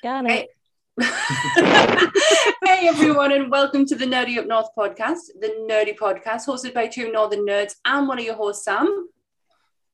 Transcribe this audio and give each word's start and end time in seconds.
Got 0.00 0.30
it. 0.30 0.48
hey 2.64 2.86
everyone, 2.86 3.32
and 3.32 3.50
welcome 3.50 3.84
to 3.84 3.96
the 3.96 4.04
Nerdy 4.04 4.38
Up 4.38 4.46
North 4.46 4.68
podcast, 4.78 5.26
the 5.40 5.48
nerdy 5.68 5.98
podcast 5.98 6.46
hosted 6.46 6.72
by 6.72 6.86
two 6.86 7.10
Northern 7.10 7.44
nerds. 7.44 7.74
I'm 7.84 8.06
one 8.06 8.20
of 8.20 8.24
your 8.24 8.36
hosts, 8.36 8.64
Sam. 8.64 9.08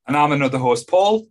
And 0.06 0.14
I'm 0.14 0.32
another 0.32 0.58
host, 0.58 0.88
Paul. 0.88 1.26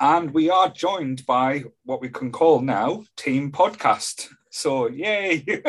And 0.00 0.32
we 0.32 0.50
are 0.50 0.68
joined 0.68 1.26
by 1.26 1.62
what 1.84 2.00
we 2.00 2.08
can 2.08 2.32
call 2.32 2.60
now 2.60 3.04
Team 3.16 3.52
Podcast. 3.52 4.26
So, 4.50 4.88
yay! 4.88 5.44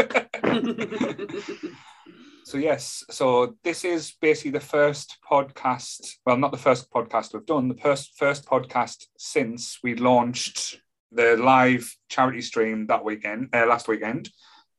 so, 2.46 2.58
yes, 2.58 3.04
so 3.12 3.58
this 3.64 3.86
is 3.86 4.16
basically 4.20 4.52
the 4.52 4.60
first 4.60 5.20
podcast. 5.30 6.16
Well, 6.26 6.38
not 6.38 6.52
the 6.52 6.58
first 6.58 6.90
podcast 6.90 7.32
we've 7.32 7.46
done, 7.46 7.68
the 7.68 7.76
first, 7.76 8.18
first 8.18 8.48
podcast 8.48 9.06
since 9.20 9.78
we 9.84 9.94
launched 9.94 10.80
the 11.12 11.38
live 11.38 11.96
charity 12.10 12.42
stream 12.42 12.88
that 12.88 13.04
weekend, 13.04 13.50
uh, 13.54 13.65
last 13.65 13.88
weekend, 13.88 14.29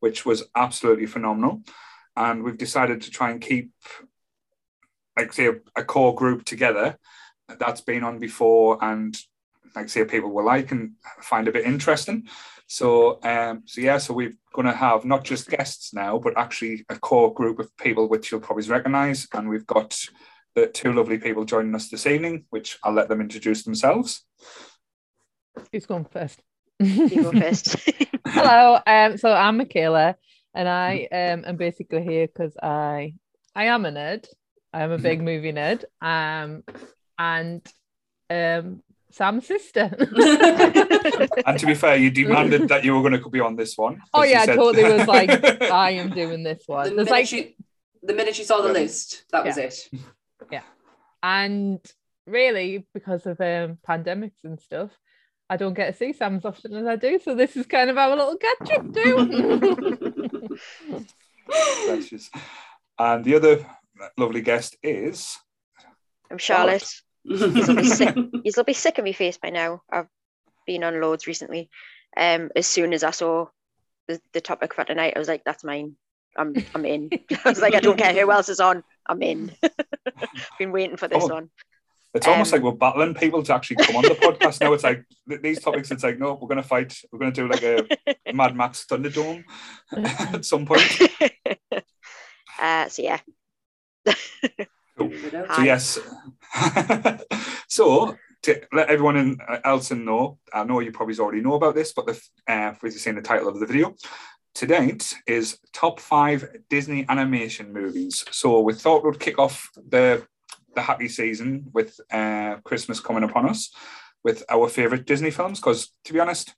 which 0.01 0.25
was 0.25 0.45
absolutely 0.55 1.07
phenomenal. 1.07 1.63
And 2.17 2.43
we've 2.43 2.59
decided 2.59 3.03
to 3.03 3.11
try 3.11 3.31
and 3.31 3.41
keep, 3.41 3.71
like, 5.17 5.33
say, 5.33 5.47
a, 5.47 5.55
a 5.77 5.85
core 5.85 6.15
group 6.15 6.45
together 6.45 6.97
that's 7.59 7.81
been 7.81 8.05
on 8.05 8.19
before 8.19 8.83
and 8.83 9.17
like 9.75 9.89
say 9.89 10.05
people 10.05 10.31
will 10.31 10.45
like 10.45 10.73
and 10.73 10.93
find 11.21 11.49
a 11.49 11.53
bit 11.53 11.65
interesting. 11.65 12.29
So 12.67 13.21
um 13.23 13.63
so 13.67 13.81
yeah, 13.81 13.99
so 13.99 14.15
we're 14.15 14.35
gonna 14.53 14.75
have 14.75 15.05
not 15.05 15.25
just 15.25 15.51
guests 15.51 15.93
now, 15.95 16.19
but 16.19 16.37
actually 16.37 16.85
a 16.89 16.97
core 16.97 17.33
group 17.33 17.59
of 17.59 17.77
people 17.77 18.09
which 18.09 18.31
you'll 18.31 18.41
probably 18.41 18.69
recognize. 18.69 19.27
And 19.33 19.49
we've 19.49 19.67
got 19.67 19.99
the 20.55 20.67
two 20.67 20.93
lovely 20.93 21.19
people 21.19 21.45
joining 21.45 21.75
us 21.75 21.89
this 21.89 22.07
evening, 22.07 22.45
which 22.51 22.79
I'll 22.83 22.93
let 22.93 23.09
them 23.09 23.21
introduce 23.21 23.63
themselves. 23.63 24.25
Who's 25.73 25.87
going 25.87 26.05
first? 26.07 26.41
You 26.79 27.23
go 27.25 27.33
first. 27.33 27.77
Hello. 28.27 28.79
Um, 28.87 29.17
so 29.17 29.33
I'm 29.33 29.59
Michaela, 29.59 30.17
and 30.55 30.69
I 30.69 31.09
um 31.13 31.45
am 31.47 31.57
basically 31.57 32.03
here 32.03 32.27
because 32.27 32.57
I 32.63 33.15
I 33.55 33.65
am 33.65 33.85
a 33.85 33.91
nerd. 33.93 34.27
I 34.73 34.83
am 34.83 34.93
a 34.93 34.99
big 34.99 35.21
movie 35.23 35.53
nerd. 35.53 35.85
Um, 36.01 36.63
and 37.19 37.67
um, 38.31 38.83
Sam's 39.11 39.47
sister. 39.47 39.91
And 41.47 41.59
to 41.59 41.67
be 41.67 41.75
fair, 41.75 41.97
you 41.97 42.11
demanded 42.11 42.69
that 42.69 42.85
you 42.85 42.95
were 42.95 43.01
going 43.09 43.21
to 43.21 43.29
be 43.31 43.41
on 43.41 43.57
this 43.57 43.77
one. 43.77 44.01
oh 44.15 44.21
'cause 44.21 44.27
you 44.29 44.33
yeah, 44.35 44.43
I 44.43 44.47
said- 44.47 44.57
totally 44.57 44.93
was 44.93 45.09
like, 45.09 45.31
I 45.63 45.91
am 45.93 46.11
doing 46.11 46.43
this 46.45 46.65
the, 46.67 46.73
one. 46.73 46.85
There's 46.85 46.97
minute 46.97 47.11
like, 47.11 47.27
she, 47.27 47.57
the 48.03 48.15
minute 48.15 48.37
she 48.37 48.45
saw 48.45 48.61
the 48.63 48.73
list, 48.73 49.25
that 49.33 49.45
was 49.45 49.57
it. 49.59 49.89
Yeah. 50.51 50.63
and 51.23 51.81
really 52.27 52.87
because 52.95 53.27
of 53.27 53.41
um 53.41 53.79
pandemics 53.87 54.45
and 54.45 54.61
stuff, 54.61 54.91
I 55.51 55.57
don't 55.57 55.75
get 55.75 55.91
to 55.91 55.93
see 55.93 56.13
Sam 56.13 56.37
as 56.37 56.45
often 56.45 56.75
as 56.77 56.87
I 56.87 56.95
do. 56.95 57.19
So 57.19 57.35
this 57.35 57.57
is 57.57 57.67
kind 57.67 57.91
of 57.91 57.99
our 57.99 58.15
little 58.17 58.37
catch 58.37 58.71
up 58.71 58.95
too. 58.95 60.59
Bless. 61.47 62.31
And 62.99 63.25
the 63.25 63.35
other 63.35 63.67
lovely 64.17 64.43
guest 64.43 64.77
is 64.83 65.37
I'm 66.31 66.39
Charlotte. 66.39 66.89
You'll 67.25 67.75
be 67.75 67.85
sick. 67.85 68.15
You'll 68.45 68.65
be 68.65 68.73
sick 68.75 68.99
of 68.99 69.05
me 69.05 69.13
face 69.13 69.39
by 69.39 69.51
now. 69.51 69.83
I've 69.91 70.07
been 70.67 70.85
on 70.85 71.01
loads 71.01 71.27
recently. 71.27 71.69
Um, 72.17 72.51
as 72.55 72.67
soon 72.69 72.93
as 72.93 73.03
I 73.03 73.11
saw 73.11 73.47
the, 74.07 74.21
the 74.33 74.41
topic 74.41 74.73
for 74.75 74.85
tonight, 74.85 75.15
I 75.17 75.19
was 75.19 75.29
like, 75.29 75.43
"That's 75.45 75.65
mine. 75.65 75.97
I'm 76.37 76.55
I'm 76.75 76.85
in." 76.85 77.11
I 77.45 77.49
was 77.49 77.61
like, 77.61 77.75
"I 77.75 77.81
don't 77.81 77.99
care 77.99 78.13
who 78.13 78.31
else 78.31 78.49
is 78.49 78.61
on. 78.61 78.85
I'm 79.07 79.21
in." 79.23 79.51
been 80.61 80.71
waiting 80.73 80.97
for 80.97 81.09
this 81.09 81.25
Oh. 81.25 81.29
one. 81.29 81.51
It's 82.13 82.27
almost 82.27 82.53
Um, 82.53 82.57
like 82.61 82.65
we're 82.65 82.79
battling 82.79 83.15
people 83.15 83.43
to 83.45 83.55
actually 83.55 83.77
come 83.77 83.97
on 83.97 84.03
the 84.03 84.11
podcast 84.11 84.61
now. 84.61 84.73
It's 84.73 84.83
like 84.83 85.05
th- 85.29 85.43
these 85.43 85.61
topics. 85.61 85.91
It's 85.91 86.03
like 86.03 86.19
no, 86.19 86.35
we're 86.35 86.49
going 86.49 86.57
to 86.57 86.63
fight. 86.63 86.99
We're 87.13 87.21
going 87.21 87.33
to 87.33 87.41
do 87.43 87.49
like 87.49 87.63
a 87.63 88.33
Mad 88.35 88.57
Max 88.57 88.85
Thunderdome 88.87 89.45
at 90.35 90.45
some 90.45 90.67
point. 90.67 91.01
uh, 92.61 92.89
so 92.89 93.03
yeah, 93.03 93.21
So 94.07 95.11
Hi. 95.49 95.65
yes. 95.65 95.99
so 97.69 98.17
to 98.43 98.61
let 98.73 98.89
everyone 98.91 99.17
in, 99.17 99.39
else 99.65 99.91
in 99.91 100.05
know, 100.05 100.39
I 100.53 100.65
know 100.65 100.81
you 100.81 100.93
probably 100.93 101.17
already 101.19 101.43
know 101.43 101.55
about 101.55 101.75
this, 101.75 101.93
but 101.93 102.07
the 102.07 102.21
uh, 102.49 102.73
if 102.75 102.83
you've 102.83 102.95
seen 102.95 103.15
the 103.15 103.23
title 103.23 103.49
of 103.49 103.61
the 103.61 103.67
video, 103.67 103.95
tonight 104.55 105.13
is 105.27 105.59
top 105.73 106.01
five 106.01 106.49
Disney 106.69 107.07
animation 107.09 107.73
movies. 107.73 108.25
So 108.31 108.61
we 108.61 108.75
thought 108.75 109.05
we'd 109.05 109.21
kick 109.21 109.39
off 109.39 109.71
the 109.89 110.27
the 110.75 110.83
happy 110.83 111.09
season 111.09 111.65
with 111.73 111.99
uh, 112.13 112.57
Christmas 112.65 113.01
coming 113.01 113.25
upon 113.25 113.49
us 113.49 113.71
with 114.23 114.45
our 114.49 114.69
favorite 114.69 115.07
Disney 115.07 115.31
films. 115.31 115.59
Because 115.61 115.93
to 116.05 116.13
be 116.13 116.21
honest, 116.21 116.55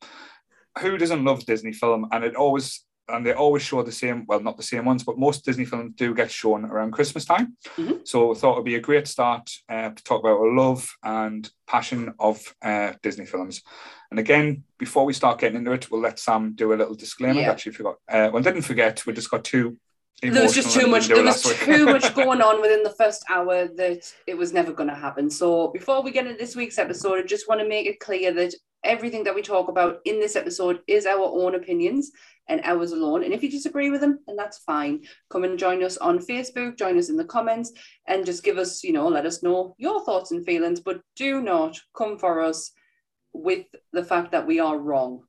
who 0.81 0.99
doesn't 0.99 1.25
love 1.25 1.45
Disney 1.47 1.73
film? 1.73 2.07
And 2.13 2.25
it 2.25 2.37
always 2.37 2.85
and 3.09 3.27
they 3.27 3.33
always 3.33 3.63
show 3.63 3.83
the 3.83 3.93
same. 3.93 4.25
Well, 4.29 4.41
not 4.41 4.57
the 4.57 4.63
same 4.63 4.85
ones, 4.85 5.03
but 5.03 5.19
most 5.19 5.45
Disney 5.45 5.65
films 5.65 5.93
do 5.97 6.15
get 6.15 6.31
shown 6.31 6.65
around 6.65 6.93
Christmas 6.93 7.25
time. 7.25 7.57
So 8.05 8.31
I 8.31 8.35
thought 8.35 8.53
it'd 8.53 8.65
be 8.65 8.77
a 8.77 8.81
great 8.81 9.09
start 9.09 9.51
uh, 9.69 9.91
to 9.91 10.03
talk 10.05 10.21
about 10.21 10.39
our 10.39 10.55
love 10.55 10.89
and 11.03 11.51
passion 11.67 12.15
of 12.21 12.41
uh, 12.63 12.93
Disney 13.03 13.27
films. 13.27 13.63
And 14.11 14.21
again, 14.21 14.63
before 14.79 15.05
we 15.05 15.13
start 15.15 15.41
getting 15.41 15.59
into 15.59 15.73
it, 15.73 15.91
we'll 15.91 16.01
let 16.01 16.21
Sam 16.21 16.55
do 16.55 16.73
a 16.73 16.77
little 16.77 16.95
disclaimer 16.95 17.41
Yeah. 17.41 17.49
that 17.49 17.61
she 17.61 17.71
forgot. 17.71 17.97
Uh, 18.09 18.31
well, 18.33 18.43
didn't 18.43 18.63
forget. 18.63 19.05
We 19.05 19.13
just 19.15 19.31
got 19.31 19.45
too. 19.45 19.79
There 20.21 20.43
was 20.43 20.55
just 20.55 20.79
too 20.79 20.87
much. 20.87 21.09
There 21.09 21.23
was 21.23 21.45
it 21.45 21.49
last 21.49 21.67
week. 21.67 21.77
too 21.77 21.87
much 21.87 22.15
going 22.15 22.41
on 22.41 22.61
within 22.61 22.83
the 22.83 22.95
first 22.99 23.25
hour 23.29 23.67
that 23.77 24.03
it 24.27 24.37
was 24.37 24.53
never 24.53 24.73
going 24.73 24.89
to 24.89 24.95
happen. 24.95 25.29
So 25.31 25.69
before 25.73 26.03
we 26.03 26.13
get 26.13 26.27
into 26.27 26.39
this 26.39 26.55
week's 26.55 26.79
episode, 26.79 27.19
I 27.19 27.23
just 27.23 27.49
want 27.49 27.61
to 27.61 27.69
make 27.69 27.87
it 27.87 27.99
clear 27.99 28.33
that 28.35 28.55
everything 28.85 29.25
that 29.25 29.35
we 29.35 29.43
talk 29.43 29.69
about 29.69 30.01
in 30.05 30.21
this 30.21 30.37
episode 30.37 30.81
is 30.87 31.07
our 31.07 31.25
own 31.25 31.55
opinions 31.55 32.11
and 32.49 32.61
ours 32.65 32.93
alone. 32.93 33.25
And 33.25 33.33
if 33.33 33.43
you 33.43 33.51
disagree 33.51 33.91
with 33.91 34.01
them, 34.01 34.19
then 34.27 34.37
that's 34.37 34.59
fine. 34.59 35.03
Come 35.31 35.45
and 35.45 35.59
join 35.59 35.83
us 35.83 35.97
on 35.97 36.19
Facebook, 36.19 36.77
join 36.77 36.99
us 36.99 37.09
in 37.09 37.17
the 37.17 37.25
comments, 37.25 37.73
and 38.07 38.27
just 38.27 38.45
give 38.45 38.59
us, 38.59 38.83
you 38.83 38.93
know, 38.93 39.09
let 39.09 39.27
us 39.27 39.43
know 39.43 39.75
your 39.79 40.05
thoughts 40.05 40.31
and 40.31 40.45
feelings. 40.45 40.81
But 40.81 41.01
do 41.17 41.41
not 41.41 41.79
come 41.97 42.19
for 42.19 42.41
us 42.41 42.73
with 43.33 43.67
the 43.93 44.05
fact 44.05 44.33
that 44.33 44.47
we 44.47 44.61
are 44.61 44.79
wrong. 44.79 45.23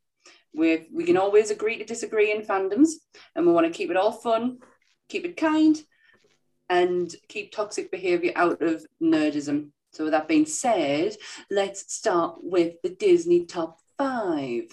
We 0.55 0.87
we 0.93 1.03
can 1.03 1.17
always 1.17 1.49
agree 1.49 1.77
to 1.77 1.85
disagree 1.85 2.31
in 2.31 2.43
fandoms, 2.43 2.89
and 3.35 3.45
we 3.45 3.53
want 3.53 3.65
to 3.65 3.73
keep 3.73 3.89
it 3.89 3.97
all 3.97 4.11
fun, 4.11 4.59
keep 5.13 5.25
it 5.25 5.37
kind, 5.37 5.77
and 6.69 7.15
keep 7.27 7.51
toxic 7.51 7.91
behavior 7.91 8.31
out 8.35 8.61
of 8.63 8.83
nerdism. 9.01 9.69
So, 9.91 10.05
with 10.05 10.13
that 10.13 10.27
being 10.27 10.47
said, 10.47 11.15
let's 11.51 11.93
start 11.93 12.39
with 12.41 12.81
the 12.81 12.89
Disney 12.89 13.45
top 13.45 13.79
five. 13.95 14.65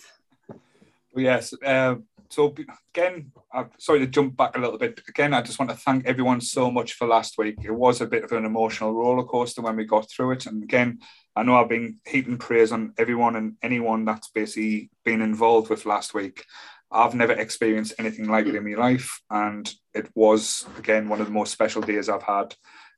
Yes. 1.15 1.53
Um, 1.65 2.05
so 2.31 2.55
again, 2.95 3.33
I'm 3.53 3.71
sorry 3.79 3.99
to 3.99 4.07
jump 4.07 4.37
back 4.37 4.57
a 4.57 4.61
little 4.61 4.79
bit. 4.79 5.03
Again, 5.09 5.35
I 5.35 5.43
just 5.43 5.59
want 5.59 5.71
to 5.73 5.77
thank 5.77 6.07
everyone 6.07 6.41
so 6.41 6.71
much 6.71 6.93
for 6.93 7.09
last 7.09 7.37
week. 7.37 7.57
It 7.65 7.73
was 7.73 8.01
a 8.01 8.07
bit 8.07 8.23
of 8.23 8.31
an 8.31 8.45
emotional 8.45 8.95
roller 8.95 9.25
coaster 9.25 9.63
when 9.63 9.75
we 9.75 9.85
got 9.85 10.09
through 10.09 10.33
it. 10.33 10.47
And 10.47 10.63
again, 10.63 11.01
I 11.35 11.43
know 11.43 11.57
I've 11.57 11.69
been 11.69 11.99
heaping 12.07 12.39
praise 12.39 12.71
on 12.71 12.95
everyone 12.97 13.35
and 13.35 13.57
anyone 13.63 14.05
that's 14.05 14.31
basically 14.31 14.91
been 15.05 15.23
involved 15.23 15.71
with 15.71 15.87
last 15.87 16.15
week. 16.15 16.45
I've 16.93 17.15
never 17.15 17.33
experienced 17.33 17.95
anything 17.99 18.29
like 18.29 18.47
it 18.47 18.55
in 18.55 18.65
my 18.65 18.77
life, 18.77 19.21
and 19.31 19.73
it 19.95 20.11
was 20.15 20.67
again 20.79 21.09
one 21.09 21.21
of 21.21 21.27
the 21.27 21.33
most 21.33 21.53
special 21.53 21.83
days 21.83 22.09
I've 22.09 22.23
had 22.23 22.55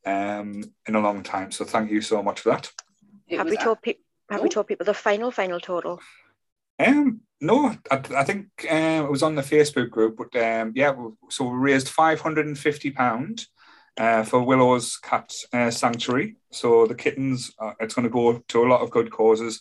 um, 0.06 0.62
in 0.86 0.94
a 0.94 1.00
long 1.00 1.22
time. 1.22 1.50
So 1.50 1.64
thank 1.64 1.90
you 1.90 2.00
so 2.00 2.22
much 2.22 2.40
for 2.40 2.50
that. 2.50 2.70
Have 3.30 3.50
we 3.50 3.56
told 3.56 3.82
people? 3.82 4.02
Have 4.30 4.42
we 4.42 4.48
told 4.48 4.66
people 4.66 4.86
the 4.86 4.94
final 4.94 5.30
final 5.30 5.60
total? 5.60 6.00
Um, 6.78 7.20
no, 7.40 7.74
I, 7.90 8.02
I 8.16 8.24
think 8.24 8.46
um, 8.70 9.04
it 9.04 9.10
was 9.10 9.22
on 9.22 9.34
the 9.34 9.42
Facebook 9.42 9.90
group, 9.90 10.16
but 10.16 10.34
um, 10.42 10.72
yeah, 10.74 10.94
so 11.28 11.44
we 11.44 11.58
raised 11.58 11.88
five 11.88 12.20
hundred 12.20 12.46
and 12.46 12.58
fifty 12.58 12.90
pound 12.90 13.44
uh, 13.98 14.22
for 14.22 14.42
Willow's 14.42 14.96
Cat 14.96 15.34
uh, 15.52 15.70
Sanctuary. 15.70 16.36
So 16.50 16.86
the 16.86 16.94
kittens, 16.94 17.52
uh, 17.58 17.72
it's 17.78 17.94
going 17.94 18.04
to 18.04 18.10
go 18.10 18.42
to 18.48 18.64
a 18.64 18.68
lot 18.68 18.80
of 18.80 18.90
good 18.90 19.10
causes. 19.10 19.60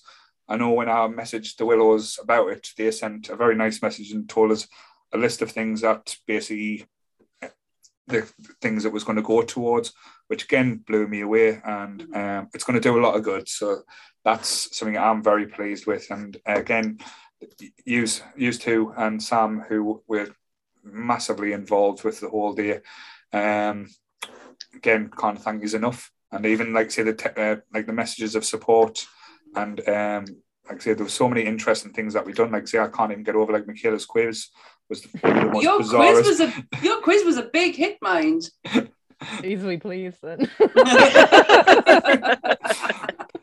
I 0.52 0.58
know 0.58 0.72
when 0.72 0.90
I 0.90 1.08
messaged 1.08 1.56
the 1.56 1.66
Willows 1.66 2.20
about 2.22 2.50
it, 2.50 2.68
they 2.78 2.92
sent 2.92 3.30
a 3.30 3.38
very 3.38 3.56
nice 3.56 3.82
message 3.82 4.12
and 4.12 4.28
told 4.28 4.52
us 4.52 4.68
a 5.14 5.18
list 5.18 5.42
of 5.42 5.50
things 5.50 5.80
that 5.80 6.18
basically 6.28 6.86
the 8.08 8.30
things 8.62 8.84
it 8.84 8.92
was 8.92 9.06
going 9.06 9.16
to 9.16 9.22
go 9.22 9.44
towards, 9.44 9.94
which 10.28 10.44
again 10.44 10.84
blew 10.86 11.08
me 11.08 11.22
away, 11.22 11.62
and 11.64 12.02
um, 12.14 12.50
it's 12.54 12.66
going 12.66 12.78
to 12.78 12.84
do 12.84 13.00
a 13.00 13.02
lot 13.02 13.16
of 13.16 13.24
good. 13.24 13.48
So 13.48 13.84
that's 14.26 14.78
something 14.78 14.98
I'm 14.98 15.24
very 15.24 15.48
pleased 15.48 15.88
with. 15.88 16.12
And 16.12 16.36
again, 16.46 17.00
use 17.86 18.22
use 18.36 18.58
two 18.58 18.94
and 18.98 19.24
Sam, 19.24 19.62
who 19.62 20.04
were 20.06 20.36
massively 20.84 21.54
involved 21.54 22.04
with 22.04 22.20
the 22.20 22.30
whole 22.30 22.52
day. 22.54 22.82
Um, 23.32 23.88
again, 24.76 25.12
can't 25.18 25.42
thank 25.42 25.64
you 25.64 25.78
enough. 25.78 26.12
And 26.30 26.46
even 26.46 26.74
like 26.74 26.92
say 26.92 27.04
the 27.04 27.14
te- 27.14 27.42
uh, 27.42 27.58
like 27.74 27.88
the 27.88 27.94
messages 27.94 28.36
of 28.36 28.44
support 28.44 29.08
and 29.56 29.88
um, 29.88 30.26
like 30.68 30.78
I 30.78 30.80
say 30.80 30.94
there 30.94 31.06
were 31.06 31.10
so 31.10 31.28
many 31.28 31.44
interesting 31.44 31.92
things 31.94 32.14
that 32.14 32.26
we 32.26 32.34
done. 32.34 32.52
Like 32.52 32.68
say 32.68 32.80
I 32.80 32.88
can't 32.88 33.12
even 33.12 33.24
get 33.24 33.36
over 33.36 33.52
like 33.52 33.68
Michaela's 33.68 34.06
quiz 34.06 34.48
was 34.90 35.02
the, 35.02 35.18
the 35.18 35.46
most 35.46 35.64
Your 35.64 35.80
bizarrest. 35.80 36.24
quiz 36.24 36.28
was 36.28 36.40
a 36.40 36.54
your 36.84 37.02
quiz 37.02 37.26
was 37.26 37.38
a 37.38 37.44
big 37.44 37.76
hit, 37.76 37.98
mind. 38.02 38.50
Easily 39.44 39.78
pleased 39.78 40.18
then. 40.24 40.50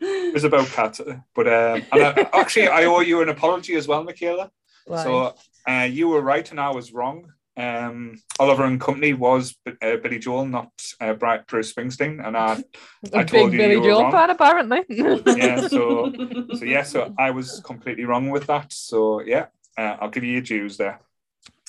it 0.01 0.35
was 0.35 0.45
about 0.45 0.67
cats, 0.69 1.01
but 1.35 1.47
um, 1.47 1.83
and 1.93 2.03
I, 2.03 2.29
actually 2.33 2.69
I 2.69 2.85
owe 2.85 3.01
you 3.01 3.23
an 3.23 3.29
apology 3.29 3.77
as 3.77 3.87
well, 3.87 4.03
Michaela. 4.03 4.51
Why? 4.87 5.05
So 5.05 5.35
uh, 5.69 5.89
you 5.91 6.09
were 6.09 6.21
right 6.21 6.51
and 6.51 6.59
I 6.59 6.71
was 6.71 6.93
wrong. 6.93 7.33
Um, 7.59 8.23
Oliver 8.39 8.65
and 8.65 8.81
Company 8.81 9.15
was 9.15 9.57
uh, 9.67 9.97
Billy 9.97 10.21
Joel, 10.21 10.47
not 10.47 10.71
uh, 11.01 11.15
Bri- 11.15 11.41
Bruce 11.49 11.73
Springsteen, 11.73 12.25
and 12.25 12.37
I, 12.37 12.63
I 13.13 13.25
told 13.25 13.51
big 13.51 13.55
you 13.55 13.59
Billy 13.59 13.73
you 13.75 13.81
were 13.81 13.87
Joel 13.87 14.03
wrong. 14.05 14.13
fan, 14.13 14.31
apparently. 14.31 14.85
yeah. 14.89 15.67
So 15.67 16.13
so 16.55 16.65
yeah, 16.65 16.85
so 16.85 17.13
I 17.19 17.33
was 17.33 17.61
completely 17.65 18.05
wrong 18.05 18.31
with 18.31 18.47
that. 18.47 18.73
So 18.73 19.21
yeah, 19.23 19.47
uh, 19.77 19.97
I'll 20.01 20.09
give 20.09 20.23
you 20.23 20.35
your 20.35 20.43
dues 20.43 20.77
there. 20.77 21.01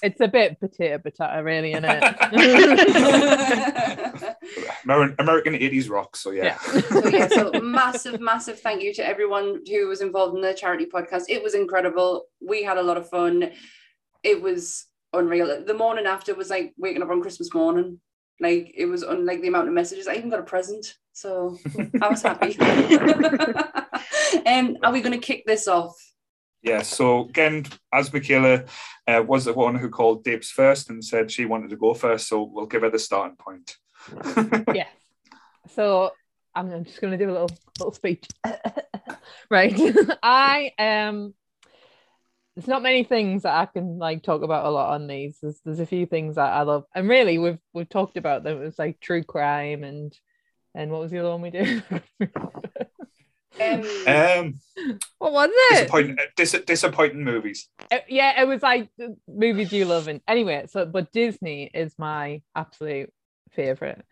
it's 0.04 0.22
a 0.22 0.28
bit 0.28 0.60
potato 0.60 1.00
potato, 1.00 1.42
really, 1.42 1.72
isn't 1.74 1.86
it? 1.86 2.04
American, 4.84 5.16
American 5.18 5.54
80s 5.54 5.90
rock. 5.90 6.16
So 6.16 6.30
yeah. 6.30 6.60
so 6.60 7.08
yeah, 7.08 7.28
so 7.30 7.52
massive, 7.64 8.22
massive 8.22 8.60
thank 8.60 8.84
you 8.84 8.94
to 8.94 9.04
everyone 9.06 9.64
who 9.68 9.88
was 9.88 10.02
involved 10.02 10.36
in 10.36 10.42
the 10.42 10.54
charity 10.54 10.86
podcast. 10.86 11.24
It 11.30 11.42
was 11.42 11.56
incredible. 11.56 12.26
We 12.40 12.64
had 12.64 12.78
a 12.78 12.84
lot 12.84 12.98
of 12.98 13.10
fun. 13.10 13.52
It 14.22 14.40
was 14.40 14.86
unreal. 15.14 15.64
The 15.66 15.74
morning 15.74 16.06
after 16.06 16.36
was 16.36 16.50
like 16.50 16.74
waking 16.78 17.02
up 17.02 17.10
on 17.10 17.22
Christmas 17.22 17.54
morning. 17.54 18.00
Like 18.40 18.74
it 18.76 18.86
was 18.86 19.04
unlike 19.04 19.42
the 19.42 19.50
amount 19.50 19.68
of 19.68 19.74
messages. 19.74 20.08
I 20.08 20.16
even 20.16 20.30
got 20.30 20.40
a 20.40 20.44
present. 20.44 20.96
So 21.14 21.58
I 22.02 22.08
was 22.08 22.22
happy. 22.22 22.58
um, 24.46 24.78
are 24.84 24.94
we 24.94 25.02
going 25.02 25.20
to 25.20 25.26
kick 25.26 25.44
this 25.46 25.68
off? 25.68 25.96
Yeah, 26.62 26.82
so 26.82 27.26
again, 27.26 27.66
as 27.94 28.12
Michaela 28.12 28.66
uh, 29.08 29.24
was 29.26 29.46
the 29.46 29.54
one 29.54 29.76
who 29.76 29.90
called 29.90 30.24
Dibs 30.24 30.52
first 30.52 30.90
and 30.90 31.04
said 31.04 31.32
she 31.32 31.46
wanted 31.46 31.70
to 31.70 31.78
go 31.78 31.94
first, 31.94 32.28
so 32.28 32.44
we'll 32.44 32.66
give 32.66 32.82
her 32.82 32.90
the 32.90 33.00
starting 33.00 33.38
point. 33.38 33.78
yes. 34.74 34.90
So 35.70 36.12
I'm 36.54 36.72
I'm 36.72 36.84
just 36.84 37.00
going 37.00 37.18
to 37.18 37.18
do 37.18 37.30
a 37.30 37.34
little 37.34 37.50
little 37.78 37.94
speech. 37.94 38.26
right. 39.50 39.74
I 40.24 40.72
um. 40.78 41.34
There's 42.60 42.68
not 42.68 42.84
many 42.84 43.06
things 43.06 43.44
that 43.44 43.56
I 43.56 43.68
can 43.68 44.00
like 44.00 44.22
talk 44.22 44.42
about 44.42 44.66
a 44.66 44.70
lot 44.70 44.94
on 44.94 45.08
these. 45.08 45.38
There's, 45.42 45.62
there's 45.64 45.80
a 45.80 45.86
few 45.86 46.06
things 46.06 46.36
that 46.36 46.52
I 46.52 46.64
love, 46.64 46.84
and 46.94 47.08
really 47.08 47.38
we've 47.38 47.58
we've 47.72 47.88
talked 47.88 48.18
about 48.18 48.44
them. 48.44 48.62
It 48.62 48.66
was 48.66 48.78
like 48.78 49.00
true 49.00 49.24
crime 49.24 49.86
and 49.86 50.14
and 50.76 50.92
what 50.92 51.00
was 51.00 51.10
the 51.10 51.20
other 51.20 51.30
one 51.30 51.42
we 51.42 51.52
did? 51.52 51.84
Um, 53.62 53.84
Um, 54.08 54.60
what 55.20 55.32
was 55.32 55.50
it? 55.54 55.76
disappointing, 55.76 56.18
uh, 56.20 56.24
dis- 56.36 56.64
disappointing 56.68 57.24
movies. 57.24 57.70
Uh, 57.90 58.00
yeah, 58.10 58.42
it 58.42 58.46
was 58.46 58.62
like 58.62 58.90
movies 59.26 59.72
you 59.72 59.86
love. 59.86 60.10
And 60.10 60.20
anyway, 60.28 60.66
so 60.70 60.86
but 60.86 61.14
Disney 61.14 61.72
is 61.74 61.94
my 61.98 62.42
absolute 62.58 63.14
favorite. 63.52 64.04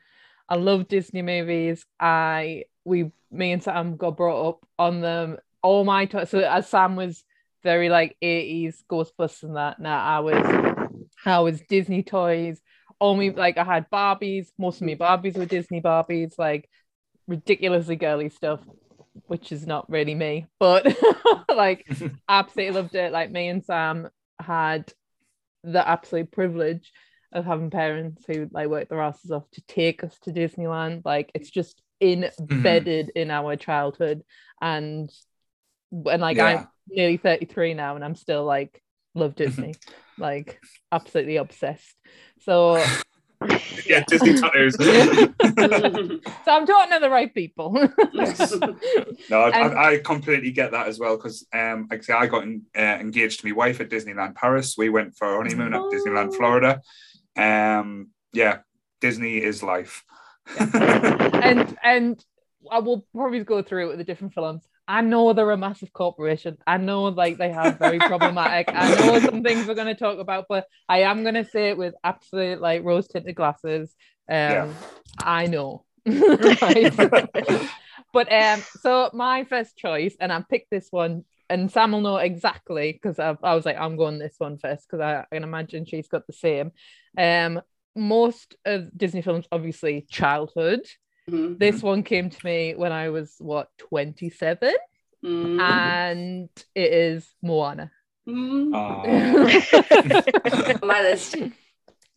I 0.48 0.56
love 0.56 0.88
Disney 0.88 1.22
movies. 1.22 1.86
I 2.00 2.64
we 2.86 3.12
me 3.30 3.52
and 3.52 3.62
Sam 3.62 3.98
got 3.98 4.16
brought 4.16 4.48
up 4.48 4.66
on 4.80 5.02
them. 5.02 5.36
All 5.62 5.84
my 5.84 6.06
time. 6.06 6.28
So 6.28 6.40
as 6.40 6.70
Sam 6.70 6.96
was 6.96 7.26
very 7.64 7.90
like 7.90 8.18
80s 8.22 8.84
Ghostbusters 8.90 9.44
and 9.44 9.58
that. 9.58 9.80
Now 9.80 10.04
I 10.04 10.20
was 10.20 10.88
I 11.26 11.40
was 11.40 11.62
Disney 11.62 12.04
toys. 12.04 12.62
Only 13.00 13.32
like 13.32 13.58
I 13.58 13.64
had 13.64 13.90
Barbies. 13.90 14.48
Most 14.58 14.82
of 14.82 14.88
my 14.88 14.96
Barbies 14.96 15.38
were 15.38 15.46
Disney 15.46 15.82
Barbies, 15.82 16.34
like 16.38 16.70
ridiculously 17.28 17.96
girly 17.96 18.30
stuff, 18.30 18.60
which 19.28 19.52
is 19.52 19.68
not 19.68 19.90
really 19.90 20.16
me. 20.16 20.48
But 20.60 20.96
like 21.54 21.88
absolutely 22.30 22.76
loved 22.76 22.96
it. 22.96 23.12
Like 23.12 23.32
me 23.32 23.48
and 23.50 23.64
Sam 23.64 24.10
had 24.40 24.92
the 25.64 25.88
absolute 25.88 26.32
privilege 26.32 26.92
of 27.34 27.46
having 27.46 27.70
parents 27.70 28.24
who 28.26 28.50
like 28.52 28.70
worked 28.70 28.90
their 28.90 29.02
asses 29.02 29.32
off 29.32 29.50
to 29.52 29.62
take 29.68 30.04
us 30.04 30.18
to 30.24 30.32
Disneyland. 30.32 31.02
Like 31.06 31.32
it's 31.36 31.50
just 31.50 31.82
mm-hmm. 32.38 32.54
embedded 32.54 33.12
in 33.16 33.30
our 33.32 33.56
childhood. 33.56 34.24
And 34.62 35.12
and 35.92 36.22
like 36.22 36.38
Yeah. 36.38 36.66
Nearly 36.90 37.18
33 37.18 37.74
now 37.74 37.96
and 37.96 38.04
I'm 38.06 38.16
still 38.16 38.44
like 38.46 38.82
love 39.16 39.36
Disney. 39.44 39.76
like 40.18 40.60
absolutely 40.92 41.38
obsessed. 41.38 41.96
So 42.42 42.84
Yeah, 43.86 44.04
Disney 44.08 44.34
tattoos. 44.34 44.76
so 44.80 46.52
I'm 46.52 46.66
talking 46.66 46.92
to 46.94 47.00
the 47.00 47.10
right 47.10 47.32
people. 47.34 47.72
No, 49.30 49.42
I, 49.42 49.50
And- 49.52 49.78
I, 49.78 49.94
I 49.94 49.98
completely 50.00 50.52
get 50.52 50.72
that 50.72 50.88
as 50.88 51.00
well 51.00 51.18
because, 51.18 51.46
um, 51.54 51.88
like 51.92 52.00
I 52.00 52.04
say, 52.04 52.14
I 52.14 52.26
got 52.28 52.44
in, 52.44 52.64
uh, 52.76 52.82
engaged 52.82 53.42
to 53.42 53.48
my 53.48 53.54
wife 53.56 53.80
at 53.80 53.90
Disneyland 53.90 54.36
Paris. 54.36 54.76
We 54.78 54.90
went 54.90 55.16
for 55.16 55.28
our 55.28 55.38
honeymoon 55.44 55.74
at 55.76 55.82
Disneyland 55.82 56.34
Florida. 56.36 56.82
Um, 57.38 58.10
yeah, 58.34 58.60
Disney 59.02 59.38
is 59.38 59.62
life. 59.62 60.04
and 60.60 61.78
and 61.84 62.26
I 62.72 62.80
will 62.80 63.06
probably 63.14 63.44
go 63.44 63.62
through 63.62 63.86
it 63.86 63.90
with 63.90 63.98
the 64.00 64.04
different 64.04 64.34
films. 64.34 64.64
I 64.88 65.02
know 65.02 65.34
they're 65.34 65.52
a 65.52 65.58
massive 65.58 65.92
corporation. 65.92 66.58
I 66.66 66.78
know 66.78 67.06
like 67.06 67.38
they 67.38 67.52
have 67.52 67.78
very 67.78 68.00
problematic. 68.00 68.70
I 68.74 68.96
know 68.96 69.20
some 69.20 69.44
things 69.44 69.68
we're 69.68 69.74
going 69.74 69.88
to 69.88 69.96
talk 69.96 70.20
about, 70.20 70.46
but 70.48 70.66
I 70.88 71.02
am 71.02 71.24
going 71.24 71.36
to 71.36 71.46
say 71.46 71.70
it 71.70 71.78
with 71.78 71.94
absolute 72.04 72.62
like 72.62 72.84
rose 72.84 73.08
tinted 73.08 73.36
glasses. 73.36 73.96
Um, 74.30 74.36
Yeah. 74.36 74.74
I 75.20 75.48
know. 75.48 75.84
But 78.14 78.32
um, 78.32 78.64
so 78.82 79.10
my 79.14 79.44
first 79.44 79.78
choice, 79.78 80.16
and 80.20 80.32
I 80.32 80.44
picked 80.50 80.72
this 80.72 80.88
one, 80.92 81.26
and 81.50 81.72
Sam 81.72 81.92
will 81.92 82.02
know 82.02 82.18
exactly 82.18 82.92
because 82.92 83.20
I, 83.20 83.38
I 83.44 83.54
was 83.54 83.66
like, 83.66 83.78
I'm 83.78 83.96
going 83.96 84.18
this 84.18 84.36
one 84.38 84.58
first 84.58 84.88
because 84.88 85.02
I, 85.02 85.20
I 85.20 85.36
can 85.36 85.44
imagine 85.44 85.86
she's 85.86 86.08
got 86.08 86.26
the 86.26 86.34
same. 86.34 86.72
Um, 87.18 87.62
most 87.96 88.56
of 88.66 88.96
Disney 88.98 89.22
films, 89.22 89.46
obviously, 89.52 90.06
childhood. 90.10 90.82
Mhm. 91.30 91.60
This 91.60 91.82
one 91.84 92.04
came 92.04 92.30
to 92.30 92.46
me 92.46 92.74
when 92.76 92.92
I 92.92 93.10
was 93.10 93.36
what 93.40 93.70
27, 93.78 94.74
Mm. 95.26 95.60
and 95.60 96.50
it 96.76 96.94
is 96.94 97.28
Moana. 97.42 97.92
Mm. 98.28 98.74
Aw. 98.74 99.04
My 100.86 101.02
list. 101.02 101.36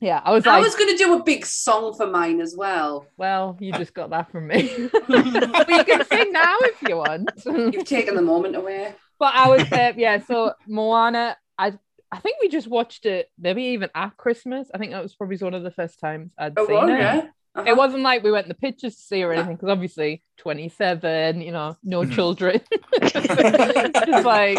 yeah, 0.00 0.20
I 0.24 0.30
was 0.32 0.46
I 0.46 0.54
like, 0.56 0.64
was 0.64 0.74
going 0.76 0.90
to 0.96 1.02
do 1.02 1.14
a 1.14 1.22
big 1.22 1.44
song 1.46 1.94
for 1.94 2.06
mine 2.06 2.40
as 2.40 2.54
well. 2.56 3.06
well, 3.16 3.56
you 3.60 3.72
just 3.82 3.94
got 3.94 4.10
that 4.10 4.30
from 4.30 4.46
me. 4.48 4.88
but 5.08 5.68
you 5.68 5.84
can 5.84 6.04
sing 6.06 6.30
now 6.32 6.56
if 6.60 6.82
you 6.88 6.96
want. 6.98 7.30
You've 7.46 7.84
taken 7.84 8.14
the 8.16 8.22
moment 8.22 8.54
away. 8.56 8.94
but 9.18 9.34
I 9.34 9.48
was 9.48 9.62
uh, 9.72 9.92
yeah. 9.96 10.18
So 10.20 10.52
Moana, 10.68 11.36
I 11.58 11.72
I 12.12 12.18
think 12.18 12.36
we 12.42 12.48
just 12.48 12.68
watched 12.68 13.06
it 13.06 13.30
maybe 13.38 13.62
even 13.74 13.88
at 13.94 14.16
Christmas. 14.16 14.68
I 14.74 14.78
think 14.78 14.92
that 14.92 15.02
was 15.02 15.14
probably 15.14 15.36
one 15.38 15.54
of 15.54 15.62
the 15.62 15.70
first 15.70 15.98
times 16.00 16.32
I'd 16.38 16.52
Oh, 16.58 16.66
seen 16.66 16.74
well, 16.76 16.88
it. 16.90 16.98
yeah. 16.98 17.22
Uh-huh. 17.54 17.68
It 17.68 17.76
wasn't 17.76 18.02
like 18.02 18.22
we 18.22 18.30
went 18.30 18.48
the 18.48 18.54
pictures 18.54 18.94
to 18.96 19.02
see 19.02 19.22
or 19.22 19.32
anything 19.32 19.56
because 19.56 19.70
obviously 19.70 20.22
27, 20.38 21.40
you 21.40 21.52
know, 21.52 21.76
no 21.82 22.02
Mhm. 22.04 22.12
children. 22.14 22.60
just 24.06 24.24
like, 24.24 24.58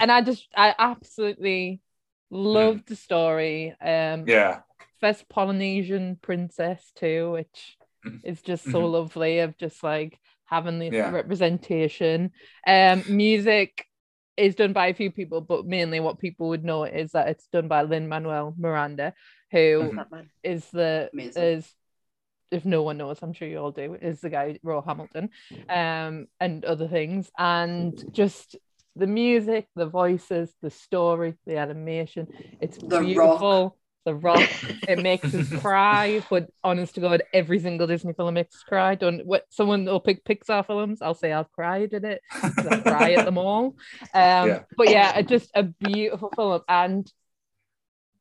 and 0.00 0.10
I 0.10 0.20
just, 0.22 0.46
I 0.56 0.74
absolutely 0.78 1.80
loved 2.30 2.88
the 2.88 2.96
story. 2.96 3.74
Um, 3.80 4.24
yeah. 4.26 4.60
first 5.00 5.28
Polynesian 5.28 6.18
princess 6.20 6.90
too, 6.96 7.30
which 7.30 7.76
Mhm. 8.04 8.20
is 8.24 8.42
just 8.42 8.64
so 8.64 8.82
Mhm. 8.82 8.92
lovely 8.92 9.38
of 9.38 9.56
just 9.56 9.82
like 9.84 10.18
having 10.46 10.80
this 10.80 10.94
Yeah. 10.94 11.10
representation. 11.10 12.32
Um, 12.66 13.04
music 13.08 13.86
is 14.36 14.54
done 14.56 14.72
by 14.72 14.88
a 14.88 14.94
few 14.94 15.10
people, 15.12 15.40
but 15.40 15.66
mainly 15.66 16.00
what 16.00 16.18
people 16.18 16.48
would 16.48 16.64
know 16.64 16.84
is 16.84 17.12
that 17.12 17.28
it's 17.28 17.46
done 17.48 17.68
by 17.68 17.82
Lin 17.82 18.08
Manuel 18.08 18.54
Miranda, 18.58 19.14
who 19.52 19.92
Mhm. 19.92 20.28
Is 20.42 20.68
the 20.70 21.10
Amazing. 21.12 21.42
is 21.42 21.74
if 22.50 22.64
no 22.64 22.82
one 22.82 22.96
knows, 22.98 23.18
I'm 23.22 23.32
sure 23.32 23.48
you 23.48 23.58
all 23.58 23.70
do, 23.72 23.94
is 24.00 24.20
the 24.20 24.30
guy 24.30 24.58
Roy 24.62 24.80
Hamilton, 24.80 25.30
um, 25.68 26.26
and 26.40 26.64
other 26.64 26.88
things, 26.88 27.30
and 27.38 28.02
just 28.12 28.56
the 28.96 29.06
music, 29.06 29.66
the 29.76 29.86
voices, 29.86 30.52
the 30.62 30.70
story, 30.70 31.34
the 31.46 31.56
animation. 31.58 32.26
It's 32.60 32.78
The 32.78 32.98
Rock. 33.00 33.04
beautiful. 33.06 33.76
The 34.04 34.14
Rock. 34.14 34.48
it 34.88 34.98
makes 35.02 35.34
us 35.34 35.48
cry, 35.60 36.22
but 36.30 36.48
honest 36.64 36.94
to 36.94 37.00
God, 37.02 37.22
every 37.34 37.58
single 37.58 37.86
Disney 37.86 38.14
film 38.14 38.34
makes 38.34 38.56
us 38.56 38.62
cry. 38.62 38.94
Don't 38.94 39.26
what 39.26 39.44
someone 39.50 39.84
will 39.84 40.00
pick 40.00 40.24
Pixar 40.24 40.66
films. 40.66 41.02
I'll 41.02 41.14
say 41.14 41.32
I've 41.32 41.52
cried 41.52 41.92
at 41.94 42.04
it. 42.04 42.22
I 42.42 42.48
cry 42.80 43.12
at 43.12 43.24
them 43.26 43.36
all. 43.46 43.76
Um, 44.14 44.48
Yeah. 44.48 44.60
but 44.76 44.88
yeah, 44.88 45.20
just 45.22 45.50
a 45.54 45.62
beautiful 45.62 46.30
film, 46.34 46.62
and 46.68 47.10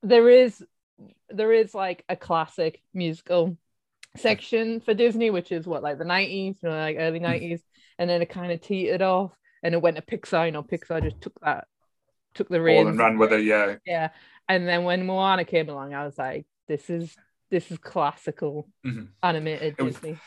there 0.03 0.29
is 0.29 0.63
there 1.29 1.51
is 1.53 1.73
like 1.73 2.03
a 2.09 2.15
classic 2.15 2.81
musical 2.93 3.57
section 4.19 4.79
for 4.81 4.93
Disney, 4.93 5.29
which 5.29 5.51
is 5.51 5.65
what 5.67 5.83
like 5.83 5.97
the 5.97 6.05
nineties, 6.05 6.57
you 6.61 6.69
know, 6.69 6.75
like 6.77 6.97
early 6.99 7.19
nineties, 7.19 7.61
and 7.97 8.09
then 8.09 8.21
it 8.21 8.29
kind 8.29 8.51
of 8.51 8.61
teetered 8.61 9.01
off, 9.01 9.31
and 9.63 9.73
it 9.73 9.81
went 9.81 9.95
to 9.97 10.01
Pixar. 10.03 10.45
You 10.45 10.51
know, 10.51 10.63
Pixar 10.63 11.01
just 11.03 11.21
took 11.21 11.33
that, 11.41 11.67
took 12.33 12.49
the 12.49 12.61
reins, 12.61 12.87
and 12.89 12.99
ran 12.99 13.17
with 13.17 13.33
it. 13.33 13.43
Yeah. 13.43 13.75
yeah. 13.85 14.09
And 14.49 14.67
then 14.67 14.83
when 14.83 15.05
Moana 15.05 15.43
came 15.45 15.69
along, 15.69 15.93
I 15.93 16.05
was 16.05 16.17
like, 16.17 16.45
this 16.67 16.89
is 16.89 17.15
this 17.49 17.71
is 17.71 17.77
classical 17.77 18.67
Mhm. 18.85 19.07
animated 19.23 19.75
It 19.77 19.81
was- 19.83 19.95
Disney. 19.95 20.17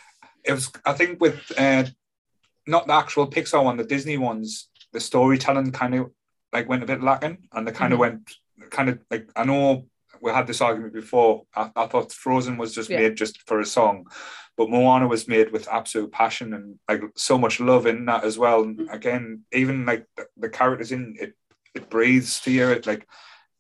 it 0.45 0.53
was 0.53 0.71
I 0.87 0.93
think 0.95 1.21
with 1.21 1.39
uh, 1.59 1.85
not 2.67 2.87
the 2.87 2.95
actual 2.95 3.27
Pixar 3.31 3.63
one, 3.63 3.77
the 3.77 3.85
Disney 3.85 4.17
ones, 4.19 4.69
the 4.93 5.01
storytelling 5.01 5.73
kind 5.73 5.95
of 5.95 6.11
like 6.53 6.69
went 6.69 6.83
a 6.83 6.87
bit 6.87 7.03
lacking, 7.03 7.47
and 7.53 7.67
they 7.67 7.73
kind 7.73 7.91
Mhm. 7.93 7.95
of 7.95 7.99
went 8.01 8.31
kind 8.71 8.89
of 8.89 8.99
like 9.11 9.29
I 9.37 9.45
know 9.45 9.87
we 10.21 10.31
had 10.31 10.47
this 10.47 10.61
argument 10.61 10.93
before. 10.95 11.45
I, 11.55 11.71
I 11.77 11.87
thought 11.87 12.13
Frozen 12.13 12.57
was 12.59 12.75
just 12.75 12.91
Yeah. 12.91 12.99
made 12.99 13.17
just 13.17 13.43
for 13.47 13.61
a 13.61 13.65
song, 13.67 14.07
but 14.57 14.71
Moana 14.71 15.07
was 15.09 15.27
made 15.29 15.51
with 15.53 15.69
absolute 15.69 16.13
passion 16.13 16.55
and 16.55 16.79
like 16.89 17.03
so 17.17 17.39
much 17.39 17.61
love 17.61 17.87
in 17.87 18.05
that 18.07 18.25
as 18.25 18.39
well. 18.39 18.63
And 18.63 18.79
Mm-hmm. 18.79 18.95
again, 18.95 19.43
even 19.53 19.87
like 19.87 20.07
the, 20.17 20.27
the 20.37 20.49
characters 20.49 20.93
in 20.93 21.17
it, 21.19 21.35
it 21.75 21.89
breathes 21.91 22.41
to 22.41 22.51
you. 22.51 22.69
It 22.71 22.87
like 22.87 23.07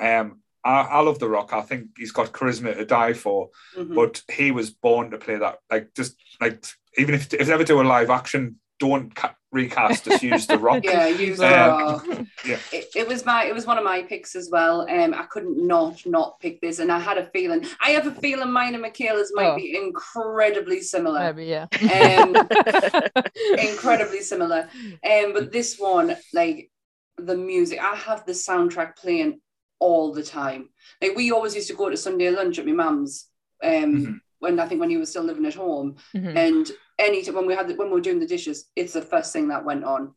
um 0.01 0.41
I, 0.63 0.81
I 0.83 1.01
love 1.01 1.19
The 1.19 1.29
Rock. 1.29 1.55
I 1.55 1.63
think 1.63 1.87
he's 1.97 2.13
got 2.13 2.33
charisma 2.33 2.75
to 2.77 2.85
die 2.85 3.15
for, 3.15 3.49
Mhm. 3.79 3.95
but 3.95 4.23
he 4.31 4.51
was 4.51 4.71
born 4.71 5.11
to 5.11 5.19
play 5.19 5.37
that. 5.39 5.59
Like 5.71 5.95
just 5.95 6.17
like 6.41 6.65
even 6.99 7.15
if 7.15 7.33
if 7.33 7.47
they 7.47 7.53
ever 7.55 7.65
do 7.65 7.81
a 7.81 7.83
live 7.97 8.11
action, 8.11 8.57
don't 8.79 9.15
ca- 9.15 9.35
recast 9.53 10.05
just 10.05 10.23
use 10.23 10.47
The 10.47 10.59
Rock. 10.59 10.85
yeah, 10.85 11.07
use 11.09 11.41
Um, 11.41 11.47
uh, 11.49 12.01
yeah. 12.45 12.59
it, 12.73 12.87
it 12.95 13.09
was 13.09 13.25
my 13.27 13.45
it 13.47 13.55
was 13.55 13.67
one 13.67 13.79
of 13.79 13.85
my 13.85 14.03
picks 14.03 14.37
as 14.37 14.49
well. 14.51 14.89
Um, 14.89 15.13
I 15.15 15.25
couldn't 15.25 15.67
not 15.67 16.07
not 16.07 16.39
pick 16.41 16.61
this, 16.61 16.79
and 16.79 16.91
I 16.93 16.99
had 16.99 17.19
a 17.19 17.27
feeling. 17.31 17.67
I 17.85 17.91
have 17.91 18.07
a 18.07 18.13
feeling 18.13 18.53
mine 18.53 18.75
and 18.75 18.83
Michaela's 18.83 19.33
might 19.35 19.51
Oh. 19.53 19.57
be 19.57 19.77
incredibly 19.77 20.81
similar. 20.81 21.21
Maybe, 21.33 21.47
yeah. 21.47 21.67
Um, 21.73 22.37
incredibly 23.59 24.21
similar. 24.21 24.69
Um, 25.05 25.33
but 25.33 25.53
this 25.53 25.77
one, 25.79 26.17
like 26.33 26.71
the 27.17 27.37
music, 27.37 27.81
I 27.83 27.95
have 27.97 28.25
the 28.27 28.33
soundtrack 28.33 28.97
playing 28.97 29.41
all 29.79 30.13
the 30.13 30.23
time. 30.23 30.69
Like 31.01 31.17
we 31.17 31.33
always 31.33 31.55
used 31.55 31.69
to 31.69 31.75
go 31.77 31.89
to 31.91 31.97
Sunday 31.97 32.31
lunch 32.31 32.59
at 32.59 32.67
my 32.67 32.73
mum's. 32.73 33.27
Um, 33.63 33.71
Mhm. 33.73 34.21
when 34.39 34.59
I 34.59 34.67
think 34.67 34.81
when 34.81 34.89
he 34.89 34.97
was 34.97 35.11
still 35.11 35.23
living 35.23 35.45
at 35.45 35.55
home, 35.55 35.97
Mhm. 36.17 36.35
and 36.35 36.71
any 37.01 37.25
when 37.31 37.47
we 37.47 37.55
had 37.55 37.67
the, 37.69 37.75
when 37.75 37.89
we 37.89 37.95
were 37.95 38.01
doing 38.01 38.21
the 38.21 38.27
dishes, 38.27 38.69
it's 38.77 38.93
the 38.93 39.03
first 39.03 39.33
thing 39.33 39.49
that 39.49 39.65
went 39.65 39.85
on, 39.85 40.15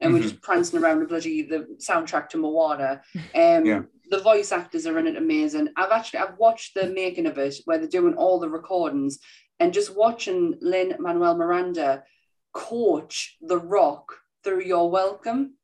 and 0.00 0.12
we're 0.12 0.22
just 0.22 0.42
prancing 0.42 0.78
around 0.80 1.00
the 1.00 1.06
bloody 1.06 1.42
the 1.42 1.66
soundtrack 1.78 2.28
to 2.30 2.38
Moana. 2.38 3.02
Um, 3.34 3.64
Yeah. 3.64 3.82
The 4.10 4.20
voice 4.20 4.52
actors 4.52 4.86
are 4.86 4.98
in 4.98 5.06
it 5.06 5.16
amazing. 5.16 5.70
I've 5.76 5.90
actually 5.90 6.20
I've 6.20 6.38
watched 6.38 6.74
the 6.74 6.88
making 6.88 7.26
of 7.26 7.38
it 7.38 7.56
where 7.64 7.78
they're 7.78 7.88
doing 7.88 8.14
all 8.14 8.38
the 8.38 8.50
recordings, 8.50 9.18
and 9.58 9.72
just 9.72 9.96
watching 9.96 10.58
Lynn 10.60 10.94
Manuel 10.98 11.36
Miranda 11.38 12.04
coach 12.52 13.36
The 13.40 13.58
Rock 13.58 14.12
through 14.44 14.64
Your 14.64 14.90
Welcome 14.90 15.54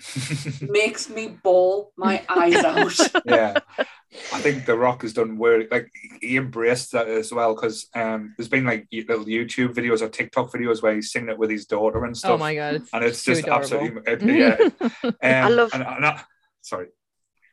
makes 0.62 1.08
me 1.10 1.28
bawl 1.42 1.92
my 1.96 2.22
eyes 2.28 2.54
out. 2.64 2.98
yeah. 3.24 3.58
I 4.32 4.40
think 4.40 4.66
The 4.66 4.76
Rock 4.76 5.02
has 5.02 5.12
done 5.12 5.38
work. 5.38 5.68
like 5.70 5.88
he 6.20 6.36
embraced 6.36 6.92
that 6.92 7.06
as 7.08 7.32
well 7.32 7.54
because 7.54 7.86
um, 7.94 8.34
there's 8.36 8.48
been 8.48 8.64
like 8.64 8.86
little 8.92 9.24
YouTube 9.24 9.72
videos 9.74 10.02
or 10.02 10.08
TikTok 10.08 10.50
videos 10.52 10.82
where 10.82 10.94
he's 10.94 11.12
singing 11.12 11.28
it 11.30 11.38
with 11.38 11.50
his 11.50 11.66
daughter 11.66 12.04
and 12.04 12.16
stuff. 12.16 12.32
Oh 12.32 12.38
my 12.38 12.54
god. 12.54 12.82
and 12.92 13.04
it's 13.04 13.22
just 13.24 13.42
adorable. 13.42 14.02
absolutely 14.06 14.38
yeah. 15.22 15.46
Um, 15.46 15.54
love- 15.56 15.70
And, 15.74 15.82
and 15.84 16.06
I- 16.06 16.22
sorry. 16.62 16.88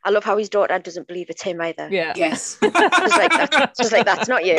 I 0.04 0.10
love 0.10 0.24
how 0.24 0.36
his 0.38 0.48
daughter 0.48 0.78
doesn't 0.78 1.06
believe 1.08 1.28
it's 1.28 1.42
him 1.42 1.60
either. 1.60 1.88
Yeah. 1.90 2.12
yes. 2.16 2.56
She's 2.62 2.72
like, 2.72 3.30
that's, 3.32 3.80
she's 3.80 3.92
like, 3.92 4.04
that's 4.06 4.28
not 4.28 4.44
you. 4.46 4.56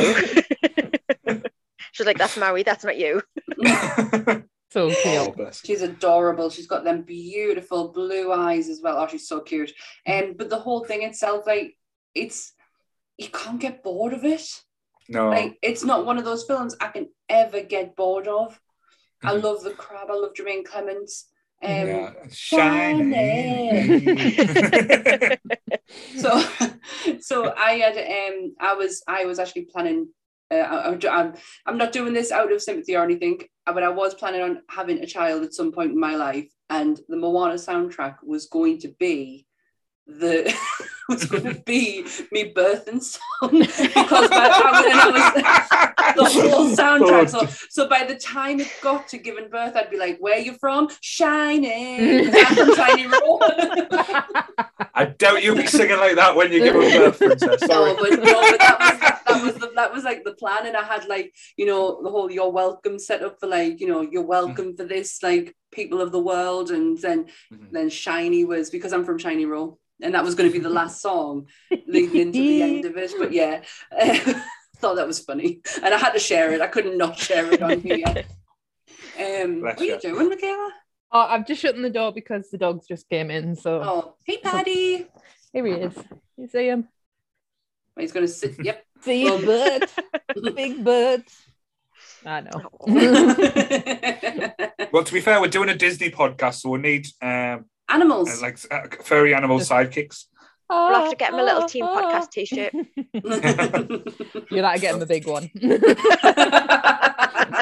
she's 1.94 2.06
like, 2.06 2.18
that's 2.18 2.38
Maui, 2.38 2.64
that's 2.64 2.84
not 2.84 2.98
you. 2.98 3.22
So 4.72 4.90
cute. 5.02 5.36
bless. 5.36 5.62
She's 5.66 5.82
adorable. 5.82 6.50
She's 6.50 6.68
got 6.68 6.84
them 6.84 7.02
beautiful 7.02 7.92
blue 7.92 8.32
eyes 8.32 8.70
as 8.70 8.82
well. 8.84 8.98
Oh, 8.98 9.08
she's 9.08 9.28
so 9.28 9.40
cute. 9.42 9.72
Um, 10.08 10.36
but 10.38 10.50
the 10.50 10.60
whole 10.60 10.84
thing 10.86 11.04
itself, 11.04 11.48
like, 11.48 11.76
it's 12.14 12.54
you 13.18 13.30
can't 13.30 13.60
get 13.60 13.84
bored 13.84 14.14
of 14.14 14.24
it. 14.24 14.48
No. 15.10 15.30
Like, 15.30 15.58
it's 15.62 15.84
not 15.84 16.06
one 16.06 16.18
of 16.18 16.26
those 16.26 16.46
films 16.46 16.76
I 16.80 16.88
can 16.90 17.10
ever 17.28 17.62
get 17.62 17.96
bored 17.96 18.28
of. 18.28 18.60
I 19.24 19.34
Mhm. 19.34 19.44
love 19.44 19.64
the 19.64 19.72
crab. 19.74 20.10
I 20.10 20.14
love 20.14 20.34
Jermaine 20.34 20.64
Clements. 20.66 21.30
Um, 21.62 21.88
yeah. 21.88 22.14
Shiny. 22.32 23.98
Shiny. 24.00 25.38
so 26.18 26.42
so 27.20 27.54
I 27.56 27.72
had 27.74 27.98
um 27.98 28.56
I 28.60 28.76
was 28.76 29.04
I 29.08 29.26
was 29.26 29.40
actually 29.40 29.64
planning 29.66 30.10
uh, 30.52 30.56
I, 30.56 31.08
I'm, 31.10 31.34
I'm 31.66 31.78
not 31.78 31.92
doing 31.92 32.14
this 32.14 32.32
out 32.32 32.52
of 32.52 32.62
sympathy 32.62 32.96
or 32.96 33.04
anything 33.04 33.42
uh, 33.68 33.74
but 33.74 33.84
I 33.84 33.90
was 33.90 34.14
planning 34.14 34.42
on 34.42 34.62
having 34.70 35.00
a 35.00 35.06
child 35.06 35.44
at 35.44 35.54
some 35.54 35.72
point 35.72 35.92
in 35.92 36.00
my 36.00 36.16
life 36.16 36.50
and 36.70 37.00
the 37.08 37.18
Moana 37.18 37.56
soundtrack 37.56 38.18
was 38.24 38.48
going 38.48 38.80
to 38.80 38.90
be 39.00 39.46
the 40.08 40.54
was 41.10 41.26
going 41.26 41.44
to 41.44 41.60
be 41.62 42.06
me 42.32 42.54
birthing 42.54 43.02
song 43.04 43.60
because 43.60 44.30
by, 44.30 44.50
I 44.52 44.72
was, 44.72 44.86
and 44.86 45.46
I 45.46 46.14
was 46.18 46.34
the 46.34 46.42
whole 46.50 46.70
soundtrack 46.82 47.30
so 47.30 47.46
so 47.70 47.90
by 47.90 48.04
the 48.06 48.16
time 48.16 48.60
it 48.60 48.72
got 48.82 49.08
to 49.10 49.18
giving 49.18 49.50
birth 49.50 49.76
I'd 49.76 49.90
be 49.90 49.98
like 49.98 50.18
where 50.20 50.40
you 50.40 50.54
from 50.54 50.90
shining 51.02 52.26
'Cause 52.32 52.36
I'm 52.48 52.56
from 52.56 52.76
Shiny 52.76 53.08
Road 53.08 53.42
I 54.94 55.06
doubt 55.18 55.44
you'll 55.44 55.56
be 55.56 55.68
singing 55.68 55.98
like 55.98 56.16
that 56.16 56.36
when 56.36 56.52
you 56.52 56.60
give 56.64 56.74
birth, 56.74 57.18
princess. 57.18 57.66
Sorry. 57.66 57.94
No, 57.94 58.00
but, 58.02 58.10
no, 58.24 58.42
but 58.52 58.60
that 58.60 58.80
was 58.80 59.00
that 59.00 59.44
was 59.44 59.54
the, 59.56 59.72
that 59.76 59.94
was 59.94 60.04
like 60.04 60.24
the 60.24 60.34
plan, 60.34 60.66
and 60.66 60.76
I 60.76 60.84
had 60.84 61.06
like 61.08 61.34
you 61.58 61.66
know 61.66 62.02
the 62.04 62.10
whole 62.10 62.30
"you're 62.32 62.50
welcome" 62.50 63.00
set 63.00 63.22
up 63.24 63.40
for 63.40 63.48
like 63.48 63.80
you 63.80 63.88
know 63.88 64.02
you're 64.02 64.24
welcome 64.24 64.76
for 64.76 64.84
this 64.84 65.22
like 65.24 65.56
people 65.72 66.02
of 66.02 66.12
the 66.12 66.20
world, 66.20 66.72
and 66.72 66.98
then 66.98 67.26
Mhm. 67.54 67.72
then 67.72 67.90
"Shiny" 67.90 68.44
was 68.46 68.70
because 68.70 68.92
I'm 68.92 69.06
from 69.06 69.18
Shiny 69.20 69.46
Roll, 69.46 69.80
and 70.02 70.14
that 70.16 70.24
was 70.24 70.36
going 70.36 70.50
to 70.50 70.54
be 70.54 70.60
the 70.64 70.70
last 70.70 70.99
song 71.00 71.48
leading 71.88 72.18
into 72.22 72.40
the 72.40 72.62
end 72.62 72.86
of 72.86 72.98
it. 72.98 73.14
But 73.18 73.32
yeah, 73.34 73.62
thought 74.78 74.96
that 74.96 75.08
was 75.08 75.20
funny, 75.20 75.62
and 75.84 75.94
I 75.94 75.98
had 75.98 76.12
to 76.14 76.20
share 76.20 76.52
it. 76.54 76.62
I 76.62 76.68
couldn't 76.68 76.98
not 76.98 77.18
share 77.18 77.52
it 77.52 77.62
on 77.62 77.80
here. 77.82 78.04
Um, 79.20 79.60
Bless 79.60 79.76
what 79.76 79.82
are 79.82 79.84
you 79.86 79.94
you. 79.96 80.00
doing, 80.00 80.30
Michaela? 80.30 80.72
Oh, 81.12 81.20
I've 81.20 81.46
just 81.46 81.62
shut 81.62 81.76
the 81.76 81.90
door 81.90 82.14
because 82.14 82.50
the 82.52 82.58
dogs 82.58 82.88
just 82.88 83.10
came 83.10 83.30
in. 83.30 83.54
So 83.58 83.82
Oh, 83.84 84.16
hey, 84.26 84.38
Paddy. 84.38 85.08
here 85.52 85.66
he 85.66 85.74
is. 85.74 85.94
You 86.38 86.48
see 86.48 86.68
him? 86.70 86.88
He's 88.00 88.14
going 88.14 88.26
to 88.26 88.32
sit. 88.32 88.56
Yep. 88.64 88.86
See 89.02 89.28
Um, 89.30 89.40
his 89.40 89.46
butt. 89.46 90.56
Big 90.56 90.82
butt. 90.86 91.24
I 92.26 92.42
know. 92.42 92.72
Well, 94.92 95.04
to 95.04 95.14
be 95.14 95.20
fair, 95.22 95.42
we're 95.42 95.48
doing 95.50 95.68
a 95.70 95.76
Disney 95.76 96.10
podcast, 96.12 96.62
so 96.62 96.70
we 96.70 96.80
need 96.80 97.08
um, 97.22 97.66
Animals. 97.90 98.30
uh, 98.30 98.42
like 98.42 98.58
uh, 98.72 98.84
furry 99.04 99.34
animal 99.36 99.60
sidekicks. 99.60 100.26
We'll 100.70 100.94
have 100.94 101.10
to 101.10 101.16
get 101.16 101.34
him 101.34 101.40
a 101.40 101.44
little 101.44 101.68
team 101.68 101.86
oh, 101.86 101.96
podcast 101.96 102.30
t-shirt. 102.32 102.74
Oh. 102.76 104.44
You're 104.52 104.62
not 104.62 104.80
getting 104.80 105.00
the 105.00 105.06
big 105.08 105.26
one. 105.28 105.50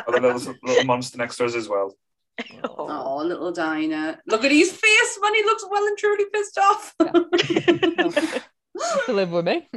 Or 0.08 0.14
the 0.14 0.22
little, 0.22 0.56
little 0.64 0.86
monster 0.86 1.18
next 1.18 1.36
to 1.38 1.46
us 1.46 1.56
as 1.56 1.68
well. 1.68 1.94
Oh. 2.64 2.76
oh, 2.78 3.18
little 3.26 3.52
Dinah. 3.52 4.20
Look 4.26 4.46
at 4.46 4.52
his 4.52 4.72
face 4.72 5.20
when 5.20 5.34
he 5.36 5.44
looks 5.44 5.66
well 5.70 5.86
and 5.86 5.98
truly 5.98 6.26
pissed 6.32 6.58
off. 6.58 6.96
to 9.06 9.14
live 9.14 9.32
with 9.32 9.46
me. 9.46 9.68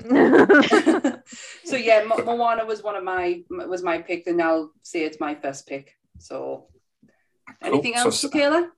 so 1.64 1.76
yeah, 1.76 2.04
Mo- 2.04 2.22
Moana 2.24 2.64
was 2.64 2.82
one 2.82 2.96
of 2.96 3.02
my 3.04 3.42
was 3.50 3.82
my 3.82 3.98
pick, 3.98 4.26
and 4.26 4.40
I'll 4.40 4.72
say 4.82 5.02
it's 5.04 5.18
my 5.20 5.34
first 5.34 5.66
pick. 5.66 5.96
So 6.18 6.66
anything 7.62 7.94
Cool. 7.94 8.02
else, 8.02 8.20
So- 8.20 8.28
Michaela? 8.28 8.70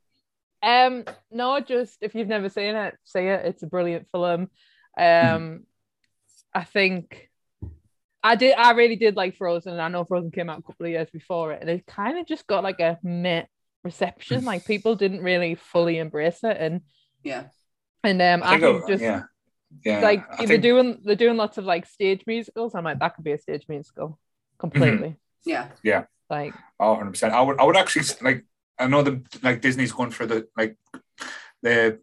Um, 0.62 1.04
no, 1.30 1.60
just 1.60 1.98
if 2.02 2.14
you've 2.14 2.28
never 2.28 2.48
seen 2.48 2.76
it, 2.76 2.94
see 3.04 3.20
it. 3.20 3.46
It's 3.46 3.62
a 3.62 3.66
brilliant 3.66 4.08
film. 4.12 4.42
Um, 4.42 4.48
Mm-hmm. 4.98 5.56
I 6.54 6.64
think 6.64 7.30
I 8.22 8.36
did. 8.36 8.54
I 8.56 8.72
really 8.72 8.96
did 8.96 9.16
like 9.16 9.36
Frozen. 9.36 9.72
And 9.72 9.80
I 9.82 9.88
know 9.88 10.04
Frozen 10.04 10.32
came 10.32 10.50
out 10.50 10.58
a 10.58 10.62
couple 10.62 10.84
of 10.86 10.92
years 10.92 11.08
before 11.10 11.52
it, 11.52 11.62
and 11.62 11.70
it 11.70 11.86
kind 11.86 12.18
of 12.18 12.26
just 12.26 12.46
got 12.46 12.62
like 12.62 12.78
a 12.80 12.98
meh 13.02 13.44
reception. 13.84 14.44
like 14.52 14.66
people 14.66 14.94
didn't 14.94 15.22
really 15.22 15.54
fully 15.54 15.98
embrace 15.98 16.44
it, 16.44 16.56
and 16.60 16.82
Yeah. 17.24 17.44
and 18.04 18.20
um, 18.20 18.42
I 18.42 18.56
I 18.56 18.60
think, 18.60 18.76
think, 18.76 18.88
just 18.88 19.02
yeah, 19.02 19.22
yeah. 19.84 20.00
like 20.00 20.24
I 20.30 20.36
they're 20.46 20.46
think, 20.46 20.62
doing 20.62 21.00
they're 21.04 21.16
doing 21.16 21.36
lots 21.38 21.56
of 21.58 21.64
like 21.64 21.86
stage 21.86 22.22
musicals. 22.26 22.74
I'm 22.74 22.84
like 22.84 22.98
that 22.98 23.14
could 23.14 23.24
be 23.24 23.32
a 23.32 23.38
stage 23.38 23.64
musical 23.68 24.18
completely. 24.58 25.16
Yeah. 25.46 25.68
Yeah, 25.82 26.04
like 26.28 26.52
oh, 26.78 26.90
100 26.90 27.10
percent. 27.12 27.32
I 27.34 27.40
would, 27.40 27.58
I 27.58 27.64
would 27.64 27.76
actually 27.76 28.04
like. 28.20 28.44
I 28.82 28.86
know 28.88 29.02
the 29.02 29.22
like 29.42 29.60
Disney's 29.60 29.92
going 29.92 30.10
for 30.10 30.26
the 30.26 30.48
like 30.56 30.76
the 31.62 32.00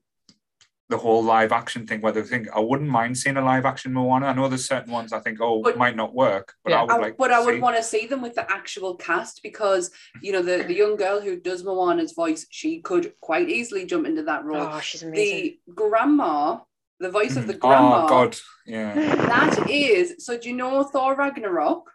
the 0.90 0.98
whole 0.98 1.24
live 1.24 1.52
action 1.52 1.86
thing. 1.86 2.02
Whether 2.02 2.22
I 2.22 2.26
think 2.26 2.48
I 2.56 2.60
wouldn't 2.60 2.90
mind 2.90 3.18
seeing 3.18 3.38
a 3.38 3.44
live 3.44 3.66
action 3.66 3.94
Moana. 3.94 4.28
I 4.28 4.34
know 4.34 4.48
there's 4.48 4.68
certain 4.68 4.92
ones 4.92 5.14
I 5.14 5.20
think 5.20 5.40
oh 5.42 5.62
But- 5.62 5.78
might 5.78 5.96
not 5.96 6.16
work, 6.16 6.56
but 6.64 6.72
Yeah. 6.72 6.80
I 6.80 6.84
would 6.84 6.92
I- 6.92 6.98
like. 6.98 7.18
but 7.18 7.28
to 7.28 7.36
I 7.36 7.40
would 7.46 7.56
see- 7.56 7.60
want 7.62 7.78
to 7.78 7.84
see 7.84 8.08
them 8.08 8.22
with 8.22 8.36
the 8.36 8.50
actual 8.52 8.96
cast 8.96 9.44
because 9.44 9.92
you 10.22 10.32
know 10.32 10.42
the 10.42 10.64
the 10.64 10.74
young 10.74 10.96
girl 10.96 11.20
who 11.22 11.36
does 11.40 11.64
Moana's 11.64 12.14
voice, 12.14 12.48
she 12.50 12.82
could 12.82 13.14
quite 13.20 13.50
easily 13.50 13.86
jump 13.86 14.08
into 14.08 14.24
that 14.24 14.44
role. 14.46 14.68
Oh, 14.72 14.80
she's 14.80 15.04
amazing. 15.04 15.58
the 15.68 15.74
grandma, 15.74 16.60
the 17.00 17.12
voice 17.12 17.36
of 17.36 17.46
the 17.48 17.54
Mhm. 17.56 17.60
grandma, 17.60 18.06
Oh 18.06 18.10
God, 18.10 18.38
yeah. 18.66 18.94
that 19.34 19.70
is. 19.70 20.16
So 20.26 20.38
do 20.40 20.50
you 20.50 20.56
know 20.56 20.84
Thor 20.84 21.14
Ragnarok? 21.16 21.92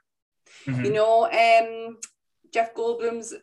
Mhm. 0.67 0.85
You 0.85 0.93
know, 0.93 1.25
um, 1.45 1.99
Jeff 2.53 2.75
Goldblum's 2.75 3.35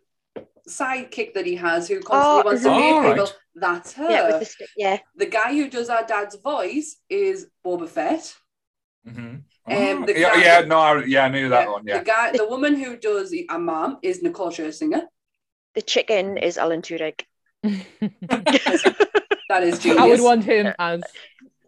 sidekick 0.67 1.33
that 1.33 1.45
he 1.45 1.55
has, 1.55 1.87
who 1.87 1.99
Oh, 2.09 2.41
constantly 2.43 2.43
wants 2.43 2.63
to 2.63 2.69
meet 2.69 2.91
Oh, 2.93 3.01
people. 3.09 3.25
right. 3.25 3.33
That's 3.55 3.93
her. 3.93 4.09
yeah, 4.09 4.27
with 4.39 4.57
the. 4.57 4.67
Yeah. 4.77 4.97
the 5.15 5.25
guy 5.25 5.53
who 5.53 5.69
does 5.69 5.89
our 5.89 6.05
dad's 6.05 6.35
voice 6.37 6.97
is 7.09 7.47
Boba 7.65 7.87
Fett. 7.89 8.33
Mhm. 9.07 9.15
Um, 9.17 9.43
Oh, 9.67 10.05
the 10.05 10.19
yeah, 10.19 10.35
guy- 10.35 10.41
yeah, 10.43 10.61
no, 10.61 10.79
I, 10.79 11.03
yeah, 11.05 11.25
I 11.25 11.29
knew 11.29 11.49
that 11.49 11.69
one. 11.69 11.83
Yeah, 11.85 11.99
The 11.99 12.05
guy, 12.05 12.31
the 12.31 12.47
woman 12.47 12.75
who 12.75 12.95
does 12.97 13.33
our 13.49 13.59
mom 13.59 13.97
is 14.01 14.21
Nicole 14.23 14.49
Scherzinger. 14.51 15.03
The 15.75 15.81
chicken 15.81 16.37
is 16.37 16.57
Alan 16.57 16.81
Tudyk. 16.81 17.21
That 19.49 19.63
is 19.63 19.79
genius. 19.83 20.01
I 20.01 20.07
would 20.07 20.21
want 20.21 20.43
him 20.45 20.73
as 20.79 21.01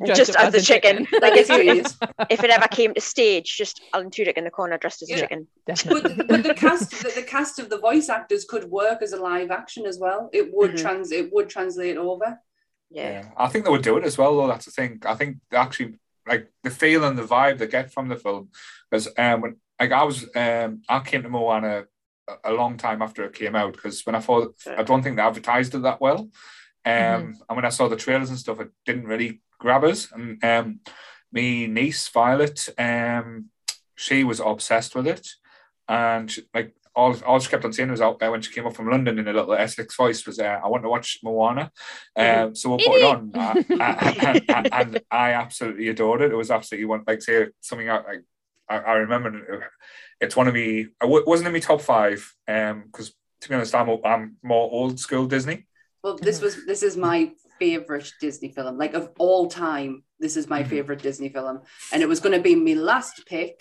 Just 0.05 0.35
up 0.35 0.45
as 0.47 0.53
the 0.53 0.59
a 0.59 0.61
chicken. 0.61 1.07
that 1.11 1.21
Like 1.21 1.35
if, 1.37 1.49
you, 1.49 1.83
if 2.29 2.43
it 2.43 2.49
ever 2.49 2.67
came 2.67 2.93
to 2.93 3.01
stage, 3.01 3.55
just 3.57 3.81
Alan 3.93 4.09
Tudyk 4.09 4.33
in 4.33 4.43
the 4.43 4.51
corner 4.51 4.77
dressed 4.77 5.01
as 5.03 5.09
a 5.09 5.15
chicken. 5.15 5.47
Definitely. 5.67 6.15
but, 6.15 6.27
but 6.27 6.43
the 6.43 6.53
cast 6.53 6.91
the, 7.03 7.09
the 7.15 7.23
cast 7.23 7.59
of 7.59 7.69
the 7.69 7.77
voice 7.77 8.09
actors 8.09 8.43
could 8.45 8.65
work 8.65 9.01
as 9.01 9.13
a 9.13 9.17
live 9.17 9.49
action 9.51 9.85
as 9.85 9.97
well 9.99 10.29
it 10.33 10.53
would 10.53 10.71
Mhm. 10.71 10.77
trans 10.81 11.11
it 11.11 11.31
would 11.33 11.49
translate 11.49 11.97
over 11.97 12.39
Yeah. 12.89 13.09
Yeah, 13.11 13.25
I 13.37 13.47
think 13.47 13.63
they 13.65 13.71
would 13.71 13.81
do 13.81 13.97
it 13.97 14.03
as 14.03 14.17
well, 14.17 14.35
though. 14.37 14.47
That's 14.47 14.65
the 14.65 14.71
thing. 14.71 15.01
I 15.05 15.15
think 15.15 15.37
they 15.49 15.57
actually 15.57 15.95
like 16.27 16.51
the 16.63 16.69
feel 16.69 17.03
and 17.03 17.17
the 17.17 17.23
vibe 17.23 17.57
they 17.57 17.67
get 17.67 17.91
from 17.93 18.07
the 18.07 18.15
film. 18.15 18.49
Because 18.91 19.07
um, 19.17 19.41
when 19.41 19.55
like 19.79 19.91
I 19.91 20.03
was 20.03 20.23
um, 20.35 20.81
I 20.87 20.99
came 20.99 21.23
to 21.23 21.29
Moana 21.29 21.85
a, 22.27 22.51
a 22.51 22.53
long 22.53 22.77
time 22.77 23.01
after 23.01 23.23
it 23.25 23.33
came 23.33 23.55
out 23.55 23.73
because 23.73 24.05
when 24.05 24.15
I 24.15 24.19
thought 24.19 24.55
I 24.79 24.83
don't 24.83 25.01
think 25.03 25.15
they 25.15 25.21
advertised 25.23 25.73
it 25.75 25.81
that 25.83 25.99
well. 26.01 26.29
Um, 26.85 26.91
Mhm. 26.93 27.33
and 27.47 27.55
when 27.55 27.65
I 27.65 27.69
saw 27.69 27.87
the 27.87 27.95
trailers 28.05 28.29
and 28.29 28.37
stuff, 28.39 28.59
it 28.59 28.69
didn't 28.85 29.07
really 29.07 29.41
grab 29.63 29.83
us. 29.83 30.11
And 30.11 30.43
um, 30.43 30.79
me 31.31 31.65
niece 31.67 32.07
Violet, 32.09 32.69
um, 32.77 33.49
she 33.95 34.23
was 34.23 34.39
obsessed 34.39 34.93
with 34.95 35.07
it, 35.07 35.27
and 35.87 36.29
she, 36.29 36.43
like 36.53 36.75
all, 36.95 37.15
all 37.25 37.39
she 37.39 37.49
kept 37.49 37.65
on 37.65 37.73
saying 37.73 37.89
was 37.89 38.01
out 38.01 38.19
there 38.19 38.29
when 38.29 38.41
she 38.43 38.53
came 38.53 38.67
up 38.67 38.75
from 38.75 38.89
London 38.91 39.17
in 39.17 39.27
a 39.27 39.33
little 39.33 39.53
Essex 39.53 39.95
voice 39.95 40.25
was, 40.27 40.37
uh, 40.39 40.59
"I 40.63 40.67
want 40.67 40.83
to 40.83 40.89
watch 40.89 41.19
Moana." 41.23 41.71
Um, 42.15 42.55
so 42.55 42.69
we'll 42.69 42.77
put 42.79 42.97
it 42.97 43.03
on, 43.03 43.31
uh, 43.35 43.55
and, 43.69 44.49
and- 44.51 44.73
and 44.79 45.01
I 45.09 45.31
absolutely 45.33 45.87
adored 45.89 46.21
it. 46.21 46.31
It 46.31 46.35
was 46.35 46.51
absolutely 46.51 46.85
one 46.85 47.03
like 47.07 47.21
say 47.23 47.47
something 47.61 47.89
I 47.89 47.97
like. 48.03 48.23
I, 48.69 48.77
I 48.77 48.93
remember 49.05 49.29
it- 49.29 49.69
it's 50.21 50.35
one 50.35 50.47
of 50.47 50.53
me. 50.53 50.87
I 51.01 51.05
w- 51.05 51.25
wasn't 51.25 51.47
in 51.47 51.53
my 51.53 51.59
top 51.59 51.81
five 51.81 52.19
um 52.47 52.83
because 52.87 53.13
to 53.41 53.49
be 53.49 53.55
honest, 53.55 53.73
I'm 53.75 53.89
I'm 54.05 54.37
more 54.43 54.69
old 54.71 54.99
school 54.99 55.25
Disney. 55.25 55.65
Well, 56.03 56.17
this 56.17 56.41
was 56.41 56.53
this 56.65 56.83
is 56.83 56.95
my 56.95 57.31
favorite 57.63 58.09
Disney 58.19 58.49
film, 58.57 58.77
like 58.83 58.93
of 58.99 59.05
all 59.25 59.43
time. 59.49 59.91
This 60.23 60.35
is 60.39 60.45
my 60.55 60.61
Mhm. 60.63 60.69
favorite 60.73 61.01
Disney 61.07 61.29
film, 61.37 61.55
and 61.91 61.99
it 62.03 62.09
was 62.13 62.19
going 62.23 62.35
to 62.37 62.43
be 62.49 62.55
my 62.55 62.73
last 62.91 63.15
pick. 63.33 63.55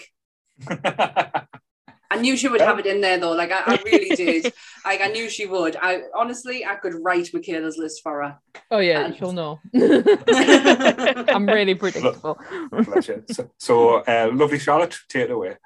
I 2.14 2.18
knew 2.20 2.36
she 2.36 2.48
would 2.52 2.60
have 2.60 2.78
it 2.82 2.86
in 2.92 3.00
there 3.00 3.18
though. 3.22 3.32
Like 3.42 3.52
I, 3.58 3.60
I 3.72 3.74
really 3.90 4.14
did. 4.24 4.42
Like 4.84 5.00
I 5.06 5.08
knew 5.14 5.26
she 5.36 5.46
would. 5.54 5.74
I 5.88 5.90
honestly, 6.22 6.56
I 6.72 6.74
could 6.82 6.94
write 7.04 7.28
Michaela's 7.32 7.78
list 7.78 8.02
for 8.02 8.14
her. 8.22 8.32
Oh 8.70 8.78
yeah, 8.90 9.00
And- 9.04 9.16
she'll 9.16 9.32
know. 9.40 9.60
I'm 11.36 11.46
really 11.58 11.74
predictable. 11.74 12.38
Bless 12.70 13.06
so, 13.36 13.50
so 13.68 13.74
uh, 14.12 14.28
lovely 14.32 14.58
Charlotte, 14.58 14.96
take 15.08 15.24
it 15.24 15.30
away. 15.30 15.56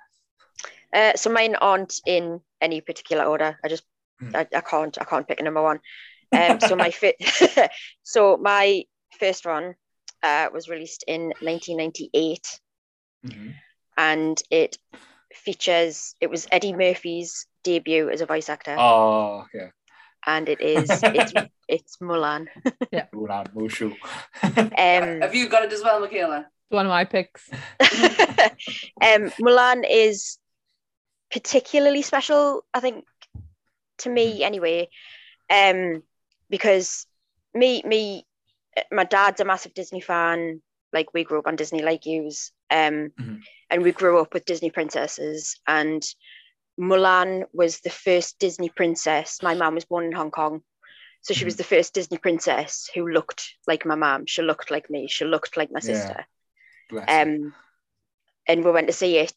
Uh, 0.92 1.12
so 1.16 1.30
mine 1.38 1.54
aren't 1.68 1.94
in 2.06 2.40
any 2.60 2.80
particular 2.80 3.24
order. 3.24 3.58
I 3.64 3.68
just 3.68 3.84
Hmm. 4.18 4.34
I, 4.34 4.46
I 4.60 4.62
can't 4.72 4.96
I 5.02 5.04
can't 5.04 5.28
pick 5.28 5.40
a 5.40 5.44
number 5.44 5.62
one. 5.70 5.78
Um, 6.32 6.60
so 6.60 6.76
my 6.76 6.90
fi- 7.00 7.14
so 8.02 8.36
my 8.36 8.84
first 9.18 9.44
run 9.46 9.74
uh, 10.22 10.48
was 10.52 10.68
released 10.68 11.04
in 11.06 11.32
1998, 11.40 12.60
Mhm. 13.24 13.54
and 13.96 14.42
it 14.50 14.78
features 15.34 16.14
it 16.20 16.30
was 16.30 16.46
Eddie 16.50 16.72
Murphy's 16.72 17.46
debut 17.64 18.08
as 18.10 18.20
a 18.20 18.26
voice 18.26 18.48
actor, 18.48 18.76
Oh 18.78 19.44
yeah, 19.54 19.70
and 20.26 20.48
it 20.48 20.60
is 20.60 20.88
it's 21.14 21.32
it's 21.68 21.96
Mulan. 21.98 22.46
Yeah, 22.92 23.06
Mulan 23.14 23.52
Mushu. 23.54 23.92
Um, 24.42 25.20
Have 25.20 25.34
you 25.34 25.48
got 25.48 25.64
it 25.64 25.72
as 25.72 25.82
well, 25.82 26.00
Michaela? 26.00 26.46
One 26.68 26.86
of 26.86 26.90
my 26.90 27.04
picks. 27.04 27.48
um, 27.50 29.30
Mulan 29.40 29.84
is 29.88 30.38
particularly 31.30 32.02
special, 32.02 32.64
I 32.74 32.80
think, 32.80 33.04
to 33.98 34.10
me 34.10 34.42
anyway, 34.44 34.88
um, 35.50 36.02
because 36.50 37.06
me, 37.54 37.82
me, 37.84 38.26
my 38.92 39.04
dad's 39.04 39.40
a 39.40 39.44
massive 39.44 39.74
Disney 39.74 40.00
fan. 40.00 40.62
Like 40.92 41.12
we 41.14 41.24
grew 41.24 41.38
up 41.38 41.46
on 41.46 41.56
Disney, 41.56 41.82
like 41.82 42.06
yous, 42.06 42.52
um, 42.70 43.12
Mhm. 43.20 43.42
and 43.70 43.82
we 43.82 43.92
grew 43.92 44.20
up 44.20 44.32
with 44.34 44.44
Disney 44.44 44.70
princesses. 44.70 45.58
And 45.66 46.02
Mulan 46.80 47.44
was 47.52 47.80
the 47.80 47.90
first 47.90 48.38
Disney 48.38 48.68
princess. 48.70 49.42
My 49.42 49.54
mum 49.54 49.74
was 49.74 49.84
born 49.84 50.04
in 50.06 50.12
Hong 50.12 50.30
Kong. 50.30 50.62
So 51.22 51.34
she 51.34 51.44
was 51.44 51.56
the 51.56 51.64
first 51.64 51.94
Disney 51.94 52.18
princess 52.18 52.88
who 52.94 53.06
looked 53.08 53.42
like 53.66 53.84
my 53.84 53.96
mum. 53.96 54.26
She 54.26 54.42
looked 54.42 54.70
like 54.70 54.88
me. 54.90 55.08
She 55.08 55.24
looked 55.24 55.56
like 55.56 55.70
my 55.72 55.80
sister 55.80 56.26
you. 56.90 56.98
um, 57.08 57.54
and 58.46 58.64
we 58.64 58.70
went 58.70 58.86
to 58.88 58.92
see 58.92 59.18
it. 59.18 59.36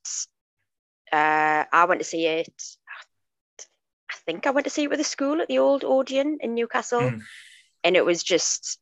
Uh, 1.12 1.66
I 1.72 1.86
went 1.86 2.02
to 2.02 2.06
see 2.06 2.26
it. 2.28 2.54
I 4.12 4.16
think 4.26 4.48
I 4.48 4.52
went 4.52 4.66
to 4.66 4.70
see 4.72 4.84
it 4.84 4.90
with 4.90 5.00
a 5.00 5.04
school 5.04 5.42
at 5.42 5.48
the 5.48 5.60
old 5.60 5.84
Odeon 5.84 6.38
in 6.42 6.56
Newcastle, 6.56 7.02
Mm. 7.02 7.22
and 7.84 7.96
it 7.96 8.06
was 8.06 8.24
just, 8.24 8.80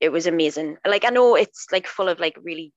it 0.00 0.10
was 0.10 0.26
amazing. 0.26 0.76
Like 0.86 1.04
I 1.04 1.10
know 1.10 1.36
it's 1.36 1.66
like 1.72 1.86
full 1.86 2.08
of 2.08 2.20
like 2.20 2.36
really, 2.42 2.72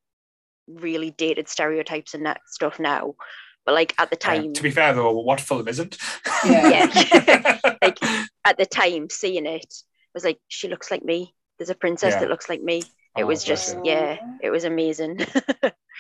really 0.68 1.12
dated 1.12 1.48
stereotypes 1.48 2.14
and 2.14 2.26
that 2.26 2.42
stuff 2.48 2.80
now, 2.80 3.16
but 3.66 3.74
like 3.76 3.94
at 4.00 4.10
the 4.10 4.18
Uh, 4.18 4.20
time, 4.20 4.54
to 4.54 4.64
be 4.64 4.72
fair 4.72 4.94
though, 4.94 5.12
what 5.12 5.42
film 5.42 5.68
isn't? 5.68 5.98
Yeah. 6.46 6.88
like 7.82 8.00
at 8.46 8.58
the 8.58 8.66
time 8.66 9.10
seeing 9.10 9.46
it 9.46 9.74
was 10.14 10.24
like 10.26 10.40
she 10.48 10.68
looks 10.68 10.92
like 10.92 11.04
me. 11.04 11.34
There's 11.58 11.70
a 11.70 11.76
princess 11.76 12.14
Yeah. 12.14 12.20
that 12.22 12.30
looks 12.30 12.50
like 12.50 12.62
me. 12.62 12.80
It 13.18 13.24
Oh, 13.24 13.26
was 13.26 13.44
just 13.44 13.78
yeah, 13.84 14.18
it 14.42 14.50
was 14.52 14.64
amazing. 14.64 15.20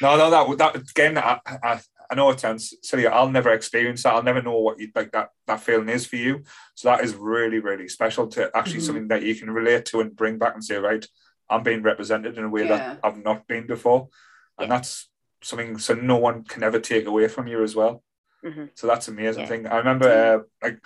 No, 0.02 0.18
no, 0.18 0.30
that 0.32 0.58
that 0.58 0.76
again. 0.90 1.18
I, 1.18 1.40
I, 1.46 1.80
I 2.12 2.16
know 2.16 2.30
it 2.30 2.42
sounds 2.42 2.74
silly. 2.84 3.08
I'll 3.08 3.30
never 3.30 3.52
experience 3.52 4.04
that. 4.04 4.14
I'll 4.14 4.22
never 4.22 4.42
know 4.42 4.60
what 4.60 4.78
you 4.80 4.90
like 4.94 5.14
that 5.14 5.30
that 5.48 5.62
feeling 5.62 5.88
is 5.88 6.06
for 6.06 6.18
you. 6.18 6.44
So 6.76 6.90
that 6.90 7.04
is 7.06 7.16
really, 7.16 7.60
really 7.60 7.88
special 7.88 8.28
to 8.28 8.52
actually 8.54 8.82
Mhm. 8.82 8.86
something 8.88 9.08
that 9.08 9.24
you 9.24 9.34
can 9.34 9.50
relate 9.50 9.86
to 9.86 10.02
and 10.02 10.14
bring 10.14 10.38
back 10.38 10.54
and 10.54 10.64
say, 10.64 10.76
right, 10.76 11.08
I'm 11.50 11.64
being 11.64 11.82
represented 11.82 12.38
in 12.38 12.44
a 12.44 12.50
way 12.50 12.62
Yeah. 12.62 12.68
that 12.78 13.00
I've 13.02 13.24
not 13.24 13.48
been 13.48 13.66
before, 13.66 14.10
and 14.58 14.68
Yeah. 14.70 14.76
that's 14.76 15.10
something 15.42 15.78
so 15.78 15.94
no 15.94 16.18
one 16.18 16.44
can 16.44 16.64
ever 16.64 16.80
take 16.80 17.06
away 17.06 17.30
from 17.30 17.48
you 17.48 17.64
as 17.64 17.76
well. 17.78 18.04
Mhm. 18.44 18.70
So 18.74 18.88
that's 18.88 19.08
an 19.08 19.18
amazing 19.18 19.44
Yeah. 19.44 19.48
thing. 19.50 19.68
I 19.68 19.78
remember 19.78 20.10
uh, 20.10 20.40
like 20.62 20.80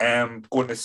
um 0.00 0.44
going 0.50 0.68
to 0.68 0.78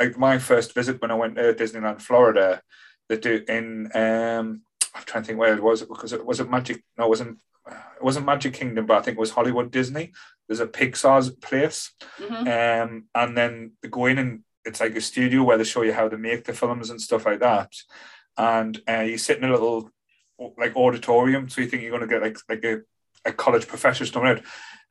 like 0.00 0.18
my 0.18 0.38
first 0.38 0.74
visit 0.74 1.00
when 1.00 1.10
I 1.12 1.14
went 1.14 1.36
to 1.36 1.54
Disneyland, 1.54 2.02
Florida. 2.02 2.60
They 3.08 3.18
do 3.18 3.44
in 3.48 3.66
um 3.94 4.62
I'm 4.94 5.04
trying 5.04 5.22
to 5.22 5.26
think 5.28 5.38
where 5.38 5.54
it 5.54 5.62
was 5.62 5.82
because 5.82 6.12
it 6.12 6.26
was 6.26 6.40
it 6.40 6.50
Magic. 6.50 6.82
No, 6.98 7.04
it 7.04 7.08
wasn't. 7.10 7.38
It 7.66 8.02
wasn't 8.02 8.26
Magic 8.26 8.54
Kingdom, 8.54 8.86
but 8.86 8.96
I 8.98 9.02
think 9.02 9.16
it 9.16 9.20
was 9.20 9.30
Hollywood 9.30 9.70
Disney. 9.70 10.12
There's 10.48 10.60
a 10.60 10.66
Pixar's 10.66 11.30
place, 11.30 11.92
Mhm. 12.18 12.82
um, 12.82 13.04
and 13.14 13.36
then 13.36 13.72
they 13.80 13.88
go 13.88 14.06
in 14.06 14.18
and 14.18 14.40
it's 14.64 14.80
like 14.80 14.96
a 14.96 15.00
studio 15.00 15.42
where 15.44 15.58
they 15.58 15.64
show 15.64 15.82
you 15.82 15.92
how 15.92 16.08
to 16.08 16.18
make 16.18 16.44
the 16.44 16.52
films 16.52 16.90
and 16.90 17.00
stuff 17.00 17.26
like 17.26 17.40
that. 17.40 17.72
And 18.36 18.80
uh, 18.88 19.00
you 19.00 19.18
sit 19.18 19.38
in 19.38 19.44
a 19.44 19.52
little 19.52 19.90
like 20.58 20.74
auditorium, 20.76 21.48
so 21.48 21.60
you 21.60 21.68
think 21.68 21.82
you're 21.82 21.96
going 21.96 22.08
to 22.08 22.12
get 22.12 22.22
like 22.22 22.38
like 22.48 22.64
a, 22.64 22.80
a 23.24 23.32
college 23.32 23.66
professor's 23.66 24.10
coming 24.10 24.30
out, 24.30 24.40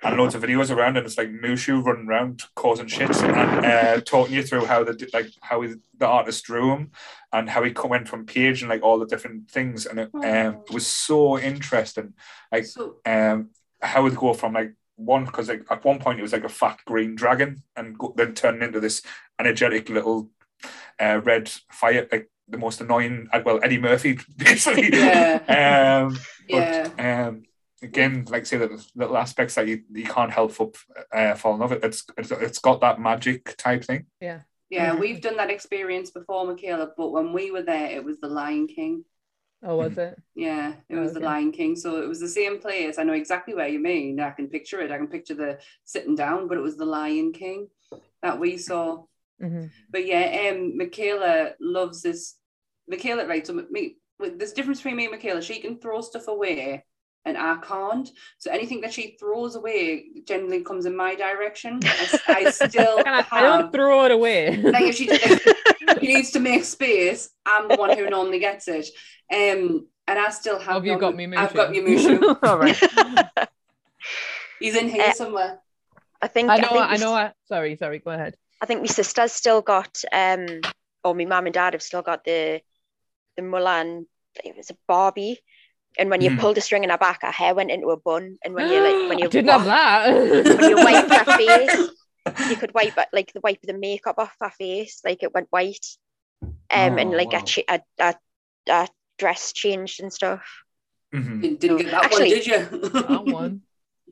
and 0.03 0.17
loads 0.17 0.35
of 0.35 0.41
videos 0.41 0.75
around, 0.75 0.97
and 0.97 1.05
it's 1.05 1.17
like 1.17 1.29
Mushu 1.29 1.83
running 1.83 2.07
around 2.07 2.43
causing 2.55 2.87
shit 2.87 3.15
and 3.23 3.65
uh, 3.65 4.01
talking 4.01 4.33
you 4.33 4.43
through 4.43 4.65
how 4.65 4.83
the 4.83 5.09
like 5.13 5.27
how 5.41 5.61
he, 5.61 5.75
the 5.97 6.07
artist 6.07 6.43
drew 6.45 6.71
him 6.71 6.91
and 7.31 7.49
how 7.49 7.63
he 7.63 7.73
went 7.85 8.07
from 8.07 8.25
page 8.25 8.61
and 8.61 8.69
like 8.69 8.81
all 8.81 8.99
the 8.99 9.05
different 9.05 9.49
things, 9.49 9.85
and 9.85 9.99
it, 9.99 10.09
um, 10.15 10.63
it 10.67 10.71
was 10.71 10.87
so 10.87 11.37
interesting. 11.39 12.13
Like- 12.51 12.65
so 12.65 12.97
um 13.05 13.49
how 13.81 14.01
it 14.01 14.03
would 14.03 14.15
go 14.15 14.33
from 14.33 14.53
like 14.53 14.73
one 14.95 15.25
because 15.25 15.49
like 15.49 15.65
at 15.69 15.83
one 15.83 15.99
point 15.99 16.19
it 16.19 16.21
was 16.21 16.33
like 16.33 16.43
a 16.43 16.49
fat 16.49 16.79
green 16.85 17.15
dragon 17.15 17.63
and 17.75 17.97
go, 17.97 18.13
then 18.15 18.33
turning 18.33 18.61
into 18.61 18.79
this 18.79 19.01
energetic 19.39 19.89
little 19.89 20.29
uh, 20.99 21.19
red 21.23 21.49
fire 21.71 22.07
like 22.11 22.29
the 22.47 22.57
most 22.57 22.81
annoying 22.81 23.27
uh, 23.33 23.41
well 23.45 23.59
Eddie 23.63 23.79
Murphy 23.79 24.19
basically. 24.37 24.89
Yeah, 24.91 26.05
um 26.07 26.19
yeah. 26.47 27.27
um 27.27 27.43
again 27.81 28.25
like 28.29 28.45
say 28.45 28.57
the 28.57 28.85
little 28.95 29.17
aspects 29.17 29.55
that 29.55 29.67
you, 29.67 29.81
you 29.91 30.03
can't 30.05 30.31
help 30.31 30.55
but 30.57 30.75
uh, 31.13 31.35
fall 31.35 31.53
in 31.55 31.59
love 31.59 31.71
with 31.71 31.83
it's, 31.83 32.05
it's 32.17 32.31
it's 32.31 32.59
got 32.59 32.81
that 32.81 32.99
magic 32.99 33.55
type 33.57 33.83
thing 33.83 34.05
Yeah. 34.19 34.41
Yeah, 34.69 34.93
Mhm. 34.95 34.99
we've 34.99 35.21
done 35.21 35.35
that 35.35 35.49
experience 35.49 36.11
before, 36.11 36.45
Michaela, 36.45 36.93
but 36.95 37.09
when 37.11 37.33
we 37.33 37.51
were 37.51 37.61
there, 37.61 37.87
it 37.91 38.05
was 38.05 38.21
the 38.21 38.29
Lion 38.29 38.67
King. 38.67 39.03
Oh, 39.61 39.75
was 39.75 39.97
it? 39.97 40.17
Yeah, 40.33 40.75
it 40.87 40.95
was 40.95 41.11
the 41.11 41.19
Okay. 41.19 41.25
Lion 41.25 41.51
King. 41.51 41.75
So 41.75 42.01
it 42.01 42.07
was 42.07 42.21
the 42.21 42.29
same 42.29 42.57
place. 42.57 42.97
I 42.97 43.03
know 43.03 43.11
exactly 43.11 43.53
where 43.53 43.67
you 43.67 43.79
mean. 43.79 44.21
I 44.21 44.31
can 44.31 44.47
picture 44.47 44.79
it. 44.79 44.89
I 44.89 44.97
can 44.97 45.09
picture 45.09 45.33
the 45.33 45.59
sitting 45.83 46.15
down, 46.15 46.47
but 46.47 46.57
it 46.57 46.61
was 46.61 46.77
the 46.77 46.85
Lion 46.85 47.33
King 47.33 47.67
that 48.23 48.39
we 48.39 48.57
saw. 48.57 49.03
hmm 49.41 49.65
But 49.89 50.05
yeah, 50.05 50.51
um, 50.51 50.77
Michaela 50.77 51.51
loves 51.59 52.01
this. 52.01 52.37
Michaela, 52.87 53.27
right? 53.27 53.45
So 53.45 53.53
me, 53.69 53.97
with- 54.19 54.37
there's 54.39 54.53
a 54.53 54.55
difference 54.55 54.79
between 54.79 54.95
me 54.95 55.05
and 55.07 55.11
Michaela. 55.15 55.41
She 55.41 55.59
can 55.59 55.79
throw 55.79 55.99
stuff 55.99 56.29
away, 56.29 56.85
and 57.25 57.37
I 57.37 57.57
can't. 57.57 58.09
So 58.39 58.51
anything 58.51 58.81
that 58.81 58.93
she 58.93 59.15
throws 59.19 59.55
away 59.55 60.05
generally 60.25 60.63
comes 60.63 60.85
in 60.85 60.95
my 60.95 61.15
direction. 61.15 61.79
I, 61.83 62.19
I 62.27 62.49
still 62.51 63.01
I, 63.05 63.25
I 63.31 63.41
don't 63.43 63.71
throw 63.71 64.05
it 64.05 64.11
away. 64.11 64.57
like 64.57 64.83
if 64.85 64.95
she, 64.95 65.07
if 65.11 65.99
she 65.99 66.07
needs 66.07 66.31
to 66.31 66.39
make 66.39 66.63
space, 66.65 67.29
I'm 67.45 67.67
the 67.67 67.75
one 67.75 67.95
who 67.97 68.09
normally 68.09 68.39
gets 68.39 68.67
it. 68.67 68.87
Um, 69.31 69.87
and 70.07 70.19
I 70.19 70.29
still 70.31 70.57
have. 70.59 70.75
Have 70.75 70.85
you 70.85 70.97
got 70.97 71.15
me, 71.15 71.25
Mushu? 71.27 71.37
I've 71.37 71.53
got 71.53 71.73
your 71.75 71.85
Mushu. 71.85 72.39
All 72.43 72.57
right. 72.57 73.47
He's 74.59 74.75
in 74.75 74.89
here 74.89 75.05
Uh, 75.09 75.13
somewhere. 75.13 75.59
I 76.21 76.27
think 76.27 76.49
I 76.49 76.57
know. 76.57 76.67
think 76.69 76.81
I 76.81 76.91
we- 76.93 76.97
know. 76.99 77.13
I, 77.13 77.31
sorry. 77.45 77.75
Sorry. 77.77 77.99
Go 77.99 78.11
ahead. 78.11 78.35
I 78.61 78.65
think 78.67 78.81
my 78.81 78.87
sister's 78.87 79.31
still 79.31 79.61
got, 79.61 80.03
um, 80.11 80.61
or 81.03 81.15
my 81.15 81.25
mum 81.25 81.47
and 81.47 81.53
dad 81.53 81.73
have 81.73 81.81
still 81.81 82.01
got 82.03 82.23
the 82.23 82.61
the 83.35 83.41
Mulan. 83.41 84.05
It 84.43 84.55
was 84.55 84.69
a 84.69 84.77
Barbie, 84.87 85.39
and 85.97 86.09
when 86.09 86.21
you 86.21 86.31
Mhm. 86.31 86.39
pulled 86.39 86.57
a 86.57 86.61
string 86.61 86.83
in 86.83 86.89
her 86.89 86.97
back, 86.97 87.21
her 87.23 87.31
hair 87.31 87.53
went 87.53 87.71
into 87.71 87.89
a 87.89 87.97
bun. 87.97 88.37
And 88.43 88.53
when 88.53 88.69
you 88.71 88.79
like, 88.81 89.09
when 89.09 89.19
you 89.23 89.25
I 89.25 89.29
didn't 89.29 89.49
have 89.51 89.65
that. 89.65 90.13
when 90.13 90.69
you 90.69 90.75
wiped 90.77 91.11
her 91.13 91.37
face, 91.37 91.89
you 92.49 92.55
could 92.55 92.73
wipe 92.73 92.97
it 92.97 93.07
like 93.13 93.33
the 93.33 93.41
wipe 93.41 93.61
the 93.61 93.73
makeup 93.73 94.15
off 94.17 94.35
her 94.39 94.51
face, 94.51 95.01
like 95.03 95.23
it 95.23 95.33
went 95.33 95.47
white. 95.49 95.85
um, 96.43 96.97
and 96.97 97.13
Oh, 97.13 97.17
like 97.17 97.33
wow. 97.33 97.39
a, 97.39 97.43
cha- 97.43 97.61
a, 97.69 97.81
a, 97.99 98.15
a 98.69 98.87
dress 99.19 99.51
changed 99.53 100.01
and 100.01 100.11
stuff. 100.13 100.43
Mhm. 101.13 101.41
Didn't, 101.41 101.59
didn't 101.59 101.77
get 101.77 101.91
that 101.91 102.05
Actually- 102.05 102.29
one, 102.29 102.37
did 102.37 102.47
you? 102.47 102.59
That 102.89 103.25
one. 103.25 103.61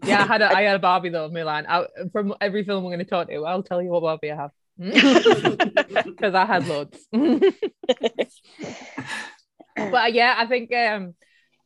Yeah, 0.03 0.23
I 0.23 0.27
had 0.27 0.41
a, 0.41 0.55
I 0.57 0.61
had 0.63 0.75
a 0.75 0.79
Barbie 0.79 1.09
though, 1.09 1.27
Milan. 1.29 1.65
I, 1.67 1.85
from 2.11 2.33
every 2.39 2.63
film 2.63 2.83
we're 2.83 2.89
going 2.91 2.99
to 2.99 3.05
talk 3.05 3.27
to, 3.29 3.45
I'll 3.45 3.63
tell 3.63 3.81
you 3.81 3.89
what 3.89 4.01
Barbie 4.01 4.31
I 4.31 4.35
have. 4.35 4.51
Because 6.05 6.33
I 6.35 6.45
had 6.45 6.67
loads. 6.67 6.97
but 9.75 10.13
yeah, 10.13 10.35
I 10.37 10.45
think 10.45 10.73
um 10.73 11.15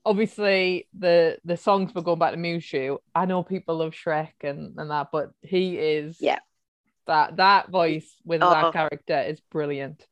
obviously 0.05 0.87
the 0.97 1.37
the 1.45 1.57
songs 1.57 1.93
were 1.93 2.01
going 2.01 2.19
back 2.19 2.31
to 2.33 2.37
Mushu. 2.37 2.97
I 3.15 3.25
know 3.25 3.43
people 3.43 3.77
love 3.77 3.93
Shrek 3.93 4.33
and, 4.43 4.77
and 4.77 4.91
that, 4.91 5.09
but 5.11 5.31
he 5.41 5.77
is 5.77 6.17
Yeah. 6.19 6.39
that 7.07 7.37
that 7.37 7.69
voice 7.69 8.15
with 8.25 8.41
Uh-huh. 8.41 8.53
that 8.53 8.73
character 8.73 9.19
is 9.21 9.39
brilliant. 9.51 10.05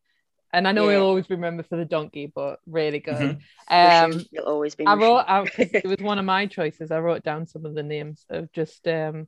And 0.54 0.68
I 0.68 0.74
know 0.74 0.88
Yeah. 0.90 0.98
he'll 0.98 1.06
always 1.06 1.28
be 1.28 1.36
remembered 1.36 1.68
for 1.68 1.78
the 1.78 1.86
donkey, 1.86 2.28
but 2.34 2.60
really 2.68 3.00
good. 3.00 3.40
Mhm. 3.70 4.14
Um 4.14 4.26
You'll 4.32 4.46
always 4.46 4.76
be. 4.76 4.86
I 4.86 4.96
Mushu. 4.96 5.02
wrote 5.02 5.26
out 5.28 5.52
'cause 5.54 5.68
it 5.74 5.86
was 5.88 5.98
one 6.02 6.20
of 6.20 6.26
my 6.26 6.46
choices. 6.46 6.92
I 6.92 7.00
wrote 7.00 7.24
down 7.24 7.48
some 7.48 7.66
of 7.66 7.74
the 7.74 7.84
names 7.84 8.26
of 8.30 8.52
just 8.52 8.86
um, 8.88 9.28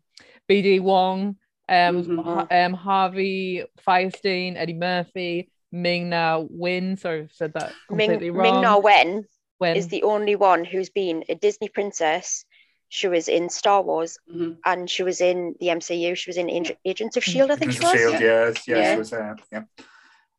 BD 0.49 0.79
Wong, 0.81 1.37
um, 1.69 2.03
Mhm. 2.03 2.47
Um, 2.51 2.73
Harvey 2.73 3.63
Firestein, 3.87 4.55
Eddie 4.57 4.73
Murphy, 4.73 5.49
Ming 5.71 6.09
Na 6.09 6.39
Win. 6.39 6.97
Sorry, 6.97 7.21
I've 7.21 7.31
said 7.31 7.53
that 7.53 7.73
Ming, 7.89 8.09
completely 8.09 8.31
Ming 8.31 8.53
wrong. 8.53 8.61
Na 8.61 8.77
Wen 8.77 9.25
Wen. 9.59 9.75
is 9.75 9.87
the 9.87 10.03
only 10.03 10.35
one 10.35 10.65
who's 10.65 10.89
been 10.89 11.23
a 11.29 11.35
Disney 11.35 11.69
princess. 11.69 12.45
She 12.89 13.07
was 13.07 13.27
in 13.27 13.49
Star 13.49 13.81
Wars 13.81 14.17
Mhm. 14.31 14.57
and 14.65 14.89
she 14.89 15.03
was 15.03 15.19
in 15.21 15.55
the 15.59 15.67
MCU. 15.69 16.15
She 16.15 16.29
was 16.29 16.37
in 16.37 16.49
Ag- 16.49 16.77
Agents 16.85 17.17
of 17.17 17.23
Shield, 17.23 17.49
I 17.51 17.55
think 17.55 17.71
Agents 17.71 17.91
she 17.91 18.03
of 18.03 18.11
was. 18.11 18.19
Shield, 18.19 18.21
yes, 18.21 18.67
yes, 18.67 18.77
Yeah. 18.77 18.93
it 18.93 18.97
was, 18.99 19.13
uh, 19.13 19.35
yeah. 19.51 19.63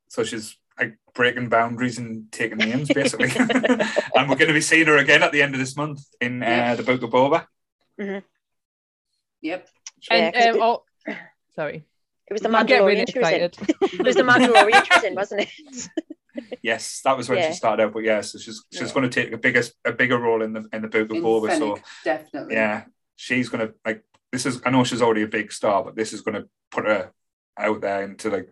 So 0.08 0.22
she's 0.24 0.56
like 0.78 0.96
breaking 1.14 1.48
boundaries 1.48 1.98
and 1.98 2.30
taking 2.30 2.58
names, 2.58 2.88
basically. 2.92 3.30
and 3.36 4.28
we're 4.28 4.36
going 4.36 4.48
to 4.48 4.52
be 4.52 4.60
seeing 4.60 4.86
her 4.86 4.98
again 4.98 5.22
at 5.22 5.32
the 5.32 5.42
end 5.42 5.54
of 5.54 5.60
this 5.60 5.76
month 5.76 6.00
in 6.20 6.42
uh, 6.42 6.74
the 6.76 6.82
Book 6.84 7.02
of 7.02 7.10
Boba. 7.10 7.46
Yep. 7.98 8.22
and 9.42 9.64
Yeah, 10.10 10.30
'cause 10.30 10.54
um, 10.56 10.62
oh, 10.62 10.84
sorry, 11.54 11.84
It 12.28 12.32
was 12.32 12.42
the 12.42 12.48
I 12.50 12.64
get 12.64 12.82
really 12.82 13.04
Mandalorian 13.04 13.12
she 13.12 13.18
was 13.18 13.28
in. 13.30 13.40
It 14.00 14.04
was 14.04 14.14
the 14.16 14.22
Mandalorian 14.22 14.84
she 14.84 14.94
was 14.94 15.04
in, 15.04 15.14
wasn't 15.14 15.40
it? 15.42 15.88
Yes, 16.62 17.00
that 17.04 17.16
was 17.16 17.28
when 17.28 17.38
Yeah. 17.38 17.48
she 17.48 17.54
started 17.54 17.82
out. 17.84 17.92
But 17.92 18.04
yeah, 18.04 18.20
so 18.22 18.38
she's 18.38 18.64
she's 18.72 18.80
Yeah. 18.88 18.94
going 18.94 19.08
to 19.08 19.22
take 19.24 19.32
a 19.32 19.38
bigger 19.38 19.62
a 19.84 19.92
bigger 19.92 20.18
role 20.18 20.42
in 20.42 20.52
the 20.52 20.66
in 20.72 20.82
the 20.82 20.88
Book 20.88 21.10
of 21.10 21.16
In 21.16 21.22
Boba. 21.22 21.56
So 21.58 21.78
definitely. 22.04 22.54
yeah, 22.54 22.84
she's 23.16 23.48
going 23.48 23.68
to 23.68 23.74
like 23.84 24.02
this 24.32 24.46
is. 24.46 24.60
I 24.64 24.70
know 24.70 24.84
she's 24.84 25.02
already 25.02 25.22
a 25.22 25.28
big 25.28 25.52
star, 25.52 25.84
but 25.84 25.94
this 25.94 26.12
is 26.12 26.22
going 26.22 26.34
to 26.40 26.48
put 26.70 26.86
her 26.86 27.12
out 27.58 27.80
there 27.80 28.02
into 28.02 28.30
like 28.30 28.48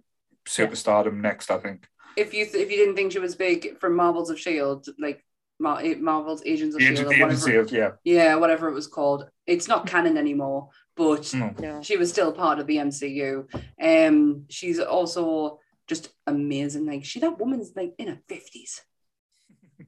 superstardom 0.47 1.15
next. 1.21 1.51
I 1.51 1.59
think. 1.59 1.87
If 2.17 2.35
you 2.35 2.45
th- 2.45 2.63
if 2.65 2.71
you 2.71 2.77
didn't 2.77 2.95
think 2.95 3.13
she 3.13 3.19
was 3.19 3.35
big 3.35 3.79
from 3.79 3.97
Marvels 3.97 4.31
of 4.31 4.39
Shield, 4.39 4.87
like 4.99 5.25
Mar- 5.59 5.83
Marvel's 5.99 6.43
Agents 6.45 6.75
of 6.75 6.81
The 6.81 6.87
Shield, 6.87 6.99
Agent- 6.99 7.07
or 7.09 7.15
the 7.15 7.21
whatever, 7.25 7.33
Agency 7.51 7.57
of 7.57 7.73
yeah. 7.73 7.91
yeah, 8.05 8.35
whatever 8.37 8.69
it 8.69 8.75
was 8.75 8.87
called, 8.87 9.29
it's 9.47 9.69
not 9.69 9.87
canon 9.87 10.19
anymore. 10.19 10.69
But 10.95 11.33
No. 11.33 11.55
No. 11.59 11.83
she 11.83 11.97
was 11.97 12.11
still 12.11 12.33
part 12.33 12.59
of 12.59 12.67
the 12.67 12.77
MCU. 12.77 13.47
Um, 13.83 14.45
she's 14.51 14.79
also 14.79 15.59
just 15.87 16.11
amazing. 16.27 16.87
Like 16.87 17.05
she, 17.05 17.21
that 17.21 17.39
woman's 17.39 17.73
like 17.77 17.95
in 17.99 18.09
her 18.09 18.19
fifties. 18.29 18.83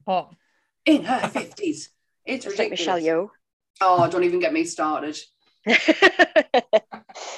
Oh, 0.07 0.29
In 0.85 1.03
her 1.05 1.27
fifties. 1.29 1.89
It's 2.25 2.45
Just 2.45 2.59
like 2.59 2.71
ridiculous. 2.71 3.01
Michelle 3.03 3.31
Oh, 3.81 4.09
don't 4.09 4.23
even 4.23 4.39
get 4.39 4.53
me 4.53 4.63
started. 4.65 5.17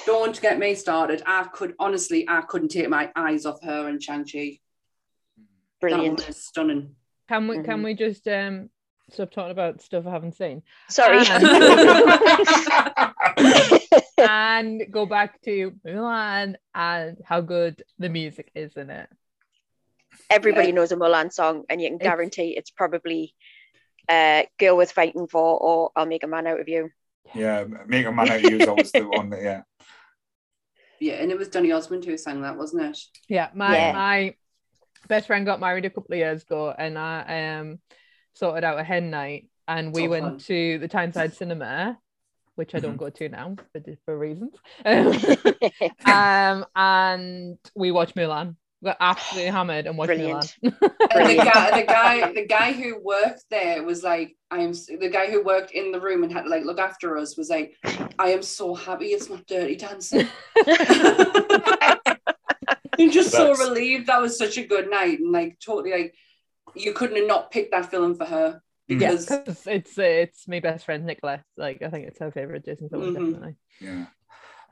Don't 0.06 0.40
get 0.40 0.58
me 0.58 0.74
started. 0.74 1.22
I 1.26 1.44
could 1.44 1.74
honestly, 1.78 2.26
I 2.28 2.40
couldn't 2.42 2.68
take 2.68 2.88
my 2.88 3.10
eyes 3.16 3.44
off 3.46 3.62
her 3.62 3.88
and 3.88 4.02
Shang 4.02 4.24
Chi. 4.24 4.58
Brilliant. 5.80 6.18
That 6.18 6.24
woman 6.26 6.32
stunning. 6.32 6.96
can 7.28 7.48
we 7.48 7.56
can 7.62 7.80
Mhm. 7.80 7.84
we 7.84 7.94
just 7.94 8.26
um 8.28 8.70
stop 9.10 9.30
talking 9.30 9.50
about 9.52 9.80
stuff 9.82 10.06
I 10.06 10.10
haven't 10.10 10.36
seen 10.36 10.62
Sorry. 10.88 11.18
and 14.18 14.82
go 14.90 15.06
back 15.06 15.40
to 15.42 15.72
Mulan 15.86 16.56
and 16.74 17.18
how 17.24 17.40
good 17.40 17.82
the 17.98 18.08
music 18.08 18.50
is 18.54 18.76
in 18.76 18.90
it. 18.90 19.08
Everybody 20.30 20.68
Yeah. 20.68 20.74
knows 20.74 20.92
a 20.92 20.96
Mulan 20.96 21.32
song, 21.32 21.64
and 21.68 21.80
you 21.80 21.88
can 21.88 21.96
It's- 21.96 22.08
guarantee 22.10 22.56
it's 22.56 22.70
probably 22.70 23.34
uh, 24.08 24.44
"Girl 24.58 24.76
with 24.76 24.90
Fighting 24.92 25.26
For" 25.26 25.58
or 25.58 25.90
"I'll 25.94 26.06
Make 26.06 26.24
a 26.24 26.26
Man 26.26 26.46
Out 26.46 26.60
of 26.60 26.68
You." 26.68 26.90
Yeah, 27.34 27.64
Make 27.86 28.06
a 28.06 28.12
Man 28.12 28.30
Out 28.30 28.42
of 28.42 28.50
You 28.50 28.58
is 28.58 28.66
always 28.68 28.90
the 28.90 29.06
one 29.06 29.30
that, 29.30 29.42
yeah. 29.42 29.62
Yeah, 31.00 31.14
and 31.14 31.30
it 31.30 31.38
was 31.38 31.48
Donny 31.48 31.70
Osmond 31.70 32.04
who 32.04 32.16
sang 32.16 32.42
that, 32.42 32.56
wasn't 32.56 32.82
it? 32.82 32.98
Yeah, 33.28 33.50
my 33.54 33.76
Yeah. 33.76 33.92
my 33.92 34.34
best 35.06 35.26
friend 35.28 35.46
got 35.46 35.60
married 35.60 35.84
a 35.84 35.90
couple 35.90 36.12
of 36.12 36.18
years 36.18 36.42
ago, 36.42 36.74
and 36.76 36.98
I 36.98 37.58
um 37.58 37.78
sorted 38.34 38.64
out 38.64 38.78
a 38.80 38.82
hen 38.82 39.10
night, 39.10 39.48
and 39.68 39.94
we 39.94 40.06
Oh, 40.06 40.10
went 40.10 40.24
fun. 40.24 40.38
to 40.38 40.78
the 40.78 40.88
Tyneside 40.88 41.34
Cinema, 41.34 41.98
which 42.58 42.74
I 42.74 42.80
don't 42.80 42.94
Mhm. 42.96 42.98
go 42.98 43.10
to 43.10 43.28
now 43.28 43.54
for 43.72 43.78
di- 43.78 43.96
for 44.04 44.18
reasons. 44.18 44.54
um, 46.04 46.66
and 46.74 47.58
we 47.76 47.92
watched 47.92 48.16
Mulan. 48.16 48.56
We 48.80 48.86
got 48.86 48.96
absolutely 49.00 49.50
hammered 49.50 49.86
and 49.86 49.96
watched 49.96 50.08
Brilliant. 50.08 50.56
Mulan. 50.64 50.90
And 51.14 51.30
the 51.30 51.36
guy, 51.36 51.80
the 51.80 51.86
guy, 51.86 52.32
the 52.32 52.46
guy 52.46 52.72
who 52.72 53.00
worked 53.00 53.44
there 53.50 53.82
was 53.84 54.02
like, 54.02 54.36
I 54.50 54.58
am. 54.60 54.72
The 54.72 55.08
guy 55.10 55.30
who 55.30 55.42
worked 55.42 55.70
in 55.70 55.92
the 55.92 56.00
room 56.00 56.22
and 56.24 56.32
had 56.32 56.42
to 56.44 56.48
like 56.50 56.64
look 56.64 56.78
after 56.80 57.16
us 57.16 57.36
was 57.36 57.48
like, 57.48 57.74
I 58.18 58.30
am 58.30 58.42
so 58.42 58.74
happy 58.74 59.06
it's 59.06 59.28
not 59.30 59.46
Dirty 59.46 59.76
Dancing. 59.76 60.26
You're 62.98 63.12
just 63.12 63.30
so 63.30 63.54
relieved. 63.54 64.06
That 64.08 64.20
was 64.20 64.36
such 64.36 64.58
a 64.58 64.66
good 64.66 64.90
night, 64.90 65.20
and 65.20 65.30
like 65.32 65.58
totally 65.64 65.92
like, 65.92 66.14
you 66.74 66.92
couldn't 66.92 67.16
have 67.16 67.26
not 67.28 67.50
picked 67.52 67.70
that 67.70 67.90
film 67.90 68.16
for 68.16 68.24
her 68.24 68.60
Yeah, 68.88 69.10
because 69.10 69.26
because 69.26 69.66
it's 69.66 69.98
it's 69.98 70.48
my 70.48 70.60
best 70.60 70.84
friend 70.84 71.04
Nicola. 71.04 71.44
Like 71.56 71.82
I 71.82 71.90
think 71.90 72.08
it's 72.08 72.18
her 72.18 72.30
favorite 72.30 72.64
Disney 72.64 72.88
film, 72.88 73.02
Mhm. 73.02 73.14
definitely. 73.14 73.56
Yeah. 73.80 74.06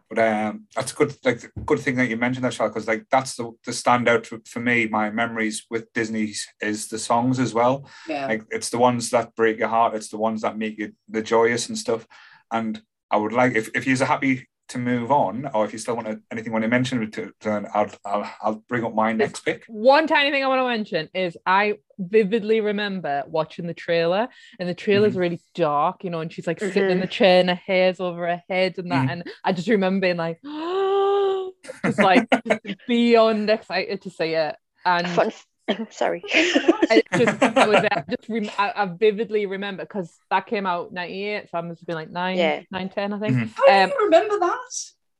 But 0.09 0.19
um, 0.21 0.67
that's 0.75 0.93
a 0.93 0.95
good 0.95 1.17
like 1.25 1.51
good 1.67 1.81
thing 1.81 1.97
that 1.97 2.09
you 2.09 2.17
mentioned 2.17 2.45
that, 2.45 2.55
Charlotte, 2.55 2.75
because 2.75 2.87
like 2.87 3.07
that's 3.11 3.35
the, 3.35 3.51
the 3.65 3.73
standout 3.73 4.27
for, 4.27 4.39
for 4.47 4.61
me. 4.61 4.87
My 4.87 5.11
memories 5.11 5.65
with 5.69 5.93
Disney 5.93 6.33
is 6.61 6.87
the 6.89 6.99
songs 6.99 7.41
as 7.41 7.53
well. 7.53 7.89
yeah, 8.09 8.27
Like 8.29 8.45
it's 8.51 8.71
the 8.71 8.79
ones 8.79 9.11
that 9.11 9.35
break 9.35 9.59
your 9.59 9.69
heart. 9.69 9.95
It's 9.95 10.09
the 10.11 10.19
ones 10.19 10.43
that 10.43 10.57
make 10.57 10.79
you 10.79 10.93
the 11.09 11.23
joyous 11.23 11.69
and 11.69 11.77
stuff. 11.77 12.07
And 12.53 12.81
I 13.11 13.17
would 13.17 13.33
like 13.33 13.57
if 13.57 13.71
if 13.75 13.87
you're 13.87 14.05
happy 14.07 14.47
to 14.69 14.79
move 14.79 15.11
on, 15.13 15.49
or 15.55 15.65
if 15.65 15.73
you 15.73 15.79
still 15.79 15.95
want 15.95 16.09
to, 16.09 16.21
anything 16.31 16.53
want 16.53 16.63
to 16.63 16.69
mention, 16.69 17.11
to, 17.13 17.33
then 17.41 17.67
I'll, 17.73 17.91
I'll 18.05 18.31
I'll 18.43 18.65
bring 18.69 18.85
up 18.85 18.95
my 18.95 19.13
next 19.13 19.45
pick. 19.45 19.65
One 19.69 20.07
tiny 20.07 20.31
thing 20.31 20.43
I 20.45 20.49
want 20.49 20.61
to 20.61 20.67
mention 20.67 21.09
is 21.15 21.37
I 21.47 21.75
vividly 21.99 22.61
remember 22.61 23.23
watching 23.27 23.67
the 23.67 23.75
trailer, 23.75 24.29
and 24.59 24.69
the 24.69 24.75
trailer's 24.75 25.13
Mm-hmm. 25.13 25.21
really 25.21 25.41
dark, 25.55 26.03
you 26.05 26.11
know, 26.11 26.21
and 26.21 26.33
she's 26.33 26.47
like 26.47 26.59
sitting 26.61 26.91
in 26.91 27.01
the 27.01 27.07
chair 27.07 27.41
and 27.41 27.49
her 27.51 27.55
hair's 27.55 28.01
over 28.01 28.27
her 28.27 28.43
head 28.49 28.75
and 28.79 28.91
that. 28.91 29.07
Mhm. 29.07 29.13
And 29.13 29.25
I 29.45 29.53
just 29.53 29.69
remember 29.69 30.01
being 30.07 30.17
like, 30.17 30.41
just 31.85 31.99
like 31.99 32.29
beyond 32.89 33.51
excited 33.51 34.03
to 34.03 34.11
see 34.11 34.35
it. 34.35 34.57
And 34.85 35.07
Fun. 35.09 35.33
Sorry. 35.91 36.23
it 36.33 37.05
just 37.17 37.43
I 37.43 37.67
was 37.67 37.85
I 37.91 38.05
just 38.09 38.29
rem- 38.29 38.51
I, 38.59 38.73
I 38.77 38.85
vividly 38.87 39.47
remember 39.47 39.83
because 39.85 40.17
that 40.31 40.47
came 40.47 40.67
out 40.67 40.93
98, 40.93 41.51
so 41.51 41.59
I 41.59 41.61
must 41.63 41.81
have 41.81 41.87
been 41.87 41.97
like 41.97 42.11
nine, 42.11 42.37
Yeah. 42.39 42.63
nine, 42.71 42.89
ten, 42.89 43.13
I 43.13 43.19
think. 43.19 43.37
Mhm. 43.37 43.85
um, 43.85 43.91
you 43.91 44.05
remember 44.05 44.39
that? 44.39 44.61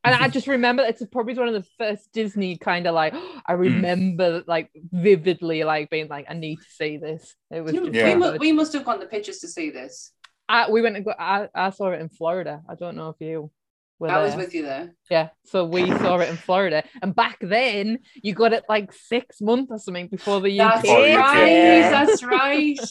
And 0.05 0.15
I 0.15 0.29
just 0.29 0.47
remember 0.47 0.85
it's 0.85 1.05
probably 1.11 1.35
one 1.35 1.49
of 1.49 1.55
the 1.55 1.69
first 1.79 2.13
Disney 2.13 2.57
kind 2.59 2.87
of 2.87 2.95
like 2.95 3.13
I 3.47 3.55
remember 3.55 4.45
like 4.47 4.71
vividly 4.93 5.65
like 5.65 5.91
being 5.91 6.07
like 6.09 6.27
I 6.29 6.35
need 6.35 6.57
to 6.57 6.71
see 6.71 6.97
this. 6.97 7.35
It 7.51 7.61
was 7.63 7.73
just 7.73 7.93
Yeah. 7.93 8.05
we, 8.15 8.23
so 8.23 8.33
mu- 8.33 8.39
we 8.39 8.53
must 8.53 8.73
have 8.75 8.85
gone 8.85 9.01
to 9.01 9.07
pictures 9.07 9.39
to 9.41 9.49
see 9.49 9.71
this. 9.71 10.13
I, 10.49 10.71
we 10.71 10.81
went 10.81 10.95
and 10.95 11.05
go, 11.05 11.13
I, 11.19 11.49
I 11.53 11.71
saw 11.71 11.91
it 11.91 12.01
in 12.01 12.09
Florida. 12.09 12.63
I 12.69 12.77
don't 12.77 12.95
know 12.97 13.09
if 13.09 13.17
you 13.21 13.51
were 13.99 14.11
I 14.11 14.23
was 14.23 14.35
with 14.37 14.55
you 14.55 14.63
there. 14.63 14.95
yeah. 15.11 15.29
So 15.45 15.65
we 15.65 15.87
saw 15.87 16.19
it 16.19 16.29
in 16.29 16.37
Florida, 16.37 16.85
and 17.03 17.15
back 17.15 17.39
then 17.41 17.99
you 18.15 18.35
got 18.35 18.53
it 18.53 18.65
like 18.69 18.93
six 18.93 19.41
months 19.41 19.71
or 19.71 19.79
something 19.79 20.09
before 20.09 20.41
the 20.41 20.61
UK. 20.61 20.69
That's 20.69 20.83
Before 20.83 20.99
oh, 20.99 21.17
right. 21.17 21.47
yeah. 21.47 21.91
That's 21.91 22.23
right. 22.23 22.79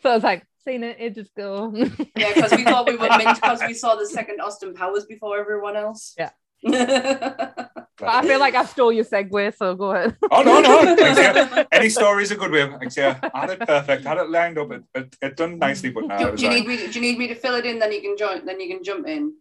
So 0.00 0.10
I 0.10 0.14
was 0.14 0.22
like, 0.22 0.46
seen 0.64 0.84
it, 0.84 0.96
it 1.00 1.14
just 1.14 1.34
go. 1.34 1.72
Yeah, 1.74 2.34
because 2.34 2.52
we 2.52 2.64
thought 2.64 2.86
we 2.86 2.96
were 2.96 3.08
meant 3.08 3.34
because 3.40 3.60
we 3.66 3.74
saw 3.74 3.94
the 3.96 4.06
second 4.06 4.40
Austin 4.40 4.74
Powers 4.74 5.06
before 5.06 5.38
everyone 5.38 5.76
else. 5.76 6.14
Yeah. 6.18 6.30
yeah. 6.62 7.54
I 8.00 8.24
feel 8.24 8.38
like 8.38 8.54
I 8.54 8.64
stole 8.64 8.92
your 8.92 9.04
segue, 9.04 9.56
so 9.56 9.74
go 9.74 9.90
ahead. 9.90 10.16
Oh 10.30 10.42
no, 10.42 10.60
no. 10.60 10.82
Like, 10.82 10.98
yeah, 10.98 11.64
any 11.72 11.88
story 11.88 12.22
is 12.22 12.30
a 12.30 12.36
good 12.36 12.52
way. 12.52 12.62
Like, 12.70 12.94
yeah, 12.96 13.18
I 13.34 13.40
had 13.40 13.50
it 13.50 13.60
perfect. 13.60 14.06
I 14.06 14.08
had 14.10 14.18
it 14.18 14.30
lined 14.30 14.56
up. 14.56 14.70
It, 14.70 14.84
it, 14.94 15.16
it 15.20 15.36
done 15.36 15.58
nicely, 15.58 15.90
but 15.90 16.06
now 16.06 16.18
do, 16.18 16.36
do 16.36 16.42
you 16.44 16.48
like, 16.48 16.58
need 16.60 16.68
me? 16.68 16.76
Do 16.76 16.92
you 16.92 17.00
need 17.00 17.18
me 17.18 17.26
to 17.26 17.34
fill 17.34 17.56
it 17.56 17.66
in? 17.66 17.80
Then 17.80 17.90
you 17.92 18.00
can 18.00 18.16
join. 18.16 18.46
Then 18.46 18.60
you 18.60 18.68
can 18.68 18.84
jump 18.84 19.08
in. 19.08 19.34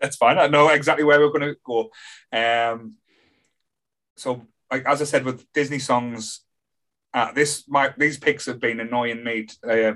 That's 0.00 0.16
fine. 0.16 0.38
I 0.38 0.46
know 0.46 0.68
exactly 0.68 1.04
where 1.04 1.20
we're 1.20 1.36
going 1.36 1.54
to 1.54 1.56
go. 1.64 1.90
Um, 2.32 2.94
so, 4.16 4.46
like 4.70 4.84
as 4.86 5.00
I 5.02 5.04
said, 5.04 5.24
with 5.24 5.46
Disney 5.52 5.78
songs, 5.78 6.40
Uh, 7.16 7.32
this 7.32 7.64
my 7.66 7.94
these 7.96 8.18
picks 8.18 8.44
have 8.44 8.60
been 8.60 8.78
annoying 8.78 9.24
me. 9.24 9.46
Uh, 9.66 9.94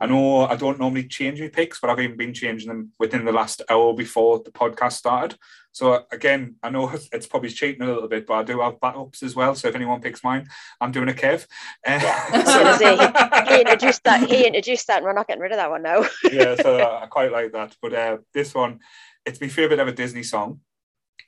I 0.00 0.06
know 0.06 0.48
I 0.48 0.56
don't 0.56 0.80
normally 0.80 1.06
change 1.06 1.40
my 1.40 1.46
picks, 1.46 1.78
but 1.78 1.90
I've 1.90 2.00
even 2.00 2.16
been 2.16 2.34
changing 2.34 2.66
them 2.66 2.90
within 2.98 3.24
the 3.24 3.30
last 3.30 3.62
hour 3.70 3.94
before 3.94 4.42
the 4.44 4.50
podcast 4.50 4.94
started. 4.94 5.38
So 5.70 6.04
again, 6.10 6.56
I 6.64 6.70
know 6.70 6.90
it's 7.12 7.28
probably 7.28 7.50
cheating 7.50 7.82
a 7.82 7.86
little 7.86 8.08
bit, 8.08 8.26
but 8.26 8.34
I 8.34 8.42
do 8.42 8.62
have 8.62 8.80
backups 8.80 9.22
as 9.22 9.36
well. 9.36 9.54
So 9.54 9.68
if 9.68 9.76
anyone 9.76 10.00
picks 10.00 10.24
mine, 10.24 10.48
I'm 10.80 10.90
doing 10.90 11.08
a 11.08 11.12
Kev. 11.12 11.46
Uh, 11.86 12.44
so, 12.44 12.78
he, 13.48 13.54
he, 13.54 13.60
introduced 13.60 14.02
that. 14.02 14.28
He 14.28 14.44
introduced 14.44 14.88
that, 14.88 14.96
and 14.96 15.04
we're 15.04 15.12
not 15.12 15.28
getting 15.28 15.42
rid 15.42 15.52
of 15.52 15.58
that 15.58 15.70
one 15.70 15.82
now. 15.82 16.04
yeah, 16.32 16.56
so 16.56 16.80
I 16.80 17.06
quite 17.06 17.30
like 17.30 17.52
that. 17.52 17.76
But 17.80 17.94
uh, 17.94 18.16
this 18.34 18.52
one, 18.52 18.80
it's 19.24 19.40
my 19.40 19.46
favorite 19.46 19.78
ever 19.78 19.92
Disney 19.92 20.24
song. 20.24 20.62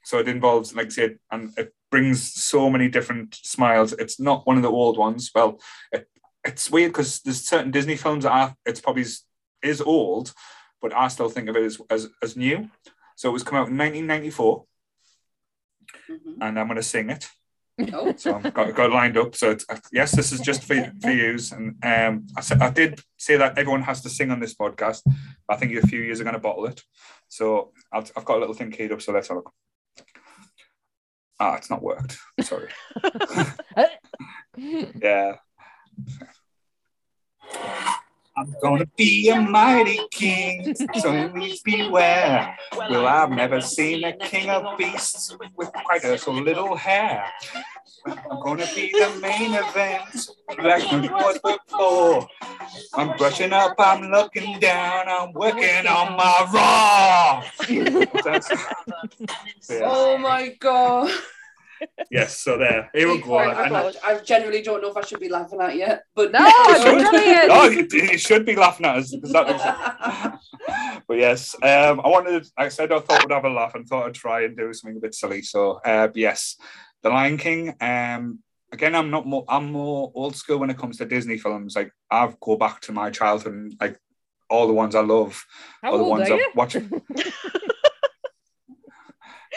So 0.05 0.19
it 0.19 0.29
involves, 0.29 0.75
like 0.75 0.87
I 0.87 0.91
said, 0.91 1.19
and 1.31 1.53
it 1.57 1.75
brings 1.91 2.33
so 2.33 2.71
many 2.71 2.89
different 2.89 3.35
smiles. 3.35 3.93
It's 3.93 4.19
not 4.19 4.47
one 4.47 4.57
of 4.57 4.63
the 4.63 4.71
old 4.71 4.99
ones. 4.99 5.31
Well, 5.35 5.61
it, 5.93 6.09
it's 6.45 6.71
weird 6.71 6.93
because 6.93 7.21
there's 7.21 7.45
certain 7.45 7.71
Disney 7.71 7.97
films 7.97 8.25
that 8.25 8.33
are, 8.33 8.55
it's 8.65 8.81
probably 8.81 9.05
is 9.63 9.81
old, 9.81 10.33
but 10.81 10.95
I 10.95 11.09
still 11.09 11.29
think 11.29 11.49
of 11.49 11.57
it 11.57 11.65
as, 11.65 11.81
as, 11.91 12.09
as 12.23 12.37
new. 12.37 12.71
So 13.17 13.29
it 13.29 13.33
was 13.33 13.43
come 13.43 13.57
out 13.57 13.69
in 13.69 13.77
1994, 13.77 14.65
mm-hmm. 16.11 16.43
and 16.43 16.59
I'm 16.59 16.67
going 16.67 16.77
to 16.77 16.83
sing 16.83 17.11
it. 17.11 17.29
Oh. 17.93 18.13
So 18.17 18.35
I've 18.35 18.55
got, 18.55 18.75
got 18.75 18.91
lined 18.91 19.17
up. 19.17 19.37
So 19.37 19.57
yes, 19.93 20.13
this 20.13 20.33
is 20.33 20.41
just 20.41 20.65
for, 20.65 20.93
for 21.01 21.11
use. 21.11 21.53
And 21.53 21.77
um, 21.85 22.27
I, 22.37 22.41
said, 22.41 22.61
I 22.61 22.71
did 22.71 23.01
say 23.17 23.37
that 23.37 23.57
everyone 23.57 23.83
has 23.83 24.01
to 24.03 24.09
sing 24.09 24.31
on 24.31 24.41
this 24.41 24.55
podcast. 24.55 25.03
I 25.49 25.57
think 25.57 25.75
a 25.75 25.87
few 25.87 26.01
years 26.01 26.21
are 26.21 26.25
going 26.25 26.35
to 26.35 26.41
bottle 26.41 26.67
it. 26.67 26.83
So 27.29 27.73
I've, 27.93 28.11
I've 28.17 28.25
got 28.25 28.39
a 28.39 28.41
little 28.41 28.55
thing 28.55 28.71
keyed 28.71 28.93
up. 28.93 29.03
So 29.03 29.13
let's 29.13 29.29
have 29.29 29.37
a 29.37 29.41
look. 29.41 29.53
Ah, 31.41 31.57
it's 31.57 31.71
not 31.71 31.83
worked. 31.83 32.19
Sorry. 32.41 32.69
yeah. 34.57 35.37
I'm 38.37 38.55
gonna 38.63 38.87
be 38.97 39.29
a 39.31 39.41
mighty 39.41 39.99
king, 40.13 40.73
so 41.01 41.29
please 41.31 41.61
beware. 41.63 42.57
Well, 42.77 43.07
I've 43.07 43.31
never 43.31 43.61
seen 43.61 44.05
a 44.05 44.17
king 44.17 44.49
of 44.49 44.79
beasts 44.79 45.37
with 45.57 45.73
quite 45.73 46.05
a 46.05 46.17
so 46.17 46.31
little 46.31 46.77
hair. 46.77 47.25
I'm 48.07 48.41
gonna 48.41 48.67
be 48.77 48.93
the 48.93 49.19
main 49.21 49.55
event, 49.55 50.29
like 50.63 51.11
was 51.11 51.41
before. 51.43 52.29
I'm 52.95 53.17
brushing 53.17 53.53
up, 53.53 53.75
I'm 53.79 54.11
looking 54.11 54.59
down, 54.61 55.09
I'm 55.09 55.33
working 55.33 55.87
on 55.87 56.17
my 56.17 56.49
raw. 56.53 57.45
Oh 59.71 60.17
my 60.19 60.57
god 60.59 61.11
yes, 62.11 62.39
so 62.39 62.59
there. 62.59 62.91
Here 62.93 63.09
we 63.09 63.21
go. 63.21 63.37
I, 63.37 63.93
I, 64.05 64.19
generally 64.21 64.63
don't 64.63 64.83
know 64.83 64.91
if 64.91 64.97
I 64.97 65.03
should 65.03 65.21
be 65.21 65.29
laughing 65.29 65.61
at 65.61 65.77
you, 65.77 65.89
but 66.15 66.33
no, 66.33 66.39
oh, 66.43 67.69
you, 67.71 67.87
you 67.93 68.19
should 68.19 68.45
be 68.45 68.57
laughing 68.57 68.87
at 68.87 68.99
us. 68.99 69.15
but 71.07 71.17
yes, 71.17 71.55
um, 71.63 72.01
I 72.01 72.09
wanted. 72.09 72.47
I 72.57 72.69
said, 72.69 72.93
I 72.93 73.01
thought 73.01 73.25
we'd 73.25 73.35
have 73.35 73.45
a 73.45 73.51
laugh 73.51 73.75
and 73.75 73.87
thought 73.87 74.07
I'd 74.07 74.15
try 74.15 74.45
and 74.45 74.57
do 74.57 74.73
something 74.73 74.97
a 74.97 75.01
bit 75.01 75.15
silly. 75.15 75.43
So 75.43 75.81
uh, 75.85 76.09
yes, 76.15 76.57
The 77.03 77.11
Lion 77.11 77.39
King. 77.39 77.75
Um, 77.81 78.41
again, 78.73 78.95
I'm 78.95 79.11
not 79.11 79.27
more. 79.27 79.45
I'm 79.49 79.73
more 79.73 80.13
old 80.15 80.37
school 80.37 80.59
when 80.59 80.71
it 80.71 80.79
comes 80.79 80.99
to 80.99 81.05
Disney 81.05 81.39
films. 81.39 81.77
Like 81.77 81.93
I've 82.11 82.39
go 82.41 82.57
back 82.57 82.81
to 82.83 82.93
my 82.93 83.11
childhood, 83.11 83.55
and, 83.55 83.77
like 83.81 83.99
all 84.51 84.67
the 84.67 84.73
ones 84.73 84.95
I 84.95 85.01
love, 85.01 85.45
How 85.83 85.93
all 85.93 85.99
the 85.99 86.05
ones 86.05 86.31
I've 86.31 86.41
watched. 86.55 86.77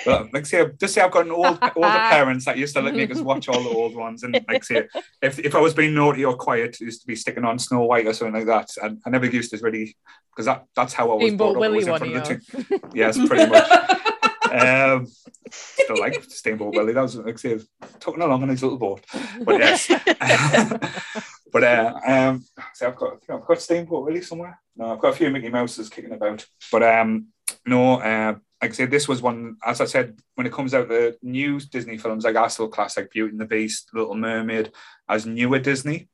But 0.05 0.33
like 0.33 0.45
say, 0.45 0.65
just 0.79 0.93
say 0.93 1.01
I've 1.01 1.11
got 1.11 1.25
an 1.25 1.31
old 1.31 1.59
older 1.61 1.71
parents 1.81 2.45
that 2.45 2.57
used 2.57 2.75
to 2.75 2.81
let 2.81 2.95
me 2.95 3.05
just 3.05 3.23
watch 3.23 3.47
all 3.47 3.61
the 3.61 3.69
old 3.69 3.95
ones, 3.95 4.23
and 4.23 4.39
like 4.47 4.63
say, 4.63 4.87
if, 5.21 5.39
if 5.39 5.55
I 5.55 5.59
was 5.59 5.73
being 5.73 5.93
naughty 5.93 6.25
or 6.25 6.35
quiet, 6.35 6.79
used 6.79 7.01
to 7.01 7.07
be 7.07 7.15
sticking 7.15 7.45
on 7.45 7.59
Snow 7.59 7.83
White 7.83 8.07
or 8.07 8.13
something 8.13 8.33
like 8.33 8.47
that, 8.47 8.69
and 8.83 9.01
I 9.05 9.09
never 9.09 9.25
used 9.25 9.51
to 9.51 9.57
really 9.57 9.95
because 10.31 10.45
that 10.45 10.65
that's 10.75 10.93
how 10.93 11.11
I 11.11 11.15
was 11.15 11.23
Steamboat 11.25 11.53
brought 11.53 11.65
up. 11.65 11.71
Willie 11.71 11.89
one, 11.89 12.09
yeah. 12.09 12.37
yes, 12.93 13.17
pretty 13.27 13.49
much. 13.49 13.97
Um, 14.51 15.07
still 15.49 15.99
like 15.99 16.23
Steamboat 16.23 16.75
Willie. 16.75 16.93
That 16.93 17.01
was 17.01 17.15
like 17.15 17.37
say, 17.37 17.59
talking 17.99 18.21
along 18.21 18.43
on 18.43 18.49
his 18.49 18.63
little 18.63 18.77
boat, 18.77 19.05
but 19.43 19.59
yes. 19.59 19.87
but 21.51 21.63
uh, 21.63 21.99
um, 22.05 22.45
so 22.73 22.87
I've 22.87 22.95
got 22.95 23.23
I've 23.29 23.45
got 23.45 23.61
Steamboat 23.61 24.05
Willie 24.05 24.21
somewhere. 24.21 24.59
No, 24.75 24.93
I've 24.93 24.99
got 24.99 25.13
a 25.13 25.17
few 25.17 25.29
Mickey 25.29 25.49
Mouses 25.49 25.89
kicking 25.89 26.13
about, 26.13 26.45
but 26.71 26.83
um, 26.83 27.27
no. 27.65 27.99
Uh, 27.99 28.35
like 28.61 28.71
I 28.71 28.73
said, 28.75 28.91
this 28.91 29.07
was 29.07 29.23
one, 29.23 29.57
as 29.65 29.81
I 29.81 29.85
said, 29.85 30.19
when 30.35 30.45
it 30.45 30.53
comes 30.53 30.75
out, 30.75 30.87
the 30.87 31.17
new 31.23 31.59
Disney 31.59 31.97
films, 31.97 32.25
like 32.25 32.35
I 32.35 32.47
still 32.47 32.67
class 32.67 32.95
like 32.95 33.09
Beauty 33.09 33.31
and 33.31 33.41
the 33.41 33.45
Beast, 33.45 33.89
Little 33.91 34.13
Mermaid 34.13 34.71
as 35.09 35.25
newer 35.25 35.57
Disney. 35.57 36.09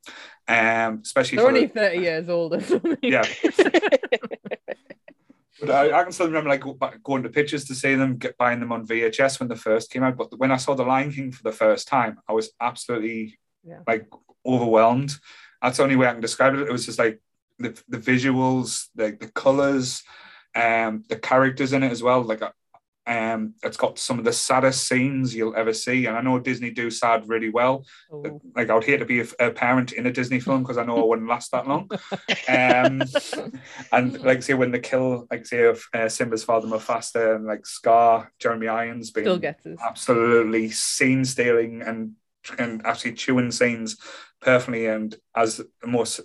Um, 0.47 1.01
especially 1.03 1.37
They're 1.37 1.47
only 1.47 1.65
the, 1.65 1.73
30 1.73 1.97
years 1.97 2.29
older. 2.29 2.63
Yeah. 3.01 3.23
but 5.59 5.71
I, 5.71 5.99
I, 5.99 6.03
can 6.03 6.11
still 6.11 6.27
remember 6.27 6.49
like 6.49 6.63
going 7.03 7.23
to 7.23 7.29
pictures 7.29 7.65
to 7.65 7.75
see 7.75 7.95
them, 7.95 8.17
get, 8.17 8.37
buying 8.37 8.59
them 8.59 8.71
on 8.71 8.85
VHS 8.85 9.39
when 9.39 9.49
they 9.49 9.55
first 9.55 9.91
came 9.91 10.03
out. 10.03 10.17
But 10.17 10.37
when 10.37 10.51
I 10.51 10.57
saw 10.57 10.75
The 10.75 10.83
Lion 10.83 11.11
King 11.11 11.31
for 11.31 11.43
the 11.43 11.51
first 11.51 11.87
time, 11.87 12.19
I 12.27 12.33
was 12.33 12.51
absolutely 12.61 13.39
yeah. 13.63 13.79
like 13.87 14.07
overwhelmed. 14.45 15.15
That's 15.61 15.77
the 15.77 15.83
only 15.83 15.95
way 15.95 16.07
I 16.07 16.13
can 16.13 16.21
describe 16.21 16.53
it. 16.53 16.61
It 16.61 16.71
was 16.71 16.85
just 16.85 16.99
like 16.99 17.19
the, 17.59 17.79
the 17.87 17.97
visuals, 17.97 18.87
the, 18.95 19.17
the 19.19 19.29
colors, 19.31 20.03
um, 20.55 21.03
the 21.09 21.17
characters 21.17 21.73
in 21.73 21.83
it 21.83 21.91
as 21.91 22.03
well, 22.03 22.21
like 22.21 22.41
um, 23.07 23.53
it's 23.63 23.77
got 23.77 23.97
some 23.97 24.19
of 24.19 24.25
the 24.25 24.33
saddest 24.33 24.85
scenes 24.85 25.33
you'll 25.33 25.55
ever 25.55 25.73
see. 25.73 26.05
And 26.05 26.17
I 26.17 26.21
know 26.21 26.39
Disney 26.39 26.71
do 26.71 26.91
sad 26.91 27.27
really 27.29 27.49
well. 27.49 27.85
Oh. 28.11 28.41
Like 28.53 28.69
I 28.69 28.73
would 28.73 28.83
hate 28.83 28.97
to 28.97 29.05
be 29.05 29.21
a, 29.21 29.27
a 29.39 29.49
parent 29.49 29.93
in 29.93 30.05
a 30.05 30.11
Disney 30.11 30.41
film 30.41 30.61
because 30.61 30.77
I 30.77 30.83
know 30.83 30.97
I 30.97 31.05
wouldn't 31.05 31.29
last 31.29 31.51
that 31.51 31.67
long. 31.67 31.89
Um, 32.49 33.03
and 33.91 34.19
like 34.21 34.41
say 34.41 34.53
when 34.53 34.71
they 34.71 34.79
kill, 34.79 35.27
like 35.29 35.45
say 35.45 35.63
of 35.65 35.83
uh, 35.93 36.07
Simba's 36.07 36.43
father 36.43 36.67
Mufasa 36.67 37.35
and 37.35 37.45
like 37.45 37.65
Scar, 37.65 38.31
Jeremy 38.39 38.67
Irons 38.67 39.11
being 39.11 39.25
Still 39.25 39.37
gets 39.37 39.65
absolutely 39.81 40.69
scene 40.69 41.25
stealing 41.25 41.81
and 41.81 42.13
and 42.57 42.85
actually 42.85 43.13
chewing 43.13 43.51
scenes 43.51 43.97
perfectly 44.41 44.85
and 44.87 45.15
as 45.35 45.57
the 45.57 45.87
most 45.87 46.21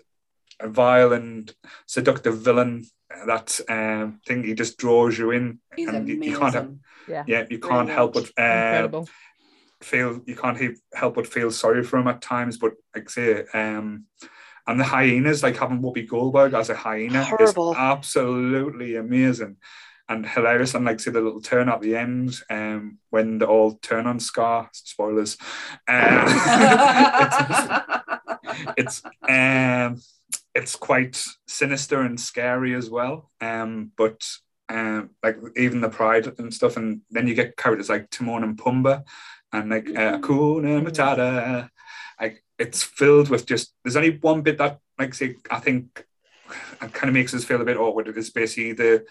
vile 0.68 1.12
and 1.12 1.54
seductive 1.86 2.38
villain 2.38 2.84
that 3.26 3.60
um, 3.68 4.20
thing 4.26 4.42
he 4.42 4.54
just 4.54 4.78
draws 4.78 5.18
you 5.18 5.30
in 5.30 5.58
He's 5.76 5.88
and 5.88 6.08
you, 6.08 6.22
you, 6.22 6.38
can't 6.38 6.54
have, 6.54 6.74
yeah. 7.08 7.24
yeah 7.26 7.44
you 7.50 7.58
can't 7.58 7.88
really 7.88 7.92
help 7.92 8.14
but 8.14 8.30
uh, 8.38 9.04
feel 9.80 10.20
you 10.26 10.36
can't 10.36 10.58
help 10.94 11.14
but 11.14 11.26
feel 11.26 11.50
sorry 11.50 11.82
for 11.82 11.98
him 11.98 12.08
at 12.08 12.22
times 12.22 12.58
but 12.58 12.72
like 12.94 13.10
say 13.10 13.44
um 13.52 14.04
and 14.66 14.78
the 14.78 14.84
hyenas 14.84 15.42
like 15.42 15.56
having 15.56 15.80
Whoopi 15.80 16.08
Goldberg 16.08 16.54
as 16.54 16.70
a 16.70 16.74
hyena 16.74 17.24
Horrible. 17.24 17.72
is 17.72 17.78
absolutely 17.78 18.96
amazing 18.96 19.56
and 20.08 20.26
hilarious 20.26 20.74
and 20.74 20.84
like 20.84 21.00
say 21.00 21.10
the 21.10 21.20
little 21.20 21.40
turn 21.40 21.68
at 21.68 21.80
the 21.80 21.96
end 21.96 22.34
um 22.50 22.98
when 23.10 23.38
they 23.38 23.46
all 23.46 23.74
turn 23.74 24.06
on 24.06 24.20
Scar 24.20 24.68
spoilers 24.72 25.36
uh, 25.88 26.24
it's, 28.76 29.02
it's 29.02 29.02
um 29.28 30.00
it's 30.54 30.76
quite 30.76 31.24
sinister 31.46 32.00
and 32.00 32.20
scary 32.20 32.74
as 32.74 32.90
well. 32.90 33.30
Um, 33.40 33.92
but 33.96 34.26
um, 34.68 35.10
like 35.22 35.38
even 35.56 35.80
the 35.80 35.88
pride 35.88 36.32
and 36.38 36.52
stuff, 36.52 36.76
and 36.76 37.02
then 37.10 37.26
you 37.26 37.34
get 37.34 37.56
characters 37.56 37.88
like 37.88 38.10
Timon 38.10 38.44
and 38.44 38.56
Pumbaa, 38.56 39.04
and 39.52 39.70
like 39.70 39.88
uh, 39.88 40.18
Hakuna 40.18 40.80
mm. 40.80 40.86
Matata. 40.86 41.68
Like 42.20 42.44
it's 42.58 42.82
filled 42.82 43.28
with 43.28 43.46
just. 43.46 43.74
There's 43.82 43.96
only 43.96 44.18
one 44.18 44.42
bit 44.42 44.58
that, 44.58 44.78
like, 44.98 45.14
say, 45.14 45.36
I 45.50 45.58
think, 45.58 46.06
it 46.80 46.92
kind 46.92 47.08
of 47.08 47.14
makes 47.14 47.34
us 47.34 47.44
feel 47.44 47.60
a 47.60 47.64
bit 47.64 47.76
awkward. 47.76 48.08
It's 48.08 48.30
basically 48.30 48.72
the 48.72 49.04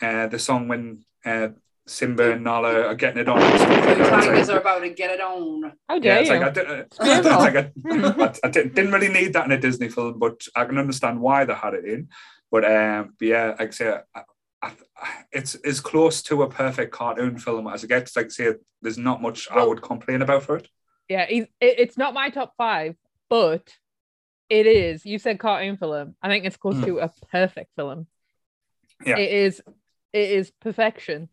uh, 0.00 0.26
the 0.28 0.38
song 0.38 0.68
when 0.68 1.04
uh, 1.24 1.48
Simba 1.88 2.32
and 2.32 2.44
Nala 2.44 2.82
are 2.82 2.94
getting 2.94 3.20
it 3.20 3.28
on. 3.28 3.40
The 3.40 4.06
tigers 4.08 4.50
are 4.50 4.58
about 4.60 4.80
to 4.80 4.90
get 4.90 5.10
it 5.10 5.20
on. 5.20 5.72
How 5.88 5.98
dare 5.98 6.22
yeah, 6.22 6.34
you? 6.34 6.40
Like, 6.40 6.48
I, 6.48 6.50
did, 6.50 6.70
uh, 6.70 6.84
like 7.38 7.56
I, 7.56 8.34
I, 8.44 8.48
didn't 8.50 8.92
really 8.92 9.08
need 9.08 9.32
that 9.32 9.46
in 9.46 9.52
a 9.52 9.58
Disney 9.58 9.88
film, 9.88 10.18
but 10.18 10.46
I 10.54 10.64
can 10.66 10.78
understand 10.78 11.20
why 11.20 11.44
they 11.44 11.54
had 11.54 11.74
it 11.74 11.84
in. 11.84 12.08
But, 12.50 12.64
um, 12.64 13.14
but 13.18 13.28
yeah, 13.28 13.54
like 13.58 13.68
I 13.68 13.70
say, 13.70 13.98
I, 14.14 14.22
I, 14.62 14.72
it's 15.32 15.54
as 15.56 15.80
close 15.80 16.22
to 16.24 16.42
a 16.42 16.50
perfect 16.50 16.92
cartoon 16.92 17.38
film 17.38 17.66
as 17.66 17.84
it 17.84 17.88
gets. 17.88 18.14
Like 18.14 18.26
I 18.26 18.28
say, 18.28 18.54
there's 18.82 18.98
not 18.98 19.22
much 19.22 19.48
well, 19.50 19.64
I 19.64 19.66
would 19.66 19.82
complain 19.82 20.22
about 20.22 20.42
for 20.42 20.56
it. 20.56 20.68
Yeah, 21.08 21.22
it, 21.22 21.50
it's 21.60 21.96
not 21.96 22.12
my 22.12 22.28
top 22.28 22.52
five, 22.58 22.96
but 23.30 23.74
it 24.50 24.66
is. 24.66 25.06
You 25.06 25.18
said 25.18 25.38
cartoon 25.38 25.78
film. 25.78 26.16
I 26.20 26.28
think 26.28 26.44
it's 26.44 26.56
close 26.56 26.76
mm. 26.76 26.84
to 26.84 26.98
a 26.98 27.10
perfect 27.30 27.70
film. 27.76 28.06
Yeah, 29.04 29.16
it 29.16 29.32
is. 29.32 29.62
It 30.12 30.30
is 30.30 30.50
perfection 30.60 31.28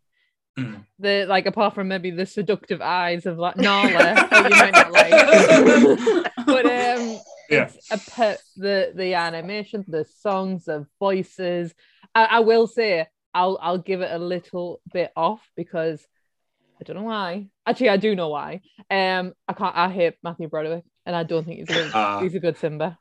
Mm. 0.58 0.86
The 1.00 1.26
like 1.28 1.46
apart 1.48 1.76
from 1.76 1.90
maybe 1.90 2.12
the 2.12 2.26
seductive 2.26 2.82
eyes 2.82 3.26
of 3.26 3.38
like 3.38 3.58
Nala 3.58 3.90
that 3.92 4.50
you 4.50 4.56
might 4.56 4.72
not 4.72 4.92
like, 4.92 6.34
but 6.46 6.66
um, 6.66 7.20
yeah. 7.50 7.70
it's 7.74 7.92
a 7.92 8.12
pet 8.12 8.42
the 8.56 8.92
the 8.96 9.14
animation, 9.16 9.84
the 9.88 10.06
songs, 10.20 10.66
the 10.66 10.88
voices. 11.00 11.74
I, 12.14 12.26
I 12.26 12.40
will 12.40 12.68
say 12.68 13.08
I'll 13.34 13.58
I'll 13.62 13.78
give 13.80 14.02
it 14.02 14.12
a 14.12 14.18
little 14.18 14.80
bit 14.94 15.12
off 15.16 15.42
because 15.58 16.06
I 16.80 16.84
don't 16.86 16.96
know 16.96 17.04
why. 17.04 17.48
Actually, 17.66 17.90
I 17.90 17.98
do 17.98 18.16
know 18.16 18.30
why. 18.30 18.62
Um, 18.90 19.34
I 19.48 19.54
can't. 19.54 19.76
I 19.76 19.90
hate 19.90 20.16
Matthew 20.24 20.48
Broderick. 20.48 20.86
and 21.06 21.16
I 21.16 21.24
don't 21.24 21.46
think 21.46 21.60
he's 21.60 21.70
a 21.70 21.74
good, 21.74 21.92
Ah. 21.94 22.20
he's 22.22 22.36
a 22.36 22.40
good 22.40 22.58
Simba. 22.58 22.98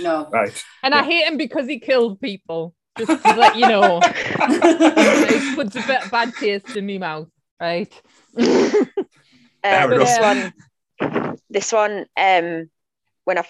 No. 0.00 0.28
Right. 0.32 0.64
And 0.82 0.94
I 0.94 1.02
hate 1.02 1.26
him 1.26 1.36
because 1.36 1.66
he 1.66 1.78
killed 1.78 2.20
people. 2.20 2.74
Just 2.98 3.22
to 3.24 3.34
let 3.34 3.56
you 3.56 3.66
know, 3.66 4.00
it 4.04 5.56
puts 5.56 5.76
a 5.76 5.80
bit 5.80 6.10
bad 6.10 6.34
taste 6.34 6.76
in 6.76 6.86
my 6.86 6.98
mouth, 6.98 7.28
right? 7.60 8.02
Fair 8.34 8.86
Uh, 9.64 9.86
this 9.88 10.18
one, 10.18 10.52
this 11.50 11.72
one, 11.72 12.06
um, 12.16 12.70
when 13.24 13.38
I 13.38 13.44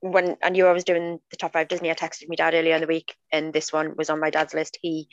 when 0.00 0.36
I 0.42 0.50
knew 0.50 0.66
I 0.66 0.72
was 0.72 0.84
doing 0.84 1.20
the 1.30 1.36
top 1.36 1.52
five 1.52 1.68
Disney, 1.68 1.90
I 1.90 1.94
texted 1.94 2.28
my 2.28 2.34
dad 2.34 2.54
earlier 2.54 2.74
in 2.74 2.80
the 2.80 2.88
week, 2.88 3.14
and 3.30 3.52
this 3.52 3.72
one 3.72 3.94
was 3.96 4.10
on 4.10 4.20
my 4.20 4.30
dad's 4.30 4.54
list. 4.54 4.78
He 4.82 5.08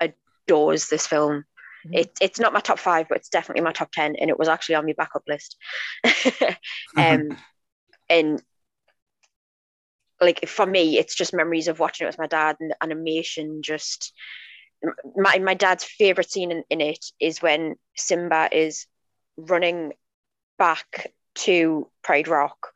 adores 0.00 0.88
this 0.88 1.06
film. 1.06 1.44
Mhm. 1.86 1.98
It, 1.98 2.12
it's 2.20 2.38
not 2.38 2.52
my 2.52 2.60
top 2.60 2.78
five, 2.78 3.08
but 3.08 3.18
it's 3.18 3.28
definitely 3.28 3.62
my 3.62 3.72
top 3.72 3.90
ten, 3.92 4.14
and 4.16 4.30
it 4.30 4.38
was 4.38 4.48
actually 4.48 4.76
on 4.76 4.86
my 4.86 4.94
backup 4.96 5.24
list. 5.26 5.56
um, 6.96 7.36
and 8.08 8.42
like 10.20 10.48
for 10.48 10.66
me, 10.66 10.98
it's 10.98 11.14
just 11.14 11.32
memories 11.34 11.68
of 11.68 11.78
watching 11.78 12.04
it 12.06 12.08
with 12.08 12.18
my 12.18 12.26
dad 12.26 12.56
and 12.60 12.70
the 12.70 12.76
animation. 12.82 13.62
Just 13.62 14.12
my 15.16 15.38
my 15.38 15.54
dad's 15.54 15.84
favorite 15.84 16.30
scene 16.30 16.50
in, 16.50 16.64
in 16.70 16.80
it 16.80 17.04
is 17.20 17.42
when 17.42 17.76
Simba 17.96 18.48
is 18.52 18.86
running 19.36 19.92
back 20.58 21.12
to 21.34 21.88
Pride 22.02 22.28
Rock, 22.28 22.72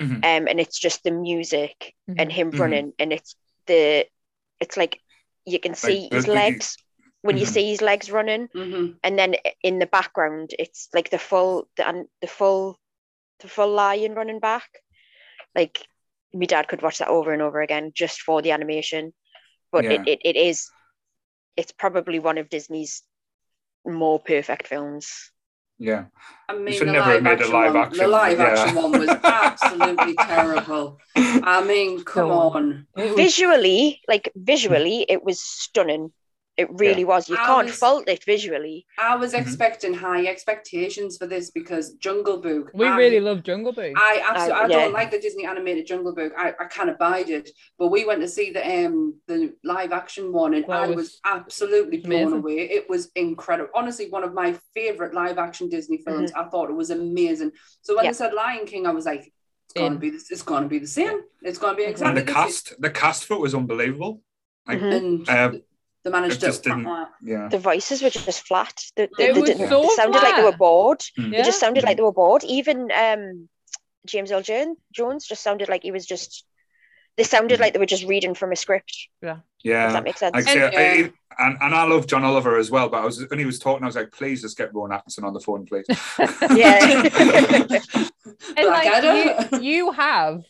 Mhm. 0.00 0.16
um, 0.24 0.48
and 0.48 0.58
it's 0.60 0.78
just 0.78 1.02
the 1.04 1.10
music 1.12 1.94
and 2.08 2.32
him 2.32 2.52
Mhm. 2.52 2.58
running, 2.58 2.92
and 2.98 3.12
it's 3.12 3.36
the 3.66 4.06
it's 4.60 4.76
like 4.76 5.00
you 5.44 5.58
can 5.58 5.74
see 5.74 6.08
the- 6.08 6.16
his 6.16 6.26
the- 6.26 6.34
legs 6.34 6.76
when 7.22 7.36
you 7.36 7.46
Mhm. 7.46 7.52
see 7.54 7.68
his 7.70 7.80
legs 7.80 8.10
running, 8.10 8.48
Mhm. 8.48 8.98
and 9.04 9.18
then 9.18 9.36
in 9.62 9.78
the 9.78 9.86
background 9.86 10.50
it's 10.58 10.88
like 10.92 11.10
the 11.10 11.18
full 11.18 11.68
the 11.76 11.86
and 11.86 12.08
the 12.20 12.26
full 12.26 12.78
the 13.40 13.48
full 13.48 13.70
lion 13.70 14.14
running 14.14 14.38
back 14.40 14.68
like 15.54 15.86
my 16.34 16.46
dad 16.46 16.68
could 16.68 16.82
watch 16.82 16.98
that 16.98 17.08
over 17.08 17.32
and 17.32 17.42
over 17.42 17.60
again 17.60 17.92
just 17.94 18.20
for 18.22 18.42
the 18.42 18.50
animation 18.52 19.12
but 19.70 19.84
it, 19.84 20.02
Yeah. 20.06 20.12
it, 20.14 20.18
it 20.24 20.36
is 20.36 20.68
it's 21.56 21.72
probably 21.72 22.18
one 22.18 22.38
of 22.38 22.48
disney's 22.48 23.02
more 23.84 24.18
perfect 24.20 24.66
films 24.68 25.30
Yeah. 25.78 26.04
I 26.48 26.54
mean, 26.56 26.74
should 26.74 26.88
the 26.88 26.92
never 26.92 27.10
have 27.12 27.22
live 27.22 27.22
made 27.24 27.40
a 27.40 27.42
action 27.42 27.52
live 27.52 27.74
one, 27.74 27.82
action, 27.84 27.98
The 27.98 28.08
live 28.08 28.38
yeah. 28.38 28.44
action 28.46 28.74
one 28.76 28.92
was 29.00 29.08
absolutely 29.24 30.14
terrible. 30.14 30.98
I 31.16 31.64
mean, 31.64 32.04
come 32.04 32.28
Go 32.28 32.38
on. 32.38 32.56
on. 32.56 32.86
It 32.96 33.06
was- 33.08 33.16
visually 33.16 34.00
like 34.06 34.30
visually 34.36 34.98
it 35.08 35.24
was 35.24 35.40
stunning 35.40 36.12
it 36.58 36.68
really 36.84 37.04
was 37.04 37.28
you 37.30 37.36
I 37.36 37.46
can't 37.46 37.66
was- 37.68 37.76
fault 37.76 38.04
it 38.08 38.22
visually 38.24 38.84
I 38.98 39.16
was 39.16 39.32
Mhm. 39.32 39.40
expecting 39.40 39.94
high 39.94 40.26
expectations 40.26 41.16
for 41.16 41.26
this 41.26 41.50
because 41.50 41.94
Jungle 41.94 42.38
Book. 42.46 42.70
we 42.74 42.86
I- 42.86 42.96
really 42.96 43.20
love 43.20 43.42
Jungle 43.42 43.72
Book. 43.72 43.94
I 43.96 44.22
absolutely, 44.30 44.62
I 44.64 44.66
yeah. 44.68 44.80
don't 44.84 44.92
like 44.92 45.10
the 45.10 45.18
Disney 45.18 45.44
animated 45.46 45.86
Jungle 45.86 46.14
Book. 46.14 46.32
I, 46.36 46.48
I 46.60 46.66
can't 46.66 46.90
abide 46.90 47.30
it. 47.30 47.50
But 47.78 47.88
we 47.88 48.04
went 48.04 48.20
to 48.20 48.28
see 48.28 48.50
the 48.50 48.62
um 48.84 49.20
the 49.28 49.54
live 49.64 49.92
action 49.92 50.24
one, 50.32 50.52
and 50.54 50.66
Well, 50.66 50.82
I 50.82 50.86
was, 50.88 50.96
was 50.96 51.20
absolutely 51.24 51.98
blown 51.98 52.32
away. 52.34 52.58
It 52.78 52.84
was 52.88 53.10
incredible. 53.16 53.70
Honestly, 53.74 54.06
one 54.10 54.24
of 54.24 54.34
my 54.34 54.50
favorite 54.74 55.14
live 55.14 55.38
action 55.38 55.68
Disney 55.70 55.98
films. 56.06 56.30
Mm-hmm. 56.32 56.40
I 56.46 56.50
thought 56.50 56.68
it 56.70 56.76
was 56.76 56.90
amazing. 56.90 57.52
So 57.80 57.94
when 57.96 58.04
Yeah. 58.04 58.10
they 58.10 58.16
said 58.16 58.34
Lion 58.34 58.66
King, 58.66 58.86
I 58.86 58.90
was 58.92 59.06
like, 59.06 59.24
it's 59.64 59.74
gonna 59.74 59.94
In. 59.94 59.98
be 59.98 60.10
this. 60.10 60.30
It's 60.30 60.42
gonna 60.42 60.68
be 60.68 60.78
the 60.78 60.86
same. 60.86 61.18
It's 61.42 61.58
gonna 61.58 61.76
be 61.76 61.84
And 61.84 62.00
And 62.02 62.16
the 62.16 62.22
the 62.24 62.32
cast, 62.32 62.74
the 62.78 62.90
cast 62.90 63.24
for 63.24 63.34
it 63.34 63.40
was 63.40 63.54
unbelievable. 63.54 64.22
Like, 64.68 64.80
Mhm. 64.80 65.28
And 65.28 65.62
They 66.04 66.10
managed 66.10 66.36
it 66.36 66.40
to. 66.40 66.46
just 66.46 66.62
didn't- 66.64 66.88
yeah. 67.22 67.48
the 67.48 67.58
voices 67.58 68.02
were 68.02 68.10
just 68.10 68.46
flat 68.46 68.74
they, 68.96 69.08
they, 69.18 69.28
It 69.30 69.34
they 69.34 69.40
was 69.40 69.50
didn't- 69.50 69.68
so 69.68 69.82
they 69.82 69.88
sounded 69.88 70.22
like 70.22 70.36
they 70.36 70.42
were 70.42 70.56
bored 70.56 71.00
Mm. 71.18 71.32
It 71.32 71.44
just 71.44 71.60
Yeah. 71.60 71.66
sounded 71.66 71.84
like 71.84 71.96
they 71.96 72.02
were 72.02 72.12
bored. 72.12 72.42
Even 72.44 72.90
um, 72.92 73.48
James 74.06 74.32
Earl 74.32 74.42
Jones, 74.42 74.78
Jones 74.92 75.26
just 75.26 75.42
sounded 75.42 75.68
like 75.68 75.82
he 75.84 75.92
was 75.92 76.06
just. 76.06 76.44
They 77.18 77.24
sounded 77.24 77.60
like 77.60 77.74
they 77.74 77.78
were 77.78 77.84
just 77.86 78.04
reading 78.06 78.34
from 78.34 78.52
a 78.52 78.56
script. 78.56 78.96
Yeah. 79.22 79.40
Yeah. 79.62 79.92
that 79.92 80.02
makes 80.02 80.18
sense. 80.18 80.34
Like, 80.34 80.48
I 80.48 80.54
say, 80.54 81.00
And- 81.02 81.12
I- 81.38 81.44
and, 81.46 81.56
and 81.62 81.74
I 81.74 81.84
love 81.84 82.06
John 82.06 82.24
Oliver 82.24 82.56
as 82.58 82.70
well, 82.70 82.88
but 82.88 83.02
I 83.02 83.04
was 83.04 83.26
when 83.28 83.38
he 83.38 83.44
was 83.46 83.58
talking, 83.58 83.84
I 83.84 83.86
was 83.86 83.96
like, 83.96 84.12
please 84.12 84.42
just 84.42 84.56
get 84.58 84.74
Rowan 84.74 84.92
Atkinson 84.92 85.24
on 85.24 85.32
the 85.34 85.40
phone, 85.40 85.64
please. 85.66 85.86
yeah. 86.54 87.08
and 88.56 88.66
like 88.66 89.52
you, 89.52 89.60
you 89.60 89.92
have 89.92 90.42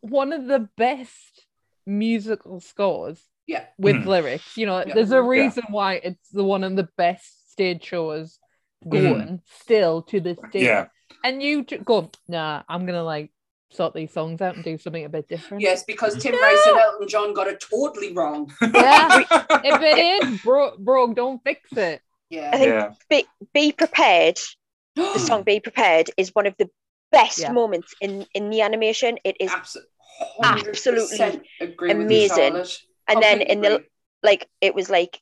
one 0.00 0.32
of 0.32 0.46
the 0.46 0.68
best 0.76 1.46
musical 1.86 2.60
scores 2.60 3.18
Yeah. 3.48 3.64
with 3.78 3.96
Mhm. 3.96 4.06
lyrics. 4.06 4.56
You 4.56 4.66
know, 4.66 4.84
Yeah. 4.86 4.94
there's 4.94 5.10
a 5.10 5.16
Yeah. 5.16 5.26
reason 5.26 5.64
why 5.70 5.94
it's 5.94 6.28
the 6.30 6.44
one 6.44 6.62
of 6.62 6.76
the 6.76 6.88
best 6.96 7.50
stage 7.50 7.82
shows 7.84 8.38
Mhm. 8.84 8.90
going 8.90 9.42
still 9.62 10.02
to 10.02 10.20
this 10.20 10.38
day. 10.52 10.64
Yeah. 10.64 10.86
And 11.24 11.42
you 11.42 11.64
ju- 11.64 11.78
go, 11.78 12.10
nah, 12.28 12.62
I'm 12.68 12.86
gonna 12.86 13.02
like 13.02 13.30
sort 13.70 13.94
these 13.94 14.12
songs 14.12 14.40
out 14.40 14.54
and 14.54 14.62
do 14.64 14.78
something 14.78 15.04
a 15.04 15.08
bit 15.08 15.28
different. 15.28 15.62
Yes, 15.62 15.82
because 15.84 16.22
Tim 16.22 16.34
Rice 16.40 16.66
and 16.66 16.78
Elton 16.78 17.08
John 17.08 17.34
got 17.34 17.48
it 17.48 17.58
totally 17.60 18.12
wrong. 18.12 18.50
Yeah. 18.62 19.24
if 19.64 19.82
it 19.82 19.98
is 20.24 20.42
bro- 20.42 20.76
broke, 20.78 21.16
don't 21.16 21.42
fix 21.42 21.72
it. 21.76 22.00
Yeah. 22.30 22.50
I 22.52 22.56
think- 22.58 22.70
yeah. 22.72 22.92
be, 23.08 23.26
be 23.54 23.72
prepared. 23.72 24.38
The 24.94 25.18
song 25.28 25.42
"Be 25.42 25.60
Prepared" 25.60 26.10
is 26.16 26.34
one 26.34 26.46
of 26.46 26.54
the 26.58 26.68
best 27.12 27.38
Yeah. 27.38 27.52
moments 27.52 27.94
in 28.00 28.26
in 28.34 28.50
the 28.50 28.60
animation. 28.62 29.18
It 29.24 29.36
is, 29.40 29.50
Abso- 29.50 29.84
absolutely 30.42 31.16
100% 31.18 31.42
with 31.60 31.70
you, 31.80 31.90
amazing. 31.90 32.64
Charlotte. 33.12 33.30
and 33.30 33.40
then 33.40 33.40
in 33.42 33.60
the 33.62 33.84
like, 34.22 34.48
it 34.60 34.74
was 34.74 34.90
like 34.90 35.20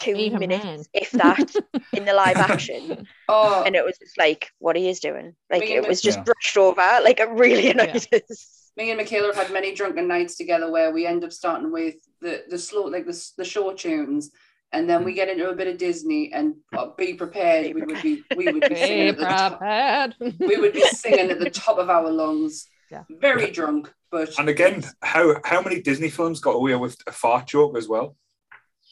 two 0.00 0.16
Even 0.16 0.40
minutes, 0.40 0.64
then. 0.64 0.84
if 0.92 1.12
that, 1.12 1.54
in 1.92 2.04
the 2.04 2.12
live 2.14 2.38
action, 2.38 3.06
Oh, 3.28 3.62
and 3.64 3.74
it 3.76 3.84
was 3.84 3.98
just 3.98 4.18
like, 4.18 4.50
what 4.58 4.76
he 4.76 4.88
is 4.88 5.00
doing. 5.00 5.34
Like 5.50 5.62
Me 5.62 5.74
it 5.74 5.78
and 5.78 5.86
was 5.86 6.02
just 6.02 6.18
Yeah. 6.18 6.24
brushed 6.24 6.56
over. 6.56 6.82
Like 7.02 7.20
it 7.20 7.28
really 7.30 7.70
annoyed 7.70 7.90
us. 7.94 8.06
me 8.76 8.90
and 8.90 8.98
Michaela 8.98 9.28
have 9.28 9.36
had 9.36 9.52
many 9.52 9.74
drunken 9.74 10.08
nights 10.08 10.36
together 10.36 10.70
where 10.70 10.92
we 10.92 11.06
end 11.06 11.24
up 11.24 11.32
starting 11.32 11.72
with 11.72 11.96
the 12.20 12.44
the 12.48 12.58
slow 12.58 12.84
like 12.84 13.06
the, 13.06 13.30
the 13.36 13.44
short 13.44 13.78
tunes 13.78 14.30
and 14.72 14.88
then 14.88 15.02
Mm. 15.02 15.04
we 15.04 15.12
get 15.12 15.28
into 15.28 15.48
a 15.50 15.54
bit 15.54 15.68
of 15.68 15.76
Disney 15.78 16.32
and 16.32 16.54
uh, 16.74 16.86
be 16.96 17.14
prepared 17.14 17.74
we 17.74 17.82
would 17.82 18.00
be 18.00 18.24
we 18.32 18.48
would 18.48 18.66
be 18.66 18.74
singing 18.74 19.04
Be 19.04 19.08
at 19.08 19.16
the 19.18 19.26
top, 19.26 19.62
we 20.46 20.56
would 20.56 20.72
be 20.72 20.82
singing 20.82 21.30
at 21.30 21.38
the 21.38 21.50
top 21.50 21.78
of 21.78 21.90
our 21.90 22.10
lungs 22.10 22.68
Yeah. 22.92 23.04
very 23.08 23.50
drunk 23.50 23.84
but 24.10 24.38
And 24.38 24.48
again, 24.50 24.84
how 25.00 25.24
how 25.50 25.60
many 25.62 25.80
Disney 25.80 26.10
films 26.10 26.38
got 26.40 26.56
away 26.60 26.74
with 26.76 26.96
a 27.06 27.12
fart 27.12 27.46
joke 27.46 27.76
as 27.80 27.88
well? 27.88 28.08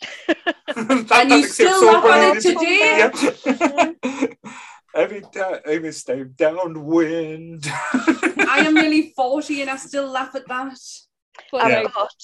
That- 0.75 1.11
And 1.21 1.31
you 1.31 1.43
still 1.45 1.77
except 1.77 2.05
laugh 2.05 2.37
at 2.37 2.43
funny. 2.43 2.67
it 2.67 3.37
Yeah. 3.45 4.27
every 5.03 5.21
time, 5.21 5.59
every 5.67 5.93
stay 5.93 6.25
downwind. 6.25 7.65
I 8.55 8.65
am 8.67 8.75
nearly 8.81 9.13
40 9.15 9.61
and 9.63 9.71
I 9.71 9.77
still 9.77 10.09
laugh 10.09 10.35
at 10.35 10.49
that 10.49 10.73
But 11.53 11.61
oh 11.61 11.65
I've 11.65 11.71
Yeah. 11.73 11.83
got 11.95 12.15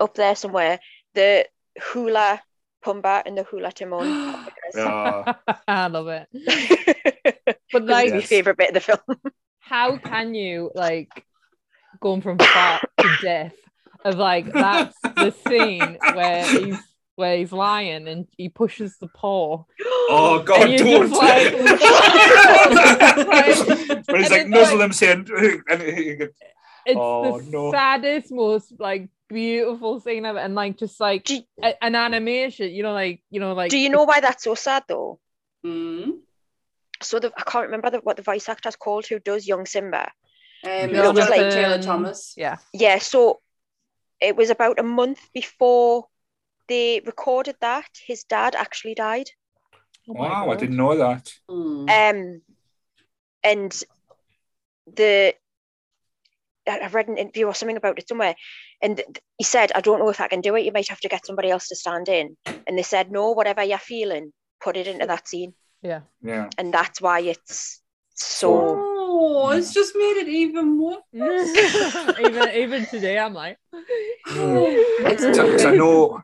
up 0.00 0.14
there 0.14 0.36
somewhere 0.36 0.78
the 1.14 1.46
hula 1.92 2.40
Pumbaa 2.84 3.22
and 3.26 3.36
the 3.38 3.44
hula 3.44 3.72
Timon. 3.72 4.06
Oh 4.76 4.80
yeah. 4.80 5.34
I 5.68 5.86
love 5.88 6.08
it. 6.08 6.26
But 7.44 7.58
But 7.72 7.84
like 7.84 8.06
like, 8.06 8.14
my 8.14 8.20
favorite 8.22 8.56
bit 8.58 8.68
of 8.68 8.74
the 8.74 8.80
film. 8.80 9.18
How 9.64 9.96
can 9.98 10.34
you 10.34 10.70
like 10.74 11.24
going 12.00 12.22
from 12.22 12.38
fart 12.38 12.82
to 12.98 13.08
death 13.22 13.54
of 14.04 14.16
like 14.16 14.52
that's 14.52 14.98
the 15.00 15.34
scene 15.46 15.98
where 16.14 16.44
he's 16.46 16.78
where 17.16 17.36
he's 17.36 17.52
lying 17.52 18.08
and 18.08 18.26
he 18.36 18.48
pushes 18.48 18.96
the 18.98 19.06
paw 19.08 19.62
Oh 20.10 20.42
God, 20.44 20.68
And 20.68 20.72
you're 20.72 20.98
don't! 20.98 21.08
just 21.08 21.22
like- 21.22 21.52
but 24.06 24.16
he's 24.18 24.30
like 24.30 24.40
it's 24.42 24.50
nuzzle 24.50 24.78
like- 24.78 24.84
him 24.86 24.92
saying, 24.92 25.28
and 25.70 25.82
he 25.82 26.18
it's 26.86 26.96
Oh, 26.96 27.40
the 27.40 27.50
no. 27.50 27.70
saddest 27.70 28.30
most 28.30 28.74
like 28.78 29.08
beautiful 29.30 30.00
scene 30.00 30.26
ever 30.26 30.38
and 30.38 30.54
like 30.54 30.76
just 30.76 31.00
like 31.00 31.24
Do, 31.24 31.40
a- 31.62 31.82
an 31.82 31.94
animation 31.94 32.70
you 32.70 32.82
know 32.82 32.92
like 32.92 33.22
you 33.30 33.40
know 33.40 33.54
like 33.54 33.70
do 33.70 33.78
you 33.78 33.88
know 33.88 34.04
why 34.04 34.20
that's 34.20 34.44
so 34.44 34.54
sad 34.54 34.84
though? 34.88 35.18
mm. 35.64 36.18
So 37.02 37.18
the, 37.18 37.32
I 37.36 37.42
can't 37.42 37.66
remember 37.66 37.90
the, 37.90 37.98
what 37.98 38.16
the 38.16 38.22
voice 38.22 38.48
actor's 38.48 38.76
called 38.76 39.06
who 39.06 39.18
does 39.18 39.46
young 39.46 39.66
Simba. 39.66 40.10
um, 40.64 40.70
You 40.70 40.86
it's 40.86 40.92
know, 40.92 41.12
just 41.12 41.30
like 41.30 41.50
Taylor 41.50 41.82
Thomas 41.82 42.34
yeah 42.36 42.56
Yeah, 42.72 42.98
so 42.98 43.40
it 44.20 44.36
was 44.36 44.50
about 44.50 44.78
a 44.78 44.82
month 44.82 45.20
before 45.32 46.06
they 46.68 47.00
recorded 47.04 47.56
that. 47.60 47.88
His 48.06 48.24
dad 48.24 48.54
actually 48.54 48.94
died. 48.94 49.30
Oh 50.08 50.14
my 50.14 50.28
"Wow, 50.28 50.50
I 50.50 50.56
didn't 50.56 50.76
know 50.76 50.96
that." 50.96 51.32
Mm. 51.48 51.88
Um, 51.90 52.42
and 53.42 53.82
the 54.86 55.34
I 56.66 56.78
I 56.78 56.86
read 56.88 57.08
an 57.08 57.18
interview 57.18 57.46
or 57.46 57.54
something 57.54 57.76
about 57.76 57.98
it 57.98 58.08
somewhere, 58.08 58.34
and 58.80 59.02
he 59.36 59.44
said, 59.44 59.72
"I 59.74 59.80
don't 59.80 59.98
know 59.98 60.08
if 60.08 60.20
I 60.20 60.28
can 60.28 60.40
do 60.40 60.56
it. 60.56 60.64
You 60.64 60.72
might 60.72 60.88
have 60.88 61.00
to 61.00 61.08
get 61.08 61.26
somebody 61.26 61.50
else 61.50 61.68
to 61.68 61.76
stand 61.76 62.08
in." 62.08 62.36
And 62.66 62.78
they 62.78 62.82
said, 62.82 63.10
"No, 63.10 63.32
whatever 63.32 63.62
you're 63.62 63.78
feeling, 63.78 64.32
put 64.60 64.76
it 64.76 64.86
into 64.86 65.06
that 65.06 65.28
scene," 65.28 65.54
yeah 65.84 66.00
Yeah, 66.22 66.48
and 66.58 66.72
that's 66.74 67.00
why 67.00 67.20
it's 67.20 67.80
so. 68.14 68.76
oh 68.78 69.50
it's 69.50 69.72
just 69.74 69.94
made 69.94 70.16
it 70.22 70.28
even 70.28 70.76
more 70.76 70.98
even 71.12 72.48
even 72.54 72.86
today 72.86 73.18
i'm 73.18 73.34
like 73.34 73.58
because 74.24 75.64
I 75.64 75.76
know, 75.76 76.22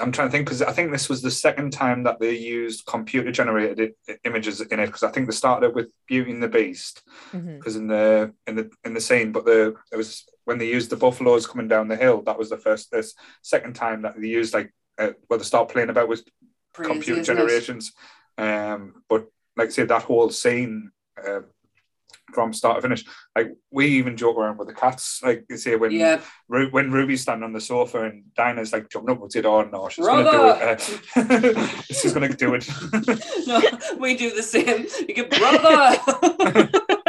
I'm 0.00 0.12
trying 0.12 0.28
to 0.28 0.32
think 0.32 0.46
because 0.46 0.62
I 0.62 0.72
think 0.72 0.92
this 0.92 1.08
was 1.08 1.22
the 1.22 1.30
second 1.30 1.72
time 1.72 2.02
that 2.04 2.20
they 2.20 2.36
used 2.36 2.86
computer 2.86 3.32
generated 3.32 3.94
images 4.24 4.60
in 4.60 4.80
it 4.80 4.86
because 4.86 5.02
I 5.02 5.10
think 5.10 5.26
they 5.26 5.32
started 5.34 5.74
with 5.74 5.88
Beauty 6.06 6.30
and 6.32 6.42
the 6.42 6.48
Beast 6.48 7.02
because 7.32 7.76
in 7.76 7.86
the 7.86 8.32
in 8.46 8.56
the 8.56 8.70
in 8.84 8.94
the 8.94 9.00
scene, 9.00 9.32
but 9.32 9.44
the 9.44 9.74
it 9.92 9.96
was 9.96 10.24
when 10.44 10.58
they 10.58 10.68
used 10.68 10.90
the 10.90 10.96
buffaloes 10.96 11.46
coming 11.46 11.68
down 11.68 11.88
the 11.88 11.96
hill. 11.96 12.22
That 12.22 12.38
was 12.38 12.50
the 12.50 12.56
first, 12.58 12.90
this 12.90 13.14
second 13.42 13.74
time 13.74 14.02
that 14.02 14.20
they 14.20 14.26
used 14.28 14.54
like 14.54 14.72
uh, 14.98 15.10
well 15.28 15.38
they 15.38 15.44
start 15.44 15.68
playing 15.70 15.90
about 15.90 16.08
with 16.08 16.24
Crazy, 16.74 16.90
computer 16.92 17.32
isn't 17.32 17.76
it? 17.76 17.84
Um, 18.38 19.02
but 19.08 19.26
like 19.56 19.68
I 19.68 19.72
said, 19.72 19.88
that 19.88 20.02
whole 20.02 20.30
scene 20.30 20.90
uh, 21.22 21.40
from 22.32 22.52
start 22.52 22.76
to 22.76 22.82
finish, 22.82 23.04
like 23.34 23.56
we 23.70 23.86
even 23.86 24.16
joke 24.16 24.36
around 24.36 24.58
with 24.58 24.68
the 24.68 24.74
cats. 24.74 25.20
Like 25.22 25.44
you 25.50 25.56
say 25.56 25.76
when 25.76 25.90
Yeah. 25.90 26.20
Ru- 26.48 26.70
when 26.70 26.90
Ruby's 26.92 27.22
standing 27.22 27.44
on 27.44 27.52
the 27.52 27.60
sofa 27.60 28.04
and 28.04 28.24
Dinah's 28.34 28.72
like 28.72 28.88
jumping 28.90 29.10
up, 29.10 29.20
what's 29.20 29.34
it 29.36 29.46
on? 29.46 29.70
No, 29.70 29.88
she's 29.88 30.06
gonna 30.06 30.30
do 30.30 30.48
it. 30.48 31.00
Uh, 31.16 31.82
she's 31.90 32.12
gonna 32.12 32.28
do 32.28 32.54
it. 32.54 32.68
No, 33.46 33.60
we 33.98 34.14
do 34.14 34.30
the 34.34 34.42
same. 34.42 34.86
You 35.08 35.14
get 35.14 35.30
brother. 35.30 35.98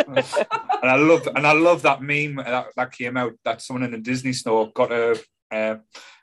and 0.81 0.89
I 0.89 0.95
love 0.95 1.27
and 1.35 1.45
I 1.45 1.51
love 1.51 1.81
that 1.83 2.01
meme 2.01 2.35
that, 2.37 2.67
that 2.75 2.91
came 2.93 3.17
out 3.17 3.33
that 3.43 3.61
someone 3.61 3.83
in 3.83 3.93
a 3.93 3.99
Disney 3.99 4.33
store 4.33 4.71
got 4.73 4.91
a 4.91 5.19
uh, 5.51 5.75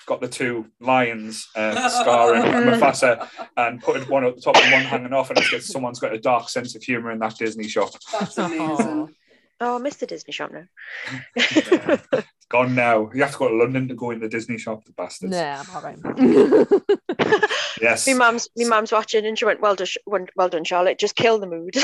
got 0.06 0.20
the 0.20 0.28
two 0.28 0.66
lions, 0.80 1.48
uh, 1.54 1.88
Scar 1.88 2.34
and 2.34 2.70
Mufasa, 2.70 3.28
and 3.56 3.82
put 3.82 4.08
one 4.08 4.24
at 4.24 4.36
the 4.36 4.40
top 4.40 4.56
and 4.56 4.72
one 4.72 4.82
hanging 4.82 5.12
off, 5.12 5.30
and 5.30 5.38
it's 5.38 5.50
got 5.50 5.62
someone's 5.62 5.98
got 5.98 6.14
a 6.14 6.18
dark 6.18 6.48
sense 6.48 6.74
of 6.74 6.82
humor 6.82 7.10
in 7.10 7.18
that 7.18 7.36
Disney 7.36 7.68
shop. 7.68 7.90
That's 8.12 8.38
amazing. 8.38 9.14
Oh, 9.58 9.80
Mr. 9.82 10.06
Disney 10.06 10.32
shop 10.32 10.52
now. 10.52 10.64
Yeah. 11.36 11.96
It's 12.46 12.52
gone 12.52 12.76
now. 12.76 13.10
You 13.12 13.22
have 13.22 13.32
to 13.32 13.38
go 13.38 13.48
to 13.48 13.56
London 13.56 13.88
to 13.88 13.94
go 13.94 14.12
in 14.12 14.20
the 14.20 14.28
Disney 14.28 14.56
shop, 14.56 14.84
the 14.84 14.92
bastards. 14.92 15.34
Yeah, 15.34 15.64
I'm 15.66 15.74
all 15.74 15.82
right. 15.82 16.82
Yes. 17.80 18.06
My 18.06 18.14
mum's 18.14 18.48
my 18.56 18.64
mum's 18.64 18.92
watching 18.92 19.26
and 19.26 19.38
she 19.38 19.44
went, 19.44 19.60
"Well 19.60 19.74
done, 19.74 19.86
well 20.06 20.24
well 20.34 20.48
done, 20.48 20.64
Charlotte. 20.64 20.98
Just 20.98 21.14
kill 21.14 21.38
the 21.38 21.46
mood." 21.46 21.76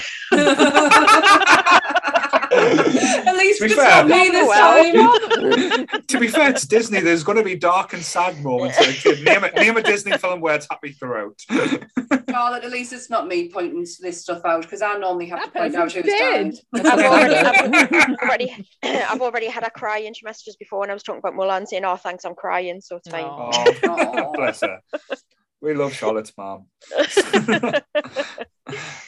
At 3.27 3.37
least 3.37 3.61
To 3.63 3.69
be 3.69 3.75
fair- 3.75 4.05
not 4.05 4.07
me 4.09 4.31
this 4.31 4.49
Well. 4.49 4.93
time. 5.87 5.87
to 6.09 6.21
be 6.21 6.29
fair 6.29 6.53
to 6.53 6.69
Disney, 6.69 7.01
there's 7.01 7.25
going 7.25 7.39
to 7.39 7.45
be 7.45 7.57
dark 7.57 7.93
and 7.93 8.03
sad 8.03 8.43
moments. 8.43 8.79
Like, 8.79 9.21
name, 9.23 9.45
a, 9.45 9.51
name 9.53 9.77
a 9.77 9.83
Disney 9.83 10.17
film 10.19 10.41
where 10.41 10.55
it's 10.57 10.67
happy 10.71 10.93
throughout. 10.93 11.39
Charlotte, 12.31 12.65
at 12.65 12.71
least 12.71 12.93
it's 12.93 13.11
not 13.11 13.27
me 13.27 13.49
pointing 13.49 13.87
this 14.01 14.21
stuff 14.21 14.45
out 14.45 14.63
because 14.63 14.83
I 14.83 14.97
normally 14.99 15.27
have 15.29 15.45
to 15.45 15.51
point 15.51 15.75
out 15.75 15.93
who's 15.93 16.05
died. 16.05 16.53
did. 16.75 16.87
I've 16.87 17.01
already, 17.01 17.35
I've 17.37 18.17
already, 18.23 18.67
I've 18.83 19.21
already 19.23 19.47
had 19.47 19.65
a 19.65 19.71
cry 19.71 19.99
in 19.99 20.15
she 20.15 20.25
messages 20.25 20.57
before 20.57 20.81
when 20.81 20.91
I 20.91 20.95
was 20.95 21.03
talking 21.03 21.21
about 21.21 21.35
Mulan 21.35 21.67
saying, 21.67 21.85
"Oh, 21.85 21.97
thanks, 21.97 22.25
I'm 22.25 22.35
crying," 22.35 22.81
so 22.81 22.97
it's 22.97 23.09
fine. 23.09 23.25
Aw. 23.25 23.65
Oh, 23.85 24.33
bless 24.35 24.61
her. 24.61 24.81
We 25.61 25.75
love 25.75 25.93
Charlotte's 25.95 26.33
mom. 26.37 26.67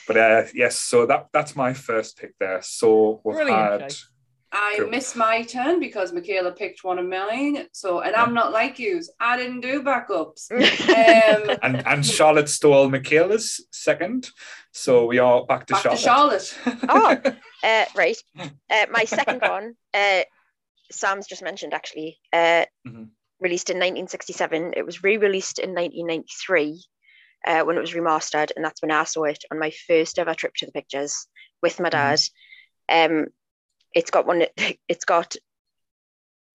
But 0.06 0.16
uh, 0.16 0.42
yes, 0.54 0.78
so 0.78 1.06
that 1.06 1.28
that's 1.32 1.54
my 1.56 1.72
first 1.74 2.18
pick 2.18 2.34
there. 2.38 2.60
So 2.62 3.20
we've 3.24 3.36
Brilliant 3.36 3.58
had 3.72 3.80
choice. 3.90 4.08
I 4.56 4.76
Cool. 4.78 4.88
missed 4.88 5.16
my 5.16 5.42
turn 5.42 5.80
because 5.80 6.12
Michaela 6.12 6.52
picked 6.52 6.84
one 6.84 7.00
of 7.00 7.06
mine. 7.06 7.66
So, 7.72 8.00
and 8.02 8.14
I'm 8.14 8.34
not 8.34 8.52
like 8.52 8.78
you. 8.78 9.02
I 9.18 9.36
didn't 9.36 9.62
do 9.62 9.82
backups. 9.82 10.48
Um, 10.94 11.58
and 11.62 11.86
and 11.86 12.06
Charlotte 12.06 12.48
stole 12.48 12.88
Michaela's 12.88 13.60
second. 13.72 14.30
So 14.72 15.06
we 15.06 15.18
are 15.18 15.44
back 15.44 15.66
to 15.66 15.72
back 15.74 15.82
to 15.82 15.96
Charlotte. 15.96 16.54
Charlotte. 16.64 16.84
oh, 16.88 17.32
uh, 17.64 17.84
right. 17.96 18.16
Uh, 18.38 18.86
my 18.90 19.04
second 19.04 19.40
one, 19.56 19.74
uh, 19.92 20.22
Sam's 20.92 21.26
just 21.26 21.42
mentioned 21.42 21.74
actually, 21.74 22.18
uh, 22.32 22.66
Mhm. 22.86 23.08
released 23.40 23.70
in 23.70 23.76
1967. 23.78 24.74
It 24.76 24.86
was 24.86 25.02
re-released 25.02 25.58
in 25.58 25.74
1993 25.74 26.80
uh, 27.46 27.62
when 27.62 27.76
it 27.76 27.80
was 27.80 27.92
remastered, 27.94 28.50
and 28.54 28.64
that's 28.64 28.80
when 28.82 28.90
I 28.90 29.04
saw 29.04 29.24
it 29.24 29.44
on 29.50 29.58
my 29.58 29.70
first 29.86 30.18
ever 30.18 30.34
trip 30.34 30.54
to 30.56 30.66
the 30.66 30.72
pictures 30.72 31.26
with 31.62 31.80
my 31.80 31.90
dad. 31.90 32.20
Um, 32.88 33.26
it's 33.94 34.10
got 34.10 34.26
one. 34.26 34.44
It's 34.88 35.04
got 35.04 35.36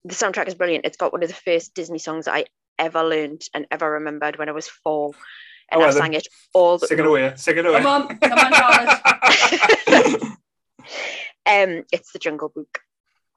the 0.05 0.15
soundtrack 0.15 0.47
is 0.47 0.55
brilliant. 0.55 0.85
It's 0.85 0.97
got 0.97 1.11
one 1.11 1.23
of 1.23 1.29
the 1.29 1.35
first 1.35 1.73
Disney 1.73 1.99
songs 1.99 2.25
that 2.25 2.35
I 2.35 2.45
ever 2.77 3.03
learned 3.03 3.43
and 3.53 3.67
ever 3.69 3.91
remembered 3.91 4.37
when 4.37 4.49
I 4.49 4.53
was 4.53 4.67
four, 4.67 5.11
and 5.71 5.81
Oh, 5.81 5.85
I 5.85 5.91
sang 5.91 6.13
it 6.13 6.27
all 6.53 6.77
the 6.77 6.87
Sing 6.87 6.99
it 6.99 7.05
away. 7.05 7.33
Sing 7.35 7.57
it 7.57 7.65
away. 7.65 7.81
Come 7.81 8.07
on, 8.09 8.17
come 8.19 8.39
on, 8.39 8.53
Charlotte. 8.53 10.21
Um, 11.45 11.83
it's 11.91 12.11
the 12.11 12.19
Jungle 12.19 12.49
Book. 12.49 12.79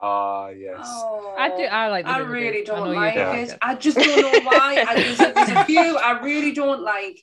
Ah, 0.00 0.48
yes. 0.48 0.80
Oh, 0.84 1.34
I 1.38 1.48
do. 1.48 1.62
I 1.62 1.88
like. 1.88 2.04
The 2.04 2.10
I 2.10 2.18
really 2.18 2.58
Book. 2.62 2.76
Don't 2.76 2.88
you 2.88 2.94
like 2.94 3.14
do 3.14 3.20
it. 3.20 3.48
it. 3.50 3.58
I 3.62 3.74
just 3.74 3.96
don't 3.96 4.20
know 4.20 4.40
why. 4.50 4.84
I, 4.86 4.94
there's, 4.96 5.20
a, 5.20 5.32
there's 5.32 5.48
a 5.48 5.64
few 5.64 5.96
I 5.96 6.20
really 6.20 6.52
don't 6.52 6.82
like, 6.82 7.22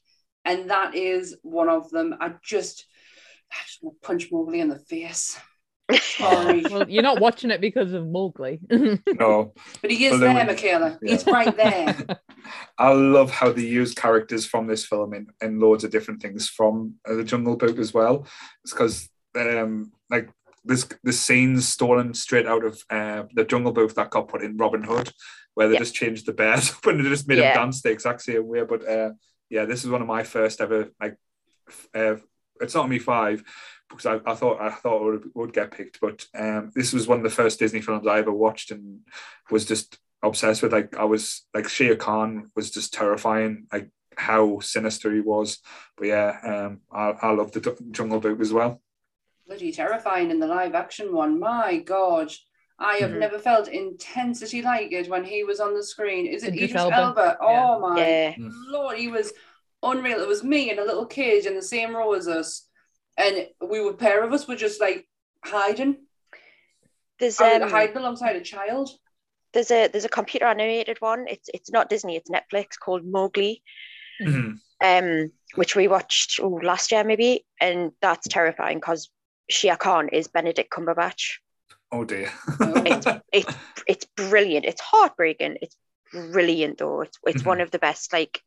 and 0.50 0.70
that 0.70 0.96
is 0.96 1.38
one 1.44 1.70
of 1.70 1.90
them. 1.92 2.16
I 2.20 2.34
just, 2.44 2.86
I 3.52 3.56
just 3.66 3.84
want 3.84 4.02
to 4.02 4.08
punch 4.08 4.30
Mowgli 4.32 4.60
in 4.62 4.70
the 4.70 4.80
face. 4.80 5.38
Sorry, 6.02 6.66
Well, 6.72 6.90
you're 6.90 7.04
not 7.04 7.20
watching 7.20 7.52
it 7.52 7.62
because 7.62 7.94
of 7.94 8.06
Mowgli. 8.08 8.60
No, 9.20 9.54
but 9.82 9.92
he 9.92 10.06
is 10.06 10.12
Baloo. 10.20 10.34
there, 10.34 10.46
Michaela. 10.46 11.00
He's 11.04 11.26
right 11.26 11.56
there. 11.56 11.96
I 12.78 12.94
love 12.94 13.32
how 13.32 13.52
they 13.52 13.64
use 13.64 13.94
characters 13.94 14.46
from 14.46 14.66
this 14.68 14.86
film 14.86 15.14
in, 15.14 15.28
in 15.42 15.60
loads 15.60 15.84
of 15.84 15.92
different 15.92 16.22
things 16.22 16.48
from 16.50 16.96
uh, 17.08 17.16
the 17.16 17.24
Jungle 17.24 17.58
Book 17.58 17.78
as 17.78 17.94
well. 17.94 18.26
It's 18.64 18.72
because 18.74 19.10
um, 19.38 19.92
like 20.10 20.30
this 20.64 20.88
this 21.04 21.20
scene's 21.20 21.68
stolen 21.68 22.14
straight 22.14 22.48
out 22.48 22.64
of 22.64 22.82
uh, 22.90 23.24
the 23.34 23.44
Jungle 23.46 23.72
Book 23.74 23.94
that 23.96 24.10
got 24.10 24.28
put 24.30 24.42
in 24.44 24.58
Robin 24.58 24.84
Hood, 24.84 25.12
where 25.56 25.68
they 25.68 25.74
Yeah. 25.74 25.80
just 25.80 25.96
changed 25.96 26.26
the 26.26 26.34
bears 26.34 26.72
up 26.72 26.86
and 26.86 27.00
they 27.04 27.10
just 27.10 27.28
made 27.28 27.38
Yeah. 27.40 27.54
them 27.54 27.66
dance 27.66 27.82
the 27.82 27.92
exact 27.92 28.22
same 28.22 28.48
way. 28.48 28.64
But 28.64 28.88
uh, 28.88 29.12
yeah, 29.50 29.66
this 29.66 29.84
is 29.84 29.90
one 29.90 30.02
of 30.02 30.08
my 30.08 30.24
first 30.24 30.62
ever 30.62 30.90
like. 31.00 31.18
Uh, 31.94 32.16
it's 32.62 32.76
not 32.76 32.90
me 32.90 33.00
five 33.00 33.44
because 33.90 34.06
I, 34.06 34.20
I 34.26 34.36
thought 34.36 34.62
I 34.62 34.70
thought 34.72 35.02
it 35.02 35.06
would, 35.06 35.32
would 35.36 35.54
get 35.54 35.72
picked, 35.72 36.00
but 36.00 36.26
um, 36.38 36.72
this 36.76 36.94
was 36.94 37.08
one 37.08 37.18
of 37.18 37.24
the 37.24 37.30
first 37.30 37.60
Disney 37.60 37.82
films 37.82 38.08
I 38.08 38.20
ever 38.20 38.32
watched 38.32 38.72
and 38.72 39.00
was 39.50 39.66
just 39.66 39.98
obsessed 40.22 40.62
with. 40.62 40.74
Like 40.74 40.96
I 40.98 41.06
was 41.06 41.46
like 41.54 41.68
Shere 41.68 41.96
Khan 41.96 42.52
was 42.56 42.72
just 42.72 42.94
terrifying, 42.94 43.68
like 43.72 43.90
how 44.16 44.60
sinister 44.60 45.14
he 45.14 45.22
was. 45.22 45.60
But 45.98 46.08
yeah, 46.08 46.38
um, 46.44 46.82
I, 46.92 47.14
I 47.22 47.32
love 47.32 47.52
the 47.52 47.78
Jungle 47.92 48.20
Book 48.20 48.40
as 48.40 48.54
well. 48.54 48.82
Bloody 49.48 49.72
terrifying 49.72 50.30
in 50.30 50.40
the 50.40 50.48
live 50.48 50.76
action 50.76 51.14
one. 51.14 51.40
My 51.40 51.78
God. 51.78 52.32
I 52.82 52.96
have 52.98 53.10
Mm-hmm. 53.10 53.18
Mhm. 53.18 53.20
never 53.20 53.40
felt 53.40 53.68
intensity 53.68 54.62
like 54.62 54.92
it 54.92 55.10
when 55.10 55.26
he 55.26 55.44
was 55.44 55.60
on 55.60 55.74
the 55.74 55.84
screen. 55.84 56.26
Is 56.26 56.44
it 56.44 56.54
Idris 56.54 56.72
Idris 56.72 56.82
Elba? 56.84 56.96
Elba? 56.96 57.38
Oh 57.42 57.80
my 57.80 58.00
Yeah. 58.00 58.34
Lord, 58.68 58.98
he 58.98 59.10
was 59.10 59.34
unreal. 59.84 60.22
It 60.22 60.28
was 60.28 60.44
me 60.44 60.70
and 60.72 60.80
a 60.80 60.86
little 60.86 61.06
kid 61.06 61.46
in 61.46 61.56
the 61.56 61.62
same 61.62 61.96
row 61.96 62.14
as 62.14 62.28
us, 62.28 62.68
and 63.18 63.48
we 63.62 63.82
were 63.82 63.92
a 63.92 63.96
pair 63.98 64.24
of 64.24 64.32
us 64.34 64.48
were 64.48 64.56
just 64.56 64.80
like 64.80 65.08
hiding, 65.44 65.98
There's 67.20 67.40
I 67.42 67.56
um, 67.56 67.70
hiding 67.70 67.98
alongside 67.98 68.36
a 68.38 68.42
child. 68.42 68.90
there's 69.54 69.72
a 69.72 69.88
there's 69.88 70.06
a 70.06 70.10
computer 70.10 70.46
animated 70.46 71.00
one. 71.02 71.26
It's 71.28 71.50
it's 71.54 71.72
not 71.72 71.90
Disney, 71.90 72.16
it's 72.16 72.30
Netflix 72.30 72.78
called 72.80 73.04
Mowgli, 73.06 73.62
Mhm. 74.22 74.60
um, 74.82 75.32
which 75.56 75.76
we 75.76 75.88
watched 75.88 76.40
ooh, 76.40 76.60
last 76.62 76.92
year 76.92 77.04
maybe, 77.04 77.46
and 77.60 77.92
that's 78.02 78.28
terrifying 78.28 78.78
because 78.80 79.10
Shere 79.50 79.76
Khan 79.78 80.10
is 80.10 80.28
Benedict 80.28 80.70
Cumberbatch. 80.72 81.40
Oh 81.92 82.04
dear. 82.04 82.32
It's 82.60 83.06
it's 83.34 83.56
it's 83.88 84.06
brilliant. 84.16 84.66
It's 84.66 84.82
heartbreaking. 84.82 85.58
It's 85.62 85.76
brilliant 86.12 86.78
though. 86.78 87.02
It's 87.02 87.18
it's 87.26 87.44
Mhm. 87.44 87.46
one 87.48 87.62
of 87.62 87.72
the 87.72 87.80
best 87.80 88.14
like 88.14 88.42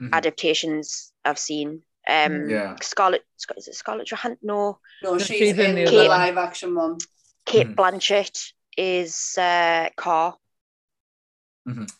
Mhm. 0.00 0.12
adaptations 0.12 1.12
I've 1.24 1.38
seen. 1.38 1.82
Um, 2.08 2.48
Yeah. 2.50 2.76
Scarlett 2.82 3.24
Scar- 3.36 3.56
is 3.56 3.68
it 3.68 3.74
Scarlett 3.74 4.08
Johansson? 4.08 4.38
No, 4.42 4.78
no, 5.02 5.18
She's 5.18 5.26
she's, 5.38 5.58
in 5.58 5.76
in, 5.78 5.84
the 5.84 5.90
the, 5.90 6.08
live 6.08 6.36
action 6.36 6.74
one. 6.74 6.98
Kate 7.46 7.68
Mhm. 7.68 7.74
Blanchett 7.76 8.52
is 8.76 9.36
uh, 9.38 9.88
Car. 9.96 10.36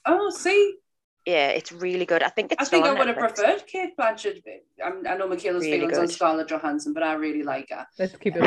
Oh, 0.07 0.31
see, 0.31 0.77
Yeah, 1.27 1.49
it's 1.49 1.73
really 1.73 2.05
good. 2.05 2.23
I 2.23 2.29
think 2.29 2.53
it's 2.53 2.61
I 2.61 2.65
think 2.71 2.85
I 2.85 2.93
would 2.93 3.09
have 3.09 3.17
preferred 3.17 3.67
Kate 3.67 3.97
Blanchett. 3.97 4.43
I'm, 4.85 5.07
I 5.07 5.17
know 5.17 5.27
Michaela's 5.27 5.65
Really 5.65 5.79
feelings 5.81 5.99
on. 5.99 6.09
Scarlett 6.09 6.49
Johansson, 6.49 6.93
but 6.93 7.03
I 7.03 7.15
really 7.15 7.43
like 7.43 7.71
her. 7.71 7.87
Let's 7.99 8.15
keep 8.17 8.35
it. 8.37 8.43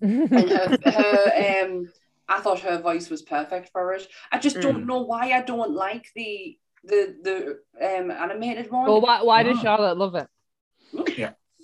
and 0.00 0.50
her, 0.50 0.78
her 0.90 1.64
um 1.64 1.88
I 2.28 2.40
thought 2.40 2.60
her 2.60 2.78
voice 2.80 3.10
was 3.10 3.22
perfect 3.22 3.70
for 3.70 3.92
it. 3.92 4.08
I 4.32 4.38
just 4.38 4.60
don't 4.60 4.82
Mm. 4.84 4.86
know 4.86 5.02
why 5.02 5.32
I 5.32 5.42
don't 5.42 5.72
like 5.72 6.06
the 6.16 6.56
the 6.84 7.16
the 7.22 7.58
um 8.00 8.10
animated 8.10 8.70
one. 8.70 8.86
well, 8.86 9.00
why, 9.00 9.22
why 9.22 9.42
does 9.42 9.58
Ah. 9.58 9.62
Charlotte 9.62 9.98
love 9.98 10.14
it? 10.14 10.28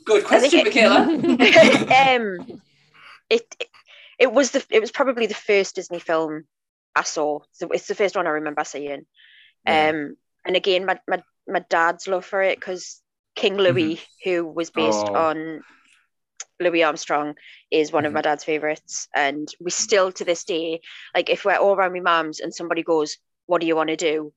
Good 0.04 0.24
question, 0.24 0.60
I 0.60 0.64
think 0.64 0.74
Michaela. 0.74 2.16
um, 2.16 2.60
it 3.30 3.64
it 4.18 4.32
was 4.32 4.50
the 4.50 4.64
it 4.68 4.80
was 4.80 4.90
probably 4.90 5.26
the 5.26 5.34
first 5.34 5.76
Disney 5.76 6.00
film 6.00 6.44
I 6.94 7.04
saw. 7.04 7.40
So 7.52 7.68
it's 7.68 7.86
the 7.86 7.94
first 7.94 8.16
one 8.16 8.26
I 8.26 8.30
remember 8.30 8.64
seeing. 8.64 9.06
Yeah. 9.66 9.90
Um, 9.94 10.16
and 10.46 10.56
again, 10.56 10.84
my 10.86 10.98
my, 11.08 11.22
my 11.48 11.64
dad's 11.70 12.06
love 12.08 12.24
for 12.24 12.42
it 12.42 12.58
because 12.58 13.00
King 13.34 13.56
Louis, 13.56 14.00
who 14.24 14.46
was 14.46 14.70
based 14.70 15.06
Mm-hmm. 15.06 15.16
Oh. 15.16 15.28
on 15.30 15.62
Louis 16.60 16.82
Armstrong, 16.84 17.34
is 17.70 17.92
one 17.92 18.04
of 18.06 18.12
Mhm. 18.12 18.16
my 18.16 18.20
dad's 18.22 18.44
favorites, 18.44 19.08
and 19.14 19.48
we 19.60 19.70
still 19.70 20.12
to 20.12 20.24
this 20.24 20.44
day, 20.44 20.80
like 21.14 21.30
if 21.30 21.44
we're 21.44 21.56
all 21.56 21.74
around 21.74 21.92
my 21.94 22.00
mum's 22.00 22.40
and 22.40 22.54
somebody 22.54 22.82
goes, 22.82 23.16
"What 23.46 23.60
do 23.60 23.66
you 23.66 23.76
want 23.76 23.88
to 23.88 23.96
do?" 23.96 24.32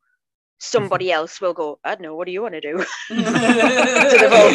somebody 0.57 1.11
else 1.11 1.41
will 1.41 1.53
go, 1.53 1.77
I 1.83 1.89
don't 1.95 2.01
know, 2.01 2.15
what 2.15 2.25
do 2.27 2.31
you 2.31 2.41
want 2.41 2.53
to 2.59 2.61
do? 2.61 2.77
so 3.09 3.13
they've 3.13 4.31
all 4.31 4.51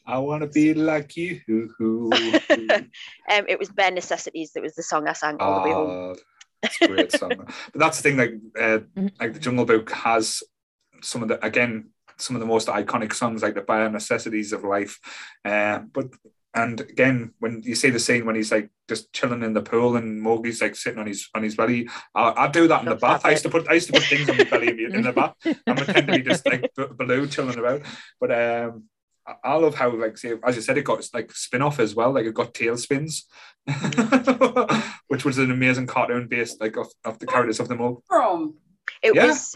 I 0.06 0.18
want 0.18 0.42
to 0.42 0.48
be 0.48 0.74
like 0.74 1.16
you. 1.16 1.40
um, 1.48 3.46
it 3.48 3.58
was 3.58 3.70
bare 3.70 3.90
necessities 3.90 4.52
that 4.52 4.62
was 4.62 4.74
the 4.74 4.82
song 4.82 5.08
I 5.08 5.14
sang 5.14 5.38
all 5.38 5.62
the 5.62 5.68
way 5.68 5.74
home. 5.74 6.16
It's 6.62 6.80
a 6.80 6.88
great 6.88 7.12
song. 7.12 7.32
But 7.72 7.78
that's 7.78 8.00
the 8.00 8.02
thing, 8.02 8.16
like 8.16 8.34
uh, 8.58 8.78
like 9.20 9.34
the 9.34 9.40
Jungle 9.40 9.64
Book 9.64 9.90
has 9.92 10.42
some 11.02 11.22
of 11.22 11.28
the 11.28 11.44
again 11.44 11.90
some 12.18 12.36
of 12.36 12.40
the 12.40 12.46
most 12.46 12.68
iconic 12.68 13.12
songs, 13.12 13.42
like 13.42 13.54
the 13.54 13.62
bare 13.62 13.90
necessities 13.90 14.52
of 14.52 14.64
life. 14.64 14.98
Uh, 15.44 15.80
but 15.92 16.06
and 16.54 16.80
again, 16.80 17.32
when 17.38 17.62
you 17.62 17.74
see 17.74 17.88
the 17.88 17.98
scene 17.98 18.26
when 18.26 18.34
he's 18.34 18.52
like 18.52 18.68
just 18.88 19.12
chilling 19.12 19.42
in 19.42 19.54
the 19.54 19.62
pool 19.62 19.96
and 19.96 20.20
Mowgli's 20.20 20.60
like 20.60 20.76
sitting 20.76 20.98
on 20.98 21.06
his 21.06 21.28
on 21.34 21.42
his 21.42 21.56
belly, 21.56 21.88
I, 22.14 22.44
I 22.44 22.48
do 22.48 22.68
that 22.68 22.82
in 22.82 22.88
the 22.88 22.96
bath. 22.96 23.24
I 23.24 23.30
used 23.30 23.42
to 23.44 23.48
put 23.48 23.68
I 23.68 23.74
used 23.74 23.86
to 23.86 23.94
put 23.94 24.04
things 24.04 24.28
on 24.28 24.36
my 24.36 24.44
belly 24.44 24.84
in 24.84 25.02
the 25.02 25.12
bath 25.12 25.34
and 25.44 25.76
pretend 25.76 26.08
to 26.08 26.12
be 26.12 26.22
just 26.22 26.46
like 26.46 26.70
b- 26.76 26.86
below 26.96 27.26
chilling 27.26 27.58
about. 27.58 27.82
But 28.20 28.32
um, 28.32 28.84
I- 29.26 29.34
I 29.44 29.54
love 29.56 29.74
how 29.74 29.90
like 29.94 30.18
say, 30.18 30.34
as 30.44 30.56
you 30.56 30.62
said, 30.62 30.78
it 30.78 30.82
got 30.84 31.06
like 31.14 31.30
spin 31.32 31.62
off 31.62 31.78
as 31.80 31.94
well. 31.94 32.12
Like 32.12 32.26
it 32.26 32.34
got 32.34 32.54
TaleSpins, 32.54 33.22
which 35.08 35.24
was 35.24 35.38
an 35.38 35.50
amazing 35.50 35.86
cartoon 35.86 36.26
based 36.28 36.60
like 36.60 36.76
of, 36.76 36.88
of 37.04 37.18
the 37.18 37.26
characters 37.26 37.60
of 37.60 37.68
them 37.68 37.80
all. 37.80 38.02
From. 38.06 38.54
It 39.02 39.14
Yeah. 39.14 39.26
was 39.26 39.54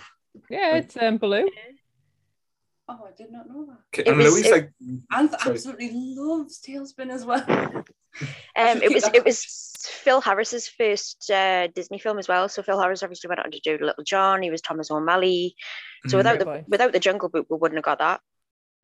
Yeah, 0.50 0.76
it's 0.76 0.96
um, 0.96 1.18
Baloo. 1.18 1.48
Oh, 2.88 3.00
I 3.08 3.10
did 3.16 3.32
not 3.32 3.48
know 3.48 3.66
that. 3.66 3.98
It 4.00 4.06
and 4.08 4.16
was- 4.18 4.32
Louis 4.32 4.46
it- 4.46 4.52
like 4.52 4.70
And 5.12 5.30
Sorry. 5.30 5.54
absolutely 5.54 5.90
loves 5.92 6.60
TaleSpin 6.60 7.10
as 7.10 7.24
well. 7.24 7.44
um, 7.48 8.82
it 8.82 8.92
was 8.94 9.08
it 9.12 9.24
was 9.24 9.44
Phil 9.88 10.20
Harris's 10.20 10.68
first 10.68 11.28
uh, 11.30 11.66
Disney 11.74 11.98
film 11.98 12.18
as 12.18 12.28
well. 12.28 12.48
So 12.48 12.62
Phil 12.62 12.80
Harris 12.80 13.02
obviously 13.02 13.28
went 13.28 13.40
on 13.40 13.50
to 13.50 13.60
do 13.60 13.78
Little 13.84 14.04
John. 14.04 14.42
He 14.42 14.50
was 14.50 14.60
Thomas 14.62 14.90
O'Malley. 14.90 15.56
So 16.06 16.14
Mhm. 16.14 16.18
without 16.18 16.38
the 16.38 16.64
without 16.68 16.92
the 16.92 17.00
Jungle 17.00 17.28
Book, 17.28 17.46
we 17.50 17.56
wouldn't 17.58 17.78
have 17.78 17.84
got 17.84 17.98
that. 17.98 18.20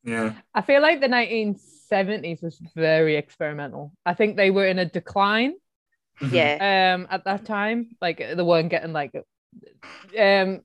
Yeah, 0.05 0.35
I 0.55 0.63
feel 0.63 0.83
like 0.83 1.01
the 1.01 1.09
1970s 1.09 2.43
was 2.43 2.59
very 2.75 3.17
experimental. 3.17 3.93
I 4.05 4.15
think 4.15 4.37
they 4.37 4.51
were 4.51 4.67
in 4.67 4.79
a 4.79 4.85
decline 4.85 5.55
Mhm. 6.23 6.33
Yeah, 6.33 6.93
um 6.95 7.07
at 7.11 7.25
that 7.25 7.45
time. 7.45 7.97
Like 8.01 8.19
they 8.19 8.43
weren't 8.43 8.71
getting 8.71 8.93
like 8.93 9.13
um 10.19 10.61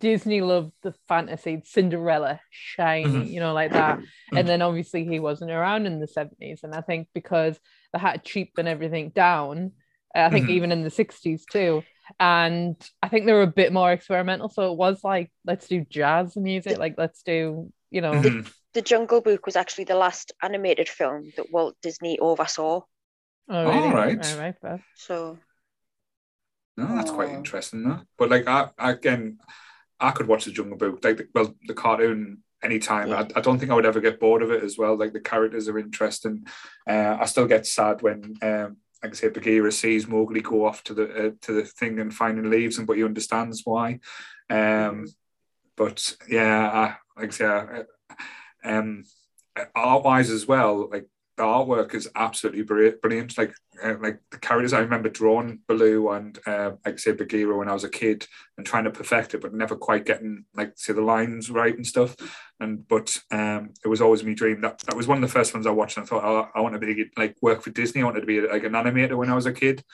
Disney 0.00 0.40
loved 0.40 0.72
the 0.82 0.92
fantasy 1.08 1.62
Cinderella 1.64 2.40
shiny, 2.50 3.08
Mhm. 3.08 3.32
you 3.32 3.40
know, 3.40 3.54
like 3.54 3.72
that. 3.72 4.00
And 4.34 4.46
then 4.46 4.60
obviously 4.62 5.04
he 5.04 5.20
wasn't 5.20 5.50
around 5.52 5.86
in 5.86 6.00
the 6.00 6.06
70s. 6.08 6.60
And 6.64 6.74
I 6.74 6.80
think 6.82 7.08
because 7.14 7.58
they 7.92 7.98
had 7.98 8.24
to 8.24 8.30
cheapen 8.30 8.66
everything 8.66 9.10
down, 9.10 9.72
uh, 10.14 10.20
I 10.20 10.30
think 10.30 10.46
Mhm. 10.46 10.50
even 10.50 10.72
in 10.72 10.82
the 10.82 10.90
60s 10.90 11.46
too. 11.46 11.84
And 12.20 12.76
I 13.02 13.08
think 13.08 13.26
they 13.26 13.32
were 13.32 13.42
a 13.42 13.46
bit 13.46 13.72
more 13.72 13.90
experimental. 13.92 14.48
So 14.48 14.72
it 14.72 14.76
was 14.76 15.02
like, 15.02 15.30
let's 15.46 15.66
do 15.68 15.84
jazz 15.88 16.36
music, 16.36 16.78
like 16.78 16.94
let's 16.98 17.22
do, 17.22 17.72
you 17.90 18.00
know, 18.00 18.22
Mhm. 18.22 18.52
The 18.76 18.82
Jungle 18.82 19.22
Book 19.22 19.46
was 19.46 19.56
actually 19.56 19.84
the 19.84 19.94
last 19.96 20.32
animated 20.42 20.86
film 20.86 21.32
that 21.36 21.50
Walt 21.50 21.76
Disney 21.80 22.18
oversaw. 22.18 22.82
oh, 23.48 23.64
really? 23.64 23.88
All 23.88 23.92
right. 23.94 24.32
All 24.32 24.38
right, 24.38 24.54
fair. 24.60 24.84
So 24.94 25.38
No, 26.76 26.94
that's 26.94 27.10
quite 27.10 27.30
Oh. 27.30 27.38
interesting, 27.38 27.84
though. 27.84 28.02
But 28.18 28.28
like, 28.28 28.46
I 28.46 28.68
again, 28.78 29.38
I 29.98 30.10
could 30.10 30.26
watch 30.26 30.44
the 30.44 30.50
Jungle 30.52 30.76
Book, 30.76 31.02
like, 31.02 31.16
the, 31.16 31.26
well, 31.34 31.54
the 31.66 31.72
cartoon 31.72 32.42
anytime. 32.62 33.08
Yeah. 33.08 33.20
I, 33.34 33.38
I 33.38 33.40
don't 33.40 33.58
think 33.58 33.70
I 33.70 33.74
would 33.74 33.86
ever 33.86 34.02
get 34.02 34.20
bored 34.20 34.42
of 34.42 34.50
it 34.50 34.62
as 34.62 34.76
well. 34.76 34.94
Like 34.94 35.14
the 35.14 35.20
characters 35.20 35.68
are 35.70 35.78
interesting. 35.78 36.44
Uh, 36.86 37.16
I 37.18 37.24
still 37.24 37.46
get 37.46 37.66
sad 37.66 38.02
when, 38.02 38.34
um, 38.42 38.76
like 39.02 39.12
I 39.12 39.14
say, 39.14 39.28
Bagheera 39.30 39.72
sees 39.72 40.06
Mowgli 40.06 40.42
go 40.42 40.66
off 40.66 40.84
to 40.84 40.92
the 40.94 41.06
uh, 41.28 41.30
to 41.42 41.52
the 41.54 41.64
thing 41.64 41.98
and 41.98 42.12
finding 42.14 42.50
leaves, 42.50 42.76
and 42.76 42.86
but 42.86 42.96
he 42.98 43.04
understands 43.04 43.62
why. 43.64 44.00
Um, 44.50 45.06
but 45.76 46.14
yeah, 46.28 46.70
I, 46.70 46.84
like 47.20 47.30
I 47.32 47.36
say, 47.36 47.46
I, 47.46 47.84
um, 48.66 49.04
art 49.74 50.04
wise 50.04 50.30
as 50.30 50.46
well, 50.46 50.88
like 50.90 51.06
the 51.36 51.42
artwork 51.42 51.94
is 51.94 52.08
absolutely 52.14 52.62
brilliant. 52.62 53.36
Like 53.36 53.54
uh, 53.82 53.94
like 54.00 54.20
the 54.30 54.38
characters 54.38 54.72
I 54.72 54.80
remember 54.80 55.10
drawing 55.10 55.60
Baloo 55.68 56.10
and 56.10 56.38
uh, 56.46 56.72
like 56.84 56.98
say 56.98 57.12
Bagheera 57.12 57.56
when 57.56 57.68
I 57.68 57.74
was 57.74 57.84
a 57.84 57.90
kid 57.90 58.26
and 58.56 58.66
trying 58.66 58.84
to 58.84 58.90
perfect 58.90 59.34
it, 59.34 59.42
but 59.42 59.52
never 59.52 59.76
quite 59.76 60.06
getting 60.06 60.44
like 60.54 60.72
say 60.76 60.94
the 60.94 61.02
lines 61.02 61.50
right 61.50 61.74
and 61.74 61.86
stuff. 61.86 62.16
And 62.58 62.88
but 62.88 63.18
um, 63.30 63.74
it 63.84 63.88
was 63.88 64.00
always 64.00 64.24
my 64.24 64.32
dream. 64.32 64.62
That 64.62 64.78
that 64.80 64.96
was 64.96 65.06
one 65.06 65.22
of 65.22 65.28
the 65.28 65.32
first 65.32 65.52
ones 65.52 65.66
I 65.66 65.70
watched. 65.70 65.98
And 65.98 66.04
I 66.04 66.06
thought 66.06 66.24
oh, 66.24 66.48
I 66.54 66.60
want 66.62 66.74
to 66.74 66.78
be 66.78 67.10
like 67.16 67.36
work 67.42 67.62
for 67.62 67.70
Disney. 67.70 68.00
I 68.00 68.04
wanted 68.04 68.20
to 68.20 68.26
be 68.26 68.40
like 68.40 68.64
an 68.64 68.72
animator 68.72 69.16
when 69.16 69.30
I 69.30 69.34
was 69.34 69.46
a 69.46 69.52
kid, 69.52 69.84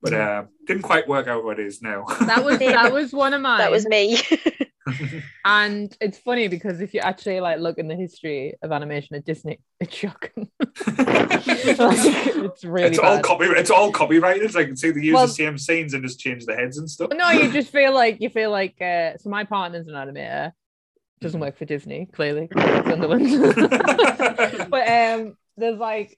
but 0.00 0.14
uh, 0.14 0.44
didn't 0.66 0.82
quite 0.82 1.08
work 1.08 1.26
out 1.26 1.44
what 1.44 1.58
it 1.58 1.66
is 1.66 1.82
now. 1.82 2.04
That 2.20 2.44
was 2.44 2.58
that 2.60 2.92
was 2.92 3.12
one 3.12 3.34
of 3.34 3.40
mine. 3.40 3.58
that 3.58 3.72
was 3.72 3.86
me. 3.86 4.20
And 5.44 5.96
it's 6.00 6.18
funny 6.18 6.48
because 6.48 6.80
if 6.80 6.94
you 6.94 7.00
actually 7.00 7.40
like 7.40 7.58
look 7.60 7.78
in 7.78 7.88
the 7.88 7.96
history 7.96 8.54
of 8.62 8.72
animation 8.72 9.16
at 9.16 9.24
Disney, 9.24 9.60
it's 9.80 9.94
shocking. 9.94 10.48
Like, 10.60 11.46
it's 11.46 12.64
really 12.64 12.88
it's 12.88 12.98
all 12.98 13.20
copy. 13.20 13.44
It's 13.46 13.70
all 13.70 13.92
copyrighted. 13.92 14.54
Like 14.54 14.76
see, 14.76 14.90
they 14.90 15.00
use 15.00 15.14
Well- 15.14 15.26
the 15.26 15.32
same 15.32 15.58
scenes 15.58 15.94
and 15.94 16.02
just 16.02 16.18
change 16.20 16.44
the 16.46 16.54
heads 16.54 16.78
and 16.78 16.88
stuff. 16.90 17.10
no, 17.14 17.30
you 17.30 17.52
just 17.52 17.70
feel 17.70 17.92
like 17.94 18.20
you 18.20 18.28
feel 18.30 18.50
like 18.50 18.80
uh, 18.80 19.16
so 19.18 19.30
my 19.30 19.44
partner's 19.44 19.86
an 19.88 19.94
animator, 19.94 20.52
doesn't 21.20 21.40
work 21.40 21.56
for 21.56 21.64
Disney, 21.64 22.06
clearly. 22.12 22.48
Sunderland. 22.54 23.70
but 24.70 24.88
um 24.88 25.36
there's 25.56 25.78
like 25.78 26.16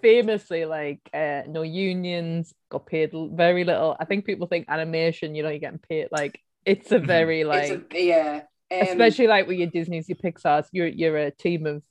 famously 0.00 0.64
like 0.64 1.00
uh 1.12 1.42
no 1.48 1.62
unions, 1.62 2.54
got 2.70 2.86
paid 2.86 3.10
very 3.32 3.64
little. 3.64 3.96
I 3.98 4.04
think 4.04 4.24
people 4.24 4.46
think 4.46 4.66
animation, 4.68 5.34
you 5.34 5.42
know, 5.42 5.50
you're 5.50 5.58
getting 5.58 5.78
paid 5.80 6.08
like 6.10 6.40
it's 6.68 6.92
a 6.92 6.98
Mhm. 7.00 7.06
very 7.06 7.44
like 7.44 7.70
it's 7.70 7.94
a, 7.94 8.04
yeah. 8.04 8.42
Um, 8.70 8.82
especially 8.88 9.26
like 9.28 9.46
with 9.46 9.58
your 9.58 9.68
Disney's, 9.70 10.08
your 10.08 10.16
Pixar's, 10.16 10.68
you're 10.72 10.86
you're 10.88 11.16
a 11.16 11.30
team 11.30 11.66
of 11.66 11.82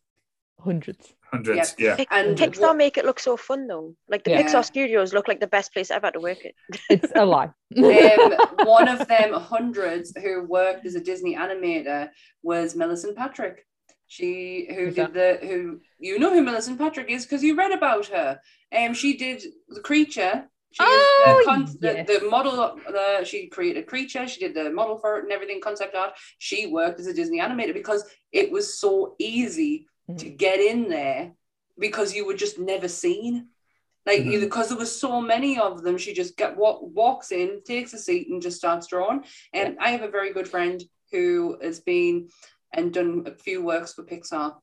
hundreds. 0.59 1.13
Hundreds, 1.31 1.75
yeah. 1.77 1.95
Pic- 1.97 2.07
And 2.09 2.37
Pixar 2.37 2.61
what- 2.61 2.77
make 2.77 2.97
it 2.97 3.03
look 3.05 3.19
so 3.19 3.35
fun 3.35 3.67
though. 3.67 3.95
Like 4.07 4.23
the 4.23 4.31
Yeah. 4.31 4.43
Pixar 4.43 4.63
studios 4.63 5.13
look 5.13 5.27
like 5.27 5.39
the 5.41 5.47
best 5.47 5.73
place 5.73 5.91
ever 5.91 6.09
to 6.11 6.19
work 6.19 6.37
at. 6.45 6.53
It's 6.89 7.11
a 7.15 7.25
lie. 7.25 7.49
um, 7.75 8.65
one 8.65 8.87
of 8.87 9.07
them 9.07 9.33
hundreds 9.33 10.13
who 10.17 10.43
worked 10.45 10.85
as 10.85 10.95
a 10.95 11.01
Disney 11.01 11.35
animator 11.35 12.09
was 12.43 12.75
Millicent 12.75 13.15
Patrick. 13.17 13.65
She 14.09 14.67
who 14.69 14.85
Who's 14.85 14.95
did 14.95 15.13
the 15.13 15.37
who 15.41 15.81
you 15.99 16.17
know 16.17 16.31
who 16.33 16.41
Millicent 16.41 16.77
Patrick 16.79 17.09
is 17.11 17.25
because 17.25 17.43
you 17.43 17.55
read 17.55 17.73
about 17.73 18.05
her. 18.07 18.39
Um, 18.71 18.93
she 18.93 19.17
did 19.17 19.43
the 19.67 19.81
creature. 19.81 20.47
She 20.71 20.83
Oh, 20.83 21.39
is 21.39 21.45
the, 21.45 21.45
con- 21.45 21.77
yes. 21.95 22.07
the, 22.07 22.19
the 22.19 22.29
model. 22.29 22.79
The 22.85 23.23
she 23.25 23.47
created 23.47 23.87
creature. 23.87 24.27
She 24.27 24.39
did 24.41 24.53
the 24.53 24.69
model 24.69 24.97
for 24.97 25.17
it 25.17 25.23
and 25.23 25.31
everything, 25.31 25.61
concept 25.61 25.95
art. 25.95 26.13
She 26.37 26.67
worked 26.67 26.99
as 26.99 27.07
a 27.07 27.13
Disney 27.13 27.39
animator 27.39 27.73
because 27.73 28.03
it 28.31 28.51
was 28.51 28.77
so 28.79 29.15
easy 29.19 29.87
to 30.17 30.29
get 30.29 30.59
in 30.59 30.87
there 30.89 31.33
because 31.79 32.13
you 32.15 32.25
were 32.25 32.33
just 32.35 32.59
never 32.59 32.87
seen. 32.87 33.47
Like 34.05 34.21
Mhm. 34.21 34.33
either 34.33 34.45
because 34.45 34.69
there 34.69 34.77
was 34.77 34.97
so 34.97 35.19
many 35.21 35.59
of 35.59 35.83
them, 35.83 35.97
she 35.97 36.13
just 36.13 36.37
get 36.37 36.55
walk, 36.55 36.79
walks 36.81 37.31
in, 37.33 37.61
takes 37.63 37.93
a 37.93 37.97
seat, 37.97 38.29
and 38.29 38.41
just 38.41 38.57
starts 38.57 38.87
drawing. 38.87 39.23
And 39.53 39.77
I 39.79 39.89
have 39.91 40.01
a 40.01 40.07
very 40.09 40.31
good 40.31 40.47
friend 40.47 40.81
who 41.11 41.57
has 41.61 41.79
been 41.81 42.29
and 42.73 42.93
done 42.93 43.23
a 43.25 43.31
few 43.31 43.61
works 43.63 43.93
for 43.93 44.03
Pixar, 44.03 44.55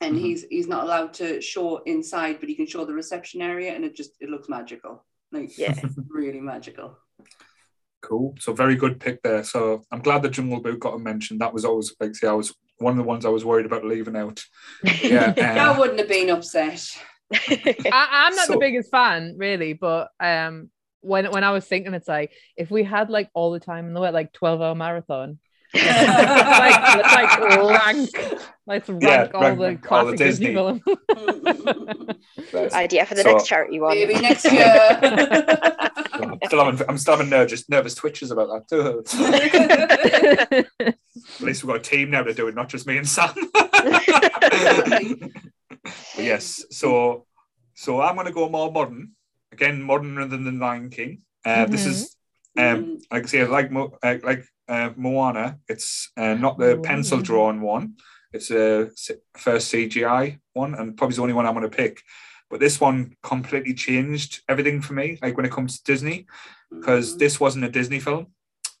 and 0.00 0.14
Mhm. 0.14 0.20
he's 0.20 0.44
he's 0.50 0.68
not 0.68 0.84
allowed 0.84 1.12
to 1.14 1.40
show 1.40 1.78
inside, 1.78 2.40
but 2.40 2.48
he 2.48 2.54
can 2.54 2.66
show 2.66 2.84
the 2.84 2.94
reception 2.94 3.42
area, 3.42 3.72
and 3.74 3.84
it 3.84 3.94
just 3.94 4.12
it 4.20 4.30
looks 4.30 4.48
magical, 4.48 5.04
like 5.32 5.56
Yeah. 5.58 5.74
really 6.08 6.40
magical. 6.40 6.98
Cool. 8.00 8.34
So 8.38 8.52
very 8.52 8.76
good 8.76 9.00
pick 9.00 9.22
there. 9.22 9.42
So 9.42 9.82
I'm 9.90 10.00
glad 10.00 10.22
the 10.22 10.28
Jungle 10.30 10.60
Book 10.60 10.78
got 10.80 10.94
a 10.94 10.98
mention. 10.98 11.38
That 11.38 11.52
was 11.52 11.64
always 11.64 11.94
like 11.98 12.14
see, 12.14 12.26
I 12.26 12.32
was 12.32 12.54
one 12.78 12.92
of 12.92 12.96
the 12.98 13.02
ones 13.02 13.24
I 13.26 13.28
was 13.30 13.44
worried 13.44 13.66
about 13.66 13.84
leaving 13.84 14.16
out. 14.16 14.42
Yeah. 15.02 15.34
I 15.38 15.58
uh, 15.74 15.78
wouldn't 15.78 15.98
have 15.98 16.08
been 16.08 16.30
upset. 16.30 16.86
I, 17.32 17.82
I'm 17.92 18.36
not 18.36 18.46
So- 18.46 18.52
the 18.54 18.58
biggest 18.60 18.90
fan, 18.90 19.34
really, 19.36 19.72
but 19.72 20.08
um, 20.20 20.70
when 21.00 21.30
when 21.30 21.44
I 21.44 21.50
was 21.50 21.64
thinking, 21.66 21.94
it's 21.94 22.08
like 22.08 22.32
if 22.56 22.70
we 22.70 22.84
had 22.84 23.10
like 23.10 23.28
all 23.34 23.50
the 23.50 23.60
time 23.60 23.86
in 23.86 23.94
the 23.94 24.00
world, 24.00 24.14
like 24.14 24.32
12 24.32 24.62
hour 24.62 24.74
marathon, 24.74 25.38
like 25.74 26.96
let's 26.96 27.14
like 27.14 27.40
rank, 27.86 28.10
let's 28.66 28.88
rank 28.88 29.02
Yeah, 29.02 29.28
all 29.34 29.40
rank- 29.42 29.58
the 29.58 29.64
rank 29.64 29.92
all 29.92 30.06
the 30.06 30.16
classic 30.16 30.18
Disney, 30.18 30.54
Disney. 30.54 30.82
films. 32.50 32.72
Idea 32.74 33.06
for 33.06 33.14
the 33.14 33.22
So- 33.22 33.32
next 33.32 33.46
charity 33.46 33.80
one. 33.80 33.94
Maybe 33.96 34.14
next 34.14 34.44
year. 34.50 34.64
I'm 36.12 36.38
still 36.46 36.64
having, 36.64 36.88
I'm 36.88 36.98
still 36.98 37.16
having 37.16 37.30
nervous, 37.30 37.68
nervous 37.68 37.94
twitches 37.94 38.30
about 38.30 38.48
that 38.48 38.68
too. 38.68 39.02
At 40.80 40.96
least 41.40 41.62
we've 41.64 41.68
got 41.72 41.76
a 41.76 41.80
team 41.80 42.10
now 42.10 42.22
to 42.22 42.34
do 42.34 42.48
it, 42.48 42.54
not 42.54 42.68
just 42.68 42.86
me 42.86 42.96
and 42.96 43.08
Sam. 43.08 43.30
But 43.52 43.70
yes, 46.18 46.64
so 46.70 47.26
so 47.74 48.00
I'm 48.00 48.14
going 48.14 48.26
to 48.26 48.32
go 48.32 48.48
more 48.48 48.70
modern. 48.72 49.12
Again, 49.52 49.82
modern 49.82 50.16
rather 50.16 50.30
than 50.36 50.44
the 50.44 50.52
Lion 50.52 50.90
King. 50.90 51.22
Uh, 51.44 51.66
This 51.66 51.86
is 51.86 52.16
um, 52.58 52.98
like 53.10 53.24
I 53.24 53.26
say, 53.26 53.44
like 53.46 53.70
uh, 53.72 54.16
like 54.22 54.44
uh, 54.68 54.90
Moana. 54.96 55.58
It's 55.68 56.10
uh, 56.16 56.34
not 56.34 56.58
the 56.58 56.78
pencil 56.82 57.20
drawn 57.20 57.60
one. 57.60 57.94
It's 58.32 58.50
a 58.50 58.90
first 59.36 59.72
CGI 59.72 60.38
one, 60.52 60.74
and 60.74 60.96
probably 60.96 61.16
the 61.16 61.22
only 61.22 61.34
one 61.34 61.46
I'm 61.46 61.54
going 61.54 61.68
to 61.68 61.76
pick. 61.76 62.02
But 62.50 62.60
this 62.60 62.80
one 62.80 63.16
completely 63.22 63.74
changed 63.74 64.42
everything 64.48 64.80
for 64.80 64.94
me. 64.94 65.18
Like 65.22 65.36
when 65.36 65.46
it 65.46 65.52
comes 65.52 65.78
to 65.80 65.92
Disney, 65.92 66.26
because 66.70 67.14
Mhm. 67.14 67.18
this 67.18 67.40
wasn't 67.40 67.64
a 67.64 67.70
Disney 67.70 68.00
film. 68.00 68.28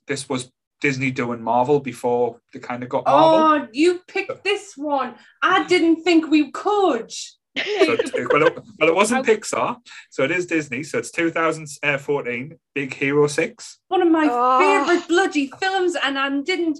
This 0.06 0.28
was 0.28 0.50
Disney 0.80 1.10
doing 1.10 1.42
Marvel 1.42 1.80
before 1.80 2.40
they 2.52 2.60
kind 2.60 2.82
of 2.82 2.88
got 2.88 3.04
Marvel. 3.06 3.38
Oh, 3.40 3.68
you 3.72 4.00
picked 4.06 4.44
this 4.44 4.74
one. 4.76 5.16
I 5.42 5.64
didn't 5.64 6.02
think 6.04 6.30
we 6.30 6.50
could. 6.50 7.12
So 7.86 7.92
it's- 7.92 8.12
well, 8.32 8.46
it, 8.46 8.58
well, 8.78 8.88
it 8.88 8.94
wasn't 8.94 9.26
Pixar, 9.26 9.76
so 10.10 10.22
it 10.24 10.30
is 10.30 10.46
Disney. 10.46 10.82
So 10.82 10.98
it's 10.98 11.10
2014, 11.10 12.58
Big 12.74 12.94
Hero 12.94 13.26
Six. 13.26 13.78
One 13.88 14.02
of 14.02 14.10
my 14.10 14.28
Oh. 14.30 14.58
favorite 14.86 15.08
bloody 15.08 15.50
films, 15.60 15.96
and 16.02 16.18
I 16.18 16.28
didn't. 16.40 16.78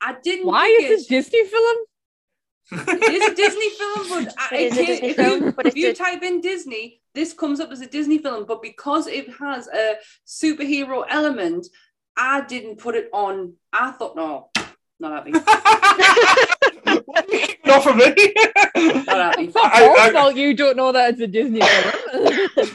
I 0.00 0.16
didn't. 0.22 0.46
Why 0.46 0.66
pick 0.80 0.90
is 0.90 1.06
this 1.06 1.26
Disney 1.30 1.44
film? 1.48 1.76
It 2.74 3.12
is 3.12 3.28
a 3.30 3.34
Disney 3.34 3.70
film, 3.70 4.08
but 4.24 4.34
I, 4.50 4.56
It 4.56 4.72
is 4.72 4.78
a 4.78 4.82
if 4.82 5.16
Disney 5.16 5.46
you- 5.46 5.52
but 5.52 5.66
if 5.66 5.76
you 5.76 5.90
a- 5.90 5.94
type 5.94 6.22
in 6.22 6.40
Disney, 6.40 7.00
this 7.14 7.32
comes 7.34 7.60
up 7.60 7.70
as 7.70 7.80
a 7.82 7.86
Disney 7.86 8.18
film. 8.18 8.44
But 8.46 8.62
because 8.62 9.06
it 9.06 9.28
has 9.38 9.68
a 9.68 9.96
superhero 10.26 11.04
element, 11.08 11.66
I 12.16 12.40
didn't 12.42 12.76
put 12.78 12.94
it 12.94 13.08
on. 13.12 13.54
I 13.72 13.90
thought, 13.92 14.16
no, 14.16 14.50
not 14.98 15.12
happy. 15.26 15.32
Me. 17.30 17.56
Not 17.72 17.82
happy. 17.84 18.32
It's 19.44 19.54
not 19.54 19.74
I- 19.74 19.80
Paul's 19.86 19.98
I- 20.00 20.12
fault 20.12 20.36
you 20.36 20.54
don't 20.54 20.76
know 20.76 20.92
that 20.92 21.10
it's 21.14 21.20
a 21.20 21.26
Disney 21.26 21.60
film. 22.56 22.68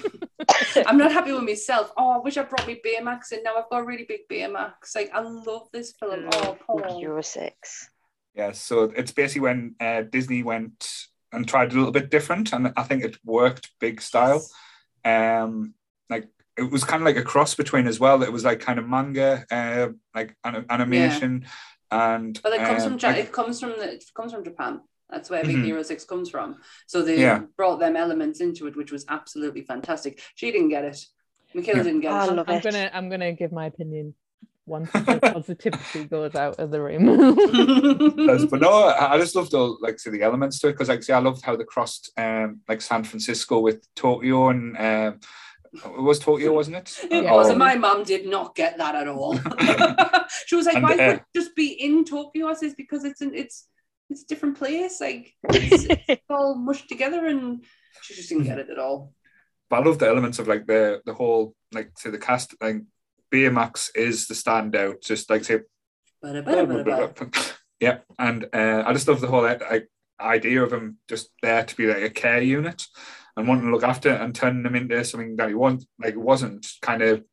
I'm 0.88 0.98
not 0.98 1.12
happy 1.12 1.32
with 1.32 1.43
myself. 1.43 1.91
Oh, 1.98 2.12
I 2.12 2.18
wish 2.20 2.38
I 2.38 2.43
brought 2.43 2.68
me 2.68 2.80
Baymax 2.86 3.32
in. 3.32 3.43
Now 3.43 3.56
I've 3.58 3.70
got 3.70 3.80
a 3.82 3.84
really 3.84 4.06
big 4.08 4.28
Baymax. 4.30 4.95
Like 4.95 5.12
I 5.14 5.20
love 5.22 5.68
this 5.74 5.91
film. 5.93 6.30
Oh, 6.34 6.58
Paul. 6.66 7.00
Euro 7.02 7.22
six. 7.22 7.89
Yeah, 8.36 8.52
so 8.52 8.84
it's 8.95 9.12
basically 9.12 9.41
when 9.41 9.76
uh, 9.80 10.02
Disney 10.04 10.43
went 10.43 11.08
and 11.32 11.48
tried 11.48 11.72
a 11.74 11.76
little 11.76 11.91
bit 11.91 12.10
different, 12.12 12.54
and 12.54 12.72
I 12.78 12.84
think 12.84 13.04
it 13.04 13.18
worked 13.26 13.72
big 13.80 14.00
style. 14.02 14.45
Um, 15.04 15.74
like 16.10 16.28
it 16.58 16.70
was 16.72 16.84
kind 16.84 17.02
of 17.02 17.06
like 17.06 17.18
a 17.18 17.24
cross 17.24 17.56
between 17.56 17.88
as 17.88 18.00
well. 18.00 18.22
It 18.24 18.32
was 18.32 18.45
like 18.45 18.60
kind 18.60 18.78
of 18.80 18.88
manga, 18.88 19.45
uh, 19.52 19.89
like 20.16 20.36
an- 20.43 20.66
animation, 20.70 21.48
and 21.92 22.40
But 22.44 22.54
it 22.54 22.62
comes 22.62 22.84
um, 22.84 22.90
from 22.92 23.00
Ja- 23.00 23.10
like- 23.10 23.26
it 23.26 23.32
comes 23.32 23.60
from 23.60 23.70
the, 23.72 23.94
it 23.94 24.04
comes 24.16 24.34
from 24.34 24.44
Japan. 24.44 24.82
That's 25.10 25.30
where 25.30 25.44
Big 25.44 25.56
Mhm. 25.56 25.64
Hero 25.66 25.84
Six 25.84 26.04
comes 26.04 26.30
from. 26.30 26.58
So 26.86 27.02
they 27.02 27.20
Yeah. 27.22 27.44
brought 27.56 27.80
them 27.80 27.96
elements 27.96 28.42
into 28.42 28.68
it, 28.68 28.76
which 28.76 28.92
was 28.92 29.06
absolutely 29.08 29.62
fantastic. 29.62 30.22
She 30.36 30.52
didn't 30.52 30.70
get 30.70 30.84
it. 30.84 31.00
Michaela 31.54 31.78
Yeah. 31.78 31.84
didn't 31.84 32.02
get 32.02 32.12
I 32.12 32.26
it. 32.28 32.34
love 32.34 32.50
I'm 32.50 32.56
it. 32.58 32.64
gonna 32.64 32.92
I'm 32.94 33.10
gonna 33.10 33.32
give 33.32 33.52
my 33.54 33.68
opinion 33.68 34.16
once 34.66 34.92
the 34.92 35.20
positivity 35.34 36.04
goes 36.04 36.36
out 36.36 36.60
of 36.60 36.72
the 36.72 36.82
room. 36.82 37.06
Does- 38.28 38.48
but 38.48 38.60
no, 38.60 38.70
I 38.70 39.14
I 39.14 39.18
just 39.18 39.34
loved 39.36 39.54
all 39.54 39.78
like 39.82 39.98
say 40.00 40.10
the 40.12 40.24
elements 40.24 40.60
to 40.60 40.68
it 40.68 40.74
because 40.74 40.90
like 40.90 41.04
say 41.04 41.14
I 41.14 41.20
loved 41.20 41.42
how 41.46 41.56
they 41.56 41.64
crossed 41.64 42.12
um 42.18 42.60
like 42.68 42.82
San 42.82 43.06
Francisco 43.06 43.60
with 43.60 43.88
Tokyo 43.96 44.50
and 44.50 44.78
um 44.78 45.20
it 45.74 46.01
was 46.01 46.20
Tokyo, 46.20 46.53
wasn't 46.53 46.78
it? 46.78 46.99
It 47.11 47.24
Yeah. 47.24 47.34
was. 47.34 47.49
And 47.49 47.59
My 47.59 47.76
mum 47.76 48.03
did 48.03 48.26
not 48.28 48.55
get 48.55 48.78
that 48.78 48.95
at 48.95 49.07
all. 49.07 49.38
she 50.47 50.55
was 50.55 50.65
like, 50.65 50.76
And, 50.76 50.84
"Why 50.84 50.95
uh, 50.97 51.07
would 51.07 51.24
just 51.36 51.55
be 51.55 51.68
in 51.68 52.05
Tokyo?" 52.05 52.47
I 52.47 52.53
says, 52.53 52.74
"Because 52.76 53.03
it's 53.05 53.22
an 53.22 53.34
it's 53.36 53.68
it's 54.09 54.24
a 54.24 54.28
different 54.28 54.57
place. 54.57 55.01
Like 55.01 55.34
it's, 55.49 55.86
it's 56.07 56.24
all 56.30 56.55
mushed 56.55 56.89
together." 56.89 57.26
And 57.26 57.63
she 58.01 58.13
just 58.15 58.30
didn't 58.30 58.45
get 58.45 58.59
it 58.59 58.70
at 58.70 58.80
all. 58.80 59.13
but 59.70 59.78
I 59.82 59.84
love 59.86 59.99
the 59.99 60.07
elements 60.07 60.39
of 60.39 60.47
like 60.47 60.65
the 60.68 61.01
the 61.05 61.13
whole 61.13 61.55
like 61.74 61.91
say 61.97 62.09
the 62.09 62.18
cast 62.18 62.55
like 62.61 62.84
Baymax 63.32 63.89
is 63.95 64.28
the 64.28 64.34
standout, 64.36 65.01
just 65.03 65.30
like 65.30 65.43
say 65.43 65.59
yeah, 67.80 67.99
and 68.18 68.45
uh, 68.53 68.84
I 68.86 68.93
just 68.93 69.07
love 69.07 69.22
the 69.22 69.28
whole 69.28 69.43
like 69.43 69.89
idea 70.20 70.63
of 70.63 70.74
him 70.74 70.97
just 71.07 71.30
there 71.43 71.63
to 71.63 71.76
be 71.76 71.86
like 71.86 72.01
a 72.01 72.09
care 72.09 72.41
unit 72.41 72.84
and 73.38 73.48
wanting 73.48 73.66
to 73.66 73.72
look 73.72 73.84
after 73.84 74.10
and 74.10 74.36
turning 74.36 74.66
him 74.66 74.76
into 74.76 75.02
something 75.06 75.36
that 75.38 75.48
he 75.48 75.54
want 75.56 75.86
like 76.00 76.16
it 76.16 76.20
wasn't 76.20 76.68
kind 76.82 77.02
of 77.02 77.24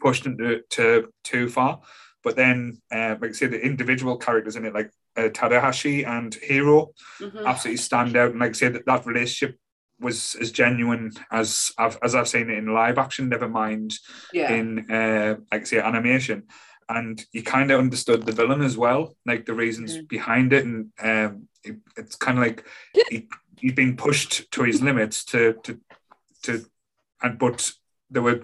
pushed 0.00 0.26
into 0.26 0.62
to 0.70 1.12
too 1.22 1.48
far. 1.48 1.80
But 2.24 2.36
then, 2.36 2.80
uh, 2.92 3.16
like 3.20 3.30
I 3.30 3.32
say, 3.32 3.46
the 3.46 3.60
individual 3.64 4.16
characters 4.16 4.56
in 4.56 4.64
it, 4.66 4.74
like 4.74 4.90
uh, 5.16 5.28
Tadahashi 5.28 6.06
and 6.06 6.34
Hero, 6.34 6.92
Mhm. 7.20 7.46
absolutely 7.46 7.76
stand 7.78 8.16
out. 8.16 8.30
And 8.32 8.40
like 8.40 8.50
I 8.50 8.52
say, 8.54 8.68
that, 8.68 8.86
that 8.86 9.06
relationship 9.06 9.58
was 10.00 10.34
as 10.40 10.50
genuine 10.50 11.12
as 11.30 11.72
I've 11.76 11.98
as 12.02 12.14
I've 12.14 12.28
seen 12.28 12.48
it 12.50 12.58
in 12.58 12.72
live 12.74 12.98
action. 12.98 13.28
Never 13.28 13.48
mind 13.48 13.94
Yeah. 14.32 14.52
in 14.52 14.90
uh, 14.90 15.36
like 15.52 15.62
I 15.62 15.64
say 15.64 15.78
animation, 15.80 16.44
and 16.90 17.24
you 17.32 17.42
kind 17.42 17.70
of 17.70 17.78
understood 17.78 18.26
the 18.26 18.32
villain 18.32 18.62
as 18.62 18.76
well, 18.76 19.14
like 19.24 19.46
the 19.46 19.54
reasons 19.54 19.96
Mhm. 19.96 20.08
behind 20.08 20.52
it, 20.52 20.64
and 20.64 20.92
um, 21.10 21.48
it, 21.64 21.76
it's 21.96 22.16
kind 22.16 22.36
of 22.38 22.44
like 22.44 22.66
he, 23.10 23.28
he's 23.58 23.74
been 23.74 23.96
pushed 23.96 24.50
to 24.52 24.62
his 24.64 24.82
limits 24.88 25.24
to 25.26 25.54
to 25.64 25.80
to, 26.42 26.52
and 27.22 27.38
but 27.38 27.72
there 28.10 28.22
were 28.22 28.40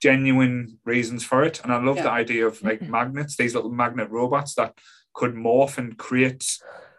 genuine 0.00 0.78
reasons 0.84 1.24
for 1.24 1.44
it, 1.44 1.60
and 1.62 1.72
I 1.72 1.80
love 1.82 1.98
the 2.02 2.10
idea 2.10 2.46
of 2.46 2.62
like 2.62 2.80
magnets, 2.88 3.36
these 3.36 3.54
little 3.54 3.70
magnet 3.70 4.08
robots 4.10 4.54
that 4.54 4.78
could 5.14 5.34
morph 5.34 5.78
and 5.78 5.96
create 5.98 6.44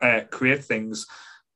uh, 0.01 0.21
create 0.29 0.63
things. 0.63 1.05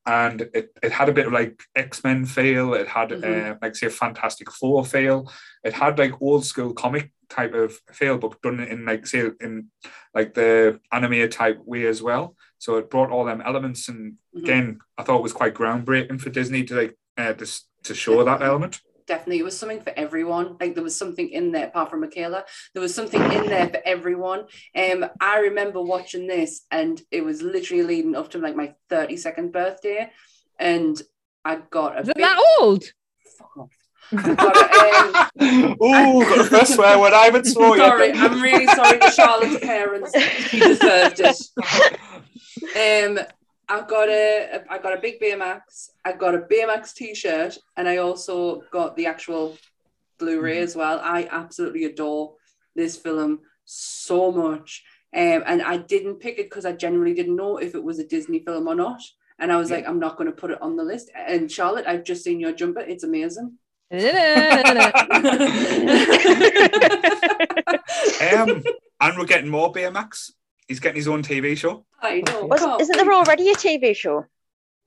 And 0.07 0.41
it, 0.53 0.69
it 0.83 0.91
had 0.91 1.09
a 1.09 1.13
bit 1.13 1.25
of 1.27 1.33
like 1.33 1.63
X 1.75 2.03
Men 2.03 2.25
feel. 2.25 2.75
It 2.75 2.87
had 2.87 3.11
uh, 3.11 3.15
Mhm. 3.17 3.61
like 3.61 3.75
say 3.75 3.87
a 3.87 3.89
Fantastic 3.89 4.51
Four 4.51 4.85
feel. 4.85 5.31
It 5.63 5.73
had 5.73 5.97
like 5.97 6.21
old 6.21 6.45
school 6.45 6.73
comic 6.73 7.11
type 7.29 7.53
of 7.53 7.73
feel, 7.91 8.17
but 8.17 8.41
done 8.41 8.59
in 8.59 8.85
like 8.85 9.05
say 9.07 9.29
in 9.41 9.67
like 10.13 10.33
the 10.33 10.79
anime 10.91 11.29
type 11.29 11.59
way 11.65 11.85
as 11.85 12.01
well. 12.01 12.35
So 12.57 12.77
it 12.77 12.89
brought 12.89 13.11
all 13.11 13.25
them 13.25 13.41
elements, 13.45 13.87
and 13.89 14.13
Mhm. 14.35 14.43
again, 14.43 14.79
I 14.97 15.03
thought 15.03 15.17
it 15.19 15.23
was 15.23 15.33
quite 15.33 15.53
groundbreaking 15.55 16.19
for 16.21 16.29
Disney 16.29 16.63
to 16.65 16.75
like 16.75 16.97
uh, 17.17 17.33
to, 17.33 17.45
to 17.83 17.93
show 17.95 18.23
that 18.23 18.41
element. 18.41 18.81
definitely 19.07 19.37
it 19.39 19.43
was 19.45 19.57
something 19.57 19.79
for 19.81 19.93
everyone 19.95 20.57
like 20.59 20.73
there 20.73 20.83
was 20.83 20.97
something 20.97 21.29
in 21.29 21.51
there 21.51 21.67
apart 21.67 21.91
from 21.91 22.01
michaela 22.01 22.43
there 22.73 22.81
was 22.81 22.93
something 22.95 23.21
in 23.37 23.45
there 23.53 23.67
for 23.69 23.79
everyone 23.85 24.39
um 24.75 25.05
i 25.21 25.37
remember 25.41 25.79
watching 25.79 26.25
this 26.25 26.65
and 26.71 27.03
it 27.11 27.23
was 27.23 27.43
literally 27.43 27.83
leading 27.83 28.15
up 28.15 28.31
to 28.31 28.39
like 28.39 28.55
my 28.55 28.73
32nd 28.89 29.51
birthday 29.51 30.09
and 30.57 31.03
i 31.45 31.55
got 31.69 31.95
a 31.97 32.01
Isn't 32.01 32.17
big 32.17 32.25
that 32.25 32.43
old? 32.59 32.83
fuck 33.37 33.55
off. 33.57 33.69
I 34.11 34.33
got 34.35 34.55
a, 34.57 35.45
um, 35.45 35.77
oh, 35.81 36.47
the 36.49 36.65
swear 36.65 36.99
word 36.99 37.13
I 37.13 37.41
swore 37.43 37.77
yet. 37.77 37.87
sorry 37.87 38.11
i'm 38.13 38.41
really 38.41 38.67
sorry 38.67 38.99
to 38.99 39.11
charlotte's 39.11 39.59
parents 39.65 40.11
she 40.49 40.59
deserved 40.59 41.19
it 41.19 41.37
um 42.75 43.25
I 43.67 43.81
got 43.81 44.09
a 44.09 44.61
I 44.69 44.77
got 44.77 44.95
a 44.95 45.01
big 45.01 45.19
Baymax. 45.19 45.89
I 46.05 46.11
got 46.13 46.35
a 46.35 46.39
Baymax 46.39 46.93
t-shirt, 46.93 47.57
and 47.77 47.89
I 47.89 47.97
also 47.97 48.61
got 48.71 48.95
the 48.95 49.07
actual 49.07 49.57
Blu-ray 50.19 50.59
as 50.59 50.75
well. 50.75 50.99
I 51.03 51.27
absolutely 51.31 51.85
adore 51.85 52.35
this 52.75 52.95
film 52.95 53.39
so 53.65 54.31
much, 54.31 54.83
um, 55.15 55.41
and 55.47 55.63
I 55.63 55.77
didn't 55.77 56.19
pick 56.19 56.37
it 56.37 56.47
because 56.49 56.63
I 56.65 56.73
genuinely 56.73 57.15
didn't 57.15 57.35
know 57.35 57.57
if 57.57 57.73
it 57.73 57.83
was 57.83 57.97
a 57.97 58.05
Disney 58.05 58.39
film 58.39 58.67
or 58.67 58.75
not. 58.75 59.01
And 59.39 59.51
I 59.51 59.57
was 59.57 59.71
Yeah. 59.71 59.77
like, 59.77 59.87
I'm 59.87 59.99
not 59.99 60.15
going 60.15 60.27
to 60.29 60.35
put 60.35 60.51
it 60.51 60.61
on 60.61 60.75
the 60.75 60.83
list. 60.83 61.09
And 61.15 61.51
Charlotte, 61.51 61.87
I've 61.87 62.03
just 62.03 62.23
seen 62.23 62.39
your 62.39 62.51
jumper. 62.53 62.81
It's 62.81 63.03
amazing. 63.03 63.57
Um, 68.33 68.63
and 69.01 69.17
we're 69.17 69.25
getting 69.25 69.49
more 69.49 69.71
Baymax. 69.71 70.31
He's 70.67 70.79
getting 70.79 70.95
his 70.95 71.07
own 71.07 71.21
TV 71.21 71.55
show. 71.57 71.85
I 72.01 72.21
know. 72.21 72.45
Was, 72.45 72.61
can't 72.61 72.81
isn't 72.81 72.95
there 72.97 73.13
already 73.13 73.49
a 73.49 73.55
TV 73.55 73.95
show? 73.95 74.25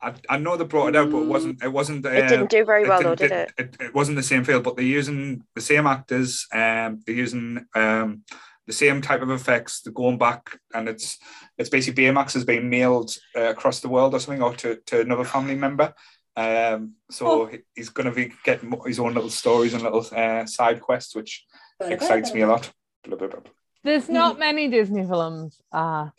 I, 0.01 0.15
I 0.29 0.39
know 0.39 0.57
they 0.57 0.65
brought 0.65 0.89
it 0.89 0.97
out, 0.97 1.11
but 1.11 1.19
it 1.23 1.27
wasn't. 1.27 1.63
It 1.63 1.73
wasn't. 1.73 2.07
Uh, 2.07 2.11
It 2.11 2.29
didn't 2.29 2.51
do 2.51 2.65
very 2.65 2.89
well 2.89 3.03
though, 3.03 3.15
didn't- 3.15 3.39
it? 3.39 3.53
it, 3.59 3.77
it 3.81 3.95
wasn't 3.95 4.17
the 4.17 4.23
same 4.23 4.45
feel, 4.45 4.61
but 4.61 4.77
they're 4.77 4.85
using 4.85 5.43
the 5.55 5.61
same 5.61 5.87
actors. 5.87 6.47
Um, 6.53 7.01
they're 7.07 7.15
using 7.17 7.67
um, 7.75 8.23
the 8.67 8.73
same 8.73 9.03
type 9.03 9.23
of 9.23 9.31
effects. 9.31 9.83
They're 9.83 9.93
going 9.93 10.19
back, 10.19 10.59
and 10.75 10.89
it's 10.89 11.19
it's 11.57 11.71
basically 11.71 12.05
Baymax 12.05 12.33
has 12.35 12.45
been 12.45 12.71
mailed 12.71 13.17
uh, 13.37 13.51
across 13.51 13.81
the 13.81 13.89
world 13.89 14.15
or 14.15 14.21
something, 14.21 14.43
or 14.43 14.55
to, 14.57 14.77
to 14.87 15.01
another 15.01 15.25
family 15.25 15.57
member. 15.57 15.95
Um, 16.39 16.95
so 17.11 17.27
Oh. 17.27 17.51
he's 17.75 17.89
going 17.89 18.07
to 18.09 18.15
be 18.15 18.33
getting 18.45 18.71
his 18.87 19.01
own 19.01 19.15
little 19.15 19.31
stories 19.31 19.75
and 19.75 19.83
little 19.83 20.07
uh, 20.15 20.47
side 20.47 20.81
quests, 20.81 21.15
which 21.17 21.45
excites 21.81 22.33
me 22.35 22.43
a 22.43 22.47
lot. 22.49 22.71
Blah, 23.05 23.17
blah, 23.19 23.29
blah. 23.29 23.41
There's 23.85 24.09
not 24.09 24.39
many 24.39 24.69
Disney 24.69 25.05
films 25.07 25.61
I 25.73 26.11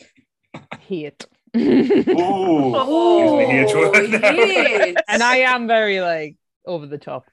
hate. 0.80 1.26
Ooh. 1.56 2.74
Oh, 2.76 3.40
Usually 3.40 4.08
here, 4.08 4.18
yes. 4.20 4.96
and 5.08 5.24
I 5.24 5.38
am 5.54 5.68
very 5.68 6.00
like 6.02 6.36
over 6.66 6.86
the 6.86 6.98
top. 6.98 7.24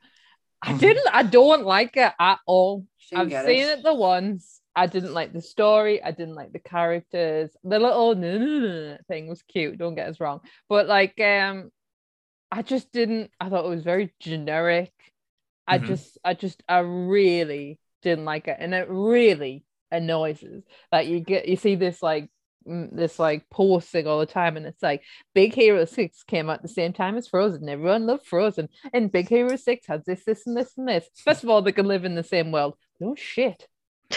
I 0.62 0.72
didn't 0.76 1.08
I 1.12 1.22
don't 1.22 1.64
like 1.64 1.96
it 1.96 2.12
at 2.18 2.38
all. 2.46 2.86
I've 3.14 3.28
get 3.28 3.46
seen 3.46 3.68
it. 3.68 3.82
the 3.82 3.94
once. 3.94 4.60
I 4.74 4.86
didn't 4.86 5.14
like 5.14 5.32
the 5.32 5.40
story. 5.40 6.02
I 6.02 6.10
didn't 6.10 6.34
like 6.34 6.52
the 6.52 6.58
characters. 6.58 7.50
The 7.64 7.78
little 7.78 8.14
thing 9.08 9.28
was 9.28 9.42
cute. 9.42 9.78
Don't 9.78 9.94
get 9.94 10.08
us 10.08 10.20
wrong, 10.20 10.40
but 10.68 10.86
like, 10.86 11.18
um, 11.20 11.70
I 12.50 12.62
just 12.62 12.92
didn't. 12.92 13.30
I 13.40 13.48
thought 13.48 13.64
it 13.64 13.68
was 13.68 13.82
very 13.82 14.12
generic. 14.20 14.92
I 15.66 15.78
Mhm. 15.78 15.86
just, 15.86 16.18
I 16.24 16.34
just, 16.34 16.62
I 16.68 16.78
really 16.78 17.80
didn't 18.02 18.24
like 18.24 18.48
it, 18.48 18.56
and 18.60 18.72
it 18.74 18.86
really 18.88 19.64
annoys 19.90 20.42
us 20.42 20.62
that 20.92 21.06
you 21.06 21.20
get 21.20 21.48
you 21.48 21.56
see 21.56 21.74
this 21.76 22.02
like 22.02 22.28
mm, 22.66 22.88
this 22.94 23.18
like 23.18 23.48
posting 23.50 24.06
all 24.06 24.20
the 24.20 24.26
time, 24.26 24.56
and 24.56 24.66
it's 24.66 24.82
like 24.82 25.02
Big 25.34 25.54
Hero 25.54 25.84
Six 25.84 26.22
came 26.22 26.48
out 26.48 26.58
at 26.58 26.62
the 26.62 26.68
same 26.68 26.92
time 26.92 27.16
as 27.16 27.28
Frozen. 27.28 27.68
Everyone 27.68 28.06
loved 28.06 28.26
Frozen, 28.26 28.68
and 28.92 29.10
Big 29.10 29.28
Hero 29.28 29.56
Six 29.56 29.86
has 29.88 30.04
this, 30.04 30.24
this, 30.24 30.46
and 30.46 30.56
this, 30.56 30.72
and 30.76 30.88
this. 30.88 31.08
First 31.16 31.42
of 31.42 31.50
all, 31.50 31.62
they 31.62 31.72
can 31.72 31.86
live 31.86 32.04
in 32.04 32.14
the 32.14 32.22
same 32.24 32.52
world. 32.52 32.76
No 33.00 33.14
shit. 33.16 33.66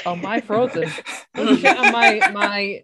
Oh 0.06 0.16
my 0.16 0.40
Frozen. 0.42 0.90
On 1.36 1.92
my 1.92 2.20
my 2.34 2.84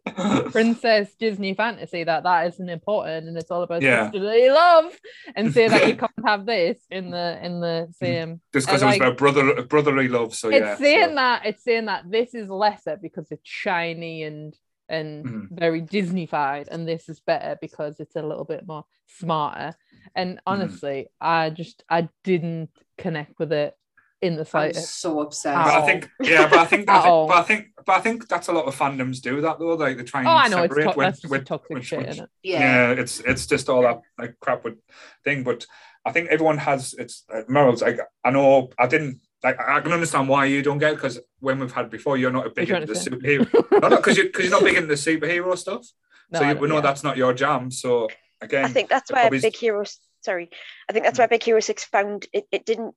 princess 0.51 1.13
Disney 1.19 1.53
fantasy 1.53 2.03
that 2.03 2.23
that 2.23 2.47
isn't 2.47 2.69
important 2.69 3.27
and 3.27 3.37
it's 3.37 3.51
all 3.51 3.63
about 3.63 3.81
Yeah. 3.81 4.05
sisterly 4.11 4.49
love 4.49 4.91
and 5.35 5.53
say 5.53 5.67
that 5.67 5.87
you 5.87 5.95
can't 5.95 6.11
have 6.25 6.45
this 6.45 6.77
in 6.89 7.11
the 7.11 7.39
in 7.43 7.59
the 7.59 7.87
same 7.99 8.41
Just 8.53 8.67
because 8.67 8.81
it 8.81 8.85
was 8.85 8.93
like, 8.93 9.01
about 9.01 9.17
brother 9.17 9.63
brotherly 9.63 10.07
love. 10.07 10.33
So 10.35 10.49
it's 10.49 10.59
yeah. 10.65 10.75
saying 10.77 11.09
so- 11.09 11.15
that 11.15 11.45
it's 11.45 11.63
saying 11.63 11.85
that 11.85 12.09
this 12.09 12.33
is 12.33 12.49
lesser 12.49 12.97
because 13.01 13.27
it's 13.31 13.47
shiny 13.49 14.23
and 14.23 14.55
and 14.87 15.25
Mhm. 15.25 15.47
very 15.49 15.81
Disneyfied, 15.81 16.67
and 16.67 16.87
this 16.87 17.09
is 17.09 17.19
better 17.19 17.57
because 17.59 17.99
it's 17.99 18.15
a 18.15 18.21
little 18.21 18.45
bit 18.45 18.67
more 18.67 18.85
smarter. 19.07 19.73
And 20.15 20.39
honestly, 20.45 21.07
I 21.19 21.49
just 21.49 21.83
I 21.89 22.07
didn't 22.23 22.69
connect 22.97 23.39
with 23.39 23.51
it 23.51 23.73
in 24.21 24.35
the 24.35 24.47
I'm 24.53 24.73
so 24.73 25.21
upset. 25.21 25.55
But 25.55 25.73
I 25.73 25.85
think, 25.85 26.09
yeah, 26.21 26.47
but 26.47 26.59
I 26.59 26.65
think, 26.65 26.89
I 26.89 27.01
think, 27.01 27.27
but 27.27 27.37
I 27.37 27.43
think, 27.43 27.67
but 27.85 27.91
I 27.93 27.99
think 27.99 28.27
that's 28.27 28.47
a 28.47 28.53
lot 28.53 28.65
of 28.65 28.75
fandoms 28.75 29.21
do 29.21 29.41
that 29.41 29.59
though. 29.59 29.75
Like 29.75 29.97
they 29.97 30.03
try 30.03 30.21
and 30.21 30.29
Oh, 30.29 30.31
I 30.31 30.47
know 30.47 30.63
it's 30.63 30.73
separate 30.75 30.93
to- 30.93 30.97
with, 30.97 31.05
that's 31.05 31.21
just 31.21 31.31
with, 31.31 31.45
toxic 31.45 31.75
with- 31.75 31.85
shit, 31.85 31.99
with- 31.99 32.09
isn't 32.09 32.23
it? 32.23 32.29
yeah. 32.43 32.59
yeah, 32.59 33.01
it's 33.01 33.19
it's 33.19 33.45
just 33.45 33.69
all 33.69 33.81
that 33.83 34.01
like 34.17 34.35
crap 34.39 34.63
with 34.63 34.75
thing. 35.23 35.43
But 35.43 35.65
I 36.05 36.11
think 36.11 36.29
everyone 36.29 36.57
has 36.59 36.93
its 36.93 37.23
uh, 37.33 37.41
morals. 37.47 37.81
Like 37.81 37.99
I 38.23 38.31
know 38.31 38.69
I 38.79 38.87
didn't 38.87 39.19
like 39.43 39.59
I 39.59 39.79
can 39.81 39.91
understand 39.91 40.29
why 40.29 40.45
you 40.45 40.61
don't 40.61 40.77
get 40.79 40.93
it 40.93 40.95
because 40.95 41.19
when 41.39 41.59
we've 41.59 41.71
had 41.71 41.89
before, 41.89 42.17
you're 42.17 42.31
not 42.31 42.47
a 42.47 42.49
big 42.49 42.69
into 42.69 42.87
the 42.87 42.93
trying 42.93 43.19
superhero. 43.19 43.71
no, 43.81 43.87
no, 43.89 43.97
because 43.97 44.17
you 44.17 44.23
because 44.23 44.45
you're 44.45 44.51
not 44.51 44.63
big 44.63 44.75
into 44.75 44.87
the 44.87 44.93
superhero 44.95 45.57
stuff. 45.57 45.85
No, 46.31 46.39
so 46.39 46.49
you, 46.49 46.55
we 46.55 46.67
know 46.67 46.75
yeah. 46.75 46.81
that's 46.81 47.03
not 47.03 47.17
your 47.17 47.33
jam. 47.33 47.69
So 47.69 48.07
again, 48.41 48.65
I 48.65 48.69
think 48.69 48.89
that's 48.89 49.11
why 49.11 49.29
where 49.29 49.39
Big 49.39 49.55
Hero. 49.55 49.83
Sorry, 50.21 50.49
I 50.89 50.93
think 50.93 51.05
that's 51.05 51.19
why 51.19 51.27
Big 51.27 51.43
Hero 51.43 51.59
Six 51.59 51.83
found 51.83 52.25
it. 52.33 52.47
It 52.51 52.65
didn't 52.65 52.95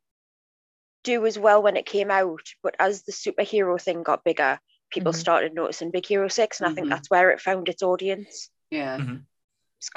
do 1.04 1.26
as 1.26 1.38
well 1.38 1.62
when 1.62 1.76
it 1.76 1.86
came 1.86 2.10
out, 2.10 2.42
but 2.62 2.74
as 2.78 3.02
the 3.02 3.12
superhero 3.12 3.80
thing 3.80 4.02
got 4.02 4.24
bigger, 4.24 4.58
people 4.90 5.12
Mhm. 5.12 5.16
started 5.16 5.54
noticing 5.54 5.90
Big 5.90 6.06
Hero 6.06 6.28
Six, 6.28 6.60
and 6.60 6.70
I 6.70 6.74
think 6.74 6.86
Mhm. 6.86 6.90
that's 6.90 7.10
where 7.10 7.30
it 7.30 7.40
found 7.40 7.68
its 7.68 7.82
audience. 7.82 8.50
Yeah. 8.70 8.98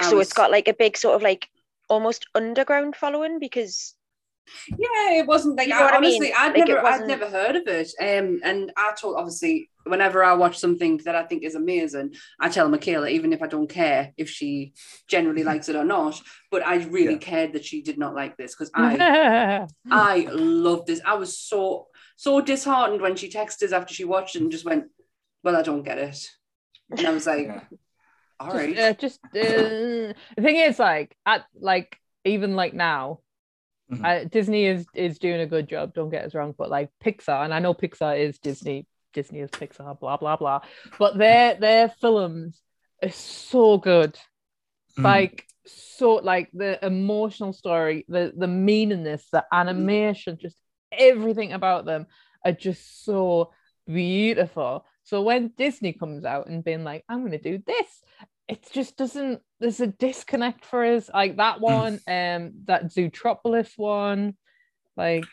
I 0.00 0.04
So 0.08 0.16
was- 0.16 0.28
it's 0.28 0.32
got 0.36 0.50
like 0.50 0.68
a 0.68 0.74
big 0.74 0.96
sort 0.96 1.16
of 1.16 1.22
like 1.22 1.48
almost 1.88 2.26
underground 2.34 2.96
following 2.96 3.38
because 3.38 3.94
Yeah, 4.68 5.12
it 5.12 5.26
wasn't 5.26 5.56
like 5.56 5.68
You 5.68 5.74
I, 5.74 5.78
know 5.78 5.84
what 5.84 5.94
I 5.94 6.00
mean? 6.00 6.24
I'd 6.24 6.48
Like, 6.56 6.66
never 6.66 6.78
I'd 6.78 6.82
wasn't- 6.82 7.08
never 7.08 7.28
heard 7.28 7.56
of 7.56 7.66
it. 7.66 7.92
Um 8.00 8.40
and 8.42 8.72
I 8.76 8.92
told 8.92 9.16
obviously 9.16 9.70
whenever 9.84 10.22
I 10.24 10.34
watch 10.34 10.58
something 10.58 10.98
that 11.04 11.14
I 11.14 11.24
think 11.24 11.42
is 11.42 11.54
amazing, 11.54 12.14
I 12.40 12.48
tell 12.48 12.68
Michaela, 12.68 13.08
even 13.08 13.32
if 13.32 13.42
I 13.42 13.46
don't 13.46 13.68
care 13.68 14.12
if 14.16 14.28
she 14.30 14.72
generally 15.08 15.44
likes 15.44 15.68
it 15.68 15.76
or 15.76 15.84
not. 15.84 16.20
But 16.50 16.66
I 16.66 16.76
really 16.84 17.12
Yeah. 17.14 17.18
cared 17.18 17.52
that 17.54 17.64
she 17.64 17.82
did 17.82 17.98
not 17.98 18.14
like 18.14 18.36
this 18.36 18.54
because 18.54 18.70
I 18.74 19.66
I 19.90 20.26
loved 20.30 20.86
this. 20.86 21.00
I 21.04 21.14
was 21.14 21.38
so 21.38 21.88
so 22.16 22.40
disheartened 22.40 23.00
when 23.00 23.16
she 23.16 23.28
texted 23.30 23.64
us 23.64 23.72
after 23.72 23.92
she 23.94 24.04
watched 24.04 24.36
it 24.36 24.42
and 24.42 24.52
just 24.52 24.64
went, 24.64 24.84
Well, 25.42 25.56
I 25.56 25.62
don't 25.62 25.82
get 25.82 25.98
it. 25.98 26.18
And 26.96 27.06
I 27.06 27.10
was 27.10 27.26
like, 27.26 27.48
All 27.48 27.54
right. 27.56 27.66
yeah. 27.70 27.76
all 28.40 28.52
just, 28.52 28.56
right. 28.58 28.78
uh, 28.78 28.92
just 28.94 29.20
uh, 29.24 30.12
the 30.36 30.42
thing 30.42 30.56
is 30.56 30.78
like 30.78 31.16
at 31.26 31.44
like 31.58 31.98
even 32.24 32.54
like 32.56 32.74
now. 32.74 33.20
I, 34.02 34.24
disney 34.24 34.64
is 34.64 34.86
is 34.94 35.18
doing 35.18 35.42
a 35.42 35.46
good 35.46 35.68
job 35.68 35.92
don't 35.92 36.08
get 36.08 36.24
us 36.24 36.34
wrong 36.34 36.54
but 36.56 36.70
like 36.70 36.88
pixar 37.04 37.44
and 37.44 37.52
i 37.52 37.58
know 37.58 37.74
pixar 37.74 38.18
is 38.18 38.38
disney 38.38 38.86
disney 39.12 39.40
is 39.40 39.50
pixar 39.50 39.98
blah 39.98 40.16
blah 40.16 40.36
blah. 40.36 40.60
But 40.98 41.18
their 41.18 41.54
their 41.54 41.88
films 41.88 42.60
are 43.02 43.10
so 43.10 43.78
good. 43.78 44.18
Mhm. 44.98 45.04
like 45.04 45.46
so 45.64 46.14
like 46.16 46.50
the 46.52 46.84
emotional 46.84 47.52
story 47.52 48.04
the 48.08 48.32
the 48.36 48.46
meaningness 48.46 49.22
the 49.30 49.44
animation 49.52 50.36
just 50.40 50.56
everything 50.90 51.52
about 51.52 51.86
them 51.86 52.06
are 52.44 52.52
just 52.52 53.04
so 53.04 53.52
beautiful. 53.86 54.84
So 55.04 55.22
when 55.22 55.52
disney 55.56 55.92
comes 55.92 56.24
out 56.24 56.46
and 56.48 56.62
being 56.64 56.84
like 56.84 57.04
i'm 57.08 57.20
going 57.20 57.32
to 57.32 57.38
do 57.38 57.58
this 57.66 58.02
it 58.48 58.68
just 58.72 58.96
doesn't 58.96 59.40
there's 59.60 59.80
a 59.80 59.86
disconnect 59.86 60.64
for 60.64 60.84
us. 60.84 61.08
Like 61.12 61.36
that 61.36 61.60
one 61.60 61.94
um 62.06 62.52
that 62.66 62.86
zootropolis 62.86 63.72
one 63.78 64.36
like 64.96 65.28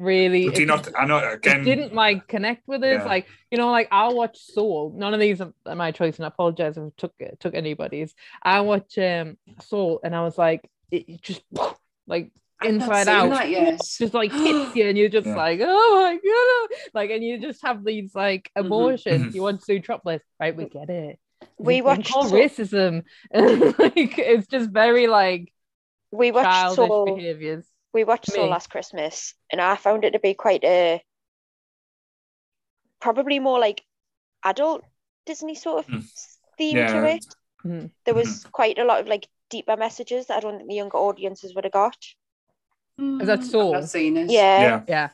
really 0.00 0.48
do 0.48 0.56
you 0.56 0.62
it 0.62 0.66
not? 0.66 0.88
I 0.98 1.04
know 1.04 1.18
again. 1.32 1.62
didn't 1.62 1.94
like 1.94 2.26
connect 2.26 2.66
with 2.66 2.82
us. 2.82 3.02
Yeah. 3.02 3.04
Like 3.04 3.26
you 3.50 3.58
know, 3.58 3.70
like 3.70 3.86
I'll 3.92 4.16
watch 4.16 4.38
Soul. 4.38 4.92
None 4.96 5.14
of 5.14 5.20
these 5.20 5.40
are 5.40 5.52
my 5.76 5.92
choice, 5.92 6.16
and 6.16 6.24
I 6.24 6.28
apologize 6.28 6.76
if 6.76 6.82
I 6.84 6.90
took 6.96 7.12
took 7.38 7.54
anybody's. 7.54 8.14
I 8.42 8.60
watch 8.62 8.98
um 8.98 9.36
Soul, 9.62 10.00
and 10.02 10.16
I 10.16 10.22
was 10.22 10.36
like, 10.36 10.68
it 10.90 11.04
it 11.08 11.22
just 11.22 11.42
like 12.06 12.32
inside 12.62 13.08
out, 13.08 13.30
that 13.30 13.48
yet. 13.50 13.80
just 13.98 14.14
like 14.14 14.32
hits 14.32 14.74
you, 14.76 14.86
and 14.88 14.98
you're 14.98 15.08
just 15.08 15.26
Yeah. 15.26 15.36
like, 15.36 15.60
oh 15.62 15.90
my 16.02 16.14
god, 16.14 16.78
like, 16.94 17.10
and 17.10 17.22
you 17.22 17.38
just 17.38 17.62
have 17.62 17.84
these 17.84 18.14
like 18.14 18.50
emotions. 18.56 19.26
Mhm. 19.26 19.34
You 19.34 19.42
want 19.42 19.60
Zootropolis, 19.62 20.20
right? 20.40 20.56
We 20.56 20.64
get 20.66 20.90
it. 20.90 21.18
We 21.58 21.74
a 21.74 21.76
thing 21.76 21.84
watched 21.84 22.10
called 22.12 22.28
Soul- 22.30 22.38
racism. 22.38 23.02
like 23.34 24.18
it's 24.18 24.46
just 24.46 24.70
very 24.70 25.06
like 25.06 25.52
we 26.12 26.32
watched 26.32 26.50
childish 26.50 26.76
Soul. 26.88 27.04
behaviors. 27.16 27.66
We 27.92 28.04
watched 28.04 28.30
Soul 28.30 28.48
last 28.48 28.70
Christmas, 28.70 29.34
and 29.50 29.60
I 29.60 29.76
found 29.76 30.04
it 30.04 30.12
to 30.12 30.20
be 30.20 30.34
quite 30.34 30.62
a 30.64 31.02
probably 33.00 33.38
more 33.38 33.58
like 33.58 33.82
adult 34.44 34.84
Disney 35.26 35.54
sort 35.54 35.80
of 35.80 35.86
Hmm. 35.86 36.00
theme 36.56 36.76
Yeah. 36.76 36.92
to 36.92 37.06
it. 37.08 37.24
Mhm. 37.64 37.90
There 38.04 38.14
was 38.14 38.44
quite 38.52 38.78
a 38.78 38.84
lot 38.84 39.00
of 39.00 39.08
like 39.08 39.28
deeper 39.48 39.76
messages 39.76 40.26
that 40.26 40.36
I 40.36 40.40
don't 40.40 40.58
think 40.58 40.68
the 40.68 40.74
younger 40.76 40.98
audiences 40.98 41.54
would 41.54 41.64
have 41.64 41.72
got. 41.72 41.96
Is 42.98 43.26
that 43.26 43.40
Mm, 43.40 43.44
Soul? 43.44 43.76
I've 43.76 43.88
seen 43.88 44.16
it. 44.16 44.30
Yeah. 44.30 44.60
Yeah. 44.60 44.82
Yeah, 44.88 45.08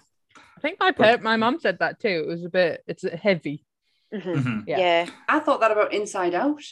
I 0.56 0.60
think 0.60 0.78
my 0.80 0.90
But- 0.90 0.96
parent, 1.04 1.22
my 1.22 1.36
mom 1.36 1.60
said 1.60 1.78
that 1.78 2.00
too. 2.00 2.24
It 2.24 2.26
was 2.26 2.44
a 2.44 2.48
bit, 2.50 2.82
it's 2.86 3.02
heavy. 3.08 3.64
Mhm. 4.12 4.34
Mhm. 4.34 4.64
Yeah. 4.66 4.78
Yeah. 4.78 5.10
I 5.28 5.40
thought 5.40 5.60
that 5.60 5.70
about 5.70 5.94
Inside 5.94 6.34
Out. 6.34 6.62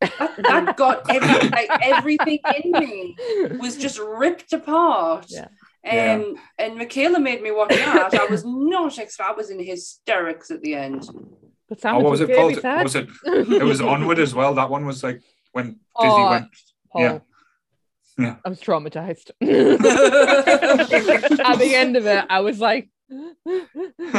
That, 0.00 0.34
that 0.42 0.76
got 0.76 1.08
every, 1.10 1.48
like, 1.50 1.68
everything 1.82 2.38
in 2.64 2.72
me 2.72 3.16
was 3.60 3.76
just 3.76 3.98
ripped 3.98 4.52
apart. 4.52 5.26
Yeah. 5.28 5.48
Yeah. 5.84 6.14
Um, 6.14 6.36
and 6.58 6.76
Michaela 6.76 7.20
made 7.20 7.42
me 7.42 7.50
watch 7.52 7.70
that. 7.70 8.14
I 8.14 8.26
was 8.26 8.44
not 8.44 8.98
expect. 8.98 9.30
I 9.30 9.32
was 9.32 9.50
in 9.50 9.62
hysterics 9.64 10.50
at 10.50 10.60
the 10.62 10.74
end. 10.74 11.08
But 11.68 11.80
Sam 11.80 11.96
Oh, 11.96 12.00
what 12.00 12.10
was 12.10 12.20
it 12.20 12.34
called? 12.34 12.54
we 12.54 12.60
said. 12.60 12.74
What 12.76 12.84
was 12.84 12.96
it? 12.96 13.08
It 13.24 13.62
was 13.64 13.80
Onward 13.80 14.18
as 14.18 14.34
well. 14.34 14.54
That 14.54 14.70
one 14.70 14.84
was 14.86 15.02
like 15.02 15.20
when 15.52 15.66
Disney 15.66 15.80
Oh, 15.96 16.30
went. 16.30 16.46
Paul. 16.92 17.02
Yeah. 17.02 17.18
Yeah. 18.18 18.36
I 18.44 18.48
was 18.50 18.60
traumatized. 18.60 19.30
At 19.40 19.78
the 21.58 21.72
end 21.74 21.96
of 21.96 22.06
it, 22.06 22.24
I 22.28 22.40
was 22.40 22.60
like, 22.60 22.90
you 23.08 23.66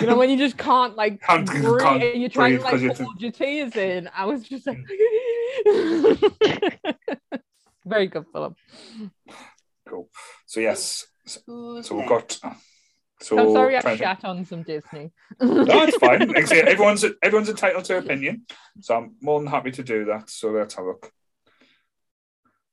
know, 0.02 0.18
when 0.18 0.30
you 0.30 0.38
just 0.38 0.58
can't 0.58 0.96
like 0.96 1.22
Can't- 1.22 1.46
breathe 1.46 1.64
can't 1.80 2.04
and 2.04 2.20
you're 2.22 2.30
trying 2.30 2.58
to 2.58 2.64
like 2.64 2.82
you're 2.82 2.94
hold 2.94 3.22
your 3.22 3.32
tears 3.32 3.76
in, 3.76 4.10
I 4.16 4.26
was 4.26 4.44
just 4.44 4.66
like, 4.66 4.78
very 7.86 8.08
good 8.08 8.26
Philip. 8.32 8.56
Cool. 9.88 10.10
So 10.46 10.60
yes. 10.60 11.06
So, 11.26 11.82
so 11.82 11.96
we've 11.96 12.08
got. 12.08 12.38
Uh, 12.44 12.54
so 13.22 13.38
I'm 13.38 13.52
sorry 13.54 13.78
I 13.78 13.82
trying 13.82 13.98
to 13.98 14.04
shat 14.04 14.26
on 14.26 14.46
some 14.46 14.64
Disney. 14.64 15.12
No, 15.40 15.84
it's 15.84 15.98
fine. 15.98 16.28
Like 16.30 16.38
I 16.38 16.46
say, 16.46 16.62
everyone's 16.62 17.06
everyone's 17.22 17.50
entitled 17.50 17.86
to 17.86 17.98
opinion, 17.98 18.46
so 18.80 18.96
I'm 18.96 19.16
more 19.22 19.40
than 19.40 19.48
happy 19.48 19.72
to 19.72 19.84
do 19.84 20.06
that. 20.06 20.30
So 20.30 20.50
let's 20.50 20.74
have 20.76 20.86
a 20.86 20.88
look. 20.88 21.12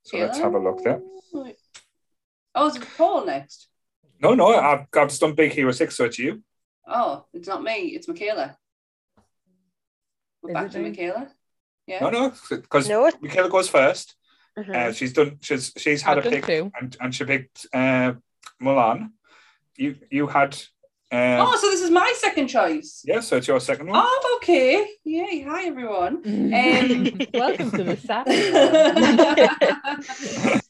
So 0.03 0.17
let's 0.17 0.39
have 0.39 0.55
a 0.55 0.59
look 0.59 0.83
there. 0.83 1.01
Oh, 2.55 2.67
is 2.67 2.75
it 2.77 2.87
Paul 2.97 3.25
next? 3.25 3.67
No, 4.21 4.33
no, 4.33 4.47
I've, 4.47 4.87
I've 4.95 5.09
just 5.09 5.21
done 5.21 5.33
Big 5.33 5.51
Hero 5.51 5.71
Six. 5.71 5.95
So 5.95 6.05
it's 6.05 6.17
you. 6.17 6.43
Oh, 6.87 7.25
it's 7.33 7.47
not 7.47 7.61
me. 7.61 7.89
It's 7.89 8.07
Michaela. 8.07 8.57
We're 10.41 10.49
Is 10.49 10.53
back 10.55 10.65
it 10.65 10.71
to 10.71 10.79
me? 10.79 10.89
Michaela. 10.89 11.29
Yeah. 11.89 12.01
No, 12.01 12.09
no, 12.09 12.33
because 12.49 12.87
No. 12.87 13.05
it- 13.07 13.21
Michaela 13.21 13.49
goes 13.49 13.67
first. 13.69 14.15
mhm. 14.57 14.75
Uh, 14.75 14.91
she's 14.93 15.13
done. 15.13 15.37
She's 15.41 15.71
she's 15.77 16.01
had 16.07 16.17
I've 16.19 16.25
a 16.27 16.29
pick, 16.29 16.45
two. 16.45 16.71
and, 16.79 16.95
and 17.01 17.09
she 17.15 17.23
picked 17.25 17.65
uh, 17.73 18.13
Mulan. 18.61 19.09
You 19.77 19.95
you 20.11 20.27
had. 20.27 20.53
Uh, 21.11 21.37
Oh, 21.41 21.55
so 21.61 21.65
this 21.71 21.81
is 21.81 21.89
my 21.89 22.11
second 22.17 22.47
choice. 22.49 23.01
Yeah, 23.03 23.21
so 23.21 23.37
it's 23.37 23.47
your 23.47 23.59
second 23.59 23.87
one. 23.87 23.99
Oh, 24.05 24.37
okay. 24.37 24.85
Yay. 25.03 25.41
Hi, 25.49 25.61
everyone. 25.65 26.15
Um, 26.23 27.19
Welcome 27.33 27.71
to 27.71 27.83
the 27.83 27.97
Saturday. 27.97 28.51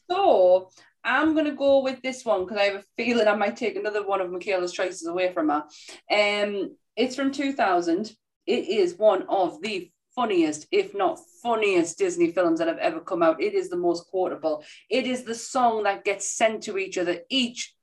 so 0.10 0.70
I'm 1.04 1.34
gonna 1.34 1.52
go 1.66 1.82
with 1.82 2.00
this 2.02 2.24
one 2.24 2.40
because 2.44 2.56
I 2.58 2.64
have 2.70 2.76
a 2.76 2.84
feeling 2.96 3.28
I 3.28 3.34
might 3.36 3.56
take 3.56 3.76
another 3.76 4.02
one 4.06 4.20
of 4.22 4.30
Michaela's 4.30 4.72
choices 4.72 5.06
away 5.06 5.32
from 5.34 5.48
her. 5.50 5.64
Um, 6.10 6.76
it's 6.96 7.16
from 7.16 7.32
2000. 7.32 8.10
It 8.46 8.68
is 8.68 8.94
one 8.96 9.22
of 9.28 9.60
the 9.62 9.90
funniest, 10.14 10.66
if 10.70 10.94
not 10.94 11.18
funniest, 11.42 11.98
Disney 11.98 12.30
films 12.32 12.58
that 12.58 12.68
have 12.68 12.78
ever 12.78 13.00
come 13.00 13.22
out. 13.22 13.40
It 13.42 13.54
is 13.54 13.68
the 13.70 13.76
most 13.76 14.06
quotable. 14.10 14.64
It 14.88 15.06
is 15.06 15.24
the 15.24 15.34
song 15.34 15.84
that 15.84 16.04
gets 16.04 16.28
sent 16.28 16.62
to 16.64 16.78
each 16.78 16.98
other 16.98 17.18
each 17.28 17.74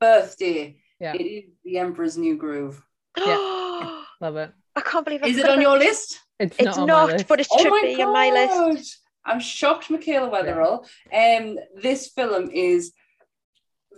birthday. 0.00 0.76
Yeah. 1.00 1.14
It 1.14 1.22
is 1.24 1.44
The 1.64 1.78
Emperor's 1.78 2.16
New 2.16 2.36
Groove. 2.36 2.82
Yeah. 3.16 4.02
Love 4.20 4.36
it. 4.36 4.52
I 4.74 4.80
can't 4.80 5.04
believe 5.04 5.22
I 5.22 5.28
Is 5.28 5.38
it 5.38 5.48
on 5.48 5.60
your 5.60 5.78
list? 5.78 6.20
It's, 6.38 6.56
It's 6.58 6.64
not, 6.66 6.78
on 6.78 6.86
not, 6.86 7.06
my 7.08 7.12
list. 7.14 7.28
but 7.28 7.40
it 7.40 7.46
Oh 7.50 7.58
should 7.62 7.70
my 7.70 7.82
be 7.82 8.02
on 8.02 8.12
my 8.12 8.30
list. 8.30 8.98
I'm 9.24 9.40
shocked, 9.40 9.90
Michaela 9.90 10.30
Weatherall. 10.30 10.86
Um, 11.12 11.58
this 11.82 12.08
film 12.08 12.50
is 12.52 12.92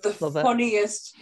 the 0.03 0.17
Love 0.21 0.37
it. 0.37 0.43
funniest, 0.43 1.17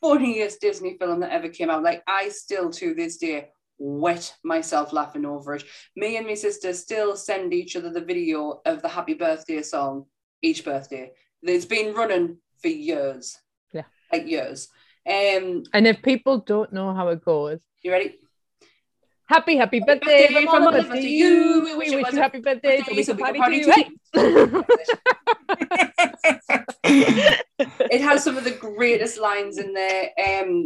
funniest 0.00 0.60
Disney 0.60 0.96
film 0.98 1.20
that 1.20 1.30
ever 1.32 1.48
came 1.48 1.68
out. 1.70 1.82
Like 1.82 2.02
I 2.06 2.28
still 2.30 2.70
to 2.70 2.94
this 2.94 3.16
day 3.18 3.48
wet 3.80 4.34
myself 4.44 4.92
laughing 4.92 5.24
over 5.24 5.54
it. 5.54 5.64
Me 5.96 6.16
and 6.16 6.26
my 6.26 6.34
sister 6.34 6.72
still 6.72 7.16
send 7.16 7.52
each 7.52 7.74
other 7.74 7.90
the 7.90 8.00
video 8.00 8.60
of 8.64 8.82
the 8.82 8.88
happy 8.88 9.14
birthday 9.14 9.62
song 9.62 10.06
each 10.42 10.64
birthday. 10.64 11.12
It's 11.42 11.64
been 11.64 11.94
running 11.94 12.36
for 12.60 12.68
years. 12.68 13.38
Yeah. 13.72 13.84
Like 14.12 14.26
years. 14.26 14.68
Um, 15.08 15.64
And 15.72 15.86
if 15.86 16.02
people 16.02 16.38
don't 16.38 16.72
know 16.72 16.94
how 16.94 17.08
it 17.08 17.24
goes, 17.24 17.60
you 17.82 17.90
ready? 17.90 18.16
happy, 19.26 19.56
happy 19.56 19.80
birthday 19.80 20.28
birthday 20.28 20.44
from 20.44 20.66
us 20.66 20.86
to 20.86 20.92
to 20.92 21.08
you. 21.08 21.26
you. 21.26 21.64
We 21.64 21.76
wish 21.76 21.90
you 21.90 22.04
a 22.04 22.16
happy 22.16 22.40
birthday 22.40 22.82
we 22.90 23.02
so 23.02 23.14
we 23.14 23.22
can 23.22 23.34
party 23.36 23.64
too. 23.64 23.70
Hey! 23.70 23.90
it 26.84 28.00
has 28.00 28.24
some 28.24 28.36
of 28.36 28.44
the 28.44 28.50
greatest 28.50 29.18
lines 29.18 29.58
in 29.58 29.72
there. 29.72 30.10
Um, 30.18 30.64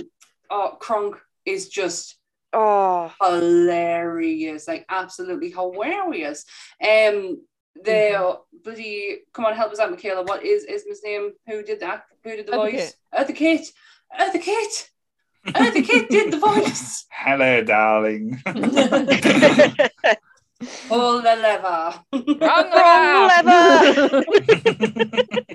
oh, 0.50 0.76
Kronk 0.80 1.16
is 1.44 1.68
just 1.68 2.16
Oh, 2.54 3.12
hilarious, 3.20 4.68
like 4.68 4.86
absolutely 4.88 5.50
hilarious. 5.50 6.44
Um, 6.80 7.42
the 7.82 8.38
bloody 8.62 9.18
come 9.32 9.44
on, 9.44 9.54
help 9.54 9.72
us 9.72 9.80
out, 9.80 9.90
Michaela. 9.90 10.22
What 10.22 10.44
is 10.44 10.64
is 10.64 10.84
his 10.86 11.02
name? 11.02 11.32
Who 11.48 11.62
did 11.64 11.80
that? 11.80 12.04
Who 12.22 12.36
did 12.36 12.46
the 12.46 12.52
Eartha 12.52 12.72
voice? 12.72 12.94
Eartha 13.12 13.34
Kitt. 13.34 13.66
Eartha 14.18 14.40
Kitt. 14.40 14.90
Eartha 15.48 15.84
Kitt 15.84 16.08
did 16.08 16.32
the 16.32 16.38
voice. 16.48 17.06
Hello, 17.10 17.62
darling. 17.62 18.40
Pull 20.88 21.22
the 21.22 21.36
lever. 21.36 21.94
Wrong 22.12 22.70
Wrong 22.74 23.30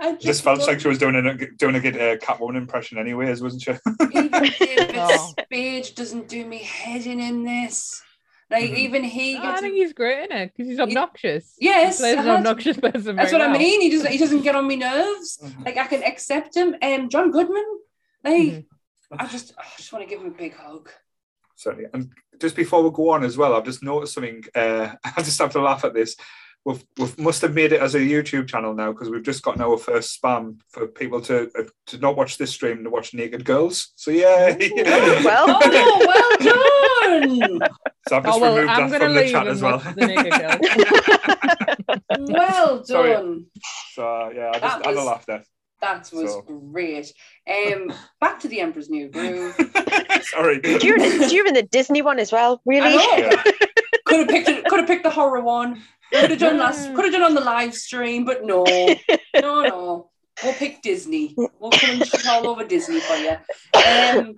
I 0.00 0.16
Just 0.20 0.42
felt 0.42 0.66
like 0.66 0.80
she 0.80 0.88
was 0.88 0.98
doing 0.98 1.14
a 1.16 1.34
doing 1.56 1.74
a 1.74 1.80
good 1.80 1.96
uh, 1.96 2.16
Catwoman 2.18 2.56
impression, 2.56 2.98
anyways, 2.98 3.42
wasn't 3.42 3.62
she? 3.62 3.72
even 4.12 4.30
David 4.30 4.94
Oh. 4.96 5.32
Spade 5.40 5.90
doesn't 5.94 6.28
do 6.28 6.44
me 6.44 6.58
head 6.58 7.06
in 7.06 7.20
in 7.20 7.44
this. 7.44 8.02
Like 8.50 8.70
Mhm. 8.70 8.76
even 8.78 9.04
he 9.04 9.36
I 9.36 9.42
gets. 9.42 9.60
think 9.60 9.74
he's 9.74 9.92
great 9.92 10.30
in 10.30 10.36
it 10.36 10.52
because 10.56 10.68
he's 10.70 10.80
obnoxious. 10.80 11.54
Yes, 11.60 11.98
he 11.98 12.02
plays 12.02 12.14
an 12.14 12.20
uh-huh. 12.20 12.36
obnoxious 12.38 12.76
person. 12.78 13.16
That's 13.16 13.30
very 13.30 13.42
what 13.42 13.50
I 13.54 13.58
mean. 13.58 13.80
He 13.82 13.90
doesn't. 13.90 14.10
He 14.10 14.16
doesn't 14.18 14.40
get 14.42 14.54
on 14.54 14.66
my 14.66 14.74
nerves. 14.74 15.38
Mhm. 15.42 15.64
Like 15.66 15.76
I 15.76 15.86
can 15.86 16.02
accept 16.02 16.56
him. 16.56 16.74
Um, 16.80 17.08
John 17.10 17.30
Goodman. 17.30 17.66
Like 18.24 18.34
Mhm. 18.42 18.64
I 19.18 19.26
just, 19.26 19.52
I 19.58 19.64
just 19.76 19.92
want 19.92 20.04
to 20.04 20.08
give 20.08 20.20
him 20.22 20.28
a 20.28 20.36
big 20.36 20.54
hug. 20.54 20.90
Certainly. 21.58 21.90
And 21.92 22.12
just 22.40 22.54
before 22.54 22.82
we 22.84 22.90
go 22.90 23.10
on 23.10 23.24
as 23.24 23.36
well, 23.36 23.52
I've 23.54 23.64
just 23.64 23.82
noticed 23.82 24.14
something. 24.14 24.44
Uh, 24.54 24.94
I 25.16 25.22
just 25.22 25.40
have 25.40 25.50
to 25.52 25.60
laugh 25.60 25.84
at 25.84 25.92
this. 25.92 26.14
We've, 26.64 26.84
we've 26.98 27.18
must 27.18 27.42
have 27.42 27.54
made 27.54 27.72
it 27.72 27.80
as 27.80 27.94
a 27.94 27.98
YouTube 28.00 28.46
channel 28.48 28.74
now 28.74 28.92
because 28.92 29.08
we've 29.10 29.22
just 29.24 29.42
gotten 29.42 29.60
our 29.62 29.76
first 29.78 30.20
spam 30.20 30.60
for 30.70 30.86
people 30.86 31.20
to 31.22 31.50
uh, 31.58 31.62
to 31.88 31.98
not 31.98 32.16
watch 32.16 32.36
this 32.38 32.50
stream 32.50 32.84
to 32.84 32.90
watch 32.90 33.12
naked 33.14 33.44
girls. 33.44 33.92
So 33.96 34.10
yeah. 34.10 34.56
well, 35.24 35.58
Oh, 35.60 36.36
well 36.40 37.38
done. 37.48 37.60
so 38.08 38.16
I've 38.16 38.24
just 38.24 38.36
Oh 38.36 38.40
well, 38.40 38.54
removed 38.56 38.70
I'm 38.72 38.90
that 38.90 39.00
from 39.00 39.14
the 39.14 39.28
chat 39.30 39.46
as 39.48 39.62
well. 39.62 39.78
watch 39.78 39.94
the 39.96 40.06
naked 40.06 40.32
girl. 40.32 42.18
well 42.28 42.84
Sorry. 42.84 43.12
done. 43.12 43.46
so 43.94 44.06
uh, 44.06 44.30
yeah, 44.34 44.50
I 44.54 44.58
That 44.58 44.62
just 44.62 44.84
had 44.86 44.94
a 44.94 44.96
was- 44.96 45.06
laugh 45.06 45.26
there. 45.26 45.44
That 45.80 46.10
was 46.12 46.32
So- 46.32 46.42
great. 46.42 47.12
Um, 47.48 47.92
back 48.20 48.40
to 48.40 48.48
the 48.48 48.60
Emperor's 48.60 48.90
New 48.90 49.08
Groove. 49.08 49.54
Sorry. 50.22 50.60
during, 50.60 51.28
during 51.28 51.54
the 51.54 51.62
Disney 51.70 52.02
one 52.02 52.18
as 52.18 52.32
well, 52.32 52.60
really. 52.66 52.94
Yeah. 52.94 53.42
Could 54.04 54.20
have 54.20 54.28
picked. 54.28 54.48
it- 54.48 54.64
Could 54.66 54.80
have 54.80 54.88
picked 54.88 55.04
the 55.04 55.10
horror 55.10 55.40
one. 55.40 55.82
Could 56.12 56.30
have 56.30 56.38
done 56.38 56.58
last. 56.58 56.94
Could 56.94 57.04
have 57.04 57.12
done 57.12 57.22
on 57.22 57.34
the 57.34 57.40
live 57.42 57.74
stream, 57.74 58.24
but 58.24 58.44
no, 58.44 58.64
no, 59.40 59.62
no. 59.62 60.10
We'll 60.42 60.52
pick 60.54 60.80
Disney. 60.82 61.34
We'll 61.36 61.70
come 61.70 62.00
and 62.00 62.26
all 62.28 62.46
over 62.48 62.64
Disney 62.64 63.00
for 63.00 63.16
you. 63.16 63.36
Um, 63.74 64.34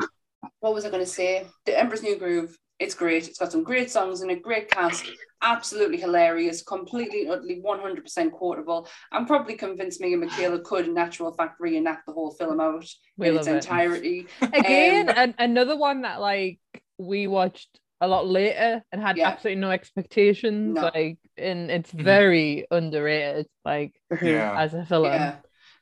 what 0.60 0.74
was 0.74 0.84
I 0.84 0.90
going 0.90 1.04
to 1.04 1.08
say? 1.10 1.46
The 1.66 1.78
Emperor's 1.78 2.02
New 2.02 2.16
Groove. 2.18 2.56
It's 2.80 2.94
great. 2.94 3.28
It's 3.28 3.38
got 3.38 3.52
some 3.52 3.62
great 3.62 3.90
songs 3.90 4.22
and 4.22 4.30
a 4.30 4.36
great 4.36 4.70
cast. 4.70 5.04
Absolutely 5.42 5.98
hilarious. 5.98 6.62
Completely, 6.62 7.28
utterly, 7.28 7.60
one 7.60 7.78
hundred 7.78 8.02
percent 8.04 8.32
quotable. 8.32 8.88
I'm 9.12 9.26
probably 9.26 9.54
convinced 9.54 10.00
me 10.00 10.12
and 10.14 10.22
Michaela 10.22 10.60
could, 10.60 10.86
in 10.86 10.94
natural 10.94 11.32
fact, 11.34 11.60
reenact 11.60 12.06
the 12.06 12.12
whole 12.12 12.32
film 12.32 12.58
out 12.58 12.86
We 13.18 13.28
in 13.28 13.36
its 13.36 13.46
it. 13.46 13.54
entirety. 13.56 14.26
Again, 14.42 15.10
Um, 15.10 15.14
an- 15.18 15.34
another 15.38 15.76
one 15.76 16.02
that 16.02 16.20
like 16.20 16.58
we 16.98 17.26
watched 17.26 17.78
a 18.00 18.08
lot 18.08 18.26
later 18.26 18.82
and 18.92 19.02
had 19.02 19.18
Yeah. 19.18 19.28
absolutely 19.28 19.60
no 19.60 19.70
expectations. 19.70 20.74
No. 20.74 20.90
Like, 20.94 21.18
and 21.36 21.70
it's 21.70 21.92
Mhm. 21.92 22.02
very 22.02 22.66
underrated. 22.70 23.46
Like 23.62 23.92
Yeah. 24.22 24.58
as 24.58 24.72
a 24.72 24.86
film. 24.86 25.04
Yeah. 25.04 25.36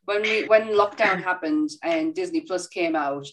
When 0.04 0.22
we 0.22 0.46
when 0.46 0.68
lockdown 0.68 1.22
happened 1.22 1.70
and 1.82 2.12
Disney 2.14 2.40
Plus 2.40 2.66
came 2.66 2.96
out, 2.96 3.26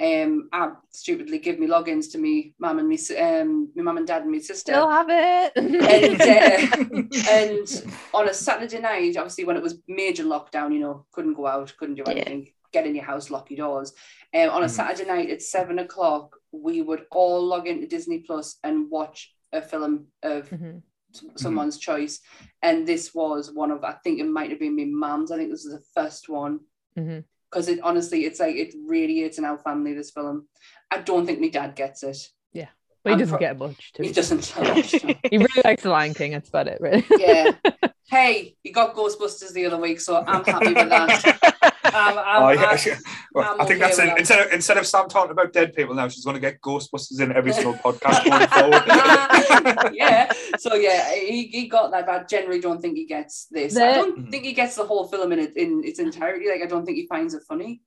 um, 0.00 0.48
I 0.52 0.72
stupidly 0.90 1.38
give 1.38 1.58
me 1.58 1.66
logins 1.66 2.10
to 2.12 2.18
me 2.18 2.54
mum 2.58 2.78
and 2.78 2.88
me 2.88 2.98
um 3.18 3.70
my 3.74 3.82
mum 3.82 3.98
and 3.98 4.06
dad 4.06 4.22
and 4.22 4.30
my 4.32 4.38
sister. 4.38 4.72
Still 4.72 4.90
have 4.90 5.06
it. 5.10 5.52
And, 5.56 6.20
uh, 6.20 7.28
and 7.30 7.84
on 8.14 8.28
a 8.28 8.34
Saturday 8.34 8.80
night, 8.80 9.16
obviously 9.16 9.44
when 9.44 9.56
it 9.56 9.62
was 9.62 9.78
major 9.88 10.24
lockdown, 10.24 10.72
you 10.72 10.80
know, 10.80 11.06
couldn't 11.12 11.34
go 11.34 11.46
out, 11.46 11.74
couldn't 11.76 11.96
do 11.96 12.04
Yeah. 12.06 12.12
anything, 12.12 12.52
get 12.72 12.86
in 12.86 12.94
your 12.94 13.04
house, 13.04 13.30
lock 13.30 13.50
your 13.50 13.58
doors. 13.66 13.92
Um, 14.34 14.48
on 14.50 14.62
a 14.62 14.66
Mhm. 14.66 14.70
Saturday 14.70 15.08
night 15.08 15.30
at 15.30 15.42
seven 15.42 15.78
o'clock, 15.78 16.36
we 16.52 16.80
would 16.82 17.04
all 17.10 17.44
log 17.44 17.66
into 17.68 17.86
Disney 17.86 18.20
Plus 18.20 18.58
and 18.64 18.90
watch 18.90 19.34
a 19.52 19.60
film 19.60 20.06
of 20.22 20.48
Mhm. 20.48 20.82
s- 21.14 21.24
someone's 21.36 21.78
choice. 21.78 22.20
And 22.62 22.86
this 22.86 23.14
was 23.14 23.52
one 23.52 23.70
of, 23.70 23.84
I 23.84 23.92
think 24.02 24.18
it 24.20 24.24
might 24.26 24.50
have 24.50 24.58
been 24.58 24.74
my 24.76 24.84
mum's. 24.86 25.30
I 25.30 25.36
think 25.36 25.50
this 25.50 25.64
was 25.66 25.74
the 25.74 25.84
first 25.94 26.28
one. 26.30 26.60
Mhm. 26.98 27.24
Because 27.52 27.68
it 27.68 27.80
honestly, 27.82 28.24
it's 28.24 28.40
like 28.40 28.56
it 28.56 28.74
radiates 28.86 29.36
in 29.36 29.44
our 29.44 29.58
family. 29.58 29.92
This 29.92 30.10
film, 30.10 30.46
I 30.90 30.98
don't 30.98 31.26
think 31.26 31.38
my 31.38 31.48
dad 31.48 31.76
gets 31.76 32.02
it. 32.02 32.16
Yeah, 32.52 32.68
but 33.04 33.12
he 33.12 33.18
doesn't 33.18 33.36
pro- 33.36 33.38
get 33.38 33.58
much. 33.58 33.92
He 33.96 34.10
doesn't. 34.12 34.46
He 35.30 35.36
really 35.38 35.62
likes 35.64 35.82
The 35.82 35.90
Lion 35.90 36.14
King. 36.14 36.32
That's 36.32 36.48
about 36.48 36.68
it, 36.68 36.80
really. 36.80 37.04
yeah. 37.18 37.50
Hey, 38.10 38.56
you 38.62 38.72
got 38.74 38.94
Ghostbusters 38.94 39.54
the 39.54 39.64
other 39.64 39.78
week, 39.78 39.98
so 39.98 40.22
I'm 40.26 40.44
happy 40.44 40.74
with 40.74 40.90
that. 40.90 41.71
Um, 41.94 42.18
I'm- 42.18 42.42
Oh, 42.42 42.48
yeah. 42.50 42.62
I'm- 42.62 43.02
Well, 43.34 43.54
I'm 43.54 43.60
I 43.60 43.64
think 43.64 43.80
okay 43.82 43.86
that's 43.86 43.98
it. 43.98 44.06
that. 44.06 44.18
Instead 44.18 44.46
of, 44.46 44.52
instead 44.52 44.76
of 44.78 44.86
Sam 44.86 45.08
talking 45.08 45.30
about 45.30 45.52
dead 45.52 45.74
people 45.74 45.94
now, 45.94 46.08
she's 46.08 46.24
going 46.24 46.34
to 46.34 46.40
get 46.40 46.60
Ghostbusters 46.60 47.20
in 47.20 47.32
every 47.32 47.52
single 47.52 47.74
podcast 47.74 48.24
going 48.28 48.48
forward. 48.48 49.94
yeah. 49.94 50.30
So 50.58 50.74
yeah, 50.74 51.14
he, 51.14 51.46
he 51.46 51.68
got 51.68 51.90
that, 51.92 52.06
but 52.06 52.20
I 52.20 52.24
generally 52.24 52.60
don't 52.60 52.80
think 52.80 52.96
he 52.96 53.06
gets 53.06 53.46
this. 53.50 53.76
I 53.76 53.94
don't 53.94 54.30
think 54.30 54.44
he 54.44 54.52
gets 54.52 54.76
the 54.76 54.84
whole 54.84 55.06
film 55.08 55.32
in 55.32 55.38
it 55.38 55.56
in 55.56 55.82
its 55.84 55.98
entirety. 55.98 56.48
Like 56.48 56.62
I 56.62 56.66
don't 56.66 56.84
think 56.84 56.98
he 56.98 57.06
finds 57.06 57.34
it 57.34 57.42
funny. 57.48 57.82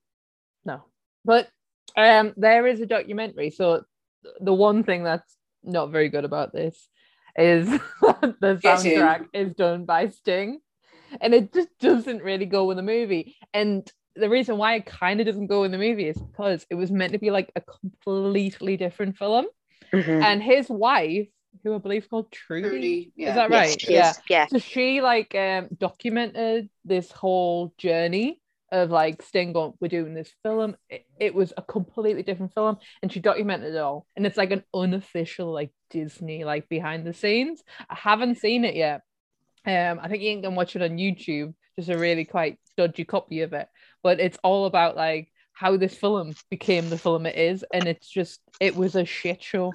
No. 0.66 0.84
But 1.24 1.48
um 1.98 2.34
there 2.38 2.66
is 2.68 2.80
a 2.82 2.86
documentary. 2.86 3.50
So 3.52 3.84
the 4.40 4.54
one 4.54 4.84
thing 4.84 5.04
that's 5.04 5.36
not 5.64 5.92
very 5.92 6.10
good 6.10 6.26
about 6.26 6.54
this 6.54 6.90
is 7.38 7.68
the 8.02 8.60
soundtrack 8.64 9.26
is 9.34 9.54
done 9.54 9.86
by 9.86 10.10
Sting. 10.10 10.60
And 11.22 11.34
it 11.34 11.54
just 11.54 11.70
doesn't 11.80 12.22
really 12.22 12.46
go 12.46 12.66
with 12.66 12.78
the 12.78 12.84
movie. 12.84 13.36
And 13.54 13.90
the 14.16 14.30
reason 14.30 14.58
why 14.58 14.76
it 14.76 14.86
kind 14.86 15.20
of 15.20 15.26
doesn't 15.26 15.48
go 15.48 15.64
in 15.64 15.72
the 15.72 15.78
movie 15.78 16.08
is 16.08 16.18
because 16.18 16.66
it 16.70 16.76
was 16.76 16.92
meant 16.92 17.14
to 17.14 17.20
be 17.20 17.32
like 17.32 17.52
a 17.56 17.62
completely 17.62 18.78
different 18.78 19.18
film. 19.18 19.46
Mhm. 19.92 20.24
And 20.24 20.42
his 20.42 20.70
wife, 20.70 21.28
who 21.64 21.76
I 21.76 21.78
believe 21.80 22.04
is 22.04 22.08
called 22.10 22.32
Trudy, 22.32 22.70
Trudy, 22.70 23.12
yeah. 23.16 23.30
is 23.30 23.36
that 23.36 23.52
Yes, 23.52 23.70
right? 23.70 23.82
she 23.82 23.94
yeah. 23.94 24.10
is. 24.12 24.20
Yeah. 24.30 24.46
So 24.48 24.58
she 24.60 25.02
like 25.02 25.36
um 25.36 25.68
documented 25.78 26.70
this 26.86 27.12
whole 27.12 27.74
journey 27.78 28.40
of 28.72 28.90
like 28.90 29.22
staying 29.22 29.54
going, 29.54 29.74
we're 29.80 29.88
doing 29.88 30.14
this 30.14 30.34
film. 30.44 30.76
It, 30.90 31.06
it 31.20 31.36
was 31.36 31.54
a 31.56 31.62
completely 31.62 32.24
different 32.24 32.54
film, 32.54 32.78
and 33.02 33.12
she 33.12 33.20
documented 33.20 33.74
it 33.76 33.78
all. 33.78 34.06
And 34.16 34.26
it's 34.26 34.38
like 34.38 34.52
an 34.52 34.64
unofficial 34.74 35.52
like 35.54 35.72
Disney 35.90 36.44
like 36.44 36.68
behind 36.68 37.06
the 37.06 37.14
scenes. 37.14 37.64
I 37.90 37.96
haven't 37.96 38.40
seen 38.40 38.66
it 38.66 38.76
yet. 38.76 39.02
Um, 39.66 40.00
I 40.02 40.08
think 40.08 40.22
you 40.24 40.42
can 40.42 40.56
watch 40.56 40.76
it 40.76 40.82
on 40.82 40.98
YouTube. 40.98 41.54
Just 41.78 41.90
a 41.90 41.98
really 41.98 42.26
quite 42.26 42.58
dodgy 42.78 43.04
copy 43.04 43.42
of 43.42 43.54
it, 43.54 43.68
but 44.04 44.20
it's 44.20 44.38
all 44.44 44.66
about 44.66 44.96
like 44.96 45.32
how 45.54 45.76
this 45.78 45.96
film 45.96 46.34
became 46.50 46.90
the 46.90 46.98
film 46.98 47.26
it 47.26 47.36
is, 47.36 47.66
and 47.74 47.88
it's 47.88 48.08
just 48.10 48.42
it 48.60 48.76
was 48.76 48.96
a 48.96 49.06
shit 49.06 49.42
show. 49.44 49.74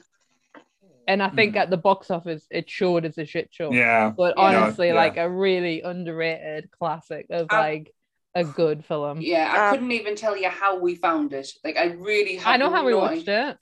And 1.09 1.23
I 1.23 1.29
think 1.29 1.55
Mhm. 1.55 1.61
at 1.61 1.71
the 1.71 1.77
box 1.77 2.11
office, 2.11 2.47
it 2.51 2.71
showed 2.71 3.05
as 3.05 3.19
a 3.19 3.25
shit 3.25 3.49
show 3.53 3.73
yeah. 3.73 4.11
but 4.17 4.37
honestly 4.37 4.89
Yeah. 4.89 4.95
like 4.95 5.17
a 5.17 5.29
really 5.29 5.83
underrated 5.83 6.71
classic 6.71 7.27
of 7.31 7.49
I- 7.51 7.59
like 7.61 7.95
a 8.37 8.45
good 8.45 8.85
film 8.85 9.21
Yeah, 9.21 9.53
I 9.53 9.67
Um, 9.69 9.75
couldn't 9.75 9.93
even 9.93 10.15
tell 10.15 10.37
you 10.37 10.49
how 10.49 10.79
we 10.79 10.95
found 10.95 11.33
it. 11.33 11.51
Like 11.65 11.77
I 11.77 11.87
really 11.87 12.37
have 12.37 12.47
i 12.47 12.57
know 12.59 12.71
how 12.71 12.85
we 12.85 12.95
watched 12.95 13.27
it 13.27 13.57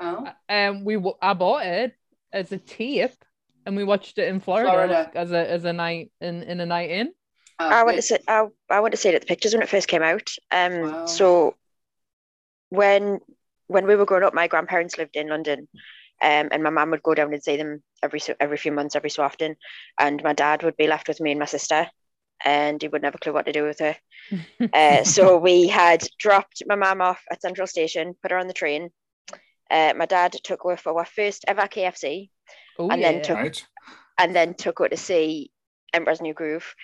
Oh. 0.00 0.26
um 0.48 0.84
we 0.84 0.94
w- 0.94 1.16
i 1.22 1.34
bought 1.34 1.64
it 1.66 1.94
as 2.32 2.50
a 2.50 2.58
tape 2.58 3.12
and 3.68 3.76
we 3.76 3.84
watched 3.84 4.18
it 4.18 4.28
in 4.28 4.40
florida, 4.40 4.70
Florida. 4.70 5.10
as 5.14 5.32
a 5.32 5.50
as 5.50 5.64
a 5.64 5.72
night 5.72 6.10
in 6.20 6.42
in 6.42 6.60
a 6.60 6.66
night 6.66 6.90
in 6.90 7.12
Oh, 7.60 7.68
I 7.68 7.84
went 7.84 7.96
to 7.96 7.98
it- 8.00 8.04
say 8.04 8.18
I, 8.28 8.46
I 8.70 8.80
went 8.80 8.92
to 8.92 8.96
see 8.98 9.10
it 9.10 9.14
at 9.14 9.22
the 9.22 9.26
pictures 9.26 9.52
when 9.54 9.62
it 9.62 9.68
first 9.68 9.88
came 9.88 10.02
out. 10.02 10.30
Um, 10.50 10.72
Wow. 10.82 11.06
so 11.06 11.54
when 12.70 13.20
when 13.68 13.86
we 13.86 13.96
were 13.96 14.06
growing 14.06 14.24
up, 14.24 14.34
my 14.34 14.48
grandparents 14.48 14.96
lived 14.98 15.16
in 15.16 15.28
London, 15.28 15.68
um, 16.22 16.48
and 16.52 16.62
my 16.62 16.70
mum 16.70 16.90
would 16.90 17.02
go 17.02 17.14
down 17.14 17.32
and 17.32 17.42
see 17.42 17.56
them 17.56 17.82
every 18.02 18.20
so 18.20 18.34
every 18.40 18.56
few 18.56 18.72
months, 18.72 18.96
every 18.96 19.10
so 19.10 19.22
often, 19.22 19.56
and 19.98 20.22
my 20.22 20.32
dad 20.32 20.62
would 20.62 20.76
be 20.76 20.86
left 20.86 21.08
with 21.08 21.20
me 21.20 21.30
and 21.32 21.40
my 21.40 21.46
sister, 21.46 21.88
and 22.44 22.80
he 22.82 22.88
wouldn't 22.88 23.04
have 23.04 23.14
a 23.14 23.18
clue 23.18 23.32
what 23.32 23.46
to 23.46 23.52
do 23.52 23.64
with 23.64 23.80
her. 23.80 23.96
uh, 24.72 25.04
so 25.04 25.36
we 25.38 25.68
had 25.68 26.06
dropped 26.18 26.62
my 26.66 26.76
mum 26.76 27.00
off 27.02 27.22
at 27.30 27.42
Central 27.42 27.66
Station, 27.66 28.14
put 28.22 28.30
her 28.32 28.38
on 28.38 28.48
the 28.48 28.54
train. 28.54 28.90
Uh, 29.70 29.92
my 29.96 30.06
dad 30.06 30.32
took 30.44 30.62
her 30.64 30.76
for 30.76 30.98
our 30.98 31.04
first 31.04 31.44
ever 31.48 31.68
KFC, 31.68 32.30
Oh, 32.78 32.88
and 32.90 33.02
then 33.02 33.22
took- 33.22 33.36
Right. 33.36 33.66
and 34.18 34.34
then 34.36 34.54
took 34.54 34.78
her 34.78 34.88
to 34.88 34.96
see 34.96 35.50
Emperor's 35.92 36.20
New 36.20 36.34
Groove. 36.34 36.74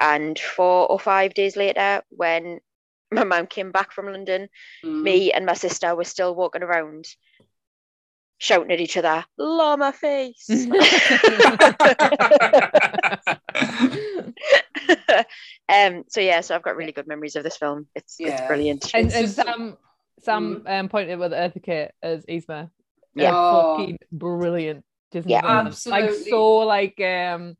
And 0.00 0.38
four 0.38 0.86
or 0.90 0.98
five 0.98 1.34
days 1.34 1.56
later, 1.56 2.02
when 2.10 2.60
my 3.12 3.24
mum 3.24 3.46
came 3.46 3.70
back 3.72 3.92
from 3.92 4.06
London, 4.06 4.48
Mm. 4.84 5.02
me 5.02 5.32
and 5.32 5.44
my 5.46 5.54
sister 5.54 5.94
were 5.94 6.04
still 6.04 6.34
walking 6.34 6.62
around 6.62 7.06
shouting 8.38 8.72
at 8.72 8.80
each 8.80 8.96
other, 8.96 9.24
llama 9.36 9.92
face. 9.92 10.48
um, 15.68 16.04
so 16.08 16.20
yeah, 16.20 16.40
so 16.40 16.54
I've 16.54 16.62
got 16.62 16.76
really 16.76 16.92
good 16.92 17.06
memories 17.06 17.36
of 17.36 17.44
this 17.44 17.56
film. 17.56 17.86
It's 17.94 18.16
it's 18.18 18.40
brilliant. 18.46 18.90
and, 18.94 19.06
It's 19.06 19.14
and 19.14 19.24
just- 19.26 19.36
Sam 19.36 19.76
Sam 20.22 20.62
um, 20.66 20.88
pointed 20.88 21.18
with 21.18 21.32
Eartha 21.32 21.62
Kitt 21.62 21.94
as 22.02 22.24
Yzma. 22.26 22.70
Yeah. 23.14 23.32
Oh. 23.34 23.76
fucking 23.78 23.98
brilliant 24.12 24.84
Disney 25.10 25.32
Yeah. 25.32 25.42
villain. 25.42 25.66
Absolutely. 25.68 26.08
Like 26.08 26.26
so 26.28 26.56
like 26.58 27.00
um 27.00 27.56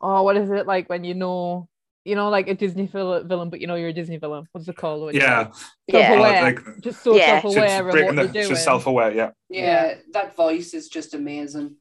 oh 0.00 0.22
what 0.22 0.36
is 0.36 0.50
it 0.50 0.66
like 0.66 0.88
when 0.88 1.04
you 1.04 1.14
know 1.14 1.68
you 2.04 2.14
know 2.14 2.28
like 2.30 2.48
a 2.48 2.54
Disney 2.54 2.86
villain 2.86 3.50
but 3.50 3.60
you 3.60 3.66
know 3.66 3.74
you're 3.74 3.88
a 3.90 3.92
Disney 3.92 4.16
villain. 4.18 4.46
What's 4.52 4.68
it 4.68 4.76
called? 4.76 5.02
when 5.06 5.14
Yeah. 5.14 5.50
Yeah. 5.86 6.08
self-aware. 6.08 6.42
Like, 6.42 6.60
just 6.80 7.02
so 7.02 7.16
Yeah. 7.16 7.40
self-aware 7.40 7.86
of 7.86 7.90
breaking 7.92 8.06
what 8.06 8.16
the, 8.16 8.22
they're 8.24 8.32
doing. 8.44 8.48
she's 8.56 8.64
self-aware. 8.64 9.12
Yeah. 9.12 9.30
Yeah, 9.50 9.94
that 10.12 10.34
voice 10.36 10.74
is 10.74 10.88
just 10.88 11.14
amazing. 11.14 11.76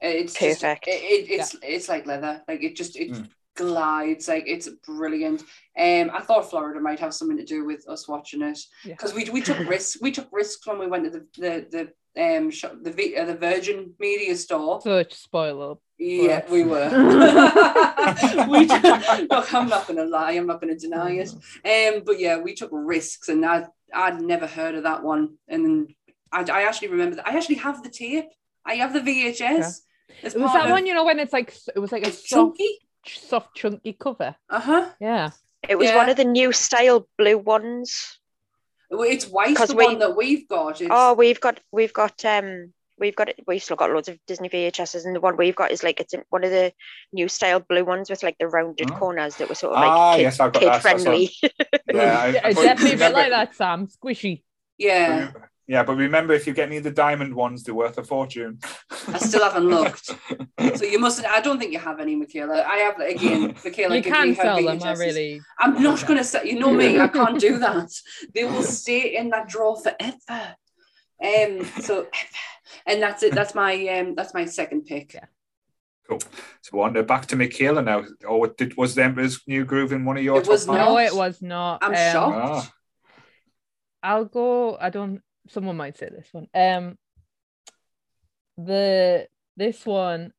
It's 0.00 0.34
just- 0.34 0.60
Perfect. 0.62 0.88
it, 0.88 0.90
it- 0.90 1.30
it's 1.30 1.56
it's 1.62 1.88
like 1.88 2.06
leather. 2.06 2.42
Like 2.48 2.62
it 2.62 2.74
just 2.76 2.96
it 2.96 3.12
Mm. 3.12 3.28
glides. 3.56 4.28
Like 4.28 4.44
it's 4.46 4.68
brilliant. 4.86 5.42
Um, 5.78 6.10
I 6.12 6.20
thought 6.20 6.50
Florida 6.50 6.80
might 6.80 7.00
have 7.00 7.14
something 7.14 7.36
to 7.38 7.44
do 7.44 7.64
with 7.64 7.88
us 7.88 8.08
watching 8.08 8.42
it 8.42 8.58
Yeah. 8.84 8.94
because 8.94 9.14
we 9.14 9.30
we 9.30 9.40
took 9.40 9.58
risks. 9.76 9.98
We 10.02 10.10
took 10.10 10.28
risks 10.32 10.66
when 10.66 10.78
we 10.78 10.86
went 10.88 11.04
to 11.04 11.10
the 11.10 11.26
the 11.38 11.66
the 11.70 11.92
um 12.18 12.50
shop, 12.50 12.74
the 12.82 12.90
V- 12.92 13.16
uh, 13.16 13.24
the 13.24 13.34
Virgin 13.36 13.94
Media 13.98 14.36
store. 14.36 14.80
Such 14.82 15.14
spoiler. 15.14 15.76
Yeah, 15.98 16.38
us. 16.44 16.50
we 16.50 16.64
were. 16.64 16.88
we 18.48 18.66
took, 18.66 19.30
look, 19.30 19.54
I'm 19.54 19.68
not 19.68 19.86
gonna 19.86 20.04
lie. 20.04 20.32
I'm 20.32 20.46
not 20.46 20.60
gonna 20.60 20.76
deny 20.76 21.12
it. 21.12 21.30
Um, 21.64 22.02
but 22.04 22.18
yeah, 22.18 22.38
we 22.38 22.54
took 22.54 22.70
risks, 22.72 23.28
and 23.28 23.44
I 23.46 23.66
I'd 23.94 24.20
never 24.20 24.46
heard 24.46 24.74
of 24.74 24.82
that 24.84 25.02
one, 25.02 25.36
and 25.48 25.92
I, 26.32 26.42
I 26.50 26.62
actually 26.64 26.88
remember 26.88 27.16
that. 27.16 27.28
I 27.28 27.36
actually 27.36 27.56
have 27.56 27.82
the 27.82 27.90
tape. 27.90 28.26
I 28.64 28.74
have 28.74 28.92
the 28.92 29.00
VHS. 29.00 29.40
As 30.22 30.34
It 30.34 30.40
was 30.40 30.52
that 30.52 30.66
of- 30.66 30.70
one, 30.70 30.86
you 30.86 30.94
know, 30.94 31.04
when 31.04 31.18
it's 31.18 31.32
like 31.32 31.54
it 31.74 31.78
was 31.78 31.92
like 31.92 32.04
a 32.04 32.08
It's 32.08 32.28
soft, 32.28 32.56
chunky. 32.58 32.78
soft, 33.06 33.54
chunky 33.56 33.92
cover. 33.98 34.34
Uh 34.50 34.60
huh. 34.60 34.90
Yeah. 35.00 35.30
It 35.68 35.78
was 35.78 35.88
Yeah. 35.88 35.96
one 35.96 36.08
of 36.08 36.16
the 36.16 36.24
new 36.24 36.52
style 36.52 37.08
blue 37.16 37.38
ones. 37.38 38.18
It's 38.92 39.26
white. 39.26 39.56
'Cause 39.56 39.68
The 39.68 39.76
we- 39.76 39.86
one 39.86 39.98
that 40.00 40.16
we've 40.16 40.46
got. 40.48 40.80
It's, 40.80 40.90
Oh, 40.92 41.14
we've 41.14 41.40
got 41.40 41.58
we've 41.72 41.92
got 41.92 42.24
um 42.24 42.72
we've 42.98 43.16
got 43.16 43.30
we've 43.46 43.62
still 43.62 43.76
got 43.76 43.90
loads 43.90 44.08
of 44.08 44.18
Disney 44.26 44.48
VHSs, 44.48 45.04
and 45.06 45.16
the 45.16 45.20
one 45.20 45.36
we've 45.36 45.56
got 45.56 45.70
is 45.72 45.82
like 45.82 45.98
it's 46.00 46.14
one 46.30 46.44
of 46.44 46.50
the 46.50 46.72
new 47.12 47.26
style 47.28 47.58
blue 47.60 47.84
ones 47.84 48.10
with 48.10 48.22
like 48.22 48.36
the 48.38 48.46
rounded 48.46 48.90
Oh. 48.92 48.94
corners 48.96 49.36
that 49.36 49.48
were 49.48 49.54
sort 49.54 49.72
of 49.74 49.80
like 49.80 49.90
Ah, 49.90 50.14
kid, 50.16 50.22
yes, 50.22 50.40
I've 50.40 50.52
got 50.52 50.60
kid 50.60 50.68
that. 50.68 50.82
That's 50.82 51.02
friendly. 51.02 51.30
Yeah. 51.42 52.18
I- 52.20 52.26
yeah 52.28 52.40
I- 52.44 52.48
it's 52.50 52.62
definitely 52.62 52.94
a 52.94 52.98
bit 52.98 53.12
like 53.12 53.30
that, 53.30 53.54
Sam. 53.56 53.86
Squishy. 53.88 54.42
yeah. 54.78 55.32
Yeah, 55.72 55.82
but 55.84 55.96
remember, 55.96 56.34
if 56.34 56.46
you 56.46 56.52
get 56.52 56.66
any 56.68 56.76
of 56.76 56.84
the 56.84 56.90
diamond 56.90 57.34
ones, 57.34 57.62
they're 57.62 57.74
worth 57.74 57.96
a 57.96 58.04
fortune. 58.04 58.58
I 59.08 59.16
still 59.16 59.42
haven't 59.42 59.68
looked. 59.68 60.10
So 60.76 60.84
you 60.84 60.98
mustn't. 60.98 61.26
I 61.26 61.40
don't 61.40 61.58
think 61.58 61.72
you 61.72 61.78
have 61.78 61.98
any, 61.98 62.14
Michaela. 62.14 62.62
I 62.62 62.76
have 62.76 63.00
again. 63.00 63.56
Michaela, 63.64 63.96
you 63.96 64.02
can 64.02 64.28
me 64.28 64.34
sell 64.34 64.62
them. 64.62 64.80
I 64.82 64.92
really. 64.92 65.40
I'm 65.58 65.82
not 65.82 66.06
going 66.06 66.18
to 66.18 66.24
say, 66.24 66.44
you 66.44 66.58
know 66.58 66.72
me, 66.72 67.00
I 67.00 67.08
can't 67.08 67.40
do 67.40 67.58
that. 67.66 67.90
They 68.34 68.44
will 68.44 68.62
stay 68.62 69.16
in 69.16 69.30
that 69.30 69.48
drawer 69.48 69.76
forever. 69.76 70.54
Um, 71.24 71.64
so, 71.80 72.06
and 72.86 73.02
that's 73.02 73.22
it. 73.22 73.34
That's 73.34 73.54
my 73.54 73.74
um, 73.88 74.14
that's 74.14 74.34
my 74.34 74.44
second 74.44 74.84
pick. 74.84 75.14
Yeah. 75.14 75.24
Cool. 76.08 76.20
So 76.60 76.80
on 76.80 76.94
to 76.94 77.02
back 77.02 77.26
to 77.26 77.36
Michaela 77.36 77.82
now. 77.82 78.04
Or 78.28 78.46
did 78.46 78.76
was 78.76 78.94
the 78.94 79.04
Emperor's 79.04 79.40
New 79.46 79.64
Groove 79.64 79.92
in 79.92 80.04
one 80.04 80.16
of 80.18 80.22
your 80.22 80.38
It 80.38 80.44
top 80.44 80.52
was 80.52 80.66
not. 80.66 80.74
No, 80.76 80.98
it 80.98 81.14
was 81.14 81.40
not. 81.42 81.82
I'm 81.82 81.92
Um, 81.92 82.12
shocked. 82.12 82.36
Ah, 82.36 82.72
I'll 84.02 84.26
go. 84.26 84.76
I 84.78 84.90
don't. 84.90 85.22
Someone 85.52 85.76
might 85.76 85.98
say 85.98 86.08
this 86.08 86.28
one. 86.32 86.46
Um, 86.54 86.96
the 88.56 89.28
this 89.56 89.84
one, 89.84 90.32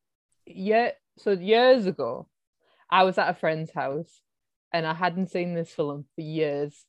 yeah. 0.46 0.90
So 1.18 1.30
years 1.32 1.86
ago, 1.86 2.28
I 2.90 3.04
was 3.04 3.16
at 3.18 3.30
a 3.30 3.34
friend's 3.34 3.70
house, 3.70 4.10
and 4.72 4.86
I 4.86 4.94
hadn't 4.94 5.30
seen 5.30 5.54
this 5.54 5.70
film 5.70 6.04
for 6.14 6.20
years, 6.20 6.84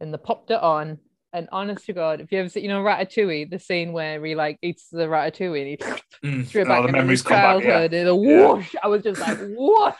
and 0.00 0.12
they 0.12 0.18
popped 0.18 0.50
it 0.50 0.62
on. 0.62 0.98
And 1.32 1.48
honest 1.50 1.86
to 1.86 1.92
God, 1.92 2.20
if 2.20 2.30
you 2.30 2.38
ever 2.38 2.48
see, 2.48 2.60
you 2.60 2.68
know, 2.68 2.80
Ratatouille, 2.84 3.50
the 3.50 3.58
scene 3.58 3.92
where 3.92 4.24
he 4.24 4.36
like 4.36 4.56
eats 4.62 4.88
the 4.88 5.06
ratatouille 5.06 5.60
and 5.60 5.68
he 5.68 5.76
mm. 6.24 6.46
straight 6.46 6.68
All 6.68 6.74
back 6.74 6.82
the 6.82 6.88
into 6.88 6.98
memories 6.98 7.20
his 7.20 7.26
come 7.26 7.36
back. 7.38 7.64
Yeah. 7.64 7.70
childhood 7.70 7.94
and 7.94 8.08
a 8.08 8.14
Yeah. 8.14 8.80
I 8.84 8.86
was 8.86 9.02
just 9.02 9.20
like, 9.20 9.38
whoosh, 9.40 9.94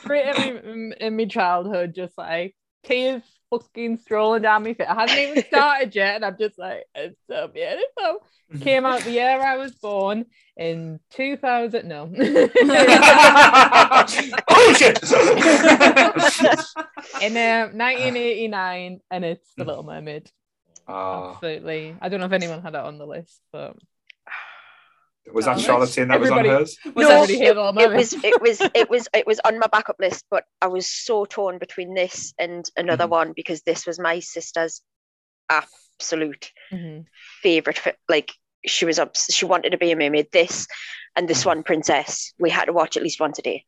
straight 0.00 0.34
in 0.34 0.90
my, 0.90 0.96
in 0.96 1.16
my 1.16 1.26
childhood, 1.26 1.94
just 1.94 2.18
like 2.18 2.56
tears 2.82 3.22
fucking 3.50 3.98
strolling 3.98 4.42
down 4.42 4.62
my 4.62 4.74
feet. 4.74 4.86
I 4.88 4.94
hadn't 4.94 5.18
even 5.18 5.44
started 5.48 5.94
yet, 5.94 6.16
and 6.16 6.24
I'm 6.24 6.38
just 6.38 6.58
like, 6.58 6.84
it's 6.94 7.18
so 7.28 7.48
beautiful. 7.48 8.26
Came 8.60 8.86
out 8.86 9.02
the 9.02 9.10
year 9.10 9.40
I 9.40 9.56
was 9.56 9.72
born 9.72 10.26
in 10.56 11.00
2000. 11.10 11.88
No. 11.88 12.08
oh 14.48 14.74
shit! 14.76 15.02
in 17.22 17.36
uh, 17.36 17.68
1989, 17.72 19.00
and 19.10 19.24
it's 19.24 19.52
The 19.56 19.64
Little 19.64 19.82
Mermaid. 19.82 20.30
Ah, 20.86 21.32
Absolutely. 21.32 21.96
I 22.00 22.08
don't 22.08 22.20
know 22.20 22.26
if 22.26 22.32
anyone 22.32 22.62
had 22.62 22.74
it 22.74 22.80
on 22.80 22.98
the 22.98 23.06
list, 23.06 23.40
but 23.52 23.76
was 25.32 25.46
that 25.46 25.58
Charlotte 25.60 25.88
saying 25.88 26.08
that 26.08 26.20
was 26.20 26.30
on 26.30 26.44
hers? 26.44 26.76
Was 26.94 27.08
No, 27.08 27.26
that 27.26 27.30
everybody 27.30 27.82
It 27.84 27.90
was 27.96 28.12
it 28.12 28.40
was 28.42 28.60
it 28.74 28.90
was 28.90 29.08
it 29.14 29.26
was 29.26 29.40
on 29.44 29.58
my 29.58 29.66
backup 29.66 29.96
list, 29.98 30.24
but 30.30 30.44
I 30.60 30.66
was 30.66 30.86
so 30.86 31.24
torn 31.24 31.58
between 31.58 31.94
this 31.94 32.34
and 32.38 32.68
another 32.76 33.06
Mhm. 33.06 33.10
one 33.10 33.32
because 33.34 33.62
this 33.62 33.86
was 33.86 33.98
my 33.98 34.20
sister's 34.20 34.82
absolute 35.50 36.52
Mhm. 36.72 37.06
favorite. 37.42 37.80
Like 38.08 38.32
she 38.66 38.84
was 38.84 38.98
up, 38.98 39.16
she 39.16 39.44
wanted 39.44 39.70
to 39.70 39.78
be 39.78 39.92
a 39.92 39.96
mermaid. 39.96 40.28
This 40.32 40.66
and 41.16 41.28
the 41.28 41.34
Swan 41.34 41.62
Princess, 41.62 42.32
we 42.38 42.50
had 42.50 42.66
to 42.66 42.72
watch 42.72 42.96
at 42.96 43.02
least 43.02 43.20
once 43.20 43.38
a 43.38 43.42
day. 43.42 43.64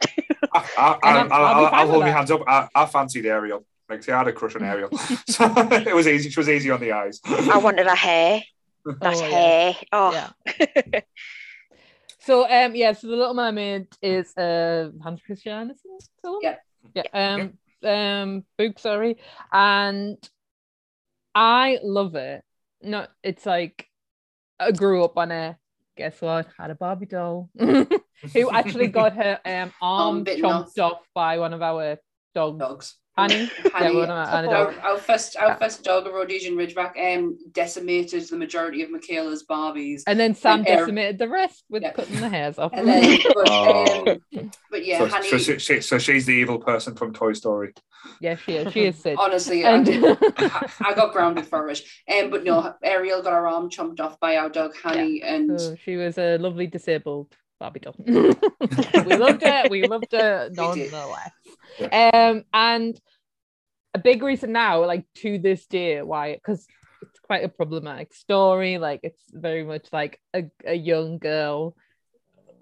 I, 0.52 0.64
I, 0.76 0.98
And 1.04 1.18
I'm- 1.18 1.32
I'll, 1.32 1.44
I'll 1.44 1.54
I'll, 1.66 1.74
I'll 1.74 1.88
hold 1.88 2.04
my 2.04 2.10
hands 2.10 2.30
up. 2.30 2.42
I, 2.46 2.68
I 2.74 2.86
fancied 2.86 3.26
Ariel. 3.26 3.64
Like, 3.88 4.02
see, 4.02 4.12
I 4.12 4.18
had 4.18 4.28
a 4.28 4.32
crush 4.32 4.54
on 4.56 4.62
Ariel. 4.62 4.90
so 5.28 5.44
it 5.70 5.94
was 5.94 6.06
easy. 6.06 6.28
She 6.30 6.38
was 6.38 6.48
easy 6.48 6.70
on 6.70 6.80
the 6.80 6.92
eyes. 6.92 7.20
I 7.24 7.58
wanted 7.58 7.86
her 7.86 7.94
hair, 7.94 8.42
that 9.00 9.14
Oh, 9.14 9.20
yeah. 9.20 9.28
hair. 9.30 9.76
Oh, 9.92 10.12
Yeah. 10.12 11.00
So 12.20 12.44
um 12.50 12.74
yeah, 12.74 12.92
so 12.92 13.06
the 13.06 13.16
Little 13.16 13.32
Mermaid 13.34 13.86
is 14.02 14.36
uh 14.36 14.90
Hans 15.02 15.20
Christian 15.24 15.52
Andersen 15.52 15.96
film. 16.20 16.40
Yeah. 16.42 16.56
Yeah. 16.94 17.02
Um 17.14 17.58
um 17.88 18.44
book, 18.58 18.78
sorry. 18.78 19.16
And 19.52 20.18
I 21.34 21.78
love 21.82 22.16
it. 22.16 22.42
No, 22.82 23.06
it's 23.22 23.46
like 23.46 23.86
I 24.60 24.72
grew 24.72 25.04
up 25.04 25.16
on 25.16 25.30
it. 25.30 25.56
Guess 25.96 26.20
what? 26.20 26.48
Had 26.58 26.70
a 26.70 26.74
Barbie 26.74 27.06
doll 27.06 27.48
who 27.58 28.50
actually 28.52 28.88
got 28.88 29.14
her 29.14 29.38
um 29.44 29.72
arm 29.82 30.24
bitten 30.24 30.42
chomped 30.44 30.78
off. 30.78 31.00
by 31.14 31.38
one 31.38 31.54
of 31.54 31.62
our 31.62 31.98
dogs. 32.34 32.58
dogs? 32.58 32.94
Honey. 33.18 33.50
Yeah, 33.64 33.70
Honey, 33.72 33.96
one 33.96 34.10
our, 34.10 34.26
our 34.26 34.46
our, 34.54 34.80
our 34.80 34.98
first 34.98 35.36
our 35.36 35.56
first 35.56 35.82
dog, 35.82 36.06
a 36.06 36.10
Rhodesian 36.10 36.54
Ridgeback, 36.54 36.92
um, 37.16 37.36
decimated 37.52 38.28
the 38.28 38.36
majority 38.36 38.82
of 38.82 38.90
Michaela's 38.90 39.44
Barbies. 39.44 40.02
And 40.06 40.18
then 40.20 40.34
Sam 40.34 40.60
and 40.60 40.68
Air- 40.68 40.76
decimated 40.80 41.18
the 41.18 41.28
rest 41.28 41.64
with 41.68 41.82
Yeah. 41.82 41.92
cutting 41.92 42.20
the 42.20 42.28
hairs 42.28 42.58
off. 42.58 42.72
And 42.72 42.86
then, 42.86 43.18
but, 43.34 43.34
Oh. 43.50 44.18
um, 44.38 44.50
but 44.70 44.84
yeah, 44.86 44.98
so, 44.98 45.06
Honey. 45.08 45.28
so, 45.30 45.38
she, 45.38 45.58
she, 45.58 45.80
so 45.80 45.98
she's 45.98 46.26
the 46.26 46.32
evil 46.34 46.58
person 46.58 46.94
from 46.94 47.12
Toy 47.12 47.32
Story. 47.32 47.72
yeah, 48.20 48.36
she 48.36 48.52
is. 48.56 48.72
She 48.72 48.84
is 48.84 48.96
Sid. 49.02 49.16
honestly, 49.18 49.64
And 49.64 49.88
I, 49.88 50.70
I 50.80 50.94
got 50.94 51.12
grounded 51.12 51.46
for 51.46 51.68
it. 51.68 51.80
Um, 52.12 52.30
but 52.30 52.44
no, 52.44 52.74
Ariel 52.82 53.22
got 53.22 53.32
her 53.32 53.48
arm 53.48 53.68
chomped 53.70 54.00
off 54.00 54.20
by 54.20 54.36
our 54.36 54.48
dog 54.48 54.76
Honey, 54.76 55.22
and 55.22 55.60
So 55.60 55.74
she 55.84 55.96
was 55.96 56.18
a 56.18 56.38
lovely 56.38 56.66
disabled 56.68 57.34
Barbie 57.60 57.80
doll. 57.80 57.94
we 58.06 59.16
loved 59.16 59.42
it. 59.42 59.70
We 59.70 59.86
loved 59.86 60.12
it 60.12 60.50
We 60.50 60.56
did. 60.74 60.92
nonetheless. 60.92 61.30
Um, 61.92 62.44
and 62.52 63.00
a 63.94 63.98
big 63.98 64.22
reason 64.22 64.52
now, 64.52 64.84
like 64.84 65.06
to 65.16 65.38
this 65.38 65.66
day, 65.66 66.02
why 66.02 66.34
because 66.34 66.66
it's 67.02 67.20
quite 67.20 67.44
a 67.44 67.48
problematic 67.48 68.14
story. 68.14 68.78
Like 68.78 69.00
it's 69.02 69.22
very 69.32 69.64
much 69.64 69.86
like 69.92 70.20
a, 70.34 70.44
a 70.64 70.74
young 70.74 71.18
girl 71.18 71.74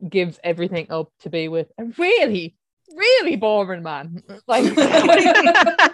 gives 0.09 0.39
everything 0.45 0.87
up 0.91 1.11
to 1.21 1.31
be 1.31 1.49
with 1.49 1.69
a 1.79 1.85
really, 1.99 2.55
really 2.95 3.37
boring 3.37 3.83
man. 3.83 4.23
Like, 4.47 4.77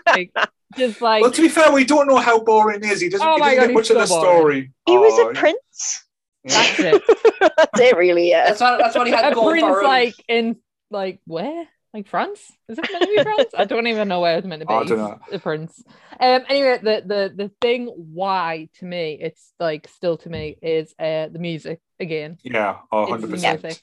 like 0.06 0.32
just 0.76 1.00
like 1.00 1.22
Well, 1.22 1.30
to 1.30 1.42
be 1.42 1.48
fair, 1.48 1.72
we 1.72 1.84
don't 1.84 2.06
know 2.08 2.16
how 2.18 2.40
boring 2.42 2.82
he 2.82 2.90
is. 2.90 3.00
He 3.00 3.08
doesn't, 3.08 3.26
Oh 3.26 3.34
he 3.36 3.40
doesn't 3.40 3.56
God, 3.58 3.66
get 3.66 3.74
much 3.74 3.88
he's 3.88 3.96
of 3.96 4.08
the 4.08 4.14
boring. 4.14 4.38
story. 4.40 4.72
He 4.86 4.98
was 4.98 5.12
Oh, 5.18 5.30
a 5.30 5.34
prince. 5.34 6.04
Yeah. 6.44 6.52
that's 6.54 6.80
it. 6.80 7.02
That's 7.40 7.80
it, 7.80 7.96
really. 7.96 8.30
Yeah. 8.30 8.46
That's 8.46 8.60
what 8.60 8.78
that's 8.78 8.94
what 8.94 9.06
he 9.06 9.12
had 9.12 9.32
a 9.32 9.34
going 9.34 9.60
prince 9.60 9.66
for 9.66 9.80
him. 9.80 9.86
like 9.86 10.14
in 10.28 10.56
like 10.90 11.20
where? 11.26 11.66
Like 11.92 12.06
France? 12.06 12.40
Is 12.68 12.78
it 12.78 12.88
meant 12.90 13.02
to 13.02 13.08
be 13.08 13.22
France? 13.22 13.50
I 13.56 13.64
don't 13.64 13.86
even 13.86 14.08
know 14.08 14.20
where 14.20 14.38
it's 14.38 14.46
meant 14.46 14.60
to 14.60 14.66
be. 14.66 14.72
I 14.72 14.84
don't 14.84 14.98
know. 14.98 15.18
A 15.30 15.38
prince. 15.38 15.82
Um. 16.20 16.42
Anyway, 16.48 16.78
the 16.82 17.02
the 17.04 17.32
the 17.34 17.50
thing 17.60 17.86
why 17.86 18.68
to 18.78 18.84
me 18.84 19.18
it's 19.20 19.52
like 19.60 19.88
still 19.88 20.16
to 20.18 20.30
me 20.30 20.56
is 20.62 20.94
uh 20.98 21.28
the 21.28 21.38
music 21.38 21.80
again. 22.00 22.38
Yeah, 22.42 22.78
oh, 22.90 23.06
100%. 23.06 23.20
the 23.20 23.26
Are 23.26 23.58
music. 23.58 23.82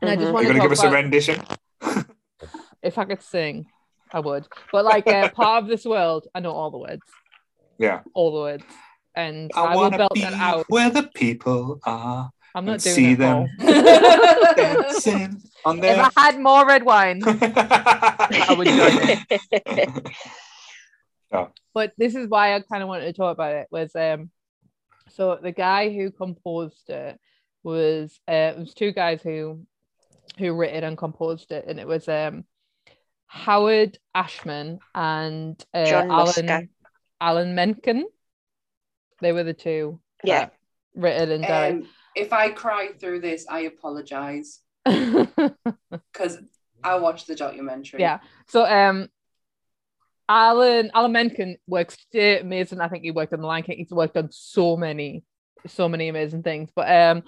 And 0.00 0.10
I 0.10 0.16
just 0.16 0.32
want 0.32 0.46
you 0.46 0.52
to 0.52 0.58
going 0.58 0.68
to 0.70 0.74
give 0.76 0.78
us 0.78 0.84
a 0.84 0.90
rendition? 0.90 1.42
if 2.82 2.98
I 2.98 3.04
could 3.04 3.22
sing, 3.22 3.66
I 4.12 4.20
would. 4.20 4.46
But 4.72 4.84
like 4.84 5.06
uh, 5.06 5.30
part 5.30 5.62
of 5.62 5.68
this 5.68 5.84
world, 5.84 6.28
I 6.34 6.40
know 6.40 6.52
all 6.52 6.70
the 6.70 6.78
words, 6.78 7.02
Yeah. 7.78 8.00
all 8.14 8.32
the 8.32 8.40
words, 8.40 8.64
and 9.16 9.50
I, 9.54 9.62
I 9.62 9.70
will 9.74 9.76
want 9.82 9.92
to 9.94 9.98
belt 9.98 10.14
be 10.14 10.20
that 10.20 10.34
out. 10.34 10.66
where 10.68 10.90
the 10.90 11.04
people 11.14 11.80
are 11.84 12.30
I'm 12.54 12.64
not 12.64 12.72
and 12.74 12.82
doing 12.82 12.94
see 12.94 13.14
them. 13.14 13.48
Dancing 14.56 15.42
on 15.64 15.82
If. 15.82 15.98
I 16.16 16.20
had 16.20 16.38
more 16.40 16.64
red 16.66 16.84
wine, 16.84 17.22
I 17.26 18.54
would 18.56 18.66
join 18.68 19.16
it. 21.30 21.52
but 21.74 21.92
this 21.98 22.14
is 22.14 22.28
why 22.28 22.54
I 22.54 22.60
kind 22.60 22.82
of 22.82 22.88
wanted 22.88 23.06
to 23.06 23.12
talk 23.12 23.34
about 23.34 23.54
it 23.54 23.66
was 23.70 23.94
um 23.96 24.30
so 25.10 25.38
the 25.42 25.52
guy 25.52 25.90
who 25.90 26.10
composed 26.10 26.88
it 26.88 27.18
was 27.62 28.18
uh, 28.28 28.32
it 28.54 28.58
was 28.58 28.74
two 28.74 28.92
guys 28.92 29.20
who 29.22 29.66
who 30.38 30.52
written 30.54 30.84
and 30.84 30.96
composed 30.98 31.50
it 31.52 31.64
and 31.66 31.80
it 31.80 31.86
was 31.86 32.08
um 32.08 32.44
Howard 33.26 33.98
Ashman 34.14 34.78
and 34.94 35.62
uh, 35.74 35.84
John 35.84 36.08
Musker. 36.08 36.48
Alan 36.48 36.68
Alan 37.20 37.54
Menken 37.54 38.04
they 39.20 39.32
were 39.32 39.44
the 39.44 39.54
two 39.54 40.00
Yeah. 40.24 40.48
written 40.94 41.30
and 41.30 41.44
directed 41.46 41.84
Um, 41.84 41.88
if 42.14 42.32
I 42.32 42.50
cry 42.50 42.88
through 42.98 43.20
this, 43.20 43.46
I 43.48 43.60
apologize. 43.60 44.60
Because 46.12 46.38
I 46.82 46.96
watched 46.96 47.26
the 47.26 47.34
documentary. 47.36 48.00
yeah. 48.00 48.18
So 48.48 48.64
um 48.64 49.08
alan 50.28 50.90
alan 50.94 51.12
menken 51.12 51.56
works 51.66 51.96
amazing. 52.14 52.80
I 52.80 52.88
think 52.88 53.04
he 53.04 53.10
worked 53.10 53.32
on 53.32 53.40
the 53.40 53.46
lion 53.46 53.64
king. 53.64 53.78
He's 53.78 53.90
worked 53.90 54.16
on 54.16 54.28
so 54.32 54.76
many 54.76 55.24
so 55.66 55.88
many 55.88 56.08
amazing 56.08 56.42
things. 56.42 56.70
But 56.74 56.90
um 56.90 57.22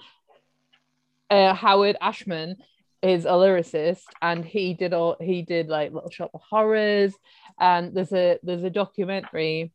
uh, 1.29 1.53
howard 1.53 1.95
ashman 2.01 2.55
is 3.01 3.25
a 3.25 3.29
lyricist 3.29 4.01
and 4.21 4.43
he 4.43 4.73
did 4.73 4.93
all 4.93 5.15
he 5.21 5.41
did 5.43 5.67
like 5.69 5.93
little 5.93 6.09
shop 6.09 6.31
of 6.33 6.41
horrors. 6.49 7.13
And 7.59 7.93
there's 7.95 8.11
a 8.13 8.39
there's 8.43 8.63
a 8.63 8.69
documentary 8.69 9.71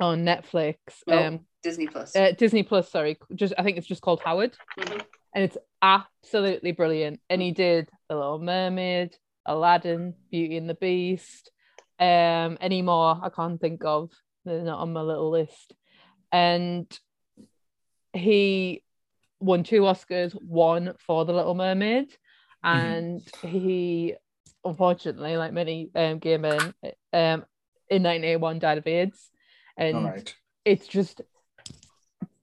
on 0.00 0.24
netflix 0.24 0.76
um 1.08 1.40
Disney 1.62 1.86
Plus. 1.86 2.14
uh, 2.16 2.32
disney 2.36 2.62
plus 2.62 2.90
sorry 2.90 3.16
just 3.34 3.54
i 3.56 3.62
think 3.62 3.76
it's 3.78 3.86
just 3.86 4.02
called 4.02 4.20
howard 4.24 4.56
Mhm. 4.78 5.04
and 5.34 5.44
it's 5.44 5.56
absolutely 5.80 6.72
brilliant. 6.72 7.20
And 7.30 7.40
he 7.42 7.50
did 7.52 7.88
The 8.08 8.14
Little 8.16 8.38
Mermaid, 8.38 9.16
Aladdin, 9.46 10.14
Beauty 10.30 10.56
and 10.56 10.68
the 10.70 10.74
Beast, 10.74 11.50
um, 11.98 12.56
any 12.60 12.82
more 12.82 13.18
I 13.20 13.30
can't 13.30 13.60
think 13.60 13.84
of. 13.84 14.10
They're 14.44 14.62
not 14.62 14.78
on 14.80 14.92
my 14.92 15.00
little 15.00 15.30
list. 15.30 15.74
And 16.30 16.86
he 18.12 18.82
won 19.40 19.64
two 19.64 19.82
Oscars, 19.82 20.32
one 20.32 20.94
for 20.98 21.24
The 21.24 21.32
Little 21.32 21.54
Mermaid, 21.54 22.08
and 22.62 23.22
he 23.42 24.14
unfortunately, 24.64 25.36
like 25.36 25.52
many 25.52 25.90
um, 25.96 26.18
gay 26.18 26.36
men, 26.36 26.60
um, 27.12 27.44
in 27.90 28.02
1981 28.04 28.58
died 28.60 28.78
of 28.78 28.86
AIDS. 28.86 29.30
And 29.76 29.96
All 29.96 30.04
right. 30.04 30.34
it's 30.64 30.86
just 30.86 31.20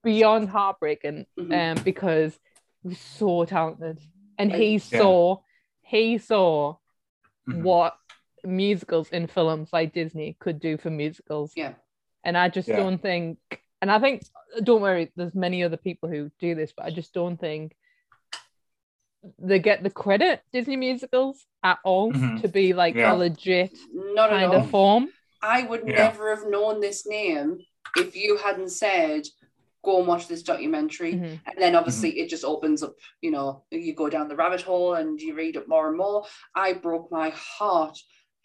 beyond 0.04 0.50
heartbreaking 0.50 1.26
Mhm. 1.38 1.78
um 1.78 1.84
because 1.84 2.40
he 2.82 2.90
was 2.90 3.00
so 3.00 3.46
talented 3.46 4.00
and 4.38 4.52
he 4.52 4.74
Like- 4.80 4.92
Yeah. 4.92 5.00
saw 5.00 5.38
he 5.82 6.18
saw 6.18 6.76
Mhm. 7.48 7.64
what 7.64 7.98
musicals 8.44 9.10
in 9.10 9.28
films 9.28 9.74
like 9.74 9.92
Disney 9.92 10.38
could 10.40 10.60
do 10.60 10.78
for 10.78 10.90
musicals 10.90 11.52
Yeah. 11.56 11.74
and 12.24 12.38
I 12.38 12.48
just 12.50 12.68
Yeah. 12.70 12.78
don't 12.78 13.02
think 13.02 13.40
and 13.82 13.92
I 13.92 14.00
think 14.00 14.24
don't 14.64 14.82
worry 14.82 15.12
there's 15.16 15.36
many 15.36 15.64
other 15.64 15.78
people 15.78 16.08
who 16.10 16.32
do 16.40 16.56
this 16.56 16.72
but 16.72 16.86
I 16.86 16.92
just 16.92 17.14
don't 17.14 17.38
think 17.38 17.76
they 19.38 19.60
get 19.60 19.84
the 19.84 19.90
credit 19.90 20.42
Disney 20.54 20.78
musicals 20.78 21.46
at 21.64 21.80
all 21.84 22.14
Mhm. 22.14 22.42
to 22.42 22.48
be 22.48 22.74
like 22.74 22.96
Yeah. 22.96 23.14
a 23.14 23.16
legit 23.16 23.78
Not 23.92 24.30
at 24.32 24.40
kind 24.40 24.52
all. 24.54 24.62
of 24.62 24.70
form 24.70 25.12
I 25.42 25.64
would 25.64 25.86
Yeah. 25.88 25.96
never 26.10 26.34
have 26.36 26.48
known 26.48 26.80
this 26.82 27.06
name 27.08 27.60
if 27.98 28.14
you 28.16 28.36
hadn't 28.38 28.70
said, 28.70 29.24
go 29.90 30.00
and 30.00 30.08
watch 30.08 30.28
this 30.28 30.44
documentary. 30.44 31.14
Mhm. 31.14 31.40
And 31.48 31.58
then 31.58 31.76
obviously 31.80 32.12
it 32.22 32.28
just 32.30 32.46
opens 32.54 32.84
up, 32.84 32.94
you 33.26 33.32
know, 33.32 33.48
you 33.72 33.94
go 34.04 34.08
down 34.10 34.28
the 34.30 34.36
rabbit 34.44 34.62
hole 34.62 34.94
and 35.00 35.20
you 35.26 35.32
read 35.36 35.56
it 35.56 35.68
more 35.74 35.88
and 35.90 35.98
more. 35.98 36.20
I 36.56 36.74
broke 36.74 37.08
my 37.12 37.30
heart 37.32 37.98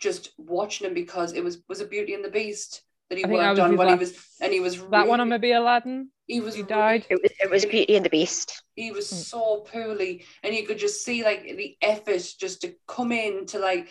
just 0.06 0.22
watching 0.38 0.86
him 0.86 0.94
because 0.94 1.30
it 1.38 1.44
was 1.46 1.54
was 1.68 1.80
a 1.80 1.86
Beauty 1.94 2.12
and 2.14 2.24
the 2.24 2.30
Beast 2.40 2.70
that 3.08 3.18
he 3.18 3.24
I 3.24 3.28
think 3.28 3.38
that 3.40 3.46
worked 3.48 3.58
was 3.58 3.64
on 3.64 3.70
his 3.70 3.78
when 3.78 3.88
he 3.88 3.98
was 4.04 4.10
and 4.42 4.52
he 4.56 4.60
was 4.66 4.74
that 4.96 5.06
one 5.12 5.20
on 5.20 5.28
really- 5.28 5.38
maybe 5.38 5.52
Aladdin 5.52 5.98
he 6.26 6.40
was 6.40 6.54
he 6.54 6.62
really- 6.62 6.68
died 6.80 7.02
It 7.10 7.18
was, 7.22 7.32
it 7.44 7.50
was 7.54 7.64
Beauty 7.66 7.94
and 7.96 8.04
the 8.08 8.10
Beast. 8.18 8.48
he 8.82 8.90
was 8.98 9.06
Mm. 9.12 9.22
so 9.32 9.40
poorly 9.72 10.24
and 10.42 10.50
you 10.56 10.64
could 10.66 10.78
just 10.86 11.04
see 11.06 11.18
like 11.30 11.42
the 11.62 11.70
effort 11.82 12.22
just 12.44 12.56
to 12.62 12.68
come 12.94 13.12
in 13.12 13.46
to 13.52 13.58
like 13.68 13.84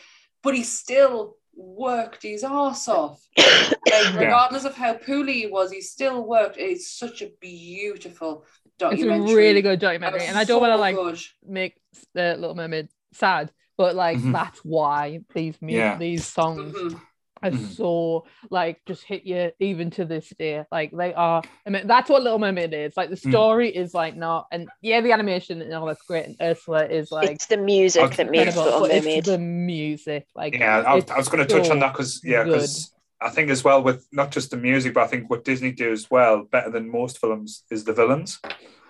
but 0.44 0.54
he 0.56 0.64
still 0.64 1.38
worked 1.56 2.24
his 2.24 2.44
ass 2.44 2.88
off 2.88 3.22
like 3.38 3.46
Yeah. 3.88 4.18
regardless 4.18 4.66
of 4.66 4.76
how 4.76 4.94
poorly 4.96 5.34
he 5.34 5.46
was 5.48 5.72
he 5.72 5.82
still 5.82 6.26
worked 6.26 6.58
it's 6.58 6.92
such 6.92 7.22
a 7.22 7.30
beautiful 7.40 8.46
documentary. 8.80 9.24
it's 9.24 9.32
a 9.32 9.36
really 9.36 9.62
good 9.62 9.70
It 9.70 9.76
was 9.76 9.80
documentary 10.00 10.26
and 10.26 10.38
I 10.38 10.44
don't 10.46 10.62
want 10.62 10.72
to 10.74 10.78
like 10.78 10.96
good. 10.96 11.20
make 11.46 11.76
the 12.14 12.36
Little 12.40 12.56
Mermaid 12.56 12.90
sad, 13.14 13.52
but 13.78 13.96
like 13.96 14.18
Mhm. 14.18 14.32
that's 14.34 14.60
why 14.66 15.20
these 15.34 15.56
mu- 15.62 15.74
Yeah. 15.74 15.98
these 15.98 16.26
songs 16.26 16.74
Mhm. 16.74 17.00
Are 17.44 17.52
Mhm. 17.52 17.76
so 17.76 18.26
like 18.50 18.82
just 18.86 19.04
hit 19.04 19.24
you 19.26 19.52
even 19.60 19.90
to 19.92 20.06
this 20.06 20.30
day. 20.40 20.64
Like 20.72 20.92
they 20.92 21.14
are. 21.14 21.42
I 21.66 21.70
mean, 21.70 21.86
that's 21.88 22.10
what 22.10 22.24
Little 22.24 22.40
Mermaid 22.40 22.74
is. 22.74 22.96
Like 22.98 23.10
the 23.10 23.16
Mm. 23.18 23.30
story 23.30 23.70
is 23.76 23.94
like 23.94 24.16
not, 24.16 24.48
and 24.52 24.70
yeah, 24.82 25.02
the 25.02 25.12
animation 25.12 25.62
and 25.62 25.74
all 25.74 25.86
that's 25.86 26.02
great. 26.04 26.26
And 26.26 26.36
Ursula 26.42 26.86
is 26.86 27.12
like 27.12 27.32
it's 27.32 27.46
the 27.48 27.58
music 27.58 28.04
Okay. 28.04 28.16
that 28.24 28.32
makes 28.32 28.56
incredible, 28.56 28.64
Little 28.66 28.80
but 28.82 28.90
Mermaid. 28.92 29.18
it's 29.20 29.28
the 29.28 29.38
music. 29.38 30.28
Like 30.36 30.58
Yeah, 30.58 30.84
I, 30.86 31.04
I 31.14 31.18
was 31.18 31.30
going 31.30 31.46
to 31.46 31.54
touch 31.54 31.68
so 31.68 31.74
on 31.74 31.80
that 31.80 31.94
because 31.94 32.22
yeah, 32.24 32.44
because 32.44 32.92
I 33.22 33.30
think 33.30 33.50
as 33.50 33.64
well 33.64 33.82
with 33.84 34.08
not 34.12 34.32
just 34.32 34.52
the 34.52 34.58
music, 34.58 34.94
but 34.94 35.04
I 35.04 35.08
think 35.08 35.30
what 35.30 35.44
Disney 35.46 35.72
do 35.72 35.92
as 35.92 36.10
well 36.10 36.44
better 36.44 36.70
than 36.70 36.90
most 36.90 37.20
films 37.20 37.64
is 37.70 37.84
the 37.84 37.94
villains. 37.94 38.40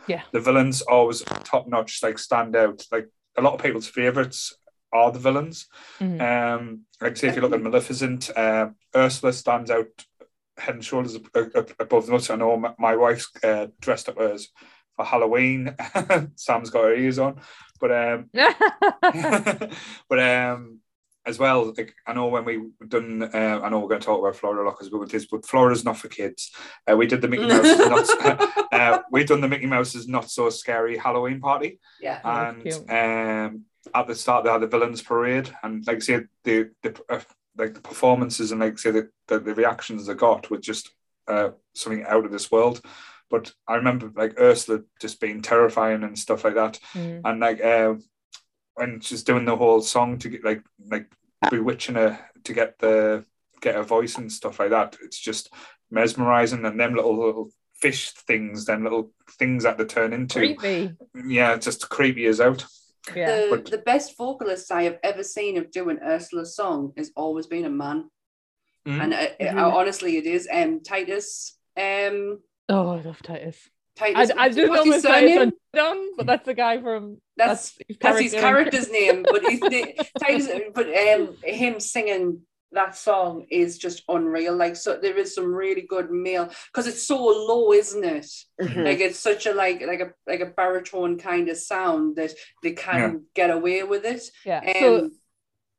Yeah. 0.05 0.23
the 0.33 0.41
villains 0.41 0.81
always 0.81 1.21
top 1.45 1.65
notch, 1.67 2.03
like 2.03 2.19
stand 2.19 2.55
out. 2.57 2.85
Like 2.91 3.07
a 3.37 3.41
lot 3.41 3.53
of 3.53 3.61
people's 3.63 3.87
favorites 3.87 4.53
are 4.93 5.11
the 5.11 5.19
villains. 5.19 5.67
Mhm. 5.99 6.21
Um, 6.21 6.81
like 7.01 7.17
say 7.17 7.27
if 7.29 7.35
you 7.35 7.41
look 7.41 7.53
at 7.53 7.61
Maleficent, 7.61 8.29
uh, 8.35 8.69
Ursula 8.95 9.33
stands 9.33 9.69
out 9.71 9.87
head 10.57 10.75
and 10.75 10.85
shoulders 10.85 11.15
ab- 11.15 11.51
ab- 11.55 11.75
above 11.79 12.05
the 12.05 12.13
others. 12.13 12.29
I 12.29 12.35
know 12.35 12.55
my, 12.57 12.73
my 12.77 12.95
wife's 12.95 13.29
uh, 13.43 13.67
dressed 13.81 14.07
up 14.09 14.19
as 14.19 14.49
for 14.95 15.03
Halloween. 15.03 15.75
Sam's 16.35 16.69
got 16.69 16.83
her 16.83 16.95
ears 16.95 17.17
on, 17.19 17.41
but 17.79 17.91
um, 17.91 18.29
but 20.09 20.19
um, 20.19 20.79
as 21.25 21.39
well, 21.39 21.73
like 21.77 21.95
I 22.05 22.13
know 22.13 22.27
when 22.27 22.45
we 22.45 22.61
done, 22.87 23.23
uh, 23.23 23.61
I 23.63 23.69
know 23.69 23.79
we're 23.79 23.87
going 23.87 24.01
to 24.01 24.05
talk 24.05 24.19
about 24.19 24.35
Florida 24.35 24.61
a 24.61 24.65
lot 24.65 24.77
because 24.77 24.91
we 24.91 24.99
were 24.99 25.07
this, 25.07 25.25
but 25.25 25.45
Florida's 25.45 25.85
not 25.85 25.97
for 25.97 26.09
kids. 26.09 26.51
Uh, 26.89 26.95
we 26.97 27.07
did 27.07 27.21
the 27.21 27.27
Mickey 27.27 27.47
Mouse, 27.47 27.77
not, 27.79 28.73
uh, 28.73 29.01
we 29.11 29.23
done 29.23 29.41
the 29.41 29.47
Mickey 29.47 29.65
Mouse's 29.65 30.07
not 30.07 30.29
so 30.29 30.49
scary 30.49 30.97
Halloween 30.97 31.39
party, 31.39 31.79
yeah 32.01 32.19
and 32.23 32.67
um, 32.89 33.61
at 33.93 34.07
the 34.07 34.15
start 34.15 34.43
they 34.43 34.51
had 34.51 34.61
the 34.61 34.67
villains 34.67 35.01
parade, 35.01 35.49
and 35.63 35.85
like 35.87 36.01
say 36.01 36.21
the 36.43 36.69
the 36.81 36.99
uh, 37.09 37.19
like 37.57 37.73
the 37.73 37.81
performances 37.81 38.51
and 38.51 38.61
like 38.61 38.79
say 38.79 38.91
the 38.91 39.09
the, 39.27 39.39
the 39.39 39.53
reactions 39.55 40.05
they 40.05 40.13
got 40.13 40.49
were 40.49 40.57
just 40.57 40.91
uh, 41.27 41.49
something 41.73 42.03
out 42.05 42.25
of 42.25 42.31
this 42.31 42.51
world. 42.51 42.81
But 43.29 43.53
I 43.67 43.75
remember 43.75 44.11
like 44.15 44.39
Ursula 44.39 44.81
just 44.99 45.19
being 45.19 45.41
terrifying 45.41 46.03
and 46.03 46.17
stuff 46.17 46.43
like 46.43 46.55
that 46.55 46.79
Mhm. 46.93 47.21
and 47.25 47.39
like 47.39 47.61
uh, 47.63 47.95
when 48.75 48.99
she's 49.01 49.23
doing 49.23 49.45
the 49.45 49.55
whole 49.55 49.81
song 49.81 50.17
to 50.19 50.29
get 50.29 50.43
like 50.43 50.63
like 50.89 51.07
bewitching 51.49 51.95
her 51.95 52.19
to 52.43 52.53
get 52.53 52.79
the 52.79 53.25
get 53.61 53.75
her 53.75 53.83
voice 53.83 54.17
and 54.17 54.31
stuff 54.31 54.59
like 54.59 54.69
that 54.71 54.97
it's 55.03 55.19
just 55.19 55.51
mesmerizing 55.91 56.65
and 56.65 56.79
them 56.79 56.95
little 56.95 57.17
little 57.17 57.49
fish 57.75 58.11
things 58.11 58.65
them 58.65 58.83
little 58.83 59.11
things 59.37 59.63
that 59.63 59.77
they 59.77 59.85
turn 59.85 60.13
into 60.13 60.39
Creepy. 60.39 60.95
yeah 61.25 61.57
just 61.57 61.89
creepy 61.89 62.25
as 62.25 62.39
out 62.41 62.65
Yeah. 63.15 63.25
the, 63.35 63.47
but- 63.49 63.65
the 63.71 63.77
best 63.79 64.17
vocalist 64.17 64.71
I 64.71 64.83
have 64.83 64.99
ever 65.03 65.23
seen 65.23 65.57
of 65.57 65.71
doing 65.71 65.99
Ursula's 66.03 66.55
song 66.55 66.93
has 66.97 67.11
always 67.15 67.47
been 67.47 67.65
a 67.65 67.69
man, 67.69 68.09
Mhm. 68.87 69.01
and 69.03 69.13
I, 69.13 69.35
I- 69.39 69.43
Mhm. 69.45 69.73
honestly, 69.73 70.17
it 70.17 70.25
is. 70.25 70.47
Um, 70.51 70.81
Titus. 70.81 71.57
Um, 71.77 72.39
Oh, 72.69 72.89
I 72.91 73.01
love 73.01 73.21
Titus. 73.21 73.69
Titus. 73.95 74.31
I 74.37 74.49
just 74.49 74.69
what's 74.69 74.85
know 74.85 74.91
his 74.91 74.93
his 74.95 75.03
Titus 75.03 75.33
surname? 75.33 75.51
Undone, 75.73 76.15
but 76.17 76.25
that's 76.25 76.45
the 76.45 76.53
guy 76.53 76.81
from 76.81 77.21
That's 77.37 77.77
his 77.87 77.97
that's 77.99 78.19
his 78.21 78.31
character 78.33 78.77
in- 78.77 78.85
character's 78.85 78.91
name, 78.91 79.23
but 79.29 79.41
he's 79.43 79.59
Titus. 80.19 80.49
But 80.73 80.87
um, 80.87 81.37
him 81.43 81.79
singing 81.79 82.41
that 82.73 82.95
song 82.95 83.45
is 83.49 83.77
just 83.77 84.03
unreal. 84.09 84.55
Like 84.55 84.75
so 84.75 84.97
there 84.97 85.17
is 85.17 85.35
some 85.35 85.53
really 85.53 85.81
good 85.87 86.11
male 86.11 86.51
because 86.71 86.87
it's 86.87 87.03
so 87.07 87.17
low, 87.23 87.71
isn't 87.73 88.03
it? 88.03 88.27
Mhm. 88.61 88.83
Like 88.85 88.99
it's 88.99 89.19
such 89.19 89.45
a 89.45 89.53
like 89.53 89.81
like 89.85 90.01
a 90.01 90.13
like 90.27 90.41
a 90.41 90.47
baritone 90.47 91.17
kind 91.19 91.49
of 91.49 91.57
sound 91.57 92.15
that 92.17 92.33
they 92.61 92.73
can 92.73 93.25
get 93.35 93.49
away 93.49 93.83
with 93.83 94.05
it. 94.05 94.23
Yeah. 94.45 94.59
Um, 94.59 95.11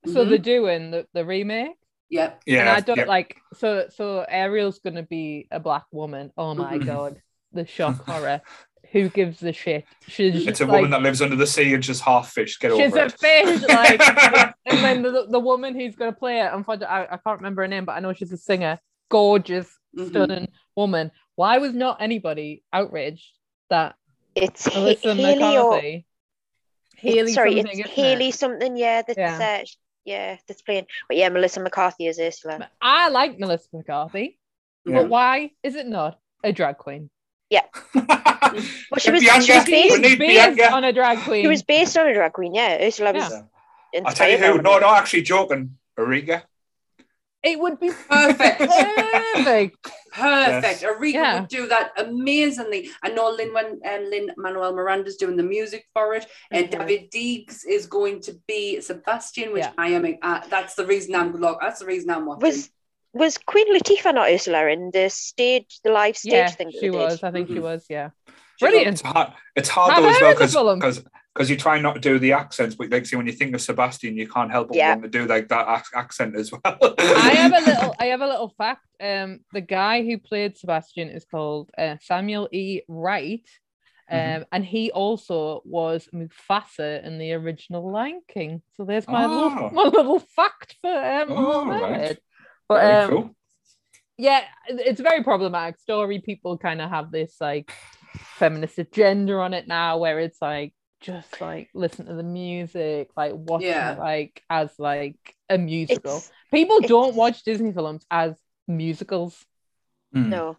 so 0.04 0.12
so 0.12 0.24
mhm. 0.24 0.28
they're 0.28 0.38
doing 0.38 0.90
the, 0.90 1.06
the 1.14 1.24
remake. 1.24 1.76
yeah. 2.10 2.34
Yeah, 2.46 2.60
and 2.60 2.68
I 2.68 2.80
don't 2.80 2.98
yeah. 2.98 3.04
like 3.06 3.36
so 3.54 3.86
so 3.90 4.24
Ariel's 4.28 4.78
gonna 4.80 5.02
be 5.02 5.48
a 5.50 5.60
black 5.60 5.84
woman. 5.92 6.32
Oh 6.36 6.54
my 6.54 6.78
god, 6.78 7.20
the 7.52 7.66
shock 7.66 8.04
horror. 8.06 8.42
Who 8.94 9.08
gives 9.10 9.42
a 9.42 9.52
shit? 9.52 9.84
She's 10.06 10.46
It's 10.46 10.60
a 10.60 10.64
like, 10.66 10.72
woman 10.76 10.90
that 10.92 11.02
lives 11.02 11.20
under 11.20 11.34
the 11.36 11.46
sea 11.48 11.74
and 11.74 11.82
just 11.82 12.00
half 12.00 12.30
fish. 12.30 12.58
Get 12.58 12.70
she's 12.76 12.92
over 12.92 13.00
a 13.00 13.04
it. 13.06 13.12
fish, 13.20 13.62
like, 13.68 14.00
and 14.66 14.78
then 14.78 15.02
the, 15.02 15.26
the 15.28 15.40
woman 15.40 15.74
who's 15.74 15.96
gonna 15.96 16.12
play 16.12 16.40
it, 16.40 16.50
unfortunately, 16.52 16.94
I, 16.94 17.02
I 17.14 17.16
can't 17.18 17.38
remember 17.40 17.62
her 17.62 17.68
name, 17.68 17.84
but 17.84 17.92
I 17.96 18.00
know 18.00 18.12
she's 18.12 18.30
a 18.32 18.36
singer, 18.38 18.78
gorgeous, 19.10 19.68
Mhm. 19.98 20.08
stunning 20.08 20.48
woman. 20.76 21.10
Why 21.34 21.58
was 21.58 21.74
not 21.74 22.00
anybody 22.00 22.62
outraged 22.72 23.36
that 23.68 23.96
It's 24.36 24.66
H- 24.68 24.74
Melissa 24.74 25.14
Haley 25.14 25.56
or 25.56 25.70
McCarthy? 25.70 26.06
Haley 26.96 27.32
sorry, 27.32 27.56
something, 27.56 27.78
it's 27.80 27.98
isn't 27.98 28.20
it? 28.22 28.34
Something. 28.34 28.76
Yeah, 28.76 29.02
that's 29.02 29.18
Yeah. 29.18 29.58
Uh, 29.60 29.64
sh- 29.64 29.76
yeah, 30.04 30.36
that's 30.46 30.62
playing. 30.62 30.86
But 31.08 31.16
yeah, 31.16 31.28
Melissa 31.30 31.60
McCarthy 31.60 32.06
is 32.06 32.18
Ursula. 32.20 32.70
I 32.80 33.08
like 33.08 33.38
Melissa 33.40 33.68
McCarthy, 33.72 34.38
Yeah. 34.86 35.00
but 35.02 35.08
why 35.08 35.50
is 35.64 35.74
it 35.74 35.86
not 35.86 36.18
a 36.44 36.52
drag 36.52 36.78
queen? 36.78 37.10
Well, 38.90 38.98
she 38.98 39.10
was- 39.10 39.22
Bianca, 39.22 39.42
she 39.44 39.52
was 39.52 39.64
we 39.66 39.70
based- 39.72 40.18
based 40.18 40.18
Bianca. 40.18 40.72
on 40.72 40.84
a 40.84 40.92
drag 40.92 41.18
queen. 41.24 41.42
She 41.44 41.48
was 41.48 41.62
based 41.62 41.96
on 41.98 42.06
a 42.06 42.14
drag 42.14 42.32
queen. 42.32 42.54
Yeah, 42.54 42.78
Ursula 42.80 43.12
was. 43.12 43.30
Yeah. 43.92 44.00
I'll 44.04 44.12
tell 44.12 44.28
you 44.30 44.38
who. 44.38 44.60
No, 44.62 44.78
no, 44.78 44.94
actually 44.94 45.22
joking. 45.22 45.76
Ariga. 45.98 46.42
It 47.42 47.58
would 47.60 47.78
be 47.78 47.90
Perfect. 48.08 48.58
perfect. 48.58 49.76
Perfect. 50.12 50.82
Yes. 50.82 50.82
Arika 50.82 51.12
Yeah. 51.12 51.40
would 51.40 51.48
do 51.48 51.66
that 51.68 51.92
amazingly. 51.98 52.90
I 53.02 53.10
know 53.10 53.28
Lin 53.30 53.52
when 53.52 53.80
um, 53.84 54.04
Lin-Manuel 54.10 54.72
Miranda's 54.74 55.16
doing 55.16 55.36
the 55.36 55.42
music 55.42 55.84
for 55.92 56.14
it, 56.14 56.26
and 56.50 56.70
Mhm. 56.70 56.80
Daveed 56.80 57.10
Diggs 57.10 57.64
is 57.64 57.86
going 57.86 58.20
to 58.22 58.40
be 58.48 58.80
Sebastian, 58.80 59.52
which 59.52 59.64
Yeah. 59.64 59.72
I 59.76 59.88
am. 59.88 60.06
Uh, 60.22 60.40
that's 60.48 60.74
the 60.74 60.86
reason 60.86 61.14
I'm 61.14 61.34
look. 61.36 61.58
That's 61.60 61.80
the 61.80 61.86
reason 61.86 62.10
I'm 62.10 62.24
watching. 62.26 62.42
Was 62.42 62.70
was 63.14 63.38
Queen 63.38 63.74
Latifah 63.74 64.14
not 64.14 64.28
Ursula 64.30 64.66
in 64.68 64.90
the 64.92 65.08
stage, 65.08 65.80
the 65.84 65.90
live 65.90 66.16
stage 66.16 66.32
Yeah, 66.32 66.48
thing? 66.50 66.66
that 66.68 66.74
she 66.74 66.80
they 66.80 66.90
did? 66.90 66.98
was. 66.98 67.22
I 67.22 67.30
think 67.30 67.48
she 67.48 67.54
Mhm. 67.54 67.62
was. 67.62 67.86
Yeah. 67.88 68.10
Brilliant. 68.60 68.88
It's 68.88 69.00
hard. 69.02 69.32
It's 69.56 69.68
hard 69.68 69.92
Have 69.94 70.02
though 70.02 70.08
as 70.10 70.20
well 70.54 70.68
heard 70.68 70.78
because 70.80 71.04
because 71.34 71.50
you 71.50 71.56
try 71.56 71.80
not 71.80 71.94
to 71.94 72.00
do 72.00 72.18
the 72.20 72.32
accents, 72.32 72.76
but 72.76 72.90
like 72.90 73.06
see 73.06 73.16
when 73.16 73.26
you 73.26 73.32
think 73.32 73.52
of 73.54 73.60
Sebastian, 73.60 74.16
you 74.16 74.28
can't 74.28 74.52
help 74.52 74.68
but 74.68 74.76
Yeah. 74.76 74.90
want 74.90 75.02
to 75.02 75.08
do 75.08 75.26
like 75.26 75.48
that 75.48 75.66
ac- 75.68 75.90
accent 75.94 76.36
as 76.36 76.52
well. 76.52 76.60
I 76.64 77.32
have 77.34 77.52
a 77.52 77.60
little. 77.70 77.94
I 77.98 78.06
have 78.06 78.20
a 78.20 78.26
little 78.26 78.50
fact. 78.56 78.86
Um, 79.00 79.40
the 79.52 79.60
guy 79.60 80.04
who 80.04 80.18
played 80.18 80.56
Sebastian 80.56 81.08
is 81.08 81.24
called 81.24 81.70
uh, 81.76 81.96
Samuel 82.00 82.48
E. 82.52 82.82
Wright. 82.88 83.48
Um, 84.08 84.18
Mhm. 84.18 84.44
and 84.52 84.64
he 84.66 84.92
also 84.92 85.62
was 85.64 86.08
Mufasa 86.14 87.02
in 87.04 87.18
the 87.18 87.32
original 87.32 87.90
Lion 87.90 88.20
King. 88.28 88.62
So 88.76 88.84
there's 88.84 89.08
my 89.08 89.26
little 89.26 89.50
Oh. 89.58 89.70
my 89.72 89.84
little 89.84 90.20
fact 90.20 90.76
for 90.82 90.90
um, 90.94 91.32
Oh, 91.32 91.34
Little 91.34 91.64
right. 91.66 91.80
Mermaid. 91.90 92.18
But 92.68 92.80
Very 92.80 92.94
um, 93.04 93.10
cool. 93.10 93.30
yeah, 94.18 94.42
it's 94.68 95.00
a 95.00 95.02
very 95.02 95.22
problematic 95.22 95.78
story. 95.80 96.20
People 96.20 96.56
kind 96.58 96.80
of 96.80 96.90
have 96.90 97.10
this 97.10 97.36
like 97.40 97.72
feminist 98.36 98.78
agenda 98.78 99.34
on 99.34 99.54
it 99.54 99.68
now, 99.68 99.98
where 99.98 100.18
it's 100.20 100.40
like 100.40 100.72
just 101.00 101.40
like 101.40 101.68
listen 101.74 102.06
to 102.06 102.14
the 102.14 102.22
music, 102.22 103.10
like 103.16 103.32
watch 103.34 103.62
Yeah. 103.62 103.92
it 103.92 103.98
like 103.98 104.42
as 104.48 104.70
like 104.78 105.16
a 105.50 105.58
musical. 105.58 106.16
It's, 106.18 106.30
People 106.52 106.80
don't 106.80 107.14
watch 107.14 107.42
Disney 107.44 107.72
films 107.72 108.04
as 108.10 108.34
musicals, 108.66 109.44
Mm. 110.14 110.28
no, 110.28 110.56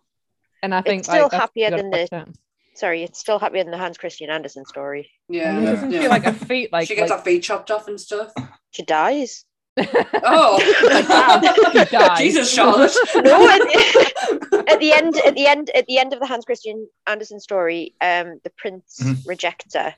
and 0.61 0.75
I 0.75 0.81
think 0.81 0.99
It's 0.99 1.07
still 1.09 1.29
like, 1.31 1.31
happier 1.31 1.71
than 1.71 1.89
the- 1.89 2.07
watch 2.11 2.27
sorry, 2.75 3.03
it's 3.03 3.19
still 3.19 3.39
happier 3.39 3.63
than 3.63 3.71
the 3.71 3.77
Hans 3.77 3.97
Christian 3.97 4.29
Andersen 4.29 4.65
story. 4.65 5.09
yeah. 5.29 5.53
Yeah, 5.53 5.59
Yeah. 5.61 5.71
Doesn't 5.71 5.91
Yeah. 5.91 6.01
she 6.01 6.07
like 6.09 6.25
a 6.25 6.33
feet 6.33 6.71
like 6.73 6.87
she 6.89 6.95
gets 6.95 7.09
like, 7.09 7.19
her 7.19 7.23
feet 7.25 7.41
chopped 7.41 7.71
off 7.71 7.87
and 7.87 7.99
stuff. 7.99 8.33
She 8.71 8.83
dies. 8.83 9.45
Oh, 9.77 10.59
She 11.73 11.85
dies. 11.85 12.17
Jesus, 12.17 12.51
Charlotte. 12.53 12.95
No, 13.15 13.47
at, 13.49 13.61
at 14.69 14.79
the 14.79 14.91
end, 14.93 15.17
at 15.17 15.35
the 15.35 15.47
end, 15.47 15.69
at 15.75 15.85
the 15.87 15.97
end 15.97 16.13
of 16.13 16.19
the 16.19 16.25
Hans 16.25 16.45
Christian 16.45 16.87
Andersen 17.07 17.39
story, 17.39 17.93
um, 18.01 18.39
the 18.43 18.51
prince 18.57 18.99
Mhm. 19.03 19.27
rejects 19.27 19.75
her, 19.75 19.93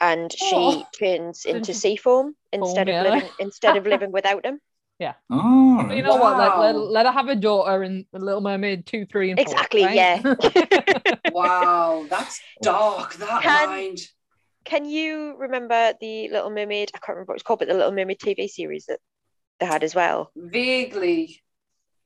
and 0.00 0.32
she 0.32 0.50
Oh. 0.54 0.86
turns 0.98 1.44
into 1.44 1.58
Into 1.58 1.74
sea 1.74 1.96
foam 1.96 2.36
instead 2.52 2.88
yeah. 2.88 3.02
of 3.02 3.12
living 3.14 3.30
instead 3.40 3.76
of 3.76 3.86
living 3.86 4.12
without 4.12 4.44
him. 4.44 4.60
Yeah. 5.00 5.14
Oh, 5.28 5.84
But 5.88 5.96
you 5.96 6.02
know 6.04 6.14
what? 6.16 6.38
Let, 6.38 6.56
let, 6.58 6.76
let 6.76 7.06
her 7.06 7.12
have 7.12 7.26
a 7.28 7.34
daughter 7.34 7.82
in 7.82 8.06
Little 8.12 8.40
Mermaid 8.40 8.86
two, 8.86 9.06
three, 9.06 9.32
and 9.32 9.38
four. 9.40 9.42
Exactly, 9.52 9.84
right? 9.84 9.94
yeah. 9.96 10.20
Wow, 11.32 12.06
that's 12.08 12.40
dark. 12.62 13.14
That 13.14 13.42
Can- 13.42 13.68
mind. 13.68 13.98
Can 14.64 14.84
you 14.84 15.36
remember 15.38 15.92
the 16.00 16.28
Little 16.30 16.50
Mermaid? 16.50 16.90
I 16.94 16.98
can't 16.98 17.16
remember 17.16 17.32
what 17.32 17.36
it's 17.36 17.42
called, 17.42 17.58
but 17.58 17.68
the 17.68 17.74
Little 17.74 17.92
Mermaid 17.92 18.18
TV 18.18 18.48
series 18.48 18.86
that 18.86 19.00
they 19.60 19.66
had 19.66 19.84
as 19.84 19.94
well. 19.94 20.30
Vaguely. 20.36 21.42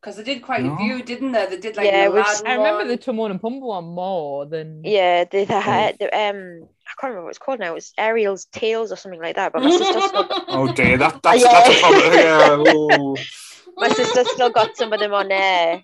Because 0.00 0.16
they 0.16 0.22
did 0.22 0.42
quite 0.42 0.62
No. 0.64 0.74
a 0.74 0.76
few, 0.78 1.02
didn't 1.02 1.32
they? 1.32 1.46
They 1.46 1.56
did 1.58 1.76
like 1.76 1.86
Yeah, 1.86 2.08
yeah, 2.14 2.24
I 2.46 2.54
remember 2.54 2.86
the 2.86 2.96
Timon 2.96 3.32
and 3.32 3.40
Pumbaa 3.40 3.60
one 3.62 3.84
more 3.84 4.46
than 4.46 4.82
Yeah, 4.84 5.24
they, 5.24 5.44
they 5.44 5.60
had 5.60 5.98
the, 5.98 6.06
um. 6.06 6.68
I 6.86 6.92
can't 7.00 7.10
remember 7.10 7.24
what 7.24 7.30
it's 7.30 7.38
called 7.38 7.58
now. 7.60 7.72
It 7.72 7.74
was 7.74 7.92
Ariel's 7.98 8.46
Tales 8.46 8.92
or 8.92 8.96
something 8.96 9.20
like 9.20 9.36
that. 9.36 9.52
But 9.52 9.62
my 9.62 9.70
sister 9.70 10.00
still, 10.08 10.26
oh 10.48 10.72
dear, 10.72 10.96
that, 10.98 11.20
that's, 11.22 11.42
Yeah. 11.42 11.52
that's 11.52 11.76
a 11.76 11.80
problem. 11.80 12.14
Yeah, 12.14 12.56
oh. 12.58 13.16
my 13.76 13.88
sister 13.88 14.24
still 14.24 14.50
got 14.50 14.76
some 14.76 14.92
of 14.92 15.00
them 15.00 15.12
on 15.12 15.30
uh, 15.30 15.80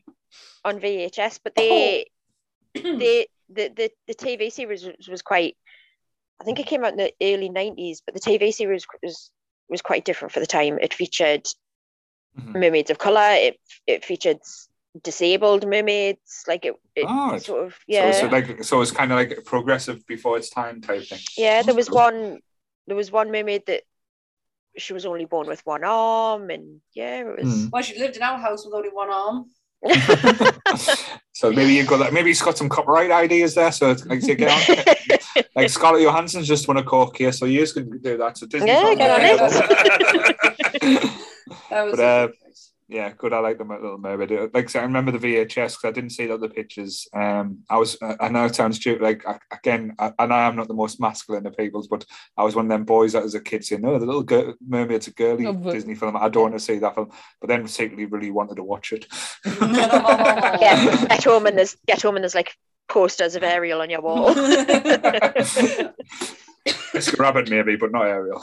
on 0.64 0.80
VHS, 0.80 1.40
but 1.42 1.54
they 1.54 2.06
they 2.74 3.26
the, 3.50 3.68
the 3.68 3.90
the 4.06 4.14
TV 4.14 4.50
series 4.52 4.84
was, 4.84 5.08
was 5.08 5.22
quite. 5.22 5.56
I 6.40 6.44
think 6.44 6.60
it 6.60 6.66
came 6.66 6.84
out 6.84 6.92
in 6.92 6.98
the 6.98 7.12
early 7.22 7.48
nineties, 7.48 8.02
but 8.04 8.14
the 8.14 8.20
TV 8.20 8.52
series 8.52 8.86
was 9.02 9.30
was 9.68 9.82
quite 9.82 10.04
different 10.04 10.32
for 10.32 10.40
the 10.40 10.46
time. 10.46 10.78
It 10.80 10.94
featured 10.94 11.46
Mhm. 12.38 12.54
mermaids 12.54 12.90
of 12.90 12.98
color. 12.98 13.30
It 13.34 13.60
it 13.86 14.04
featured 14.04 14.40
disabled 15.02 15.66
mermaids. 15.66 16.44
Like 16.46 16.64
it, 16.64 16.74
it 16.94 17.06
Oh, 17.08 17.38
sort 17.38 17.66
of 17.66 17.78
yeah 17.86 18.12
so 18.12 18.26
like 18.26 18.64
so 18.64 18.80
it's 18.80 18.90
kind 18.90 19.12
of 19.12 19.16
like 19.16 19.44
progressive 19.44 20.06
before 20.06 20.36
its 20.36 20.50
time 20.50 20.80
type 20.80 21.04
thing. 21.04 21.20
yeah. 21.36 21.62
There 21.62 21.74
was 21.74 21.90
one 21.90 22.40
there 22.86 22.96
was 22.96 23.10
one 23.10 23.30
mermaid 23.30 23.66
that 23.66 23.82
she 24.76 24.92
was 24.92 25.06
only 25.06 25.24
born 25.24 25.46
with 25.46 25.64
one 25.64 25.84
arm, 25.84 26.50
and 26.50 26.80
yeah, 26.94 27.20
it 27.20 27.38
was. 27.38 27.64
Hmm. 27.64 27.68
Well, 27.70 27.82
she 27.82 27.98
lived 27.98 28.16
in 28.16 28.22
our 28.22 28.38
house 28.38 28.64
with 28.64 28.74
only 28.74 28.88
one 28.90 29.10
arm. 29.10 29.50
so 31.32 31.50
maybe 31.52 31.74
you've 31.74 31.86
got 31.86 31.98
that. 31.98 32.12
Maybe 32.12 32.30
he's 32.30 32.40
got 32.40 32.56
some 32.56 32.68
copyright 32.68 33.10
ideas 33.10 33.54
there. 33.54 33.72
So 33.72 33.90
it's 33.90 34.04
like, 34.06 34.22
say, 34.22 34.34
get 34.34 34.50
on. 34.50 35.44
like 35.56 35.68
Scarlett 35.68 36.02
Johansson's 36.02 36.48
just 36.48 36.66
won 36.68 36.78
a 36.78 36.82
court 36.82 37.14
case, 37.14 37.38
so 37.38 37.44
you 37.46 37.66
can 37.66 37.98
do 38.00 38.16
that. 38.16 38.38
So 38.38 38.46
Disney's 38.46 38.68
Yeah, 38.68 38.82
not 38.82 38.98
get 38.98 39.10
on 39.10 39.20
it. 40.82 41.10
That 41.70 41.84
was 41.84 41.96
But, 41.96 42.00
uh, 42.00 42.28
yeah, 42.94 43.12
good. 43.18 43.32
I 43.32 43.40
like 43.40 43.58
the 43.58 43.64
Little 43.64 43.98
Mermaid. 43.98 44.30
Uh, 44.30 44.48
Like 44.54 44.66
I 44.66 44.68
said, 44.68 44.80
I 44.80 44.84
remember 44.84 45.10
the 45.10 45.18
VHS 45.18 45.48
because 45.72 45.84
I 45.84 45.90
didn't 45.90 46.10
see 46.10 46.26
the 46.26 46.34
other 46.34 46.48
pictures. 46.48 47.08
Um, 47.12 47.64
I 47.68 47.76
was. 47.76 47.96
Uh, 48.00 48.14
I 48.20 48.28
know 48.28 48.44
it 48.44 48.54
sounds 48.54 48.76
stupid. 48.76 49.02
Like 49.02 49.26
I, 49.26 49.38
again, 49.52 49.96
I, 49.98 50.12
and 50.20 50.32
I 50.32 50.46
am 50.46 50.54
not 50.54 50.68
the 50.68 50.74
most 50.74 51.00
masculine 51.00 51.44
of 51.46 51.56
peoples, 51.56 51.88
but 51.88 52.04
I 52.36 52.44
was 52.44 52.54
one 52.54 52.66
of 52.66 52.68
them 52.70 52.84
boys 52.84 53.12
that 53.14 53.24
as 53.24 53.34
a 53.34 53.40
kid 53.40 53.64
saying, 53.64 53.82
"No, 53.82 53.98
the 53.98 54.06
Little 54.06 54.22
girl, 54.22 54.54
Mermaid's 54.66 55.08
a 55.08 55.12
girly 55.12 55.44
Oh, 55.46 55.52
but- 55.54 55.72
Disney 55.72 55.96
film. 55.96 56.16
I 56.16 56.28
don't 56.28 56.44
want 56.44 56.54
to 56.54 56.60
see 56.60 56.78
that 56.78 56.94
film." 56.94 57.10
But 57.40 57.48
then 57.48 57.66
secretly 57.66 58.04
really 58.06 58.30
wanted 58.30 58.54
to 58.56 58.62
watch 58.64 58.92
it. 58.92 59.06
yeah, 59.44 61.04
get 61.06 61.24
home 61.24 61.46
and 61.46 61.58
there's 61.58 61.76
get 61.86 62.00
home 62.02 62.14
and 62.16 62.22
there's 62.22 62.36
like 62.36 62.54
posters 62.88 63.34
of 63.34 63.42
Ariel 63.42 63.80
on 63.82 63.90
your 63.90 64.02
wall. 64.02 64.32
It's 66.94 67.12
Rabbit 67.18 67.50
maybe, 67.50 67.76
but 67.76 67.92
not 67.92 68.06
Ariel. 68.06 68.40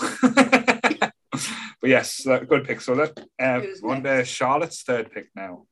But 1.82 1.90
yes, 1.90 2.26
uh, 2.28 2.40
good 2.40 2.66
pick. 2.66 2.80
So 2.82 2.96
that 2.96 3.20
uh, 3.40 3.60
Who's 3.62 3.82
on 3.84 4.04
next? 4.04 4.30
to 4.30 4.34
Charlotte's 4.34 4.84
third 4.84 5.12
pick 5.12 5.30
now. 5.36 5.66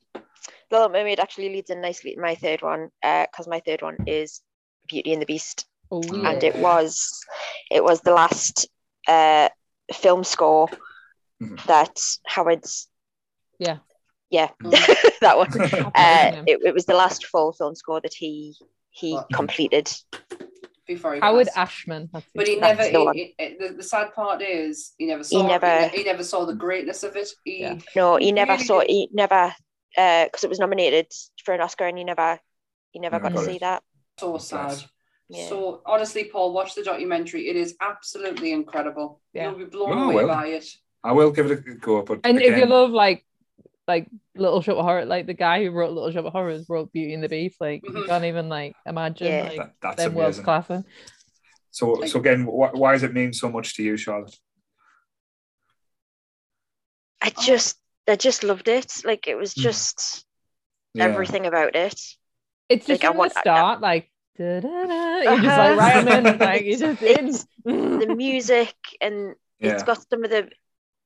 Little 0.71 0.89
Mermaid 0.89 1.19
actually 1.19 1.49
leads 1.49 1.69
in 1.69 1.81
nicely 1.81 2.15
to 2.15 2.21
my 2.21 2.35
third 2.35 2.61
one 2.61 2.89
because 3.01 3.47
my 3.47 3.59
third 3.59 3.81
one 3.81 3.97
is 4.05 4.41
Beauty 4.87 5.13
and 5.13 5.21
the 5.21 5.25
Beast, 5.25 5.65
oh, 5.91 6.01
and 6.25 6.43
it 6.43 6.55
was 6.57 7.23
it 7.71 7.83
was 7.83 8.01
the 8.01 8.13
last 8.13 8.67
uh, 9.07 9.49
film 9.93 10.23
score 10.23 10.67
Mhm. 11.41 11.65
that 11.67 11.99
Howard's 12.27 12.89
Yeah. 13.59 13.77
yeah 14.29 14.49
Mhm. 14.61 15.19
that 15.21 15.37
one 15.37 15.47
uh, 15.95 16.43
it, 16.47 16.59
it 16.63 16.73
was 16.73 16.85
the 16.85 16.95
last 16.95 17.25
full 17.25 17.53
film 17.53 17.75
score 17.75 18.01
that 18.01 18.13
he 18.13 18.55
he 18.91 19.17
completed 19.33 19.91
Before 20.89 21.13
he 21.13 21.19
Howard 21.19 21.45
passed. 21.45 21.57
Ashman. 21.57 22.09
But 22.33 22.47
he 22.47 22.55
never. 22.55 22.81
the. 22.81 23.11
He, 23.13 23.35
he- 23.37 23.57
the, 23.59 23.75
the 23.75 23.83
sad 23.83 24.11
part 24.15 24.41
is 24.41 24.93
he 24.97 25.05
never 25.05 25.23
saw. 25.23 25.37
He 25.43 25.47
never- 25.47 25.65
never. 25.67 25.87
He, 25.95 26.03
never 26.03 26.23
saw 26.23 26.45
the 26.45 26.55
greatness 26.55 27.03
of 27.03 27.15
it. 27.15 27.29
He, 27.45 27.61
Yeah. 27.61 27.75
no 27.95 28.15
he 28.17 28.31
never 28.31 28.53
Really 28.53 28.63
saw 28.65 28.79
did. 28.81 28.89
he 28.89 29.09
never 29.13 29.53
uh, 29.97 30.23
because 30.25 30.43
it 30.43 30.49
was 30.49 30.57
nominated 30.59 31.07
for 31.45 31.53
an 31.53 31.61
Oscar 31.61 31.85
and 31.85 31.97
he 31.97 32.03
never 32.03 32.39
he 32.91 32.99
never 32.99 33.17
Never 33.19 33.23
got 33.29 33.29
to 33.29 33.45
got 33.45 33.51
see 33.53 33.59
that 33.59 33.83
So 34.19 34.37
sad. 34.39 34.83
Yeah. 35.29 35.47
So 35.47 35.83
honestly, 35.85 36.23
Paul, 36.23 36.53
watch 36.53 36.73
the 36.73 36.83
documentary. 36.83 37.49
It 37.49 37.55
is 37.55 37.75
absolutely 37.79 38.51
incredible. 38.51 39.21
Yeah. 39.31 39.49
You'll 39.51 39.59
be 39.59 39.65
blown 39.65 39.95
Oh, 39.95 40.09
away 40.09 40.25
by 40.25 40.47
it. 40.57 40.65
I 41.03 41.11
will 41.11 41.29
give 41.29 41.51
it 41.51 41.59
a 41.59 41.75
go, 41.75 42.01
but 42.01 42.21
And 42.23 42.41
if 42.41 42.57
you 42.57 42.65
love 42.65 42.89
like 42.89 43.23
like 43.89 44.07
Little 44.35 44.61
Shop 44.61 44.77
of 44.77 44.85
Horror, 44.85 45.05
like 45.05 45.25
the 45.25 45.33
guy 45.33 45.57
who 45.63 45.71
wrote 45.71 45.91
Little 45.93 46.11
Shop 46.11 46.25
of 46.25 46.31
Horrors 46.31 46.65
wrote 46.69 46.93
Beauty 46.93 47.13
and 47.15 47.23
the 47.23 47.27
Beast. 47.35 47.57
Like 47.59 47.81
you 47.83 47.91
Mhm. 47.91 48.05
can't 48.07 48.25
even 48.31 48.47
like 48.47 48.73
imagine 48.85 49.27
Yeah. 49.27 49.43
like 49.49 49.57
That- 49.57 49.73
that's 49.81 49.95
them 50.03 50.13
world's 50.13 50.37
amazing. 50.39 50.85
So, 51.71 52.05
so 52.05 52.19
again, 52.19 52.41
wh- 52.45 52.73
why 52.81 52.91
does 52.93 53.03
it 53.03 53.13
mean 53.13 53.33
so 53.33 53.49
much 53.49 53.75
to 53.75 53.83
you, 53.83 53.97
Charlotte? 53.97 54.35
I 57.21 57.31
Oh. 57.35 57.41
just 57.41 57.77
I 58.07 58.15
just 58.15 58.43
loved 58.43 58.67
it. 58.67 58.91
Like 59.05 59.27
it 59.27 59.35
was 59.35 59.53
Mm. 59.53 59.61
just 59.61 60.25
Yeah. 60.95 61.05
everything 61.05 61.45
about 61.45 61.75
it. 61.75 61.99
It's 62.69 62.85
just 62.87 62.89
Like, 62.89 63.03
I 63.03 63.07
from 63.09 63.17
want- 63.17 63.33
the 63.33 63.39
I- 63.39 63.41
start, 63.41 63.81
like 63.81 64.11
you're 64.37 64.61
just 64.61 64.73
like 64.73 65.27
Uh-huh. 65.27 65.75
right 65.77 65.95
I'm 66.07 66.25
in, 66.25 66.37
like 66.39 66.63
you're 66.63 66.77
just 66.87 67.01
in. 67.03 67.27
It's 67.27 67.45
the 67.65 68.15
music 68.15 68.73
and 69.01 69.35
Yeah. 69.59 69.73
it's 69.73 69.83
got 69.83 69.99
some 70.09 70.23
of 70.23 70.29
the 70.31 70.49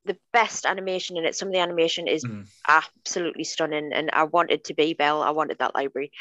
the 0.05 0.17
best 0.33 0.65
animation 0.65 1.15
in 1.17 1.23
it. 1.25 1.33
Some 1.35 1.47
of 1.47 1.53
the 1.53 1.59
animation 1.61 2.07
is 2.07 2.25
Mm. 2.25 2.45
absolutely 2.67 3.43
stunning, 3.45 3.93
and 3.93 4.09
I 4.11 4.23
wanted 4.23 4.65
to 4.65 4.73
be 4.73 4.93
Belle. 4.93 5.21
I 5.21 5.29
wanted 5.31 5.59
that 5.59 5.73
library. 5.75 6.11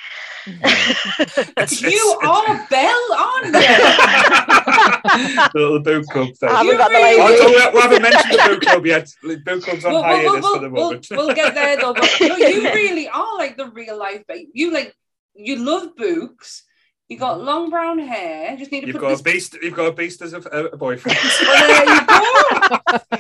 It's- 0.47 1.83
You 1.83 1.89
it's- 1.89 2.29
are 2.29 2.67
Belle, 2.71 3.13
aren't 3.19 3.47
you? 3.47 3.53
the 3.53 5.51
little 5.55 5.81
book 5.81 6.07
club 6.07 6.35
thing. 6.37 6.49
I 6.49 6.53
haven't 6.53 6.67
You 6.73 6.79
got 6.79 6.91
really- 6.91 7.21
Oh, 7.21 7.25
library. 7.25 7.39
so 7.39 7.47
we, 7.47 7.53
we 7.75 7.81
haven't 7.81 8.03
mentioned 8.03 8.33
the 8.33 8.49
book 8.49 8.61
club 8.63 8.87
yet. 8.87 9.09
The 9.23 9.37
book 9.39 9.63
club's 9.65 9.85
on 9.85 9.93
We'll, 9.93 10.03
we'll, 10.03 10.11
hiatus 10.11 10.43
we'll, 10.43 10.55
for 10.55 10.61
the 10.61 10.71
we'll, 10.71 10.85
moment. 10.85 11.07
we'll 11.11 11.35
get 11.35 11.55
there 11.55 11.77
though. 11.77 11.95
But 11.95 12.11
no, 12.21 12.37
you 12.37 12.63
really 12.73 13.09
are 13.09 13.37
like 13.39 13.57
the 13.57 13.67
real 13.71 13.97
life 13.99 14.23
babe. 14.29 14.49
You 14.53 14.71
like 14.73 14.95
you 15.35 15.57
love 15.57 15.97
books. 15.97 16.65
You 17.09 17.19
got 17.19 17.41
long 17.43 17.69
brown 17.69 17.99
hair. 17.99 18.57
Just 18.57 18.73
need 18.73 18.83
to 18.83 18.87
You've 18.87 18.95
put 18.95 19.03
got 19.03 19.09
this. 19.11 19.21
a 19.21 19.25
beast. 19.25 19.57
You've 19.63 19.75
got 19.75 19.87
a 19.87 19.93
beast 19.93 20.23
as 20.23 20.33
a, 20.33 20.39
a 20.39 20.77
boyfriend. 20.77 21.19
Well, 21.43 21.69
there 21.69 21.95
you 21.95 22.07
go. 22.07 23.19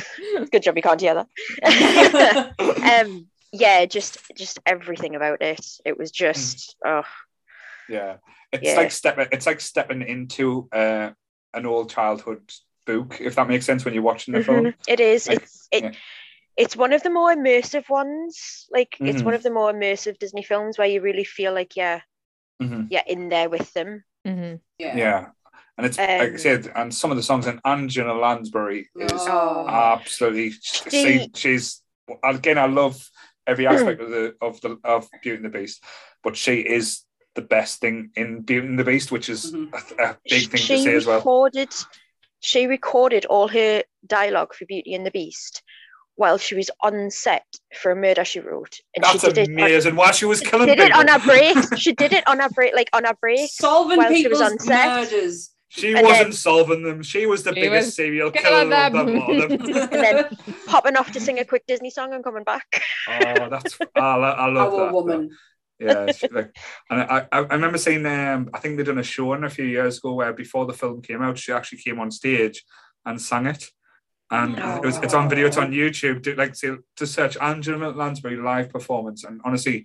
Good 0.50 0.62
job 0.62 0.76
you 0.76 0.82
can't 0.82 1.00
hear 1.00 1.14
that. 1.62 2.54
um, 3.06 3.26
yeah, 3.52 3.84
just 3.86 4.18
just 4.36 4.58
everything 4.66 5.14
about 5.14 5.42
it. 5.42 5.64
It 5.84 5.98
was 5.98 6.10
just 6.10 6.76
oh 6.84 7.02
yeah, 7.88 8.16
it's 8.52 8.62
Yeah. 8.68 8.76
like 8.76 8.90
stepping. 8.90 9.26
It's 9.32 9.46
like 9.46 9.60
stepping 9.60 10.02
into 10.02 10.68
uh, 10.72 11.10
an 11.54 11.66
old 11.66 11.90
childhood 11.90 12.50
book, 12.86 13.18
if 13.20 13.34
that 13.34 13.48
makes 13.48 13.66
sense 13.66 13.84
when 13.84 13.94
you're 13.94 14.02
watching 14.02 14.34
the 14.34 14.42
film. 14.42 14.66
mhm. 14.66 14.74
it 14.88 15.00
is. 15.00 15.28
Like, 15.28 15.42
It's 15.42 15.68
it. 15.70 15.82
yeah. 15.84 15.90
It's 16.56 16.76
one 16.76 16.92
of 16.92 17.02
the 17.02 17.10
more 17.10 17.34
immersive 17.34 17.88
ones. 17.88 18.66
Like 18.70 18.96
it's 19.00 19.22
Mhm. 19.22 19.24
one 19.24 19.34
of 19.34 19.42
the 19.42 19.50
more 19.50 19.72
immersive 19.72 20.18
Disney 20.18 20.42
films 20.42 20.76
where 20.78 20.88
you 20.88 21.00
really 21.00 21.24
feel 21.24 21.52
like 21.54 21.76
yeah, 21.76 22.00
Mhm. 22.62 22.88
yeah, 22.90 23.02
in 23.06 23.28
there 23.28 23.48
with 23.48 23.72
them. 23.72 24.04
Mhm. 24.26 24.60
yeah. 24.78 24.96
Yeah, 24.96 25.26
and 25.78 25.86
it's 25.86 25.98
like 25.98 26.08
I 26.10 26.26
Um, 26.30 26.38
said, 26.38 26.72
and 26.74 26.94
some 26.94 27.10
of 27.10 27.16
the 27.16 27.22
songs 27.22 27.46
in 27.46 27.60
Angela 27.64 28.12
Lansbury 28.18 28.90
is 28.96 29.10
Oh. 29.12 29.66
absolutely. 29.68 30.50
See, 30.52 31.18
She- 31.18 31.30
she's 31.34 31.82
again. 32.22 32.58
I 32.58 32.66
love 32.66 33.08
every 33.46 33.66
aspect 33.66 34.00
of 34.00 34.10
the 34.10 34.34
of 34.40 34.60
the 34.60 34.78
of 34.84 35.08
Beauty 35.22 35.36
and 35.36 35.44
the 35.44 35.58
Beast, 35.58 35.82
but 36.22 36.36
she 36.36 36.60
is 36.60 37.02
the 37.34 37.42
best 37.42 37.80
thing 37.80 38.10
in 38.14 38.42
Beauty 38.42 38.66
and 38.66 38.78
the 38.78 38.84
Beast, 38.84 39.10
which 39.10 39.28
is 39.28 39.52
Mhm. 39.52 39.72
a, 39.98 40.02
a 40.10 40.16
big 40.28 40.50
thing 40.50 40.60
she 40.60 40.76
to 40.76 40.82
say 40.82 40.94
as 40.94 41.06
well. 41.06 41.16
recorded 41.16 41.72
she 42.40 42.66
recorded 42.66 43.24
all 43.26 43.48
her 43.48 43.82
dialogue 44.06 44.52
for 44.54 44.66
Beauty 44.66 44.94
and 44.94 45.06
the 45.06 45.10
Beast 45.12 45.62
while 46.16 46.36
she 46.38 46.54
was 46.54 46.70
on 46.82 47.08
set 47.10 47.44
for 47.80 47.92
a 47.92 47.96
murder 47.96 48.24
she 48.24 48.40
wrote. 48.40 48.78
And 48.94 49.02
That's 49.04 49.20
she 49.20 49.28
did 49.28 49.38
it 49.38 49.48
on, 49.48 49.52
amazing. 49.54 49.96
While 49.96 50.12
she 50.12 50.24
was 50.26 50.40
killing 50.40 50.66
did 50.66 50.78
it 50.80 50.92
on 50.92 51.08
a 51.08 51.18
break. 51.20 51.56
She 51.78 51.92
did 51.92 52.12
it 52.12 52.26
on 52.26 52.40
a 52.40 52.50
break, 52.50 52.74
like 52.74 52.90
on 52.92 53.06
a 53.06 53.14
break. 53.14 53.48
Solving 53.66 53.96
While 53.98 54.08
she 54.14 54.26
was 54.28 54.40
people's 54.40 54.52
on 54.52 54.58
set. 54.58 54.86
murders. 55.12 55.50
She 55.74 55.92
and 55.94 56.06
wasn't 56.06 56.24
then- 56.26 56.32
solving 56.32 56.82
them. 56.82 57.02
She 57.02 57.26
was 57.26 57.42
the 57.42 57.54
She 57.54 57.60
biggest 57.62 57.86
was 57.88 57.94
serial 57.96 58.30
killing 58.30 58.68
killer 58.70 58.76
of 58.76 58.92
them. 58.92 59.06
them 59.06 59.22
all. 59.22 59.34
Them- 59.48 59.88
And 59.92 60.02
then 60.04 60.36
popping 60.66 60.96
off 60.96 61.10
to 61.12 61.20
sing 61.20 61.38
a 61.38 61.44
quick 61.44 61.64
Disney 61.66 61.90
song 61.90 62.12
and 62.12 62.22
coming 62.22 62.44
back. 62.44 62.66
oh, 63.08 63.48
that's 63.48 63.78
I, 63.96 64.14
lo- 64.16 64.36
I 64.44 64.46
love 64.50 64.74
Our 64.74 64.84
that. 64.86 64.92
woman. 64.94 65.30
Yeah, 65.78 66.12
she, 66.12 66.28
like, 66.28 66.54
and 66.90 67.00
I, 67.00 67.26
I 67.32 67.38
I 67.40 67.54
remember 67.54 67.76
seeing 67.78 68.06
um 68.06 68.50
I 68.54 68.58
think 68.60 68.76
they 68.76 68.84
done 68.84 68.98
a 68.98 69.02
show 69.02 69.32
in 69.32 69.42
a 69.44 69.50
few 69.50 69.64
years 69.64 69.98
ago 69.98 70.12
where 70.14 70.32
before 70.32 70.64
the 70.66 70.72
film 70.74 71.02
came 71.02 71.22
out, 71.22 71.38
she 71.38 71.52
actually 71.52 71.78
came 71.78 71.98
on 71.98 72.10
stage 72.12 72.62
and 73.04 73.20
sang 73.20 73.46
it. 73.46 73.64
And 74.30 74.58
it 74.58 74.82
was, 74.86 74.96
it's 74.98 75.12
on 75.12 75.28
video, 75.28 75.46
it's 75.46 75.58
on 75.58 75.72
YouTube. 75.72 76.22
Do, 76.22 76.34
like 76.36 76.54
say, 76.54 76.70
to 76.96 77.06
search 77.06 77.36
Angela 77.36 77.88
Lansbury 77.90 78.36
live 78.36 78.70
performance, 78.70 79.24
and 79.24 79.40
honestly, 79.44 79.84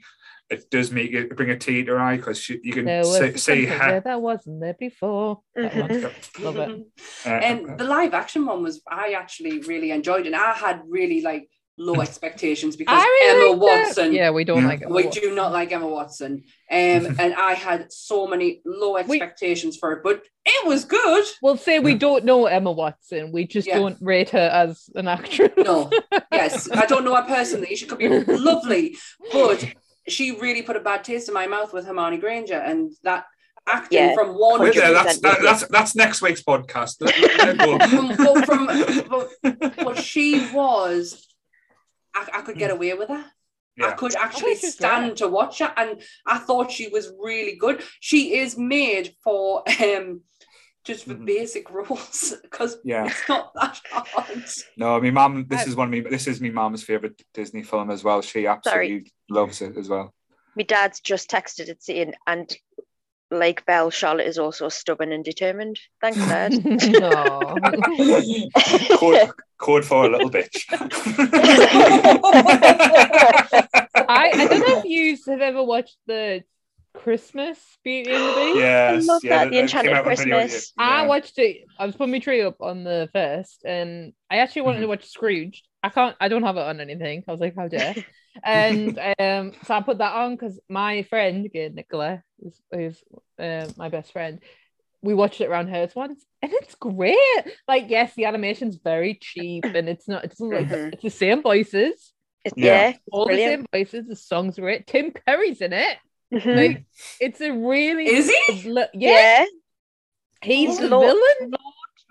it 0.50 0.70
does 0.70 0.92
make 0.92 1.12
it 1.12 1.36
bring 1.36 1.50
a 1.50 1.58
tear 1.58 1.82
to 1.82 1.86
your 1.86 2.00
eye 2.00 2.18
because 2.18 2.48
you 2.50 2.72
can 2.72 2.86
There 2.86 3.00
was 3.00 3.18
see, 3.18 3.32
see 3.34 3.38
something 3.38 3.68
her. 3.68 3.92
there 3.92 4.02
that 4.02 4.22
wasn't 4.22 4.62
there 4.62 4.76
before. 4.80 5.42
That 5.56 5.72
Mhm. 5.74 6.44
Love 6.44 6.58
it. 6.58 6.82
Uh, 7.26 7.30
And 7.30 7.78
the 7.80 7.84
live 7.84 8.14
action 8.14 8.46
one 8.46 8.64
was 8.64 8.82
I 8.90 9.12
actually 9.14 9.60
really 9.62 9.92
enjoyed, 9.92 10.26
and 10.26 10.36
I 10.36 10.54
had 10.54 10.82
really 10.88 11.22
like 11.22 11.50
low 11.80 12.02
expectations 12.02 12.76
because 12.76 12.98
really 13.04 13.52
Emma 13.52 13.62
liked 13.62 13.62
it. 13.62 13.86
Watson. 13.88 14.14
Yeah, 14.14 14.32
we 14.32 14.46
don't 14.46 14.62
Yeah. 14.64 14.68
like 14.68 14.82
it. 14.82 14.90
We 14.90 15.08
do 15.10 15.36
not 15.36 15.52
like 15.52 15.72
Emma 15.72 15.88
Watson. 15.88 16.44
Um, 16.72 17.16
and 17.20 17.36
I 17.36 17.54
had 17.54 17.92
so 17.92 18.26
many 18.26 18.62
low 18.66 18.96
expectations 18.98 19.78
for 19.78 19.92
it, 19.92 20.00
but 20.04 20.24
it 20.46 20.66
was 20.66 20.86
good. 20.86 21.26
We'll 21.42 21.58
say 21.58 21.78
we 21.80 21.94
don't 21.94 22.24
know 22.26 22.46
Emma 22.48 22.72
Watson. 22.72 23.32
We 23.32 23.46
just 23.46 23.68
Yeah. 23.68 23.80
don't 23.80 23.98
rate 24.02 24.30
her 24.32 24.50
as 24.64 24.90
an 24.96 25.08
actress. 25.08 25.52
No, 25.58 25.92
yes, 26.32 26.72
I 26.72 26.86
don't 26.88 27.04
know 27.04 27.16
her 27.16 27.24
personally. 27.28 27.76
She 27.76 27.86
could 27.86 28.00
be 28.00 28.08
lovely, 28.50 28.96
but 29.32 29.64
she 30.08 30.32
really 30.32 30.62
put 30.62 30.76
a 30.76 30.80
bad 30.80 31.04
taste 31.04 31.28
in 31.28 31.34
my 31.34 31.48
mouth 31.48 31.74
with 31.74 31.86
Hermione 31.86 32.18
Granger 32.18 32.56
and 32.56 32.92
that 33.04 33.26
acting 33.68 34.00
Yeah. 34.00 34.14
from 34.14 34.30
one 34.30 34.62
Wait 34.62 34.76
there, 34.76 34.92
100%, 34.92 34.94
that's 34.94 35.20
that, 35.20 35.38
yeah. 35.38 35.44
that's 35.52 35.68
that's 35.68 35.96
next 35.96 36.22
week's 36.22 36.42
podcast. 36.44 36.96
Let- 37.02 37.58
let- 37.58 37.58
let 37.68 37.90
from, 37.90 38.08
well, 38.18 38.44
from 38.44 39.30
but, 39.60 39.76
but 39.84 39.98
she 39.98 40.48
was 40.54 41.28
I, 42.16 42.28
I 42.36 42.42
could 42.42 42.58
get 42.58 42.72
away 42.72 42.94
with 42.94 43.10
her. 43.10 43.26
I 43.80 43.92
could 43.92 44.16
actually 44.16 44.56
she's 44.56 44.74
stand 44.74 45.06
great. 45.06 45.18
to 45.18 45.28
watch 45.28 45.60
her, 45.60 45.72
and 45.78 46.02
I 46.26 46.40
thought 46.40 46.72
she 46.72 46.88
was 46.88 47.12
really 47.22 47.56
good. 47.58 47.84
She 48.00 48.36
is 48.38 48.58
made 48.58 49.14
for 49.24 49.64
um 49.84 50.22
just 50.88 51.06
for 51.06 51.14
Mhm. 51.16 51.26
basic 51.26 51.70
roles 51.78 52.34
because 52.42 52.78
Yeah. 52.84 53.06
it's 53.08 53.28
not 53.30 53.54
that 53.56 53.80
hard. 53.92 54.44
No, 54.78 55.00
my 55.02 55.12
mum. 55.12 55.46
This 55.48 55.62
I- 55.62 55.70
is 55.70 55.76
one 55.76 55.88
of 55.90 55.92
me. 55.92 56.00
This 56.02 56.28
is 56.28 56.40
my 56.42 56.50
mum's 56.50 56.84
favorite 56.84 57.22
Disney 57.34 57.64
film 57.64 57.92
as 57.92 58.04
well. 58.04 58.22
She 58.22 58.48
absolutely 58.48 59.12
loves 59.30 59.62
it 59.62 59.78
as 59.78 59.90
well. 59.90 60.14
My 60.56 60.64
dad's 60.64 61.00
just 61.02 61.30
texted 61.30 61.68
it 61.70 61.84
saying, 61.84 62.14
and 62.26 62.50
like 63.30 63.66
Belle, 63.66 63.90
Charlotte 63.92 64.26
is 64.28 64.40
also 64.40 64.70
stubborn 64.70 65.12
and 65.12 65.24
determined. 65.24 65.78
Thanks, 66.02 66.18
Dad. 66.18 66.54
no. 66.64 67.58
code, 68.98 69.30
code 69.58 69.84
for 69.86 70.06
a 70.06 70.10
little 70.10 70.30
bitch. 70.32 70.64
I, 74.10 74.32
I 74.34 74.48
don't 74.48 74.60
know 74.68 74.80
if 74.80 74.86
you 74.86 75.18
have 75.28 75.42
ever 75.42 75.64
watched 75.64 75.98
the 76.08 76.44
Christmas 76.98 77.60
Beauty 77.84 78.12
and 78.12 78.24
the 78.24 78.34
Beast. 78.36 78.58
yes, 78.58 79.04
I 79.10 79.14
love 79.14 79.24
yeah, 79.24 79.44
that, 79.44 79.52
The 79.52 79.58
it 79.58 79.62
Enchanted 79.62 79.94
came 79.94 80.04
video, 80.04 80.38
Christmas. 80.38 80.74
yeah. 80.78 80.84
I 80.86 81.06
watched 81.08 81.38
it. 81.40 81.58
I 81.80 81.86
was 81.86 81.96
putting 81.96 82.12
my 82.12 82.20
tree 82.20 82.42
up 82.42 82.58
on 82.62 82.84
the 82.84 83.10
first, 83.14 83.64
and 83.66 84.14
I 84.30 84.38
actually 84.38 84.64
wanted 84.64 84.80
Mhm. 84.80 84.82
to 84.82 84.88
watch 84.88 85.06
Scrooge. 85.06 85.64
I 85.84 85.90
can't. 85.90 86.16
I 86.20 86.28
don't 86.28 86.44
have 86.44 86.58
it 86.58 86.62
on 86.62 86.80
anything. 86.82 87.24
I 87.28 87.32
was 87.32 87.40
like, 87.40 87.56
how 87.56 87.68
dare? 87.68 87.96
and 88.44 88.98
um, 89.20 89.54
so 89.64 89.74
I 89.76 89.82
put 89.82 90.00
that 90.00 90.14
on 90.14 90.36
because 90.36 90.60
my 90.70 91.04
friend 91.04 91.46
again, 91.46 91.76
Nicola, 91.76 92.24
who's, 92.42 92.62
who's 92.72 93.04
uh, 93.40 93.68
my 93.78 93.90
best 93.90 94.12
friend, 94.12 94.40
we 95.02 95.14
watched 95.14 95.40
it 95.42 95.48
around 95.50 95.68
hers 95.70 95.96
once, 95.96 96.26
and 96.42 96.52
it's 96.54 96.76
great. 96.76 97.18
Like, 97.68 97.86
yes, 97.90 98.16
the 98.16 98.26
animation's 98.26 98.78
very 98.84 99.20
cheap, 99.22 99.64
and 99.66 99.88
it's 99.88 100.08
not. 100.08 100.26
It 100.26 100.30
doesn't 100.32 100.50
like 100.50 100.68
Mhm. 100.68 100.94
it's 100.94 101.04
the 101.04 101.10
same 101.12 101.42
voices, 101.44 102.12
It's- 102.44 102.54
Yeah. 102.58 102.90
yeah. 102.90 102.98
all 103.12 103.26
Brilliant. 103.28 103.52
the 103.72 103.78
same 103.78 103.82
voices. 103.86 104.08
The 104.08 104.16
songs 104.16 104.58
are 104.58 104.64
great. 104.64 104.88
Tim 104.88 105.12
Curry's 105.12 105.62
in 105.62 105.74
it. 105.74 105.98
Mhm. 106.34 106.56
Like, 106.58 106.86
it's 107.22 107.40
a 107.42 107.52
really 107.52 108.06
Is 108.08 108.30
he? 108.48 108.70
Li- 108.70 108.86
yeah. 108.94 109.10
yeah, 109.42 109.46
he's 110.44 110.78
the 110.78 110.90
Lord- 110.90 111.16
villain. 111.40 111.54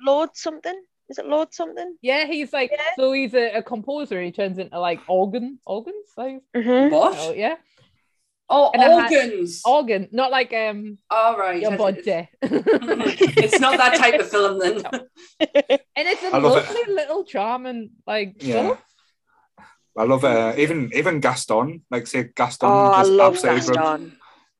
Lord 0.04 0.30
something. 0.34 0.78
Is 1.08 1.18
it 1.18 1.26
Lord 1.26 1.52
something? 1.54 1.96
Yeah, 2.02 2.26
he's 2.26 2.52
like 2.52 2.70
Yeah. 2.72 2.82
so 2.96 3.12
he's 3.12 3.34
a, 3.34 3.58
a 3.58 3.62
composer. 3.62 4.20
He 4.22 4.32
turns 4.32 4.58
into 4.58 4.78
like 4.80 5.00
organ 5.08 5.58
organs. 5.66 6.08
Like, 6.16 6.40
Mm-hmm. 6.54 6.94
What? 6.94 7.14
oh 7.18 7.32
yeah, 7.32 7.56
Oh, 8.48 8.70
And 8.72 8.82
I 8.82 8.86
had- 8.88 9.12
organs. 9.12 9.62
organ, 9.64 10.08
not 10.12 10.30
like 10.30 10.52
um 10.52 10.98
All 11.10 11.36
right. 11.38 11.60
your 11.60 11.74
It's- 11.74 11.78
body. 11.78 12.28
It's 13.44 13.60
not 13.60 13.76
that 13.76 13.96
type 13.96 14.18
of 14.20 14.30
film 14.30 14.58
then. 14.58 14.76
and 15.40 16.04
it's 16.08 16.22
a 16.22 16.28
I 16.34 16.38
love 16.38 16.56
it. 16.58 16.74
lovely 16.74 16.94
little 16.94 17.24
charming 17.24 17.90
like 18.06 18.36
Yeah. 18.42 18.62
film. 18.62 18.78
I 19.98 20.04
love 20.04 20.24
uh, 20.24 20.54
even 20.56 20.90
even 20.94 21.20
Gaston. 21.20 21.82
Like 21.90 22.06
say 22.06 22.30
Gaston. 22.34 22.68
Oh, 22.70 22.92
I 22.92 23.00
just 23.00 23.10
love 23.12 23.34
absolutely 23.34 23.66
brilliant. 23.66 24.00
Gaston. 24.02 24.18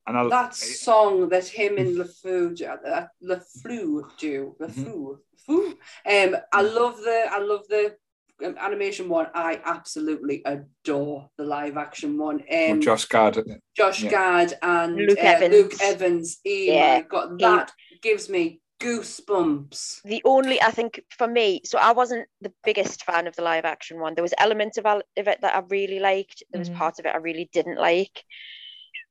And 0.09 0.17
I, 0.17 0.29
that 0.29 0.55
song 0.55 1.29
that 1.31 1.49
him 1.49 1.79
and 1.79 1.97
LeFou 1.97 2.57
do, 2.57 2.67
uh, 2.67 3.07
LeFleur 3.25 4.17
do, 4.17 4.55
LeFou, 4.61 5.19
Fou. 5.45 5.77
Um, 6.09 6.37
I 6.53 6.63
love 6.63 6.99
the, 6.99 7.27
I 7.29 7.39
love 7.41 7.67
the 7.69 7.97
um, 8.45 8.57
animation 8.61 9.09
one. 9.09 9.27
I 9.35 9.61
absolutely 9.65 10.43
adore 10.45 11.29
the 11.37 11.45
live 11.45 11.77
action 11.77 12.19
one. 12.19 12.45
Um, 12.53 12.81
Josh 12.81 13.07
Gad. 13.07 13.43
Josh 13.77 14.05
yeah. 14.05 14.11
Gad 14.11 14.59
and 14.63 14.95
Luke 14.95 15.19
uh, 15.19 15.23
Evans. 15.23 15.53
Luke 15.53 15.75
Evans. 15.83 16.39
Oh 16.47 16.51
Yeah, 16.51 16.95
my 16.99 17.03
God, 17.03 17.41
that 17.41 17.73
gives 18.01 18.29
me 18.29 18.61
goosebumps. 18.81 20.03
The 20.03 20.23
only 20.25 20.61
I 20.61 20.71
think 20.71 21.03
for 21.11 21.27
me, 21.27 21.63
so 21.65 21.79
I 21.79 21.93
wasn't 21.93 22.29
the 22.41 22.53
biggest 22.65 23.05
fan 23.05 23.27
of 23.27 23.37
the 23.37 23.43
live 23.43 23.65
action 23.65 24.01
one. 24.01 24.15
There 24.15 24.23
was 24.23 24.35
elements 24.39 24.79
of, 24.79 24.87
of 24.87 25.03
it 25.17 25.41
that 25.41 25.55
I 25.55 25.61
really 25.69 25.99
liked. 25.99 26.43
There 26.51 26.59
was 26.59 26.71
Mhm. 26.71 26.77
parts 26.77 26.99
of 26.99 27.07
it 27.07 27.15
I 27.15 27.19
really 27.19 27.49
didn't 27.53 27.79
like. 27.79 28.25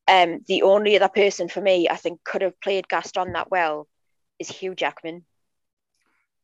Um, 0.08 0.42
the 0.48 0.62
only 0.62 0.96
other 0.96 1.10
person 1.10 1.50
for 1.50 1.62
me 1.62 1.90
I 1.90 1.96
think 1.96 2.24
could 2.24 2.44
have 2.44 2.60
played 2.62 2.88
Gaston 2.88 3.34
that 3.34 3.50
well 3.50 3.88
is 4.38 4.50
Hugh 4.50 4.76
Jackman. 4.76 5.26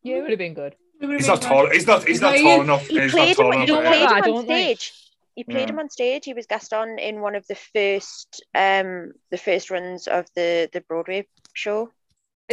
Yeah, 0.01 0.17
it 0.17 0.21
would 0.21 0.29
have 0.31 0.39
been 0.39 0.55
good. 0.55 0.75
He's 0.99 1.27
not 1.27 1.41
tall. 1.41 1.69
He's 1.69 1.87
not. 1.87 2.07
He's 2.07 2.21
not 2.21 2.37
tall 2.37 2.61
enough. 2.61 2.87
He 2.87 2.99
He's 2.99 3.11
played 3.11 3.37
him. 3.37 3.51
He 3.51 3.65
played 3.67 4.09
him 4.11 4.33
on 4.35 4.43
stage. 4.43 4.93
He 5.35 5.43
played 5.43 5.69
Yeah. 5.69 5.73
him 5.73 5.79
on 5.79 5.89
stage. 5.89 6.25
He 6.25 6.33
was 6.33 6.45
Gaston 6.45 6.99
in 6.99 7.21
one 7.21 7.35
of 7.35 7.45
the 7.47 7.55
first 7.55 8.43
um 8.53 9.11
the 9.31 9.37
first 9.37 9.69
runs 9.71 10.07
of 10.07 10.27
the 10.35 10.69
the 10.73 10.81
Broadway 10.81 11.27
show. 11.53 11.91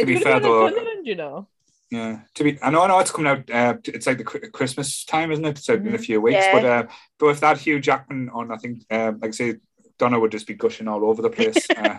It 0.01 0.05
be 0.05 0.13
would 0.15 0.23
fair, 0.23 0.39
though- 0.39 0.67
in 0.67 1.05
you 1.05 1.15
know. 1.15 1.47
Yeah, 1.91 2.19
to 2.35 2.43
be, 2.43 2.59
I 2.61 2.69
know, 2.69 2.83
I 2.83 2.87
know 2.87 2.99
it's 2.99 3.09
coming 3.09 3.31
out. 3.31 3.49
Uh, 3.49 3.75
it's 3.85 4.05
like 4.05 4.19
the 4.19 4.23
Christmas 4.23 5.03
time, 5.05 5.31
isn't 5.31 5.43
it? 5.43 5.57
It's 5.57 5.69
out 5.71 5.79
in 5.79 5.87
a 5.87 5.97
Mhm. 5.97 6.05
few 6.05 6.21
weeks. 6.21 6.35
Yeah. 6.45 6.51
But 6.53 6.65
uh, 6.65 6.83
but 7.17 7.25
with 7.25 7.39
that 7.39 7.57
Hugh 7.57 7.79
Jackman 7.79 8.29
on, 8.29 8.51
I 8.51 8.57
think, 8.57 8.83
um, 8.91 9.17
like 9.19 9.29
I 9.29 9.31
say, 9.31 9.55
Donna 9.97 10.19
would 10.19 10.31
just 10.31 10.45
be 10.45 10.53
gushing 10.53 10.87
all 10.87 11.03
over 11.03 11.23
the 11.23 11.31
place. 11.31 11.65
uh, 11.75 11.97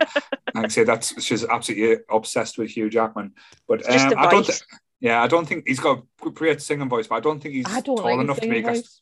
like 0.55 0.65
I 0.65 0.67
say, 0.69 0.85
that's 0.85 1.21
she's 1.21 1.43
absolutely 1.43 1.97
obsessed 2.09 2.57
with 2.57 2.69
Hugh 2.71 2.89
Jackman. 2.89 3.33
But 3.67 3.85
um, 3.89 4.13
I 4.17 4.31
don't. 4.31 4.45
voice. 4.45 4.59
thi- 4.61 4.77
yeah, 5.01 5.21
I 5.21 5.27
don't 5.27 5.45
think 5.45 5.67
he's 5.67 5.79
got 5.81 6.03
a 6.25 6.29
great 6.29 6.61
singing 6.61 6.87
voice, 6.87 7.07
but 7.07 7.15
I 7.15 7.19
don't 7.19 7.41
think 7.41 7.55
he's 7.55 7.65
don't 7.65 7.83
tall 7.83 8.03
like 8.05 8.19
enough 8.19 8.37
to 8.37 8.43
singing 8.43 8.63
be. 8.63 8.69
a 8.69 8.73
Gas- 8.73 9.01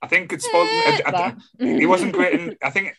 I 0.00 0.06
think 0.06 0.32
it's 0.32 0.44
supposed. 0.46 0.70
Eh, 0.70 1.00
I- 1.04 1.08
I- 1.08 1.10
that. 1.10 1.38
he 1.58 1.84
wasn't 1.86 2.12
great 2.14 2.40
in. 2.40 2.56
I 2.62 2.70
think 2.70 2.96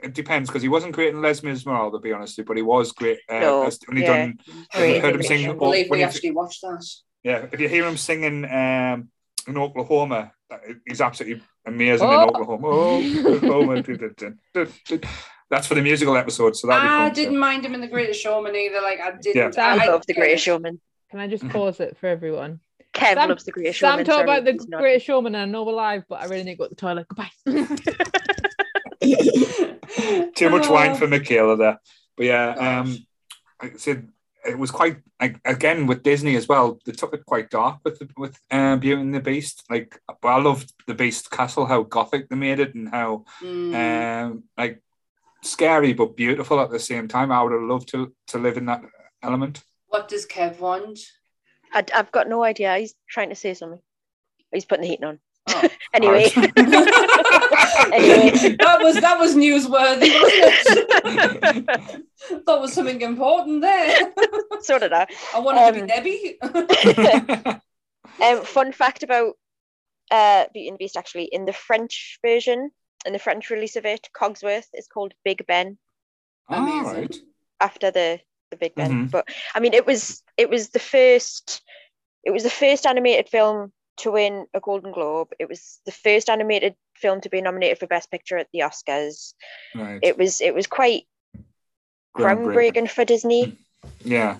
it 0.00 0.14
depends 0.14 0.48
because 0.48 0.62
he 0.62 0.68
wasn't 0.68 0.92
great 0.92 1.14
in 1.14 1.22
Les 1.22 1.42
Miserables, 1.42 1.92
to 1.92 1.98
be 1.98 2.12
honest, 2.12 2.40
but 2.46 2.56
he 2.56 2.62
was 2.62 2.92
great. 2.92 3.18
Uh, 3.28 3.40
No, 3.40 3.66
as- 3.66 3.78
when 3.86 3.96
he 3.96 4.02
yeah. 4.04 4.16
done, 4.16 4.38
Great 4.72 4.96
you 4.96 5.00
heard 5.00 5.14
him 5.14 5.20
in 5.20 5.26
sing. 5.26 5.36
Rachel. 5.38 5.52
I 5.52 5.58
believe 5.58 5.88
when 5.90 5.98
we 5.98 6.02
he- 6.02 6.04
actually 6.04 6.30
watched 6.32 6.60
that. 6.62 6.84
yeah, 7.24 7.46
if 7.52 7.60
you 7.60 7.68
hear 7.68 7.86
him 7.86 7.96
singing 7.96 8.44
um, 8.44 9.08
in 9.48 9.56
Oklahoma, 9.56 10.32
he's 10.86 11.00
absolutely 11.00 11.42
amazing 11.66 12.06
Oh. 12.08 12.22
in 12.22 12.28
Oklahoma. 12.28 12.68
Oh, 12.68 13.34
Oklahoma. 13.34 13.82
That's 15.48 15.68
for 15.68 15.76
the 15.76 15.82
musical 15.82 16.16
episode, 16.16 16.56
so 16.56 16.66
that'll 16.66 16.88
I 16.88 17.06
fun. 17.06 17.14
didn't 17.14 17.38
mind 17.38 17.64
him 17.64 17.72
in 17.74 17.80
The 17.80 17.86
Greatest 17.86 18.20
Showman 18.20 18.56
either. 18.56 18.80
Like 18.80 18.98
I 19.00 19.12
didn't. 19.12 19.36
Yeah. 19.36 19.50
Sam 19.52 19.80
I, 19.80 19.86
loves 19.86 20.04
the 20.06 20.12
get 20.14 20.20
Greatest. 20.20 20.44
Showman. 20.44 20.80
Can 21.10 21.20
I 21.20 21.28
just 21.28 21.48
pause 21.48 21.78
it 21.78 21.96
for 21.98 22.08
everyone? 22.08 22.58
Kev 22.92 23.14
Sam- 23.14 23.28
loves 23.28 23.44
the 23.44 23.52
Greatest 23.52 23.78
Sam 23.78 23.92
Showman. 23.92 24.04
talked 24.06 24.24
about 24.24 24.44
the 24.44 24.52
he's 24.52 24.66
not. 24.66 24.80
Greatest 24.80 25.06
Showman, 25.06 25.36
and 25.36 25.42
I 25.42 25.44
know 25.46 25.62
we're 25.64 25.72
live, 25.74 26.02
but 26.08 26.20
I 26.20 26.24
really 26.26 26.42
need 26.42 26.56
to 26.56 26.58
go 26.58 26.64
to 26.64 26.70
the 26.70 26.74
toilet. 26.74 27.06
Goodbye. 27.08 27.30
Too 30.34 30.50
much 30.50 30.68
wine 30.68 30.92
Oh. 30.92 30.94
for 30.96 31.06
Michaela 31.08 31.56
there. 31.56 31.80
But 32.16 32.26
yeah, 32.26 32.50
um, 32.80 32.96
like 33.62 33.74
I 33.74 33.76
said 33.78 34.08
it 34.48 34.56
was 34.58 34.70
quite 34.70 34.98
like 35.20 35.40
again 35.44 35.86
with 35.86 36.02
Disney 36.04 36.36
as 36.36 36.46
well. 36.48 36.78
They 36.86 36.92
took 36.92 37.12
it 37.14 37.26
quite 37.26 37.50
dark 37.50 37.80
with 37.84 37.98
the, 37.98 38.08
with 38.16 38.38
um, 38.50 38.78
Beauty 38.80 39.00
and 39.00 39.14
the 39.14 39.20
Beast. 39.20 39.64
Like, 39.68 39.98
but 40.22 40.28
I 40.28 40.40
loved 40.40 40.72
the 40.86 40.94
Beast 40.94 41.30
Castle, 41.30 41.66
how 41.66 41.82
gothic 41.82 42.28
they 42.28 42.36
made 42.36 42.60
it, 42.60 42.74
and 42.74 42.88
how 42.88 43.24
Mm. 43.42 43.74
um, 43.74 44.44
like 44.56 44.82
scary 45.42 45.92
but 45.92 46.16
beautiful 46.16 46.60
at 46.60 46.70
the 46.70 46.78
same 46.78 47.08
time. 47.08 47.30
I 47.32 47.42
would 47.42 47.52
have 47.52 47.62
loved 47.62 47.88
to 47.88 48.14
to 48.28 48.38
live 48.38 48.56
in 48.56 48.66
that 48.66 48.82
element. 49.22 49.62
what 49.88 50.08
does 50.08 50.26
Kev 50.26 50.58
want? 50.60 50.98
I, 51.72 51.84
I've 51.94 52.12
got 52.12 52.28
no 52.28 52.42
idea. 52.44 52.76
He's 52.78 52.94
trying 53.08 53.30
to 53.30 53.34
say 53.34 53.54
something. 53.54 53.80
He's 54.52 54.64
putting 54.64 54.82
the 54.82 54.88
heat 54.88 55.02
on. 55.04 55.18
Oh. 55.48 55.68
Anyway, 55.94 56.30
anyway, 56.36 56.52
that 58.58 58.78
was 58.82 58.96
that 59.00 59.18
was 59.18 59.34
newsworthy, 59.34 60.12
wasn't 60.20 61.68
it? 61.68 62.46
that 62.46 62.60
was 62.60 62.72
something 62.74 63.00
important 63.00 63.62
there. 63.62 64.12
so 64.60 64.78
did 64.78 64.92
I. 64.92 65.06
I 65.34 65.38
wanted 65.38 65.60
to 65.60 65.66
Um, 65.80 65.86
be 65.86 66.36
Debbie. 66.38 67.60
Um, 68.22 68.44
fun 68.44 68.72
fact 68.72 69.02
about 69.02 69.34
uh, 70.10 70.44
Beauty 70.52 70.68
and 70.68 70.74
the 70.76 70.78
Beast 70.78 70.96
actually, 70.96 71.24
in 71.32 71.44
the 71.44 71.52
French 71.52 72.18
version, 72.22 72.70
in 73.04 73.12
the 73.12 73.18
French 73.18 73.50
release 73.50 73.76
of 73.76 73.84
it, 73.86 74.08
Cogsworth 74.16 74.66
is 74.74 74.88
called 74.88 75.12
Big 75.24 75.46
Ben 75.46 75.78
All 76.48 76.62
Amazing. 76.62 77.02
right. 77.02 77.16
after 77.60 77.90
the 77.90 78.20
the 78.50 78.56
Big 78.56 78.74
Ben. 78.74 79.06
Mhm. 79.06 79.10
But 79.10 79.28
I 79.54 79.60
mean, 79.60 79.74
it 79.74 79.86
was 79.86 80.22
it 80.36 80.48
was 80.50 80.70
the 80.70 80.78
first 80.78 81.62
it 82.24 82.30
was 82.32 82.42
the 82.42 82.50
first 82.50 82.86
animated 82.86 83.28
film 83.28 83.72
to 83.98 84.12
win 84.12 84.46
a 84.54 84.60
Golden 84.60 84.92
Globe. 84.92 85.28
It 85.38 85.48
was 85.48 85.80
the 85.86 85.92
first 85.92 86.28
animated 86.28 86.74
film 86.94 87.20
to 87.22 87.28
be 87.30 87.40
nominated 87.40 87.78
for 87.78 87.86
Best 87.86 88.10
Picture 88.10 88.36
at 88.38 88.48
the 88.52 88.60
Oscars. 88.60 89.34
Right. 89.74 90.00
It 90.02 90.18
was 90.18 90.40
it 90.40 90.54
was 90.54 90.66
quite 90.66 91.04
groundbreaking 92.16 92.90
for 92.90 93.04
Disney. 93.04 93.56
Yeah. 94.04 94.38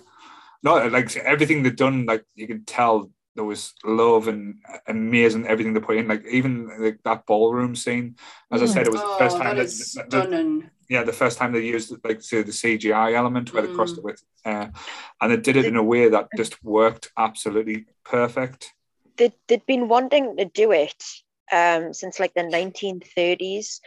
No, 0.65 0.89
like 0.89 1.15
everything 1.19 1.63
they've 1.63 1.77
done, 1.77 2.05
like 2.07 2.25
you 2.35 2.49
can 2.49 2.65
tell 2.65 3.13
there 3.37 3.45
was 3.45 3.75
love 3.85 4.27
and 4.27 4.57
amazing 4.89 5.47
everything 5.47 5.73
they 5.73 5.79
put 5.79 5.99
in. 5.99 6.09
Like 6.09 6.25
even 6.27 6.69
like 6.81 6.99
that 7.05 7.27
ballroom 7.27 7.77
scene. 7.77 8.17
As 8.51 8.61
I 8.63 8.65
Mm. 8.65 8.73
said, 8.73 8.87
it 8.89 8.93
was 8.93 9.03
the 9.03 9.07
oh, 9.07 9.19
first 9.19 9.37
time 9.37 9.57
that 9.57 9.57
that, 9.57 9.65
is 9.67 9.93
that- 9.93 10.11
that- 10.11 10.23
stunning. 10.25 10.71
yeah, 10.89 11.05
the 11.05 11.13
first 11.13 11.39
time 11.39 11.53
they 11.53 11.61
used 11.61 11.95
like 12.03 12.23
say 12.23 12.43
the 12.43 12.51
CGI 12.51 13.15
element 13.15 13.53
where 13.53 13.63
they 13.65 13.73
crossed 13.73 13.95
Mm. 13.95 13.99
it 13.99 14.05
with 14.05 14.23
uh, 14.45 14.67
and 15.21 15.31
they 15.33 15.37
did 15.37 15.57
it 15.57 15.67
in 15.67 15.77
a 15.77 15.83
way 15.83 16.09
that 16.09 16.27
just 16.37 16.65
worked 16.65 17.13
absolutely 17.17 17.87
perfect. 18.05 18.73
They'd, 19.17 19.33
they'd 19.49 19.67
been 19.67 19.89
wanting 19.89 20.37
to 20.37 20.45
do 20.45 20.73
it 20.73 21.03
um, 21.53 21.93
since 21.95 22.19
like 22.21 22.35
the 22.35 22.43
1930s, 22.43 23.81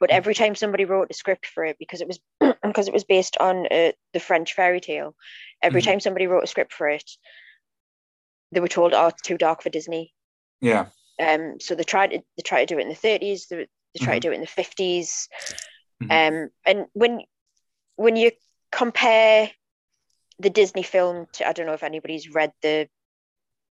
but 0.00 0.10
every 0.10 0.34
time 0.34 0.54
somebody 0.54 0.84
wrote 0.84 1.10
a 1.10 1.14
script 1.14 1.46
for 1.46 1.64
it, 1.64 1.76
because 1.78 2.00
it 2.00 2.08
was 2.08 2.20
because 2.62 2.88
it 2.88 2.94
was 2.94 3.04
based 3.04 3.36
on 3.38 3.66
uh, 3.70 3.92
the 4.12 4.20
French 4.20 4.54
fairy 4.54 4.80
tale, 4.80 5.14
every 5.62 5.80
Mhm. 5.80 5.84
time 5.84 6.00
somebody 6.00 6.26
wrote 6.26 6.44
a 6.44 6.48
script 6.48 6.72
for 6.72 6.88
it, 6.88 7.08
they 8.52 8.60
were 8.60 8.68
told, 8.68 8.92
"Oh, 8.94 9.08
it's 9.08 9.22
too 9.22 9.38
dark 9.38 9.62
for 9.62 9.70
Disney." 9.70 10.12
Yeah. 10.60 10.86
Um, 11.20 11.60
so 11.60 11.74
they 11.74 11.84
tried 11.84 12.10
to, 12.10 12.18
they 12.36 12.42
tried 12.42 12.66
to 12.68 12.74
do 12.74 12.78
it 12.78 12.82
in 12.82 12.88
the 12.88 12.94
30s. 12.94 13.46
They, 13.48 13.56
they 13.56 14.00
tried 14.00 14.14
to 14.22 14.28
do 14.28 14.32
it 14.32 14.36
in 14.36 14.40
the 14.40 14.46
50s. 14.46 15.28
Mhm. 16.02 16.10
Um, 16.10 16.50
and 16.66 16.86
when 16.92 17.20
when 17.96 18.16
you 18.16 18.32
compare 18.72 19.50
the 20.38 20.50
Disney 20.50 20.82
film 20.82 21.26
to, 21.34 21.48
I 21.48 21.52
don't 21.52 21.66
know 21.66 21.74
if 21.74 21.84
anybody's 21.84 22.28
read 22.34 22.52
the 22.62 22.88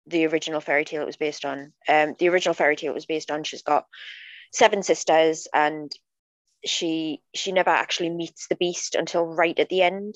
the 0.09 0.25
original 0.27 0.61
fairy 0.61 0.85
tale 0.85 1.01
it 1.03 1.07
was 1.07 1.17
based 1.17 1.45
on. 1.45 1.73
Um, 1.87 2.15
the 2.19 2.29
original 2.29 2.53
fairy 2.53 2.75
tale 2.75 2.91
it 2.91 2.95
was 2.95 3.05
based 3.05 3.31
on. 3.31 3.43
She's 3.43 3.63
got 3.63 3.85
seven 4.51 4.83
sisters, 4.83 5.47
and 5.53 5.91
she 6.65 7.21
she 7.33 7.51
never 7.51 7.69
actually 7.69 8.09
meets 8.09 8.47
the 8.47 8.55
beast 8.55 8.95
until 8.95 9.25
right 9.25 9.57
at 9.59 9.69
the 9.69 9.81
end 9.81 10.15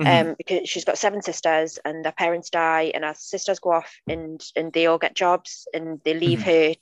Mhm. 0.00 0.30
um, 0.30 0.34
because 0.38 0.68
she's 0.68 0.84
got 0.84 0.98
seven 0.98 1.22
sisters 1.22 1.78
and 1.84 2.04
their 2.04 2.12
parents 2.12 2.50
die 2.50 2.90
and 2.94 3.04
her 3.04 3.14
sisters 3.14 3.58
go 3.58 3.72
off 3.72 3.92
and 4.08 4.40
and 4.56 4.72
they 4.72 4.86
all 4.86 4.98
get 4.98 5.14
jobs 5.14 5.66
and 5.74 6.00
they 6.04 6.14
leave 6.14 6.40
Mhm. 6.40 6.44
her 6.44 6.74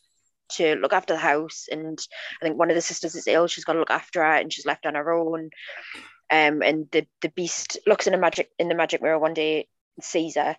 to 0.49 0.77
look 0.77 0.93
after 0.93 1.15
the 1.15 1.19
house 1.19 1.67
and 1.71 1.99
I 2.41 2.45
think 2.45 2.59
one 2.59 2.71
of 2.71 2.77
the 2.77 2.83
sisters 2.83 3.17
is 3.17 3.27
ill 3.27 3.49
she's 3.49 3.65
got 3.65 3.73
to 3.73 3.81
look 3.81 3.91
after 3.91 4.23
her 4.23 4.35
and 4.37 4.53
she's 4.53 4.67
left 4.67 4.87
on 4.87 4.95
her 4.95 5.13
own 5.13 5.51
um, 6.31 6.63
and 6.63 6.89
the 6.93 7.07
the 7.23 7.31
beast 7.31 7.79
looks 7.87 8.07
in 8.07 8.15
a 8.15 8.19
magic 8.19 8.51
in 8.59 8.69
the 8.69 8.75
magic 8.75 9.03
mirror 9.03 9.19
one 9.19 9.35
day 9.35 9.67
and 9.97 10.05
sees 10.05 10.37
her 10.37 10.57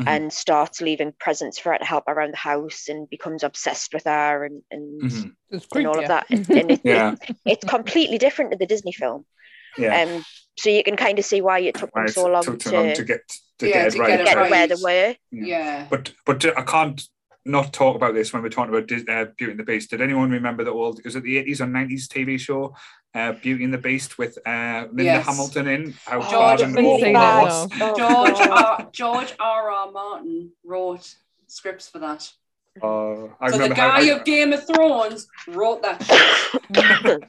Mhm. 0.00 0.08
and 0.08 0.32
starts 0.32 0.80
leaving 0.80 1.12
presents 1.18 1.58
for 1.58 1.72
her 1.72 1.78
to 1.78 1.84
help 1.84 2.04
around 2.08 2.32
the 2.32 2.38
house 2.38 2.88
and 2.88 3.10
becomes 3.10 3.42
obsessed 3.42 3.92
with 3.92 4.04
her 4.04 4.44
and 4.44 4.62
and, 4.70 5.02
Mhm. 5.02 5.32
It's 5.50 5.66
and 5.74 5.86
all 5.86 5.98
of 5.98 6.08
that 6.08 6.26
and, 6.30 6.48
and 6.60 6.70
it, 6.70 6.80
Yeah. 6.82 7.14
it, 7.28 7.36
it's 7.44 7.64
completely 7.66 8.16
different 8.16 8.52
to 8.52 8.56
the 8.56 8.64
Disney 8.66 8.92
film 8.92 9.26
Yeah. 9.76 10.00
um, 10.02 10.24
so 10.56 10.70
you 10.70 10.82
can 10.82 10.96
kind 10.96 11.18
of 11.18 11.24
see 11.26 11.42
why 11.42 11.58
it 11.60 11.74
took 11.74 11.94
Why 11.94 12.04
them 12.04 12.12
so 12.12 12.26
long 12.26 12.42
took 12.42 12.58
to, 12.60 12.72
long 12.72 12.94
to 12.94 13.04
get 13.04 13.20
to 13.58 13.68
Yeah, 13.68 13.84
get 13.84 13.92
to 13.92 13.98
right. 13.98 14.08
get 14.08 14.20
it 14.20 14.26
get 14.26 14.36
right. 14.36 14.50
where 14.50 14.66
they 14.66 14.74
were. 14.82 15.16
Yeah. 15.30 15.86
But 15.90 16.12
but 16.24 16.44
I 16.58 16.62
can't 16.62 17.02
not 17.44 17.72
talk 17.72 17.96
about 17.96 18.14
this 18.14 18.32
when 18.32 18.42
we're 18.42 18.48
talking 18.50 18.74
about 18.74 18.90
uh, 19.08 19.24
Beauty 19.36 19.50
and 19.52 19.58
the 19.60 19.64
Beast. 19.64 19.90
Did 19.90 20.00
anyone 20.00 20.30
remember 20.30 20.62
the 20.64 20.70
old? 20.70 21.00
Was 21.04 21.16
it 21.16 21.22
the 21.24 21.38
eighties 21.38 21.60
or 21.60 21.66
nineties 21.66 22.08
TV 22.08 22.38
show, 22.38 22.74
uh, 23.14 23.32
Beauty 23.32 23.64
and 23.64 23.74
the 23.74 23.78
Beast 23.78 24.16
with 24.18 24.38
uh, 24.46 24.84
Linda 24.88 25.04
Yes. 25.04 25.26
Hamilton 25.26 25.66
in? 25.68 25.94
How 26.04 26.18
Oh, 26.18 26.20
bad 26.20 26.30
George 26.30 26.62
and 26.62 26.78
awful 26.78 27.12
that 27.12 27.42
was. 27.42 27.70
now. 27.70 27.92
Oh, 27.92 27.96
George 27.96 28.48
R. 28.48 28.88
George 28.92 29.34
R. 29.40 29.70
R. 29.70 29.90
Martin 29.92 30.52
wrote 30.64 31.14
scripts 31.48 31.88
for 31.88 31.98
that. 31.98 32.30
Uh, 32.82 33.24
I 33.40 33.50
so 33.50 33.58
the 33.58 33.62
remember 33.64 33.74
how- 33.74 33.90
guy 34.00 34.06
I- 34.06 34.10
of 34.16 34.24
Game 34.24 34.52
of 34.52 34.66
Thrones 34.66 35.26
wrote 35.48 35.82
that. 35.82 37.28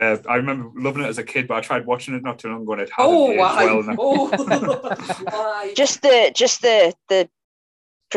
Uh, 0.00 0.16
I 0.28 0.36
remember 0.36 0.68
loving 0.74 1.02
it 1.04 1.06
as 1.06 1.18
a 1.18 1.22
kid, 1.22 1.46
but 1.46 1.54
I 1.56 1.60
tried 1.60 1.86
watching 1.86 2.14
it 2.14 2.22
not 2.22 2.38
too 2.38 2.48
long 2.48 2.62
ago, 2.62 2.72
and 2.72 2.82
it 2.82 2.90
hasn't 2.96 3.14
oh 3.14 3.30
aged 3.30 3.38
why? 3.38 3.64
well. 3.66 3.96
Oh 3.98 5.24
why? 5.30 5.72
just 5.76 6.02
the 6.02 6.32
just 6.34 6.60
the 6.62 6.92
the 7.08 7.28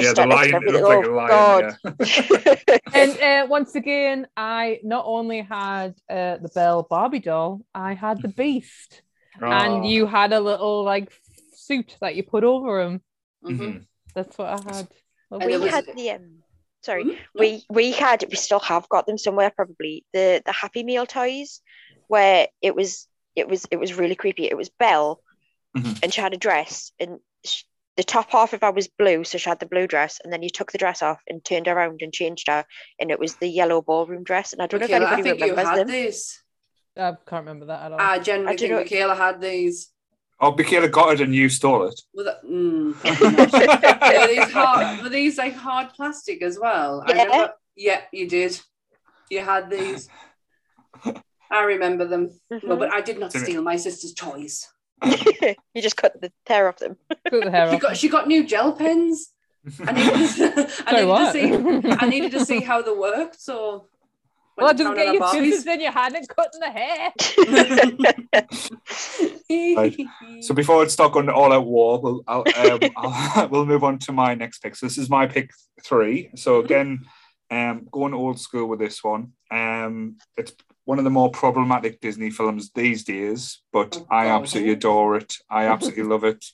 yeah, 0.04 0.14
the 0.14 0.26
lion 0.28 0.56
and 0.56 0.64
it 0.64 0.76
everything. 0.76 0.84
looked 0.84 0.90
like 0.90 1.06
a 1.06 1.10
oh 1.10 1.16
lion. 1.16 1.78
God. 1.84 1.98
Yeah. 2.00 2.80
And 2.94 3.20
uh, 3.22 3.48
once 3.50 3.76
again, 3.76 4.28
I 4.38 4.80
not 4.84 5.04
only 5.08 5.42
had 5.42 5.96
uh, 6.10 6.38
the 6.38 6.50
Belle 6.54 6.84
Barbie 6.90 7.20
doll, 7.20 7.62
I 7.74 7.94
had 7.94 8.22
the 8.22 8.28
Beast, 8.30 9.02
Oh. 9.42 9.48
and 9.48 9.86
you 9.86 10.06
had 10.08 10.32
a 10.32 10.40
little 10.40 10.84
like 10.84 11.12
suit 11.54 11.98
that 12.00 12.16
you 12.16 12.24
put 12.24 12.44
over 12.46 12.80
him. 12.82 13.02
Mhm. 13.44 13.58
Mhm. 13.60 13.86
That's 14.14 14.38
what 14.38 14.48
I 14.48 14.76
had. 14.76 14.88
And 15.32 15.46
we 15.46 15.58
was- 15.58 15.72
had 15.72 15.86
the 15.94 16.12
um 16.12 16.38
sorry 16.82 17.04
Mhm. 17.04 17.18
we 17.34 17.64
we 17.70 17.92
had 17.92 18.24
we 18.30 18.36
still 18.38 18.60
have 18.62 18.88
got 18.88 19.06
them 19.08 19.18
somewhere 19.18 19.50
probably 19.50 20.06
the 20.14 20.42
the 20.46 20.52
happy 20.54 20.84
meal 20.84 21.06
toys 21.06 21.62
where 22.08 22.48
it 22.62 22.74
was 22.76 23.08
it 23.36 23.48
was 23.50 23.66
it 23.72 23.78
was 23.78 23.94
really 23.96 24.16
creepy 24.16 24.46
it 24.46 24.56
was 24.56 24.70
belle 24.70 25.20
Mhm. 25.76 26.00
and 26.04 26.14
she 26.14 26.22
had 26.22 26.34
a 26.34 26.38
dress, 26.38 26.92
and 27.02 27.20
sh 27.44 27.64
the 27.98 28.04
top 28.04 28.32
half 28.32 28.54
of 28.54 28.62
her 28.62 28.72
was 28.72 28.88
blue, 28.88 29.24
so 29.24 29.38
she 29.38 29.50
had 29.50 29.60
the 29.60 29.66
blue 29.66 29.88
dress, 29.88 30.20
and 30.24 30.32
then 30.34 30.44
you 30.44 30.50
took 30.50 30.72
the 30.72 30.78
dress 30.78 31.02
off 31.02 31.22
and 31.28 31.44
turned 31.44 31.68
around 31.68 32.02
and 32.02 32.12
changed 32.14 32.48
her, 32.48 32.66
and 33.00 33.10
it 33.12 33.20
was 33.20 33.36
the 33.38 33.48
yellow 33.48 33.82
ballroom 33.82 34.24
dress. 34.24 34.52
And 34.54 34.62
I 34.62 34.68
don't 34.68 34.80
know 34.82 34.86
Michaela, 34.88 35.06
if 35.06 35.10
I 35.10 35.14
anybody 35.14 35.30
think 35.30 35.40
you 35.42 35.56
remembers 35.56 35.70
had 35.78 35.80
them. 35.80 35.88
this. 35.88 36.42
I 36.98 37.12
can't 37.28 37.46
remember 37.46 37.66
that 37.68 37.84
at 37.86 37.92
all. 37.94 38.00
I 38.02 38.20
generally 38.20 38.54
I 38.54 38.56
do 38.56 38.60
think 38.60 38.72
know- 38.72 38.78
Michaela 38.80 39.16
had 39.16 39.42
these. 39.42 39.92
Oh, 40.40 40.52
Michaela 40.54 40.90
got 40.90 41.14
it 41.14 41.22
and 41.22 41.34
you 41.34 41.48
stole 41.48 41.84
it. 41.88 42.00
With 42.14 42.28
a, 42.28 42.40
mm, 42.46 42.94
were 44.22 44.28
these 44.28 44.52
hard? 44.52 45.02
Were 45.04 45.10
these 45.10 45.38
like 45.38 45.54
hard 45.56 45.94
plastic 45.94 46.42
as 46.42 46.60
well? 46.60 47.02
I 47.08 47.14
Yeah. 47.14 47.24
remember. 47.24 47.54
Yeah, 47.78 48.02
you 48.12 48.28
did. 48.28 48.60
You 49.30 49.40
had 49.40 49.70
these. 49.70 50.10
I 51.52 51.64
remember 51.64 52.06
them, 52.06 52.32
Mhm. 52.52 52.64
Well, 52.66 52.78
but 52.78 52.92
I 52.94 53.02
did 53.02 53.18
not 53.20 53.32
Didn't- 53.32 53.46
steal 53.46 53.62
my 53.62 53.78
sister's 53.78 54.14
toys. 54.14 54.68
you 55.74 55.82
just 55.82 55.98
cut 55.98 56.20
the 56.22 56.32
hair 56.48 56.68
off 56.68 56.78
them. 56.78 56.98
Cut 57.30 57.44
the 57.44 57.52
hair 57.52 57.70
She 57.70 57.76
off. 57.76 57.82
got 57.82 57.98
she 57.98 58.10
got 58.10 58.28
new 58.28 58.46
gel 58.46 58.74
pens. 58.74 59.32
I 59.86 59.92
needed, 59.94 60.30
to, 60.36 60.70
I 60.86 61.06
Sorry, 61.06 61.06
needed 61.06 61.82
to 61.82 61.82
see. 61.84 61.90
I 62.00 62.06
needed 62.10 62.32
to 62.34 62.46
see 62.46 62.60
how 62.62 62.82
they 62.82 62.92
worked. 62.92 63.42
So. 63.42 63.88
well, 64.58 64.68
went 64.68 64.78
to 64.78 64.84
just 64.84 64.96
get 64.96 65.14
your 65.14 65.24
our 65.24 65.34
Barbies. 65.34 65.52
scissors 65.52 65.66
in 65.68 65.82
your 65.82 65.92
hand 65.92 66.16
and 66.16 66.28
cutting 66.30 66.60
the 66.62 66.72
hair. 66.72 67.14
Right. 69.50 69.96
So 70.42 70.54
before 70.54 70.84
it's 70.84 70.94
stuck 70.94 71.16
on 71.16 71.30
all 71.30 71.52
out 71.54 71.66
war, 71.66 72.00
we'll 72.02 72.24
I'll, 72.28 72.44
um, 72.58 72.80
I'll, 72.98 73.48
we'll 73.50 73.66
move 73.66 73.84
on 73.84 74.00
to 74.00 74.12
my 74.12 74.36
next 74.36 74.60
pick. 74.60 74.76
So 74.76 74.86
this 74.86 74.98
is 74.98 75.10
my 75.10 75.28
pick 75.28 75.52
three. 75.84 76.30
So 76.36 76.60
again, 76.60 77.06
um, 77.52 77.88
going 77.92 78.14
old 78.14 78.40
school 78.40 78.68
with 78.68 78.80
this 78.80 79.04
one. 79.04 79.34
Um, 79.52 80.18
it's 80.38 80.54
one 80.86 80.98
of 80.98 81.04
the 81.04 81.10
more 81.10 81.30
problematic 81.32 82.00
Disney 82.00 82.30
films 82.30 82.72
these 82.74 83.04
days, 83.04 83.62
but 83.74 83.98
Oh, 84.00 84.08
I 84.10 84.26
God. 84.26 84.42
absolutely 84.42 84.74
adore 84.74 85.18
it. 85.18 85.36
I 85.50 85.66
absolutely 85.74 86.04
love 86.04 86.24
it. 86.24 86.46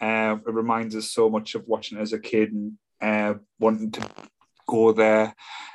Um, 0.00 0.42
it 0.46 0.52
reminds 0.54 0.96
us 0.96 1.10
so 1.10 1.28
much 1.28 1.54
of 1.54 1.66
watching 1.66 1.98
it 1.98 2.02
as 2.02 2.12
a 2.12 2.18
kid 2.18 2.52
and 2.52 2.72
uh, 3.00 3.34
wanting 3.58 3.90
to 3.92 4.06
go 4.66 4.92
there 4.92 5.34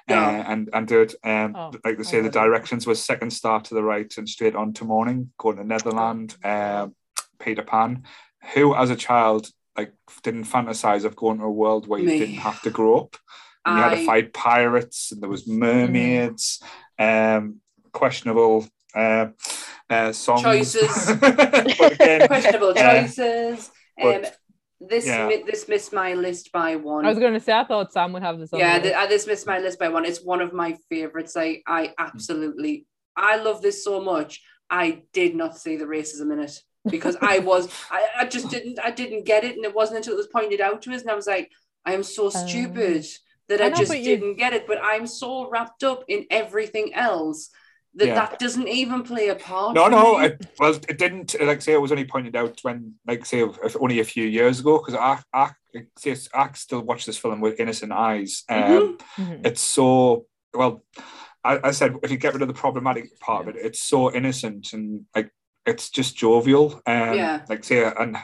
uh, 0.10 0.14
and 0.14 0.70
and 0.74 0.88
do 0.88 1.02
it. 1.02 1.16
Um, 1.24 1.54
Oh, 1.56 1.72
like 1.84 1.98
they 1.98 2.04
I 2.04 2.04
say, 2.04 2.22
the 2.22 2.30
directions 2.30 2.88
was 2.88 3.04
second 3.04 3.32
star 3.32 3.62
to 3.62 3.74
the 3.74 3.84
right 3.84 4.12
and 4.18 4.28
straight 4.28 4.56
on 4.56 4.74
to 4.74 4.86
morning, 4.86 5.32
going 5.38 5.58
to 5.58 5.64
Neverland. 5.64 6.36
Um, 6.44 6.96
Peter 7.40 7.64
Pan, 7.64 8.04
who 8.54 8.74
as 8.76 8.90
a 8.90 8.96
child 8.96 9.50
like 9.78 9.94
didn't 10.24 10.46
fantasize 10.46 11.04
of 11.06 11.16
going 11.16 11.40
to 11.40 11.46
a 11.46 11.52
world 11.52 11.88
where 11.88 12.00
you 12.00 12.08
Me. 12.08 12.18
didn't 12.18 12.38
have 12.38 12.62
to 12.62 12.70
grow 12.72 12.98
up. 13.00 13.18
And 13.66 13.78
you 13.78 13.84
had 13.84 13.90
to 13.98 14.06
fight 14.06 14.32
pirates 14.34 15.12
and 15.12 15.22
there 15.22 15.30
was 15.30 15.48
mermaids, 15.48 16.62
um, 17.00 17.60
questionable 17.96 18.68
uh, 18.94 19.28
uh, 19.90 20.12
songs. 20.12 20.44
Choices. 20.44 21.10
again, 21.10 22.28
questionable 22.28 22.70
uh, 22.70 23.02
choices. 23.02 23.72
Um, 24.02 24.22
but, 24.22 24.38
this 24.80 25.08
yeah. 25.08 25.28
mi- 25.28 25.44
this 25.44 25.68
missed 25.68 25.94
my 25.94 26.14
list 26.14 26.52
by 26.52 26.76
one. 26.76 27.06
I 27.06 27.10
was 27.10 27.18
going 27.18 27.34
to 27.34 27.40
say, 27.40 27.54
I 27.54 27.64
thought 27.64 27.94
Sam 27.94 28.12
would 28.14 28.22
have 28.22 28.38
this 28.38 28.54
on. 28.54 28.60
yeah, 28.60 28.78
the 28.78 28.90
th- 28.90 28.96
uh, 28.96 29.08
this 29.08 29.26
missed 29.26 29.48
my 29.48 29.60
list 29.60 29.80
by 29.80 29.90
one. 29.90 30.06
It's 30.06 30.22
one 30.22 30.42
of 30.42 30.54
my 30.54 30.78
favorites. 30.90 31.36
I 31.38 31.62
I 31.66 31.94
absolutely 31.98 32.86
I 33.16 33.38
love 33.38 33.62
this 33.62 33.84
so 33.84 34.02
much. 34.02 34.42
I 34.70 35.04
did 35.14 35.36
not 35.36 35.58
see 35.58 35.78
the 35.78 35.86
racism 35.86 36.34
in 36.34 36.40
it 36.40 36.60
because 36.90 37.16
I 37.22 37.40
was 37.52 37.70
I, 37.90 38.06
I 38.20 38.26
just 38.26 38.50
didn't 38.50 38.80
I 38.84 38.92
didn't 38.92 39.26
get 39.26 39.46
it, 39.46 39.56
and 39.56 39.66
it 39.66 39.74
wasn't 39.74 39.98
until 39.98 40.14
it 40.14 40.18
was 40.18 40.28
pointed 40.28 40.60
out 40.60 40.82
to 40.84 40.94
us, 40.94 41.02
and 41.02 41.10
I 41.10 41.16
was 41.16 41.28
like, 41.28 41.52
I 41.86 41.94
am 41.94 42.04
so 42.04 42.30
stupid 42.30 43.06
that 43.48 43.62
I 43.62 43.68
I, 43.68 43.70
know, 43.70 43.78
just 43.78 43.92
didn't 43.92 44.36
get 44.36 44.54
it. 44.54 44.68
But 44.68 44.80
I'm 44.84 45.08
so 45.08 45.50
wrapped 45.50 45.84
up 45.84 46.04
in 46.10 46.26
everything 46.30 46.94
else 46.94 47.50
that 47.96 48.08
Yeah. 48.08 48.16
that 48.16 48.40
doesn't 48.40 48.68
even 48.68 49.04
play 49.04 49.30
a 49.30 49.36
part. 49.36 49.76
no, 49.76 49.88
no. 49.88 50.20
It, 50.20 50.46
well, 50.60 50.74
it 50.74 50.98
didn't. 50.98 51.36
Like 51.42 51.62
say, 51.62 51.74
it 51.74 51.82
was 51.82 51.92
only 51.92 52.06
pointed 52.06 52.36
out 52.36 52.60
when, 52.64 52.96
like 53.08 53.26
say, 53.26 53.44
only 53.80 54.00
a 54.00 54.04
few 54.04 54.26
years 54.26 54.60
ago. 54.60 54.78
Because 54.80 54.96
I, 54.96 55.20
I, 55.34 55.52
I 56.34 56.50
still 56.54 56.82
watch 56.82 57.06
this 57.06 57.18
film 57.18 57.42
with 57.42 57.60
innocent 57.60 57.92
eyes. 57.92 58.44
Um, 58.50 58.60
Mhm. 58.60 58.98
Mhm. 59.18 59.48
it's 59.48 59.62
so 59.62 60.26
well 60.54 60.84
I, 61.44 61.60
I 61.66 61.72
said 61.72 61.96
if 62.02 62.10
you 62.12 62.18
get 62.18 62.34
rid 62.34 62.42
of 62.42 62.48
the 62.48 62.54
problematic 62.54 63.20
part 63.20 63.42
of 63.48 63.56
it 63.56 63.62
it's 63.66 63.82
so 63.82 64.12
innocent 64.14 64.72
and 64.74 65.06
like 65.14 65.30
it's 65.66 65.90
just 65.90 66.16
jovial 66.16 66.82
um 66.88 67.14
Yeah. 67.14 67.42
like 67.50 67.64
say 67.66 67.84
and 68.00 68.18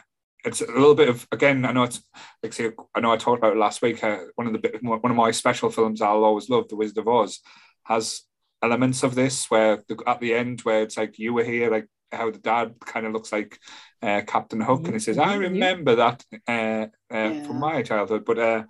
it's 0.46 0.62
a 0.62 0.66
little 0.66 0.96
bit 0.96 1.10
of 1.10 1.28
again 1.32 1.66
I 1.66 1.72
know 1.74 1.84
it's 1.84 2.02
like 2.42 2.54
say 2.54 2.72
I 2.96 3.00
know 3.02 3.12
I 3.12 3.18
talked 3.18 3.40
about 3.40 3.52
it 3.56 3.60
last 3.60 3.82
week 3.82 4.02
uh, 4.04 4.20
one 4.36 4.48
of 4.48 4.54
the 4.54 4.80
one 4.82 5.12
of 5.12 5.18
my 5.18 5.32
special 5.32 5.70
films 5.70 6.02
I'll 6.02 6.24
always 6.24 6.50
love 6.50 6.68
The 6.70 6.78
Wizard 6.78 6.98
of 7.00 7.08
Oz 7.10 7.42
has 7.84 8.22
elements 8.62 9.04
of 9.04 9.16
this 9.16 9.50
where 9.50 9.84
the, 9.88 9.98
at 10.08 10.20
the 10.20 10.34
end 10.34 10.62
where 10.62 10.82
it's 10.84 10.98
like 10.98 11.18
you 11.20 11.34
were 11.34 11.44
here 11.44 11.70
like 11.72 11.88
how 12.12 12.30
the 12.30 12.40
dad 12.40 12.76
kind 12.86 13.06
of 13.06 13.14
looks 13.14 13.32
like 13.32 13.58
uh, 14.02 14.22
Captain 14.28 14.62
Hook 14.62 14.86
and 14.86 14.94
he 14.94 15.00
says 15.00 15.18
I 15.18 15.34
you- 15.36 15.40
remember 15.42 15.96
that 15.96 16.24
uh, 16.48 16.52
uh, 16.52 16.88
Yeah. 17.12 17.44
from 17.44 17.60
my 17.60 17.82
childhood 17.82 18.26
but 18.26 18.38
uh 18.40 18.64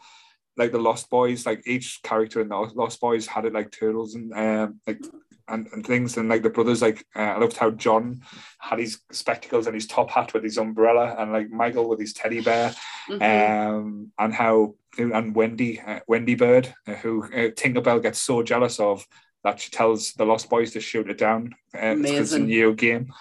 like 0.57 0.73
the 0.73 0.77
Lost 0.79 1.09
Boys, 1.09 1.45
like 1.45 1.65
each 1.65 2.01
character 2.03 2.41
in 2.41 2.49
the 2.49 2.57
Lost 2.57 2.99
Boys 2.99 3.25
had 3.25 3.45
it 3.45 3.53
like 3.53 3.71
turtles 3.71 4.15
and 4.15 4.33
um, 4.33 4.81
like 4.85 4.99
and, 5.47 5.65
and 5.71 5.85
things, 5.87 6.17
and 6.17 6.27
like 6.27 6.43
the 6.43 6.49
brothers, 6.49 6.81
like 6.81 7.05
uh, 7.15 7.19
I 7.21 7.37
loved 7.37 7.55
how 7.57 7.71
John 7.71 8.21
had 8.59 8.79
his 8.79 8.99
spectacles 9.13 9.65
and 9.65 9.73
his 9.73 9.87
top 9.87 10.09
hat 10.11 10.33
with 10.33 10.43
his 10.43 10.57
umbrella, 10.57 11.15
and 11.17 11.31
like 11.31 11.49
Michael 11.49 11.87
with 11.87 11.99
his 12.01 12.11
teddy 12.13 12.41
bear, 12.41 12.75
Mhm. 13.09 13.21
um, 13.21 14.11
and 14.19 14.33
how 14.33 14.75
and 14.99 15.33
Wendy, 15.33 15.79
uh, 15.79 16.01
Wendy 16.05 16.35
Bird, 16.35 16.73
uh, 16.85 16.95
who 16.95 17.23
uh, 17.23 17.49
Tinkerbell 17.55 18.01
gets 18.03 18.19
so 18.19 18.43
jealous 18.43 18.77
of 18.79 19.07
that 19.43 19.59
she 19.59 19.71
tells 19.71 20.13
the 20.13 20.25
Lost 20.25 20.49
Boys 20.49 20.71
to 20.71 20.79
shoot 20.79 21.09
it 21.09 21.17
down 21.17 21.55
uh, 21.77 21.95
because 21.95 22.19
it's 22.19 22.33
a 22.33 22.39
new 22.39 22.73
game. 22.73 23.11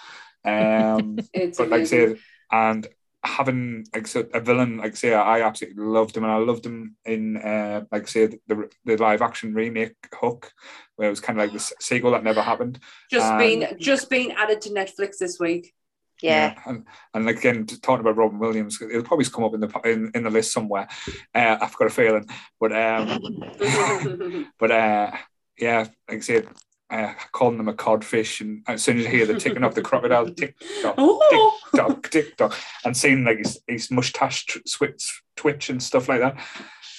Um, 0.45 1.19
it's 1.33 1.57
but 1.57 1.69
like 1.69 1.73
I 1.73 1.83
amazing. 1.83 2.15
say, 2.15 2.21
and 2.51 2.87
having 3.23 3.85
like 3.93 4.07
so 4.07 4.25
a 4.33 4.39
villain 4.39 4.77
like 4.77 4.95
say 4.95 5.13
I 5.13 5.41
absolutely 5.41 5.83
loved 5.83 6.17
him 6.17 6.23
and 6.23 6.33
I 6.33 6.37
loved 6.37 6.65
him 6.65 6.95
in 7.05 7.37
uh 7.37 7.83
like 7.91 8.07
say 8.07 8.25
the, 8.47 8.69
the 8.83 8.97
live 8.97 9.21
action 9.21 9.53
remake 9.53 9.95
Hook 10.13 10.51
where 10.95 11.07
it 11.07 11.11
was 11.11 11.19
kind 11.19 11.39
of 11.39 11.45
like 11.45 11.53
the 11.53 11.73
sequel 11.79 12.11
that 12.11 12.23
never 12.23 12.41
happened 12.41 12.79
just 13.11 13.31
um, 13.31 13.37
been 13.37 13.77
just 13.79 14.09
been 14.09 14.31
added 14.31 14.61
to 14.61 14.69
Netflix 14.69 15.17
this 15.19 15.39
week. 15.39 15.73
Yeah. 16.23 16.55
and 16.65 16.85
and 17.15 17.29
again 17.29 17.65
talking 17.65 18.01
about 18.01 18.17
Robin 18.17 18.39
Williams 18.39 18.79
it'll 18.81 19.03
probably 19.03 19.25
come 19.25 19.43
up 19.43 19.53
in 19.53 19.59
the 19.59 19.79
in, 19.85 20.11
in 20.13 20.23
the 20.23 20.29
list 20.29 20.51
somewhere 20.51 20.87
uh, 21.33 21.57
I've 21.61 21.75
got 21.75 21.87
a 21.87 21.91
feeling 21.91 22.27
but 22.59 22.71
um 22.71 23.19
but 24.59 24.71
uh 24.71 25.11
yeah 25.61 25.87
like 26.09 26.17
I 26.17 26.19
said 26.19 26.47
uh, 26.89 27.13
calling 27.31 27.57
them 27.57 27.69
a 27.69 27.73
codfish 27.73 28.41
and 28.41 28.63
as 28.67 28.83
soon 28.83 28.97
as 28.97 29.05
you 29.05 29.11
hear 29.11 29.25
the 29.25 29.39
ticking 29.39 29.63
of 29.63 29.75
the 29.75 29.81
crocodile 29.81 30.29
tick 30.39 30.55
tock 30.81 30.95
oh, 30.97 31.57
tock, 31.73 32.09
tick 32.09 32.35
tock, 32.35 32.53
and 32.83 32.97
seeing 32.97 33.23
like 33.23 33.37
his, 33.37 33.61
his 33.65 33.89
mustache 33.91 34.45
tw- 34.45 34.67
switch, 34.67 35.21
twitch 35.37 35.69
and 35.69 35.81
stuff 35.81 36.09
like 36.09 36.19
that. 36.19 36.37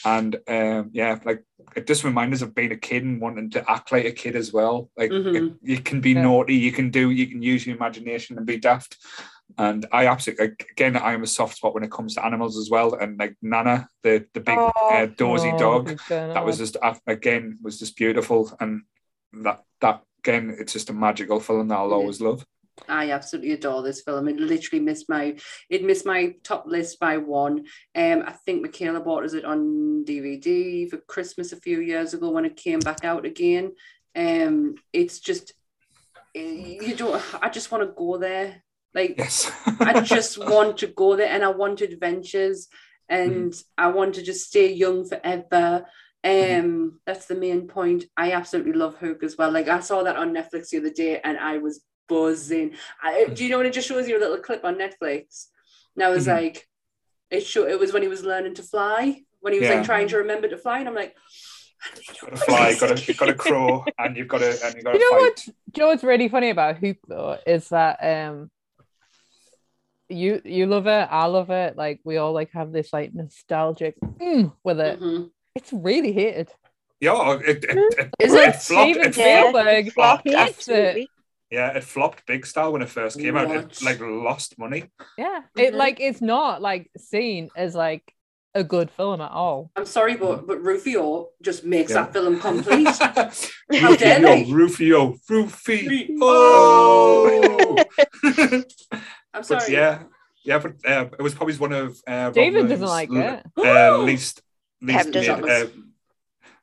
And 0.07 0.37
um, 0.49 0.91
yeah, 0.93 1.19
like 1.27 1.45
it 1.77 1.87
just 1.87 2.05
reminds 2.05 2.39
us 2.43 2.49
of 2.49 2.55
being 2.55 2.73
a 2.73 2.77
kid 2.77 3.05
and 3.05 3.21
wanting 3.21 3.51
to 3.51 3.71
act 3.71 3.93
like 3.93 4.07
a 4.07 4.13
kid 4.13 4.35
as 4.35 4.51
well. 4.51 4.91
Like 4.97 5.11
Mhm. 5.11 5.35
it- 5.37 5.59
you 5.63 5.79
can 5.81 6.01
be 6.01 6.13
Yeah. 6.13 6.23
naughty, 6.23 6.55
you 6.55 6.73
can 6.73 6.89
do, 6.91 7.11
you 7.11 7.27
can 7.27 7.43
use 7.43 7.67
your 7.67 7.77
imagination 7.77 8.39
and 8.39 8.47
be 8.47 8.57
daft. 8.57 8.97
And 9.59 9.87
I 9.93 10.07
absolutely, 10.07 10.53
again, 10.71 10.97
I 10.97 11.13
am 11.13 11.23
a 11.23 11.27
soft 11.27 11.57
spot 11.57 11.75
when 11.75 11.85
it 11.85 11.91
comes 11.91 12.15
to 12.15 12.25
animals 12.25 12.57
as 12.59 12.71
well. 12.71 12.95
And 12.95 13.19
like 13.19 13.37
Nana, 13.43 13.89
the 14.03 14.27
the 14.35 14.41
big 14.41 14.59
Oh. 14.59 14.71
uh, 14.91 15.07
dozy 15.07 15.51
Oh, 15.55 15.59
dog, 15.59 15.99
that 16.09 16.45
was 16.45 16.59
just 16.59 16.77
uh, 16.83 16.95
again 17.07 17.59
was 17.63 17.79
just 17.79 17.97
beautiful. 17.97 18.55
And 18.61 18.83
that 19.45 19.63
that 19.81 20.03
again, 20.21 20.57
it's 20.59 20.73
just 20.73 20.91
a 20.91 20.93
magical 20.93 21.41
film 21.41 21.69
that 21.69 21.79
I'll 21.79 21.93
always 21.93 22.21
love. 22.21 22.45
I 22.89 23.11
absolutely 23.11 23.53
adore 23.53 23.83
this 23.83 24.01
film. 24.01 24.29
It 24.29 24.37
literally 24.41 24.83
missed 24.83 25.09
my 25.09 25.37
it 25.69 25.85
missed 25.85 26.07
my 26.07 26.35
top 26.43 26.65
list 26.67 26.99
by 26.99 27.19
one. 27.19 27.65
Um, 27.95 28.25
I 28.27 28.33
think 28.33 28.63
Michaela 28.63 29.01
bought 29.01 29.25
us 29.25 29.35
it 29.35 29.45
on 29.45 30.05
DVD 30.07 30.89
for 30.89 30.97
Christmas 30.97 31.53
a 31.53 31.57
few 31.61 31.81
years 31.81 32.15
ago 32.15 32.31
when 32.31 32.45
it 32.47 32.57
came 32.57 32.79
back 32.81 33.05
out 33.05 33.27
again. 33.27 33.73
Um, 34.17 34.75
it's 34.93 35.21
just 35.21 35.53
eh, 36.35 36.79
you 36.81 36.97
don't. 36.97 37.23
I 37.43 37.51
just 37.51 37.71
want 37.71 37.85
to 37.87 37.95
go 37.95 38.17
there. 38.17 38.63
Like 38.95 39.17
Yes. 39.19 39.51
I 39.81 40.01
just 40.15 40.39
want 40.39 40.79
to 40.79 40.87
go 40.87 41.17
there 41.17 41.31
and 41.33 41.45
I 41.45 41.49
want 41.49 41.81
adventures 41.81 42.69
and 43.09 43.55
I 43.77 43.89
want 43.89 44.15
to 44.15 44.23
just 44.23 44.47
stay 44.49 44.73
young 44.73 45.07
forever. 45.07 45.87
Um, 46.25 47.01
that's 47.05 47.27
the 47.27 47.35
main 47.35 47.67
point. 47.67 48.05
I 48.17 48.33
absolutely 48.33 48.75
love 48.75 48.97
Hook 48.97 49.23
as 49.25 49.37
well. 49.37 49.51
Like 49.51 49.69
I 49.69 49.81
saw 49.81 50.03
that 50.05 50.17
on 50.17 50.33
Netflix 50.33 50.69
the 50.71 50.79
other 50.79 50.91
day 50.91 51.21
and 51.23 51.37
I 51.39 51.59
was 51.59 51.83
buzzing. 52.09 52.75
I, 53.03 53.27
do 53.27 53.45
you 53.45 53.51
know 53.51 53.59
when 53.59 53.67
it 53.67 53.73
just 53.73 53.89
shows 53.89 54.09
you 54.09 54.19
a 54.19 54.21
little 54.21 54.39
clip 54.39 54.65
on 54.65 54.77
Netflix? 54.77 55.47
And 55.97 56.05
I 56.05 56.11
was 56.11 56.27
Mhm. 56.27 56.35
like, 56.35 56.69
it 57.31 57.45
show 57.47 57.67
it 57.67 57.79
was 57.79 57.93
when 57.93 58.03
he 58.03 58.09
was 58.09 58.25
learning 58.25 58.55
to 58.55 58.63
fly, 58.63 59.23
when 59.41 59.53
he 59.53 59.59
was 59.59 59.69
Yeah. 59.69 59.77
like 59.77 59.85
trying 59.85 60.09
to 60.09 60.19
remember 60.19 60.49
to 60.49 60.57
fly, 60.59 60.79
and 60.79 60.89
I'm 60.89 60.95
like, 60.95 61.17
got 62.21 62.31
to 62.31 62.37
fly, 62.37 62.75
got 62.75 62.97
to, 62.97 63.05
you've 63.07 63.17
got 63.17 63.27
to 63.27 63.35
crow, 63.35 63.85
and 63.99 64.17
you've 64.17 64.29
got 64.29 64.39
to, 64.39 64.65
and 64.65 64.75
you've 64.77 64.85
got 64.85 64.93
to 64.93 64.99
You 64.99 65.11
know 65.11 65.17
fight. 65.17 65.31
what? 65.31 65.47
You 65.75 65.81
know 65.83 65.87
what's 65.89 66.05
really 66.05 66.29
funny 66.29 66.51
about 66.51 66.77
Hoop 66.79 66.99
though 67.09 67.39
is 67.47 67.69
that 67.71 67.99
um 68.03 68.51
you 70.13 70.41
you 70.45 70.67
love 70.67 70.87
it, 70.87 71.09
I 71.11 71.27
love 71.27 71.51
it. 71.51 71.77
Like 71.77 72.01
we 72.05 72.17
all 72.19 72.33
like 72.33 72.51
have 72.53 72.73
this 72.73 72.93
like 72.93 73.15
nostalgic 73.15 73.97
mm, 74.01 74.53
with 74.65 74.81
it. 74.81 75.01
mhm. 75.01 75.31
It's 75.55 75.73
really 75.73 76.13
hated. 76.13 76.51
Yeah, 77.01 77.39
it, 77.41 77.65
it, 77.65 77.77
it, 77.99 78.11
Is 78.21 78.33
it 78.33 78.49
it? 78.49 78.57
flopped. 78.57 78.93
Steven 78.93 79.09
It 79.09 79.17
Yeah. 79.17 79.51
flopped. 79.51 79.57
Spielberg 79.57 79.93
flopped, 79.93 80.69
it. 80.69 81.09
Yeah, 81.51 81.77
it 81.77 81.85
flopped 81.85 82.27
big 82.27 82.47
style 82.47 82.73
when 82.73 82.81
it 82.83 82.89
first 82.89 83.19
came 83.19 83.37
out. 83.37 83.51
It 83.51 83.83
like 83.83 84.01
lost 84.01 84.57
money. 84.59 84.85
Yeah, 85.19 85.41
it 85.57 85.75
Mhm. 85.75 85.77
like 85.77 86.01
it's 86.01 86.21
not 86.23 86.63
like 86.63 86.91
seen 86.97 87.51
as 87.57 87.75
like 87.75 88.15
a 88.55 88.63
good 88.63 88.91
film 88.91 89.21
at 89.21 89.31
all. 89.31 89.71
I'm 89.77 89.85
sorry, 89.87 90.15
but 90.17 90.47
but 90.47 90.63
Rufio 90.63 91.29
just 91.43 91.65
makes 91.65 91.91
Yeah. 91.91 92.03
that 92.05 92.13
film 92.13 92.39
complete. 92.41 92.87
How 93.81 93.97
dare 93.97 94.21
they? 94.21 94.45
Rufio, 94.45 95.17
Rufio. 95.29 95.89
Rufio. 97.33 97.77
I'm 99.35 99.43
sorry. 99.43 99.61
but 99.61 99.71
yeah, 99.71 100.03
yeah, 100.45 100.59
but 100.59 100.73
uh, 100.85 101.07
it 101.19 101.23
was 101.23 101.35
probably 101.35 101.55
one 101.57 101.73
of 101.73 101.97
uh, 102.07 102.31
David 102.31 102.61
Rob 102.63 102.69
doesn't 102.69 102.87
like 102.87 103.11
l- 103.11 103.17
it. 103.17 103.47
Uh, 103.57 103.99
least, 103.99 104.43
least 104.81 105.11
doesn't. 105.13 105.41
made, 105.43 105.51
uh, 105.51 105.67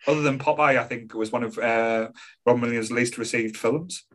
other 0.07 0.21
than 0.21 0.39
Popeye, 0.39 0.77
I 0.79 0.83
think 0.83 1.03
it 1.13 1.17
was 1.17 1.31
one 1.31 1.43
of 1.43 1.57
uh, 1.57 2.09
Rob 2.45 2.61
Williams' 2.61 2.91
least 2.91 3.17
received 3.17 3.57
films. 3.57 4.05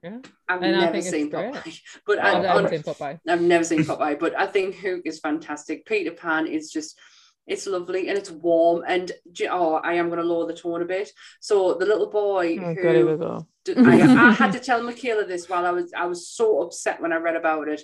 I've 0.48 0.62
And 0.62 0.76
I 0.76 0.80
never 0.80 0.92
think 0.92 1.04
it's 1.04 1.10
seen 1.10 1.30
great. 1.30 1.52
Popeye, 1.54 1.80
but 2.06 2.18
I, 2.18 2.38
I've 2.38 2.44
I've 2.44 2.62
never 2.62 2.68
seen 2.68 2.82
Popeye. 2.82 3.20
I've 3.28 3.42
never 3.42 3.64
seen 3.64 3.84
Popeye, 3.84 4.18
but 4.18 4.38
I 4.38 4.46
think 4.46 4.76
Hook 4.76 5.02
is 5.04 5.20
fantastic. 5.20 5.86
Peter 5.86 6.10
Pan 6.12 6.46
is 6.46 6.70
just 6.70 6.98
it's 7.46 7.66
lovely 7.66 8.08
and 8.08 8.16
it's 8.16 8.30
warm 8.30 8.82
and 8.88 9.12
oh 9.50 9.74
I 9.74 9.94
am 9.94 10.08
going 10.08 10.18
to 10.20 10.24
lower 10.26 10.46
the 10.46 10.54
tone 10.54 10.80
a 10.80 10.86
bit. 10.86 11.10
So 11.40 11.74
the 11.74 11.84
little 11.84 12.10
boy 12.10 12.56
Oh, 12.58 12.74
who 12.74 12.82
God, 12.82 12.94
here 12.94 13.10
we 13.10 13.16
go. 13.18 13.46
d- 13.66 13.74
I, 13.76 14.00
I 14.28 14.32
had 14.32 14.52
to 14.56 14.60
tell 14.60 14.82
Michaela 14.82 15.26
this 15.26 15.46
while 15.48 15.66
I 15.66 15.70
was 15.70 15.92
I 15.94 16.06
was 16.06 16.26
so 16.28 16.62
upset 16.62 17.02
when 17.02 17.12
I 17.12 17.16
read 17.16 17.36
about 17.36 17.68
it. 17.68 17.82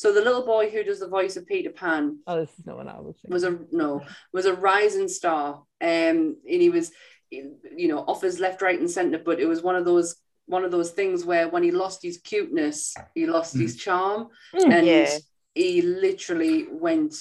So 0.00 0.14
the 0.14 0.22
little 0.22 0.46
boy 0.46 0.70
who 0.70 0.82
does 0.82 1.00
the 1.00 1.08
voice 1.08 1.36
of 1.36 1.46
Peter 1.46 1.68
Pan 1.68 2.20
Oh, 2.26 2.40
this 2.40 2.58
is 2.58 2.64
not 2.64 2.78
what 2.78 2.88
I 2.88 2.98
was 3.00 3.16
thinking. 3.16 3.34
was 3.34 3.44
a 3.44 3.58
no 3.70 4.02
was 4.32 4.46
a 4.46 4.54
rising 4.54 5.08
star 5.08 5.46
um 5.82 6.18
and 6.52 6.62
he 6.64 6.70
was 6.70 6.90
you 7.30 7.88
know 7.90 7.98
offers 8.12 8.40
left 8.40 8.62
right 8.62 8.80
and 8.80 8.90
center 8.90 9.18
but 9.18 9.38
it 9.40 9.46
was 9.46 9.60
one 9.62 9.76
of 9.76 9.84
those 9.84 10.16
one 10.46 10.64
of 10.64 10.70
those 10.70 10.90
things 10.92 11.24
where 11.30 11.48
when 11.50 11.62
he 11.62 11.70
lost 11.70 12.02
his 12.02 12.16
cuteness 12.30 12.94
he 13.14 13.26
lost 13.26 13.52
his 13.54 13.76
charm 13.76 14.28
Mm. 14.54 14.72
and 14.76 14.86
Yeah. 14.86 15.18
he 15.54 15.82
literally 15.82 16.56
went 16.86 17.12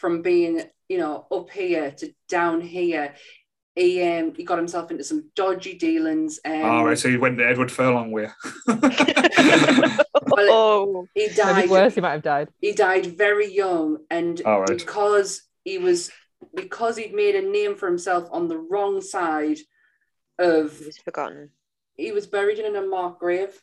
from 0.00 0.22
being 0.22 0.54
you 0.88 0.98
know 1.02 1.26
up 1.30 1.50
here 1.50 1.90
to 1.98 2.14
down 2.28 2.62
here 2.62 3.14
he 3.74 4.02
um 4.02 4.34
he 4.34 4.44
got 4.44 4.58
himself 4.58 4.90
into 4.90 5.02
some 5.04 5.30
dodgy 5.34 5.74
dealings 5.74 6.38
um 6.44 6.62
All 6.64 6.84
right, 6.84 6.98
so 6.98 7.08
he 7.08 7.16
went 7.16 7.38
the 7.38 7.46
Edward 7.46 7.70
Furlong 7.72 8.10
way. 8.10 8.28
oh, 10.38 11.06
he 11.14 11.22
Maybe 11.26 11.34
died 11.34 11.70
worse, 11.70 11.94
he 11.94 12.00
might 12.00 12.12
have 12.12 12.22
died. 12.22 12.48
he 12.60 12.72
died 12.72 13.06
very 13.06 13.52
young 13.52 13.98
and 14.10 14.40
All 14.44 14.60
right. 14.60 14.68
because 14.78 15.42
he 15.64 15.78
was 15.78 16.10
because 16.54 16.96
he'd 16.96 17.14
made 17.14 17.36
a 17.36 17.42
name 17.42 17.76
for 17.76 17.86
himself 17.86 18.28
on 18.32 18.48
the 18.48 18.58
wrong 18.58 19.00
side 19.00 19.58
of 20.38 20.80
it 20.80 20.86
was 20.86 20.98
forgotten. 20.98 21.50
he 21.96 22.10
was 22.12 22.26
buried 22.26 22.58
in 22.58 22.74
a 22.76 22.82
marked 22.82 23.20
grave 23.20 23.60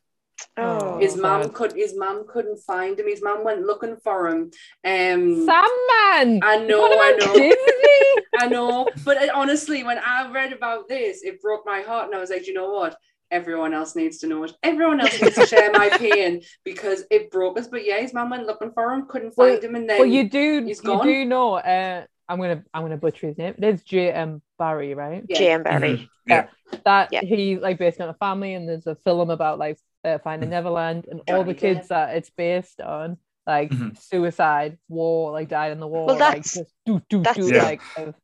Oh, 0.58 0.98
his 1.00 1.16
mom 1.16 1.44
sad. 1.44 1.54
could 1.54 1.74
his 1.74 1.96
mom 1.98 2.26
couldn't 2.28 2.60
find 2.60 3.00
him 3.00 3.08
his 3.08 3.22
mom 3.24 3.44
went 3.44 3.62
looking 3.66 3.98
for 4.04 4.28
him 4.28 4.52
um 4.86 5.46
Sandman. 5.46 6.40
I 6.44 6.64
know 6.68 6.82
What 6.82 7.00
I 7.02 7.18
know 7.26 7.34
Disney? 7.34 8.24
I 8.40 8.48
know 8.48 8.90
but 9.06 9.18
uh, 9.18 9.28
honestly 9.34 9.84
when 9.84 9.98
I 10.00 10.30
read 10.32 10.54
about 10.54 10.88
this 10.88 11.24
it 11.24 11.42
broke 11.42 11.66
my 11.66 11.82
heart 11.82 12.06
and 12.08 12.16
I 12.16 12.20
was 12.20 12.30
like 12.30 12.48
you 12.48 12.54
know 12.54 12.70
what 12.72 12.96
everyone 13.32 13.74
else 13.74 13.96
needs 13.96 14.18
to 14.20 14.28
know 14.28 14.44
it 14.44 14.54
everyone 14.64 15.00
else 15.02 15.22
needs 15.22 15.36
to 15.36 15.46
share 15.46 15.72
my 15.72 15.90
pain 15.98 16.42
because 16.64 17.04
it 17.12 17.30
broke 17.32 17.60
us 17.60 17.68
but 17.68 17.86
yeah 17.86 18.00
his 18.00 18.14
mom 18.14 18.30
went 18.30 18.46
looking 18.48 18.72
for 18.72 18.92
him 18.94 19.06
couldn't 19.08 19.34
Well- 19.38 19.50
find 19.54 19.64
him 19.64 19.76
and 19.76 19.90
then 19.90 20.00
well, 20.00 20.08
you 20.08 20.30
do. 20.30 20.64
he's 20.66 20.80
You 20.84 20.84
gone. 20.90 21.06
do 21.06 21.26
know. 21.26 21.56
Uh, 21.56 22.06
I'm 22.28 22.38
gonna. 22.40 22.64
I'm 22.76 22.84
gonna 22.84 22.96
butcher 22.98 23.26
his 23.26 23.40
name. 23.40 23.56
There's 23.58 23.82
J. 23.82 24.12
M. 24.12 24.44
Barrie, 24.60 24.94
right? 24.94 25.24
Yeah. 25.28 25.38
J.M. 25.40 25.64
Barrie. 25.64 25.98
Mhm. 25.98 26.10
Yeah. 26.28 26.48
that 26.86 27.10
Yeah. 27.12 27.22
he 27.22 27.58
like 27.58 27.80
based 27.80 28.00
on 28.00 28.08
a 28.08 28.14
family 28.14 28.54
and 28.54 28.70
there's 28.70 28.86
a 28.86 28.94
film 28.94 29.32
about 29.32 29.58
like 29.58 29.80
uh, 30.06 30.18
finding 30.20 30.50
Neverland 30.50 31.08
and 31.10 31.22
all 31.30 31.44
the 31.44 31.54
kids 31.54 31.90
that 31.90 32.16
it's 32.16 32.30
based 32.30 32.80
on 32.82 33.18
like 33.48 33.72
Mhm. 33.72 33.98
suicide 34.00 34.78
war 34.88 35.32
like 35.32 35.50
died 35.50 35.72
in 35.72 35.80
the 35.80 35.88
war 35.88 36.06
Well, 36.08 36.16
like 36.18 36.44
that's- 36.44 36.54
just 36.54 36.74
do 36.86 37.02
do 37.10 37.22
that's- 37.24 37.46
do 37.48 37.54
Yeah. 37.54 37.64
like 37.64 37.82
of- 37.98 38.16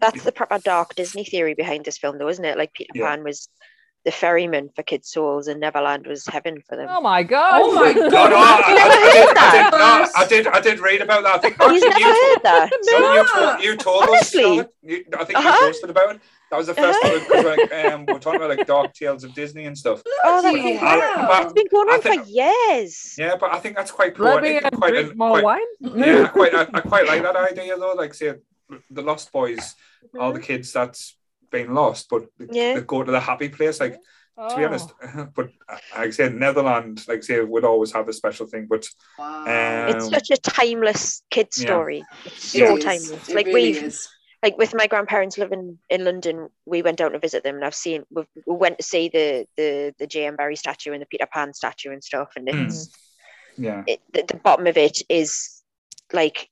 That's 0.00 0.22
the 0.24 0.32
proper 0.32 0.58
dark 0.58 0.94
Disney 0.94 1.24
theory 1.24 1.52
behind 1.54 1.84
this 1.84 1.98
film, 1.98 2.16
though, 2.18 2.28
isn't 2.28 2.44
it? 2.44 2.56
Like 2.56 2.72
Peter 2.72 2.90
Yeah. 2.94 3.08
Pan 3.10 3.22
was 3.24 3.48
the 4.06 4.10
ferryman 4.12 4.68
for 4.76 4.82
kids' 4.82 5.08
souls, 5.10 5.46
and 5.48 5.60
Neverland 5.60 6.06
was 6.06 6.26
heaven 6.26 6.60
for 6.68 6.76
them. 6.76 6.88
oh 6.90 7.00
my 7.00 7.22
god 7.22 7.60
Oh 7.62 7.72
my 7.74 7.92
God. 8.10 8.30
no, 8.30 8.36
I, 8.36 8.68
You 8.68 8.74
never 8.74 8.90
I, 8.90 8.94
I, 8.94 9.00
heard 9.00 9.12
did, 9.12 9.28
I, 9.28 9.34
that? 9.34 9.70
did, 9.70 9.78
no, 9.78 10.20
I 10.20 10.26
did. 10.26 10.46
I 10.46 10.60
did 10.60 10.78
read 10.80 11.00
about 11.02 11.22
that. 11.24 11.34
I 11.36 11.38
think 11.38 11.56
You've 11.58 11.82
never 11.82 11.98
you, 11.98 12.06
heard 12.06 12.42
that? 12.44 12.70
no, 12.84 13.12
you, 13.14 13.26
told, 13.28 13.62
you 13.64 13.76
told 13.76 14.02
us. 14.04 14.08
Honestly. 14.10 14.42
Charlotte. 14.42 14.74
You, 14.82 15.04
I 15.18 15.24
think 15.24 15.38
Uh-huh. 15.38 15.48
you 15.60 15.66
posted 15.66 15.90
about 15.90 16.16
it. 16.16 16.20
That 16.54 16.58
was 16.58 16.66
the 16.68 16.74
1st 16.74 16.94
Uh-huh. 16.94 17.08
time 17.08 17.18
because 17.26 17.44
like, 17.58 17.84
um, 17.92 18.06
we're 18.06 18.18
talking 18.20 18.40
about 18.40 18.56
like 18.56 18.66
dark 18.68 18.94
tales 18.94 19.24
of 19.24 19.34
Disney 19.34 19.64
and 19.64 19.76
stuff. 19.76 20.02
Oh, 20.22 20.40
that 20.40 20.52
Bloody 20.52 20.72
was 20.74 20.80
hell. 20.80 21.00
I- 21.02 21.42
It's 21.42 21.52
been 21.52 21.66
going 21.68 21.88
on 21.88 22.00
think- 22.00 22.22
for 22.22 22.28
years. 22.30 23.14
Yeah, 23.18 23.34
but 23.34 23.52
I 23.52 23.58
think 23.58 23.74
that's 23.76 23.90
quite 23.90 24.16
let 24.20 24.40
me 24.40 24.50
poetic. 24.60 24.64
and 24.72 24.76
Quite, 24.80 24.90
drink 24.90 25.12
a- 25.12 25.16
more 25.16 25.30
quite, 25.30 25.44
wine 25.44 25.96
yeah, 25.96 26.22
I 26.22 26.28
quite, 26.28 26.54
I, 26.54 26.60
I 26.74 26.80
quite 26.80 27.06
like 27.08 27.22
that 27.24 27.34
idea 27.34 27.76
though. 27.76 27.94
Like, 27.94 28.14
say, 28.14 28.34
the 28.88 29.02
Lost 29.02 29.32
Boys 29.32 29.74
are 30.16 30.30
Mm-hmm. 30.30 30.34
the 30.34 30.40
kids 30.40 30.72
that's 30.72 31.16
been 31.50 31.74
lost, 31.74 32.08
but 32.08 32.22
they, 32.38 32.46
Yeah. 32.52 32.74
they 32.74 32.82
go 32.82 33.02
to 33.02 33.10
the 33.10 33.18
happy 33.20 33.48
place. 33.48 33.80
Like, 33.80 33.94
to 33.94 34.56
be 34.56 34.62
Oh. 34.62 34.66
honest, 34.68 34.92
but 35.34 35.46
uh, 35.68 35.76
like 35.98 36.08
I 36.08 36.10
said, 36.10 36.34
Netherlands, 36.36 37.08
like 37.08 37.24
say, 37.24 37.40
would 37.40 37.64
always 37.64 37.92
have 37.92 38.08
a 38.08 38.12
special 38.12 38.46
thing. 38.46 38.66
But 38.70 38.86
Wow. 39.18 39.86
It's 39.88 40.04
Um, 40.04 40.10
such 40.12 40.30
a 40.30 40.36
timeless 40.36 41.24
kid 41.32 41.48
yeah. 41.56 41.64
story. 41.66 42.04
It's 42.24 42.50
so 42.52 42.76
is. 42.76 42.84
timeless. 42.84 43.28
It 43.28 43.34
like 43.34 43.46
really 43.46 43.72
we've 43.72 43.82
is. 43.84 44.08
Like 44.44 44.58
with 44.58 44.74
my 44.74 44.86
grandparents 44.86 45.38
living 45.38 45.78
in 45.88 46.04
London, 46.04 46.50
we 46.66 46.82
went 46.82 46.98
down 46.98 47.12
to 47.12 47.18
visit 47.18 47.42
them, 47.44 47.54
and 47.56 47.64
I've 47.64 47.74
seen 47.74 48.04
we 48.10 48.24
we 48.46 48.54
went 48.54 48.76
to 48.76 48.84
see 48.84 49.08
the 49.08 49.46
the 49.56 49.94
the 49.98 50.06
J.M. 50.06 50.36
Barrie 50.36 50.54
statue 50.54 50.92
and 50.92 51.00
the 51.00 51.06
Peter 51.06 51.24
Pan 51.24 51.54
statue 51.54 51.90
and 51.92 52.04
stuff, 52.04 52.32
and 52.36 52.46
Mm. 52.46 52.66
it's 52.66 52.90
yeah, 53.56 53.84
it, 53.86 54.02
the, 54.12 54.22
the 54.28 54.36
bottom 54.36 54.66
of 54.66 54.76
it 54.76 55.00
is 55.08 55.62
like 56.12 56.50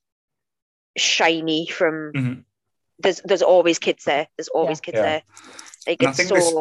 shiny 0.97 1.67
from 1.67 2.13
Mhm. 2.15 2.45
there's 2.99 3.21
there's 3.27 3.43
always 3.43 3.79
kids 3.79 4.05
there. 4.05 4.27
There's 4.39 4.49
always 4.49 4.81
kids 4.81 4.97
Yeah. 4.97 5.03
there. 5.03 5.23
Like 5.87 6.03
And 6.03 6.19
it's 6.19 6.29
so 6.29 6.35
this- 6.35 6.55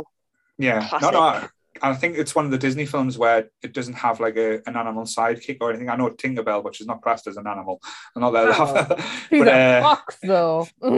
yeah. 0.57 0.79
No, 0.81 0.87
Classic. 0.89 1.13
no. 1.13 1.19
I, 1.21 1.47
I 1.81 1.93
think 1.93 2.17
it's 2.17 2.35
one 2.35 2.45
of 2.45 2.51
the 2.51 2.57
Disney 2.57 2.85
films 2.85 3.17
where 3.17 3.49
it 3.61 3.73
doesn't 3.73 3.95
have 3.95 4.19
like 4.19 4.37
a, 4.37 4.61
an 4.67 4.75
animal 4.75 5.03
sidekick 5.03 5.57
or 5.61 5.69
anything. 5.69 5.89
I 5.89 5.95
know 5.95 6.09
Tinkerbell, 6.09 6.63
but 6.63 6.75
she's 6.75 6.87
not 6.87 7.01
classed 7.01 7.27
as 7.27 7.37
an 7.37 7.47
animal. 7.47 7.81
I'm 8.15 8.21
not 8.21 8.31
there. 8.31 8.51
Oh. 8.53 8.95
She's 9.29 9.39
but, 9.39 9.47
a 9.47 9.51
uh, 9.51 9.81
fox 9.81 10.17
though 10.21 10.59
um, 10.81 10.95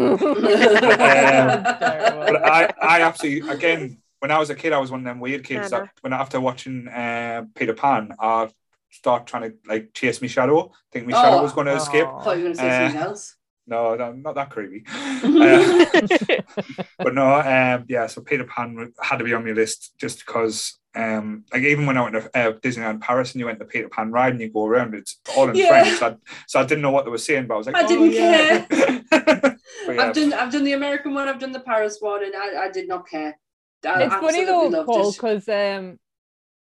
but 1.64 2.46
I, 2.46 2.74
I 2.82 3.02
absolutely 3.02 3.50
again 3.50 3.98
when 4.20 4.32
I 4.32 4.40
was 4.40 4.50
a 4.50 4.56
kid, 4.56 4.72
I 4.72 4.78
was 4.78 4.90
one 4.90 5.02
of 5.02 5.06
them 5.06 5.20
weird 5.20 5.44
kids 5.44 5.70
Yeah, 5.70 5.80
that 5.80 5.90
when 6.00 6.14
after 6.14 6.40
watching 6.40 6.88
uh, 6.88 7.44
Peter 7.56 7.74
Pan, 7.74 8.14
I 8.18 8.50
start 8.90 9.28
trying 9.28 9.52
to 9.52 9.58
like 9.68 9.94
chase 9.94 10.22
me 10.22 10.30
shadow, 10.30 10.72
think 10.94 11.08
my 11.08 11.12
shadow 11.22 11.40
Oh. 11.40 11.44
was 11.44 11.52
going 11.52 11.68
to 11.68 11.76
escape. 11.76 12.08
Aw. 12.08 12.20
I 12.20 12.24
thought 12.24 12.38
you 12.38 12.44
were 12.46 12.54
going 12.54 12.56
to 12.56 12.60
say 12.62 12.70
Uh, 12.70 12.90
something 12.90 13.02
else. 13.02 13.36
No, 13.66 13.96
no, 13.96 14.12
not 14.12 14.36
that 14.36 14.50
creepy. 14.50 14.84
Uh, 15.24 15.86
but 16.98 17.14
no, 17.14 17.36
um, 17.36 17.86
yeah. 17.88 18.08
So 18.08 18.22
Peter 18.22 18.44
Pan 18.44 18.94
had 19.02 19.18
to 19.18 19.24
be 19.24 19.34
on 19.34 19.46
my 19.46 19.52
list 19.52 19.94
just 19.98 20.26
because, 20.26 20.78
um, 20.96 21.46
like 21.54 21.64
even 21.64 21.86
when 21.86 21.98
I 21.98 22.02
went 22.02 22.16
to 22.16 22.38
uh, 22.38 22.54
Disneyland 22.60 23.00
Paris 23.00 23.32
and 23.32 23.40
you 23.40 23.46
went 23.46 23.60
to 23.60 23.66
Peter 23.66 23.88
Pan 23.88 24.12
ride 24.12 24.34
and 24.34 24.42
you 24.42 24.52
go 24.52 24.66
around, 24.66 24.94
it's 24.96 25.20
all 25.38 25.50
in 25.50 25.56
Yeah. 25.56 25.70
French. 25.70 25.98
So 25.98 26.08
I, 26.08 26.16
so 26.48 26.60
I 26.60 26.66
didn't 26.66 26.82
know 26.82 26.92
what 26.92 27.06
they 27.06 27.12
were 27.12 27.18
saying, 27.18 27.48
but 27.48 27.56
I 27.56 27.58
was 27.58 27.68
like, 27.68 27.76
I 27.76 27.86
oh, 27.86 27.88
didn't 27.88 28.12
yeah. 28.12 29.54
But 29.86 29.96
yeah. 29.96 30.02
I've 30.02 30.16
done 30.16 30.34
I've 30.34 30.52
done 30.52 30.64
the 30.64 30.74
American 30.74 31.14
one, 31.14 31.28
I've 31.28 31.40
done 31.40 31.52
the 31.52 31.60
Paris 31.60 31.98
one, 32.00 32.24
and 32.24 32.36
I, 32.36 32.66
I 32.66 32.72
did 32.72 32.88
not 32.88 33.08
care. 33.08 33.38
I 33.86 34.04
it's 34.04 34.16
funny 34.16 34.46
though, 34.46 34.86
Paul, 34.86 35.12
because 35.12 35.48
um, 35.50 36.00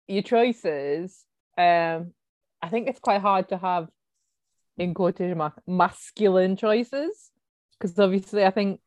your 0.07 0.23
choices, 0.23 1.17
um, 1.57 2.13
I 2.61 2.69
think 2.69 2.87
it's 2.87 2.99
quite 2.99 3.21
hard 3.21 3.49
to 3.49 3.57
have 3.57 3.89
in 4.77 4.93
quotation 4.93 5.37
mark 5.37 5.53
masculine 5.67 6.55
choices 6.55 7.31
because 7.77 7.97
obviously 7.99 8.43
I 8.45 8.51
think 8.51 8.79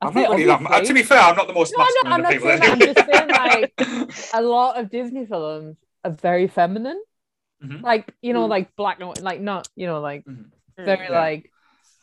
I 0.00 0.06
I'm 0.06 0.12
say 0.14 0.22
not 0.22 0.30
really 0.32 0.44
that. 0.46 0.60
obviously- 0.60 0.86
To 0.88 0.94
be 0.94 1.02
fair, 1.02 1.18
I'm 1.20 1.36
not 1.36 1.46
the 1.46 1.52
most 1.54 1.74
No, 1.76 1.84
I'm 2.04 2.22
not- 2.22 2.22
masculine 2.22 2.22
I'm 2.22 2.24
of 2.24 2.30
people. 2.30 2.48
saying 2.48 2.60
that, 2.60 2.70
I'm 2.72 2.78
just 2.94 3.78
saying, 3.78 4.08
like, 4.10 4.30
a 4.34 4.42
lot 4.42 4.78
of 4.78 4.90
Disney 4.90 5.24
films 5.26 5.76
are 6.04 6.10
very 6.10 6.46
feminine, 6.46 7.00
Mhm. 7.64 7.82
like 7.82 8.12
you 8.20 8.32
know, 8.32 8.46
Mm. 8.46 8.50
like 8.50 8.76
black 8.76 9.00
and 9.00 9.22
like 9.22 9.40
not 9.40 9.68
you 9.76 9.86
know, 9.86 10.00
like 10.00 10.24
Mhm. 10.24 10.50
very 10.76 11.06
Yeah. 11.06 11.20
like 11.20 11.50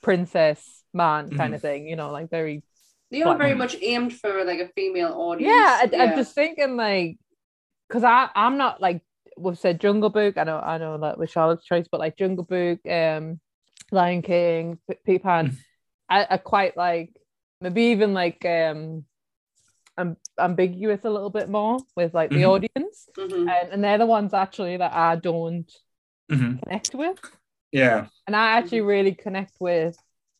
princess 0.01 0.83
man 0.93 1.29
kind 1.37 1.53
Mhm. 1.53 1.55
of 1.57 1.61
thing, 1.61 1.87
you 1.87 1.95
know, 1.95 2.11
like 2.11 2.29
very 2.29 2.63
They 3.11 3.21
are 3.23 3.37
very 3.37 3.51
Mhm. 3.53 3.57
much 3.57 3.75
aimed 3.81 4.13
for 4.17 4.43
like 4.45 4.59
a 4.61 4.69
female 4.69 5.13
audience. 5.13 5.53
yeah, 5.53 5.81
I, 5.83 6.03
I'm 6.03 6.15
just 6.15 6.33
thinking 6.33 6.77
like, 6.77 7.17
because 7.87 8.03
I 8.05 8.29
I'm 8.35 8.57
not 8.57 8.79
like 8.81 9.01
we've 9.37 9.57
said 9.57 9.79
Jungle 9.81 10.09
Book. 10.09 10.37
I 10.37 10.43
know 10.43 10.57
I 10.59 10.77
know 10.77 10.97
that 10.99 11.17
was 11.17 11.29
Charlotte's 11.29 11.65
choice, 11.65 11.87
but 11.91 11.99
like 11.99 12.17
Jungle 12.17 12.45
Book, 12.45 12.79
um, 12.89 13.39
Lion 13.91 14.21
King, 14.21 14.77
P- 14.89 14.97
Peter 15.05 15.23
Pan, 15.23 15.49
Mm. 15.49 15.57
I, 16.09 16.27
I 16.31 16.37
quite 16.37 16.75
like 16.77 17.15
maybe 17.61 17.83
even 17.83 18.13
like 18.13 18.43
um, 18.45 19.05
am- 19.97 20.17
ambiguous 20.39 21.05
a 21.05 21.09
little 21.09 21.29
bit 21.29 21.49
more 21.49 21.79
with 21.95 22.13
like 22.13 22.29
the 22.31 22.43
Mhm. 22.43 22.49
audience, 22.49 23.09
Mhm. 23.17 23.49
and, 23.49 23.71
and 23.71 23.83
they're 23.83 23.97
the 23.97 24.05
ones 24.05 24.33
actually 24.33 24.77
that 24.77 24.93
I 24.93 25.15
don't 25.15 25.71
Mhm. 26.31 26.61
connect 26.63 26.95
with, 26.95 27.19
Yeah. 27.71 28.07
and 28.27 28.35
I 28.35 28.57
actually 28.57 28.79
Mm-hmm. 28.79 28.87
really 28.87 29.15
connect 29.15 29.53
with 29.59 29.97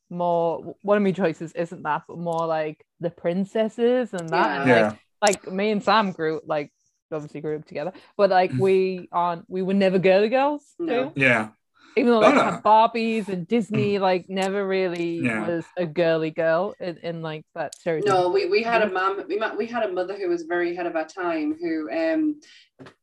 more 0.10 0.76
one 0.82 0.98
of 0.98 1.04
my 1.04 1.12
choices 1.14 1.54
isn't 1.54 1.84
that 1.84 2.02
but 2.06 2.18
more 2.18 2.46
like 2.46 2.86
the 3.00 3.10
princesses 3.10 4.14
and 4.14 4.28
that 4.30 4.60
and 4.60 4.70
Yeah. 4.70 4.90
like 5.22 5.46
like 5.46 5.52
me 5.54 5.72
and 5.72 5.82
Sam 5.82 6.12
grew 6.12 6.42
like 6.46 6.74
obviously 7.14 7.42
grew 7.42 7.56
up 7.58 7.66
together, 7.66 7.94
but 8.18 8.30
like 8.30 8.52
Mm. 8.52 8.60
we 8.60 9.10
aren't. 9.12 9.50
We 9.50 9.62
were 9.62 9.74
never 9.74 10.00
girly 10.00 10.30
girls. 10.30 10.64
No. 10.80 11.12
Yeah. 11.16 11.50
Even 11.98 12.12
though 12.12 12.20
like 12.20 12.36
No, 12.36 12.42
we 12.42 12.46
no. 12.46 12.52
had 12.52 12.64
Barbies 12.64 13.28
and 13.28 13.46
Disney, 13.46 14.00
like 14.00 14.30
never 14.30 14.66
really 14.66 15.20
Yeah. 15.26 15.46
was 15.46 15.66
a 15.76 15.86
girly 15.86 16.32
girl 16.32 16.74
in, 16.80 16.98
in 17.04 17.22
like 17.22 17.44
that 17.54 17.76
stereotype. 17.76 18.08
No, 18.14 18.30
we, 18.30 18.46
we 18.46 18.64
had 18.64 18.82
a 18.82 18.90
mom. 18.90 19.24
We 19.28 19.42
we 19.58 19.66
had 19.66 19.84
a 19.84 19.92
mother 19.92 20.16
who 20.16 20.30
was 20.30 20.44
very 20.44 20.72
ahead 20.72 20.86
of 20.86 20.96
our 20.96 21.06
time. 21.08 21.58
Who, 21.60 21.92
um, 21.92 22.40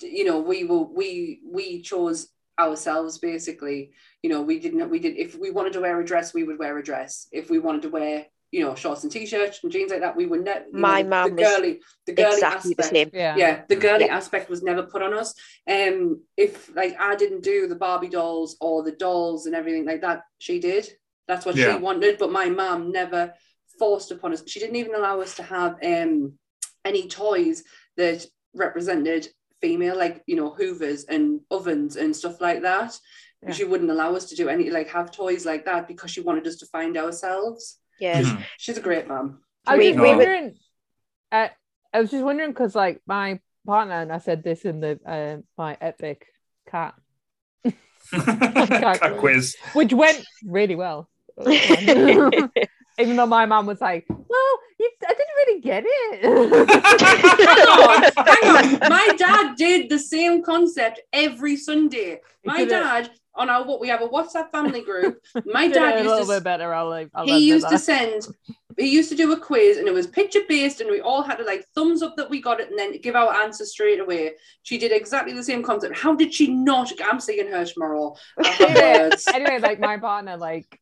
you 0.00 0.24
know, 0.24 0.40
we 0.40 0.64
will 0.64 0.92
we 0.94 1.40
we 1.44 1.82
chose 1.82 2.28
ourselves 2.58 3.18
basically. 3.18 3.92
You 4.22 4.30
know, 4.30 4.40
we 4.42 4.58
didn't. 4.58 4.88
We 4.88 4.98
did. 5.00 5.16
If 5.18 5.38
we 5.38 5.50
wanted 5.50 5.74
to 5.74 5.80
wear 5.80 6.00
a 6.00 6.04
dress, 6.04 6.32
we 6.32 6.44
would 6.44 6.58
wear 6.58 6.76
a 6.78 6.82
dress. 6.82 7.28
If 7.30 7.50
we 7.50 7.58
wanted 7.58 7.82
to 7.82 7.90
wear, 7.90 8.26
you 8.50 8.60
know, 8.64 8.74
shorts 8.74 9.02
and 9.02 9.12
t-shirts 9.12 9.60
and 9.62 9.70
jeans 9.70 9.90
like 9.90 10.00
that, 10.00 10.16
we 10.16 10.24
were 10.26 10.38
never. 10.38 10.64
My 10.72 11.02
the, 11.02 11.08
mum 11.08 11.36
the 11.36 11.42
girly, 11.42 11.80
the 12.06 12.12
girly 12.14 12.32
exactly 12.34 12.70
aspect. 12.72 12.88
same. 12.88 13.10
Yeah. 13.12 13.36
yeah 13.36 13.62
the 13.68 13.76
girly 13.76 14.06
Yeah. 14.06 14.16
aspect 14.16 14.48
was 14.48 14.62
never 14.62 14.82
put 14.84 15.02
on 15.02 15.12
us 15.12 15.34
um 15.70 16.22
if 16.36 16.74
like 16.74 16.96
i 16.98 17.14
didn't 17.14 17.42
do 17.42 17.66
the 17.66 17.74
barbie 17.74 18.08
dolls 18.08 18.56
or 18.60 18.82
the 18.82 18.92
dolls 18.92 19.44
and 19.46 19.54
everything 19.54 19.84
like 19.84 20.00
that 20.00 20.22
she 20.38 20.58
did 20.60 20.88
that's 21.26 21.44
what 21.44 21.56
Yeah. 21.56 21.76
she 21.76 21.82
wanted 21.82 22.16
but 22.18 22.32
my 22.32 22.48
mom 22.48 22.90
never 22.90 23.34
forced 23.78 24.10
upon 24.12 24.32
us 24.32 24.42
she 24.46 24.60
didn't 24.60 24.76
even 24.76 24.94
allow 24.94 25.20
us 25.20 25.36
to 25.36 25.42
have 25.42 25.76
um 25.84 26.32
any 26.86 27.06
toys 27.06 27.64
that 27.98 28.24
represented 28.54 29.28
female 29.60 29.96
like 29.96 30.22
you 30.26 30.36
know 30.36 30.50
hoovers 30.50 31.04
and 31.04 31.40
ovens 31.50 31.96
and 31.96 32.16
stuff 32.16 32.40
like 32.40 32.62
that 32.62 32.98
Yeah. 33.42 33.52
she 33.52 33.64
wouldn't 33.64 33.90
allow 33.90 34.14
us 34.14 34.26
to 34.30 34.36
do 34.36 34.48
any 34.48 34.70
like 34.70 34.88
have 34.88 35.10
toys 35.10 35.44
like 35.44 35.64
that 35.66 35.86
because 35.86 36.10
she 36.10 36.22
wanted 36.22 36.46
us 36.46 36.56
to 36.60 36.66
find 36.66 36.96
ourselves 36.96 37.78
Yeah. 37.98 38.22
Mhm. 38.22 38.44
she's 38.58 38.78
a 38.78 38.80
great 38.82 39.08
mom 39.08 39.40
I 39.66 39.76
was 39.76 39.84
We- 39.84 39.92
just 39.92 40.00
wondering. 40.04 40.54
Uh, 41.30 41.48
I 41.92 42.00
was 42.00 42.10
just 42.10 42.24
wondering 42.24 42.50
because, 42.50 42.74
like, 42.74 43.00
my 43.06 43.40
partner 43.66 43.94
and 44.00 44.12
I 44.12 44.18
said 44.18 44.42
this 44.42 44.64
in 44.64 44.80
the 44.80 44.98
uh, 45.04 45.38
my 45.58 45.76
epic 45.80 46.26
cat, 46.70 46.94
Cat 48.10 49.18
quiz. 49.18 49.56
which 49.74 49.92
went 49.92 50.24
really 50.44 50.74
well. 50.74 51.08
Even 53.00 53.14
though 53.16 53.26
my 53.26 53.46
mom 53.46 53.66
was 53.66 53.80
like, 53.80 54.06
"Well, 54.08 54.52
you, 54.80 54.90
I 55.06 55.14
didn't 55.14 55.36
really 55.46 55.60
get 55.60 55.84
it." 55.86 56.24
hang 58.16 58.56
on 58.56 58.88
my 58.90 59.14
dad 59.16 59.54
did 59.56 59.88
the 59.88 59.98
same 59.98 60.42
concept 60.42 61.00
every 61.12 61.56
sunday 61.56 62.20
my 62.44 62.64
dad 62.64 63.10
on 63.38 63.48
our 63.48 63.64
what 63.64 63.80
we 63.80 63.88
have 63.88 64.02
a 64.02 64.08
whatsapp 64.08 64.50
family 64.50 64.82
group 64.82 65.24
my 65.46 65.62
did 65.68 65.76
it 65.76 65.80
dad 65.80 65.94
a 65.94 66.02
little 66.02 66.18
used 66.18 66.30
bit 66.30 66.38
to 66.38 66.44
better. 66.44 66.74
I'll 66.74 66.88
like. 66.90 67.08
I'll 67.14 67.24
he 67.24 67.30
admit 67.32 67.48
used 67.48 67.68
to 67.68 67.78
send 67.78 68.28
he 68.76 68.88
used 68.88 69.08
to 69.10 69.16
do 69.16 69.32
a 69.32 69.40
quiz 69.40 69.76
and 69.78 69.88
it 69.88 69.94
was 69.94 70.06
picture 70.06 70.40
based 70.48 70.80
and 70.80 70.90
we 70.90 71.00
all 71.00 71.22
had 71.22 71.36
to 71.36 71.44
like 71.44 71.64
thumbs 71.74 72.02
up 72.02 72.14
that 72.16 72.30
we 72.30 72.40
got 72.40 72.60
it 72.60 72.70
and 72.70 72.78
then 72.78 73.00
give 73.00 73.16
our 73.16 73.32
answer 73.34 73.64
straight 73.64 73.98
away 74.00 74.32
she 74.62 74.78
did 74.78 74.92
exactly 74.92 75.32
the 75.32 75.42
same 75.42 75.62
concept 75.62 75.96
how 75.96 76.14
did 76.14 76.32
she 76.32 76.52
not 76.52 76.92
i'm 77.04 77.18
seeing 77.20 77.50
her 77.50 77.64
tomorrow 77.64 78.14
anyway, 78.60 79.58
like 79.60 79.80
my 79.80 79.96
partner, 79.96 80.36
like 80.36 80.80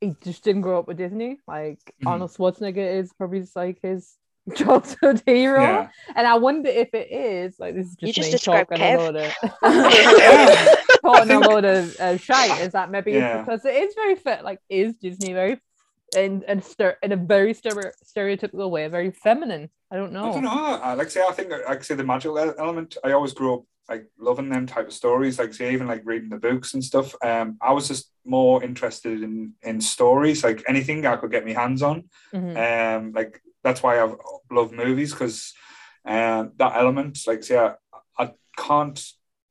he 0.00 0.14
just 0.22 0.44
didn't 0.44 0.62
grow 0.62 0.78
up 0.78 0.86
with 0.86 0.96
Disney. 0.96 1.38
Like 1.46 1.80
Mhm. 2.02 2.10
Arnold 2.10 2.30
Schwarzenegger 2.30 2.98
is 3.00 3.12
probably 3.14 3.40
just 3.40 3.56
like 3.56 3.78
his 3.82 4.16
childhood 4.54 5.22
hero, 5.26 5.62
Yeah. 5.62 5.88
and 6.14 6.26
I 6.26 6.36
wonder 6.38 6.68
if 6.70 6.92
it 6.94 7.10
is 7.10 7.58
like 7.58 7.74
this 7.74 7.86
is 7.86 7.94
just 7.96 8.06
You 8.06 8.12
just 8.12 8.30
described 8.30 8.70
talking 8.70 8.84
Kev. 8.84 8.98
a 8.98 9.02
load 9.02 9.16
of 9.16 9.34
Yeah. 9.62 10.74
talking 11.02 11.22
a 11.22 11.26
think- 11.26 11.46
load 11.46 11.64
of 11.64 11.96
uh, 12.00 12.16
shite. 12.16 12.60
Is 12.60 12.72
that 12.72 12.90
maybe 12.90 13.12
Yeah. 13.12 13.42
because 13.42 13.64
it 13.64 13.74
is 13.74 13.94
very 13.94 14.16
fit? 14.16 14.44
Like 14.44 14.60
is 14.68 14.94
Disney 14.96 15.32
very 15.32 15.60
in 16.16 16.42
and 16.48 16.64
stir 16.64 16.96
in 17.02 17.12
a 17.12 17.16
very 17.16 17.54
stere- 17.54 17.92
stereotypical 18.04 18.70
way, 18.70 18.88
very 18.88 19.10
feminine? 19.10 19.70
I 19.90 19.96
don't 19.96 20.12
know. 20.12 20.30
I 20.30 20.32
don't 20.32 20.44
know. 20.44 20.80
I 20.82 20.94
like 20.94 21.10
say, 21.10 21.22
I 21.26 21.32
think 21.32 21.50
like 21.66 21.82
say 21.84 21.94
the 21.94 22.04
magical 22.04 22.38
element. 22.38 22.96
I 23.04 23.12
always 23.12 23.32
grew 23.32 23.54
up 23.54 23.62
like 23.88 24.04
loving 24.18 24.50
them 24.50 24.66
type 24.66 24.86
of 24.88 24.92
stories. 24.92 25.38
Like 25.38 25.54
say, 25.54 25.72
even 25.72 25.86
like 25.86 26.02
reading 26.04 26.28
the 26.28 26.36
books 26.36 26.74
and 26.74 26.84
stuff. 26.84 27.14
Um, 27.24 27.56
I 27.62 27.72
was 27.72 27.88
just 27.88 28.10
more 28.26 28.62
interested 28.62 29.22
in 29.22 29.54
in 29.62 29.80
stories, 29.80 30.44
like 30.44 30.62
anything 30.68 31.06
I 31.06 31.16
could 31.16 31.30
get 31.30 31.46
my 31.46 31.52
hands 31.54 31.80
on. 31.82 32.04
Mhm. 32.34 32.96
Um, 32.98 33.12
like 33.12 33.40
that's 33.68 33.82
why 33.82 34.00
I 34.00 34.14
love 34.50 34.72
movies 34.72 35.12
because 35.12 35.52
um 36.04 36.52
that 36.56 36.76
element, 36.76 37.18
like 37.26 37.42
say, 37.44 37.58
I, 37.58 37.74
I 38.18 38.32
can't, 38.56 39.00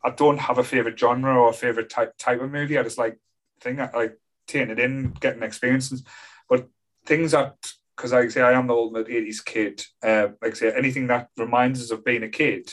I 0.03 0.09
don't 0.09 0.39
have 0.39 0.57
a 0.57 0.63
favorite 0.63 0.99
genre 0.99 1.35
or 1.35 1.49
a 1.49 1.53
favorite 1.53 1.89
type 1.89 2.17
type 2.17 2.41
of 2.41 2.51
movie. 2.51 2.77
I 2.77 2.83
just 2.83 2.97
like 2.97 3.19
thing, 3.61 3.79
I 3.79 3.91
like 3.91 4.17
taking 4.47 4.71
it 4.71 4.79
in, 4.79 5.11
getting 5.19 5.43
experiences, 5.43 6.03
but 6.49 6.67
things 7.05 7.31
that 7.31 7.55
because 7.95 8.13
like 8.13 8.25
I 8.25 8.29
say 8.29 8.41
I 8.41 8.53
am 8.53 8.67
the 8.67 8.73
ultimate 8.73 9.07
80s 9.07 9.41
kid. 9.41 9.83
Uh, 10.03 10.29
like 10.41 10.55
say, 10.55 10.71
anything 10.75 11.07
that 11.07 11.29
reminds 11.37 11.81
us 11.81 11.91
of 11.91 12.05
being 12.05 12.23
a 12.23 12.29
kid 12.29 12.71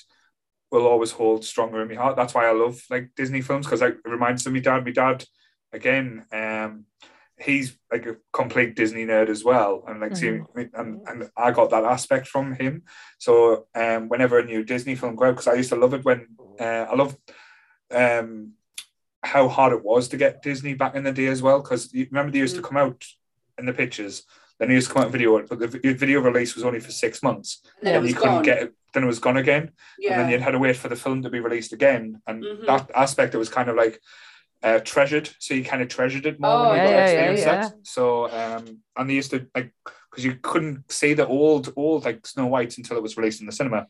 will 0.71 0.87
always 0.87 1.13
hold 1.13 1.45
stronger 1.45 1.83
in 1.83 1.89
my 1.89 1.95
heart. 1.95 2.17
That's 2.17 2.35
why 2.35 2.47
I 2.47 2.53
love 2.53 2.83
like 2.91 3.11
Disney 3.17 3.41
films 3.41 3.67
because 3.67 3.81
like, 3.81 3.99
it 4.05 4.09
reminds 4.09 4.47
me 4.47 4.51
of 4.51 4.55
my 4.55 4.61
dad. 4.61 4.85
My 4.85 4.91
dad, 4.91 5.25
again, 5.73 6.27
um, 6.33 6.85
he's 7.39 7.77
like 7.91 8.07
a 8.07 8.17
complete 8.33 8.77
Disney 8.77 9.05
nerd 9.05 9.29
as 9.29 9.45
well, 9.45 9.83
and 9.87 10.01
like 10.01 10.17
see, 10.17 10.41
and, 10.75 11.01
and 11.07 11.31
I 11.37 11.51
got 11.51 11.71
that 11.71 11.85
aspect 11.85 12.29
from 12.29 12.55
him. 12.55 12.83
So 13.19 13.67
um, 13.75 14.09
whenever 14.09 14.39
a 14.39 14.45
new 14.45 14.65
Disney 14.65 14.95
film 14.95 15.17
go 15.17 15.27
out, 15.27 15.33
because 15.33 15.49
I 15.49 15.55
used 15.55 15.71
to 15.71 15.77
love 15.77 15.95
it 15.95 16.05
when 16.05 16.29
uh, 16.61 16.87
I 16.91 16.95
loved 16.95 17.17
um 17.91 18.53
how 19.23 19.49
hard 19.49 19.73
it 19.73 19.83
was 19.83 20.09
to 20.09 20.17
get 20.19 20.43
Disney 20.43 20.75
back 20.75 20.95
in 20.95 21.03
the 21.03 21.13
day 21.13 21.27
as 21.29 21.41
well. 21.43 21.61
Because 21.63 21.93
you 21.95 22.07
remember 22.11 22.31
they 22.31 22.39
used 22.39 22.57
to 22.57 22.63
come 22.63 22.77
out 22.77 23.05
in 23.59 23.67
the 23.67 23.73
pictures, 23.73 24.25
then 24.59 24.69
they 24.69 24.75
used 24.75 24.89
to 24.89 24.93
come 24.95 25.03
out 25.03 25.07
in 25.07 25.13
video, 25.13 25.47
but 25.47 25.59
the 25.59 25.67
video 25.95 26.21
release 26.21 26.55
was 26.55 26.65
only 26.65 26.81
for 26.81 26.93
six 26.93 27.23
months, 27.23 27.63
and 27.81 27.89
then 27.89 27.95
Yeah, 27.95 28.09
it 28.09 28.11
you 28.11 28.15
couldn't 28.15 28.35
gone 28.37 28.43
get 28.43 28.63
it. 28.63 28.75
Then 28.93 29.03
it 29.03 29.07
was 29.07 29.19
gone 29.19 29.39
again, 29.39 29.73
and 30.09 30.19
then 30.19 30.29
you 30.29 30.39
had 30.39 30.53
to 30.53 30.59
wait 30.59 30.77
for 30.77 30.89
the 30.89 30.95
film 30.97 31.23
to 31.23 31.31
be 31.31 31.41
released 31.41 31.73
again. 31.73 32.21
And 32.29 32.45
Mhm. 32.45 32.67
that 32.67 32.91
aspect, 32.95 33.35
it 33.35 33.39
was 33.39 33.49
kind 33.49 33.69
of 33.69 33.75
like 33.77 34.01
uh, 34.65 34.81
treasured, 34.81 35.29
so 35.39 35.55
you 35.55 35.63
kind 35.63 35.83
of 35.83 35.89
treasured 35.89 36.27
it 36.27 36.41
more 36.41 36.51
Oh, 36.51 36.61
when 36.63 36.71
you 36.71 36.77
yeah, 36.77 36.85
got 36.85 36.93
yeah, 36.93 37.31
experience 37.31 37.41
yeah. 37.41 37.71
So, 37.83 38.33
um, 38.33 38.79
and 38.97 39.11
they 39.11 39.15
used 39.15 39.31
to 39.33 39.47
like 39.55 39.73
because 40.11 40.25
you 40.25 40.39
couldn't 40.43 40.91
see 40.91 41.13
the 41.13 41.27
old, 41.27 41.73
old 41.77 42.05
like 42.05 42.27
Snow 42.27 42.47
White 42.47 42.79
until 42.79 42.97
it 42.97 43.03
was 43.03 43.17
released 43.17 43.41
in 43.41 43.47
the 43.47 43.53
cinema, 43.53 43.87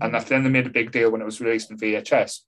and 0.00 0.14
that, 0.14 0.26
then 0.26 0.44
they 0.44 0.50
made 0.50 0.66
a 0.66 0.70
big 0.70 0.92
deal 0.92 1.10
when 1.10 1.20
it 1.20 1.24
was 1.24 1.40
released 1.40 1.70
in 1.70 1.76
VHS, 1.78 2.40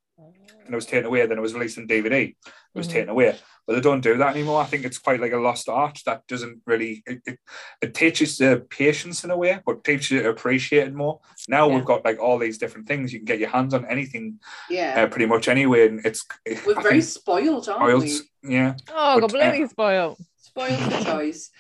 and 0.65 0.73
it 0.73 0.77
was 0.77 0.87
taken 0.87 1.07
away. 1.07 1.27
Then 1.27 1.39
it 1.39 1.43
was 1.43 1.55
released 1.55 1.79
in 1.79 1.87
DVD. 1.87 2.29
It 2.29 2.37
was 2.75 2.89
Mhm. 2.89 2.93
taken 2.93 3.09
away, 3.11 3.37
but 3.67 3.75
they 3.75 3.81
don't 3.81 4.01
do 4.01 4.17
that 4.19 4.35
anymore. 4.35 4.61
I 4.61 4.65
think 4.67 4.85
it's 4.85 4.99
quite 4.99 5.21
like 5.21 5.33
a 5.33 5.37
lost 5.39 5.69
art 5.69 6.01
that 6.07 6.27
doesn't 6.27 6.63
really. 6.67 7.03
It, 7.07 7.21
it, 7.27 7.39
it 7.81 7.95
teaches 7.95 8.39
the 8.39 8.67
patience 8.69 9.25
in 9.25 9.31
a 9.31 9.37
way, 9.37 9.61
but 9.65 9.85
teaches 9.85 10.11
you 10.11 10.23
to 10.23 10.31
appreciate 10.31 10.89
it 10.89 10.95
more. 10.95 11.21
Now 11.49 11.69
Yeah. 11.69 11.77
we've 11.77 11.85
got 11.85 12.05
like 12.05 12.19
all 12.21 12.39
these 12.39 12.59
different 12.59 12.89
things. 12.89 13.13
You 13.13 13.21
can 13.21 13.27
get 13.27 13.39
your 13.39 13.51
hands 13.51 13.75
on 13.75 13.85
anything 13.87 14.41
yeah 14.71 14.95
uh, 15.03 15.07
pretty 15.07 15.27
much 15.27 15.49
anyway, 15.49 15.89
and 15.89 16.05
it's 16.05 16.25
we're 16.67 16.79
I 16.79 16.83
very 16.83 16.95
think 17.01 17.05
spoiled 17.05 17.69
aren't 17.69 18.03
spoiled. 18.03 18.03
we 18.03 18.55
Yeah, 18.55 18.75
Oh, 18.91 19.21
But, 19.21 19.31
completely 19.31 19.67
spoiled. 19.69 20.19
spoiled 20.37 20.81
for 20.81 21.05
choice 21.05 21.51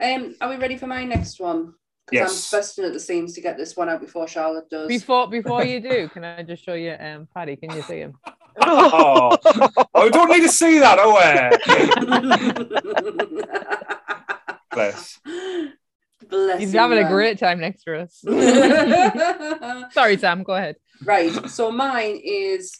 um 0.00 0.34
are 0.40 0.48
we 0.50 0.56
ready 0.56 0.76
for 0.76 0.86
my 0.86 1.02
next 1.04 1.40
one 1.40 1.74
because 2.08 2.30
Yes. 2.30 2.52
i'm 2.52 2.58
busting 2.58 2.84
at 2.84 2.92
the 2.92 3.00
seams 3.00 3.34
to 3.34 3.40
get 3.40 3.56
this 3.58 3.76
one 3.76 3.88
out 3.88 4.00
before 4.00 4.28
charlotte 4.28 4.70
does 4.70 4.86
Before 4.88 5.28
before 5.28 5.64
you 5.64 5.80
do, 5.80 6.08
can 6.08 6.22
I 6.24 6.44
just 6.44 6.62
show 6.64 6.74
you 6.74 6.94
um 7.00 7.26
Paddy? 7.34 7.56
Can 7.56 7.74
you 7.74 7.82
see 7.82 7.98
him? 7.98 8.14
oh, 8.60 9.36
I 9.94 10.08
don't 10.08 10.30
need 10.30 10.42
to 10.42 10.48
see 10.48 10.78
that. 10.78 10.98
Oh, 11.00 11.16
uh, 13.96 14.54
bless. 14.74 15.20
Bless 16.28 16.60
He's 16.60 16.74
you, 16.74 16.80
having 16.80 16.98
a 16.98 17.08
great 17.08 17.38
time 17.38 17.60
next 17.60 17.84
to 17.84 18.00
us. 18.00 18.18
Sorry, 19.92 20.18
Sam. 20.18 20.42
Go 20.42 20.54
ahead. 20.54 20.76
right. 21.04 21.48
So 21.48 21.70
mine 21.70 22.20
is 22.22 22.78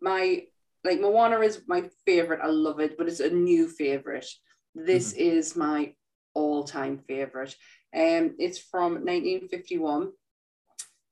my 0.00 0.42
like 0.84 1.00
Moana 1.00 1.40
is 1.40 1.62
my 1.66 1.84
favorite. 2.06 2.40
I 2.42 2.48
love 2.48 2.80
it, 2.80 2.98
but 2.98 3.08
it's 3.08 3.20
a 3.20 3.30
new 3.30 3.68
favorite. 3.68 4.26
This 4.74 5.12
is 5.12 5.56
my 5.56 5.94
all-time 6.34 6.98
favorite. 7.08 7.54
Um, 7.94 8.36
it's 8.38 8.58
from 8.58 9.04
1951. 9.04 10.10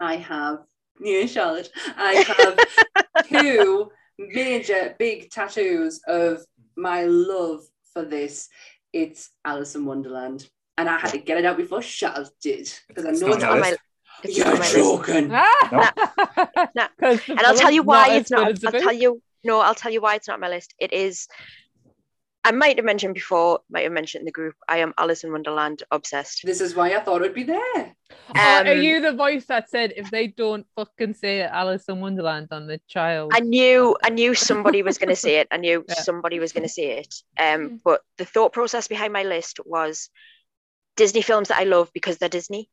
I 0.01 0.17
have 0.17 0.61
yeah, 1.01 1.27
Charlotte. 1.27 1.71
I 1.97 2.25
have 2.27 3.25
two 3.29 3.91
major 4.19 4.95
big 4.99 5.31
tattoos 5.31 6.01
of 6.07 6.45
my 6.77 7.05
love 7.05 7.63
for 7.93 8.05
this. 8.05 8.49
It's 8.93 9.31
Alice 9.45 9.75
in 9.75 9.85
Wonderland. 9.85 10.49
And 10.77 10.89
I 10.89 10.99
had 10.99 11.11
to 11.11 11.19
get 11.19 11.39
it 11.39 11.45
out 11.45 11.57
before 11.57 11.83
Charlotte 11.83 12.31
did. 12.41 12.73
Because 12.89 13.05
I 13.05 13.11
know 13.11 13.29
not 13.29 13.37
it's 13.37 13.45
on 13.45 13.51
on 13.51 13.61
my 13.61 13.71
list. 13.71 13.81
It's 14.25 14.37
You're 14.39 14.47
on 14.47 14.53
my 14.55 14.59
list. 14.59 14.75
joking. 14.75 15.31
Ah! 15.33 15.93
No. 16.75 16.87
'Cause 17.01 17.21
the 17.27 17.33
And 17.33 17.41
I'll 17.41 17.55
tell 17.55 17.71
you 17.71 17.83
why 17.83 18.15
it's 18.17 18.31
not. 18.31 18.47
good 18.47 18.55
as 18.57 18.61
the 18.61 18.69
I'll 18.69 18.81
tell 18.83 18.93
you. 18.93 19.23
No, 19.45 19.61
I'll 19.61 19.75
tell 19.75 19.93
you 19.93 20.01
why 20.01 20.15
it's 20.17 20.27
not 20.29 20.35
on 20.35 20.41
my 20.41 20.49
list. 20.49 20.75
It 20.79 20.93
is. 20.93 21.29
I 22.45 22.53
might 22.53 22.77
have 22.77 22.85
mentioned 22.85 23.15
before. 23.15 23.61
Might 23.69 23.83
have 23.83 23.93
mentioned 23.93 24.23
in 24.23 24.25
the 24.27 24.33
group. 24.33 24.55
I 24.69 24.79
am 24.79 24.95
Alice 24.97 25.25
in 25.25 25.33
Wonderland 25.33 25.83
obsessed. 25.91 26.43
This 26.45 26.61
is 26.61 26.75
why 26.75 26.95
I 26.95 27.01
thought 27.01 27.21
it'd 27.23 27.35
be 27.35 27.43
there. 27.43 27.61
Oh, 27.61 28.33
are 28.35 28.67
Um, 28.67 28.81
you 28.81 29.01
the 29.03 29.13
voice 29.13 29.45
that 29.47 29.69
said 29.69 29.93
if 29.97 30.11
they 30.11 30.29
don't 30.29 30.67
fucking 30.77 31.15
say 31.15 31.43
Alice 31.43 31.85
in 31.89 32.01
Wonderland 32.01 32.49
on 32.53 32.67
the 32.67 32.81
child? 32.89 33.33
I 33.35 33.41
knew 33.41 33.97
I 34.03 34.11
knew 34.11 34.35
somebody 34.35 34.83
was 34.83 34.99
going 34.99 35.09
to 35.11 35.17
say 35.17 35.37
it. 35.37 35.49
I 35.51 35.57
knew 35.59 35.85
Yeah. 35.89 35.95
somebody 35.97 36.39
was 36.39 36.53
going 36.53 36.63
to 36.63 36.69
say 36.69 36.99
it. 36.99 37.15
Um, 37.39 37.81
but 37.85 38.01
the 38.17 38.25
thought 38.25 38.53
process 38.53 38.89
behind 38.89 39.13
my 39.13 39.25
list 39.25 39.59
was 39.67 40.09
Disney 40.97 41.23
films 41.23 41.49
that 41.49 41.59
I 41.59 41.65
love 41.65 41.91
because 41.93 42.19
they're 42.19 42.29
Disney. 42.29 42.71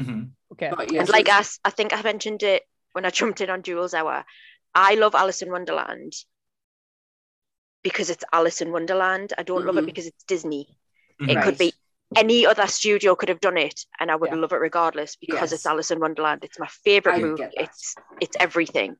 Mhm. 0.00 0.30
okay. 0.52 0.70
But 0.76 0.92
yes, 0.92 1.00
and 1.02 1.08
like 1.10 1.26
it's- 1.28 1.40
us, 1.40 1.60
I 1.64 1.70
think 1.70 1.92
I 1.94 2.02
mentioned 2.02 2.42
it 2.42 2.64
when 2.92 3.06
I 3.06 3.10
jumped 3.18 3.40
in 3.40 3.50
on 3.50 3.62
Jules 3.62 3.94
Hour. 3.94 4.24
I 4.74 4.94
love 4.96 5.14
Alice 5.14 5.40
in 5.42 5.50
Wonderland 5.50 6.12
because 7.88 8.08
it's 8.14 8.24
Alice 8.38 8.60
in 8.64 8.72
Wonderland. 8.76 9.28
I 9.40 9.42
don't 9.50 9.64
love 9.66 9.76
it 9.80 9.84
Mhm. 9.84 9.90
because 9.90 10.06
it's 10.10 10.24
Disney. 10.34 10.64
Mhm. 11.20 11.30
It 11.30 11.36
Right. 11.36 11.44
could 11.44 11.58
be 11.64 11.70
any 12.22 12.38
other 12.52 12.66
studio 12.80 13.14
could 13.18 13.28
have 13.34 13.40
done 13.48 13.58
it, 13.68 13.78
and 14.00 14.10
I 14.12 14.16
would 14.20 14.30
Yeah. 14.32 14.42
love 14.42 14.52
it 14.56 14.60
regardless 14.68 15.10
because 15.24 15.50
Yes. 15.50 15.56
it's 15.56 15.66
Alice 15.72 15.90
in 15.94 16.00
Wonderland. 16.06 16.40
It's 16.46 16.58
my 16.64 16.70
favorite 16.86 17.14
I 17.20 17.26
movie. 17.26 17.44
It's 17.64 17.94
it's 18.24 18.36
everything. 18.46 18.96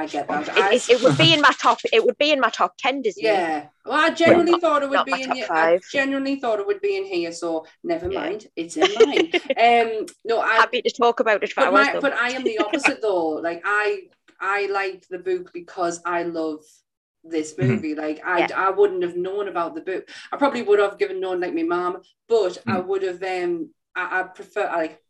I 0.00 0.06
get 0.06 0.28
that. 0.28 0.46
It, 0.48 0.56
I, 0.56 0.74
it, 0.76 0.88
it 0.94 0.98
would 1.02 1.18
be 1.24 1.30
in 1.36 1.40
my 1.40 1.50
top. 1.64 1.78
It 1.92 2.02
would 2.06 2.16
be 2.24 2.30
in 2.34 2.40
my 2.46 2.50
top 2.60 2.72
ten 2.84 3.02
Disney. 3.02 3.24
yeah. 3.24 3.68
Well, 3.84 3.98
I 4.06 4.10
genuinely 4.10 4.52
Not- 4.52 4.60
thought 4.64 4.82
it 4.84 4.90
would 4.92 5.04
be 5.04 5.20
in 5.22 5.28
top 5.30 5.36
your, 5.36 5.46
I 5.52 5.56
five. 5.56 5.82
genuinely 5.92 6.36
thought 6.42 6.60
it 6.62 6.66
would 6.70 6.80
be 6.88 6.96
in 7.00 7.04
here, 7.14 7.32
so 7.42 7.48
never 7.82 8.06
Yeah. 8.10 8.20
mind. 8.20 8.40
It's 8.60 8.76
in 8.76 8.88
mine. 8.98 9.32
um 9.66 10.06
no, 10.30 10.36
I'm 10.40 10.60
Happy 10.64 10.80
to 10.88 10.92
talk 11.02 11.16
about 11.24 11.42
it 11.44 11.52
but, 11.56 11.64
hours. 11.66 11.86
my, 11.94 12.00
but 12.06 12.12
I 12.26 12.28
am 12.36 12.44
the 12.50 12.58
opposite 12.64 13.00
though. 13.02 13.30
Like 13.48 13.60
I 13.64 13.84
I 14.40 14.58
like 14.80 15.00
the 15.14 15.18
book 15.28 15.52
because 15.60 16.00
I 16.18 16.22
love 16.40 16.60
this 17.24 17.54
Mhm. 17.54 17.68
movie. 17.68 17.94
Like 17.94 18.20
I 18.24 18.40
Yeah. 18.40 18.66
I 18.66 18.70
wouldn't 18.70 19.02
have 19.02 19.16
known 19.16 19.48
about 19.48 19.74
the 19.74 19.80
book. 19.80 20.08
I 20.32 20.36
probably 20.36 20.62
would 20.62 20.78
have 20.78 20.98
given 20.98 21.20
known 21.20 21.40
like 21.40 21.54
my 21.54 21.62
mom, 21.62 22.02
but 22.28 22.58
I 22.66 22.80
Mhm. 22.80 22.86
would 22.86 23.02
have 23.02 23.22
um 23.22 23.70
I, 23.96 24.20
I 24.20 24.22
prefer 24.24 24.66
I 24.66 24.76
like 24.76 25.00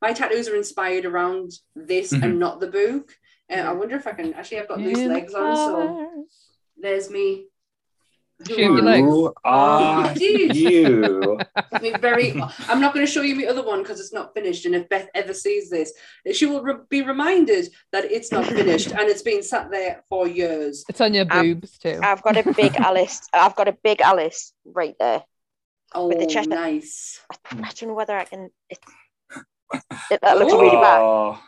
my 0.00 0.12
tattoos 0.12 0.48
are 0.48 0.54
inspired 0.56 1.04
around 1.06 1.52
this 1.74 2.12
Mhm. 2.12 2.22
and 2.22 2.38
not 2.38 2.60
the 2.60 2.68
book. 2.68 3.16
And 3.48 3.66
I 3.66 3.72
Mhm. 3.72 3.78
wonder 3.78 3.96
if 3.96 4.06
I 4.06 4.12
can 4.12 4.34
actually 4.34 4.60
I've 4.60 4.68
got 4.68 4.80
loose 4.80 4.98
legs 5.06 5.34
on, 5.34 5.56
so 5.56 5.98
there's 6.76 7.10
me. 7.10 7.48
Shoot 8.46 8.84
legs. 8.84 9.06
Who 9.06 9.34
are 9.44 10.12
you? 10.16 11.38
Very 12.00 12.32
i'm 12.68 12.80
not 12.80 12.94
going 12.94 13.04
to 13.04 13.10
show 13.10 13.22
you 13.22 13.34
my 13.34 13.46
other 13.46 13.64
one 13.64 13.82
because 13.82 13.98
it's 14.00 14.12
not 14.12 14.32
finished 14.34 14.64
and 14.66 14.74
if 14.74 14.88
beth 14.88 15.08
ever 15.14 15.34
sees 15.34 15.70
this 15.70 15.92
she 16.32 16.46
will 16.46 16.62
re- 16.62 16.74
be 16.88 17.02
reminded 17.02 17.68
that 17.92 18.04
it's 18.04 18.30
not 18.30 18.44
finished 18.46 18.90
and 18.92 19.00
it's 19.08 19.22
been 19.22 19.42
sat 19.42 19.70
there 19.70 20.02
for 20.08 20.28
years 20.28 20.84
It's 20.88 21.00
on 21.00 21.14
your 21.14 21.26
Um, 21.30 21.42
boobs 21.60 21.78
too. 21.78 21.98
I've 22.02 22.22
got 22.22 22.36
a 22.36 22.52
big 22.52 22.74
Alice. 22.78 23.28
I've 23.32 23.56
got 23.56 23.68
a 23.68 23.76
big 23.82 24.00
Alice 24.00 24.52
right 24.64 24.94
there. 25.00 25.22
oh 25.94 26.08
With 26.08 26.18
the 26.20 26.26
chest- 26.26 26.48
nice 26.48 27.20
I 27.50 27.54
don't 27.74 27.88
know 27.88 27.94
whether 27.94 28.16
I 28.16 28.24
can. 28.24 28.50
It, 28.70 28.78
it, 30.10 30.20
that 30.22 30.38
looks 30.38 30.52
really 30.52 30.70
bad. 30.76 31.00
Oh, 31.00 31.40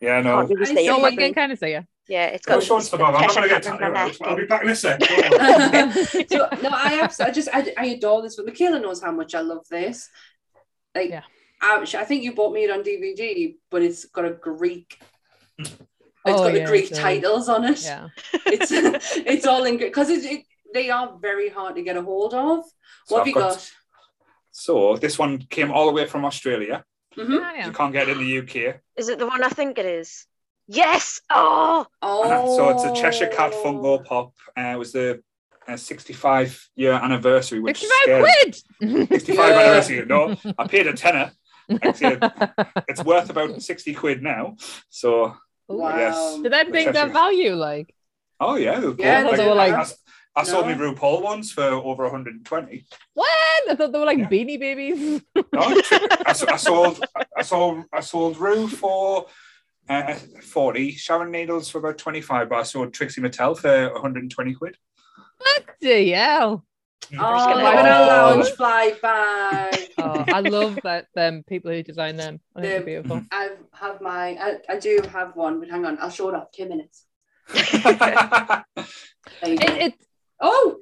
yeah, 0.00 0.20
no. 0.22 0.36
Can't 0.38 0.50
really 0.50 0.62
I 0.62 0.64
stay 0.64 0.86
see. 0.86 0.90
I 0.90 1.16
can 1.16 1.34
kind 1.34 1.52
of 1.52 1.58
see 1.58 1.70
you. 1.72 1.84
Yeah, 2.10 2.26
it's 2.34 2.44
Go 2.44 2.54
got. 2.54 2.62
show 2.64 2.76
us 2.78 2.88
the 2.90 2.96
Bob. 2.98 3.14
I'm 3.14 3.22
not 3.22 3.34
going 3.36 3.48
to 3.48 3.54
get 3.54 3.64
hair 3.64 3.84
on 3.84 3.92
my 3.92 4.10
tired. 4.10 4.16
I'll 4.22 4.36
be 4.36 4.44
back 4.52 4.62
in 4.64 4.70
a 4.70 4.74
sec. 4.76 5.00
so 6.32 6.38
no 6.64 6.70
i 6.72 6.98
absolutely 7.02 7.30
i 7.30 7.34
just 7.38 7.48
I, 7.52 7.72
I 7.78 7.86
adore 7.96 8.20
this 8.22 8.34
but 8.36 8.46
michaela 8.46 8.78
knows 8.80 9.00
how 9.00 9.12
much 9.12 9.34
i 9.34 9.40
love 9.40 9.64
this 9.70 10.08
like 10.94 11.10
Yeah. 11.10 11.22
I, 11.62 11.80
I 12.02 12.04
think 12.04 12.24
you 12.24 12.34
bought 12.34 12.52
me 12.52 12.64
it 12.64 12.70
on 12.70 12.82
dvd 12.82 13.56
but 13.70 13.82
it's 13.82 14.04
got 14.06 14.24
a 14.24 14.30
greek 14.32 14.98
it's 15.58 15.70
Oh, 16.26 16.44
got 16.44 16.52
the 16.52 16.58
yeah, 16.58 16.66
greek 16.66 16.86
it 16.86 16.90
does. 16.90 16.98
titles 16.98 17.48
on 17.48 17.64
it 17.64 17.80
Yeah. 17.84 18.08
it's 18.54 18.72
it's 19.32 19.46
all 19.46 19.64
in 19.64 19.76
Greek 19.78 19.90
because 19.92 20.10
it, 20.10 20.24
it 20.24 20.40
they 20.74 20.90
are 20.90 21.16
very 21.28 21.48
hard 21.48 21.76
to 21.76 21.82
get 21.82 21.96
a 21.96 22.02
hold 22.02 22.34
of 22.34 22.64
So 23.06 23.14
what 23.14 23.18
have 23.18 23.22
I've 23.22 23.26
you 23.28 23.34
got- 23.34 23.54
got, 23.54 23.70
So 24.50 24.96
this 24.96 25.16
one 25.18 25.38
came 25.56 25.70
all 25.70 25.86
the 25.86 25.92
way 25.98 26.06
from 26.06 26.24
Australia. 26.24 26.84
Mhm. 27.16 27.38
Ah, 27.42 27.52
yeah. 27.56 27.66
You 27.66 27.72
can't 27.72 27.92
get 27.92 28.08
it 28.08 28.16
in 28.16 28.24
the 28.26 28.38
UK. 28.42 28.54
Is 28.96 29.08
it 29.08 29.18
the 29.18 29.26
one 29.26 29.42
I 29.42 29.48
think 29.48 29.78
it 29.78 29.86
is? 30.00 30.26
Yes. 30.80 31.20
Oh, 31.30 31.84
Oh, 32.00 32.56
So 32.56 32.68
it's 32.70 32.84
a 32.84 32.94
Cheshire 32.94 33.26
Cat 33.26 33.52
Funko 33.52 34.04
Pop. 34.04 34.32
Uh, 34.56 34.60
it 34.74 34.78
was 34.78 34.92
the 34.92 35.20
uh, 35.66 35.76
65 35.76 36.70
year 36.76 36.92
anniversary, 36.92 37.58
which 37.58 37.80
65 37.80 38.24
scares- 38.24 38.64
quid! 38.78 39.08
65 39.08 39.36
Yeah. 39.36 39.58
anniversary. 39.60 40.06
No, 40.06 40.36
I 40.56 40.68
paid 40.68 40.86
a 40.86 40.92
tenner. 40.92 41.32
It's 41.68 43.04
worth 43.04 43.30
about 43.30 43.60
60 43.60 43.94
quid 43.94 44.22
now. 44.22 44.56
So, 44.88 45.36
Wow. 45.68 45.96
Yes. 45.96 46.38
Did 46.42 46.52
that 46.52 46.70
bring 46.70 46.92
that 46.92 47.12
value? 47.12 47.54
Like, 47.54 47.92
oh 48.40 48.54
yeah, 48.56 48.78
they're 48.80 48.94
Yeah, 48.98 49.22
cool. 49.22 49.36
they 49.36 49.46
were 49.48 49.54
like- 49.54 49.74
I, 49.74 49.86
I 50.36 50.44
sold 50.44 50.66
No. 50.66 50.74
me 50.76 50.80
RuPaul 50.94 51.22
ones 51.22 51.50
for 51.52 51.62
over 51.64 52.04
120. 52.04 52.86
what? 53.14 53.28
I 53.68 53.74
thought 53.74 53.92
they 53.92 53.98
were 53.98 54.04
like 54.06 54.18
Yeah. 54.18 54.28
beanie 54.28 54.58
babies. 54.60 55.20
No, 55.34 55.42
I, 55.60 56.30
s- 56.30 56.42
I 56.54 56.56
sold 56.56 57.04
I 57.36 57.42
sold 57.42 57.84
I 57.92 58.00
sold 58.00 58.38
Ru 58.38 58.66
for 58.68 59.26
uh, 59.88 60.14
40, 60.14 60.92
Sharon 60.92 61.30
Needles 61.30 61.68
for 61.68 61.78
about 61.78 61.98
25, 61.98 62.48
but 62.48 62.58
I 62.58 62.62
sold 62.62 62.92
Trixie 62.94 63.20
Mattel 63.20 63.56
for 63.58 63.92
120 63.92 64.54
quid. 64.54 64.76
what 65.38 65.64
the 65.80 66.10
hell? 66.10 66.64
Oh, 67.12 67.16
gonna 67.18 67.54
look 67.62 67.74
Oh. 67.74 67.80
a 67.80 68.06
lounge 68.36 68.50
fly 68.50 68.94
bag. 69.02 69.76
Oh, 70.02 70.24
I 70.28 70.40
love 70.40 70.78
that 70.84 71.06
them 71.14 71.42
people 71.46 71.70
who 71.72 71.82
design 71.82 72.16
them. 72.16 72.40
I 72.56 72.60
think 72.60 72.70
they're 72.70 72.80
The- 72.80 72.86
beautiful. 72.86 73.22
I 73.32 73.50
have 73.74 74.00
my, 74.00 74.30
I, 74.40 74.58
I 74.68 74.76
do 74.78 75.00
have 75.12 75.34
one, 75.36 75.60
but 75.60 75.68
hang 75.68 75.84
on, 75.84 75.98
I'll 76.00 76.08
show 76.10 76.28
it 76.28 76.34
off. 76.34 76.50
Two 76.52 76.68
minutes. 76.68 77.04
There. 79.42 79.52
It, 79.52 79.60
it, 79.62 79.94
oh, 80.40 80.78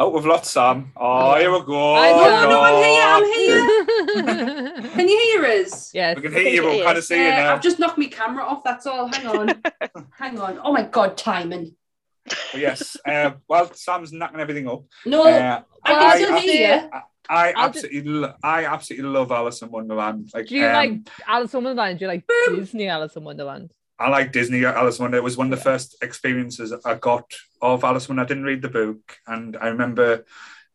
oh, 0.00 0.08
we've 0.08 0.24
lost 0.26 0.50
Sam. 0.50 0.90
Oh, 0.96 1.36
here 1.36 1.52
we 1.52 1.60
go. 1.64 1.94
I 1.94 2.10
know. 2.10 2.48
no, 2.50 2.60
I'm 2.60 2.82
here, 2.82 3.02
I'm 3.14 3.22
Oh, 3.22 4.82
here. 4.82 4.90
Can 4.94 5.08
you 5.08 5.18
hear 5.20 5.44
us? 5.62 5.94
yes. 5.94 6.16
We 6.16 6.22
can 6.22 6.32
hear 6.32 6.48
you, 6.48 6.62
but 6.62 6.70
we 6.72 6.82
can't 6.82 7.04
see 7.04 7.16
you 7.18 7.30
now. 7.30 7.54
I've 7.54 7.60
just 7.62 7.78
knocked 7.78 7.98
my 7.98 8.06
camera 8.06 8.44
off. 8.44 8.64
That's 8.64 8.86
all. 8.86 9.06
Hang 9.12 9.26
on. 9.26 9.62
hang 10.18 10.38
on. 10.40 10.58
Oh 10.64 10.72
my 10.72 10.82
God, 10.82 11.16
timing. 11.16 11.76
But 12.24 12.60
yes. 12.60 12.96
Uh, 13.06 13.32
well, 13.48 13.72
Sam's 13.74 14.12
knocking 14.12 14.40
everything 14.40 14.68
up. 14.68 14.82
No, 15.06 15.22
Uh, 15.24 15.62
I 15.84 15.92
I- 15.94 15.94
can 15.94 16.24
still 16.24 16.34
I- 16.34 16.40
hear 16.40 16.82
you. 16.82 16.90
I 17.28 17.52
I'll 17.52 17.70
just- 17.70 17.84
absolutely, 17.84 18.10
lo- 18.12 18.34
I 18.42 18.64
absolutely 18.64 19.08
love 19.08 19.30
Alice 19.30 19.62
in 19.62 19.70
Wonderland. 19.70 20.30
Like, 20.34 20.46
Do 20.48 20.56
you 20.56 20.66
um, 20.66 20.72
like 20.72 20.92
Alice 21.28 21.54
in 21.54 21.62
Wonderland? 21.62 21.98
Do 22.00 22.04
you 22.04 22.08
like 22.08 22.24
Disney 22.48 22.88
Alice 22.88 23.14
in 23.16 23.22
Wonderland? 23.22 23.70
I 24.00 24.08
like 24.08 24.32
Disney 24.32 24.64
Alice 24.64 24.98
in 24.98 25.04
Wonderland. 25.04 25.22
It 25.22 25.24
was 25.24 25.36
one 25.36 25.52
of 25.52 25.58
the 25.58 25.62
first 25.62 25.96
experiences 26.02 26.72
I 26.86 26.94
got 26.94 27.30
of 27.60 27.84
Alice 27.84 28.08
when 28.08 28.18
I 28.18 28.24
didn't 28.24 28.44
read 28.44 28.62
the 28.62 28.70
book, 28.70 29.18
and 29.26 29.58
I 29.58 29.68
remember 29.68 30.24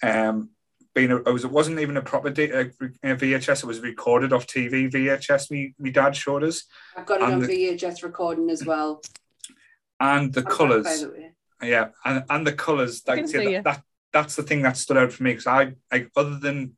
um, 0.03 0.51
being. 0.93 1.11
A, 1.11 1.17
I 1.23 1.31
was. 1.31 1.43
It 1.43 1.51
wasn't 1.51 1.79
even 1.79 1.97
a 1.97 2.03
proper 2.03 2.29
D, 2.29 2.51
uh, 2.53 2.65
VHS. 3.03 3.63
It 3.63 3.65
was 3.65 3.79
recorded 3.79 4.31
off 4.31 4.45
TV 4.45 4.91
VHS. 4.91 5.49
Me, 5.49 5.73
me 5.79 5.89
dad 5.89 6.15
showed 6.15 6.43
us, 6.43 6.65
I've 6.95 7.07
got 7.07 7.21
it 7.21 7.23
and 7.23 7.33
on 7.33 7.39
the- 7.39 7.47
VHS 7.47 8.03
recording 8.03 8.51
as 8.51 8.63
well. 8.63 9.01
and 9.99 10.31
the 10.31 10.41
I'm 10.41 10.45
back, 10.45 10.51
by 10.51 10.57
colours. 10.57 11.05
Yeah, 11.63 11.87
and, 12.05 12.23
and 12.29 12.45
the 12.45 12.53
colours. 12.53 13.01
Like 13.07 13.27
can 13.31 13.43
that, 13.53 13.63
that 13.63 13.83
that's 14.13 14.35
the 14.35 14.43
thing 14.43 14.61
that 14.61 14.77
stood 14.77 14.97
out 14.97 15.11
for 15.11 15.23
me 15.23 15.31
because 15.31 15.47
I, 15.47 15.73
like, 15.91 16.11
other 16.15 16.37
than 16.37 16.75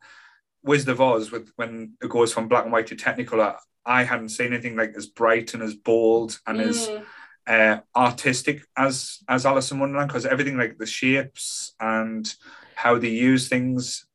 Wizard 0.63 0.89
of 0.89 1.01
Oz, 1.01 1.29
with 1.29 1.51
when 1.57 1.97
it 2.01 2.09
goes 2.09 2.31
from 2.31 2.47
black 2.47 2.63
and 2.63 2.71
white 2.71 2.87
to 2.87 2.95
Technicolor, 2.95 3.57
I 3.87 4.03
hadn't 4.03 4.29
seen 4.29 4.53
anything 4.53 4.75
like 4.75 4.93
as 4.95 5.07
bright 5.07 5.53
and 5.53 5.63
as 5.63 5.73
bold 5.73 6.39
and 6.45 6.59
as 6.61 6.87
Mm. 6.89 7.05
uh, 7.47 7.79
artistic 7.95 8.63
as 8.77 9.19
as 9.27 9.45
Alice 9.45 9.71
in 9.71 9.79
Wonderland 9.79 10.09
because 10.09 10.25
everything 10.25 10.57
like 10.57 10.77
the 10.77 10.85
shapes 10.85 11.73
and 11.79 12.31
how 12.75 12.97
they 12.99 13.09
use 13.09 13.47
things. 13.47 14.05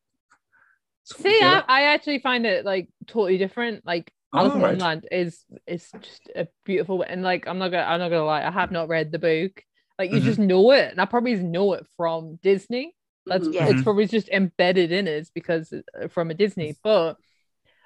See, 1.05 1.40
I, 1.43 1.62
I 1.66 1.82
actually 1.94 2.20
find 2.20 2.47
it 2.47 2.65
like 2.65 2.89
totally 3.07 3.39
different. 3.39 3.85
Like 3.86 4.12
Alice 4.35 4.55
in 4.55 4.61
Alright. 4.61 4.78
Wonderland 4.78 5.09
is 5.11 5.44
is 5.66 5.90
just 6.01 6.31
a 6.36 6.47
beautiful 6.65 7.03
and 7.03 7.23
like 7.23 7.47
I'm 7.47 7.59
not 7.59 7.69
gonna 7.70 7.85
I'm 7.85 8.01
not 8.01 8.11
gonna 8.11 8.24
lie, 8.24 8.47
I 8.47 8.51
have 8.51 8.70
not 8.70 8.89
read 8.89 9.12
the 9.12 9.19
book. 9.19 9.65
Like 9.99 10.11
you 10.11 10.20
Mhm. 10.20 10.24
just 10.24 10.39
know 10.39 10.70
it, 10.73 10.90
and 10.90 11.01
I 11.01 11.05
probably 11.07 11.35
know 11.36 11.73
it 11.74 11.86
from 11.97 12.36
Disney. 12.43 12.94
That's 13.27 13.47
Mhm. 13.49 13.55
Yeah. 13.55 13.69
it's 13.70 13.82
probably 13.82 14.07
just 14.07 14.28
embedded 14.28 14.93
in 14.93 15.09
us 15.09 15.31
because 15.31 15.73
uh, 15.73 16.09
from 16.09 16.31
a 16.31 16.35
Disney. 16.35 16.77
But 16.82 17.16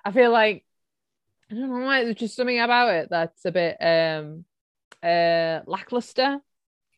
I 0.05 0.11
feel 0.13 0.31
like 0.31 0.65
I 1.51 1.55
don't 1.55 1.69
know 1.71 1.85
why 1.87 2.05
there's 2.05 2.17
just 2.17 2.37
something 2.37 2.59
about 2.61 2.95
it 2.95 3.09
that's 3.11 3.45
a 3.45 3.53
bit 3.53 3.77
um 3.81 4.45
uh 5.03 5.61
lackluster, 5.67 6.41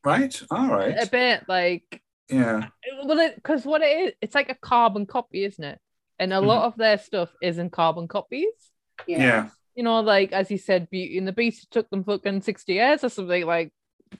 right, 0.04 0.42
All 0.50 0.68
right. 0.68 0.96
a 0.98 1.06
bit 1.06 1.42
like 1.48 2.02
yeah, 2.30 2.68
well 3.04 3.18
it 3.18 3.34
because 3.36 3.64
what 3.64 3.82
it 3.82 3.86
is 4.08 4.12
it's 4.20 4.34
like 4.34 4.50
a 4.50 4.54
carbon 4.54 5.06
copy 5.06 5.44
isn't 5.44 5.64
it 5.64 5.78
and 6.18 6.32
a 6.32 6.40
lot 6.40 6.64
of 6.66 6.76
their 6.76 6.98
stuff 6.98 7.30
isn't 7.42 7.70
carbon 7.72 8.06
copies 8.08 8.46
Yeah. 9.06 9.18
yeah, 9.18 9.48
you 9.74 9.82
know 9.82 10.00
like 10.00 10.32
as 10.32 10.50
you 10.50 10.58
said 10.58 10.90
beauty 10.90 11.16
and 11.18 11.26
the 11.26 11.32
beast 11.32 11.64
it 11.64 11.70
took 11.70 11.88
them 11.90 12.04
fucking 12.04 12.42
60 12.42 12.72
years 12.74 13.02
or 13.04 13.08
something 13.08 13.44
like 13.46 13.72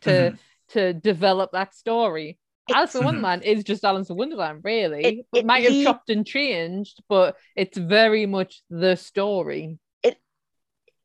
to 0.03 0.11
Mhm. 0.11 0.39
to 0.71 0.93
develop 0.95 1.53
that 1.53 1.75
story 1.75 2.39
Alice 2.71 2.95
in. 2.95 3.05
Wonderland 3.05 3.45
is 3.45 3.65
just 3.65 3.83
Alice 3.85 4.11
in 4.11 4.17
Wonderland, 4.17 4.61
really. 4.63 5.05
It- 5.05 5.19
It, 5.33 5.39
it 5.39 5.47
might 5.47 5.65
have 5.65 5.73
lea- 5.73 5.85
chopped 5.85 6.11
and 6.11 6.27
changed, 6.27 7.03
but 7.09 7.37
it's 7.57 7.79
very 7.79 8.27
much 8.27 8.61
the 8.69 8.95
story. 8.97 9.79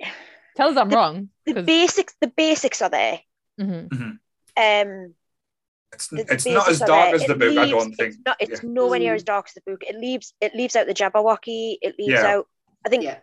It- 0.03 0.13
Tell 0.55 0.69
us 0.69 0.77
I'm 0.77 0.89
The- 0.89 0.95
wrong. 0.95 1.30
the 1.45 1.53
'cause- 1.55 1.65
basics. 1.65 2.15
The 2.21 2.27
basics 2.27 2.81
are 2.81 2.89
there. 2.89 3.19
Mhm. 3.59 4.19
Um, 4.55 5.15
it's 5.91 6.07
the, 6.09 6.23
the 6.23 6.34
it's 6.34 6.45
not 6.45 6.65
basics 6.67 6.69
as 6.69 6.81
are 6.84 6.88
dark 6.88 7.05
there. 7.07 7.15
as 7.15 7.25
the 7.25 7.34
It 7.34 7.39
book. 7.39 7.57
I 7.57 7.69
don't 7.69 7.93
think. 7.95 8.09
it's 8.13 8.17
not. 8.25 8.38
It's 8.39 8.63
Yeah. 8.63 8.69
nowhere 8.69 8.99
near 8.99 9.13
Mm. 9.13 9.15
as 9.15 9.23
dark 9.23 9.47
as 9.47 9.53
the 9.53 9.61
book. 9.65 9.84
It 9.84 9.95
leaves. 9.97 10.34
It 10.41 10.53
leaves 10.55 10.75
out 10.75 10.85
the 10.88 10.93
Jabberwocky. 10.93 11.77
It 11.81 11.97
leaves 11.97 12.11
Yeah. 12.21 12.27
out. 12.35 12.47
I 12.85 12.89
think 12.89 13.03
Yeah. 13.03 13.19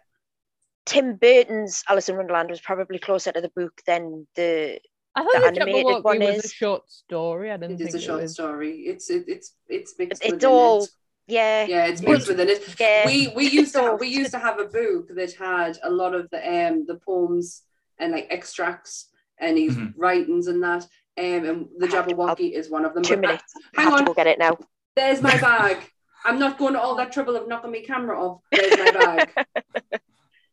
Tim 0.87 1.17
Burton's 1.17 1.85
Alice 1.89 2.09
in 2.09 2.17
Wonderland 2.17 2.51
was 2.51 2.61
probably 2.61 2.99
closer 2.99 3.31
to 3.33 3.41
the 3.41 3.51
book 3.51 3.81
than 3.87 4.27
the. 4.35 4.81
I 5.15 5.23
thought 5.25 5.33
the 5.35 5.41
the 5.41 5.47
animated 5.63 5.87
Jabberwocky 5.87 6.03
one 6.05 6.19
was 6.21 6.29
a 6.29 6.35
is- 6.47 6.53
short 6.53 6.91
story. 6.91 7.51
I 7.51 7.57
didn't 7.57 7.75
It 7.75 7.79
think 7.79 7.89
is 7.91 7.95
a 7.95 7.99
it 7.99 8.03
short 8.03 8.23
was. 8.23 8.33
story. 8.33 8.73
It's 8.87 9.11
it, 9.11 9.25
it's 9.29 9.55
it's 9.69 9.95
mixed 9.99 10.25
It's 10.25 10.45
all. 10.45 10.85
it. 10.85 10.91
Yeah. 11.31 11.67
Yeah, 11.67 11.87
it's 11.87 12.03
mixed 12.03 12.29
within 12.29 12.49
it. 12.49 12.63
Yeah. 12.79 13.07
We 13.07 13.29
we 13.37 13.49
used 13.49 13.75
to 13.75 13.97
we 13.99 14.09
used 14.09 14.33
to 14.33 14.39
have 14.47 14.59
a 14.59 14.65
book 14.65 15.09
that 15.15 15.33
had 15.35 15.79
a 15.83 15.91
lot 15.91 16.15
of 16.15 16.29
the 16.31 16.41
um 16.55 16.87
the 16.87 16.97
poems 16.97 17.63
and 17.99 18.13
like 18.13 18.27
extracts 18.31 19.09
and 19.39 19.57
his 19.59 19.77
Mhm. 19.77 19.95
writings 19.97 20.47
and 20.49 20.63
that. 20.63 20.83
Um, 21.19 21.45
and 21.51 21.69
the 21.79 21.87
I 21.87 21.91
to- 21.91 21.97
Jabberwocky 21.97 22.53
is 22.53 22.71
one 22.71 22.85
of 22.85 22.95
them. 22.95 23.03
Two 23.03 23.15
But, 23.17 23.21
minutes. 23.23 23.53
I 23.77 23.83
hang 23.83 23.91
have 23.91 23.95
to 23.99 24.01
on, 24.01 24.05
go 24.07 24.15
get 24.15 24.27
it 24.27 24.39
now. 24.39 24.57
there's 24.97 25.21
my 25.23 25.37
bag. 25.39 25.79
I'm 26.25 26.39
not 26.39 26.59
going 26.59 26.75
to 26.75 26.81
all 26.81 26.95
that 26.97 27.13
trouble 27.13 27.37
of 27.37 27.49
knocking 27.49 27.73
my 27.73 27.81
camera 27.81 28.17
off. 28.23 28.43
There's 28.53 28.77
my 28.79 28.91
bag. 28.91 29.31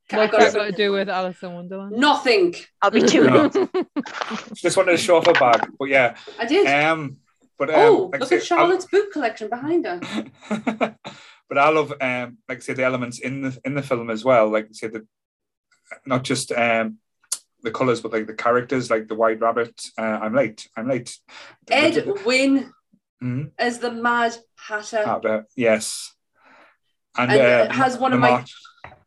I 0.09 0.15
What's 0.19 0.31
got 0.31 0.39
that 0.39 0.53
got 0.53 0.65
to 0.67 0.71
do 0.71 0.93
with 0.93 1.09
Alice 1.09 1.43
in 1.43 1.53
Wonderland? 1.53 1.97
Nothing. 1.97 2.55
I'll 2.81 2.91
be 2.91 3.01
too. 3.01 3.25
No. 3.25 3.49
Just 4.53 4.77
wanted 4.77 4.91
to 4.93 4.97
show 4.97 5.17
off 5.17 5.27
a 5.27 5.33
bag, 5.33 5.67
but 5.77 5.89
yeah. 5.89 6.15
I 6.39 6.45
did. 6.45 6.65
Um, 6.65 7.17
but 7.59 7.69
um, 7.69 7.75
oh, 7.79 8.09
like 8.11 8.15
I 8.15 8.17
look 8.19 8.29
say, 8.29 8.37
at 8.37 8.43
Charlotte's 8.45 8.85
book 8.85 9.11
collection 9.11 9.49
behind 9.49 9.85
her. 9.85 9.99
But 11.49 11.57
I 11.59 11.69
love, 11.69 11.93
um, 12.01 12.39
like 12.49 12.57
I 12.57 12.59
say, 12.59 12.73
the 12.73 12.83
elements 12.83 13.19
in 13.19 13.41
the 13.41 13.57
in 13.63 13.73
the 13.73 13.81
film 13.81 14.09
as 14.09 14.25
well. 14.25 14.49
Like 14.49 14.65
I 14.65 14.73
say, 14.73 14.87
the 14.87 15.07
not 16.05 16.25
just 16.25 16.51
um 16.51 16.97
the 17.63 17.71
colors, 17.71 18.01
but 18.01 18.11
like 18.11 18.27
the 18.27 18.33
characters, 18.33 18.89
like 18.89 19.07
the 19.07 19.15
White 19.15 19.39
Rabbit. 19.39 19.81
Uh, 19.97 20.01
I'm 20.01 20.35
late. 20.35 20.67
I'm 20.75 20.89
late. 20.89 21.17
Ed 21.71 22.05
Wynn 22.25 22.73
Mhm. 23.23 23.51
as 23.57 23.79
the 23.79 23.91
Mad 23.91 24.35
Hatter. 24.57 25.19
But, 25.23 25.45
yes. 25.55 26.13
And, 27.17 27.31
And 27.31 27.41
uh, 27.41 27.63
it 27.63 27.71
has 27.71 27.97
one 27.97 28.11
of 28.13 28.19
my- 28.19 28.29
March- 28.29 28.53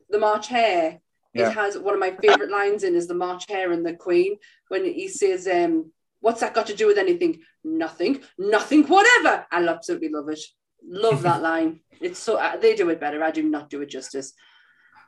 the 0.09 0.19
March 0.19 0.49
Hare. 0.49 0.99
Yeah. 1.35 1.51
It 1.51 1.55
has 1.55 1.79
one 1.79 1.93
of 1.95 2.01
my 2.01 2.11
favorite 2.23 2.51
lines 2.51 2.83
in 2.83 2.97
is 2.97 3.07
the 3.07 3.15
March 3.15 3.45
Hare 3.49 3.71
and 3.71 3.85
the 3.87 3.95
Queen 3.95 4.39
when 4.69 4.85
he 4.87 5.07
says, 5.09 5.47
um, 5.47 5.93
"What's 6.21 6.41
that 6.41 6.55
got 6.55 6.67
to 6.69 6.75
do 6.77 6.87
with 6.87 6.99
anything? 6.99 7.41
Nothing, 7.65 8.23
nothing, 8.39 8.85
whatever." 8.85 9.47
I 9.51 9.67
absolutely 9.67 10.09
love 10.11 10.29
it. 10.29 10.41
Love 10.87 11.23
that 11.23 11.43
line. 11.51 11.81
It's 12.01 12.19
so 12.19 12.37
uh, 12.37 12.57
they 12.57 12.75
do 12.77 12.89
it 12.91 13.01
better. 13.01 13.23
I 13.23 13.31
do 13.31 13.43
not 13.43 13.71
do 13.71 13.83
it 13.83 13.91
justice. 13.91 14.33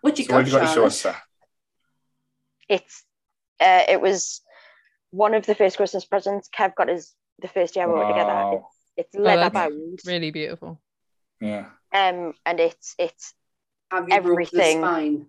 What 0.02 0.18
you 0.18 0.24
So 0.24 0.34
what 0.34 0.44
got, 0.44 0.44
have 0.44 0.52
you 0.52 0.60
got 0.60 0.68
to 0.68 0.74
show 0.74 0.86
us, 0.86 1.01
sir? 1.01 1.16
It's 2.68 3.05
uh, 3.60 3.82
it 3.89 4.01
was 4.01 4.40
one 5.10 5.34
of 5.34 5.47
the 5.47 5.55
first 5.55 5.76
Christmas 5.76 6.05
presents 6.05 6.48
Kev 6.56 6.74
got 6.74 6.89
his 6.89 7.12
the 7.40 7.48
first 7.48 7.76
year 7.76 7.86
we 7.89 7.94
were 7.98 8.09
together. 8.09 8.28
Wow. 8.30 8.66
It's 8.97 9.14
leather 9.14 9.51
that's- 9.51 9.52
bound. 9.70 9.98
Really 10.06 10.30
beautiful. 10.30 10.80
Yeah. 11.40 11.66
Um 11.93 12.34
and 12.47 12.60
it's 12.60 12.94
it's 12.98 13.34
Have 13.90 14.09
you 14.09 14.20
broke 14.20 14.51
the 14.51 14.59
everything. 14.59 14.78
spine? 14.80 15.26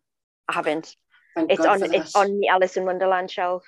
I 0.47 0.53
haven't. 0.53 0.95
Thank 1.35 1.51
It's 1.51 1.61
God 1.61 1.81
on 1.81 1.93
it's 1.93 2.15
on 2.15 2.39
the 2.39 2.47
Alice 2.49 2.77
in 2.77 2.85
Wonderland 2.85 3.31
shelf. 3.31 3.63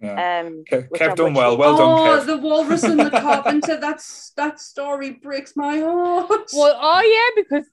Yeah. 0.00 0.40
Um 0.40 0.64
Kev, 0.70 0.88
which 0.90 1.00
done 1.16 1.34
well. 1.34 1.56
Well 1.58 1.74
oh, 1.78 2.06
done, 2.16 2.20
Kev. 2.20 2.26
the 2.26 2.36
walrus 2.38 2.82
and 2.84 2.98
the 2.98 3.10
carpenter. 3.10 3.76
That's 3.78 4.30
that 4.36 4.58
story 4.60 5.10
breaks 5.10 5.54
my 5.56 5.78
heart. 5.80 6.30
Well, 6.54 6.76
oh 6.80 7.00
yeah, 7.36 7.42
because 7.42 7.66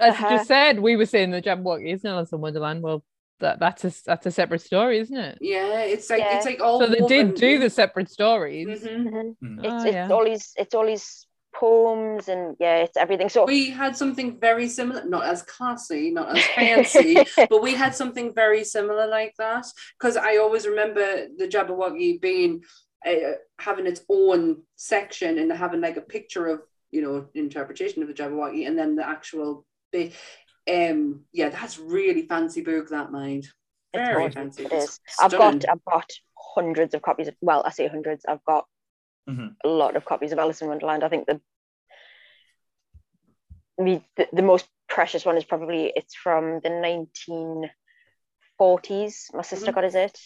as 0.00 0.18
you 0.18 0.24
Uh-huh. 0.26 0.36
just 0.36 0.48
said, 0.48 0.80
we 0.80 0.96
were 0.96 1.06
saying 1.06 1.30
the 1.30 1.42
Jabberwocky 1.42 1.92
isn't 1.94 2.08
Alice 2.08 2.32
in 2.32 2.40
Wonderland. 2.40 2.82
Well, 2.82 3.04
that 3.40 3.60
that's 3.60 3.84
a 3.84 3.92
that's 4.04 4.26
a 4.26 4.32
separate 4.32 4.62
story, 4.62 4.98
isn't 4.98 5.16
it? 5.16 5.38
yeah, 5.40 5.82
it's 5.82 6.10
like 6.10 6.18
Yeah. 6.20 6.36
it's 6.38 6.46
like 6.46 6.60
all. 6.60 6.80
so 6.80 6.86
they 6.88 7.00
woven- 7.00 7.28
did 7.28 7.34
do 7.36 7.58
the 7.60 7.70
separate 7.70 8.10
stories. 8.10 8.66
Mhm. 8.82 9.06
mhm. 9.06 9.36
Mm. 9.44 9.58
It's 9.64 9.68
Oh, 9.72 9.86
it's 9.86 9.94
yeah. 9.94 10.08
all 10.10 10.24
these 10.24 10.52
it's 10.56 10.74
all 10.74 10.86
these 10.86 11.27
poems 11.58 12.28
and 12.28 12.56
yeah, 12.60 12.76
it's 12.76 12.96
everything. 12.96 13.28
So 13.28 13.44
We 13.44 13.70
had 13.70 13.96
something 13.96 14.38
very 14.38 14.68
similar, 14.68 15.04
not 15.04 15.24
as 15.24 15.42
classy, 15.42 16.10
not 16.10 16.36
as 16.36 16.44
fancy, 16.54 17.16
but 17.36 17.62
we 17.62 17.74
had 17.74 17.94
something 17.94 18.32
very 18.34 18.64
similar 18.64 19.06
like 19.06 19.34
that. 19.38 19.66
Because 19.98 20.16
I 20.16 20.36
always 20.36 20.66
remember 20.66 21.26
the 21.36 21.48
Jabberwocky 21.48 22.20
being 22.20 22.62
uh, 23.06 23.34
having 23.58 23.86
its 23.86 24.02
own 24.08 24.62
section 24.76 25.38
and 25.38 25.52
having 25.52 25.80
like 25.80 25.96
a 25.96 26.02
picture 26.02 26.46
of 26.46 26.62
you 26.90 27.02
know 27.02 27.26
interpretation 27.34 28.02
of 28.02 28.08
the 28.08 28.14
Jabberwocky, 28.14 28.66
and 28.66 28.78
then 28.78 28.94
the 28.94 29.06
actual 29.06 29.66
bit. 29.92 30.12
Um, 30.70 31.22
yeah, 31.32 31.48
that's 31.48 31.78
really 31.78 32.26
fancy 32.26 32.60
book. 32.60 32.90
That 32.90 33.10
mind, 33.10 33.48
very 33.94 34.30
fancy. 34.30 34.64
it 34.64 34.72
It's. 34.72 35.00
I've 35.20 35.32
got. 35.32 35.64
I've 35.68 35.84
got 35.84 36.10
hundreds 36.54 36.94
of 36.94 37.02
copies 37.02 37.28
of 37.28 37.34
well, 37.40 37.62
I 37.66 37.70
say 37.70 37.88
hundreds, 37.88 38.24
I've 38.28 38.44
got 38.44 38.66
Mhm. 39.28 39.56
a 39.64 39.68
lot 39.68 39.96
of 39.96 40.04
copies 40.04 40.32
of 40.32 40.38
Alice 40.38 40.62
in 40.62 40.68
Wonderland. 40.68 41.04
I 41.04 41.08
think 41.08 41.26
the 41.26 41.40
the, 43.78 44.00
the, 44.16 44.28
the 44.32 44.42
most 44.42 44.66
precious 44.88 45.24
one 45.24 45.36
is 45.36 45.44
probably 45.44 45.92
it's 45.94 46.14
from 46.14 46.60
the 46.60 46.70
1940s. 46.70 49.30
My 49.34 49.42
sister 49.42 49.70
Mhm. 49.70 49.74
got 49.74 49.84
us 49.84 49.94
it, 49.94 50.18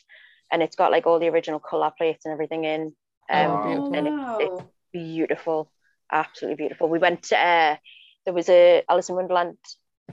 and 0.51 0.63
it's 0.63 0.77
got 0.77 0.91
like 0.91 1.07
all 1.07 1.19
the 1.19 1.29
original 1.29 1.61
color 1.61 1.91
plates 1.97 2.25
and 2.25 2.33
everything 2.33 2.65
in. 2.65 2.95
Um, 3.29 3.51
Oh, 3.51 3.89
and 3.95 4.09
it- 4.09 4.15
wow. 4.15 4.65
beautiful, 4.93 5.71
absolutely 6.11 6.57
beautiful. 6.57 6.89
We 6.89 6.99
went 6.99 7.25
to 7.25 7.39
uh, 7.39 7.77
there 8.25 8.35
was 8.35 8.49
a 8.49 8.83
Alice 8.89 9.09
in 9.09 9.17
Wonderland 9.17 9.59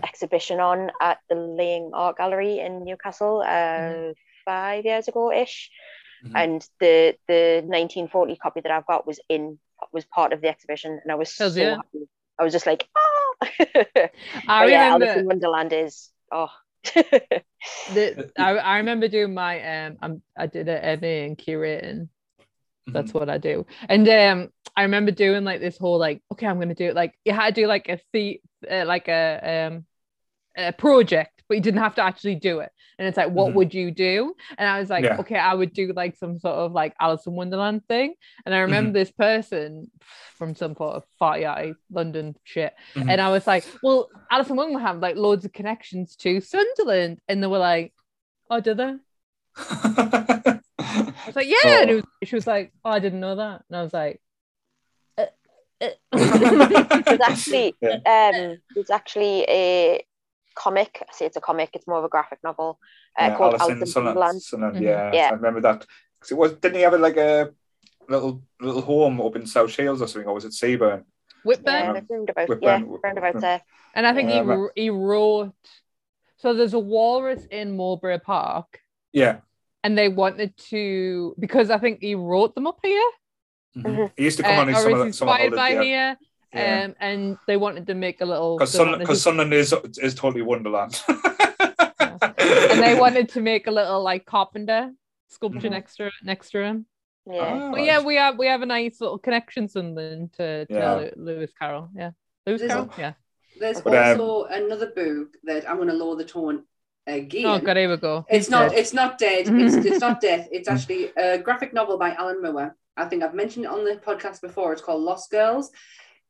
exhibition 0.03 0.59
on 0.59 0.91
at 1.01 1.19
the 1.29 1.35
Laing 1.35 1.91
Art 1.93 2.17
Gallery 2.17 2.59
in 2.59 2.83
Newcastle 2.85 3.41
uh, 3.41 3.81
Mhm. 3.81 4.15
five 4.45 4.85
years 4.85 5.07
ago 5.07 5.31
ish, 5.31 5.71
Mhm. 6.25 6.31
and 6.35 6.67
the 6.79 7.15
the 7.27 7.61
1940 7.65 8.35
copy 8.37 8.61
that 8.61 8.71
I've 8.71 8.85
got 8.85 9.07
was 9.07 9.19
in 9.29 9.59
was 9.93 10.05
part 10.05 10.33
of 10.33 10.41
the 10.41 10.47
exhibition, 10.49 10.99
and 11.01 11.11
I 11.11 11.15
was 11.15 11.35
Hells 11.37 11.53
so 11.53 11.61
yeah. 11.61 11.75
happy. 11.75 12.07
I 12.39 12.43
was 12.43 12.53
just 12.53 12.65
like, 12.65 12.87
oh, 12.97 13.35
I 13.41 14.65
yeah, 14.65 14.85
remember 14.85 15.05
Alice 15.05 15.17
in 15.17 15.25
Wonderland 15.25 15.73
is 15.73 16.09
oh. 16.31 16.49
the, 16.95 18.31
I, 18.37 18.51
I 18.51 18.77
remember 18.77 19.07
doing 19.09 19.33
my 19.33 19.85
um 19.85 19.97
I'm, 20.01 20.21
I 20.37 20.47
did 20.47 20.67
an 20.69 20.99
MA 21.01 21.25
in 21.25 21.35
curating. 21.35 22.07
That's 22.87 23.13
what 23.13 23.29
I 23.29 23.37
do. 23.37 23.65
And 23.87 24.07
um 24.07 24.49
I 24.75 24.83
remember 24.83 25.11
doing 25.11 25.43
like 25.43 25.59
this 25.59 25.77
whole 25.77 25.99
like 25.99 26.21
okay 26.31 26.47
I'm 26.47 26.59
gonna 26.59 26.73
do 26.73 26.85
it 26.85 26.95
like 26.95 27.13
you 27.25 27.33
had 27.33 27.53
to 27.55 27.61
do 27.61 27.67
like 27.67 27.89
a 27.89 27.99
the 28.13 28.41
uh, 28.69 28.85
like 28.85 29.07
a 29.07 29.67
um 29.67 29.85
a 30.57 30.71
project 30.71 31.38
but 31.49 31.55
you 31.57 31.61
didn't 31.61 31.81
have 31.81 31.95
to 31.95 32.01
actually 32.03 32.35
do 32.35 32.59
it 32.59 32.71
and 32.97 33.07
it's 33.07 33.17
like 33.17 33.29
what 33.31 33.49
Mhm. 33.51 33.55
would 33.55 33.73
you 33.73 33.91
do 33.91 34.35
and 34.57 34.69
I 34.69 34.79
was 34.79 34.89
like 34.89 35.03
Yeah. 35.03 35.17
okay 35.21 35.35
I 35.37 35.53
would 35.53 35.73
do 35.73 35.91
like 35.93 36.15
some 36.15 36.39
sort 36.39 36.55
of 36.55 36.71
like 36.71 36.93
Alice 37.01 37.25
in 37.27 37.33
Wonderland 37.33 37.85
thing 37.87 38.13
and 38.45 38.55
I 38.55 38.59
remember 38.59 38.91
this 38.93 39.11
person 39.11 39.89
from 40.35 40.55
some 40.55 40.75
sort 40.75 40.95
of 40.95 41.03
farty 41.19 41.73
London 41.91 42.35
shit 42.43 42.73
Mhm. 42.95 43.09
and 43.09 43.19
I 43.19 43.29
was 43.31 43.45
like 43.47 43.65
well 43.83 44.09
Alice 44.31 44.49
in 44.49 44.55
Wonderland 44.55 44.85
have 44.87 44.99
like 44.99 45.15
loads 45.17 45.43
of 45.43 45.51
connections 45.51 46.15
to 46.17 46.39
Sunderland 46.39 47.19
and 47.27 47.41
they 47.43 47.47
were 47.47 47.57
like 47.57 47.93
oh 48.51 48.59
do 48.61 48.73
they. 48.73 48.95
I 49.57 50.61
was 51.27 51.35
like, 51.35 51.47
yeah. 51.63 51.81
And 51.81 51.89
it 51.91 51.95
was, 51.95 52.03
she 52.23 52.35
was 52.35 52.47
like, 52.47 52.71
oh, 52.85 52.91
I 52.91 52.99
didn't 52.99 53.19
know 53.19 53.35
that. 53.35 53.63
And 53.69 53.77
I 53.77 53.83
was 53.83 53.93
like, 53.93 54.21
uh, 55.17 55.25
uh. 55.81 55.89
there's 57.05 57.19
actually 57.21 57.75
Yeah. 57.81 57.97
um 58.05 58.57
there's 58.73 58.89
actually 58.89 59.43
a 59.49 60.03
comic. 60.59 60.91
I 61.09 61.13
say 61.13 61.25
it's 61.25 61.37
a 61.37 61.41
comic. 61.49 61.69
It's 61.73 61.87
more 61.87 61.97
of 61.99 62.03
a 62.03 62.09
graphic 62.09 62.39
novel 62.43 62.79
uh, 63.19 63.23
Yeah, 63.27 63.37
called 63.37 63.53
Alice 63.53 63.61
Alice 63.61 63.75
in 63.75 63.81
in 63.81 63.87
Sunderland. 63.87 64.15
Wonderland. 64.17 64.41
Sunderland, 64.43 64.77
Mhm. 64.77 64.81
Yeah, 64.89 65.11
Yeah. 65.13 65.29
I 65.29 65.33
remember 65.33 65.61
that 65.61 65.79
because 66.15 66.31
it 66.31 66.37
was 66.37 66.51
didn't 66.53 66.75
he 66.75 66.81
have 66.87 66.99
like 66.99 67.17
a 67.17 67.51
little 68.13 68.41
little 68.59 68.81
home 68.81 69.21
up 69.21 69.35
in 69.37 69.45
South 69.45 69.71
Shields 69.71 70.01
or 70.01 70.07
something, 70.07 70.27
or 70.29 70.33
was 70.39 70.45
it 70.45 70.51
Seaburn? 70.51 71.01
Whitburn. 71.45 71.73
Yeah, 71.73 71.89
Um, 72.01 72.07
roundabout. 72.09 72.49
Whitburn- 72.49 72.61
Yeah, 72.63 72.79
Whitburn. 72.91 73.15
roundabout 73.15 73.41
there. 73.41 73.61
And 73.95 74.05
I 74.05 74.13
think 74.13 74.29
he, 74.29 74.35
Yeah, 74.35 74.43
but- 74.43 74.71
he 74.75 74.89
wrote, 74.89 75.53
so 76.41 76.53
there's 76.53 76.73
a 76.73 76.79
walrus 76.93 77.45
in 77.59 77.77
Mowbray 77.77 78.19
Park, 78.19 78.81
Yeah. 79.13 79.35
and 79.83 79.97
they 79.97 80.09
wanted 80.09 80.51
to, 80.71 81.35
because 81.39 81.69
I 81.71 81.77
think 81.77 82.01
he 82.01 82.13
wrote 82.15 82.53
them 82.55 82.67
up 82.67 82.79
here, 82.83 83.09
Mhm. 83.77 83.85
Mhm. 83.85 84.11
He 84.17 84.23
used 84.25 84.37
to 84.37 84.43
come 84.43 84.57
uh, 84.57 84.61
on 84.63 84.67
his 84.67 84.77
or 84.77 84.81
some 84.81 84.93
of 84.93 85.07
is 85.07 85.13
the, 85.13 85.17
some 85.19 85.29
of 85.29 85.33
inspired 85.35 85.51
the 85.53 85.55
by 85.63 85.69
yeah. 85.69 85.81
here. 85.83 86.09
Yeah. 86.53 86.85
Um, 86.85 86.95
and 86.99 87.37
they 87.47 87.57
wanted 87.57 87.85
to 87.87 87.93
make 87.93 88.21
a 88.21 88.25
little, 88.25 88.57
Because 88.57 88.73
they 88.73 88.79
wanted 88.83 89.05
to- 89.05 89.15
Sunderland 89.15 89.53
is 89.53 89.73
is 90.01 90.15
totally 90.15 90.41
Wonderland. 90.41 90.99
and 91.07 92.81
they 92.83 92.95
wanted 92.99 93.29
to 93.29 93.41
make 93.41 93.67
a 93.67 93.71
little 93.71 94.01
like 94.01 94.25
carpenter 94.25 94.91
sculpture 95.27 95.67
Mhm. 95.67 95.71
next 95.71 95.95
to 95.97 96.09
next 96.23 96.49
to 96.51 96.63
him. 96.63 96.85
Yeah. 97.25 97.59
Oh, 97.61 97.71
But 97.71 97.83
yeah, 97.83 98.01
we 98.01 98.15
have 98.15 98.37
we 98.37 98.47
have 98.47 98.61
a 98.61 98.65
nice 98.65 98.99
little 98.99 99.19
connection 99.19 99.67
something 99.67 100.29
to, 100.37 100.65
to 100.65 100.73
Yeah. 100.73 101.09
Lewis 101.15 101.51
Carroll. 101.59 101.89
Yeah, 101.95 102.11
Lewis 102.45 102.61
There's 102.61 102.71
Carroll. 102.71 102.89
Yeah. 102.97 103.13
There's 103.59 103.81
But, 103.81 103.93
um, 103.95 104.21
also 104.21 104.45
another 104.45 104.87
book 104.87 105.35
that 105.43 105.69
I'm 105.69 105.75
going 105.77 105.89
to 105.89 105.93
lower 105.93 106.15
the 106.15 106.23
tone 106.25 106.63
again. 107.05 107.45
Oh 107.45 107.59
god, 107.59 107.77
here 107.77 107.89
we 107.89 107.97
go. 107.97 108.25
It's 108.29 108.45
He's 108.47 108.49
not. 108.49 108.69
dead. 108.71 108.79
It's 108.79 108.93
not 108.93 109.17
dead. 109.19 109.47
It's, 109.49 109.75
it's 109.85 109.99
not 110.01 110.21
death. 110.21 110.47
It's 110.51 110.67
actually 110.69 111.11
a 111.15 111.37
graphic 111.37 111.73
novel 111.73 111.97
by 111.97 112.13
Alan 112.15 112.41
Moore. 112.41 112.75
I 112.97 113.05
think 113.05 113.21
I've 113.23 113.33
mentioned 113.35 113.65
it 113.65 113.71
on 113.71 113.83
the 113.85 113.95
podcast 113.97 114.41
before. 114.41 114.73
It's 114.73 114.81
called 114.81 115.01
Lost 115.03 115.29
Girls. 115.29 115.71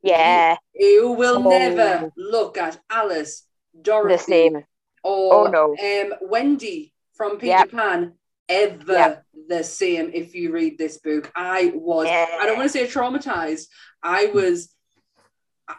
Yeah, 0.02 0.56
You 0.74 1.12
will 1.12 1.38
Oh. 1.46 1.50
never 1.50 2.12
look 2.16 2.58
at 2.58 2.80
Alice, 2.90 3.46
Dorothy, 3.82 4.16
the 4.16 4.18
same. 4.24 4.56
or 5.04 5.48
Oh, 5.48 5.52
no. 5.52 5.76
um, 5.78 6.14
Wendy 6.22 6.94
from 7.14 7.32
Peter 7.38 7.48
Yep. 7.68 7.72
Pan 7.72 8.14
ever 8.48 8.94
Yep. 8.94 9.26
the 9.50 9.64
same 9.64 10.12
if 10.14 10.34
you 10.36 10.52
read 10.52 10.78
this 10.78 10.98
book. 11.00 11.32
I 11.36 11.72
was, 11.76 12.08
Yeah. 12.08 12.28
I 12.40 12.46
don't 12.46 12.58
want 12.58 12.72
to 12.72 12.78
say 12.78 12.88
traumatized. 12.88 13.68
I 14.02 14.28
was, 14.28 14.74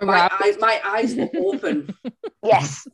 my, 0.02 0.28
eyes, 0.40 0.56
my 0.60 0.80
eyes 0.84 1.14
were 1.14 1.30
open. 1.38 1.94
Yes. 2.42 2.86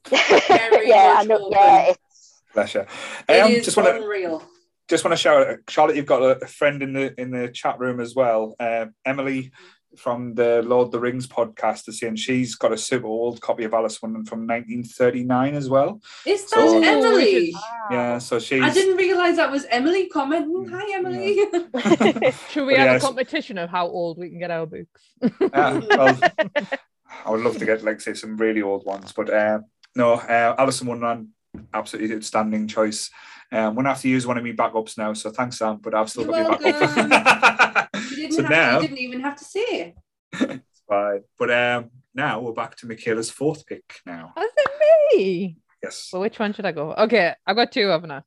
Very 0.49 0.89
yeah, 0.89 1.15
I 1.19 1.19
much 1.19 1.27
know. 1.29 1.37
open. 1.47 1.53
Yeah, 1.53 1.83
it's 1.91 2.43
Bless 2.53 2.75
you. 2.75 2.85
It 3.29 3.41
Um, 3.45 3.51
is 3.53 3.65
just 3.65 3.77
want 3.77 3.89
to 3.91 4.03
unreal. 4.03 4.43
just 4.89 5.05
want 5.05 5.13
to 5.13 5.17
shout 5.17 5.47
out, 5.47 5.59
Charlotte. 5.69 5.95
You've 5.95 6.07
got 6.07 6.43
a 6.43 6.47
friend 6.49 6.83
in 6.83 6.93
the 6.93 7.15
in 7.21 7.31
the 7.31 7.49
chat 7.49 7.79
room 7.79 8.01
as 8.01 8.17
well. 8.17 8.57
Um, 8.59 8.95
Emily 9.05 9.53
from 9.99 10.35
the 10.35 10.63
Lord 10.63 10.87
of 10.87 10.93
the 10.93 11.01
Rings 11.01 11.27
podcast 11.27 11.89
is 11.89 11.99
saying 11.99 12.17
she's 12.17 12.55
got 12.55 12.73
a 12.73 12.77
super 12.79 13.07
old 13.07 13.41
copy 13.41 13.65
of 13.65 13.75
Alice 13.75 14.01
Wonderland 14.01 14.29
from 14.29 14.41
1939 14.47 15.55
as 15.55 15.69
well. 15.69 16.01
Is 16.27 16.43
that 16.51 16.51
So- 16.51 16.83
Emily? 16.83 17.55
Yeah, 17.91 18.19
so 18.19 18.39
she's. 18.39 18.63
I 18.63 18.71
didn't 18.71 18.97
realize 18.97 19.37
that 19.37 19.51
was 19.51 19.65
Emily 19.71 20.09
commenting. 20.09 20.69
Hi, 20.73 20.95
Emily. 20.95 21.37
Should 22.51 22.67
we 22.67 22.75
But 22.75 22.79
have 22.79 22.93
yes. 22.95 23.03
a 23.03 23.07
competition 23.07 23.59
of 23.59 23.71
how 23.71 23.87
old 23.89 24.19
we 24.19 24.29
can 24.31 24.39
get 24.39 24.51
our 24.51 24.67
books? 24.67 25.03
Uh, 25.23 25.81
well, 25.89 26.21
I 27.25 27.31
would 27.31 27.41
love 27.41 27.59
to 27.59 27.65
get 27.65 27.83
like 27.85 28.01
say 28.01 28.15
some 28.15 28.37
really 28.37 28.63
old 28.63 28.85
ones, 28.85 29.13
but 29.13 29.31
uh, 29.31 29.61
no, 29.95 30.15
uh, 30.15 30.55
Alice 30.59 30.81
in 30.81 30.89
Wonderland, 30.89 31.29
absolutely 31.73 32.15
outstanding 32.17 32.69
choice. 32.69 33.11
Um, 33.53 33.59
I'm 33.61 33.75
gonna 33.77 33.91
have 33.91 34.01
to 34.03 34.09
use 34.09 34.27
one 34.27 34.37
of 34.37 34.45
my 34.45 34.51
backups 34.53 34.99
now, 34.99 35.13
so 35.13 35.31
thanks 35.31 35.59
Sam, 35.59 35.79
but 35.81 35.95
I've 35.95 36.11
still 36.11 36.25
You're 36.25 36.33
got 36.45 36.61
my 36.61 36.73
backup. 36.73 37.76
You 38.11 38.17
didn't, 38.17 38.33
so 38.33 38.43
have 38.43 38.51
now, 38.51 38.77
to, 38.79 38.83
you 38.83 38.89
didn't 38.89 38.99
even 39.01 39.21
have 39.21 39.37
to 39.37 39.45
say. 39.45 39.95
it's 40.33 40.83
fine. 40.89 41.21
But 41.39 41.51
um, 41.51 41.91
now 42.15 42.41
we're 42.41 42.53
back 42.53 42.77
to 42.79 42.87
Michaela's 42.87 43.31
fourth 43.31 43.67
pick 43.67 44.01
now. 44.07 44.33
Is 44.39 44.51
it 44.57 45.17
me? 45.17 45.57
Yes. 45.83 46.11
Well, 46.13 46.23
which 46.23 46.39
one 46.39 46.53
should 46.53 46.67
I 46.67 46.73
go? 46.73 46.93
Okay, 46.95 47.35
I've 47.47 47.57
got 47.57 47.73
two, 47.73 47.89
haven't 47.89 48.11
I? 48.11 48.23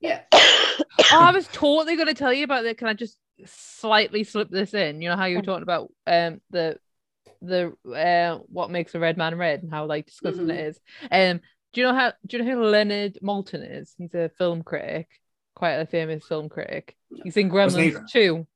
Yeah. 0.00 0.20
oh, 0.32 0.78
I 1.10 1.32
was 1.32 1.48
totally 1.52 1.96
going 1.96 2.08
to 2.08 2.14
tell 2.14 2.32
you 2.32 2.44
about 2.44 2.64
it. 2.64 2.78
Can 2.78 2.88
I 2.88 2.94
just 2.94 3.16
slightly 3.44 4.24
slip 4.24 4.50
this 4.50 4.74
in? 4.74 5.02
You 5.02 5.08
know 5.10 5.16
how 5.16 5.24
you 5.26 5.36
were 5.36 5.42
talking 5.42 5.62
about 5.62 5.92
um 6.06 6.40
the 6.50 6.76
the 7.40 7.72
uh 7.92 8.38
what 8.48 8.70
makes 8.70 8.94
a 8.94 9.00
red 9.00 9.16
man 9.16 9.36
red 9.36 9.62
and 9.62 9.70
how 9.70 9.84
like 9.86 10.06
disgusting 10.06 10.46
Mhm. 10.46 10.54
it 10.54 10.60
is. 10.66 10.80
Um, 11.10 11.40
do 11.72 11.80
you 11.80 11.86
know 11.86 11.94
how 11.94 12.12
do 12.26 12.36
you 12.36 12.44
know 12.44 12.50
who 12.52 12.64
Leonard 12.64 13.18
Maltin 13.22 13.80
is? 13.80 13.94
He's 13.98 14.14
a 14.14 14.30
film 14.38 14.62
critic, 14.62 15.08
quite 15.54 15.72
a 15.72 15.86
famous 15.86 16.24
film 16.26 16.48
critic. 16.48 16.96
He's 17.22 17.36
in 17.36 17.48
Wasn't 17.48 17.94
Gremlins 17.94 18.08
too. 18.10 18.46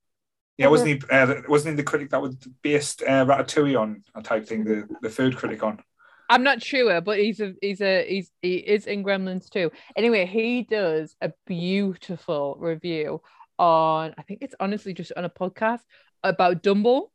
Yeah, 0.59 0.69
wasn't 0.69 0.89
he? 0.91 1.01
Uh, 1.11 1.35
wasn't 1.49 1.75
he 1.75 1.77
the 1.77 1.83
critic 1.83 2.11
that 2.11 2.23
was 2.23 2.35
based 2.63 3.03
uh, 3.03 3.25
Ratatouille 3.27 3.79
on 3.79 4.03
a 4.15 4.23
type 4.23 4.47
thing? 4.47 4.65
The 4.65 4.89
the 5.03 5.11
food 5.11 5.37
critic 5.37 5.63
on. 5.63 5.81
I'm 6.31 6.43
not 6.43 6.63
sure, 6.63 7.01
but 7.01 7.19
he's 7.19 7.41
a 7.41 7.55
he's 7.61 7.81
a 7.81 8.05
he's 8.09 8.31
he 8.43 8.55
is 8.57 8.87
in 8.87 9.05
Gremlins 9.05 9.49
too. 9.51 9.71
Anyway, 9.97 10.27
he 10.27 10.63
does 10.63 11.15
a 11.21 11.33
beautiful 11.47 12.57
review 12.59 13.21
on 13.59 14.15
I 14.19 14.23
think 14.23 14.41
it's 14.43 14.55
honestly 14.59 14.93
just 14.95 15.13
on 15.17 15.25
a 15.25 15.31
podcast 15.31 15.81
about 16.23 16.63
Dumbo. 16.63 17.09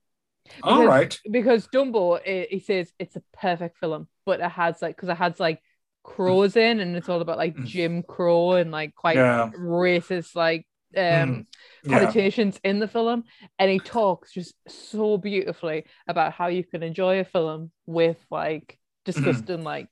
All 0.64 0.80
Because- 0.82 0.88
right. 0.88 1.20
Because 1.30 1.68
Dumbo, 1.68 2.20
he 2.50 2.60
says 2.60 2.92
it's 3.00 3.16
a 3.16 3.24
perfect 3.34 3.78
film, 3.80 4.08
but 4.26 4.40
it 4.40 4.50
has 4.52 4.82
like 4.82 4.96
because 4.96 5.10
it 5.10 5.18
has 5.18 5.40
like 5.40 5.62
crows 6.04 6.56
in, 6.56 6.80
and 6.80 6.96
it's 6.96 7.10
all 7.10 7.22
about 7.22 7.38
like 7.38 7.56
Mm. 7.56 7.66
Jim 7.66 8.04
Crow 8.04 8.54
and 8.54 8.72
like 8.72 8.96
quite 8.96 9.18
Yeah. 9.18 9.50
racist 9.58 10.36
like 10.36 10.66
um 10.98 11.02
Mm. 11.04 11.46
Yeah. 11.84 12.00
connotations 12.00 12.60
in 12.64 12.80
the 12.80 12.88
film 12.88 13.24
and 13.58 13.72
he 13.72 13.80
talks 13.80 14.32
just 14.34 14.54
so 14.68 15.18
beautifully 15.18 15.86
about 16.08 16.32
how 16.34 16.48
you 16.48 16.64
can 16.64 16.84
enjoy 16.84 17.20
a 17.20 17.24
film 17.26 17.72
with 17.86 18.18
like 18.30 18.78
disgusting 19.06 19.64
like 19.64 19.86
um, 19.86 19.90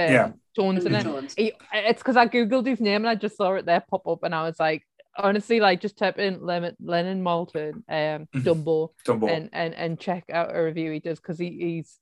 Mm-hmm. 0.00 0.12
Yeah. 0.14 0.32
tones 0.56 0.84
in 0.86 0.94
it 0.94 1.02
Tones. 1.02 1.34
he, 1.36 1.52
it's 1.74 2.00
because 2.02 2.16
i 2.16 2.26
googled 2.28 2.66
his 2.66 2.80
name 2.80 3.02
and 3.02 3.08
i 3.08 3.14
just 3.14 3.36
saw 3.36 3.52
it 3.54 3.66
there 3.66 3.82
pop 3.90 4.06
up 4.06 4.22
and 4.22 4.34
i 4.34 4.42
was 4.44 4.58
like 4.60 4.82
honestly 5.18 5.60
like 5.60 5.80
just 5.82 5.98
type 5.98 6.18
in 6.18 6.40
Lemon, 6.42 6.74
lennon 6.80 7.22
malton 7.22 7.84
um 7.88 8.26
Mhm. 8.34 8.42
dumbo 8.44 8.88
Dumbo. 9.06 9.28
and 9.28 9.50
and 9.52 9.74
and 9.74 9.98
check 10.00 10.24
out 10.32 10.54
a 10.56 10.62
review 10.62 10.90
he 10.92 11.00
does 11.00 11.18
because 11.20 11.38
he, 11.38 11.50
he's 11.60 11.98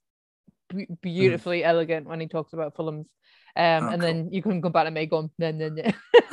Mm. 0.72 0.86
b- 0.86 0.94
beautifully 1.02 1.64
elegant 1.64 2.06
when 2.06 2.20
he 2.20 2.28
talks 2.28 2.52
about 2.52 2.76
films 2.76 3.08
um 3.60 3.84
Oh, 3.84 3.88
and 3.92 4.00
cool. 4.00 4.00
then 4.00 4.32
you 4.32 4.42
can 4.42 4.62
come 4.62 4.72
back 4.72 4.86
to 4.86 4.90
me 4.90 5.06
going 5.06 5.30
nah, 5.38 5.50
nah, 5.50 5.68
nah. 5.68 5.92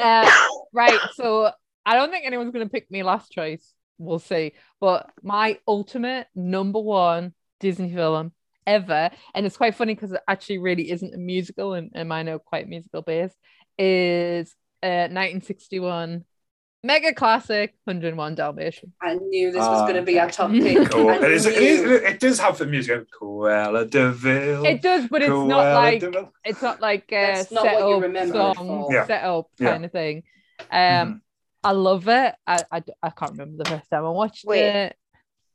uh, 0.00 0.30
right. 0.72 0.98
So 1.14 1.50
I 1.84 1.94
don't 1.94 2.10
think 2.10 2.26
anyone's 2.26 2.52
going 2.52 2.66
to 2.66 2.70
pick 2.72 2.90
me 2.90 3.02
last 3.02 3.30
choice. 3.32 3.74
We'll 3.98 4.18
see. 4.18 4.52
But 4.80 5.10
my 5.22 5.58
ultimate 5.68 6.28
number 6.34 6.80
one 6.80 7.34
Disney 7.60 7.92
film 7.92 8.32
ever, 8.66 9.10
and 9.34 9.44
it's 9.46 9.56
quite 9.56 9.74
funny 9.74 9.94
because 9.94 10.12
it 10.12 10.22
actually 10.26 10.58
really 10.58 10.90
isn't 10.90 11.14
a 11.14 11.18
musical, 11.18 11.74
and, 11.74 11.90
and 11.94 12.08
mine 12.08 12.28
are 12.28 12.38
quite 12.38 12.68
musical 12.68 13.02
based, 13.02 13.36
is 13.78 14.54
uh, 14.82 15.08
1961 15.12 16.24
mega 16.82 17.12
classic 17.12 17.74
101 17.84 18.34
Dalmatian. 18.34 18.92
I 19.02 19.14
knew 19.14 19.50
this 19.52 19.60
Ah, 19.62 19.72
was 19.72 19.82
going 19.82 19.96
to 19.96 20.02
be 20.02 20.18
our 20.18 20.30
top 20.30 20.50
pick. 20.50 20.90
Cool. 20.90 21.10
I 21.10 21.16
It, 21.16 21.32
is, 21.32 21.46
it, 21.46 21.58
knew. 21.58 21.66
is, 21.66 22.02
it 22.02 22.20
does 22.20 22.38
have 22.40 22.58
the 22.58 22.66
music. 22.66 23.06
Cruella 23.10 23.88
de 23.88 24.10
Vil. 24.12 24.64
It 24.64 24.82
does, 24.82 25.08
but 25.08 25.22
it's 25.22 25.30
not 25.30 25.74
like 25.74 26.00
de 26.00 26.10
Vil. 26.10 26.32
it's 26.44 26.62
not 26.62 26.80
like 26.80 27.10
a 27.12 27.36
not 27.50 27.64
set 27.64 27.80
what 27.82 27.96
up 27.96 28.02
remember 28.02 28.52
song. 28.54 28.88
Yeah. 28.90 29.06
set 29.06 29.24
up 29.24 29.46
Yeah. 29.58 29.70
kind 29.70 29.84
of 29.84 29.92
thing. 29.92 30.22
Um, 30.70 30.78
Mhm. 30.78 31.20
I 31.62 31.72
love 31.72 32.08
it. 32.08 32.34
I, 32.46 32.58
I, 32.72 32.82
I 33.02 33.10
can't 33.10 33.32
remember 33.32 33.62
the 33.62 33.68
first 33.70 33.90
time 33.90 34.04
I 34.06 34.10
watched 34.10 34.44
Wait. 34.46 34.64
it. 34.64 34.96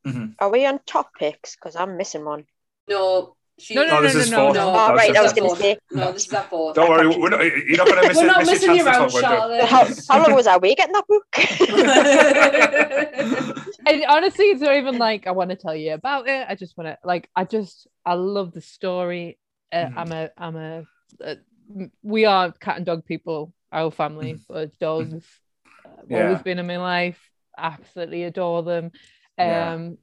Mhm. 0.06 0.36
Are 0.38 0.50
we 0.52 0.66
on 0.68 0.80
top 0.86 1.10
picks? 1.18 1.56
Because 1.56 1.76
I'm 1.76 1.98
missing 1.98 2.24
one. 2.26 2.46
No, 2.88 3.36
she, 3.58 3.74
No, 3.76 3.84
no, 3.84 3.88
No, 3.88 3.96
no, 3.96 4.02
no, 4.02 4.08
is 4.20 4.32
no, 4.32 4.38
fourth. 4.38 4.56
no. 4.56 4.70
Oh, 4.70 4.74
That 4.74 4.96
right, 4.96 5.16
I 5.16 5.22
was 5.22 5.34
the 5.34 5.42
gonna 5.42 5.56
say. 5.56 5.78
No, 5.92 6.12
this 6.12 6.26
is 6.28 6.34
our 6.34 6.44
fourth. 6.44 6.76
Don't 6.76 6.90
worry, 6.90 7.08
we're 7.08 7.30
not, 7.30 7.42
you're 7.44 7.78
not 7.78 7.88
going 7.88 8.02
to 8.02 8.08
miss, 8.10 8.18
We're 8.18 8.24
it, 8.24 8.28
not 8.28 8.40
miss 8.40 8.48
messing 8.50 8.68
your 8.70 8.78
you 8.78 8.84
chance 8.84 8.98
around, 8.98 9.10
to 9.12 9.22
talk 9.22 9.34
about 9.46 9.70
How, 9.70 9.78
Charlotte. 9.86 10.06
how 10.10 10.24
long 10.24 10.34
was 10.36 10.48
I 10.48 10.56
away 10.56 10.76
getting 10.76 10.94
that 10.94 11.08
book? 11.08 11.26
And 13.88 14.04
honestly, 14.10 14.46
it's 14.46 14.62
not 14.62 14.76
even 14.76 14.98
like 14.98 15.28
I 15.28 15.32
want 15.32 15.52
to 15.52 15.56
tell 15.56 15.76
you 15.76 15.94
about 15.94 16.28
it. 16.28 16.44
I 16.50 16.56
just 16.56 16.76
want 16.76 16.88
to 16.88 16.98
like 17.04 17.30
I 17.36 17.44
just 17.44 17.86
I 18.04 18.16
love 18.16 18.52
the 18.52 18.62
story. 18.62 19.38
Uh, 19.72 19.86
Mhm. 19.86 19.94
I'm 19.98 20.12
a 20.12 20.30
I'm 20.38 20.56
a 20.56 20.84
uh, 21.24 21.36
we 22.02 22.26
are 22.26 22.52
cat 22.52 22.78
and 22.78 22.86
dog 22.86 23.06
people. 23.06 23.54
Our 23.72 23.92
family, 23.92 24.40
but 24.50 24.78
dogs. 24.80 25.14
uh, 25.14 25.18
Mm-hmm. 25.18 26.12
Yeah. 26.14 26.26
Always 26.28 26.42
been 26.42 26.58
in 26.60 26.66
my 26.68 26.78
life. 26.78 27.20
Absolutely 27.58 28.24
adore 28.24 28.64
them. 28.64 28.92
Yeah. 29.38 29.74
Um, 29.74 29.98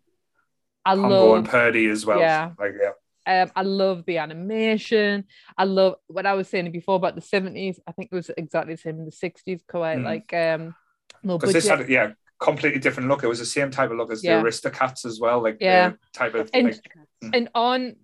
I 0.84 0.94
Pongo 0.94 1.08
love 1.28 1.38
and 1.38 1.48
Purdy 1.48 1.86
as 1.88 2.06
well. 2.06 2.20
Yeah. 2.20 2.52
Like, 2.58 2.74
yeah. 2.80 2.90
Um, 3.26 3.50
I 3.54 3.62
love 3.62 4.04
the 4.06 4.18
animation. 4.18 5.24
I 5.56 5.64
love 5.64 5.94
what 6.08 6.26
I 6.26 6.34
was 6.34 6.48
saying 6.48 6.70
before 6.72 6.96
about 6.96 7.14
the 7.14 7.20
70s. 7.20 7.78
I 7.86 7.92
think 7.92 8.10
it 8.12 8.14
was 8.14 8.30
exactly 8.36 8.74
the 8.74 8.80
same 8.80 8.98
in 8.98 9.04
the 9.04 9.12
60s, 9.12 9.62
quite 9.66 9.98
Mm. 9.98 10.04
like 10.04 10.32
um 10.34 10.74
Because 11.22 11.52
this 11.52 11.68
budget. 11.68 11.86
had, 11.86 11.90
yeah, 11.90 12.12
completely 12.40 12.80
different 12.80 13.08
look. 13.08 13.22
It 13.22 13.28
was 13.28 13.38
the 13.38 13.46
same 13.46 13.70
type 13.70 13.90
of 13.92 13.96
look 13.96 14.10
as 14.10 14.24
Yeah. 14.24 14.38
the 14.38 14.44
Aristocats 14.48 15.04
as 15.04 15.20
well. 15.20 15.40
Like, 15.42 15.58
Yeah. 15.60 15.90
the 15.90 15.98
type 16.12 16.34
of, 16.34 16.50
And- 16.52 16.66
like, 16.66 17.32
and 17.32 17.48
on 17.54 17.96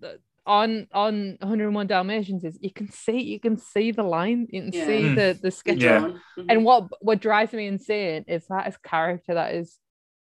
on 0.45 0.87
on 0.93 1.37
101 1.41 1.85
Dalmatians 1.87 2.43
is 2.43 2.57
you 2.61 2.71
can 2.71 2.89
see 2.89 3.21
you 3.21 3.39
can 3.39 3.57
see 3.57 3.91
the 3.91 4.01
line, 4.03 4.47
you 4.49 4.61
can 4.63 4.71
Yeah. 4.73 4.85
see 4.85 5.01
Mm. 5.03 5.15
the 5.15 5.39
the 5.41 5.51
sketch. 5.51 5.77
Yeah. 5.77 5.99
John. 5.99 6.21
Mhm. 6.37 6.45
And 6.49 6.65
what 6.65 6.87
what 7.01 7.19
drives 7.19 7.51
me 7.53 7.67
insane 7.67 8.23
is 8.27 8.47
that 8.47 8.67
is 8.67 8.77
character 8.77 9.33
that 9.35 9.53
is 9.53 9.77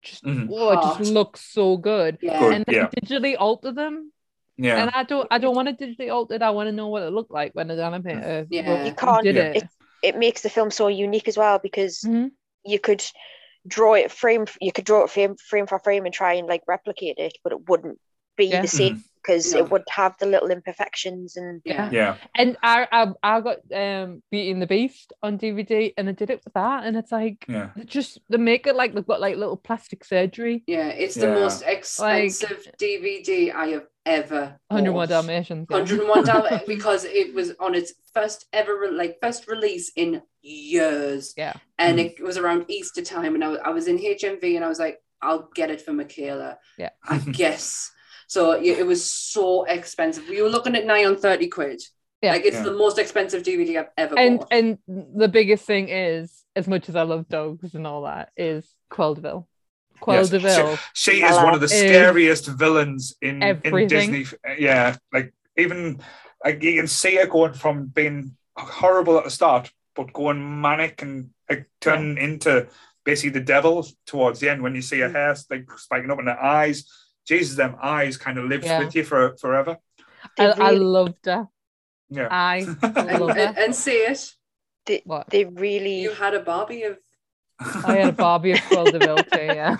just 0.03 0.25
Mhm. 0.25 0.49
oh, 0.53 0.71
it 0.71 0.99
just 0.99 1.13
looks 1.13 1.41
so 1.53 1.77
good. 1.77 2.19
yeah. 2.23 2.39
Good. 2.39 2.55
And 2.55 2.65
they 2.67 2.77
yeah. 2.77 2.89
digitally 2.97 3.35
alter 3.39 3.73
them. 3.73 4.13
Yeah. 4.57 4.83
And 4.83 4.91
I 4.95 5.03
don't 5.05 5.27
I 5.31 5.39
don't 5.39 5.55
want 5.55 5.69
to 5.69 5.75
digitally 5.87 6.13
altered. 6.13 6.43
I 6.43 6.51
want 6.51 6.69
to 6.69 6.73
know 6.73 6.89
what 6.89 7.03
it 7.03 7.11
looked 7.13 7.31
like 7.31 7.53
when 7.55 7.69
the 7.69 7.75
animator 7.75 8.47
Yeah. 8.51 8.71
wrote- 8.71 8.87
You 8.87 8.95
can't- 8.95 9.23
did 9.25 9.37
Yeah. 9.37 9.43
it. 9.57 9.65
it 10.03 10.17
makes 10.19 10.43
the 10.43 10.51
film 10.51 10.71
so 10.71 10.89
unique 10.89 11.29
as 11.29 11.37
well 11.39 11.59
because 11.59 12.01
Mhm. 12.01 12.31
you 12.65 12.79
could 12.79 13.03
draw 13.67 13.95
it 13.95 14.11
frame 14.13 14.45
you 14.61 14.71
could 14.73 14.85
draw 14.85 15.05
it 15.05 15.11
frame 15.11 15.35
frame 15.37 15.67
for 15.67 15.79
frame 15.79 16.05
and 16.05 16.13
try 16.15 16.35
and 16.35 16.47
like 16.47 16.63
replicate 16.69 17.17
it 17.19 17.39
but 17.43 17.53
it 17.53 17.67
wouldn't 17.69 17.99
be 18.37 18.45
Yeah. 18.47 18.61
the 18.61 18.69
same 18.69 19.03
because 19.25 19.53
No. 19.55 19.61
it 19.61 19.71
would 19.71 19.83
have 19.91 20.15
the 20.19 20.27
little 20.27 20.51
imperfections 20.51 21.37
and 21.37 21.63
yeah. 21.65 21.89
yeah. 21.91 22.17
And 22.37 22.57
I, 22.63 22.87
I 22.93 23.13
I 23.23 23.41
got 23.41 23.59
um 23.75 24.23
Beauty 24.31 24.51
and 24.51 24.61
the 24.63 24.67
Beast 24.67 25.13
on 25.23 25.39
DVD 25.39 25.93
and 25.97 26.09
I 26.09 26.13
did 26.13 26.31
it 26.31 26.43
with 26.45 26.53
that 26.55 26.85
and 26.85 26.97
it's 26.97 27.11
like 27.13 27.45
Yeah. 27.49 27.71
just 27.87 28.19
they 28.29 28.37
make 28.37 28.67
it 28.67 28.77
like 28.77 28.95
they've 28.95 29.07
got 29.07 29.21
like 29.21 29.37
little 29.37 29.57
plastic 29.57 30.05
surgery. 30.05 30.63
Yeah, 30.67 30.89
it's 30.89 31.15
the 31.15 31.29
Yeah. 31.29 31.35
most 31.35 31.63
expensive 31.63 32.67
DVD 32.81 33.55
I 33.55 33.67
have 33.69 33.87
ever. 34.07 34.59
101 34.69 34.95
bought. 34.95 35.09
Dalmatians. 35.09 35.67
yeah. 35.71 35.77
101 35.79 36.25
dollars 36.25 36.61
because 36.67 37.05
it 37.07 37.35
was 37.35 37.53
on 37.59 37.75
its 37.75 37.95
first 38.13 38.45
ever 38.53 38.79
re- 38.79 38.91
like 38.91 39.17
first 39.23 39.49
release 39.49 39.91
in 39.97 40.21
years 40.43 41.33
Yeah. 41.37 41.55
and 41.79 41.99
Mm. 41.99 42.05
it 42.07 42.23
was 42.23 42.37
around 42.37 42.67
easter 42.69 43.03
time 43.03 43.35
and 43.35 43.43
I, 43.45 43.55
I 43.55 43.71
was 43.71 43.89
in 43.89 43.99
hmv 43.99 44.45
and 44.57 44.65
i 44.65 44.69
was 44.69 44.79
like 44.79 44.99
i'll 45.23 45.49
get 45.55 45.71
it 45.71 45.81
for 45.81 45.93
michaela 45.95 46.59
Yeah. 46.79 46.91
i 47.09 47.19
guess 47.41 47.91
so 48.35 48.57
yeah, 48.57 48.75
it 48.83 48.87
was 48.87 49.03
so 49.11 49.65
expensive 49.65 50.29
we 50.29 50.43
were 50.43 50.49
looking 50.57 50.75
at 50.77 50.85
nigh 50.87 51.05
on 51.05 51.17
30 51.17 51.49
quid 51.49 51.81
Yeah. 52.23 52.33
like 52.33 52.45
it's 52.45 52.57
Yeah. 52.57 52.65
the 52.71 52.73
most 52.85 52.99
expensive 52.99 53.43
dvd 53.43 53.71
i've 53.81 53.93
ever 53.97 54.19
And 54.19 54.41
bought 54.41 54.49
and 54.51 54.79
the 55.23 55.29
biggest 55.39 55.65
thing 55.65 55.89
is, 55.89 56.45
as 56.57 56.67
much 56.69 56.89
as 56.89 56.97
I 56.97 57.03
love 57.03 57.29
dogs 57.29 57.75
and 57.75 57.87
all 57.87 58.03
that, 58.11 58.31
is 58.37 58.63
Queldeville. 58.91 59.47
Yes. 60.07 60.31
Queldeville. 60.31 60.79
She 60.93 61.23
is 61.29 61.37
one 61.37 61.55
of 61.55 61.61
the 61.61 61.69
scariest 61.69 62.47
villains 62.47 63.15
in, 63.21 63.43
in. 63.43 63.89
Disney. 63.89 64.25
Yeah, 64.59 64.97
like 65.13 65.33
even 65.57 66.01
like 66.45 66.63
you 66.63 66.75
can 66.81 66.87
see 66.87 67.17
her 67.17 67.27
going 67.27 67.55
from 67.55 67.87
being 67.87 68.37
horrible 68.57 69.19
at 69.19 69.25
the 69.25 69.31
start, 69.31 69.73
but 69.97 70.13
going 70.13 70.41
manic 70.61 71.03
and 71.03 71.31
like 71.51 71.69
turning 71.81 72.19
into 72.19 72.69
basically 73.05 73.31
the 73.39 73.47
devil 73.55 73.87
towards 74.07 74.39
the 74.41 74.49
end 74.51 74.63
when 74.63 74.75
you 74.75 74.83
see 74.83 75.01
her 75.01 75.11
hair 75.11 75.37
like 75.51 75.67
spiking 75.77 76.11
up 76.11 76.19
in 76.21 76.27
her 76.27 76.43
eyes. 76.59 76.79
Jesus, 77.27 77.57
them 77.57 77.77
eyes 77.83 78.17
kind 78.17 78.39
of 78.39 78.45
lives 78.47 78.67
Yeah. 78.67 78.81
with 78.81 78.95
you 78.95 79.05
for 79.05 79.37
forever. 79.39 79.79
they 80.37 80.47
I, 80.47 80.69
I 80.69 80.71
loved 80.73 81.25
her. 81.27 81.49
Yeah. 82.11 82.29
I 82.31 82.67
and, 82.83 83.21
love 83.21 83.37
and, 83.37 83.59
and 83.59 83.75
say 83.75 84.07
it 84.07 85.03
What? 85.05 85.31
they 85.31 85.45
really 85.45 86.01
you 86.03 86.11
had 86.13 86.35
a 86.35 86.41
barbie 86.41 86.83
of 86.83 86.99
I 87.61 87.97
had 87.99 88.09
a 88.09 88.13
Barbie 88.13 88.53
of 88.53 88.59
Cruella 88.59 88.93
de 88.93 88.99
Vil 88.99 89.17
too. 89.17 89.41
Yeah. 89.41 89.77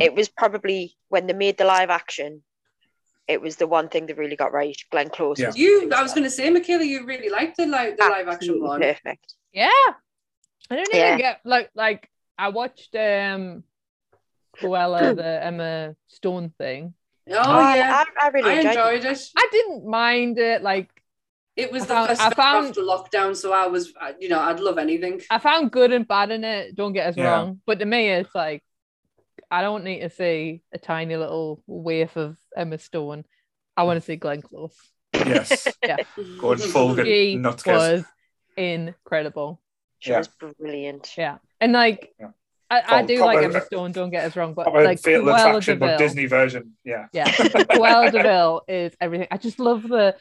It 0.00 0.14
was 0.14 0.28
probably 0.28 0.96
when 1.08 1.26
they 1.26 1.32
made 1.32 1.56
the 1.58 1.64
live 1.64 1.90
action. 1.90 2.42
It 3.28 3.40
was 3.40 3.56
the 3.56 3.66
one 3.66 3.88
thing 3.88 4.06
they 4.06 4.12
really 4.14 4.36
got 4.36 4.52
right. 4.52 4.76
Glenn 4.90 5.08
Close. 5.10 5.38
Yeah. 5.38 5.52
You, 5.54 5.90
I 5.94 6.02
was 6.02 6.12
going 6.12 6.24
to 6.24 6.30
say, 6.30 6.50
Michaela, 6.50 6.84
you 6.84 7.06
really 7.06 7.28
liked 7.28 7.56
the 7.58 7.66
live, 7.66 7.96
the 7.96 8.04
live 8.04 8.28
action 8.28 8.60
one. 8.62 8.80
Perfect. 8.80 9.34
yeah. 9.52 9.68
I 10.70 10.76
don't 10.76 10.88
even 10.88 10.98
Yeah. 11.00 11.16
get 11.18 11.40
like 11.44 11.70
like 11.74 12.08
I 12.38 12.48
watched 12.48 12.94
um 12.96 13.62
Cruella 14.56 15.14
the 15.22 15.44
Emma 15.44 15.94
Stone 16.08 16.52
thing. 16.58 16.94
Oh, 17.30 17.34
I, 17.38 17.76
yeah. 17.76 18.04
I, 18.20 18.26
I 18.26 18.28
really 18.30 18.50
I 18.50 18.54
enjoyed, 18.54 18.74
it. 18.74 18.96
enjoyed 18.96 19.12
it. 19.12 19.20
I 19.36 19.48
didn't 19.52 19.86
mind 19.86 20.38
it. 20.38 20.62
Like 20.62 20.90
It 21.56 21.70
was 21.70 21.82
I 21.82 21.86
the 21.86 21.94
found- 21.94 22.08
first 22.08 22.20
I 22.20 22.30
found- 22.30 22.66
after 22.68 22.80
lockdown, 22.82 23.36
so 23.36 23.52
I 23.52 23.66
was, 23.68 23.92
uh, 24.00 24.12
you 24.18 24.28
know, 24.28 24.40
I'd 24.40 24.60
love 24.60 24.78
anything. 24.78 25.20
I 25.30 25.38
found 25.38 25.70
good 25.70 25.92
and 25.92 26.06
bad 26.06 26.30
in 26.30 26.42
it. 26.44 26.74
Don't 26.74 26.92
get 26.92 27.06
us 27.08 27.16
Yeah. 27.16 27.30
wrong, 27.30 27.60
but 27.66 27.78
to 27.78 27.84
me, 27.84 28.08
it's 28.10 28.34
like 28.34 28.62
I 29.50 29.60
don't 29.62 29.84
need 29.84 30.00
to 30.00 30.10
see 30.10 30.62
a 30.72 30.78
tiny 30.78 31.16
little 31.16 31.62
waif 31.66 32.16
of 32.16 32.36
Emma 32.56 32.78
Stone. 32.78 33.24
I 33.76 33.82
want 33.84 33.98
to 33.98 34.04
see 34.04 34.16
Glenn 34.16 34.42
Close. 34.42 34.74
Yes. 35.14 35.68
Yeah. 35.84 35.96
Going 36.38 36.58
full 36.58 36.94
good 36.94 37.06
She 37.06 37.36
nutcase. 37.36 37.66
was 37.66 38.04
incredible. 38.56 39.60
She 39.98 40.10
Yeah. 40.10 40.18
was 40.18 40.28
brilliant. 40.58 41.12
Yeah, 41.16 41.38
and 41.60 41.72
like 41.72 42.14
Yeah. 42.18 42.28
I, 42.72 42.78
I 42.78 42.82
Proper- 42.82 43.06
do 43.06 43.20
like 43.20 43.38
proper- 43.38 43.56
Emma 43.56 43.66
Stone. 43.66 43.92
Don't 43.92 44.10
get 44.10 44.24
us 44.24 44.36
wrong, 44.36 44.54
but 44.54 44.64
Proper 44.64 44.84
like 44.84 45.00
fatal 45.00 45.22
Cruella 45.26 45.38
attraction, 45.48 45.78
but 45.78 45.98
Disney 45.98 46.26
version. 46.26 46.72
Yeah. 46.84 47.06
Yeah, 47.12 47.30
Cruella 47.30 48.10
de 48.10 48.22
Vil 48.22 48.62
is 48.68 48.92
everything. 49.00 49.28
I 49.30 49.36
just 49.38 49.58
love 49.58 49.82
the. 49.82 50.16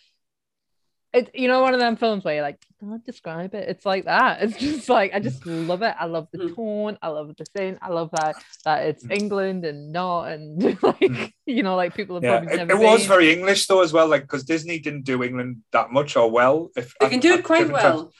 It, 1.13 1.29
you 1.35 1.49
know, 1.49 1.61
one 1.61 1.73
of 1.73 1.81
them 1.81 1.97
films 1.97 2.23
where 2.23 2.35
you're 2.35 2.43
like, 2.43 2.57
can't 2.79 3.05
describe 3.05 3.53
it. 3.53 3.67
It's 3.67 3.85
like 3.85 4.05
that. 4.05 4.41
It's 4.41 4.55
just 4.57 4.87
like 4.87 5.13
I 5.13 5.19
just 5.19 5.45
love 5.45 5.81
it. 5.81 5.93
I 5.99 6.05
love 6.05 6.29
the 6.31 6.37
Mm. 6.39 6.55
tone. 6.55 6.97
I 7.01 7.09
love 7.09 7.35
the 7.35 7.43
thing. 7.53 7.77
I 7.81 7.89
love 7.89 8.11
that 8.13 8.35
that 8.63 8.85
it's 8.85 9.03
Mm. 9.03 9.17
England 9.19 9.65
and 9.65 9.91
not, 9.91 10.29
and 10.31 10.63
like 10.81 10.99
Mm. 11.01 11.31
you 11.45 11.63
know, 11.63 11.75
like 11.75 11.95
people 11.95 12.15
have 12.15 12.23
Yeah, 12.23 12.37
probably 12.39 12.53
it, 12.53 12.57
never 12.65 12.71
it 12.71 12.85
was 12.85 13.01
been. 13.01 13.09
very 13.09 13.33
English 13.33 13.67
though 13.67 13.81
as 13.81 13.91
well, 13.91 14.07
like 14.07 14.21
because 14.21 14.45
Disney 14.45 14.79
didn't 14.79 15.03
do 15.03 15.21
England 15.21 15.63
that 15.73 15.91
much 15.91 16.15
or 16.15 16.31
well. 16.31 16.69
If 16.77 16.93
They 16.99 17.07
at- 17.07 17.11
can 17.11 17.19
do 17.19 17.33
at 17.33 17.39
it 17.39 17.43
quite 17.45 17.69
well. 17.69 18.03
times. 18.05 18.13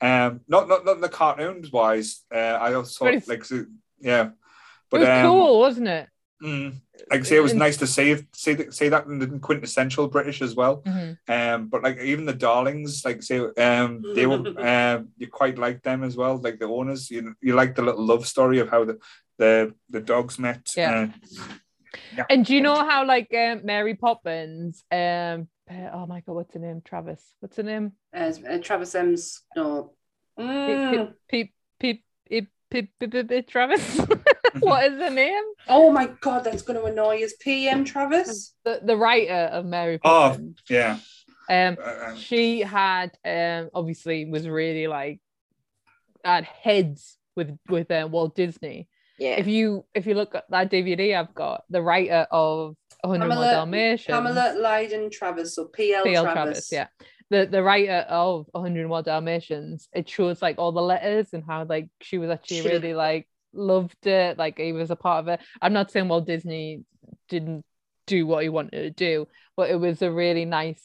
Well. 0.00 0.26
Um, 0.28 0.40
not 0.48 0.68
not 0.68 0.84
not 0.84 1.00
the 1.00 1.08
cartoons 1.08 1.72
wise. 1.72 2.24
Uh, 2.34 2.38
I 2.38 2.74
also 2.74 3.04
But 3.06 3.28
like 3.28 3.44
so- 3.44 3.66
yeah, 4.00 4.26
it 4.26 4.32
but 4.90 5.00
was 5.00 5.08
um, 5.08 5.22
cool, 5.26 5.58
wasn't 5.58 5.88
it? 5.88 6.08
mm, 6.42 6.72
like 7.10 7.20
I 7.20 7.22
say, 7.24 7.36
it 7.36 7.42
was 7.42 7.54
nice 7.54 7.76
to 7.78 7.86
see 7.86 8.16
see 8.32 8.54
that 8.54 8.72
see 8.74 8.88
that 8.90 9.06
in 9.06 9.18
the 9.18 9.26
quintessential 9.40 10.06
British 10.08 10.40
as 10.40 10.54
well. 10.54 10.82
Mhm. 10.82 11.18
Um, 11.28 11.68
but 11.68 11.82
like 11.82 11.98
even 11.98 12.26
the 12.26 12.32
darlings, 12.34 13.04
like 13.04 13.22
say, 13.22 13.38
um, 13.40 14.02
they 14.14 14.26
were 14.26 14.36
um, 14.58 15.08
you 15.16 15.26
quite 15.26 15.58
like 15.58 15.82
them 15.82 16.04
as 16.04 16.16
well. 16.16 16.36
Like 16.38 16.58
the 16.60 16.66
owners, 16.68 17.10
you 17.10 17.34
you 17.40 17.54
like 17.54 17.74
the 17.74 17.82
little 17.82 18.06
love 18.06 18.26
story 18.26 18.60
of 18.60 18.68
how 18.68 18.84
the 18.84 18.98
the 19.38 19.74
the 19.90 20.00
dogs 20.00 20.38
met. 20.38 20.72
Yeah. 20.76 21.08
Uh, 21.08 21.08
And 22.30 22.44
do 22.44 22.54
you 22.54 22.60
know 22.60 22.76
how 22.88 23.04
like 23.06 23.32
um, 23.34 23.62
Mary 23.64 23.94
Poppins? 23.94 24.82
Um, 24.90 25.48
oh 25.70 26.06
my 26.06 26.20
god, 26.20 26.34
what's 26.34 26.54
her 26.54 26.60
name? 26.60 26.82
Travis. 26.84 27.22
What's 27.40 27.56
her 27.56 27.62
name? 27.62 27.92
As 28.12 28.42
uh, 28.42 28.58
Travis 28.62 28.94
M's, 28.94 29.42
no. 29.56 29.92
Mm. 30.38 31.14
Travis. 33.48 33.98
what 34.60 34.84
is 34.92 35.00
her 35.00 35.10
name? 35.10 35.42
Oh 35.68 35.90
my 35.90 36.06
god, 36.20 36.44
that's 36.44 36.62
going 36.62 36.78
to 36.78 36.86
annoy 36.86 37.22
us. 37.24 37.32
PM 37.40 37.84
Travis. 37.84 38.54
The 38.64 38.80
the 38.82 38.96
writer 38.96 39.32
of 39.52 39.64
Mary 39.64 39.98
Poppins. 39.98 40.14
Oh. 40.14 40.30
Poppins. 40.30 40.62
yeah. 40.68 40.98
Um, 41.50 41.76
Uh, 41.82 42.14
she 42.14 42.60
had 42.60 43.16
um 43.24 43.70
obviously 43.74 44.26
was 44.26 44.46
really 44.46 44.86
like 44.86 45.20
at 46.24 46.44
heads 46.44 47.16
with 47.36 47.56
with 47.68 47.90
uh, 47.90 48.08
Walt 48.10 48.34
Disney. 48.34 48.88
Yeah. 49.18 49.36
If 49.38 49.46
you 49.46 49.84
if 49.94 50.06
you 50.06 50.14
look 50.14 50.34
at 50.34 50.44
that 50.50 50.70
DVD 50.70 51.18
I've 51.18 51.34
got, 51.34 51.64
the 51.70 51.82
writer 51.82 52.26
of 52.30 52.76
101 53.02 53.28
Pamela- 53.28 53.52
Dalmatians, 53.52 54.06
Pamela 54.14 54.54
Lyndon 54.58 55.10
Travis, 55.10 55.58
or 55.58 55.66
PL, 55.68 56.04
P.L. 56.04 56.22
Travis. 56.24 56.68
Travis, 56.68 56.72
yeah. 56.72 56.86
The 57.30 57.46
the 57.46 57.62
writer 57.62 58.06
of 58.08 58.46
101 58.52 59.04
Dalmatians, 59.04 59.88
it 59.92 60.08
shows 60.08 60.40
like 60.40 60.58
all 60.58 60.72
the 60.72 60.80
letters 60.80 61.28
and 61.32 61.42
how 61.46 61.64
like 61.64 61.88
she 62.00 62.18
was 62.18 62.30
actually 62.30 62.62
She- 62.62 62.68
really 62.68 62.94
like 62.94 63.28
loved 63.52 64.06
it, 64.06 64.38
like 64.38 64.58
he 64.58 64.72
was 64.72 64.90
a 64.90 64.96
part 64.96 65.20
of 65.24 65.28
it. 65.28 65.40
I'm 65.60 65.72
not 65.72 65.90
saying 65.90 66.08
Walt 66.08 66.26
Disney 66.26 66.84
didn't 67.28 67.64
do 68.06 68.26
what 68.26 68.42
he 68.42 68.48
wanted 68.48 68.82
to 68.82 68.90
do, 68.90 69.26
but 69.56 69.68
it 69.70 69.76
was 69.76 70.00
a 70.02 70.10
really 70.12 70.44
nice 70.44 70.82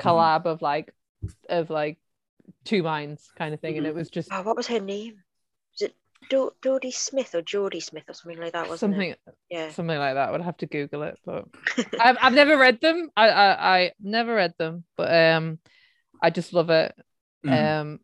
Mm-hmm. 0.00 0.08
collab 0.10 0.46
of 0.46 0.62
like 0.62 0.94
of 1.48 1.70
like 1.70 1.98
two 2.64 2.84
minds 2.84 3.28
kind 3.36 3.52
of 3.52 3.58
thing, 3.60 3.76
and 3.78 3.84
it 3.86 3.94
was 3.96 4.10
just 4.10 4.28
Oh, 4.32 4.42
what 4.42 4.56
was 4.56 4.68
her 4.68 4.78
name? 4.78 5.16
Was 6.22 6.28
Do- 6.30 6.52
Dodie 6.62 6.90
Smith 6.90 7.34
or 7.34 7.42
Jodie 7.42 7.82
Smith 7.82 8.04
or 8.08 8.14
something 8.14 8.40
like 8.40 8.52
that? 8.52 8.68
Wasn't 8.68 8.92
something 8.92 9.10
it? 9.10 9.18
Yeah. 9.50 9.70
something 9.70 9.98
like 9.98 10.14
that. 10.14 10.28
I 10.28 10.32
would 10.32 10.40
have 10.42 10.56
to 10.58 10.66
Google 10.66 11.02
it, 11.04 11.18
but 11.24 11.44
I've 12.00 12.16
I've 12.20 12.32
never 12.34 12.56
read 12.58 12.80
them. 12.80 13.10
I 13.16 13.28
I 13.28 13.76
I 13.78 13.92
never 14.00 14.34
read 14.34 14.54
them, 14.58 14.84
but 14.96 15.12
um, 15.14 15.58
I 16.22 16.30
just 16.30 16.52
love 16.52 16.70
it. 16.70 16.94
mhm. 17.46 17.80
um 17.80 18.00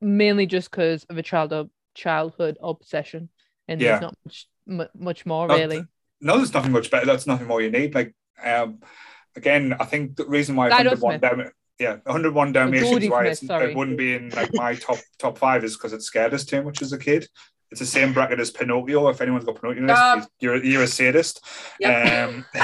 mainly 0.00 0.46
just 0.46 0.70
because 0.70 1.04
of 1.10 1.16
a 1.18 1.22
child 1.22 1.70
childhood 1.94 2.56
obsession 2.62 3.28
and 3.68 3.80
Yeah. 3.80 3.90
there's 3.90 4.00
not 4.02 4.16
much 4.24 4.46
mu- 4.66 5.00
much 5.04 5.24
more 5.26 5.46
Not- 5.46 5.58
really 5.58 5.84
No, 6.20 6.36
there's 6.38 6.54
nothing 6.54 6.72
much 6.72 6.90
better. 6.90 7.06
That's 7.06 7.26
nothing 7.26 7.46
more 7.46 7.60
you 7.60 7.70
need. 7.70 7.94
Like, 7.94 8.14
um, 8.42 8.80
again, 9.36 9.74
I 9.78 9.84
think 9.84 10.16
the 10.16 10.24
reason 10.26 10.56
why 10.56 10.70
Dido 10.70 10.96
101 10.96 11.18
Smith. 11.18 11.20
Dalm- 11.20 11.52
yeah, 11.82 11.96
101 12.04 12.52
Dalmatians, 12.52 12.90
Geordie 12.90 13.08
why 13.10 13.22
Smith, 13.24 13.32
it's, 13.32 13.46
sorry. 13.46 13.70
it 13.70 13.76
wouldn't 13.76 13.98
be 13.98 14.14
in 14.14 14.30
like 14.30 14.52
my 14.54 14.74
top 14.76 14.98
top 15.18 15.36
five 15.38 15.64
is 15.64 15.76
because 15.76 15.92
it 15.92 16.02
scared 16.02 16.32
us 16.34 16.44
too 16.44 16.62
much 16.62 16.80
as 16.82 16.92
a 16.92 16.98
kid. 16.98 17.26
It's 17.70 17.80
the 17.80 17.86
same 17.86 18.12
bracket 18.12 18.38
as 18.38 18.50
Pinocchio. 18.50 19.08
If 19.08 19.20
anyone's 19.22 19.44
got 19.44 19.60
Pinocchio, 19.60 19.82
list, 19.82 19.98
Ah. 19.98 20.26
you're 20.40 20.62
you're 20.62 20.82
a 20.82 20.86
sadist. 20.86 21.42
Yep. 21.80 22.28
Um, 22.28 22.44
You're 22.54 22.62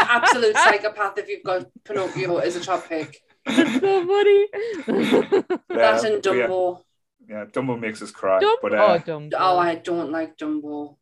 an 0.00 0.06
absolute 0.18 0.56
psychopath 0.56 1.16
if 1.18 1.28
you've 1.28 1.44
got 1.44 1.66
Pinocchio 1.84 2.38
as 2.38 2.56
a 2.56 2.60
top 2.60 2.88
pick. 2.88 3.16
That's 3.46 3.80
so 3.80 4.06
funny 4.06 4.46
that 5.70 6.04
um, 6.04 6.04
and 6.06 6.22
but 6.22 6.36
yeah, 6.36 6.46
Dumbo. 6.48 6.82
yeah, 7.28 7.44
Dumbo 7.46 7.78
makes 7.80 8.02
us 8.02 8.10
cry. 8.10 8.40
Dumb- 8.40 8.56
But 8.60 8.74
oh 8.74 8.76
uh, 8.78 8.98
dumb 8.98 9.30
Oh, 9.38 9.58
I 9.58 9.76
don't 9.76 10.10
like 10.10 10.36
Dumbo. 10.36 10.96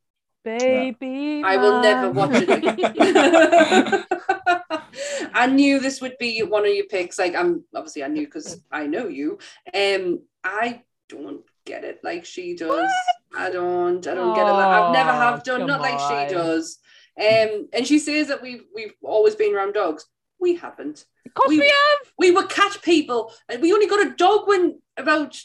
Baby 0.59 1.43
I 1.45 1.57
will 1.57 1.81
never 1.83 2.11
watch 2.11 2.31
it 2.35 2.49
again. 2.49 4.05
I 5.35 5.47
knew 5.47 5.79
this 5.79 6.01
would 6.01 6.16
be 6.19 6.43
one 6.43 6.65
of 6.66 6.73
your 6.75 6.87
picks. 6.87 7.19
Like 7.19 7.35
I'm 7.35 7.65
obviously 7.75 8.03
I 8.05 8.09
knew 8.09 8.25
because 8.25 8.62
I 8.73 8.87
know 8.87 9.07
you. 9.09 9.39
Um, 9.75 10.23
I 10.45 10.83
don't 11.09 11.43
get 11.65 11.85
it 11.85 12.01
like 12.03 12.25
she 12.25 12.55
does. 12.57 12.91
I 13.37 13.51
don't. 13.51 14.05
I 14.07 14.15
don't 14.15 14.35
get 14.35 14.47
it. 14.47 14.51
Like, 14.53 14.66
I've 14.66 14.93
never 14.93 15.12
have 15.12 15.45
done. 15.45 15.61
come 15.61 15.66
Not 15.69 15.81
like 15.81 15.99
she 16.01 16.35
does. 16.35 16.79
Um, 17.20 17.69
and 17.73 17.87
she 17.87 17.99
says 17.99 18.29
that 18.29 18.43
we've 18.43 18.65
we've 18.75 18.95
always 19.03 19.35
been 19.35 19.55
around 19.55 19.73
dogs. 19.75 20.07
We 20.41 20.55
haven't. 20.57 21.05
of 21.27 21.35
course 21.35 21.49
we- 21.51 21.59
we, 21.59 21.66
have 21.69 22.12
We 22.19 22.31
were 22.31 22.45
cat 22.45 22.79
people, 22.83 23.33
and 23.49 23.61
we 23.61 23.73
only 23.73 23.87
got 23.87 24.07
a 24.07 24.15
dog 24.15 24.47
when 24.49 24.81
about. 24.97 25.37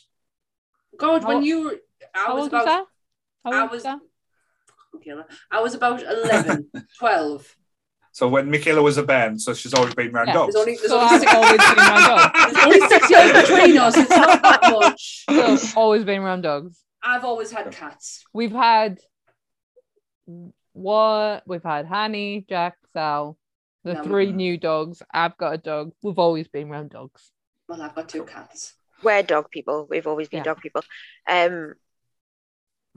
God, 0.97 1.23
How- 1.23 1.27
when 1.29 1.43
you 1.43 1.63
were, 1.63 1.75
I 2.13 2.31
was 2.33 2.33
old 2.33 2.39
was 2.39 2.47
about. 2.47 2.65
that 2.65 2.85
how 3.43 3.51
I 3.51 3.61
old 3.63 3.71
was. 3.71 3.83
That 4.93 4.99
Michaela, 4.99 5.25
I 5.51 5.61
was 5.61 5.73
about 5.73 6.01
11, 6.03 6.69
12. 6.99 7.55
so 8.11 8.27
when 8.27 8.49
Michaela 8.51 8.81
was 8.81 8.97
a 8.97 9.03
band, 9.03 9.41
so 9.41 9.53
she's 9.53 9.73
always 9.73 9.93
been 9.95 10.13
around 10.15 10.27
Yeah, 10.27 10.33
dogs. 10.33 10.53
There's 10.53 10.61
only, 10.65 10.77
there's 10.77 10.89
So 10.89 10.99
only 11.01 11.19
six, 11.19 11.33
always 11.33 11.57
been 11.57 11.79
around 11.79 12.07
dogs. 12.33 12.53
there's 12.53 12.65
only 12.65 12.87
six 12.87 13.09
years 13.09 13.41
between 13.41 13.77
us. 13.77 13.97
It's 13.97 14.09
not 14.09 14.41
that 14.41 14.61
much. 14.71 15.25
so 15.59 15.79
always 15.79 16.03
been 16.03 16.21
around 16.21 16.41
dogs 16.41 16.79
I've 17.05 17.25
always 17.25 17.51
had 17.51 17.69
cats. 17.71 18.23
we've 18.33 18.51
had 18.53 18.99
what 20.73 21.43
we've 21.45 21.63
had 21.63 21.85
Hanny 21.85 22.45
Jack 22.47 22.77
Sal 22.93 23.37
the 23.83 23.95
No. 23.95 24.03
three 24.03 24.31
new 24.31 24.57
dogs 24.57 25.01
I've 25.13 25.37
got 25.37 25.53
a 25.53 25.57
dog 25.57 25.91
we've 26.01 26.17
always 26.19 26.47
been 26.47 26.69
around 26.69 26.91
dogs 26.91 27.31
Well, 27.67 27.81
I've 27.81 27.93
got 27.95 28.07
two 28.09 28.23
cats. 28.23 28.73
We're 29.03 29.21
dog 29.23 29.51
people. 29.51 29.85
We've 29.89 30.07
always 30.07 30.29
been 30.29 30.37
Yeah. 30.39 30.43
dog 30.45 30.61
people. 30.61 30.81
Um, 31.27 31.73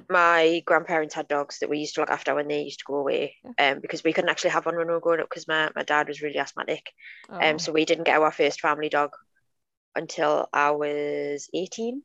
my 0.09 0.63
grandparents 0.67 1.15
had 1.15 1.29
dogs 1.29 1.59
that 1.59 1.71
we 1.71 1.79
used 1.79 1.95
to 1.95 2.01
look 2.01 2.11
after 2.11 2.35
when 2.35 2.49
they 2.49 2.63
used 2.63 2.81
to 2.81 2.85
go 2.87 2.97
away. 2.97 3.37
Um, 3.59 3.81
because 3.81 4.05
we 4.05 4.13
couldn't 4.13 4.31
actually 4.31 4.51
have 4.51 4.67
one 4.67 4.77
when 4.77 4.87
we 4.87 4.93
were 4.93 5.01
growing 5.01 5.21
up 5.21 5.29
because 5.29 5.49
my, 5.49 5.71
my 5.75 5.83
dad 5.83 6.09
was 6.09 6.23
really 6.23 6.39
asthmatic. 6.39 6.91
Oh. 7.29 7.39
Um, 7.41 7.59
so 7.59 7.73
we 7.73 7.85
didn't 7.85 8.05
get 8.05 8.21
our 8.21 8.33
first 8.33 8.61
family 8.61 8.89
dog 8.89 9.11
until 9.95 10.49
I 10.53 10.73
was 10.73 11.49
18. 11.55 12.03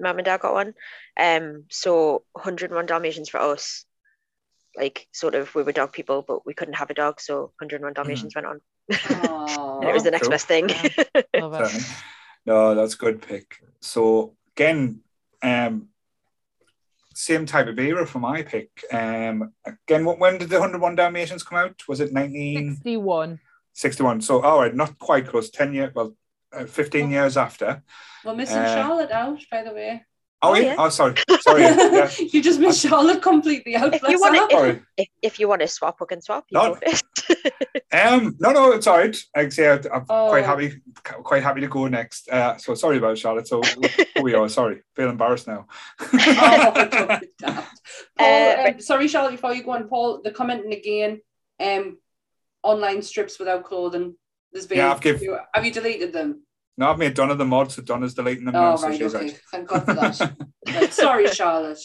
Mum 0.00 0.18
and 0.18 0.24
dad 0.24 0.40
got 0.40 0.54
one. 0.54 0.74
Um, 1.18 1.64
so 1.70 2.24
101 2.32 2.86
Dalmatians 2.86 3.28
for 3.28 3.38
us, 3.38 3.84
like 4.76 5.06
sort 5.12 5.34
of 5.34 5.54
we 5.54 5.62
were 5.62 5.72
dog 5.72 5.92
people, 5.92 6.24
but 6.26 6.46
we 6.46 6.54
couldn't 6.54 6.74
have 6.74 6.90
a 6.90 6.94
dog, 6.94 7.20
so 7.20 7.52
101 7.58 7.92
Dalmatians 7.92 8.34
went 8.34 8.46
on. 8.46 8.60
Aww. 8.90 9.48
And 9.80 9.88
it 9.88 9.94
was 9.94 10.04
the 10.04 10.10
next 10.10 10.24
cool. 10.24 10.30
best 10.30 10.46
thing. 10.46 10.68
Love 11.34 11.54
it. 11.54 11.82
No, 12.44 12.74
that's 12.74 12.94
a 12.94 12.98
good 12.98 13.22
pick. 13.22 13.62
So 13.80 14.34
again, 14.54 15.00
um, 15.42 15.89
same 17.20 17.44
type 17.46 17.66
of 17.66 17.78
era 17.78 18.06
for 18.06 18.18
my 18.18 18.42
pick. 18.42 18.70
Um, 18.92 19.52
again, 19.66 20.04
what 20.04 20.18
when 20.18 20.38
did 20.38 20.48
the 20.48 20.56
101 20.56 20.94
Dalmatians 20.94 21.42
come 21.42 21.58
out? 21.58 21.82
Was 21.86 22.00
it 22.00 22.12
1961? 22.12 23.38
61 23.74 24.20
So 24.22 24.40
all 24.40 24.60
right, 24.60 24.74
not 24.74 24.98
quite 24.98 25.28
close. 25.28 25.50
10 25.50 25.74
years, 25.74 25.94
well, 25.94 26.16
uh, 26.52 26.64
15 26.64 27.10
years 27.10 27.36
after. 27.36 27.82
We're 28.24 28.34
missing 28.34 28.58
Uh, 28.58 28.74
Charlotte 28.74 29.10
out, 29.10 29.40
by 29.50 29.62
the 29.62 29.72
way. 29.72 30.04
Oh, 30.42 30.50
Oh, 30.52 30.54
yeah. 30.54 30.62
yeah. 30.68 30.74
oh 30.78 30.88
sorry. 30.88 31.14
Sorry. 31.42 31.62
Yeah. 31.62 32.10
you 32.32 32.42
just 32.42 32.60
missed 32.60 32.80
Charlotte 32.88 33.20
completely 33.22 33.76
out. 33.76 33.92
If 33.94 34.02
you 34.02 34.18
want 34.20 34.36
her. 34.38 34.46
to, 34.48 34.52
Sorry. 34.54 34.70
if, 34.70 34.78
if, 34.96 35.08
if 35.22 35.40
you 35.40 35.48
want 35.48 35.60
to 35.60 35.68
swap, 35.68 35.98
we 36.00 36.06
can 36.06 36.22
swap. 36.22 36.44
You 36.50 36.58
No. 36.58 36.78
Um, 37.92 38.36
no, 38.38 38.52
no, 38.52 38.70
it's 38.72 38.86
all 38.86 38.98
right. 38.98 39.16
Like 39.36 39.46
I 39.46 39.48
say, 39.50 39.68
I'm 39.68 40.04
quite 40.04 40.04
Oh. 40.08 40.42
happy, 40.46 40.80
quite 41.04 41.42
happy 41.42 41.60
to 41.62 41.66
go 41.68 41.88
next. 41.88 42.28
Uh, 42.28 42.56
so 42.56 42.74
sorry 42.74 42.98
about 42.98 43.12
it, 43.14 43.18
Charlotte. 43.18 43.48
So 43.48 43.62
here 43.62 44.22
we 44.22 44.32
are. 44.34 44.48
Sorry, 44.48 44.82
feel 44.94 45.10
embarrassed 45.10 45.48
now. 45.48 45.66
oh, 46.00 46.72
don't 46.90 47.20
be 47.20 47.28
daft. 47.38 47.80
Paul, 48.16 48.26
Uh, 48.26 48.68
um, 48.74 48.80
sorry, 48.80 49.08
Charlotte, 49.08 49.32
before 49.32 49.54
you 49.54 49.64
go 49.64 49.72
on, 49.72 49.88
Paul, 49.88 50.20
the 50.22 50.30
commenting 50.30 50.72
again, 50.72 51.20
um, 51.58 51.98
online 52.62 53.02
strips 53.02 53.38
without 53.40 53.64
clothing. 53.64 54.14
There's 54.52 54.66
been 54.68 54.78
Yeah, 54.78 54.92
I've 54.92 55.00
give- 55.00 55.22
have 55.54 55.64
you 55.64 55.72
deleted 55.72 56.12
them? 56.12 56.42
No, 56.76 56.90
I've 56.90 56.98
made 56.98 57.14
Donna 57.14 57.34
the 57.34 57.44
mod, 57.44 57.70
so 57.72 57.82
Donna's 57.82 58.14
deleting 58.14 58.44
them 58.46 58.56
Oh, 58.56 58.60
now. 58.60 58.76
So 58.76 58.86
right, 58.88 58.98
she's 58.98 59.14
okay. 59.14 59.26
out. 59.30 59.40
Thank 59.50 59.68
God 59.68 59.84
for 59.84 59.94
that. 59.94 60.92
Sorry, 60.92 61.26
Charlotte. 61.28 61.80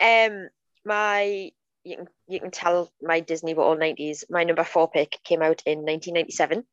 Um, 0.00 0.48
my 0.84 1.50
you 1.84 1.96
can 1.96 2.08
you 2.28 2.40
can 2.40 2.50
tell 2.50 2.90
my 3.00 3.20
Disney 3.20 3.54
were 3.54 3.62
all 3.62 3.76
nineties. 3.78 4.24
My 4.28 4.44
number 4.44 4.64
four 4.64 4.90
pick 4.90 5.18
came 5.24 5.42
out 5.42 5.62
in 5.66 5.84
1997. 5.84 6.64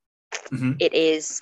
Mhm. 0.51 0.75
It 0.79 0.93
is. 0.93 1.41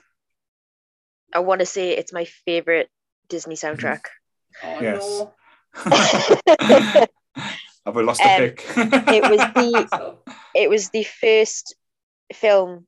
I 1.33 1.39
want 1.39 1.59
to 1.59 1.65
say 1.65 1.91
it's 1.91 2.11
my 2.11 2.25
favorite 2.45 2.89
Disney 3.29 3.55
soundtrack. 3.55 4.01
Oh 4.63 4.79
Yes. 4.81 5.23
no. 5.85 7.05
Have 7.85 7.95
we 7.95 8.03
lost 8.03 8.21
a 8.21 8.29
Um, 8.29 8.37
pick? 8.37 8.65
it 8.77 9.29
was 9.29 9.39
the 9.39 10.17
it 10.55 10.69
was 10.69 10.89
the 10.89 11.03
first 11.03 11.75
film 12.33 12.85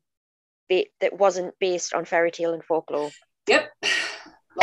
ba- 0.81 0.89
that 1.01 1.17
wasn't 1.17 1.53
based 1.59 1.93
on 1.93 2.05
fairy 2.05 2.31
tale 2.31 2.53
and 2.53 2.63
folklore. 2.63 3.11
yep. 3.47 3.69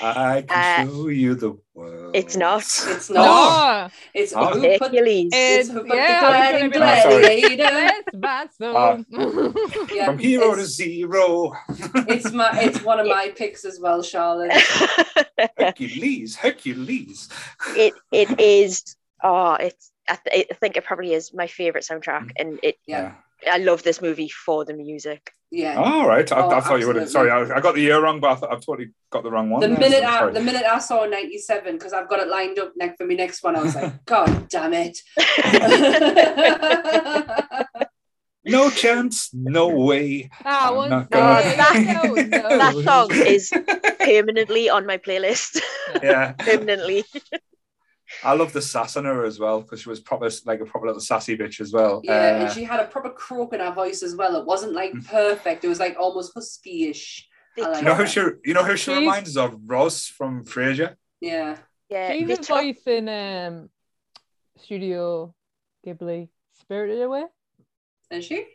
I 0.00 0.44
can 0.46 0.46
Uh, 0.48 0.86
show 0.86 1.08
you 1.08 1.34
the 1.34 1.58
world. 1.74 2.14
it's 2.14 2.36
not. 2.36 2.62
It's 2.62 3.10
not. 3.10 3.24
No, 3.26 3.90
It's 4.14 4.32
Oh. 4.34 4.46
who 4.54 4.60
put, 4.78 4.92
Hercules. 4.92 5.30
it's 5.34 5.68
it's 5.68 5.70
who 5.70 5.80
put 5.84 5.96
yeah. 5.96 6.20
the 6.20 6.26
I 6.26 6.30
glad 6.30 6.52
was 6.52 6.60
gonna 6.60 6.70
be 6.70 6.78
like, 6.78 7.02
gladiator. 7.02 7.74
Let's 7.74 8.14
bat 8.14 8.54
some. 8.54 9.06
Yeah, 9.92 10.04
From 10.06 10.18
hero 10.18 10.54
to 10.54 10.60
it's, 10.62 10.70
zero. 10.74 11.52
it's 12.06 12.30
my 12.32 12.50
it's 12.60 12.82
one 12.84 13.00
of 13.00 13.06
my 13.08 13.32
picks 13.36 13.64
as 13.64 13.80
well, 13.80 14.02
Charlotte. 14.02 14.52
Hercules, 15.58 16.36
Hercules. 16.36 17.28
it 17.76 17.94
it 18.12 18.38
is. 18.40 18.84
Oh, 19.22 19.54
it's. 19.54 19.90
I, 20.08 20.16
th- 20.24 20.46
I 20.50 20.54
think 20.54 20.76
it 20.76 20.84
probably 20.84 21.12
is 21.12 21.34
my 21.34 21.48
favorite 21.48 21.84
soundtrack, 21.84 22.30
and 22.38 22.60
it. 22.62 22.76
Yeah. 22.86 23.14
I 23.50 23.58
love 23.58 23.82
this 23.82 24.02
movie 24.02 24.28
for 24.28 24.64
the 24.64 24.74
music. 24.74 25.30
Yeah. 25.50 25.80
All 25.80 26.06
right. 26.06 26.30
I, 26.30 26.40
Oh, 26.42 26.50
I 26.50 26.60
thought 26.60 26.80
you 26.80 26.86
would 26.88 26.96
have. 26.96 27.08
Sorry, 27.08 27.30
I, 27.30 27.56
I 27.56 27.60
got 27.60 27.74
the 27.74 27.80
year 27.80 28.02
wrong, 28.02 28.20
but 28.20 28.32
I 28.32 28.34
thought, 28.34 28.52
I've 28.52 28.64
totally 28.64 28.90
got 29.10 29.22
the 29.22 29.30
wrong 29.30 29.48
one. 29.48 29.60
The 29.60 29.68
there, 29.68 29.78
minute 29.78 30.02
so 30.02 30.28
I 30.28 30.30
the 30.30 30.40
minute 30.40 30.64
I 30.64 30.78
saw 30.78 31.06
97, 31.06 31.74
because 31.74 31.92
I've 31.92 32.08
got 32.08 32.20
it 32.20 32.28
lined 32.28 32.58
up 32.58 32.72
next 32.76 32.98
for 32.98 33.06
me 33.06 33.14
next 33.14 33.42
one, 33.42 33.56
I 33.56 33.62
was 33.62 33.74
like, 33.74 34.04
God 34.04 34.48
damn 34.48 34.74
it. 34.74 34.98
No 38.44 38.70
chance, 38.70 39.28
no 39.34 39.68
way. 39.68 40.30
I 40.42 40.68
I'm 40.68 40.74
want 40.76 40.90
not 40.90 41.10
gonna- 41.10 41.84
no, 41.84 42.02
no. 42.14 42.58
That 42.58 42.74
song 42.82 43.08
is 43.12 43.52
permanently 44.00 44.70
on 44.70 44.86
my 44.86 44.96
playlist. 44.96 45.60
Yeah, 46.02 46.32
permanently. 46.38 47.04
I 48.24 48.34
love 48.34 48.52
the 48.52 48.62
sass 48.62 48.96
on 48.96 49.04
her 49.04 49.24
as 49.24 49.38
well 49.38 49.60
because 49.60 49.82
she 49.82 49.88
was 49.88 50.00
proper 50.00 50.28
like 50.46 50.60
a 50.60 50.64
proper 50.64 50.86
little 50.86 51.00
sassy 51.00 51.36
bitch 51.36 51.60
as 51.60 51.72
well. 51.72 52.00
Yeah, 52.04 52.36
and 52.38 52.48
Uh, 52.48 52.52
she 52.52 52.64
had 52.64 52.80
a 52.80 52.86
proper 52.86 53.10
croak 53.10 53.52
in 53.54 53.60
her 53.60 53.72
voice 53.72 54.02
as 54.02 54.16
well. 54.16 54.36
It 54.36 54.46
wasn't 54.46 54.72
like 54.72 54.92
Mm. 54.92 55.06
perfect. 55.06 55.64
It 55.64 55.68
was 55.68 55.78
like 55.80 55.96
almost 55.98 56.32
husky-ish. 56.34 57.28
They 57.56 57.62
I 57.62 57.68
like 57.68 57.78
you 57.82 57.84
know 57.88 57.94
who 57.94 58.06
she? 58.06 58.20
You 58.44 58.54
know 58.54 58.64
who 58.64 58.76
she 58.76 58.84
She's- 58.92 58.98
reminds 58.98 59.36
us 59.36 59.44
of? 59.44 59.60
Roz 59.66 60.06
from 60.06 60.44
Frasier. 60.44 60.96
Yeah. 61.20 61.58
Yeah, 61.90 62.12
She's 62.12 62.26
they 62.28 62.34
a 62.34 62.36
voice 62.36 62.86
in 62.86 63.08
um, 63.08 63.70
Studio 64.58 65.34
Ghibli 65.86 66.28
Spirited 66.60 67.02
Away. 67.02 67.24
Is 68.10 68.24
she? 68.24 68.46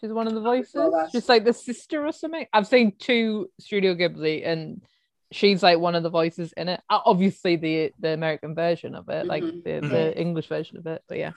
She's 0.00 0.10
one 0.12 0.26
of 0.26 0.34
the 0.34 0.40
voices. 0.40 0.72
that. 0.72 1.10
She's 1.12 1.28
like 1.28 1.44
the 1.44 1.52
sister 1.52 2.06
or 2.06 2.12
something. 2.12 2.46
I've 2.52 2.66
seen 2.66 2.92
two 2.98 3.50
Studio 3.60 3.94
Ghibli, 3.94 4.46
and 4.46 4.82
she's 5.32 5.62
like 5.62 5.78
one 5.78 5.94
of 5.94 6.02
the 6.02 6.10
voices 6.10 6.52
in 6.56 6.68
it. 6.68 6.80
Obviously, 6.90 7.56
the 7.56 7.92
the 7.98 8.10
American 8.10 8.54
version 8.54 8.94
of 8.94 9.08
it, 9.08 9.28
like 9.28 9.42
Mhm. 9.42 9.62
the, 9.64 9.80
the 9.80 10.20
English 10.20 10.48
version 10.48 10.76
of 10.78 10.86
it. 10.86 11.02
But 11.08 11.18
yeah, 11.18 11.32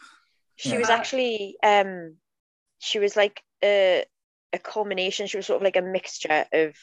she 0.56 0.70
Yeah. 0.70 0.80
was 0.80 0.90
actually 0.90 1.58
um 1.64 2.18
she 2.80 3.00
was 3.00 3.16
like 3.16 3.42
a 3.64 4.06
a 4.54 4.60
culmination 4.60 5.28
she 5.28 5.38
was 5.38 5.46
sort 5.48 5.58
of 5.58 5.64
like 5.64 5.76
a 5.78 5.82
mixture 5.82 6.46
of 6.54 6.76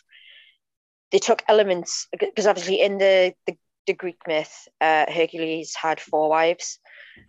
they 1.12 1.18
took 1.18 1.42
elements 1.48 2.08
because 2.12 2.46
obviously 2.46 2.80
in 2.80 2.98
the, 2.98 3.34
the 3.46 3.56
the 3.86 3.94
greek 3.94 4.18
myth 4.26 4.68
uh 4.80 5.06
hercules 5.10 5.74
had 5.74 6.00
four 6.00 6.28
wives 6.28 6.78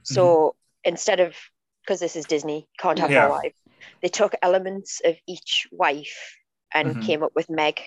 so 0.04 0.56
instead 0.84 1.20
of 1.20 1.36
because 1.84 2.00
this 2.00 2.16
is 2.16 2.26
disney 2.26 2.68
can't 2.80 3.00
have 3.00 3.12
Yeah. 3.12 3.28
four 3.28 3.30
wives 3.42 3.56
they 4.02 4.10
took 4.10 4.34
elements 4.42 5.02
of 5.06 5.16
each 5.28 5.68
wife 5.72 6.38
and 6.74 6.96
Mhm. 6.96 7.02
came 7.04 7.24
up 7.24 7.32
with 7.36 7.50
meg. 7.50 7.82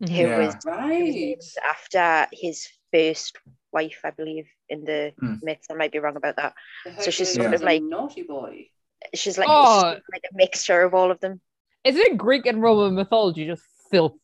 Who 0.00 0.14
Yeah. 0.14 0.38
was 0.46 0.56
Right. 0.64 1.36
after 1.64 2.26
his 2.32 2.66
first 2.92 3.36
wife 3.72 4.00
i 4.04 4.10
believe 4.10 4.48
in 4.68 4.84
the 4.84 5.12
Hmm. 5.20 5.34
myths 5.42 5.68
i 5.70 5.74
might 5.74 5.92
be 5.92 5.98
wrong 6.00 6.16
about 6.16 6.36
that 6.36 6.54
So 7.00 7.10
she's 7.10 7.32
sort 7.34 7.50
was 7.52 7.60
of 7.60 7.62
a 7.62 7.70
like- 7.70 7.82
naughty 7.82 8.22
boy. 8.22 8.68
she's 9.14 9.38
like, 9.38 9.48
Oh. 9.50 9.94
she's 9.94 10.02
like 10.12 10.24
a 10.30 10.34
mixture 10.36 10.82
of 10.82 10.94
all 10.94 11.10
of 11.10 11.20
them 11.20 11.40
Isn't 11.84 12.00
it 12.00 12.18
Greek 12.18 12.46
and 12.46 12.60
Roman 12.62 12.94
mythology 12.94 13.46
just 13.46 13.62
filth? 13.90 14.18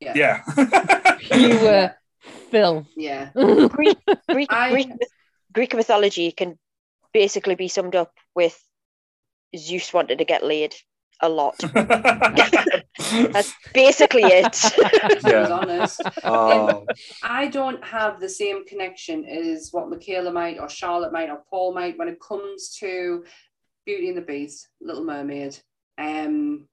Yeah. 0.00 0.14
Yeah. 0.14 0.42
Pure 1.20 1.96
filth. 2.50 2.86
Yeah. 2.96 3.30
Greek 3.34 3.98
Greek, 4.28 4.52
I- 4.52 4.70
Greek, 4.70 4.88
Greek 5.52 5.74
mythology 5.74 6.32
can 6.32 6.58
basically 7.12 7.54
be 7.54 7.68
summed 7.68 7.96
up 7.96 8.12
with 8.34 8.56
Zeus 9.56 9.92
wanted 9.92 10.18
to 10.18 10.24
get 10.26 10.44
laid 10.44 10.74
a 11.20 11.28
lot. 11.28 11.56
That's 13.32 13.54
basically 13.72 14.24
it. 14.24 14.52
To 15.08 15.20
be 15.24 15.30
Yeah. 15.30 15.48
honest. 15.50 16.00
oh, 16.24 16.86
I 17.22 17.48
don't 17.48 17.82
have 17.84 18.20
the 18.20 18.28
same 18.28 18.64
connection 18.66 19.24
as 19.24 19.70
what 19.72 19.88
Michaela 19.88 20.32
might 20.32 20.58
or 20.58 20.68
Charlotte 20.68 21.12
might 21.12 21.30
or 21.30 21.42
Paul 21.48 21.72
might 21.74 21.98
when 21.98 22.08
it 22.08 22.20
comes 22.20 22.76
to 22.80 23.24
Beauty 23.86 24.08
and 24.08 24.18
the 24.18 24.22
Beast, 24.22 24.68
Little 24.80 25.04
Mermaid, 25.04 25.58
um, 25.96 26.68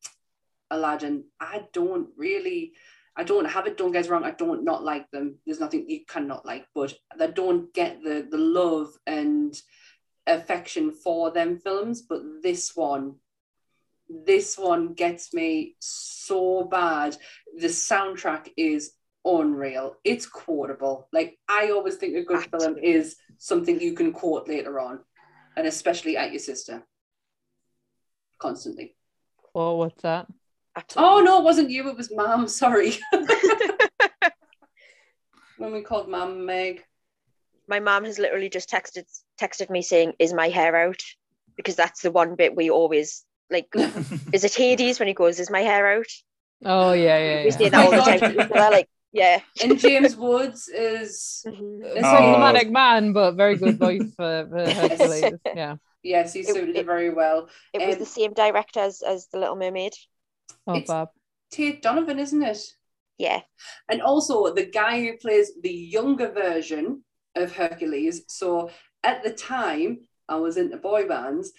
Aladdin. 0.72 1.26
I 1.40 1.66
don't 1.74 2.10
really, 2.18 2.74
I 3.16 3.24
don't 3.24 3.46
have 3.46 3.68
it. 3.68 3.78
Don't 3.78 3.92
get 3.92 4.04
us 4.06 4.10
wrong. 4.10 4.24
I 4.26 4.32
don't 4.32 4.64
not 4.66 4.84
like 4.84 5.10
them. 5.12 5.38
There's 5.46 5.60
nothing 5.62 5.90
you 5.90 6.02
cannot 6.08 6.46
like, 6.46 6.66
but 6.76 6.94
I 7.20 7.28
don't 7.28 7.74
get 7.74 8.04
the 8.04 8.28
the 8.30 8.38
love 8.38 8.90
and 9.08 9.56
affection 10.28 10.92
for 10.92 11.32
them 11.32 11.60
films. 11.60 12.02
But 12.02 12.22
this 12.44 12.76
one, 12.76 13.16
this 14.10 14.58
one 14.58 14.94
gets 14.94 15.34
me 15.34 15.76
so 15.80 16.64
bad. 16.64 17.18
The 17.58 17.68
soundtrack 17.68 18.50
is 18.58 18.94
unreal. 19.24 19.96
It's 20.04 20.26
quotable. 20.26 21.08
Like 21.12 21.38
I 21.50 21.72
always 21.72 21.96
think 21.96 22.16
a 22.16 22.24
good 22.24 22.46
film 22.52 22.78
is 22.78 23.16
something 23.38 23.80
you 23.80 23.94
can 23.94 24.14
quote 24.14 24.48
later 24.48 24.80
on, 24.80 25.00
and 25.58 25.68
especially 25.68 26.18
at 26.18 26.32
your 26.32 26.40
sister. 26.40 26.84
Constantly. 28.38 28.96
Oh, 29.54 29.76
what's 29.78 30.02
that? 30.04 30.28
Absolutely. 30.76 31.10
Oh 31.10 31.22
no, 31.22 31.40
it 31.40 31.44
wasn't 31.44 31.70
you. 31.70 31.90
It 31.90 31.98
was 31.98 32.12
Mom. 32.14 32.48
Sorry. 32.62 32.94
when 35.58 35.72
we 35.72 35.82
called 35.82 36.10
Mom 36.10 36.46
Meg. 36.46 36.84
My 37.68 37.80
mom 37.80 38.04
has 38.04 38.20
literally 38.20 38.50
just 38.50 38.70
texted 38.70 39.06
texted 39.42 39.70
me 39.72 39.82
saying, 39.82 40.14
"Is 40.20 40.34
my 40.34 40.50
hair 40.50 40.76
out?" 40.76 41.02
Because 41.56 41.76
that's 41.76 42.02
the 42.02 42.12
one 42.12 42.36
bit 42.36 42.56
we 42.56 42.70
always 42.70 43.26
like. 43.50 43.68
Is 44.34 44.44
it 44.44 44.56
Hades 44.56 45.00
when 45.00 45.08
he 45.08 45.14
goes, 45.14 45.40
"Is 45.40 45.50
my 45.50 45.62
hair 45.62 45.98
out?" 46.00 46.06
Oh 46.64 46.94
yeah, 46.94 47.18
yeah. 47.18 47.40
We 47.44 47.50
yeah. 47.52 47.58
say 47.58 47.70
that 47.70 47.86
all 47.86 47.92
the 47.92 48.02
Oh 48.02 48.06
time. 48.18 48.36
God. 48.38 48.48
to 48.48 48.70
like, 48.72 48.90
yeah. 49.12 49.42
and 49.64 49.78
James 49.80 50.16
Woods 50.16 50.68
is 50.68 51.44
Mhm. 51.48 51.84
A 51.84 51.92
It's 51.98 52.02
problematic 52.02 52.72
man, 52.72 53.14
but 53.14 53.36
very 53.36 53.56
good 53.58 53.78
voice 53.78 54.14
for, 54.16 54.48
for 54.50 54.70
Hercules. 54.72 55.34
Yeah. 55.56 55.76
yes, 56.04 56.34
he 56.34 56.44
suited 56.44 56.70
it, 56.70 56.76
it- 56.78 56.86
very 56.86 57.10
well. 57.14 57.50
It 57.74 57.86
was 57.86 57.96
Um, 57.96 58.00
the 58.00 58.06
same 58.06 58.34
director 58.34 58.80
as, 58.80 59.02
as 59.02 59.28
the 59.28 59.40
Little 59.40 59.56
Mermaid. 59.56 59.94
Oh, 60.68 60.74
It's- 60.76 60.88
Bob. 60.88 61.10
Tate 61.52 61.82
Donovan, 61.82 62.20
isn't 62.20 62.42
it? 62.44 62.60
Yeah. 63.18 63.42
And 63.88 64.02
also 64.02 64.54
the 64.54 64.66
guy 64.66 65.00
who 65.02 65.16
plays 65.18 65.52
the 65.62 65.72
younger 65.72 66.30
version 66.32 67.04
of 67.36 67.56
Hercules. 67.56 68.24
So 68.28 68.72
at 69.04 69.24
the 69.24 69.32
time, 69.32 70.00
I 70.28 70.36
was 70.38 70.58
into 70.58 70.78
boy 70.78 71.08
bands. 71.08 71.54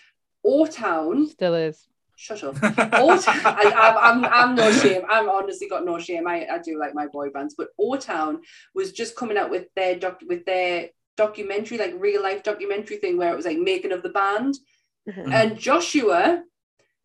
O 0.47 0.67
Town, 0.67 1.27
Still 1.27 1.55
is. 1.55 1.89
shut 2.17 2.43
up. 2.45 2.57
O 2.63 3.21
Town, 3.21 3.41
I, 3.45 3.73
I'm, 3.77 4.25
I'm, 4.25 4.33
I'm 4.33 4.55
no 4.55 4.71
shame. 4.73 5.03
I'm 5.09 5.29
honestly 5.29 5.69
got 5.69 5.85
no 5.85 5.99
shame. 5.99 6.27
I, 6.29 6.47
I 6.51 6.59
do 6.59 6.79
like 6.79 6.95
my 6.95 7.09
boy 7.09 7.31
bands, 7.31 7.55
but 7.59 7.69
O 7.79 7.97
Town 7.97 8.41
was 8.75 8.93
just 8.93 9.17
coming 9.17 9.37
out 9.37 9.51
with 9.51 9.67
their 9.75 9.97
doc, 9.97 10.21
with 10.27 10.45
their 10.47 10.91
documentary, 11.17 11.79
like 11.79 11.95
real 11.99 12.23
life 12.23 12.43
documentary 12.43 12.99
thing, 12.99 13.17
where 13.17 13.33
it 13.33 13.37
was 13.37 13.47
like 13.47 13.59
making 13.59 13.93
of 13.93 14.03
the 14.03 14.11
band. 14.11 14.55
Mhm. 15.09 15.33
And 15.33 15.59
Joshua 15.59 16.43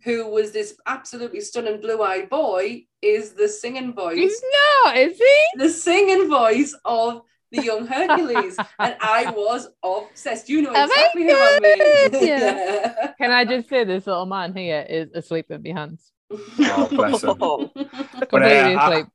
who 0.04 0.28
was 0.28 0.52
this 0.52 0.76
absolutely 0.86 1.42
stunning 1.42 1.80
blue-eyed 1.80 2.30
boy, 2.30 2.84
is 3.02 3.34
the 3.34 3.48
singing 3.48 3.94
voice. 3.94 4.18
He's 4.18 4.42
not, 4.86 4.98
is 4.98 5.18
he? 5.18 5.38
The 5.58 5.70
singing 5.70 6.28
voice 6.30 6.76
of 6.86 7.22
the 7.52 7.62
young 7.62 7.86
Hercules, 7.86 8.58
and 8.80 8.96
I 9.02 9.32
was 9.36 9.68
obsessed. 9.84 10.50
You 10.50 10.62
know 10.64 10.70
Oh 10.70 10.74
my 10.74 10.84
exactly 10.86 11.24
who 11.24 11.36
I 11.36 11.60
mean. 11.62 12.12
God, 12.12 12.22
yeah. 12.24 13.12
Can 13.18 13.32
I 13.32 13.46
just 13.46 13.70
say 13.70 13.84
this 13.84 14.08
little 14.08 14.26
man 14.26 14.56
here 14.56 14.86
is 14.90 15.10
asleep 15.14 15.48
in 15.52 15.62
my 15.62 15.72
hands? 15.80 16.12
Oh, 16.32 16.88
bless 16.90 17.22
him. 17.24 17.36
Completely 17.38 18.58
I- 18.58 18.86
asleep. 18.86 19.08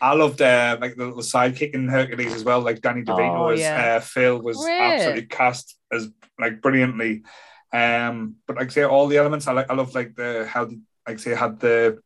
I 0.00 0.12
loved 0.12 0.42
uh, 0.42 0.76
like 0.80 0.96
the 0.96 1.06
little 1.06 1.22
sidekick 1.22 1.70
in 1.72 1.88
Hercules 1.88 2.34
as 2.34 2.44
well. 2.44 2.60
Like 2.60 2.82
Danny 2.82 3.02
DeVito 3.02 3.36
Oh, 3.38 3.48
as 3.48 3.60
yeah. 3.60 3.96
uh, 3.96 4.00
Phil 4.00 4.38
was 4.42 4.58
Great. 4.58 4.80
absolutely 4.80 5.22
cast 5.26 5.78
as 5.90 6.10
like 6.38 6.60
brilliantly. 6.60 7.22
Um, 7.72 8.36
but 8.46 8.56
like 8.56 8.66
I 8.66 8.70
say, 8.70 8.82
all 8.84 9.06
the 9.06 9.16
elements 9.16 9.46
I 9.48 9.52
like. 9.52 9.70
I 9.70 9.74
love 9.74 9.94
like 9.94 10.14
the 10.14 10.46
how 10.46 10.66
the, 10.66 10.78
like 11.08 11.18
say 11.20 11.34
had 11.34 11.58
the 11.58 12.00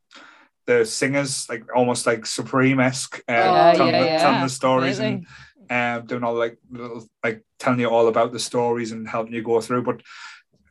the 0.67 0.85
singers 0.85 1.49
like 1.49 1.65
almost 1.75 2.07
like 2.07 2.25
Supreme 2.27 2.79
esque 2.79 3.19
uh, 3.29 3.33
Yeah, 3.33 3.73
telling, 3.75 3.95
yeah, 3.95 4.01
the, 4.01 4.07
yeah, 4.07 4.19
telling 4.19 4.43
the 4.43 4.49
stories 4.49 4.99
Completely. 4.99 5.15
and 5.17 5.27
um, 5.71 6.07
doing 6.07 6.25
all 6.25 6.35
like 6.35 6.59
little 6.71 7.07
like 7.23 7.45
telling 7.59 7.81
you 7.81 7.89
all 7.89 8.09
about 8.09 8.33
the 8.33 8.39
stories 8.39 8.93
and 8.93 9.09
helping 9.09 9.35
you 9.35 9.43
go 9.43 9.61
through. 9.61 9.83
But 9.83 10.03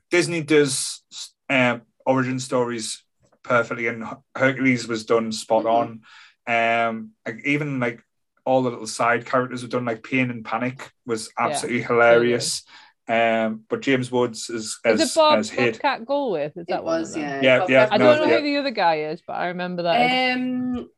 Disney 0.09 0.41
does 0.41 1.03
um, 1.49 1.81
origin 2.05 2.39
stories 2.39 3.03
perfectly, 3.43 3.87
and 3.87 4.03
Hercules 4.35 4.87
was 4.87 5.05
done 5.05 5.31
spot 5.31 5.65
on. 5.65 6.01
Um, 6.47 7.11
like 7.25 7.45
even 7.45 7.79
like 7.79 8.01
all 8.45 8.63
the 8.63 8.69
little 8.69 8.87
side 8.87 9.25
characters 9.25 9.61
were 9.61 9.69
done, 9.69 9.85
like 9.85 10.03
Pain 10.03 10.31
and 10.31 10.45
Panic 10.45 10.91
was 11.05 11.29
absolutely 11.37 11.81
hilarious. 11.81 12.63
Um, 13.09 13.63
but 13.69 13.81
James 13.81 14.11
Woods 14.11 14.49
is 14.49 14.79
Is 14.85 15.01
as 15.01 15.11
it 15.11 15.15
Bob 15.15 15.39
as 15.39 15.49
hit. 15.49 15.73
Bobcat 15.75 16.05
Goldthwait? 16.05 16.57
Is 16.57 16.65
that 16.67 16.79
It 16.79 16.83
one 16.83 16.95
of 16.95 16.99
was, 17.01 17.13
them? 17.13 17.21
yeah. 17.23 17.41
Yeah, 17.41 17.59
Bob 17.59 17.69
yeah, 17.69 17.87
I 17.89 17.97
don't 17.97 18.17
know 18.17 18.25
yeah. 18.25 18.37
who 18.37 18.43
the 18.43 18.57
other 18.57 18.71
guy 18.71 18.99
is, 19.01 19.21
but 19.25 19.33
I 19.33 19.47
remember 19.47 19.83
that. 19.83 20.35
Um, 20.35 20.89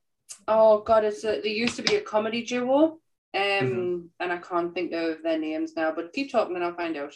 oh 0.47 0.79
god, 0.81 1.05
it's 1.05 1.23
a, 1.23 1.41
there 1.41 1.47
used 1.47 1.75
to 1.75 1.83
be 1.83 1.95
a 1.95 2.01
comedy 2.01 2.43
duo. 2.43 2.99
Um, 3.33 3.41
Mm-hmm. 3.41 4.05
and 4.19 4.31
I 4.31 4.37
can't 4.37 4.73
think 4.73 4.91
of 4.93 5.21
their 5.23 5.37
names 5.37 5.73
now. 5.75 5.91
But 5.91 6.13
keep 6.13 6.31
talking, 6.31 6.55
and 6.55 6.63
I'll 6.65 6.75
find 6.75 6.97
out. 6.97 7.13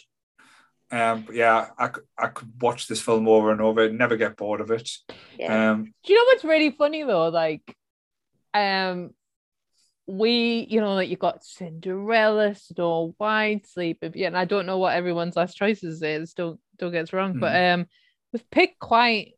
Um, 0.90 1.26
yeah, 1.32 1.70
I, 1.78 1.88
could- 1.88 2.04
I 2.16 2.28
could 2.28 2.52
watch 2.60 2.86
this 2.86 3.00
film 3.00 3.26
over 3.26 3.50
and 3.50 3.60
over, 3.60 3.90
never 3.90 4.16
get 4.16 4.36
bored 4.36 4.60
of 4.60 4.70
it. 4.70 4.88
Yeah. 5.38 5.70
Um, 5.72 5.92
Do 6.04 6.12
you 6.12 6.18
know 6.18 6.24
what's 6.26 6.44
really 6.44 6.70
funny 6.70 7.02
though? 7.02 7.28
Like, 7.30 7.76
um, 8.52 9.10
we, 10.06 10.66
you 10.70 10.80
know, 10.80 10.94
like 10.94 11.08
you 11.08 11.16
got 11.16 11.42
Cinderella, 11.44 12.54
Snow 12.54 13.14
White, 13.18 13.66
Sleeping 13.66 14.10
Beauty, 14.12 14.26
and 14.26 14.36
I 14.36 14.44
don't 14.44 14.66
know 14.66 14.78
what 14.78 14.94
everyone's 14.94 15.34
last 15.36 15.56
choices 15.56 16.02
is. 16.02 16.34
Don't 16.34 16.60
don't 16.76 16.92
get 16.92 17.04
us 17.04 17.12
wrong, 17.12 17.40
but 17.40 17.52
Mm-hmm. 17.52 17.80
um, 17.80 17.86
we've 18.32 18.50
picked 18.50 18.78
quite 18.78 19.32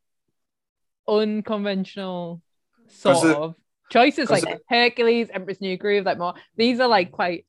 unconventional 1.07 2.41
sort 2.87 3.15
'Cause 3.15 3.23
it- 3.25 3.37
of 3.37 3.55
choices, 3.89 4.27
'cause 4.27 4.43
like 4.43 4.59
Hercules, 4.69 5.29
Empress 5.33 5.61
New 5.61 5.77
Groove, 5.77 6.05
like 6.05 6.17
more. 6.17 6.33
These 6.55 6.79
are 6.79 6.87
like 6.87 7.11
quite 7.11 7.45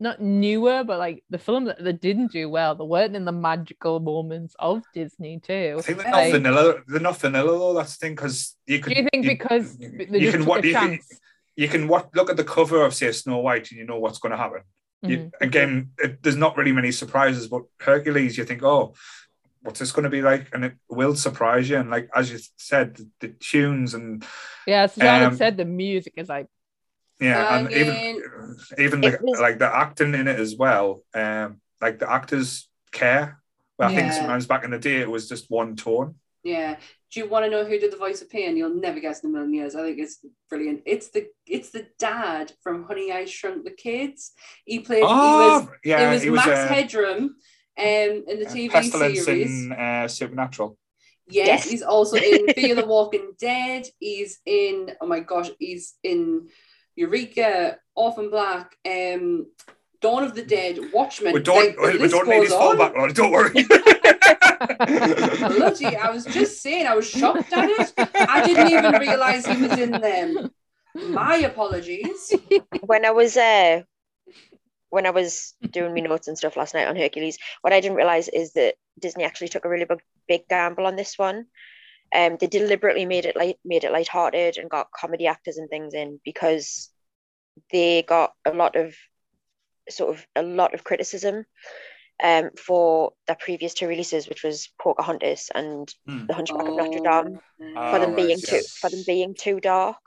not 0.00 0.20
newer, 0.20 0.84
but 0.84 0.98
like 0.98 1.24
the 1.28 1.38
film 1.38 1.64
that, 1.64 1.82
that 1.82 2.00
didn't 2.00 2.30
do 2.30 2.48
well. 2.48 2.74
They 2.76 2.84
weren't 2.84 3.16
in 3.16 3.24
the 3.24 3.32
magical 3.32 3.98
moments 3.98 4.54
of 4.58 4.82
Disney 4.94 5.40
too. 5.40 5.76
I 5.78 5.82
think 5.82 5.98
they're 5.98 6.12
Like- 6.12 6.32
not 6.32 6.38
vanilla. 6.40 6.74
They're 6.86 7.00
not 7.00 7.20
vanilla 7.20 7.58
though. 7.58 7.74
That's 7.74 7.96
the 7.96 8.06
thing 8.06 8.14
because 8.14 8.56
you 8.66 8.78
could. 8.78 8.94
Do 8.94 9.02
you 9.02 9.08
think 9.10 9.26
because 9.26 9.76
you, 9.80 10.06
they 10.10 10.18
you 10.20 10.30
can 10.30 10.44
what 10.44 10.64
a 10.64 10.68
you 10.68 10.74
can, 10.74 10.98
you 11.56 11.68
can 11.68 11.88
what 11.88 12.14
look 12.14 12.30
at 12.30 12.36
the 12.36 12.44
cover 12.44 12.84
of 12.84 12.94
say 12.94 13.10
Snow 13.10 13.38
White 13.38 13.70
and 13.70 13.78
you 13.80 13.86
know 13.86 13.98
what's 13.98 14.18
going 14.20 14.30
to 14.32 14.38
happen. 14.38 14.60
You, 15.02 15.18
Mhm. 15.18 15.30
again, 15.40 15.90
it, 15.98 16.22
there's 16.22 16.36
not 16.36 16.56
really 16.56 16.72
many 16.72 16.90
surprises, 16.92 17.46
but 17.48 17.62
Hercules, 17.80 18.36
you 18.38 18.44
think, 18.44 18.62
oh, 18.64 18.94
what's 19.62 19.78
this 19.80 19.92
going 19.92 20.04
to 20.04 20.10
be 20.10 20.22
like? 20.22 20.48
And 20.52 20.64
it 20.64 20.74
will 20.88 21.14
surprise 21.14 21.68
you. 21.68 21.76
And 21.76 21.90
like 21.90 22.08
as 22.14 22.30
you 22.30 22.38
said, 22.56 22.96
the, 22.96 23.08
the 23.20 23.28
tunes 23.28 23.94
and 23.94 24.24
Yeah, 24.66 24.86
so 24.86 25.00
Charlotte 25.00 25.26
Um, 25.28 25.36
said 25.36 25.56
the 25.56 25.64
music 25.64 26.14
is 26.16 26.28
like 26.28 26.46
yeah, 27.20 27.58
and 27.58 27.68
Banging. 27.68 27.80
even 27.86 28.56
even 28.78 29.00
the, 29.00 29.18
was- 29.22 29.40
like 29.40 29.58
the 29.58 29.66
acting 29.74 30.14
in 30.14 30.28
it 30.28 30.38
as 30.38 30.56
well. 30.56 31.02
Um, 31.14 31.60
like 31.80 31.98
the 31.98 32.10
actors 32.10 32.68
care. 32.92 33.40
But 33.76 33.92
I 33.92 33.94
think 33.94 34.12
sometimes 34.12 34.46
back 34.46 34.64
in 34.64 34.70
the 34.72 34.78
day 34.78 34.96
it 35.00 35.10
was 35.10 35.28
just 35.28 35.46
one 35.50 35.76
tone. 35.76 36.16
Yeah. 36.42 36.76
Do 37.12 37.20
you 37.20 37.28
want 37.28 37.44
to 37.44 37.50
know 37.50 37.64
who 37.64 37.78
did 37.78 37.92
the 37.92 37.96
voice 37.96 38.20
of 38.22 38.28
Pain? 38.28 38.56
You'll 38.56 38.74
never 38.74 39.00
guess 39.00 39.22
in 39.22 39.30
a 39.30 39.32
million 39.32 39.54
years. 39.54 39.74
I 39.76 39.82
think 39.82 39.98
it's 39.98 40.18
brilliant. 40.50 40.82
It's 40.84 41.08
the 41.10 41.26
it's 41.46 41.70
the 41.70 41.86
dad 41.98 42.52
from 42.62 42.84
Honey 42.84 43.12
I 43.12 43.24
Shrunk 43.24 43.64
the 43.64 43.70
Kids. 43.70 44.32
He 44.64 44.80
played. 44.80 44.98
he 44.98 45.02
was 45.04 45.62
Oh, 45.68 45.72
yeah, 45.84 46.08
it 46.10 46.12
was 46.14 46.22
he 46.22 46.30
was 46.30 46.44
Max 46.44 46.58
uh, 46.58 46.68
Headroom, 46.74 47.36
um, 47.78 48.24
in 48.28 48.38
the 48.40 48.46
uh, 48.46 48.50
TV 48.50 48.70
Pestilence 48.70 49.24
series. 49.24 49.64
in 49.66 49.72
uh, 49.72 50.08
Supernatural. 50.08 50.76
Yes, 51.30 51.46
Yes. 51.46 51.70
he's 51.70 51.82
also 51.82 52.16
in 52.16 52.48
Fear 52.54 52.74
the 52.76 52.86
Walking 52.86 53.32
Dead. 53.38 53.86
He's 53.98 54.40
in 54.46 54.92
oh 55.00 55.06
my 55.06 55.20
gosh, 55.20 55.50
he's 55.58 55.94
in 56.02 56.48
Eureka, 56.96 57.78
Orphan 57.94 58.30
Black, 58.30 58.76
um, 58.86 59.46
Dawn 60.00 60.24
of 60.24 60.34
the 60.34 60.42
Dead, 60.42 60.78
Watchmen. 60.92 61.32
We 61.34 61.40
don't, 61.40 61.76
Like, 61.78 62.00
we 62.00 62.08
don't 62.08 62.28
need 62.28 62.36
goes 62.38 62.44
his 62.48 62.52
full 62.54 62.68
on. 62.70 62.78
background. 62.78 63.14
Don't 63.14 63.30
worry. 63.30 63.52
Bloody, 64.58 65.96
I 65.96 66.10
was 66.10 66.24
just 66.24 66.62
saying, 66.62 66.86
I 66.86 66.94
was 66.94 67.08
shocked 67.08 67.52
at 67.52 67.68
it. 67.68 67.92
I 68.14 68.44
didn't 68.44 68.70
even 68.72 68.92
realise 69.00 69.46
he 69.46 69.56
was 69.62 69.78
in 69.78 69.92
them. 69.92 70.50
My 71.10 71.36
apologies. 71.36 72.32
when 72.86 73.04
I 73.04 73.10
was 73.10 73.36
uh 73.36 73.82
when 74.90 75.06
I 75.06 75.10
was 75.10 75.54
doing 75.72 75.94
my 75.94 76.00
notes 76.00 76.28
and 76.28 76.38
stuff 76.38 76.56
last 76.56 76.74
night 76.74 76.88
on 76.88 76.96
Hercules, 76.96 77.38
what 77.62 77.72
I 77.72 77.80
didn't 77.80 77.96
realize 77.96 78.28
is 78.28 78.52
that 78.54 78.76
Disney 78.98 79.24
actually 79.24 79.48
took 79.48 79.64
a 79.64 79.68
really 79.68 79.84
big 79.84 80.00
big 80.28 80.48
gamble 80.48 80.86
on 80.86 80.96
this 80.96 81.18
one. 81.18 81.46
Um, 82.14 82.38
they 82.40 82.46
deliberately 82.46 83.06
made 83.06 83.26
it 83.26 83.36
light 83.36 83.58
made 83.64 83.84
it 83.84 83.92
lighthearted 83.92 84.58
and 84.58 84.70
got 84.70 84.92
comedy 84.92 85.26
actors 85.26 85.58
and 85.58 85.68
things 85.70 85.94
in 85.94 86.20
because 86.24 86.90
they 87.72 88.02
got 88.02 88.34
a 88.44 88.52
lot 88.52 88.76
of 88.76 88.94
sort 89.88 90.14
of 90.14 90.26
a 90.36 90.42
lot 90.42 90.74
of 90.74 90.84
criticism 90.84 91.44
um 92.22 92.50
for 92.58 93.12
their 93.26 93.36
previous 93.36 93.74
two 93.74 93.88
releases, 93.88 94.28
which 94.28 94.44
was 94.44 94.70
Pocahontas 94.80 95.50
and 95.54 95.92
Hmm. 96.06 96.26
The 96.28 96.34
Hunchback 96.34 96.68
of 96.68 96.74
Oh, 96.74 96.78
Notre 96.78 97.00
Dame, 97.00 97.40
Ah, 97.76 97.90
for 97.90 97.98
them 98.00 98.14
right, 98.14 98.14
being 98.14 98.42
too 98.42 98.62
for 98.80 98.90
them 98.90 99.04
being 99.06 99.34
too 99.34 99.60
dark. 99.60 99.98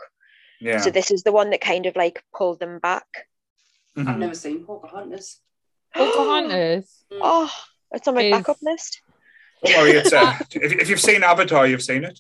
Yeah. 0.60 0.80
So 0.80 0.92
this 0.92 1.12
is 1.12 1.24
the 1.24 1.32
one 1.32 1.52
that 1.52 1.62
kind 1.62 1.86
of 1.86 1.96
like 1.96 2.24
pulled 2.34 2.60
them 2.60 2.80
back. 2.80 3.08
I've 3.98 4.06
Mhm. 4.06 4.18
never 4.20 4.36
seen 4.36 4.64
Pocahontas. 4.66 5.40
Pocahontas. 5.94 6.98
Oh, 7.24 7.52
it's 7.92 8.08
on 8.08 8.16
my 8.16 8.22
Is- 8.24 8.32
backup 8.32 8.58
list. 8.62 9.02
Don't 9.64 9.78
worry. 9.78 9.92
It's 9.92 10.14
uh, 10.14 10.34
if, 10.54 10.72
if 10.74 10.90
you've 10.90 11.00
seen 11.00 11.24
Avatar, 11.24 11.68
you've 11.68 11.84
seen 11.84 12.04
it. 12.06 12.20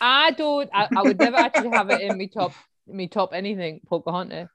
I 0.00 0.32
don't. 0.32 0.68
I, 0.74 0.88
I 0.96 1.02
would 1.02 1.18
never 1.18 1.36
actually 1.36 1.70
have 1.70 1.88
it 1.90 2.00
in 2.00 2.16
me 2.18 2.26
top, 2.28 2.52
me 2.86 3.06
top 3.08 3.30
anything 3.32 3.80
Pocahontas, 3.88 4.48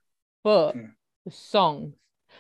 but 0.43 0.75
Yeah. 0.75 0.81
the 1.25 1.31
songs, 1.31 1.95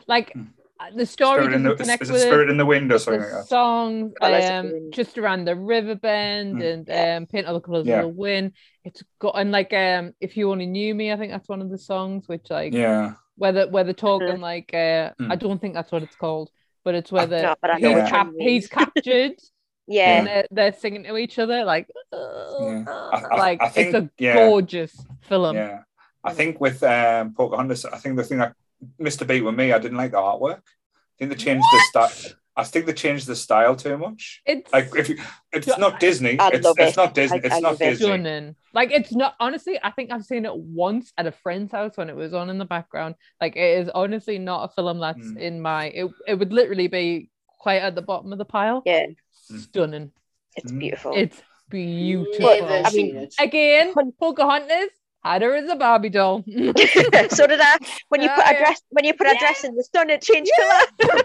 like 0.07 0.33
Hmm. 0.33 0.43
uh, 0.79 0.89
the 0.95 1.05
story 1.05 1.43
Spirit 1.43 1.55
in 1.55 1.63
doesn't 1.63 1.77
the, 1.77 1.83
connect 1.83 2.03
is 2.03 2.09
it 2.09 2.13
with 2.13 2.21
it. 2.21 2.25
Spirit 2.27 2.49
in 2.49 2.57
the 2.57 2.65
Wind 2.65 2.91
or 2.91 2.99
something 2.99 3.21
the 3.21 3.27
like 3.27 3.35
that? 3.43 3.47
songs 3.47 4.13
Colours 4.19 4.43
of 4.43 4.49
the 4.71 4.77
um 4.77 4.91
just 4.91 5.17
around 5.17 5.45
the 5.45 5.55
river 5.55 5.95
bend 5.95 6.57
Mm. 6.57 6.73
and 6.73 6.89
um 7.23 7.25
paint 7.27 7.47
all 7.47 7.53
the 7.53 7.61
colors 7.61 7.87
Yeah. 7.87 7.99
of 7.99 8.03
the 8.03 8.07
wind 8.09 8.51
it's 8.83 9.01
got 9.19 9.35
and 9.39 9.51
like 9.51 9.71
um 9.73 10.13
if 10.19 10.35
you 10.37 10.51
only 10.51 10.65
knew 10.65 10.93
me 10.93 11.11
i 11.11 11.15
think 11.17 11.31
that's 11.31 11.47
one 11.47 11.61
of 11.61 11.69
the 11.69 11.77
songs 11.77 12.27
which 12.27 12.49
like 12.49 12.73
Yeah. 12.73 13.13
Whether 13.35 13.67
where 13.69 13.83
they're 13.83 13.93
talking 13.93 14.39
like 14.41 14.69
uh 14.73 15.11
Mm. 15.19 15.31
i 15.31 15.35
don't 15.35 15.59
think 15.59 15.73
that's 15.73 15.91
what 15.91 16.03
it's 16.03 16.15
called 16.15 16.49
but 16.83 16.95
it's 16.95 17.11
where 17.11 17.25
the 17.25 17.41
No, 17.41 17.55
but 17.61 17.71
know 17.79 17.89
he's, 17.89 17.97
which 18.03 18.09
cap- 18.11 18.25
one 18.27 18.33
you 18.35 18.39
mean. 18.39 18.47
he's 18.49 18.67
captured 18.67 19.33
Yeah, 19.87 20.17
and 20.19 20.27
they're, 20.27 20.47
they're 20.49 20.73
singing 20.73 21.03
to 21.03 21.17
each 21.17 21.37
other 21.39 21.65
like 21.65 21.87
Yeah. 22.13 22.83
I- 22.87 23.23
I- 23.31 23.35
like 23.37 23.61
I 23.61 23.69
think- 23.69 23.87
it's 23.95 23.97
a 24.05 24.09
yeah. 24.17 24.35
gorgeous 24.35 24.93
film 25.21 25.55
Yeah. 25.57 25.79
I 26.23 26.33
think 26.33 26.61
with 26.61 26.81
um, 26.83 27.33
Pocahontas, 27.33 27.83
I 27.83 27.97
think 27.97 28.15
the 28.15 28.23
thing 28.23 28.37
that 28.37 28.53
Mr. 28.97 29.23
a 29.23 29.25
beat 29.25 29.41
with 29.41 29.55
me, 29.55 29.73
I 29.73 29.77
didn't 29.79 29.97
like 29.97 30.11
the 30.11 30.17
artwork. 30.17 30.59
I 30.59 31.13
think 31.19 31.31
they 31.31 31.35
changed 31.35 31.65
the 31.73 31.79
style. 31.89 32.33
I 32.55 32.63
think 32.63 32.85
they 32.85 32.93
changed 32.93 33.25
the 33.25 33.35
style 33.35 33.75
too 33.75 33.97
much. 33.97 34.41
it's 34.45 34.71
Like 34.71 34.95
if 34.95 35.09
you, 35.09 35.17
it's 35.51 35.75
not 35.77 35.99
Disney. 35.99 36.39
I 36.39 36.49
It's, 36.49 36.63
love 36.65 36.75
it's 36.77 36.95
not 36.97 37.13
Disney. 37.15 37.39
I- 37.39 37.41
It's 37.45 37.55
I 37.55 37.59
not 37.59 37.71
love 37.71 37.81
it. 37.81 37.89
Disney. 37.89 38.05
stunning. 38.05 38.55
Like 38.73 38.91
it's 38.91 39.11
not 39.11 39.35
honestly, 39.39 39.79
I 39.83 39.89
think 39.91 40.11
I've 40.11 40.23
seen 40.25 40.45
it 40.45 40.55
once 40.55 41.11
at 41.17 41.25
a 41.25 41.31
friend's 41.31 41.71
house 41.71 41.97
when 41.97 42.09
it 42.09 42.15
was 42.15 42.33
on 42.33 42.49
in 42.51 42.57
the 42.59 42.65
background. 42.65 43.15
Like 43.41 43.55
it 43.55 43.79
is 43.81 43.89
honestly 43.89 44.37
not 44.37 44.69
a 44.69 44.73
film 44.73 44.99
that's 44.99 45.25
Mm. 45.27 45.39
in 45.39 45.61
my 45.61 45.85
it, 45.85 46.11
it 46.27 46.35
would 46.35 46.53
literally 46.53 46.87
be 46.87 47.29
quite 47.59 47.81
at 47.81 47.95
the 47.95 48.01
bottom 48.01 48.31
of 48.31 48.37
the 48.37 48.45
pile. 48.45 48.83
yeah, 48.85 49.07
Mm. 49.51 49.59
Stunning. 49.59 50.11
it's 50.55 50.71
Mm. 50.71 50.79
beautiful. 50.79 51.13
It's 51.15 51.41
beautiful. 51.69 52.49
Never 52.67 52.87
I 52.87 52.91
mean, 52.91 53.15
it. 53.17 53.33
Again, 53.39 53.93
Pocahontas 54.19 54.89
had 55.23 55.41
her 55.41 55.55
as 55.55 55.69
a 55.69 55.75
Barbie 55.75 56.09
doll. 56.09 56.43
so 56.47 57.47
did 57.47 57.59
I. 57.61 57.77
When 58.09 58.21
you 58.21 58.29
Oh, 58.31 58.35
put 58.35 58.45
a 58.45 58.53
yeah. 58.53 58.59
dress, 58.59 58.81
when 58.89 59.05
you 59.05 59.13
put 59.13 59.27
a 59.27 59.35
dress 59.39 59.63
in 59.63 59.75
the 59.75 59.83
sun, 59.95 60.09
it 60.09 60.21
changed 60.21 60.51
colour. 60.59 61.23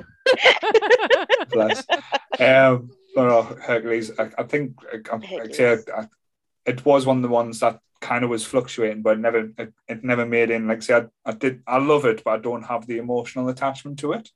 Bless. 1.52 1.84
um, 2.38 2.90
no, 3.16 3.26
no, 3.26 3.42
Hercules. 3.42 4.10
I, 4.18 4.30
I 4.38 4.42
think 4.44 4.76
I, 4.92 4.98
I, 5.14 5.40
I'd 5.42 5.54
say 5.54 5.78
it 6.66 6.84
was 6.84 7.06
one 7.06 7.16
of 7.16 7.22
the 7.22 7.28
ones 7.28 7.60
that 7.60 7.80
kind 8.00 8.22
of 8.24 8.30
was 8.30 8.44
fluctuating, 8.44 9.02
but 9.02 9.16
it 9.16 9.20
never 9.20 9.50
it, 9.58 9.72
it 9.88 10.04
never 10.04 10.26
made 10.26 10.50
in. 10.50 10.68
Like 10.68 10.78
I 10.78 10.80
said, 10.80 11.10
I, 11.24 11.30
I 11.30 11.32
did 11.34 11.62
I 11.66 11.78
love 11.78 12.04
it, 12.04 12.22
but 12.24 12.30
I 12.34 12.38
don't 12.38 12.62
have 12.62 12.86
the 12.86 12.98
emotional 12.98 13.48
attachment 13.48 13.98
to 14.00 14.12
it. 14.12 14.30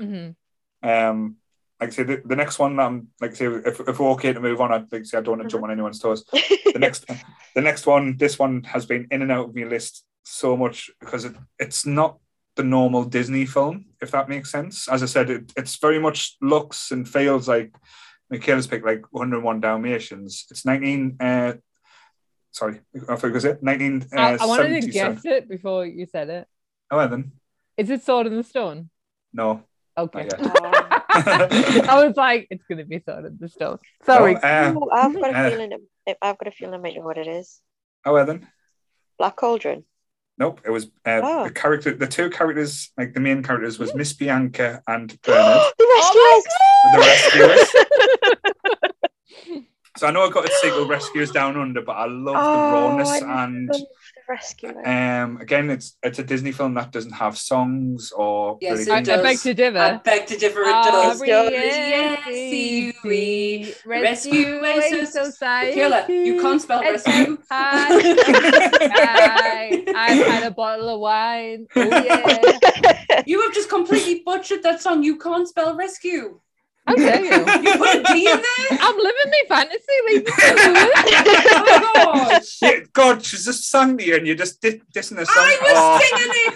Mhm. 0.00 0.36
Um, 0.82 1.36
like 1.82 1.88
I 1.90 1.96
say, 1.96 2.02
the, 2.04 2.22
the 2.24 2.36
next 2.36 2.60
one, 2.60 2.78
um, 2.78 3.08
like 3.20 3.32
I 3.32 3.34
say, 3.34 3.46
if, 3.46 3.80
if 3.80 3.98
we're 3.98 4.10
okay 4.12 4.32
to 4.32 4.40
move 4.40 4.60
on, 4.60 4.72
I'd 4.72 4.92
like 4.92 5.02
to 5.02 5.04
say 5.04 5.18
I 5.18 5.20
don't 5.20 5.38
want 5.38 5.50
to 5.50 5.52
jump 5.52 5.64
on 5.64 5.70
anyone's 5.72 5.98
toes. 5.98 6.24
The 6.72 6.78
next, 6.78 7.04
the 7.54 7.60
next 7.60 7.86
one, 7.86 8.16
this 8.16 8.38
one 8.38 8.62
has 8.64 8.86
been 8.86 9.06
in 9.10 9.20
and 9.20 9.30
out 9.30 9.50
of 9.50 9.54
my 9.54 9.64
list 9.64 10.06
so 10.22 10.56
much 10.56 10.90
because 11.00 11.26
it, 11.26 11.34
it's 11.58 11.84
not 11.84 12.18
the 12.56 12.62
normal 12.62 13.04
Disney 13.04 13.44
film, 13.44 13.86
if 14.00 14.10
that 14.12 14.30
makes 14.30 14.50
sense. 14.50 14.88
As 14.88 15.02
I 15.02 15.06
said, 15.06 15.28
it, 15.28 15.52
it's 15.54 15.76
very 15.76 15.98
much 15.98 16.36
looks 16.40 16.90
and 16.90 17.06
feels 17.06 17.46
like 17.46 17.74
Michaela's 18.30 18.66
pick, 18.66 18.86
like 18.86 19.04
101 19.10 19.60
Dalmatians. 19.60 20.46
It's 20.50 20.64
19. 20.64 21.18
Uh, 21.20 21.54
sorry, 22.52 22.80
I 23.06 23.16
forgot 23.16 23.34
was 23.34 23.44
it 23.44 23.62
19. 23.62 24.06
Uh, 24.10 24.16
I, 24.18 24.36
I 24.40 24.46
wanted 24.46 24.80
to 24.82 24.88
guess 24.88 25.22
it 25.26 25.46
before 25.50 25.84
you 25.84 26.06
said 26.06 26.30
it. 26.30 26.48
Oh, 26.90 26.96
well 26.96 27.08
then, 27.08 27.32
Is 27.76 27.90
it 27.90 28.02
Sword 28.02 28.28
in 28.28 28.36
the 28.36 28.44
Stone? 28.44 28.88
no. 29.34 29.64
Okay. 29.98 30.26
Yet. 31.14 31.88
I 31.88 32.04
was 32.06 32.16
like, 32.16 32.46
it's 32.50 32.64
gonna 32.68 32.84
be 32.84 33.00
Sword 33.00 33.24
in 33.26 33.38
the 33.40 33.48
Stone. 33.48 33.78
Sorry. 34.04 34.34
No, 34.34 34.40
uh, 34.40 34.72
Ooh, 34.76 34.90
I've 34.90 35.14
got 35.14 35.34
a 35.34 35.38
Uh, 35.38 35.50
feeling. 35.50 35.72
It, 36.06 36.18
I've 36.22 36.38
got 36.38 36.48
a 36.48 36.50
feeling 36.52 36.74
I 36.74 36.78
might 36.78 36.96
know 36.96 37.02
what 37.02 37.18
it 37.18 37.26
is. 37.28 37.60
oh, 38.04 38.12
well 38.14 38.26
then. 38.26 38.46
Black 39.18 39.36
Cauldron. 39.36 39.84
Nope, 40.38 40.60
it 40.64 40.70
was 40.70 40.86
uh, 41.06 41.20
Oh. 41.22 41.44
the 41.44 41.50
character. 41.52 41.94
The 41.94 42.06
two 42.06 42.30
characters, 42.30 42.90
like 42.96 43.12
the 43.14 43.20
main 43.20 43.42
characters, 43.42 43.78
was 43.78 43.94
Miss 43.94 44.12
Bianca 44.14 44.82
and 44.88 45.08
Bernard, 45.22 45.62
the 45.78 45.84
Oh 45.86 46.42
Rescuers. 46.92 46.92
the 46.92 46.98
rescuers. 46.98 47.74
So 49.98 50.06
I 50.06 50.10
know 50.10 50.26
I 50.26 50.30
got 50.30 50.46
a 50.48 50.52
single 50.62 50.86
Rescuers 50.88 51.30
Down 51.32 51.54
Under, 51.60 51.82
but 51.82 51.92
I 51.92 52.06
love 52.06 52.36
Oh, 52.38 52.52
the 52.66 52.72
rawness 52.72 53.10
I 53.22 53.44
and 53.44 53.68
love 53.68 53.80
the 54.32 54.38
Rescuers. 54.74 54.86
um 54.86 55.38
again, 55.40 55.70
it's 55.70 55.96
it's 56.02 56.18
a 56.18 56.24
Disney 56.24 56.52
film 56.52 56.74
that 56.74 56.90
doesn't 56.92 57.12
have 57.12 57.38
songs 57.38 58.12
or 58.12 58.58
Yes, 58.60 58.86
really 58.86 59.00
it 59.00 59.08
I, 59.08 59.18
I 59.18 59.22
beg 59.22 59.38
to 59.38 59.54
differ. 59.54 59.78
I 59.78 59.96
beg 59.98 60.26
to 60.26 60.36
differ. 60.36 60.60
It 60.62 60.74
Ah, 60.74 60.90
does. 60.90 61.20
R-E-S-C-U-E, 61.22 62.92
Rescue 63.86 64.60
Rescue 64.62 65.06
Society. 65.06 65.74
Killer, 65.74 66.04
you 66.08 66.40
can't 66.40 66.60
spell 66.60 66.82
rescue. 66.82 67.38
I, 67.50 68.16
I've 69.94 70.26
had 70.26 70.42
a 70.44 70.50
bottle 70.50 70.88
of 70.88 70.98
wine. 71.00 71.66
Oh 71.76 71.82
yeah. 71.82 72.40
You 73.26 73.40
have 73.42 73.52
just 73.54 73.68
completely 73.68 74.22
butchered 74.24 74.62
that 74.64 74.80
song. 74.80 75.02
You 75.04 75.16
can't 75.18 75.46
spell 75.46 75.76
rescue. 75.76 76.40
How 76.86 76.94
dare 76.96 77.24
you? 77.24 77.30
You 77.30 77.78
put 77.78 77.94
a 77.96 78.02
D 78.12 78.28
in 78.28 78.36
there? 78.36 78.78
I'm 78.80 78.96
living 78.96 79.30
my 79.30 79.42
fantasy. 79.48 79.96
Leave 80.06 80.24
me 80.24 80.32
alone. 80.48 80.90
Oh 81.94 82.12
my 82.14 82.28
gosh. 82.30 82.58
Yeah, 82.60 82.78
God, 82.92 83.24
she's 83.24 83.44
just 83.44 83.70
sang 83.70 83.96
to 83.98 84.04
you 84.04 84.16
and 84.16 84.26
you're 84.26 84.36
just 84.36 84.60
di- 84.60 84.82
dissing 84.92 85.16
the 85.16 85.26
song. 85.26 85.36
I 85.36 86.00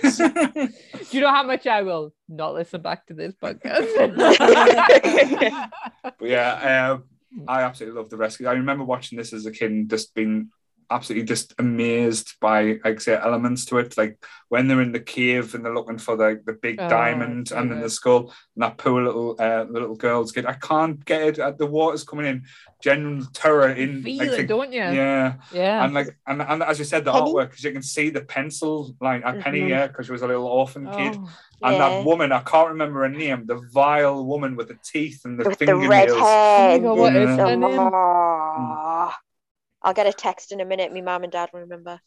was 0.02 0.12
singing 0.42 0.68
it. 0.68 0.72
Do 1.10 1.16
you 1.16 1.22
know 1.22 1.30
how 1.30 1.44
much 1.44 1.66
I 1.66 1.82
will 1.82 2.12
not 2.28 2.54
listen 2.54 2.82
back 2.82 3.06
to 3.06 3.14
this 3.14 3.34
podcast? 3.34 3.86
But 6.18 6.28
yeah, 6.28 6.92
um, 6.92 7.04
I 7.46 7.62
absolutely 7.62 8.00
love 8.00 8.10
the 8.10 8.16
rescue. 8.16 8.46
I 8.48 8.52
remember 8.52 8.84
watching 8.84 9.18
this 9.18 9.32
as 9.32 9.44
a 9.46 9.50
kid 9.50 9.70
and 9.70 9.90
just 9.90 10.14
being 10.14 10.50
absolutely 10.90 11.26
just 11.26 11.52
amazed 11.58 12.34
by 12.40 12.78
like 12.84 13.00
say 13.00 13.14
elements 13.14 13.64
to 13.64 13.78
it 13.78 13.96
like 13.96 14.16
when 14.48 14.68
they're 14.68 14.80
in 14.82 14.92
the 14.92 15.00
cave 15.00 15.54
and 15.54 15.64
they're 15.64 15.74
looking 15.74 15.98
for 15.98 16.16
the, 16.16 16.40
the 16.46 16.52
big 16.52 16.78
Oh, 16.80 16.88
diamond 16.88 17.48
so 17.48 17.56
and 17.58 17.70
then 17.70 17.80
the 17.80 17.90
skull 17.90 18.32
and 18.54 18.62
that 18.62 18.78
poor 18.78 19.02
little 19.02 19.34
uh, 19.38 19.64
the 19.64 19.72
little 19.72 19.96
girl's 19.96 20.30
kid 20.32 20.46
i 20.46 20.52
can't 20.52 21.04
get 21.04 21.22
it 21.22 21.38
uh, 21.40 21.50
the 21.50 21.66
water's 21.66 22.04
coming 22.04 22.26
in 22.26 22.44
general 22.80 23.24
terror 23.32 23.70
in 23.72 24.02
Feel 24.04 24.18
like, 24.18 24.28
it, 24.28 24.36
the- 24.36 24.46
don't 24.46 24.72
you? 24.72 24.80
yeah 24.80 25.34
Yeah. 25.52 25.84
and 25.84 25.92
like 25.94 26.16
and, 26.26 26.40
and 26.42 26.62
as 26.62 26.78
you 26.78 26.84
said 26.84 27.04
the 27.04 27.12
Penny? 27.12 27.32
artwork 27.32 27.48
because 27.50 27.64
you 27.64 27.72
can 27.72 27.82
see 27.82 28.10
the 28.10 28.20
pencil 28.20 28.94
line 29.00 29.22
at 29.24 29.40
penny 29.40 29.62
Mhm. 29.62 29.68
yeah 29.70 29.86
because 29.88 30.06
she 30.06 30.12
was 30.12 30.22
a 30.22 30.26
little 30.28 30.46
orphan 30.46 30.84
kid 30.92 31.16
Oh, 31.16 31.28
and 31.62 31.76
Yeah. 31.76 31.88
that 31.88 32.04
woman 32.04 32.30
i 32.32 32.40
can't 32.42 32.68
remember 32.68 33.00
her 33.00 33.08
name 33.08 33.46
the 33.46 33.56
vile 33.72 34.24
woman 34.24 34.54
with 34.56 34.68
the 34.68 34.78
teeth 34.84 35.22
and 35.24 35.40
the 35.40 35.48
With 35.48 35.58
the 35.58 35.74
red 35.74 36.10
hair. 36.10 36.78
God, 36.78 36.96
what 36.98 37.16
is 37.16 37.36
her 37.38 37.56
name? 37.56 39.16
I'll 39.86 39.94
get 39.94 40.08
a 40.08 40.12
text 40.12 40.50
in 40.50 40.60
a 40.60 40.64
minute. 40.64 40.92
My 40.92 41.00
mum 41.00 41.22
and 41.22 41.32
dad 41.32 41.50
will 41.52 41.60
remember. 41.60 42.00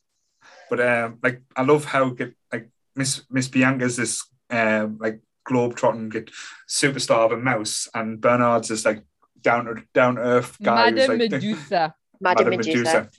But 0.70 0.82
um, 0.82 1.20
like 1.24 1.42
I 1.56 1.64
love 1.64 1.86
how 1.86 2.10
get 2.10 2.36
like 2.52 2.70
Miss 2.96 3.24
Miss 3.32 3.48
Bianca's 3.48 3.96
this 3.96 4.26
um 4.50 4.98
like 5.00 5.22
globe 5.46 5.78
trotting 5.78 6.10
get 6.10 6.30
superstar 6.68 7.26
of 7.26 7.32
a 7.32 7.38
mouse, 7.38 7.88
and 7.94 8.20
Bernard's 8.20 8.68
this 8.68 8.84
like 8.84 9.04
down 9.42 9.66
to 9.66 9.82
down 9.94 10.18
earth 10.18 10.58
guy. 10.62 10.92
who's, 10.92 11.08
Madame 11.08 11.20
like, 11.20 11.32
Medusa. 11.32 11.96
Madam 12.22 12.50
Medusa. 12.50 13.10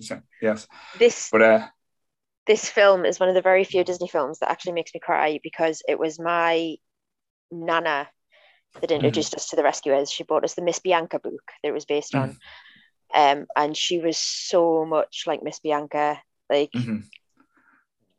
Yes, 0.42 0.68
This 0.98 1.30
but 1.32 1.40
uh, 1.40 1.66
this 2.46 2.68
film 2.68 3.06
is 3.06 3.18
one 3.18 3.30
of 3.30 3.34
the 3.34 3.40
very 3.40 3.64
few 3.64 3.82
Disney 3.82 4.08
films 4.08 4.40
that 4.40 4.50
actually 4.50 4.72
makes 4.72 4.92
me 4.92 5.00
cry 5.00 5.40
because 5.42 5.82
it 5.88 5.98
was 5.98 6.20
my 6.20 6.76
nana 7.50 8.08
that 8.82 8.90
introduced 8.90 9.34
us 9.34 9.48
to 9.48 9.56
the 9.56 9.62
Rescuers. 9.62 10.10
She 10.10 10.22
bought 10.22 10.44
us 10.44 10.52
the 10.52 10.62
Miss 10.62 10.80
Bianca 10.80 11.18
book 11.18 11.50
that 11.62 11.70
it 11.70 11.72
was 11.72 11.86
based 11.86 12.14
on. 12.14 12.36
Um, 13.14 13.46
and 13.56 13.76
she 13.76 13.98
was 13.98 14.16
so 14.16 14.84
much 14.84 15.24
like 15.26 15.42
Miss 15.42 15.58
Bianca. 15.60 16.20
Like 16.48 16.72
mhm. 16.72 17.04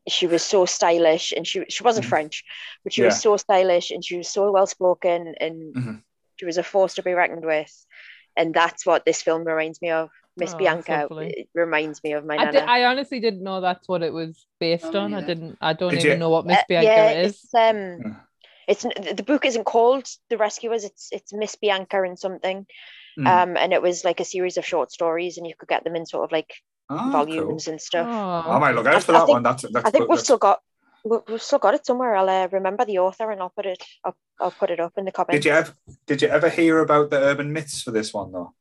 she 0.08 0.28
was 0.28 0.44
so 0.44 0.66
stylish 0.66 1.32
and 1.32 1.46
she 1.46 1.64
she 1.70 1.84
wasn't 1.84 2.06
Mhm. 2.06 2.10
French, 2.10 2.44
but 2.84 2.94
she 2.94 3.02
Yeah. 3.02 3.08
was 3.08 3.22
so 3.22 3.38
stylish 3.38 3.92
and 3.92 4.04
she 4.04 4.18
was 4.18 4.28
so 4.28 4.52
well 4.52 4.68
spoken 4.68 5.36
and 5.40 5.74
Mhm. 5.76 6.04
she 6.38 6.46
was 6.46 6.58
a 6.58 6.64
force 6.64 6.96
to 6.96 7.04
be 7.04 7.14
reckoned 7.14 7.46
with. 7.46 7.72
And 8.36 8.54
that's 8.54 8.86
what 8.86 9.06
this 9.06 9.22
film 9.22 9.44
reminds 9.44 9.82
me 9.82 9.92
of. 9.92 10.10
Miss 10.38 10.54
Oh, 10.54 10.58
Bianca 10.58 11.08
it 11.12 11.50
reminds 11.54 12.02
me 12.06 12.14
of 12.14 12.24
my 12.26 12.36
I, 12.36 12.46
nana. 12.46 12.52
did, 12.54 12.64
I 12.64 12.86
honestly 12.86 13.20
didn't 13.20 13.44
know 13.44 13.60
that's 13.60 13.88
what 13.90 14.02
it 14.02 14.14
was 14.14 14.46
based 14.60 14.96
Oh, 14.96 15.02
on. 15.02 15.14
I 15.14 15.20
didn't. 15.22 15.58
I 15.60 15.74
don't 15.74 15.92
Did 15.92 16.00
even 16.00 16.12
you- 16.14 16.18
know 16.18 16.30
what 16.30 16.46
Miss 16.46 16.60
Uh, 16.60 16.64
Bianca 16.70 16.88
yeah, 16.88 17.12
is. 17.12 17.44
It's, 17.44 17.54
um, 17.54 18.18
it's 18.66 18.84
the 18.84 19.14
the 19.18 19.24
book 19.24 19.44
isn't 19.44 19.66
called 19.66 20.08
The 20.30 20.38
Rescuers. 20.38 20.86
It's 20.86 21.10
it's 21.12 21.34
Miss 21.34 21.56
Bianca 21.58 22.02
and 22.04 22.18
something. 22.18 22.66
Mm. 23.20 23.28
Um, 23.28 23.58
and 23.58 23.74
it 23.74 23.82
was 23.82 24.04
like 24.06 24.20
a 24.20 24.26
series 24.26 24.58
of 24.58 24.66
short 24.66 24.92
stories, 24.92 25.38
and 25.38 25.46
you 25.46 25.54
could 25.58 25.70
get 25.70 25.84
them 25.84 25.96
in 25.96 26.06
sort 26.06 26.24
of 26.26 26.32
like 26.32 26.54
cool. 26.90 27.12
volumes 27.12 27.68
and 27.68 27.80
stuff. 27.82 28.08
Oh. 28.10 28.52
I 28.52 28.60
might 28.60 28.76
look 28.76 28.88
I- 28.88 28.96
out 28.96 29.04
for 29.04 29.14
I 29.14 29.20
that 29.20 29.26
think- 29.26 29.36
one. 29.36 29.44
That's 29.44 29.64
that's 29.64 29.86
I 29.86 29.90
think 29.90 30.04
we've 30.04 30.10
That's- 30.10 30.24
still 30.24 30.38
got 30.38 30.62
we- 31.04 31.18
we've 31.28 31.42
still 31.42 31.60
got 31.60 31.74
it 31.74 31.86
somewhere. 31.86 32.16
I'll 32.16 32.30
uh, 32.30 32.48
remember 32.52 32.86
the 32.86 33.00
author 33.00 33.32
and 33.32 33.42
I'll 33.42 33.50
put 33.50 33.66
it 33.66 33.84
I'll, 34.06 34.16
I'll 34.40 34.52
put 34.52 34.70
it 34.72 34.80
up 34.80 34.94
in 34.98 35.06
the 35.06 35.12
comments. 35.12 35.44
Did 35.44 35.46
you 35.46 35.52
ever 35.52 35.74
did 36.08 36.22
you 36.22 36.28
ever 36.30 36.50
hear 36.50 36.80
about 36.80 37.10
the 37.10 37.18
urban 37.20 37.52
myths 37.52 37.82
for 37.82 37.92
this 37.92 38.14
one 38.14 38.32
though? 38.32 38.54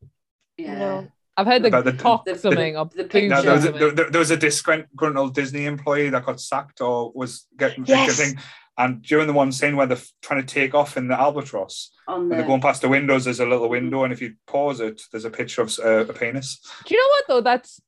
Yeah. 0.57 0.79
No. 0.79 1.09
I've 1.37 1.47
heard 1.47 1.63
the, 1.63 1.69
About 1.69 1.85
the- 1.85 1.93
cock 1.95 2.25
the- 2.27 2.37
something 2.37 2.77
or 2.77 2.87
the 2.95 3.05
boob. 3.05 3.31
No, 3.31 3.41
there 3.41 3.55
was, 3.55 3.65
a, 3.65 3.73
there, 3.73 4.11
there 4.11 4.19
was 4.19 4.31
a 4.31 4.37
disgruntled 4.37 5.35
Disney 5.35 5.65
employee 5.65 6.11
that 6.11 6.27
got 6.27 6.39
sacked 6.41 6.81
or 6.83 7.13
was 7.15 7.47
getting 7.57 7.85
Yes. 7.87 8.19
getting. 8.19 8.39
And 8.79 9.03
during 9.03 9.27
the 9.27 9.33
one 9.33 9.53
scene 9.53 9.77
where 9.77 9.87
they're 9.87 9.99
trying 10.23 10.45
to 10.45 10.55
take 10.55 10.75
off 10.75 10.97
in 10.97 11.09
the 11.09 11.19
albatross, 11.19 11.91
On 12.09 12.21
when 12.21 12.29
the 12.31 12.37
they're 12.37 12.47
going 12.47 12.63
past 12.63 12.83
the 12.83 12.89
windows, 12.89 13.25
there's 13.25 13.41
a 13.41 13.47
little 13.47 13.69
window, 13.69 14.05
and 14.05 14.13
if 14.13 14.23
you 14.23 14.35
pause 14.47 14.81
it, 14.81 15.03
there's 15.13 15.25
a 15.27 15.31
picture 15.31 15.63
of 15.63 15.79
uh, 15.79 16.07
a 16.07 16.13
penis. 16.13 16.61
Do 16.87 16.95
you 16.95 17.01
know 17.01 17.09
what 17.09 17.25
though? 17.29 17.41
That's 17.43 17.81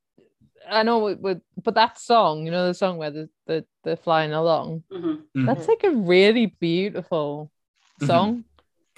I 0.69 0.83
know 0.83 0.99
with, 1.01 1.19
with 1.19 1.41
but 1.63 1.75
that 1.75 1.99
song, 1.99 2.45
you 2.45 2.51
know, 2.53 2.67
the 2.67 2.75
song 2.75 2.97
where 2.99 3.11
the, 3.11 3.29
the 3.47 3.65
they're 3.85 3.97
flying 3.97 4.33
along. 4.33 4.85
Mhm. 4.93 5.23
Mhm. 5.37 5.47
That's 5.47 5.69
like 5.69 5.85
a 5.85 5.91
really 5.91 6.47
beautiful 6.47 7.51
Mhm. 8.01 8.07
song. 8.07 8.45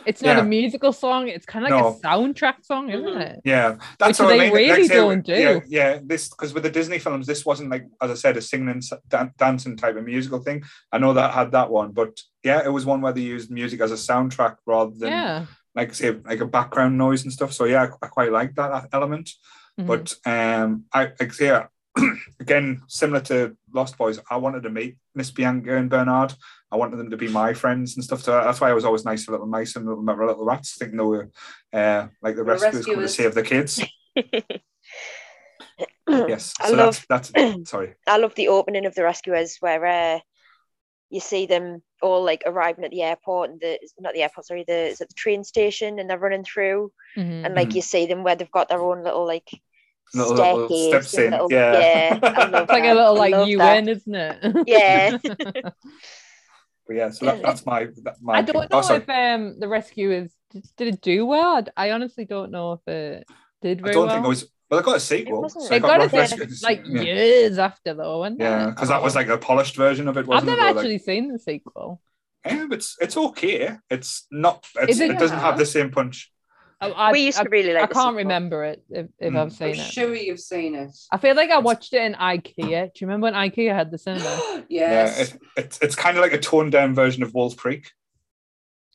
It's 0.07 0.21
not 0.23 0.37
Yeah. 0.37 0.43
a 0.43 0.45
musical 0.45 0.93
song. 0.93 1.29
It's 1.29 1.47
kind 1.47 1.65
of 1.65 1.71
like 1.71 1.81
No. 1.83 1.89
a 1.89 2.01
soundtrack 2.01 2.65
song, 2.65 2.91
isn't 2.91 3.07
Mhm. 3.07 3.21
it? 3.21 3.41
Yeah, 3.45 3.77
that's 3.99 4.19
Which 4.19 4.27
what 4.27 4.35
I 4.35 4.39
they 4.39 4.45
mean. 4.47 4.55
really 4.55 4.83
Like, 4.83 4.89
say, 4.91 4.95
don't 4.97 5.29
Yeah, 5.29 5.53
do. 5.55 5.62
yeah. 5.69 5.99
This 6.03 6.29
because 6.29 6.53
with 6.53 6.62
the 6.65 6.71
Disney 6.71 6.99
films, 6.99 7.27
this 7.27 7.47
wasn't 7.47 7.71
like 7.71 7.87
as 8.03 8.11
I 8.11 8.15
said, 8.15 8.37
a 8.37 8.43
singing 8.43 8.69
and 8.69 8.83
dan- 9.09 9.33
dancing 9.39 9.77
type 9.77 9.97
of 9.97 10.05
musical 10.05 10.41
thing. 10.41 10.65
I 10.93 10.99
know 10.99 11.12
that 11.15 11.33
had 11.33 11.53
that 11.53 11.71
one, 11.71 11.93
but 11.93 12.21
yeah, 12.43 12.62
it 12.65 12.71
was 12.73 12.85
one 12.85 13.01
where 13.01 13.12
they 13.12 13.23
used 13.23 13.51
music 13.51 13.81
as 13.81 13.93
a 13.93 13.95
soundtrack 13.95 14.57
rather 14.66 14.93
than 14.97 15.11
Yeah. 15.12 15.47
like 15.75 15.95
say 15.95 16.11
like 16.25 16.41
a 16.41 16.47
background 16.47 16.99
noise 16.99 17.23
and 17.23 17.33
stuff. 17.33 17.53
So 17.53 17.65
yeah, 17.65 17.83
I, 17.85 18.07
I 18.07 18.09
quite 18.09 18.33
like 18.33 18.55
that 18.57 18.89
element. 18.93 19.31
Mhm. 19.81 19.87
But 19.87 20.15
um, 20.27 20.85
I 20.93 21.12
like 21.19 21.33
say 21.33 21.49
uh, 21.51 21.65
again, 22.41 22.83
similar 22.89 23.21
to 23.21 23.57
Lost 23.73 23.97
Boys, 23.97 24.19
I 24.31 24.37
wanted 24.37 24.62
to 24.65 24.71
meet 24.71 24.97
Miss 25.15 25.31
Bianca 25.31 25.77
and 25.77 25.89
Bernard. 25.91 26.35
I 26.71 26.77
wanted 26.77 26.97
them 26.97 27.11
to 27.11 27.16
be 27.16 27.29
my 27.29 27.55
friends 27.55 27.95
and 27.95 28.05
stuff. 28.05 28.23
So 28.23 28.33
that's 28.33 28.61
why 28.61 28.71
I 28.71 28.73
was 28.73 28.85
always 28.85 29.05
nice 29.05 29.25
to 29.27 29.31
little 29.31 29.47
mice 29.47 29.77
and 29.77 29.87
little, 29.87 30.03
little 30.05 30.45
rats, 30.45 30.77
thinking 30.77 30.99
they 30.99 31.05
were 31.05 31.31
uh, 31.73 32.09
like 32.21 32.35
the 32.37 32.43
The 32.45 32.53
rescuers 32.53 32.87
coming 32.87 33.03
to 33.03 33.09
save 33.09 33.35
the 33.35 33.43
kids. 33.43 33.81
Yes. 36.29 36.53
I 36.61 36.71
So 36.71 36.77
love 36.77 37.07
that's 37.09 37.33
that's 37.33 37.69
sorry. 37.71 37.95
I 38.07 38.19
love 38.19 38.35
the 38.35 38.49
opening 38.49 38.87
of 38.87 38.95
the 38.95 39.03
Rescuers 39.03 39.57
where 39.61 39.85
uh, 39.85 40.21
you 41.11 41.21
see 41.21 41.47
them 41.47 41.83
all 42.03 42.23
like 42.23 42.43
arriving 42.47 42.85
at 42.85 42.91
the 42.91 43.03
airport 43.03 43.51
and 43.51 43.61
the 43.61 43.79
not 43.99 44.12
the 44.15 44.23
airport, 44.23 44.47
sorry, 44.47 44.65
the 44.66 44.89
is 44.89 45.01
it 45.01 45.09
the 45.09 45.15
train 45.15 45.43
station 45.45 45.99
and 45.99 46.09
they're 46.09 46.19
running 46.19 46.45
through 46.45 46.93
Mhm. 47.16 47.45
and 47.45 47.55
like 47.55 47.71
Mhm. 47.71 47.75
you 47.77 47.83
see 47.83 48.07
them 48.07 48.23
where 48.23 48.37
they've 48.37 48.51
got 48.51 48.69
their 48.69 48.83
own 48.83 49.03
little 49.03 49.27
like 49.27 49.49
Little, 50.13 50.35
little 50.35 50.69
staircase 50.69 51.09
steps 51.09 51.15
in. 51.25 51.31
little- 51.33 51.53
yeah. 51.53 51.73
yeah, 52.15 52.19
I 52.23 52.45
love 52.49 52.63
It's 52.65 52.73
like 52.73 52.85
a 52.85 52.95
little 52.95 53.15
like 53.17 53.33
love 53.33 53.49
UN, 53.49 53.89
isn't 53.89 54.15
it? 54.15 54.57
Yeah. 54.67 55.19
But 56.87 56.97
yeah, 56.97 57.11
so 57.11 57.27
that, 57.27 57.43
that's 57.43 57.65
my 57.65 57.87
that, 58.03 58.17
my 58.21 58.35
I 58.35 58.43
don't 58.43 58.61
pick. 58.63 58.71
know 58.71 58.83
Oh, 58.85 58.95
if 58.95 59.09
um 59.09 59.59
the 59.59 59.69
rescuers 59.69 60.31
did 60.77 60.89
it 60.95 61.01
do 61.01 61.25
well. 61.25 61.65
I 61.77 61.93
honestly 61.93 62.27
don't 62.27 62.51
know 62.51 62.75
if 62.75 62.87
it 62.87 63.25
did 63.63 63.81
I 63.83 63.93
don't 63.93 64.07
well. 64.07 64.15
think 64.17 64.25
it 64.27 64.29
was. 64.29 64.47
Well, 64.71 64.81
I 64.81 64.83
got 64.83 64.97
a 64.97 65.01
sequel. 65.01 65.43
wasn't- 65.43 65.65
so 65.65 65.69
They 65.71 65.77
I 65.77 65.79
got 65.79 65.99
Rock 66.01 66.13
it 66.13 66.51
like 66.63 66.83
yeah. 66.87 67.03
years 67.03 67.59
after 67.59 67.95
though, 67.95 68.19
wasn't 68.19 68.41
Yeah, 68.41 68.69
it? 68.69 68.71
because 68.71 68.89
that 68.91 69.03
was 69.03 69.15
like 69.15 69.29
a 69.29 69.39
polished 69.39 69.77
version 69.77 70.09
of 70.09 70.17
it, 70.19 70.21
I've 70.21 70.27
wasn't 70.29 70.51
never 70.51 70.61
it? 70.61 70.65
Or, 70.65 70.67
like- 70.69 70.77
actually 70.77 70.99
seen 70.99 71.33
the 71.33 71.39
sequel. 71.39 72.01
Yeah, 72.45 72.67
it's 72.73 72.97
it's 73.01 73.17
okay. 73.17 73.77
It's 73.89 74.27
not. 74.31 74.67
It's, 74.77 75.01
it- 75.01 75.13
it 75.13 75.19
doesn't 75.19 75.39
have 75.39 75.57
the 75.57 75.65
same 75.67 75.91
punch. 75.91 76.31
I, 76.85 77.09
I- 77.09 77.12
we 77.12 77.20
used 77.27 77.39
I- 77.39 77.44
to 77.44 77.48
really 77.51 77.73
like. 77.73 77.82
I 77.82 77.86
can't 77.86 77.94
sequel. 77.97 78.15
remember 78.15 78.65
it 78.65 78.82
if, 78.90 79.06
if 79.19 79.32
Mm. 79.32 79.39
I've 79.39 79.52
seen 79.52 79.69
it. 79.69 79.74
I'm 79.74 79.81
it. 79.81 79.93
sure 79.93 80.15
you've 80.15 80.40
seen 80.40 80.74
it. 80.74 80.90
I 81.11 81.19
feel 81.19 81.35
like 81.36 81.51
I 81.51 81.59
watched 81.59 81.93
it 81.94 82.02
in 82.02 82.15
IKEA. 82.15 82.56
Do 82.93 82.98
you 83.01 83.06
remember 83.06 83.24
when 83.27 83.35
IKEA 83.35 83.74
had 83.74 83.90
the 83.90 83.98
cinema? 83.98 84.65
yes. 84.69 85.19
Yeah, 85.19 85.23
it, 85.23 85.39
it's 85.56 85.78
it's 85.81 85.94
kind 85.97 86.16
of 86.16 86.23
like 86.23 86.32
a 86.32 86.39
toned 86.39 86.73
down 86.73 86.94
version 86.94 87.23
of 87.23 87.35
Wolf 87.35 87.56
Creek. 87.56 87.90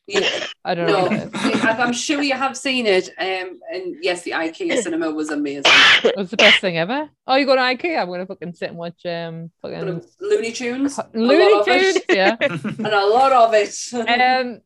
Yeah. 0.07 0.27
I 0.65 0.73
don't 0.75 0.87
know. 0.87 0.93
No, 0.93 1.03
what 1.03 1.11
it 1.13 1.55
is. 1.55 1.63
I- 1.65 1.77
I'm 1.77 1.93
sure 1.93 2.21
you 2.21 2.33
have 2.33 2.57
seen 2.57 2.85
it. 2.87 3.09
Um, 3.17 3.59
and 3.71 3.95
yes, 4.01 4.23
the 4.23 4.31
IKEA 4.31 4.77
cinema 4.81 5.11
was 5.11 5.29
amazing. 5.29 5.71
It 6.03 6.17
was 6.17 6.31
the 6.31 6.37
best 6.37 6.59
thing 6.61 6.77
ever. 6.77 7.09
Oh, 7.27 7.35
you 7.35 7.45
go 7.45 7.55
to 7.55 7.61
IKEA? 7.61 8.01
I'm 8.01 8.07
gonna 8.09 8.25
fucking 8.25 8.53
sit 8.55 8.69
and 8.69 8.77
watch 8.77 9.05
um 9.05 9.51
But, 9.61 9.71
fucking 9.73 10.03
Looney 10.19 10.51
Tunes, 10.51 10.97
a 10.97 11.09
Looney. 11.13 11.63
Tunes. 11.63 11.99
Yeah. 12.09 12.35
and 12.41 12.87
a 12.87 13.05
lot 13.07 13.31
of 13.31 13.53
it. 13.53 13.75
um 13.93 14.61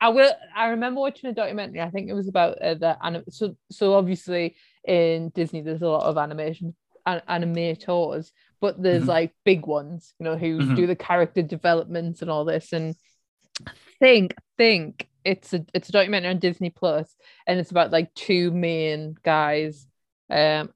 I 0.00 0.10
will 0.10 0.30
I 0.54 0.68
remember 0.68 1.00
watching 1.00 1.30
a 1.30 1.34
documentary 1.34 1.80
I 1.80 1.90
think 1.90 2.08
it 2.10 2.14
was 2.14 2.28
about 2.28 2.60
uh, 2.62 2.74
the 2.74 2.96
anim- 3.02 3.24
so 3.30 3.56
so 3.70 3.94
obviously 3.94 4.56
in 4.86 5.30
Disney 5.30 5.62
there's 5.62 5.82
a 5.82 5.88
lot 5.88 6.04
of 6.04 6.18
animation 6.18 6.74
an- 7.06 7.22
animators 7.28 8.30
but 8.60 8.82
there's 8.82 9.04
Mhm. 9.04 9.08
like 9.08 9.32
big 9.44 9.66
ones 9.66 10.14
you 10.18 10.24
know 10.24 10.36
who 10.36 10.58
Mhm. 10.58 10.76
do 10.76 10.86
the 10.86 10.96
character 10.96 11.42
developments 11.42 12.20
and 12.22 12.30
all 12.30 12.44
this 12.44 12.72
and 12.72 12.94
I 13.66 13.72
think 13.98 14.34
think 14.58 15.08
it's 15.24 15.54
a 15.54 15.64
it's 15.72 15.88
a 15.88 15.92
documentary 15.92 16.30
on 16.30 16.38
Disney 16.38 16.70
Plus 16.70 17.16
and 17.46 17.58
it's 17.58 17.70
about 17.70 17.90
like 17.90 18.12
two 18.14 18.50
main 18.50 19.16
guys 19.22 19.86
um 20.30 20.72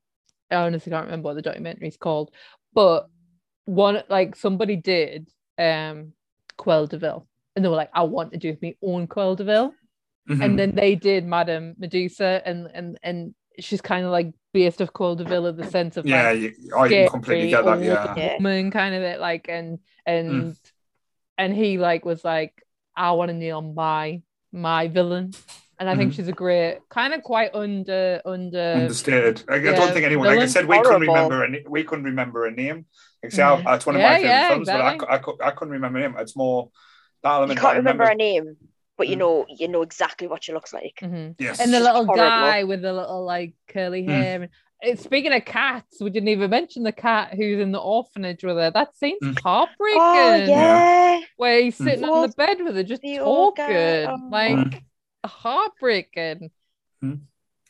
I 0.50 0.56
honestly 0.56 0.90
can't 0.90 1.04
remember 1.06 1.26
what 1.28 1.34
the 1.34 1.42
documentary 1.42 1.88
is 1.88 1.96
called 1.96 2.32
but 2.72 3.06
one 3.66 4.02
like 4.08 4.34
somebody 4.34 4.76
did 4.76 5.28
um 5.58 6.14
Cruella 6.58 6.88
de 6.88 6.98
Vil 6.98 7.26
and 7.56 7.64
they 7.64 7.68
were 7.68 7.76
like 7.76 7.90
I 7.94 8.02
want 8.04 8.32
to 8.32 8.38
do 8.38 8.56
my 8.62 8.74
own 8.82 9.06
Cruella 9.06 9.36
de 9.36 9.44
Vil 9.44 9.74
Mhm. 10.28 10.44
and 10.44 10.58
then 10.58 10.74
they 10.74 10.94
did 10.94 11.24
Madame 11.26 11.74
Medusa 11.78 12.42
and 12.44 12.68
and 12.72 12.98
and 13.02 13.34
she's 13.58 13.80
kind 13.80 14.04
of 14.04 14.12
like 14.12 14.32
based 14.52 14.80
off 14.82 14.92
Cruella 14.92 15.16
de 15.16 15.24
Vil 15.24 15.46
in 15.46 15.56
the 15.56 15.64
sense 15.66 15.96
of 15.96 16.06
yeah, 16.06 16.30
like 16.30 16.40
you, 16.40 16.76
I 16.76 16.88
can 16.88 17.08
completely 17.08 17.48
get 17.50 17.64
that. 17.64 17.82
Yeah, 17.82 18.14
Yeah. 18.16 18.34
woman 18.36 18.70
kind 18.70 18.94
of 18.94 19.02
it 19.02 19.18
like 19.20 19.48
and 19.48 19.78
and 20.06 20.56
and 21.38 21.54
he 21.54 21.78
like 21.78 22.04
was 22.04 22.24
like 22.24 22.62
I 22.94 23.12
want 23.12 23.30
to 23.30 23.34
nail 23.34 23.62
my 23.62 24.22
my 24.52 24.88
villain 24.88 25.32
and 25.78 25.88
I 25.88 25.96
think 25.96 26.12
Mhm. 26.12 26.16
she's 26.16 26.28
a 26.28 26.32
great 26.32 26.78
kind 26.90 27.14
of 27.14 27.22
quite 27.22 27.54
under 27.54 28.20
under 28.26 28.74
understated. 28.76 29.42
I, 29.48 29.54
I 29.56 29.60
don't 29.72 29.92
think 29.92 30.04
anyone. 30.04 30.28
Like 30.28 30.40
I 30.40 30.46
said, 30.46 30.66
we 30.66 30.80
couldn't 30.82 31.00
remember. 31.00 31.42
A, 31.44 31.48
na- 31.48 31.68
we 31.68 31.82
couldn't 31.82 32.04
remember 32.04 32.46
a 32.46 32.50
name. 32.50 32.84
Like, 33.22 33.32
say, 33.32 33.42
Mhm. 33.42 33.66
I- 33.66 33.74
it's 33.76 33.86
one 33.86 33.96
of 33.96 34.00
Yeah, 34.02 34.10
my 34.10 34.16
favorite 34.16 34.28
yeah, 34.30 34.48
films, 34.48 34.68
but 34.68 34.80
I, 34.80 35.16
I, 35.16 35.48
I 35.48 35.50
couldn't 35.52 35.72
remember 35.72 35.98
a 35.98 36.02
name. 36.02 36.16
It's 36.18 36.36
more 36.36 36.70
that 37.22 37.48
You 37.48 37.54
can't 37.54 37.76
remember 37.76 38.04
remember. 38.04 38.04
her 38.06 38.14
name, 38.14 38.56
but 38.96 39.08
you 39.08 39.16
Mm. 39.16 39.20
know 39.20 39.46
you 39.48 39.68
know 39.68 39.82
exactly 39.82 40.26
what 40.28 40.44
she 40.44 40.52
looks 40.52 40.72
like. 40.72 40.98
Mhm. 41.02 41.34
Yes. 41.38 41.60
and 41.60 41.72
the 41.72 41.80
little 41.80 42.04
horrible. 42.06 42.16
guy 42.16 42.64
with 42.64 42.82
the 42.82 42.92
little 42.92 43.24
like 43.24 43.54
curly 43.68 44.02
Mm. 44.02 44.08
hair. 44.08 44.42
And, 44.82 44.98
uh, 44.98 45.02
speaking 45.02 45.32
of 45.32 45.44
cats, 45.44 46.00
we 46.00 46.10
didn't 46.10 46.28
even 46.30 46.50
mention 46.50 46.82
the 46.84 46.92
cat 46.92 47.34
who's 47.34 47.60
in 47.60 47.72
the 47.72 47.78
orphanage 47.80 48.42
with 48.44 48.56
her. 48.56 48.70
That 48.70 48.96
seems 48.96 49.20
Mm. 49.22 49.38
heartbreaking. 49.42 50.00
Oh 50.02 50.34
yeah, 50.46 51.20
Where 51.36 51.60
he's 51.60 51.78
Mm. 51.78 51.84
sitting 51.84 52.04
on 52.04 52.22
the 52.22 52.34
bed 52.36 52.62
with 52.62 52.76
her, 52.76 52.82
just 52.82 53.02
The 53.02 53.18
old 53.20 53.56
talking, 53.56 53.76
oh. 54.08 54.28
like 54.30 54.56
Mm. 54.56 54.82
heartbreaking. 55.26 56.50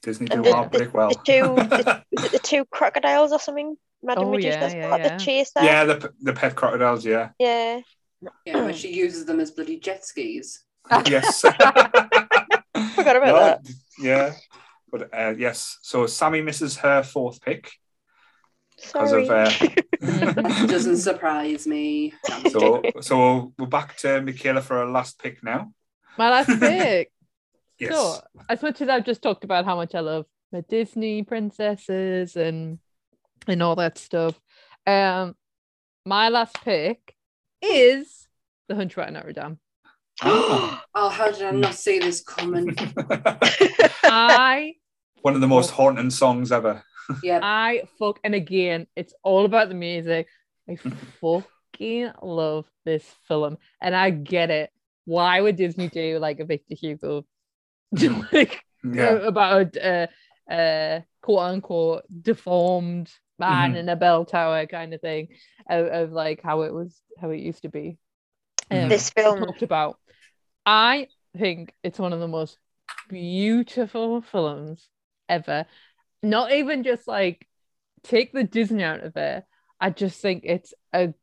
Disney 0.03 0.29
do 0.29 0.37
and 0.39 0.45
the, 0.47 0.55
heartbreak 0.55 0.95
well. 0.95 1.09
the 1.11 1.15
two 1.25 1.57
the, 2.13 2.29
the 2.33 2.39
two 2.39 2.65
crocodiles 2.67 3.33
or 3.33 3.39
something. 3.39 3.77
Madam 4.03 4.29
Oh, 4.29 4.31
Medusa, 4.31 4.59
yeah, 4.61 4.69
yeah, 4.69 4.89
yeah, 4.89 4.97
yeah. 4.97 5.19
the 5.19 5.23
chase 5.25 5.51
there. 5.55 5.65
Yeah, 5.65 5.85
the 5.85 6.15
the 6.23 6.33
pet 6.33 6.57
crocodiles. 6.57 7.05
Yeah. 7.05 7.31
yeah. 7.39 7.81
Yeah, 8.45 8.61
but 8.67 8.77
she 8.77 8.95
uses 8.95 9.25
them 9.25 9.41
as 9.41 9.51
bloody 9.51 9.79
jet 9.79 10.05
skis. 10.05 10.63
yes. 11.07 11.41
Forgot 11.41 13.17
about 13.17 13.27
No, 13.27 13.35
that. 13.37 13.69
Yeah. 13.99 14.33
But 14.91 15.15
uh, 15.15 15.35
yes, 15.39 15.79
so 15.83 16.07
Sammy 16.07 16.41
misses 16.43 16.77
her 16.79 17.03
fourth 17.03 17.41
pick 17.41 17.71
because 18.77 19.11
Sorry. 19.11 19.29
of. 19.29 19.31
Uh, 20.03 20.67
Doesn't 20.67 20.97
surprise 20.97 21.67
me. 21.67 22.13
so 22.51 22.83
so 23.01 23.53
we're 23.59 23.67
back 23.67 23.97
to 23.99 24.21
Michaela 24.23 24.63
for 24.63 24.79
her 24.79 24.87
last 24.87 25.19
pick 25.21 25.43
now. 25.45 25.73
My 26.19 26.31
last 26.31 26.49
pick. 26.61 27.13
Yes. 27.79 27.93
So, 27.95 28.21
as 28.49 28.63
much 28.63 28.81
as 28.81 28.89
I've 28.89 29.05
just 29.07 29.23
talked 29.23 29.45
about 29.45 29.65
how 29.65 29.77
much 29.77 29.95
I 29.95 30.01
love 30.01 30.27
the 30.53 30.63
Disney 30.63 31.23
princesses 31.23 32.37
and 32.37 32.79
and 33.47 33.63
all 33.63 33.77
that 33.77 33.97
stuff, 33.97 34.39
um, 34.87 35.35
my 36.05 36.29
last 36.31 36.57
pick 36.65 37.15
is 37.63 38.29
the 38.69 38.75
Hunchback 38.75 39.09
of 39.09 39.15
Notre 39.15 39.33
Dame. 39.33 39.59
Oh, 40.93 41.09
how 41.09 41.31
did 41.31 41.43
I 41.43 41.51
not 41.53 41.75
see 41.75 41.99
this 41.99 42.21
coming? 42.23 42.77
I 44.05 44.75
One 45.23 45.35
of 45.35 45.41
the 45.41 45.49
most 45.49 45.71
haunting 45.71 46.11
songs 46.11 46.53
ever. 46.53 46.83
Yeah, 47.23 47.41
I 47.43 47.83
fuck 47.99 48.21
and 48.25 48.35
again, 48.35 48.87
it's 48.97 49.15
all 49.23 49.45
about 49.45 49.69
the 49.69 49.75
music. 49.75 50.27
I 50.69 50.77
fucking 51.21 52.11
love 52.23 52.67
this 52.85 53.05
film, 53.29 53.57
and 53.81 53.95
I 53.97 54.11
get 54.11 54.51
it. 54.51 54.71
Why 55.07 55.41
would 55.41 55.57
Disney 55.57 55.89
do 55.89 56.19
like 56.19 56.41
a 56.41 56.45
Victor 56.45 56.75
Hugo, 56.75 57.25
like 58.33 58.63
Yeah. 58.85 59.13
about 59.27 59.77
a 59.77 60.09
uh, 60.49 60.53
uh, 60.53 61.01
quote 61.23 61.39
unquote 61.41 62.05
deformed 62.23 63.11
man 63.41 63.73
Mhm. 63.73 63.77
in 63.79 63.89
a 63.89 63.97
bell 63.97 64.25
tower 64.25 64.67
kind 64.67 64.95
of 64.95 65.01
thing, 65.01 65.29
of, 65.69 65.87
of 65.87 66.13
like 66.13 66.43
how 66.43 66.63
it 66.63 66.73
was, 66.73 67.01
how 67.21 67.31
it 67.31 67.41
used 67.41 67.63
to 67.63 67.69
be. 67.69 67.99
Mhm. 68.71 68.89
this 68.89 69.11
film, 69.11 69.41
talked 69.41 69.63
about. 69.63 69.99
I 70.65 71.09
think 71.37 71.75
it's 71.83 71.99
one 71.99 72.13
of 72.13 72.21
the 72.21 72.29
most 72.29 72.59
beautiful 73.09 74.21
films 74.23 74.89
ever. 75.29 75.67
Not 76.23 76.53
even 76.53 76.85
just 76.85 77.09
like 77.09 77.49
take 78.05 78.33
the 78.33 78.45
Disney 78.45 78.85
out 78.85 79.01
of 79.01 79.17
it. 79.17 79.45
I 79.81 79.91
just 79.91 80.21
think 80.21 80.43
it's 80.45 80.75
a 80.93 81.15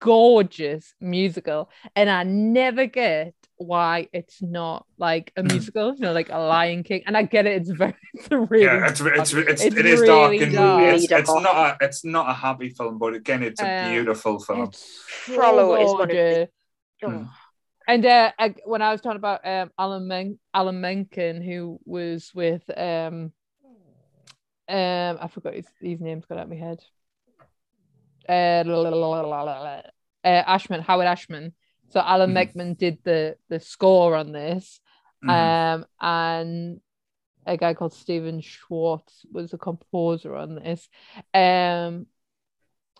gorgeous 0.00 0.94
musical, 1.00 1.70
and 1.96 2.08
I 2.08 2.22
never 2.22 2.86
get 2.86 3.34
why 3.58 4.08
it's 4.12 4.40
not 4.40 4.86
like 4.98 5.32
a 5.36 5.42
musical, 5.42 5.94
you 5.94 6.00
know, 6.00 6.12
like 6.12 6.30
a 6.30 6.38
Lion 6.38 6.82
King. 6.82 7.02
And 7.06 7.16
I 7.16 7.22
get 7.24 7.46
it; 7.46 7.60
it's 7.60 7.70
very, 7.70 7.94
it's 8.14 8.28
really, 8.30 8.64
yeah, 8.64 8.88
it's 8.88 9.00
it's, 9.00 9.32
it's, 9.34 9.62
It's 9.64 9.76
it 9.76 9.86
is 9.86 10.00
dark 10.02 10.30
really 10.30 10.44
and 10.44 10.52
dark. 10.54 10.82
it's, 10.94 11.10
it's 11.10 11.28
not 11.34 11.56
a 11.56 11.76
it's 11.84 12.04
not 12.04 12.30
a 12.30 12.34
happy 12.34 12.70
film, 12.70 12.98
but 12.98 13.14
again, 13.14 13.42
it's 13.42 13.60
a 13.60 13.84
Um, 13.84 13.92
beautiful 13.92 14.38
film. 14.38 14.62
it's 14.62 15.04
so 15.26 15.32
is 15.76 15.92
one 15.92 16.02
of 16.02 16.08
the- 16.08 16.14
gorgeous. 16.14 16.48
Mm. 17.04 17.28
And 17.86 18.04
uh, 18.04 18.32
I, 18.38 18.54
when 18.66 18.82
I 18.82 18.92
was 18.92 19.00
talking 19.00 19.16
about 19.16 19.46
um, 19.46 19.70
Alan 19.78 20.06
Men- 20.06 20.38
Alan 20.52 20.80
Menken, 20.80 21.40
who 21.40 21.80
was 21.86 22.30
with 22.34 22.62
um, 22.76 23.32
um, 24.68 25.18
I 25.20 25.28
forgot 25.32 25.54
his, 25.54 25.66
his 25.80 25.98
name's 26.00 26.26
got 26.26 26.36
out 26.38 26.44
of 26.44 26.50
my 26.50 26.56
head. 26.56 26.80
Uh, 28.28 28.62
la- 28.68 28.80
la- 28.80 28.90
la- 28.90 29.08
la- 29.08 29.20
la- 29.22 29.42
la- 29.42 29.60
la. 29.62 29.80
uh, 30.22 30.44
Ashman, 30.46 30.82
Howard 30.82 31.06
Ashman. 31.06 31.54
So 31.90 32.00
Alan 32.00 32.30
Mhm. 32.30 32.34
Menken 32.34 32.74
did 32.74 32.98
the 33.04 33.36
the 33.48 33.60
score 33.60 34.14
on 34.14 34.32
this, 34.32 34.80
Mhm. 35.24 35.30
um, 35.30 35.86
and 36.00 36.80
a 37.46 37.56
guy 37.56 37.72
called 37.74 37.94
Stephen 37.94 38.40
Schwartz 38.42 39.24
was 39.32 39.52
a 39.54 39.58
composer 39.58 40.34
on 40.36 40.54
this. 40.56 40.88
Um, 41.32 42.06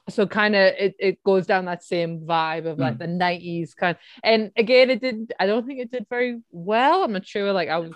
so 0.08 0.26
kind 0.26 0.54
of 0.56 0.72
it, 0.78 0.96
it 0.98 1.22
goes 1.22 1.46
down 1.46 1.66
that 1.66 1.82
same 1.84 2.20
vibe 2.20 2.64
of 2.66 2.78
like 2.78 2.94
Mm. 2.94 2.98
the 2.98 3.06
90s 3.08 3.74
kind 3.74 3.98
and 4.24 4.50
again 4.56 4.88
it 4.88 5.02
didn't 5.02 5.32
I 5.38 5.44
don't 5.46 5.66
think 5.66 5.80
it 5.80 5.90
did 5.90 6.06
very 6.08 6.40
well. 6.50 7.02
I'm 7.04 7.12
not 7.12 7.26
sure 7.26 7.52
like 7.52 7.68
I 7.68 7.76
was 7.76 7.92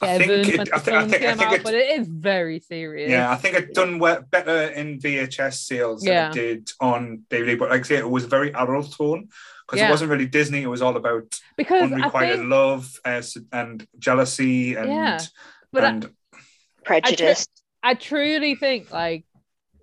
I 0.00 0.18
think 0.18 0.30
seven 0.46 0.60
it- 0.60 0.72
I 0.72 0.78
thi- 0.78 0.92
I 0.92 1.08
think- 1.08 1.24
I 1.24 1.34
think 1.34 1.42
out, 1.42 1.52
it- 1.54 1.64
but 1.64 1.74
it 1.74 1.98
is 2.00 2.06
very 2.06 2.60
serious. 2.60 3.10
Yeah, 3.10 3.32
I 3.32 3.34
think 3.34 3.56
it 3.56 3.74
done 3.74 3.98
we- 3.98 4.14
better 4.30 4.70
in 4.72 5.00
VHS 5.00 5.58
sales 5.66 6.02
than 6.02 6.12
Yeah. 6.12 6.28
it 6.28 6.34
did 6.34 6.70
on 6.78 7.24
DVD. 7.28 7.56
But 7.58 7.70
like 7.70 7.80
I 7.80 7.82
say, 7.82 7.96
it 7.96 8.08
was 8.08 8.26
very 8.26 8.54
adult 8.54 8.92
tone 8.96 9.28
because 9.68 9.80
Yeah. 9.80 9.88
it 9.88 9.90
wasn't 9.90 10.10
really 10.10 10.26
Disney. 10.26 10.62
It 10.62 10.66
was 10.68 10.80
all 10.82 10.96
about 10.96 11.38
because 11.56 11.92
unrequited 11.92 12.38
think 12.38 12.48
love 12.48 12.98
uh, 13.04 13.22
and 13.52 13.86
jealousy 13.98 14.74
and 14.74 14.90
Yeah, 14.90 15.20
but 15.72 15.84
I- 15.84 15.88
and 15.88 16.10
prejudice. 16.84 17.46
I 17.82 17.94
truly 17.94 18.54
think 18.54 18.90
like 18.90 19.24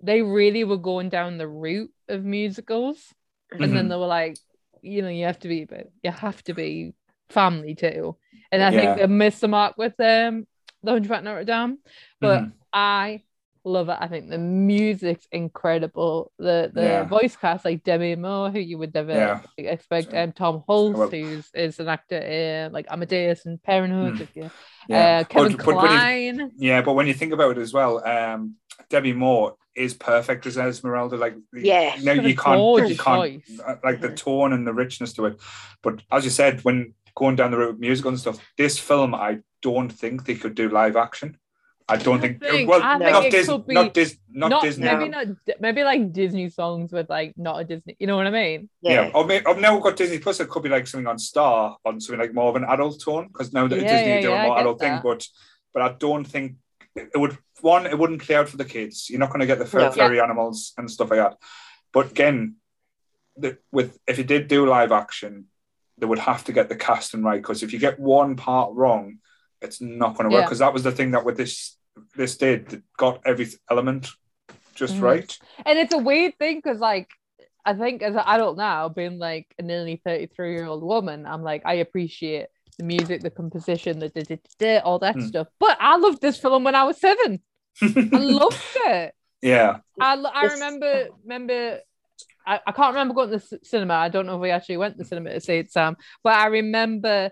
they 0.02 0.22
really 0.22 0.64
were 0.64 0.76
going 0.76 1.08
down 1.08 1.38
the 1.38 1.48
route 1.48 1.92
of 2.08 2.24
musicals, 2.24 3.14
and 3.52 3.60
Mm-hmm. 3.62 3.74
then 3.74 3.88
they 3.88 3.96
were 3.96 4.06
like, 4.06 4.36
you 4.82 5.02
know, 5.02 5.08
you 5.08 5.24
have 5.24 5.38
to 5.40 5.48
be, 5.48 5.64
but 5.64 5.88
you 6.02 6.10
have 6.10 6.42
to 6.44 6.54
be 6.54 6.94
family 7.30 7.74
too. 7.74 8.16
And 8.52 8.62
I 8.62 8.70
Yeah. 8.70 8.80
think 8.80 8.96
they 8.98 9.06
missed 9.06 9.40
the 9.40 9.48
mark 9.48 9.78
with 9.78 9.98
um, 10.00 10.46
the 10.82 10.92
Hunchback 10.92 11.18
of 11.20 11.24
Notre 11.24 11.44
Dame. 11.44 11.78
But 12.20 12.42
Mhm. 12.42 12.52
I 12.72 13.22
love 13.66 13.88
it. 13.88 13.98
I 14.00 14.06
think 14.06 14.30
the 14.30 14.38
music's 14.38 15.26
incredible. 15.32 16.32
The 16.38 16.70
the 16.72 16.82
Yeah. 16.82 17.02
voice 17.04 17.36
cast 17.36 17.64
like 17.64 17.82
Demi 17.82 18.14
Moore, 18.16 18.50
who 18.50 18.60
you 18.60 18.78
would 18.78 18.94
never 18.94 19.12
Yeah. 19.12 19.40
expect, 19.58 20.12
and 20.12 20.30
um, 20.30 20.32
Tom 20.32 20.62
Hulce, 20.68 20.94
Well- 20.96 21.08
who's 21.10 21.50
is 21.54 21.80
an 21.80 21.88
actor 21.88 22.16
in 22.18 22.72
like 22.72 22.86
Amadeus 22.90 23.44
and 23.46 23.62
Parenthood. 23.62 24.14
Mm. 24.14 24.20
if 24.20 24.36
you- 24.36 24.50
Yeah. 24.88 25.18
Uh, 25.20 25.24
Kevin 25.24 25.56
But- 25.56 25.64
but 25.66 25.74
when 25.76 25.84
you- 25.84 25.88
Kline. 25.90 26.52
Yeah, 26.56 26.82
but 26.82 26.92
when 26.94 27.06
you 27.08 27.14
think 27.14 27.32
about 27.32 27.58
it 27.58 27.60
as 27.60 27.72
well, 27.74 28.06
um, 28.06 28.54
Demi 28.88 29.12
Moore 29.12 29.56
is 29.74 29.94
perfect 29.94 30.46
as 30.46 30.56
Esmeralda. 30.56 31.16
Like, 31.16 31.34
Yeah. 31.52 31.96
no, 32.02 32.12
you 32.12 32.36
can't, 32.36 32.88
you 32.88 32.96
can't, 32.96 33.20
voice. 33.20 33.60
uh, 33.66 33.74
like 33.84 34.00
the 34.00 34.12
tone 34.14 34.52
and 34.52 34.64
the 34.66 34.72
richness 34.72 35.12
to 35.14 35.26
it. 35.26 35.40
But 35.82 36.02
as 36.10 36.24
you 36.24 36.30
said, 36.30 36.60
when 36.64 36.94
going 37.16 37.34
down 37.36 37.50
the 37.50 37.58
road 37.58 37.72
with 37.72 37.80
musical 37.80 38.10
and 38.10 38.18
stuff, 38.20 38.38
this 38.56 38.78
film, 38.78 39.12
I 39.14 39.40
don't 39.60 39.90
think 39.90 40.24
they 40.24 40.34
could 40.36 40.54
do 40.54 40.68
live 40.68 40.96
action. 40.96 41.36
I 41.88 41.96
don't 41.96 42.20
think. 42.20 42.40
think- 42.40 42.68
well, 42.68 42.82
I 42.82 42.98
think 42.98 43.10
not 43.12 43.24
it 43.26 43.30
Disney, 43.30 43.54
could 43.54 43.66
be- 43.68 43.74
not, 43.74 43.94
Dis, 43.94 44.18
not, 44.28 44.48
Not, 44.48 44.62
Disney. 44.62 44.84
maybe 44.86 45.08
not 45.08 45.26
maybe 45.60 45.84
like 45.84 46.12
Disney 46.12 46.48
songs 46.48 46.92
with 46.92 47.08
like 47.08 47.34
not 47.36 47.60
a 47.60 47.64
Disney. 47.64 47.96
You 48.00 48.08
know 48.08 48.16
what 48.16 48.26
I 48.26 48.30
mean? 48.30 48.68
Yeah, 48.82 49.10
or, 49.14 49.24
may, 49.24 49.40
or 49.44 49.54
now 49.60 49.74
we've 49.74 49.82
got 49.84 49.96
Disney 49.96 50.18
Plus. 50.18 50.40
It 50.40 50.48
could 50.48 50.64
be 50.64 50.68
like 50.68 50.86
something 50.88 51.06
on 51.06 51.18
Star 51.18 51.76
on 51.84 52.00
something 52.00 52.18
like 52.20 52.34
more 52.34 52.48
of 52.48 52.56
an 52.56 52.64
adult 52.64 53.00
tone 53.00 53.28
because 53.28 53.52
now 53.52 53.68
that 53.68 53.80
Yeah, 53.80 53.92
Disney 53.96 54.08
yeah, 54.08 54.20
doing 54.20 54.34
yeah, 54.34 54.42
I 54.42 54.46
more 54.46 54.56
get 54.56 54.60
adult 54.62 54.80
thing. 54.80 55.00
But 55.02 55.26
but 55.72 55.82
I 55.82 55.92
don't 55.92 56.24
think 56.24 56.56
it 56.96 57.10
would. 57.16 57.38
One, 57.60 57.86
it 57.86 57.98
wouldn't 57.98 58.20
play 58.22 58.34
out 58.34 58.48
for 58.48 58.56
the 58.58 58.64
kids. 58.66 59.08
You're 59.08 59.20
not 59.20 59.28
going 59.30 59.40
to 59.40 59.46
get 59.46 59.58
the 59.58 59.64
fur- 59.64 59.78
No. 59.80 59.90
furry 59.90 60.20
animals 60.20 60.72
and 60.76 60.90
stuff 60.90 61.10
like 61.10 61.20
that. 61.20 61.36
But 61.92 62.10
again, 62.10 62.56
the, 63.36 63.58
with 63.72 63.96
if 64.06 64.18
you 64.18 64.24
did 64.24 64.48
do 64.48 64.66
live 64.66 64.92
action, 64.92 65.46
they 65.98 66.06
would 66.06 66.18
have 66.18 66.44
to 66.44 66.52
get 66.52 66.68
the 66.68 66.76
casting 66.76 67.22
right 67.22 67.40
because 67.40 67.62
if 67.62 67.72
you 67.72 67.78
get 67.78 67.98
one 68.00 68.36
part 68.36 68.74
wrong, 68.74 69.18
it's 69.62 69.80
not 69.80 70.16
going 70.16 70.28
to 70.28 70.34
work. 70.34 70.42
Yeah. 70.42 70.46
Because 70.46 70.58
that 70.58 70.74
was 70.74 70.82
the 70.82 70.92
thing 70.92 71.12
that 71.12 71.24
with 71.24 71.36
this 71.38 71.75
this 72.16 72.36
did 72.36 72.82
got 72.96 73.20
every 73.26 73.48
element 73.70 74.08
just 74.74 74.96
Mhm. 74.96 75.02
right. 75.02 75.38
And 75.64 75.78
it's 75.78 75.94
a 75.94 75.98
weird 75.98 76.38
thing 76.38 76.56
because 76.62 76.78
like 76.80 77.08
I 77.64 77.74
think 77.74 78.02
as 78.02 78.14
an 78.14 78.22
adult 78.24 78.56
now, 78.56 78.88
being 78.88 79.18
like 79.18 79.52
a 79.58 79.62
nearly 79.62 80.00
33 80.04 80.52
year 80.52 80.66
old 80.66 80.82
woman, 80.84 81.26
I'm 81.26 81.42
like, 81.42 81.62
I 81.64 81.74
appreciate 81.74 82.46
the 82.78 82.84
music, 82.84 83.22
the 83.22 83.30
composition, 83.30 83.98
the 83.98 84.08
da, 84.08 84.38
da, 84.58 84.78
all 84.78 84.98
that 85.00 85.16
Mm. 85.16 85.28
stuff. 85.28 85.48
But 85.58 85.76
I 85.80 85.96
loved 85.96 86.20
this 86.20 86.38
film 86.38 86.62
when 86.64 86.74
I 86.76 86.84
was 86.84 87.00
seven. 87.00 87.42
I 87.82 87.86
loved 88.18 88.56
it. 88.86 89.14
yeah. 89.42 89.78
I, 90.00 90.14
I 90.14 90.44
remember 90.52 91.08
remember 91.24 91.80
I, 92.46 92.60
I 92.66 92.72
can't 92.72 92.94
remember 92.94 93.14
going 93.14 93.30
to 93.30 93.38
the 93.38 93.58
cinema. 93.64 93.94
I 93.94 94.08
don't 94.10 94.26
know 94.26 94.36
if 94.36 94.40
we 94.40 94.50
actually 94.50 94.76
went 94.76 94.94
to 94.94 94.98
the 94.98 95.08
cinema 95.08 95.32
to 95.32 95.40
see 95.40 95.56
it, 95.56 95.72
Sam. 95.72 95.96
But 96.22 96.34
I 96.34 96.46
remember 96.46 97.30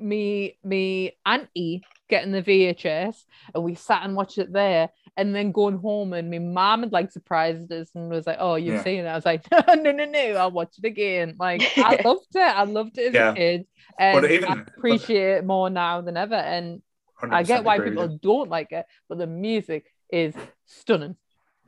me 0.00 0.56
me 0.64 1.18
auntie 1.26 1.82
getting 2.08 2.32
the 2.32 2.42
VHS 2.42 3.16
and 3.54 3.62
we 3.64 3.74
sat 3.74 4.02
and 4.04 4.16
watched 4.16 4.38
it 4.38 4.52
there 4.52 4.88
and 5.16 5.34
then 5.34 5.52
going 5.52 5.78
home 5.78 6.12
and 6.12 6.30
my 6.30 6.38
mom 6.38 6.82
had 6.82 6.92
like 6.92 7.10
surprised 7.12 7.70
us 7.72 7.90
and 7.94 8.08
was 8.10 8.26
like, 8.26 8.38
Oh, 8.40 8.54
you've 8.54 8.76
Yeah. 8.76 8.82
seen 8.84 9.04
it. 9.04 9.08
I 9.08 9.14
was 9.14 9.26
like, 9.26 9.44
No, 9.52 9.74
no, 9.74 9.92
no, 9.92 10.04
no, 10.04 10.20
I'll 10.36 10.50
watch 10.50 10.74
it 10.78 10.86
again. 10.86 11.36
Like 11.38 11.62
I 11.76 12.00
loved 12.04 12.34
it. 12.34 12.40
I 12.40 12.64
loved 12.64 12.98
it 12.98 13.08
as 13.08 13.14
Yeah. 13.14 13.30
a 13.32 13.34
kid. 13.34 13.66
And 13.98 14.24
even- 14.26 14.48
I 14.50 14.54
but- 14.56 14.68
appreciate 14.76 15.36
it 15.38 15.44
more 15.44 15.68
now 15.70 16.00
than 16.00 16.16
ever. 16.16 16.34
And 16.34 16.82
I 17.20 17.42
get 17.42 17.64
why 17.64 17.78
people 17.80 18.10
you. 18.10 18.18
don't 18.22 18.48
like 18.48 18.72
it, 18.72 18.86
but 19.08 19.18
the 19.18 19.26
music 19.26 19.92
is 20.10 20.34
stunning. 20.66 21.16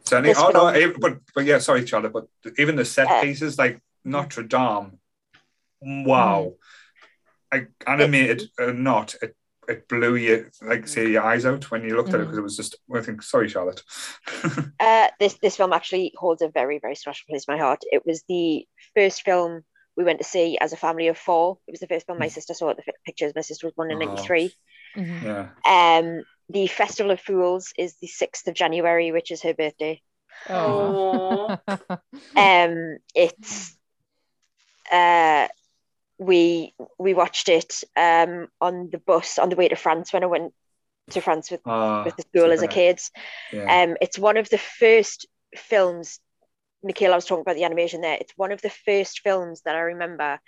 Certainly. 0.04 0.30
This 0.30 0.38
Oh, 0.38 0.50
no, 0.50 0.72
film- 0.72 0.90
eh, 0.92 0.96
but 0.98 1.18
but 1.34 1.44
yeah, 1.44 1.58
sorry, 1.58 1.84
Charlotte. 1.86 2.12
But 2.12 2.28
even 2.56 2.76
the 2.76 2.84
set 2.84 3.08
Uh, 3.10 3.20
pieces 3.20 3.58
like 3.58 3.80
Notre 4.04 4.44
Dame, 4.44 4.98
wow, 5.82 6.54
like 7.52 7.70
animated 7.86 8.44
or 8.58 8.72
not, 8.72 9.14
it 9.22 9.34
it 9.70 9.88
blew 9.88 10.16
you 10.16 10.50
like 10.62 10.86
say 10.88 11.08
your 11.08 11.22
eyes 11.22 11.46
out 11.46 11.70
when 11.70 11.82
you 11.84 11.96
looked 11.96 12.10
at 12.12 12.20
it 12.20 12.24
Mm. 12.24 12.26
because 12.26 12.38
it 12.38 12.42
was 12.42 12.56
just. 12.56 12.76
I 12.94 13.00
think 13.00 13.22
sorry, 13.22 13.48
Charlotte. 13.48 13.82
Uh, 14.80 15.08
this 15.20 15.34
this 15.42 15.56
film 15.56 15.72
actually 15.72 16.12
holds 16.16 16.42
a 16.42 16.48
very 16.48 16.78
very 16.78 16.94
special 16.94 17.24
place 17.28 17.44
in 17.46 17.54
my 17.54 17.60
heart. 17.60 17.82
It 17.92 18.04
was 18.06 18.22
the 18.28 18.66
first 18.96 19.22
film 19.22 19.62
we 19.96 20.04
went 20.04 20.18
to 20.18 20.24
see 20.24 20.56
as 20.58 20.72
a 20.72 20.76
family 20.76 21.08
of 21.08 21.18
four. 21.18 21.58
It 21.66 21.72
was 21.72 21.80
the 21.80 21.86
first 21.86 22.06
film 22.06 22.18
my 22.18 22.28
sister 22.28 22.54
saw 22.54 22.70
at 22.70 22.76
the 22.78 22.92
pictures. 23.04 23.32
My 23.34 23.42
sister 23.42 23.66
was 23.66 23.74
born 23.74 23.90
in 23.90 24.02
Oh. 24.02 24.06
'93. 24.06 24.52
Mhm. 24.96 25.22
yeah. 25.22 25.98
Um, 25.98 26.24
the 26.48 26.66
Festival 26.66 27.12
of 27.12 27.20
Fools 27.20 27.72
is 27.78 27.94
the 28.00 28.06
sixth 28.08 28.48
of 28.48 28.54
January, 28.54 29.12
which 29.12 29.30
is 29.30 29.42
her 29.42 29.54
birthday. 29.54 30.00
Oh. 30.48 31.58
Um, 32.36 32.96
it's 33.14 33.76
uh, 34.90 35.48
we 36.20 36.74
we 36.98 37.14
watched 37.14 37.50
it 37.50 37.74
um 37.96 38.48
on 38.60 38.90
the 38.92 38.98
bus 38.98 39.38
on 39.38 39.50
the 39.50 39.56
way 39.56 39.68
to 39.68 39.76
France 39.76 40.12
when 40.12 40.24
I 40.24 40.28
went 40.28 40.54
to 41.12 41.22
France 41.22 41.50
with 41.50 41.62
Ah, 41.66 42.04
with 42.04 42.16
the 42.16 42.24
school 42.24 42.52
as 42.52 42.62
a 42.62 42.68
kid. 42.68 43.00
Yeah. 43.52 43.66
Um, 43.70 43.96
it's 44.02 44.18
one 44.18 44.38
of 44.38 44.50
the 44.50 44.58
first 44.58 45.26
films. 45.56 46.20
Michaela 46.84 47.16
was 47.16 47.26
talking 47.26 47.42
about 47.42 47.56
the 47.56 47.64
animation 47.64 48.02
there. 48.02 48.18
It's 48.20 48.32
one 48.36 48.52
of 48.52 48.62
the 48.62 48.70
first 48.70 49.20
films 49.20 49.62
that 49.64 49.76
I 49.76 49.80
remember 49.80 50.40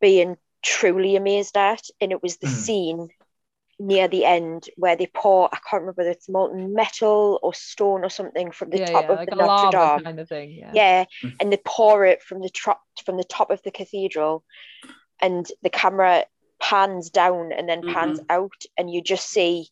being 0.00 0.36
truly 0.62 1.16
amazed 1.16 1.56
at, 1.56 1.82
and 2.00 2.12
it 2.12 2.22
was 2.22 2.38
the 2.38 2.46
Mm. 2.46 2.52
scene 2.64 3.08
near 3.90 4.06
the 4.08 4.24
end 4.24 4.68
where 4.76 4.94
they 4.96 5.08
pour. 5.12 5.48
I 5.52 5.58
can't 5.68 5.82
remember 5.82 6.00
whether 6.02 6.10
it's 6.10 6.28
molten 6.28 6.72
metal 6.72 7.40
or 7.42 7.52
stone 7.52 8.04
or 8.04 8.10
something 8.10 8.52
from 8.52 8.70
the 8.70 8.78
yeah, 8.78 8.86
top 8.92 9.04
yeah, 9.04 9.10
of 9.12 9.16
like 9.18 9.28
the 9.30 9.34
a 9.34 9.38
Notre 9.38 9.48
lava 9.76 9.96
Dame. 9.96 10.04
kind 10.04 10.20
of 10.20 10.28
thing. 10.28 10.50
Yeah. 10.52 10.70
Yeah, 10.74 11.04
Mm. 11.22 11.34
and 11.40 11.52
they 11.52 11.60
pour 11.64 12.04
it 12.04 12.22
from 12.22 12.40
the 12.40 12.50
top 12.50 12.80
from 13.04 13.16
the 13.16 13.24
top 13.24 13.50
of 13.50 13.60
the 13.62 13.70
cathedral, 13.72 14.44
and 15.20 15.46
the 15.62 15.70
camera 15.70 16.24
pans 16.60 17.10
down 17.10 17.50
and 17.52 17.68
then 17.68 17.82
pans 17.82 18.20
out, 18.30 18.60
and 18.78 18.88
you 18.92 19.02
just 19.02 19.28
see 19.28 19.68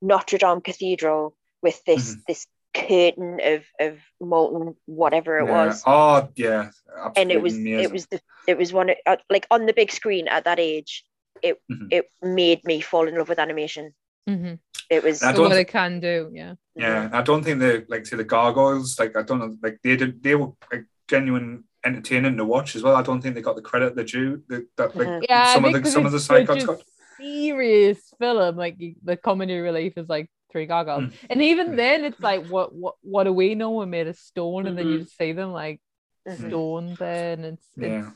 Notre 0.00 0.38
Dame 0.38 0.60
Cathedral 0.60 1.36
with 1.62 1.82
this 1.84 2.16
Mhm. 2.16 2.20
this 2.26 2.46
curtain 2.74 3.38
of 3.44 3.64
of 3.78 3.98
molten 4.20 4.74
whatever 4.86 5.38
it 5.38 5.46
Yeah. 5.46 5.66
was, 5.66 5.82
Oh 5.86 6.28
yeah. 6.34 6.70
and 7.16 7.30
it 7.30 7.40
was 7.40 7.54
amazing. 7.54 7.84
it 7.84 7.92
was 7.92 8.06
the 8.06 8.20
it 8.48 8.58
was 8.58 8.72
one 8.72 8.90
of- 8.90 8.96
uh, 9.06 9.16
like 9.30 9.46
on 9.50 9.66
the 9.66 9.72
big 9.72 9.92
screen 9.92 10.26
at 10.26 10.44
that 10.44 10.58
age. 10.58 11.04
It 11.42 11.60
Mhm. 11.70 11.88
it 11.90 12.04
made 12.22 12.64
me 12.64 12.80
fall 12.80 13.08
in 13.08 13.16
love 13.16 13.28
with 13.28 13.38
animation. 13.38 13.94
Mhm. 14.28 14.58
It 14.90 15.02
was 15.02 15.22
I 15.22 15.32
don't 15.32 15.42
what 15.42 15.52
thi- 15.52 15.60
it 15.60 15.68
can 15.68 16.00
do. 16.00 16.30
Yeah. 16.32 16.54
Yeah, 16.76 17.10
I 17.12 17.22
don't 17.22 17.42
think 17.42 17.58
they 17.60 17.84
like 17.88 18.06
say 18.06 18.16
the 18.16 18.24
gargoyles. 18.24 18.98
Like 18.98 19.16
I 19.16 19.22
don't 19.22 19.38
know, 19.40 19.56
like 19.62 19.78
they 19.82 19.96
did. 19.96 20.22
They 20.22 20.34
were 20.34 20.52
like 20.72 20.84
genuine 21.08 21.64
entertaining 21.84 22.36
to 22.36 22.44
watch 22.44 22.76
as 22.76 22.82
well. 22.82 22.94
I 22.94 23.02
don't 23.02 23.20
think 23.20 23.34
they 23.34 23.42
got 23.42 23.56
the 23.56 23.62
credit 23.62 23.94
they're 23.96 24.04
due. 24.04 24.42
That, 24.48 24.66
that 24.76 24.96
like. 24.96 25.26
Yeah. 25.28 25.52
some 25.54 25.64
of 25.64 25.72
the 25.72 25.90
some 25.90 26.06
of 26.06 26.12
the 26.12 26.16
it's 26.18 26.26
side 26.26 26.46
such 26.46 26.64
cuts 26.64 26.66
got. 26.66 26.82
serious 27.18 28.00
film. 28.18 28.56
Like 28.56 28.76
you- 28.78 28.96
the 29.02 29.16
comedy 29.16 29.58
relief 29.58 29.94
is 29.96 30.08
like 30.08 30.28
three 30.52 30.66
gargoyles, 30.66 31.04
Mm. 31.04 31.12
and 31.30 31.42
even 31.42 31.76
then 31.76 32.04
it's 32.04 32.20
like, 32.20 32.46
what 32.46 32.74
what 32.74 32.94
what 33.02 33.24
do 33.24 33.32
we 33.32 33.54
know? 33.54 33.70
We're 33.72 33.86
made 33.86 34.06
of 34.06 34.16
stone, 34.16 34.66
and 34.66 34.76
then 34.78 34.86
you 34.88 34.98
Mhm. 34.98 35.02
just 35.04 35.16
see 35.16 35.32
them 35.32 35.52
like 35.52 35.80
Mhm. 36.28 36.48
stone. 36.48 36.94
Then 36.98 37.44
it's, 37.44 37.66
it's 37.76 37.86
Yeah. 37.88 38.10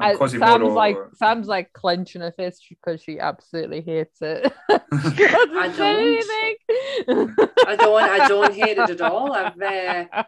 I, 0.00 0.12
And 0.12 0.30
Sam's 0.30 0.72
like 0.72 0.96
Sam's 1.14 1.46
like 1.48 1.72
clenching 1.72 2.20
her 2.22 2.32
fist 2.32 2.64
because 2.68 3.02
she 3.02 3.18
absolutely 3.18 3.80
hates 3.82 4.20
it. 4.22 4.52
I 4.70 5.72
don't. 5.76 7.66
I 7.66 7.76
don't 7.76 8.02
I 8.02 8.28
don't 8.28 8.54
hate 8.54 8.78
it 8.78 8.90
at 8.90 9.00
all. 9.00 9.32
I've 9.32 9.60
uh, 9.62 10.24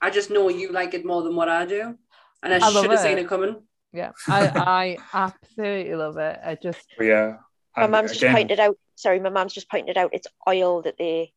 I 0.00 0.10
just 0.10 0.30
know 0.30 0.48
you 0.48 0.72
like 0.72 0.94
it 0.94 1.04
more 1.04 1.22
than 1.22 1.36
what 1.36 1.48
I 1.48 1.64
do. 1.66 1.96
And 2.42 2.52
I, 2.52 2.56
I 2.66 2.70
should 2.70 2.90
have 2.90 3.00
seen 3.00 3.18
it. 3.18 3.22
it 3.22 3.28
coming. 3.28 3.56
yeah, 3.92 4.12
I 4.28 4.48
I 4.54 4.98
absolutely 5.12 5.94
love 5.94 6.16
it. 6.18 6.38
I 6.44 6.56
just 6.56 6.86
But 6.98 7.04
yeah. 7.04 7.36
my 7.76 7.84
And 7.84 7.92
mum's 7.92 8.12
just 8.16 8.32
pointed 8.34 8.60
out. 8.60 8.76
Sorry, 8.96 9.20
my 9.20 9.30
mum's 9.30 9.52
just 9.54 9.70
pointed 9.70 9.96
out. 9.96 10.10
It's 10.12 10.26
oil 10.48 10.82
that 10.82 10.98
they 10.98 11.32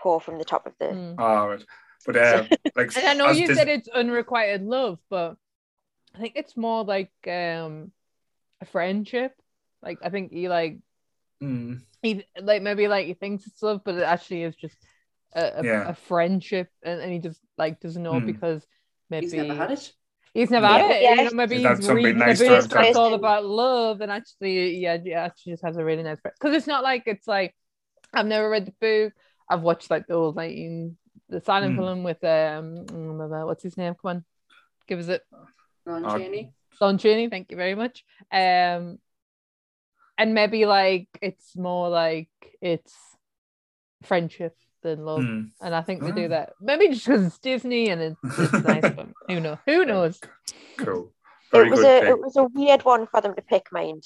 pour 0.00 0.20
from 0.20 0.38
the 0.38 0.44
top 0.44 0.66
of 0.66 0.72
the. 0.78 0.86
mm. 0.86 1.14
Oh, 1.18 1.48
right. 1.48 1.64
But 2.06 2.16
uh, 2.16 2.44
like, 2.76 2.96
And 2.96 3.06
I 3.06 3.12
know 3.14 3.30
you 3.30 3.46
Dis- 3.46 3.58
said 3.58 3.68
it's 3.68 3.88
unrequited 3.88 4.62
love, 4.62 4.98
but 5.10 5.36
I 6.14 6.18
think 6.18 6.34
it's 6.36 6.56
more 6.56 6.84
like 6.84 7.12
um 7.26 7.92
a 8.60 8.66
friendship. 8.66 9.32
Like 9.82 10.00
I 10.02 10.10
think 10.10 10.32
he 10.32 10.48
like 10.48 10.80
Mm, 11.42 11.80
he 12.02 12.24
like 12.40 12.62
maybe 12.62 12.88
like 12.88 13.06
he 13.06 13.14
thinks 13.14 13.46
it's 13.46 13.62
love, 13.62 13.82
but 13.84 13.94
it 13.96 14.02
actually 14.02 14.42
is 14.44 14.56
just 14.56 14.76
a, 15.34 15.42
a, 15.60 15.66
Yeah. 15.66 15.90
a 15.90 15.94
friendship, 15.94 16.68
and, 16.82 17.00
and 17.00 17.12
he 17.12 17.18
just 17.18 17.40
like 17.58 17.80
doesn't 17.80 18.02
know 18.02 18.20
Hmm. 18.20 18.20
because 18.20 18.66
maybe 19.10 19.26
He's 19.26 19.34
never 19.34 19.54
had 19.54 19.70
it. 19.72 19.92
He's 20.34 20.50
never 20.50 20.66
Yeah. 20.66 20.78
had 20.78 20.86
it. 20.86 21.02
Yeah. 21.02 21.14
You 21.14 21.24
know, 21.24 21.30
maybe 21.32 21.58
Is 21.62 21.78
he's 21.78 21.80
reading 21.90 22.16
nice 22.16 22.42
a 22.42 22.44
to 22.44 22.48
book 22.48 22.68
have 22.74 22.94
all 22.94 23.14
about 23.14 23.44
love, 23.44 24.00
and 24.00 24.12
actually, 24.12 24.76
yeah, 24.78 24.98
yeah, 25.04 25.24
actually 25.24 25.52
just 25.54 25.64
has 25.64 25.76
a 25.76 25.84
really 25.84 26.02
nice 26.02 26.18
because 26.22 26.54
it's 26.56 26.66
not 26.66 26.82
like 26.84 27.04
it's 27.06 27.26
like 27.26 27.54
I've 28.12 28.26
never 28.26 28.50
read 28.50 28.66
the 28.66 28.74
book. 28.80 29.14
I've 29.50 29.62
watched 29.62 29.90
like 29.90 30.06
the 30.06 30.14
old 30.14 30.36
like 30.36 30.52
in 30.52 30.96
the 31.28 31.40
silent 31.40 31.74
Hmm. 31.74 31.76
film 31.76 32.04
with 32.04 32.22
um 32.24 32.86
oh, 32.92 33.46
what's 33.46 33.62
his 33.64 33.76
name? 33.76 33.94
Come 34.00 34.10
on, 34.18 34.24
give 34.88 34.98
us 35.00 35.08
it. 35.08 35.22
Ron 35.90 36.04
Uh, 36.04 36.18
Chaney. 36.18 36.52
Don 36.80 36.98
Chaney, 36.98 37.28
thank 37.28 37.50
you 37.50 37.56
very 37.56 37.74
much. 37.74 38.04
Um, 38.32 38.98
and 40.16 40.34
maybe 40.34 40.66
like 40.66 41.08
it's 41.20 41.56
more 41.56 41.88
like 41.88 42.28
it's 42.60 42.94
friendship 44.02 44.56
than 44.82 45.04
love, 45.04 45.20
mm. 45.20 45.50
and 45.60 45.74
I 45.74 45.82
think 45.82 46.00
they 46.02 46.10
do 46.12 46.26
Mm. 46.26 46.30
that. 46.30 46.52
Maybe 46.60 46.88
just 46.88 47.06
because 47.06 47.26
it's 47.26 47.38
Disney 47.38 47.90
and 47.90 48.00
it's, 48.00 48.16
it's 48.38 48.52
nice, 48.64 48.80
but 48.94 49.08
who 49.28 49.40
knows? 49.40 49.58
Who 49.66 49.84
knows? 49.84 50.20
Cool. 50.78 51.12
Very 51.52 51.66
it 51.66 51.70
was 51.70 51.80
a 51.80 51.82
pick. 52.00 52.08
it 52.08 52.20
was 52.20 52.36
a 52.36 52.44
weird 52.44 52.82
one 52.84 53.06
for 53.08 53.20
them 53.20 53.34
to 53.34 53.42
pick, 53.42 53.70
mind. 53.72 54.04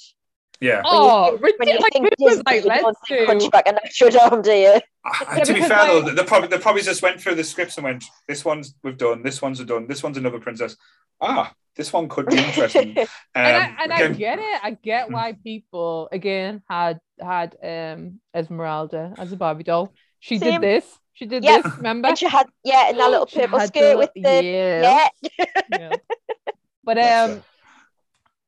Yeah. 0.60 0.82
Oh, 0.84 1.32
when 1.36 1.52
you 1.52 1.58
ridiculous. 1.58 1.82
Like, 1.82 1.92
think 1.92 2.16
Disney, 2.18 2.42
like, 2.46 2.62
you 2.64 2.68
let's 2.68 2.82
don't 2.82 2.96
think 3.06 3.20
do. 3.20 3.26
Hunchback 3.26 3.68
of 3.68 3.74
Notre 3.74 4.42
do 4.42 4.52
you? 4.52 4.80
Ah, 5.04 5.34
Yeah, 5.36 5.44
to 5.44 5.52
be 5.52 5.60
because, 5.60 5.68
fair 5.68 5.86
though, 6.02 6.14
they 6.14 6.24
probably 6.24 6.48
they 6.48 6.58
probably 6.58 6.82
just 6.82 7.02
went 7.02 7.20
through 7.20 7.34
the 7.34 7.44
scripts 7.44 7.76
and 7.76 7.84
went, 7.84 8.04
"This 8.26 8.44
one's 8.44 8.74
we've 8.82 8.96
done. 8.96 9.22
This 9.22 9.42
one's 9.42 9.58
we've 9.58 9.68
done. 9.68 9.86
This 9.86 10.02
one's 10.02 10.16
another 10.16 10.38
princess. 10.40 10.76
Ah, 11.20 11.52
this 11.76 11.92
one 11.92 12.08
could 12.08 12.26
be 12.26 12.38
interesting." 12.38 12.96
Um, 12.98 13.06
and 13.34 13.56
I, 13.56 13.76
and 13.82 13.92
I 13.92 14.08
get 14.12 14.38
it. 14.38 14.60
I 14.62 14.70
get 14.72 15.10
why 15.10 15.32
people 15.42 16.08
again 16.12 16.62
had 16.68 17.00
had 17.20 17.56
um 17.62 18.20
Esmeralda 18.34 19.14
as 19.18 19.32
a 19.32 19.36
Barbie 19.36 19.64
doll. 19.64 19.92
She 20.20 20.38
Same. 20.38 20.60
did 20.60 20.82
this. 20.82 20.98
She 21.12 21.26
did 21.26 21.44
Yeah. 21.44 21.60
this. 21.62 21.76
Remember? 21.76 22.08
and 22.08 22.18
she 22.18 22.26
had, 22.28 22.46
yeah, 22.64 22.88
and 22.88 22.98
that 22.98 23.10
little 23.10 23.26
purple 23.26 23.60
skirt 23.60 23.92
the- 23.92 23.98
with 23.98 24.10
the 24.14 24.20
yeah. 24.44 25.08
yeah. 25.22 25.46
yeah. 25.70 25.96
But 26.84 26.94
Bless 26.96 27.42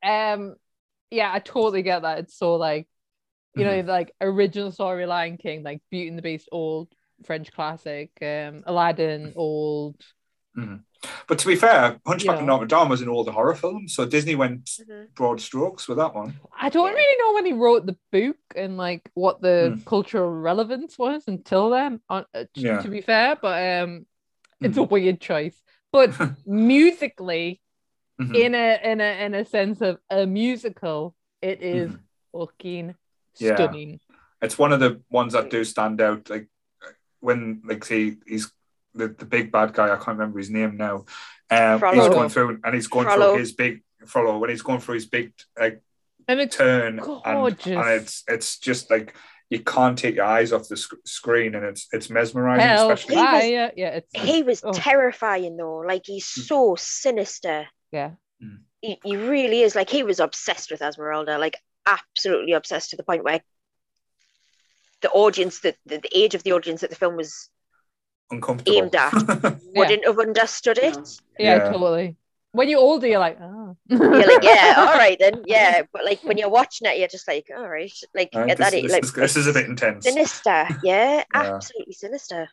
um, 0.03 0.09
um, 0.11 0.55
yeah, 1.09 1.31
I 1.33 1.39
totally 1.39 1.81
get 1.81 2.01
that. 2.03 2.19
It's 2.19 2.37
so 2.37 2.55
like, 2.55 2.87
you 3.55 3.63
know, 3.63 3.71
Mm-hmm. 3.71 3.89
like 3.89 4.13
original 4.21 4.71
story 4.71 5.05
Lion 5.05 5.37
King, 5.37 5.63
like 5.63 5.81
Beauty 5.89 6.09
and 6.09 6.17
the 6.17 6.21
Beast, 6.21 6.47
old 6.51 6.89
French 7.25 7.51
classic, 7.51 8.11
um, 8.21 8.63
Aladdin, 8.65 9.33
old. 9.35 9.95
But 11.27 11.37
to 11.39 11.47
be 11.47 11.55
fair, 11.55 11.99
Hunchback 12.07 12.35
Yeah. 12.37 12.41
of 12.41 12.47
Notre 12.47 12.65
Dame 12.65 12.89
was 12.89 13.01
an 13.01 13.09
older 13.09 13.31
horror 13.31 13.53
film, 13.55 13.87
so 13.87 14.05
Disney 14.05 14.33
went 14.35 14.65
Mhm. 14.65 15.13
broad 15.13 15.39
strokes 15.39 15.87
with 15.87 15.97
that 15.99 16.15
one. 16.15 16.33
I 16.59 16.69
don't 16.69 16.91
really 16.93 17.17
know 17.21 17.33
when 17.35 17.45
he 17.45 17.53
wrote 17.53 17.85
the 17.85 17.97
book 18.11 18.37
and 18.55 18.77
like 18.77 19.09
what 19.13 19.39
the 19.41 19.73
Mm. 19.75 19.85
cultural 19.85 20.31
relevance 20.31 20.97
was 20.97 21.27
until 21.27 21.69
then. 21.69 22.01
Uh, 22.09 22.23
t- 22.33 22.61
Yeah. 22.61 22.81
to 22.81 22.89
be 22.89 23.01
fair, 23.01 23.35
but 23.39 23.83
um, 23.83 24.07
it's 24.59 24.77
a 24.77 24.81
Mhm. 24.81 24.89
weird 24.89 25.21
choice. 25.21 25.61
But 25.91 26.09
musically, 26.47 27.61
Mhm. 28.19 28.35
in 28.35 28.55
a 28.55 28.79
in 28.91 28.99
a 29.01 29.25
in 29.25 29.33
a 29.35 29.45
sense 29.45 29.81
of 29.81 29.99
a 30.09 30.25
musical, 30.25 31.15
it 31.41 31.61
is 31.61 31.91
Mhm. 31.91 31.99
fucking 32.31 32.95
Yeah. 33.37 33.55
stunning. 33.55 33.99
It's 34.41 34.57
one 34.57 34.73
of 34.73 34.79
the 34.79 35.01
ones 35.11 35.33
that 35.33 35.51
do 35.51 35.63
stand 35.63 36.01
out. 36.01 36.29
Like 36.29 36.47
when, 37.19 37.61
like, 37.65 37.83
say 37.85 38.17
he's 38.27 38.51
the, 38.97 39.07
the 39.09 39.25
big 39.25 39.51
bad 39.51 39.73
guy. 39.73 39.85
I 39.85 39.95
can't 39.95 40.17
remember 40.17 40.39
his 40.39 40.49
name 40.49 40.77
now. 40.77 41.05
Um, 41.49 41.73
he's 41.73 41.79
Frollo. 41.79 42.09
going 42.09 42.29
through 42.29 42.59
and 42.63 42.75
he's 42.75 42.87
going 42.87 43.05
Frollo. 43.05 43.31
through 43.31 43.39
his 43.39 43.53
big 43.53 43.83
follow 44.05 44.37
when 44.37 44.49
he's 44.49 44.61
going 44.61 44.79
through 44.79 44.95
his 44.95 45.05
big 45.05 45.33
like 45.59 45.81
And 46.27 46.39
it's 46.41 46.55
turn, 46.57 46.99
and, 46.99 47.01
gorgeous. 47.01 47.65
and 47.67 47.89
it's 48.01 48.23
it's 48.27 48.59
just 48.59 48.91
like 48.91 49.15
you 49.49 49.59
can't 49.61 49.97
take 49.97 50.15
your 50.15 50.25
eyes 50.25 50.51
off 50.51 50.67
the 50.67 50.75
sc- 50.75 50.95
screen, 51.05 51.55
and 51.55 51.63
it's 51.63 51.87
it's 51.93 52.09
mesmerizing, 52.09 52.67
hell 52.67 52.91
especially. 52.91 53.15
He 53.15 53.21
was- 53.21 53.29
fire. 53.41 53.71
Yeah, 53.77 53.89
it's 54.01 54.11
He 54.13 54.43
was 54.43 54.61
oh, 54.65 54.73
terrifying 54.73 55.55
though. 55.55 55.77
Like 55.77 56.03
he's 56.05 56.25
so 56.25 56.75
sinister. 56.77 57.67
yeah. 57.91 58.11
He, 58.81 58.99
he 59.03 59.15
really 59.17 59.61
is. 59.63 59.73
Like 59.73 59.89
he 59.89 60.03
was 60.03 60.19
obsessed 60.19 60.69
with 60.69 60.83
Esmeralda. 60.83 61.39
Like 61.39 61.55
absolutely 61.87 62.53
obsessed 62.53 62.91
to 62.91 62.95
the 62.97 63.03
point 63.03 63.23
where 63.23 63.41
the 65.01 65.09
audience, 65.09 65.61
the, 65.61 65.73
the, 65.85 65.97
the 65.97 66.09
age 66.15 66.35
of 66.35 66.43
the 66.43 66.51
audience 66.51 66.81
that 66.81 66.89
the 66.91 66.95
film 66.95 67.15
was 67.15 67.49
uncomfortable. 68.31 68.77
aimed 68.77 68.95
at 68.95 69.13
Yeah. 69.73 69.79
wouldn't 69.79 70.05
have 70.05 70.19
understood 70.19 70.77
it. 70.77 70.97
Yeah, 71.39 71.55
Yeah. 71.57 71.71
totally. 71.71 72.15
When 72.51 72.69
you're 72.69 72.79
older, 72.79 73.07
you're 73.07 73.19
like, 73.19 73.37
oh. 73.41 73.77
You're 73.89 73.99
like, 73.99 74.43
yeah, 74.43 74.75
all 74.79 74.97
right 74.97 75.17
then, 75.19 75.43
yeah. 75.45 75.83
But 75.93 76.05
like 76.05 76.23
when 76.23 76.37
you're 76.37 76.49
watching 76.49 76.87
it, 76.87 76.97
you're 76.97 77.07
just 77.07 77.27
like, 77.27 77.47
all 77.55 77.69
right, 77.69 77.91
like 78.15 78.31
Right, 78.33 78.49
at 78.49 78.57
that 78.57 78.71
this, 78.71 78.73
age, 78.73 78.83
this 78.83 78.93
like 78.93 79.03
is, 79.03 79.13
this 79.13 79.37
is 79.37 79.47
a 79.47 79.53
bit 79.53 79.65
intense. 79.67 80.05
sinister. 80.05 80.67
Yeah, 80.83 81.23
Yeah. 81.35 81.55
absolutely 81.55 81.93
sinister. 81.93 82.49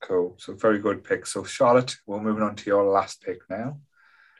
Cool. 0.00 0.34
So 0.38 0.54
very 0.54 0.80
good 0.80 1.04
pick. 1.04 1.24
So 1.26 1.44
Charlotte, 1.44 1.96
we're 2.06 2.20
moving 2.20 2.42
on 2.42 2.56
to 2.56 2.66
your 2.66 2.84
last 2.84 3.22
pick 3.22 3.38
now. 3.48 3.78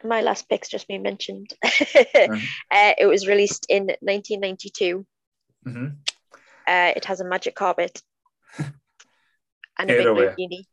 My 0.03 0.21
last 0.21 0.49
pick's 0.49 0.69
just 0.69 0.89
been 0.89 1.03
mentioned. 1.03 1.55
uh, 1.65 2.93
it 2.99 3.07
was 3.09 3.27
released 3.27 3.67
in 3.69 3.87
1992. 4.03 5.07
hmm 5.65 5.87
Uh, 6.67 6.93
it 6.97 7.05
has 7.07 7.21
a 7.21 7.25
magic 7.25 7.55
carpet 7.55 8.03
and 8.59 9.91
a 9.91 9.95
big 9.95 10.01
it 10.01 10.07
away. 10.07 10.27
blue 10.27 10.35
genie, 10.37 10.67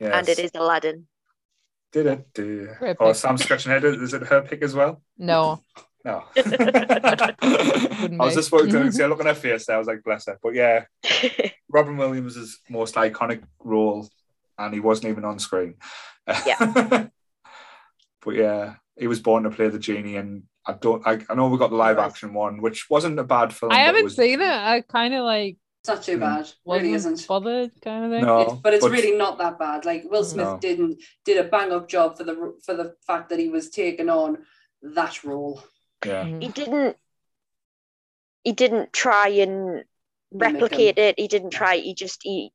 Yes. 0.00 0.12
and 0.14 0.28
it 0.28 0.38
is 0.38 0.50
Aladdin. 0.54 1.06
Did 1.92 2.06
it? 2.06 2.26
Do. 2.34 2.68
Great 2.78 2.96
Oh, 2.98 3.12
pick. 3.12 3.38
Scratching 3.38 3.70
her 3.70 3.78
head. 3.78 3.84
Is 3.84 4.12
it 4.12 4.24
her 4.24 4.42
pick 4.42 4.62
as 4.62 4.74
well? 4.74 5.00
No. 5.16 5.60
No. 6.04 6.24
I 6.36 8.16
was 8.18 8.34
just 8.34 8.52
looking 8.52 8.72
to 8.72 8.92
see, 8.92 9.02
I 9.02 9.06
look 9.06 9.20
on 9.20 9.26
her 9.26 9.34
face 9.34 9.66
there. 9.66 9.76
I 9.76 9.78
was 9.78 9.86
like, 9.86 10.04
bless 10.04 10.26
her. 10.26 10.38
But 10.42 10.54
yeah, 10.54 10.84
Robin 11.68 11.96
Williams' 11.96 12.60
most 12.68 12.96
iconic 12.96 13.42
role, 13.60 14.08
and 14.58 14.74
he 14.74 14.80
wasn't 14.80 15.10
even 15.10 15.24
on 15.24 15.38
screen. 15.38 15.76
Yeah. 16.46 16.58
but 18.24 18.34
yeah, 18.34 18.74
he 18.98 19.06
was 19.06 19.20
born 19.20 19.44
to 19.44 19.50
play 19.50 19.68
the 19.68 19.78
genie, 19.78 20.16
and 20.16 20.42
I 20.66 20.74
don't. 20.74 21.06
I, 21.06 21.20
I 21.30 21.34
know 21.34 21.48
we 21.48 21.58
got 21.58 21.70
the 21.70 21.76
live 21.76 21.98
action 21.98 22.34
one, 22.34 22.60
which 22.60 22.90
wasn't 22.90 23.18
a 23.18 23.24
bad 23.24 23.54
film. 23.54 23.72
I 23.72 23.80
haven't 23.80 24.04
was, 24.04 24.16
seen 24.16 24.42
it. 24.42 24.46
I 24.46 24.82
kind 24.82 25.14
of 25.14 25.24
like 25.24 25.56
It's 25.84 25.88
not 25.90 26.02
too 26.02 26.16
Mm. 26.16 26.20
bad. 26.20 26.50
Really 26.64 26.92
wasn't 26.92 27.12
isn't. 27.16 27.28
bothered 27.28 27.70
kind 27.82 28.04
of 28.06 28.10
thing. 28.10 28.24
No, 28.24 28.40
It's- 28.40 28.58
but 28.62 28.72
it's 28.72 28.86
really 28.88 29.14
not 29.14 29.36
that 29.36 29.58
bad. 29.58 29.84
Like 29.84 30.04
Will 30.10 30.24
Smith 30.24 30.46
No. 30.46 30.58
didn't 30.58 31.02
did 31.26 31.36
a 31.36 31.44
bang 31.44 31.72
up 31.72 31.88
job 31.88 32.16
for 32.16 32.24
the 32.24 32.54
for 32.64 32.72
the 32.72 32.96
fact 33.06 33.28
that 33.28 33.38
he 33.38 33.50
was 33.50 33.68
taking 33.68 34.08
on 34.08 34.46
that 34.80 35.22
role. 35.24 35.62
Yeah, 36.06 36.24
Mhm. 36.24 36.42
he 36.42 36.48
didn't. 36.48 36.96
He 38.44 38.52
didn't 38.52 38.94
try 38.94 39.28
and 39.28 39.84
replicate 40.32 40.96
it. 40.98 41.18
He 41.18 41.28
didn't 41.28 41.50
try. 41.50 41.76
He 41.76 41.92
just 41.94 42.22
he 42.22 42.50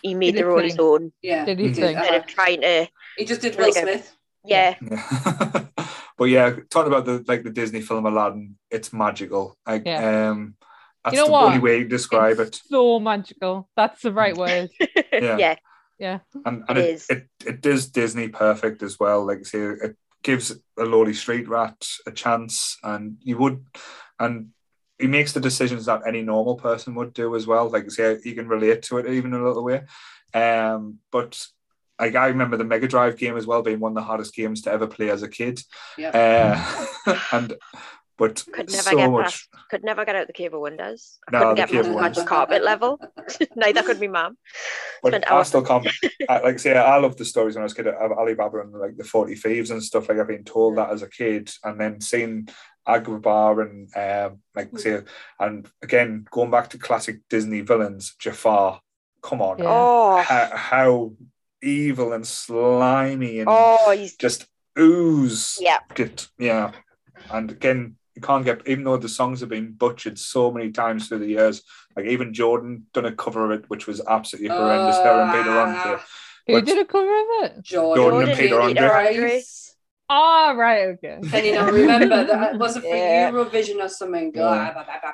he 0.00 0.14
made 0.14 0.32
Did 0.32 0.44
the 0.44 0.46
role 0.46 0.60
his 0.62 0.78
own 0.78 1.12
Yeah, 1.20 1.44
Did 1.44 1.58
he 1.58 1.68
he 1.68 1.72
did. 1.74 1.82
think? 1.84 1.96
instead 1.98 2.14
uh-huh. 2.14 2.20
of 2.20 2.26
trying 2.26 2.60
to. 2.62 2.88
He 3.18 3.24
just 3.26 3.42
did 3.42 3.56
Will 3.56 3.64
Like 3.66 3.76
a- 3.76 3.80
Smith. 3.82 4.16
Yeah, 4.46 4.74
yeah. 4.80 5.64
but 6.18 6.24
yeah, 6.24 6.56
talking 6.70 6.92
about 6.92 7.04
the 7.04 7.22
like 7.28 7.42
the 7.44 7.50
Disney 7.50 7.82
film 7.82 8.06
Aladdin, 8.06 8.56
it's 8.70 8.90
magical. 8.92 9.56
Like, 9.66 9.82
Yeah. 9.84 10.30
um, 10.30 10.56
that's 11.04 11.14
You 11.14 11.20
know 11.22 11.26
the 11.26 11.32
what? 11.32 11.46
only 11.46 11.58
way 11.60 11.82
to 11.82 11.88
describe 11.88 12.38
It's 12.40 12.58
it. 12.58 12.62
so 12.68 12.98
magical. 12.98 13.68
That's 13.76 14.00
the 14.02 14.12
right 14.12 14.36
word. 14.36 14.70
Yeah. 15.12 15.36
yeah, 15.38 15.56
Yeah. 15.98 16.18
and, 16.44 16.64
and 16.68 16.78
It 16.78 16.84
it, 16.84 16.90
is. 16.94 17.06
it, 17.10 17.28
it 17.46 17.60
does 17.60 17.86
Disney 17.86 18.28
perfect 18.28 18.82
as 18.82 18.98
well. 18.98 19.24
Like 19.24 19.38
I 19.38 19.42
say, 19.42 19.60
it 19.60 19.96
gives 20.22 20.50
a 20.78 20.84
lowly 20.84 21.14
street 21.14 21.48
rat 21.48 21.86
a 22.06 22.10
chance, 22.10 22.78
and 22.82 23.16
you 23.20 23.38
would, 23.38 23.64
and 24.18 24.48
he 24.98 25.06
makes 25.06 25.32
the 25.32 25.40
decisions 25.40 25.86
that 25.86 26.02
any 26.06 26.22
normal 26.22 26.56
person 26.56 26.94
would 26.96 27.12
do 27.12 27.34
as 27.36 27.46
well. 27.46 27.68
Like 27.70 27.84
I 27.84 27.88
say, 27.88 28.18
you 28.24 28.34
can 28.34 28.48
relate 28.48 28.82
to 28.84 28.98
it 28.98 29.06
even 29.06 29.34
a 29.34 29.44
little 29.44 29.62
way. 29.64 29.82
Um, 30.32 30.98
but 31.12 31.40
like 32.00 32.16
I 32.16 32.26
remember 32.28 32.56
the 32.56 32.64
Mega 32.64 32.88
Drive 32.88 33.16
game 33.16 33.36
as 33.36 33.46
well 33.46 33.62
being 33.62 33.78
one 33.80 33.92
of 33.92 33.96
the 33.96 34.02
hardest 34.02 34.34
games 34.34 34.62
to 34.62 34.72
ever 34.72 34.86
play 34.88 35.10
as 35.10 35.22
a 35.22 35.28
kid. 35.28 35.60
Yeah. 35.96 36.10
Uh, 37.06 37.18
and 37.32 37.54
but 38.16 38.44
could 38.52 38.70
never 38.70 38.82
so 38.90 38.96
get 38.96 39.10
much. 39.10 39.24
past. 39.24 39.48
Could 39.70 39.84
never 39.84 40.04
get 40.04 40.14
out 40.16 40.26
the 40.26 40.32
cable 40.32 40.60
windows. 40.60 41.18
I 41.28 41.32
No, 41.32 41.38
couldn't 41.38 41.54
the 41.54 41.60
get 41.62 41.68
Cave 41.68 41.76
past 41.76 41.86
of 41.86 41.86
the 41.86 41.94
Wonders. 41.96 42.16
magic 42.18 42.28
carpet 42.28 42.64
level. 42.64 43.00
Neither 43.56 43.82
could 43.82 43.98
be 44.00 44.08
mum. 44.08 44.36
But 45.02 45.26
I 45.28 45.34
hours- 45.34 45.48
still 45.48 45.62
can't. 45.64 45.86
I, 46.28 46.38
like 46.40 46.54
I 46.54 46.56
say, 46.58 46.76
I 46.76 46.96
love 46.98 47.16
the 47.16 47.24
stories 47.24 47.54
when 47.56 47.62
I 47.62 47.64
was 47.64 47.72
a 47.72 47.76
kid 47.76 47.86
of 47.88 48.12
Alibaba 48.12 48.60
and 48.60 48.72
like 48.72 48.96
the 48.96 49.04
Forty 49.04 49.34
Thieves 49.34 49.70
and 49.70 49.82
stuff. 49.82 50.08
Like 50.08 50.18
I've 50.18 50.28
been 50.28 50.44
told 50.44 50.76
that 50.78 50.90
as 50.90 51.02
a 51.02 51.08
kid, 51.10 51.50
and 51.64 51.80
then 51.80 52.00
seeing 52.00 52.48
Agrabah 52.86 53.62
and 53.62 53.96
um, 53.96 54.38
like 54.54 54.78
say, 54.78 55.00
and 55.40 55.68
again 55.82 56.26
going 56.30 56.50
back 56.50 56.70
to 56.70 56.78
classic 56.78 57.20
Disney 57.28 57.60
villains, 57.62 58.14
Jafar. 58.18 58.80
Come 59.22 59.40
on, 59.40 59.58
Yeah. 59.58 59.64
Oh, 59.68 60.20
how, 60.22 60.50
how 60.54 61.12
evil 61.62 62.12
and 62.12 62.26
slimy 62.26 63.40
and 63.40 63.48
oh, 63.50 63.90
he's 63.96 64.14
just 64.16 64.46
ooze. 64.78 65.56
yeah. 65.60 65.78
Yeah, 66.38 66.72
and 67.30 67.50
again. 67.50 67.96
You 68.14 68.22
can't 68.22 68.44
get, 68.44 68.66
even 68.68 68.84
though 68.84 68.96
the 68.96 69.08
songs 69.08 69.40
have 69.40 69.48
been 69.48 69.72
butchered 69.72 70.18
so 70.18 70.50
many 70.52 70.70
times 70.70 71.08
through 71.08 71.18
the 71.18 71.26
years. 71.26 71.62
Like 71.96 72.06
even 72.06 72.32
Jordan 72.32 72.86
done 72.92 73.06
a 73.06 73.12
cover 73.12 73.44
of 73.50 73.58
it, 73.60 73.68
which 73.68 73.86
was 73.86 74.00
absolutely 74.06 74.50
horrendous. 74.56 74.96
Her 74.98 75.22
and 75.22 75.32
Peter 75.32 75.58
Andre. 75.58 76.00
Ah, 76.00 76.04
Who 76.46 76.52
But- 76.54 76.64
did 76.66 76.78
a 76.78 76.84
cover 76.84 77.10
of 77.20 77.26
it? 77.44 77.62
Jordan, 77.62 78.02
Jordan 78.02 78.20
and 78.20 78.28
and 78.30 78.38
Peter 78.38 78.60
Peter 78.60 78.92
Andre. 78.92 79.16
Andre. 79.16 79.42
Oh, 80.10 80.54
right. 80.56 80.82
Okay. 80.88 81.18
Can 81.30 81.44
you 81.44 81.54
not 81.54 81.72
remember 81.72 82.24
that? 82.24 82.58
Was 82.58 82.76
it 82.76 82.82
for 82.82 82.88
Yeah. 82.88 83.30
Eurovision 83.30 83.82
or 83.82 83.88
something? 83.88 84.32
Yeah. 84.34 84.42
Blah, 84.42 84.72
blah, 84.72 84.72
blah, 84.72 84.84
blah, 84.84 85.00
blah. 85.00 85.12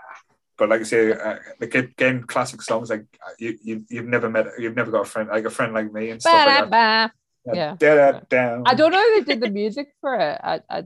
But 0.58 0.68
like 0.68 0.80
I 0.80 0.84
say, 0.84 1.12
uh, 1.12 1.36
like 1.60 1.74
again, 1.74 2.24
classic 2.24 2.60
songs 2.60 2.90
like 2.90 3.06
uh, 3.26 3.30
you, 3.38 3.56
you 3.62 3.84
you've 3.88 4.06
never 4.06 4.28
met, 4.28 4.46
you've 4.58 4.76
never 4.76 4.90
got 4.90 5.02
a 5.02 5.08
friend 5.08 5.30
like 5.30 5.46
a 5.46 5.50
friend 5.50 5.72
like 5.72 5.90
me 5.90 6.10
and 6.10 6.20
stuff 6.20 6.34
like 6.34 6.46
that. 6.70 6.70
Ba-da-ba. 6.70 7.56
Yeah. 7.56 7.76
Da-da. 7.78 8.62
I 8.66 8.74
don't 8.74 8.92
know 8.92 9.00
if 9.02 9.24
they 9.24 9.34
did 9.34 9.42
the 9.42 9.48
music 9.50 9.88
for 10.02 10.14
it. 10.16 10.38
I, 10.42 10.60
I, 10.68 10.84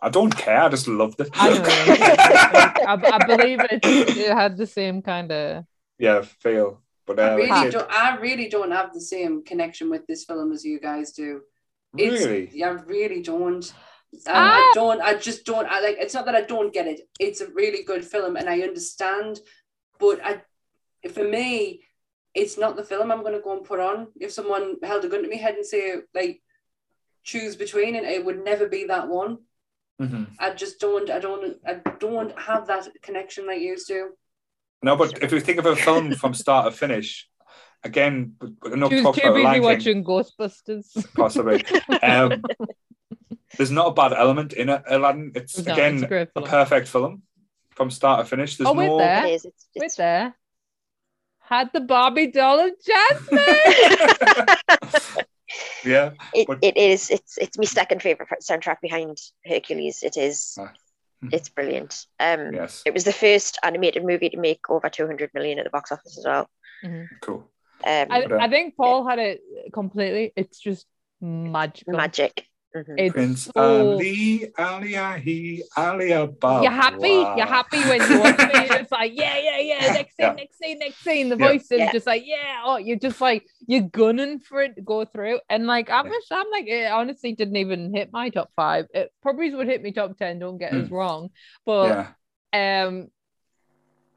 I 0.00 0.08
don't 0.10 0.34
care. 0.36 0.62
I 0.62 0.68
just 0.68 0.88
loved 0.88 1.20
it. 1.20 1.28
I 1.34 1.48
don't 1.48 1.62
know. 1.62 1.68
I, 3.08 3.18
I 3.20 3.26
believe 3.36 3.60
it, 3.60 3.80
it 3.84 4.32
had 4.32 4.56
the 4.56 4.66
same 4.66 5.02
kind 5.02 5.30
of. 5.32 5.64
yeah, 5.98 6.22
feel. 6.22 6.80
But 7.06 7.18
uh, 7.18 7.22
I 7.22 7.34
really 7.34 7.50
I 7.50 7.70
don't. 7.70 7.90
I 7.90 8.16
really 8.18 8.48
don't 8.48 8.70
have 8.70 8.92
the 8.92 9.00
same 9.00 9.42
connection 9.42 9.90
with 9.90 10.06
this 10.06 10.24
film 10.24 10.52
as 10.52 10.64
you 10.64 10.78
guys 10.78 11.12
do. 11.12 11.40
It's, 11.96 12.24
really, 12.24 12.50
Yeah, 12.52 12.68
I 12.68 12.82
really 12.82 13.22
don't. 13.22 13.64
Um, 13.64 14.22
Ah. 14.26 14.56
I 14.56 14.72
don't. 14.74 15.00
I 15.00 15.14
just 15.14 15.44
don't. 15.44 15.66
I 15.66 15.80
like. 15.80 15.96
It's 15.98 16.14
not 16.14 16.26
that 16.26 16.34
I 16.34 16.42
don't 16.42 16.72
get 16.72 16.86
it. 16.86 17.00
It's 17.18 17.40
a 17.40 17.50
really 17.50 17.82
good 17.82 18.04
film, 18.04 18.36
and 18.36 18.48
I 18.48 18.60
understand. 18.60 19.40
But 19.98 20.20
I, 20.24 20.42
for 21.08 21.24
me, 21.24 21.82
it's 22.34 22.56
not 22.58 22.76
the 22.76 22.84
film 22.84 23.10
I'm 23.10 23.22
going 23.22 23.32
to 23.32 23.40
go 23.40 23.56
and 23.56 23.64
put 23.64 23.80
on. 23.80 24.08
If 24.20 24.30
someone 24.32 24.76
held 24.82 25.04
a 25.04 25.08
gun 25.08 25.22
to 25.22 25.28
my 25.28 25.36
head 25.36 25.54
and 25.54 25.66
say 25.66 25.94
like, 26.14 26.40
choose 27.24 27.56
between, 27.56 27.96
and 27.96 28.06
it 28.06 28.24
would 28.24 28.44
never 28.44 28.68
be 28.68 28.84
that 28.84 29.08
one. 29.08 29.38
Hmm 29.98 30.24
I 30.38 30.50
just 30.54 30.78
don't. 30.80 31.10
I 31.10 31.18
don't. 31.18 31.56
I 31.66 31.74
don't 31.98 32.38
have 32.38 32.66
that 32.68 32.88
connection 33.02 33.46
like 33.46 33.60
you 33.60 33.68
used 33.68 33.88
to. 33.88 34.10
No, 34.82 34.94
but 34.96 35.22
if 35.22 35.32
you 35.32 35.40
think 35.40 35.58
of 35.58 35.66
a 35.66 35.74
film 35.76 36.12
from 36.20 36.34
start 36.34 36.66
to 36.66 36.70
finish, 36.76 37.28
again, 37.82 38.34
but- 38.38 38.58
but 38.60 38.72
enough 38.72 38.90
She 38.92 39.02
talk 39.02 39.16
about 39.18 39.34
busy 39.34 39.44
Lion 39.44 39.54
King, 39.54 39.62
watching 39.62 40.04
Ghostbusters. 40.04 41.06
possibly. 41.16 41.64
Um, 42.02 42.44
there's 43.56 43.70
not 43.72 43.88
a 43.88 43.92
bad 43.92 44.12
element 44.12 44.52
in 44.52 44.68
it, 44.68 44.82
Aladdin. 44.88 45.32
It's 45.34 45.58
No, 45.66 45.72
again 45.72 45.94
it's 45.94 46.02
a 46.04 46.06
great 46.06 46.28
a 46.36 46.42
perfect 46.42 46.86
film 46.88 47.22
from 47.70 47.90
start 47.90 48.20
to 48.24 48.28
finish. 48.30 48.56
There's 48.56 48.68
Oh, 48.68 48.74
wait 48.74 48.86
no. 48.88 48.98
there. 48.98 49.26
It 49.26 49.30
is. 49.34 49.44
It's, 49.46 49.66
Wait 49.74 49.84
it's 49.86 49.96
there. 49.96 50.34
Had 51.40 51.70
the 51.72 51.80
Barbie 51.80 52.30
doll 52.30 52.60
of 52.60 52.70
Jasmine. 52.86 53.40
Yeah, 55.84 56.10
it, 56.34 56.46
But- 56.46 56.58
it 56.62 56.76
is. 56.76 57.10
It's 57.10 57.38
it's 57.38 57.58
my 57.58 57.64
second 57.64 58.02
favorite 58.02 58.28
soundtrack 58.42 58.80
behind 58.80 59.18
Hercules. 59.46 60.02
It 60.02 60.16
is. 60.16 60.56
Ah. 60.58 60.72
It's 61.32 61.48
brilliant. 61.48 62.06
Um, 62.20 62.54
yes, 62.54 62.82
it 62.86 62.94
was 62.94 63.02
the 63.02 63.12
first 63.12 63.58
animated 63.64 64.04
movie 64.04 64.28
to 64.30 64.36
make 64.36 64.70
over 64.70 64.88
200 64.88 65.30
million 65.34 65.58
at 65.58 65.64
the 65.64 65.70
box 65.70 65.90
office 65.90 66.16
as 66.16 66.24
well. 66.24 66.48
cool. 67.22 67.50
Um, 67.84 68.06
I, 68.10 68.22
But, 68.26 68.32
uh, 68.32 68.38
I 68.40 68.48
think 68.48 68.76
Paul 68.76 69.06
had 69.06 69.18
it 69.18 69.40
completely. 69.72 70.32
It's 70.36 70.60
just 70.60 70.86
magical. 71.20 71.94
magic. 71.94 72.44
Mhm. 72.76 72.94
It's 72.98 73.12
Prince 73.14 73.44
so- 73.44 73.52
Ali, 73.94 74.46
Aliahi, 74.58 75.60
Alibaba. 75.76 76.60
You're 76.62 76.70
happy. 76.70 77.08
You're 77.08 77.46
happy 77.46 77.80
when 77.80 78.00
you 78.10 78.20
watch 78.20 78.36
it. 78.38 78.80
It's 78.80 78.92
like, 78.92 79.12
yeah, 79.14 79.38
yeah, 79.38 79.58
yeah. 79.58 79.92
Next 79.92 80.16
scene, 80.16 80.26
Yeah. 80.26 80.32
next 80.34 80.58
scene, 80.58 80.78
next 80.78 80.98
scene. 81.02 81.28
The 81.30 81.36
Yeah. 81.38 81.48
voice 81.48 81.62
is 81.72 81.78
Yeah. 81.78 81.92
just 81.92 82.06
like, 82.06 82.22
yeah. 82.26 82.60
Oh, 82.64 82.76
you're 82.76 82.98
just 82.98 83.20
like, 83.20 83.46
you're 83.66 83.82
gunning 83.88 84.38
for 84.38 84.60
it 84.62 84.76
to 84.76 84.82
go 84.82 85.04
through. 85.04 85.40
And 85.48 85.66
like, 85.66 85.90
I'm, 85.90 86.06
Yeah. 86.06 86.12
just, 86.12 86.30
I'm 86.30 86.50
like, 86.50 86.66
it 86.66 86.90
honestly 86.92 87.32
didn't 87.34 87.56
even 87.56 87.94
hit 87.94 88.12
my 88.12 88.28
top 88.30 88.50
five. 88.54 88.86
It 88.92 89.10
probably 89.22 89.54
would 89.54 89.66
hit 89.66 89.82
me 89.82 89.92
top 89.92 90.16
10. 90.18 90.38
Don't 90.38 90.58
get 90.58 90.72
us 90.74 90.88
Mm. 90.88 90.92
wrong. 90.92 91.30
But 91.64 92.06
Yeah, 92.52 92.84
um 92.86 93.08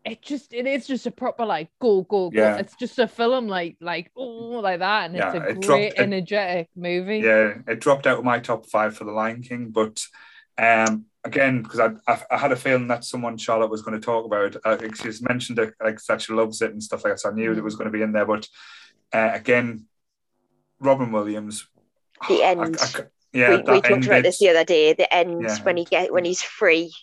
it 0.04 0.22
just 0.22 0.52
it 0.54 0.66
is 0.66 0.88
just 0.88 1.06
a 1.06 1.12
proper 1.12 1.46
like 1.46 1.70
go 1.80 2.02
go 2.02 2.30
go 2.32 2.36
Yeah. 2.38 2.58
it's 2.58 2.76
just 2.76 2.98
a 3.00 3.08
film 3.08 3.48
like 3.48 3.78
like 3.82 4.12
oh 4.18 4.60
like 4.62 4.80
that 4.80 5.06
and 5.06 5.16
Yeah, 5.16 5.28
it's 5.32 5.36
a 5.36 5.48
it 5.50 5.54
great 5.54 5.62
dropped- 5.62 5.84
it- 5.84 6.00
energetic 6.00 6.70
movie 6.76 7.20
yeah. 7.20 7.54
It 7.68 7.80
dropped 7.80 8.08
out 8.08 8.18
of 8.20 8.26
my 8.26 8.40
top 8.40 8.66
five 8.66 8.98
for 8.98 9.04
The 9.04 9.12
Lion 9.12 9.42
King, 9.44 9.70
but 9.70 10.04
um, 10.58 11.06
again, 11.24 11.62
because 11.64 11.80
I, 11.80 11.90
I 12.08 12.22
I 12.32 12.38
had 12.38 12.52
a 12.52 12.56
feeling 12.56 12.88
that 12.88 13.04
someone 13.06 13.38
Charlotte 13.38 13.72
was 13.72 13.82
going 13.82 14.00
to 14.00 14.06
talk 14.06 14.26
about. 14.26 14.56
it. 14.56 14.62
Uh, 14.66 14.78
she's 15.02 15.22
mentioned 15.22 15.58
it 15.60 15.74
like 15.82 16.00
that 16.08 16.22
she 16.22 16.34
loves 16.34 16.62
it 16.62 16.72
and 16.72 16.84
stuff 16.84 17.04
like 17.04 17.14
that. 17.14 17.20
So 17.20 17.30
I 17.30 17.34
knew 17.34 17.52
it 17.54 17.64
was 17.64 17.76
going 17.76 17.86
to 17.92 17.98
be 17.98 18.04
in 18.04 18.12
there, 18.12 18.26
but 18.26 18.48
uh, 19.14 19.32
again, 19.34 19.86
Robin 20.80 21.12
Williams. 21.12 21.68
The 22.28 22.44
I- 22.44 22.52
end. 22.52 22.78
I 22.80 22.86
c- 22.86 23.04
yeah, 23.34 23.50
we, 23.52 23.56
that 23.58 23.66
we 23.68 23.74
talked 23.82 23.92
end 23.92 24.06
about 24.06 24.24
this 24.24 24.40
the 24.40 24.50
other 24.50 24.66
day. 24.66 24.94
The 24.94 25.12
end 25.14 25.42
Yeah. 25.44 25.58
when 25.64 25.78
he 25.78 25.86
get 25.86 26.12
when 26.14 26.26
he's 26.26 26.42
free 26.44 26.94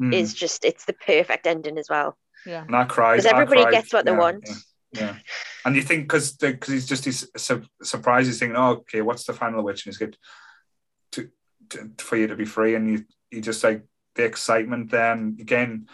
mm, 0.00 0.12
is 0.14 0.34
just 0.34 0.64
it's 0.64 0.84
the 0.84 0.92
perfect 0.92 1.46
ending 1.46 1.78
as 1.78 1.88
well. 1.88 2.16
Yeah 2.46 2.64
and 2.66 2.74
I 2.76 2.84
cried. 2.84 3.16
'Cause 3.16 3.24
Because 3.24 3.32
everybody 3.40 3.62
cried, 3.62 3.72
gets 3.72 3.92
what 3.92 4.04
they 4.04 4.12
yeah, 4.12 4.18
want. 4.18 4.44
Yeah, 4.46 4.54
yeah. 4.92 5.16
and 5.64 5.76
you 5.76 5.82
think 5.82 6.04
because 6.04 6.32
because 6.32 6.72
he's 6.72 6.86
just 6.86 7.04
he's 7.04 7.26
su- 7.36 7.64
surprised, 7.82 8.26
he's 8.28 8.38
thinking, 8.38 8.56
oh, 8.56 8.70
okay, 8.82 9.02
what's 9.02 9.24
the 9.24 9.32
final 9.32 9.62
wish? 9.62 9.84
And 9.86 9.92
he's 9.92 9.98
good 9.98 10.16
to, 11.12 11.28
to 11.70 11.90
for 11.98 12.16
you 12.16 12.26
to 12.28 12.36
be 12.36 12.44
free, 12.44 12.74
and 12.74 12.90
you 12.90 13.04
you 13.30 13.40
just 13.40 13.62
like 13.64 13.84
the 14.14 14.24
excitement. 14.24 14.90
Then 14.90 15.36
again, 15.40 15.86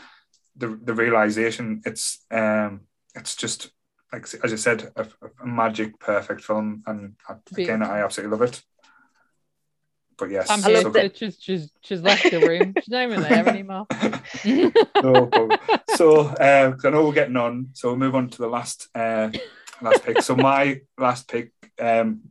the 0.56 0.68
the 0.82 0.94
realization 0.94 1.82
it's 1.84 2.24
um 2.30 2.82
it's 3.14 3.36
just 3.36 3.70
like 4.12 4.22
as 4.44 4.52
I 4.52 4.56
said, 4.56 4.92
a, 4.96 5.06
a 5.42 5.46
magic, 5.46 5.98
perfect 5.98 6.42
film, 6.42 6.82
and 6.86 7.16
I- 7.28 7.34
again, 7.60 7.82
I 7.82 8.00
absolutely 8.00 8.36
love 8.38 8.48
it. 8.48 8.62
But 10.18 10.30
yes, 10.30 10.48
I'm 10.50 10.62
here 10.62 10.82
so 10.82 10.90
that- 10.90 11.16
she's, 11.16 11.36
she's 11.40 11.70
she's 11.82 12.00
left 12.00 12.30
the 12.30 12.40
room 12.40 12.72
she's 12.78 12.88
not 12.88 13.02
even 13.04 13.20
there 13.22 13.48
anymore 13.48 13.86
no 14.44 15.26
problem. 15.26 15.58
So, 15.94 16.20
uh, 16.20 16.72
'cause 16.72 16.84
I 16.84 16.90
know 16.90 17.04
we're 17.06 17.12
getting 17.12 17.36
on, 17.36 17.68
so 17.74 17.88
we'll 17.88 17.98
move 17.98 18.14
on 18.14 18.28
to 18.30 18.38
the 18.38 18.48
last 18.48 18.88
uh, 18.94 19.30
last 19.82 20.04
pick. 20.04 20.22
So 20.22 20.34
my 20.36 20.80
last 20.98 21.28
pick, 21.28 21.52
um, 21.80 22.22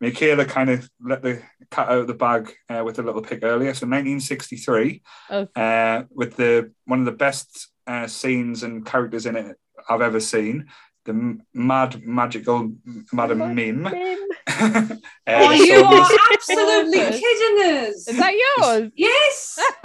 Michaela 0.00 0.44
kind 0.44 0.70
of 0.70 0.88
let 1.00 1.22
the 1.22 1.42
cat 1.70 1.88
out 1.88 1.98
of 1.98 2.06
the 2.06 2.14
bag 2.14 2.54
uh, 2.68 2.82
with 2.84 2.98
a 2.98 3.02
little 3.02 3.22
pick 3.22 3.40
earlier. 3.42 3.74
So 3.74 3.86
1963, 3.86 5.02
Oh, 5.30 5.48
uh, 5.56 6.04
with 6.10 6.36
the 6.36 6.72
one 6.86 6.98
of 7.00 7.04
the 7.06 7.12
best 7.12 7.68
uh, 7.86 8.06
scenes 8.06 8.62
and 8.62 8.84
characters 8.86 9.26
in 9.26 9.36
it 9.36 9.56
I've 9.88 10.00
ever 10.02 10.20
seen. 10.20 10.66
The 11.04 11.38
mad, 11.52 12.02
magical 12.06 12.72
Madam 13.12 13.54
Mim. 13.54 13.82
Mim. 13.82 14.18
Uh, 15.26 15.40
Oh, 15.46 15.56
so 15.56 15.64
you 15.64 15.82
are 15.82 16.08
absolutely 16.32 16.98
kidding 17.20 17.86
us. 17.86 18.06
is 18.08 18.16
that 18.18 18.34
yours 18.34 18.90
Yes. 18.94 19.58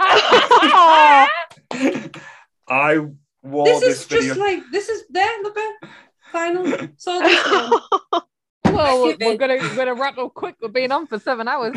I 2.68 2.98
wore 3.42 3.64
this 3.64 3.80
this, 3.80 4.00
is 4.00 4.04
video. 4.06 4.28
just 4.28 4.40
like 4.40 4.62
this 4.70 4.88
is 4.88 5.04
there. 5.10 5.42
Look 5.42 5.56
at 5.56 5.88
final. 6.32 6.88
So 6.96 7.18
well 8.64 9.02
we're, 9.02 9.16
we're 9.20 9.36
gonna 9.36 9.56
we're 9.56 9.76
gonna 9.76 9.94
wrap 9.94 10.18
up 10.18 10.34
quick 10.34 10.56
we're 10.60 10.68
being 10.68 10.92
on 10.92 11.06
for 11.06 11.18
seven 11.18 11.48
hours 11.48 11.76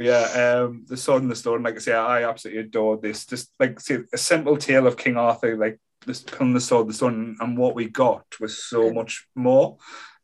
Yeah, 0.00 0.62
um, 0.64 0.84
the 0.86 0.96
Sword 0.96 1.22
and 1.22 1.30
the 1.30 1.34
Stone. 1.36 1.64
Like 1.64 1.74
I 1.74 1.78
say, 1.78 1.92
I 1.92 2.22
absolutely 2.28 2.62
adored 2.62 3.02
this. 3.02 3.26
Just 3.26 3.50
like 3.58 3.80
say, 3.80 3.98
a 4.12 4.18
simple 4.18 4.56
tale 4.56 4.86
of 4.86 4.96
King 4.96 5.16
Arthur, 5.16 5.56
like 5.56 5.80
this 6.06 6.20
pulling 6.22 6.54
the 6.54 6.60
sword, 6.60 6.88
the 6.88 6.94
stone, 6.94 7.36
and 7.40 7.58
what 7.58 7.74
we 7.74 7.88
got 7.88 8.24
was 8.40 8.62
so 8.62 8.92
much 8.92 9.26
more. 9.34 9.76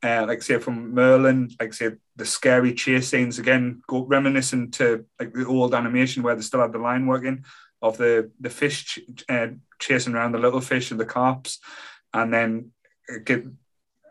Uh, 0.04 0.26
like 0.28 0.42
say 0.42 0.58
from 0.58 0.92
Merlin, 0.92 1.50
like 1.58 1.72
say 1.72 1.92
the 2.16 2.26
scary 2.26 2.74
chase 2.74 3.08
scenes 3.08 3.38
again, 3.38 3.82
go 3.86 4.04
reminiscent 4.04 4.74
to 4.74 5.06
like 5.18 5.32
the 5.32 5.46
old 5.46 5.74
animation 5.74 6.22
where 6.22 6.34
they 6.34 6.42
still 6.42 6.60
had 6.60 6.72
the 6.72 6.78
line 6.78 7.06
working 7.06 7.44
of 7.80 7.96
the 7.96 8.30
the 8.38 8.50
fish 8.50 8.84
ch- 8.84 9.24
uh, 9.30 9.48
chasing 9.78 10.14
around 10.14 10.32
the 10.32 10.38
little 10.38 10.60
fish 10.60 10.90
and 10.90 11.00
the 11.00 11.06
carps, 11.06 11.58
and 12.12 12.34
then 12.34 12.70
uh, 13.10 13.18
get 13.24 13.46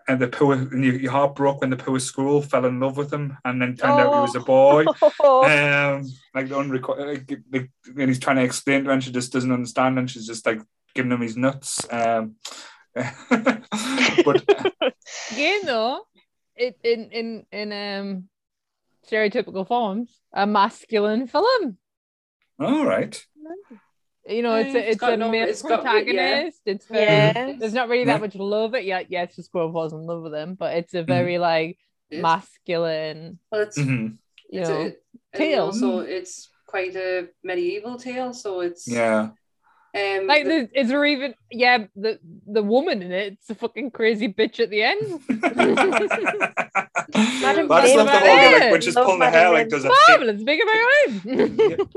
and 0.07 0.19
the 0.19 0.27
poor 0.27 0.55
and 0.55 0.83
your, 0.83 0.95
your 0.95 1.11
heart 1.11 1.35
broke 1.35 1.61
when 1.61 1.69
the 1.69 1.77
poor 1.77 1.99
squirrel 1.99 2.41
fell 2.41 2.65
in 2.65 2.79
love 2.79 2.97
with 2.97 3.13
him, 3.13 3.37
and 3.45 3.61
then 3.61 3.75
turned 3.75 3.99
out 3.99 4.13
he 4.13 4.19
was 4.19 4.35
a 4.35 4.39
boy. 4.39 4.85
Um, 5.23 6.09
like 6.33 6.49
the 6.49 6.55
unreco- 6.55 6.97
like, 6.97 7.39
like, 7.51 7.69
and 7.97 8.09
he's 8.09 8.19
trying 8.19 8.37
to 8.37 8.43
explain 8.43 8.83
to 8.83 8.87
her, 8.87 8.93
and 8.93 9.03
she 9.03 9.11
just 9.11 9.31
doesn't 9.31 9.51
understand, 9.51 9.99
and 9.99 10.09
she's 10.09 10.27
just 10.27 10.45
like 10.45 10.59
giving 10.93 11.11
him 11.11 11.21
his 11.21 11.37
nuts. 11.37 11.85
Um, 11.91 12.35
but 12.95 14.43
again 15.31 15.61
though 15.65 16.01
it 16.55 16.77
in 16.83 17.09
in 17.11 17.45
in 17.51 17.71
um 17.73 18.23
stereotypical 19.09 19.67
forms 19.67 20.19
a 20.33 20.45
masculine 20.47 21.27
film 21.27 21.77
all 22.59 22.85
right, 22.85 23.19
you 24.27 24.41
know, 24.43 24.55
it's 24.55 24.75
a, 24.75 24.77
it's 24.77 24.89
it's 24.95 25.03
a 25.03 25.17
no- 25.17 25.31
male 25.31 25.47
it's 25.49 25.63
got- 25.63 25.81
protagonist. 25.81 26.61
It's 26.65 26.85
very, 26.85 27.03
Yeah. 27.03 27.55
there's 27.57 27.73
not 27.73 27.89
really 27.89 28.05
Yeah. 28.05 28.13
that 28.13 28.21
much 28.21 28.35
love. 28.35 28.75
It 28.75 28.85
yeah, 28.85 29.01
yes, 29.09 29.35
the 29.35 29.43
squirrel 29.43 29.71
falls 29.73 29.91
in 29.91 30.05
love 30.05 30.21
with 30.21 30.33
him, 30.35 30.53
but 30.53 30.77
it's 30.77 30.93
Mm-hmm. 30.93 31.11
a 31.11 31.15
very 31.15 31.37
like 31.39 31.79
It 32.11 32.17
is. 32.17 32.21
masculine, 32.21 33.39
Well, 33.51 33.61
it's, 33.61 33.77
Mhm. 33.77 34.17
you 34.49 34.59
it's 34.61 34.69
know. 34.69 34.81
a, 34.81 34.85
and 34.85 34.95
tale. 35.33 35.65
Also, 35.65 35.99
it's 35.99 36.49
quite 36.67 36.95
a 36.95 37.27
medieval 37.43 37.97
tale, 37.97 38.33
so 38.33 38.61
it's 38.61 38.87
yeah, 38.87 39.31
Um, 39.95 40.25
like, 40.27 40.43
the- 40.45 40.67
the, 40.73 40.79
is 40.79 40.87
there 40.89 41.05
even? 41.05 41.35
Yeah, 41.51 41.85
the 41.95 42.17
the 42.47 42.63
woman 42.63 43.03
in 43.03 43.11
it. 43.11 43.33
It's 43.33 43.49
a 43.51 43.55
fucking 43.55 43.91
crazy 43.91 44.27
bitch 44.33 44.59
at 44.59 44.71
the 44.71 44.81
end. 44.81 45.21
Madam 47.41 47.67
But 47.67 47.83
I 47.83 47.85
just 47.85 47.95
love 47.95 48.07
the 48.07 48.19
whole 48.19 48.51
like 48.51 48.61
when 48.61 48.71
Love 48.71 48.83
she's 48.83 48.95
pulling 48.95 49.19
the 49.19 49.29
hair 49.29 49.51
like 49.51 49.69
Mim. 49.69 49.69
does 49.69 49.85
a 49.85 49.89
Mom, 49.89 49.97
tick. 50.07 50.21
let's 50.21 50.41
about. 51.77 51.89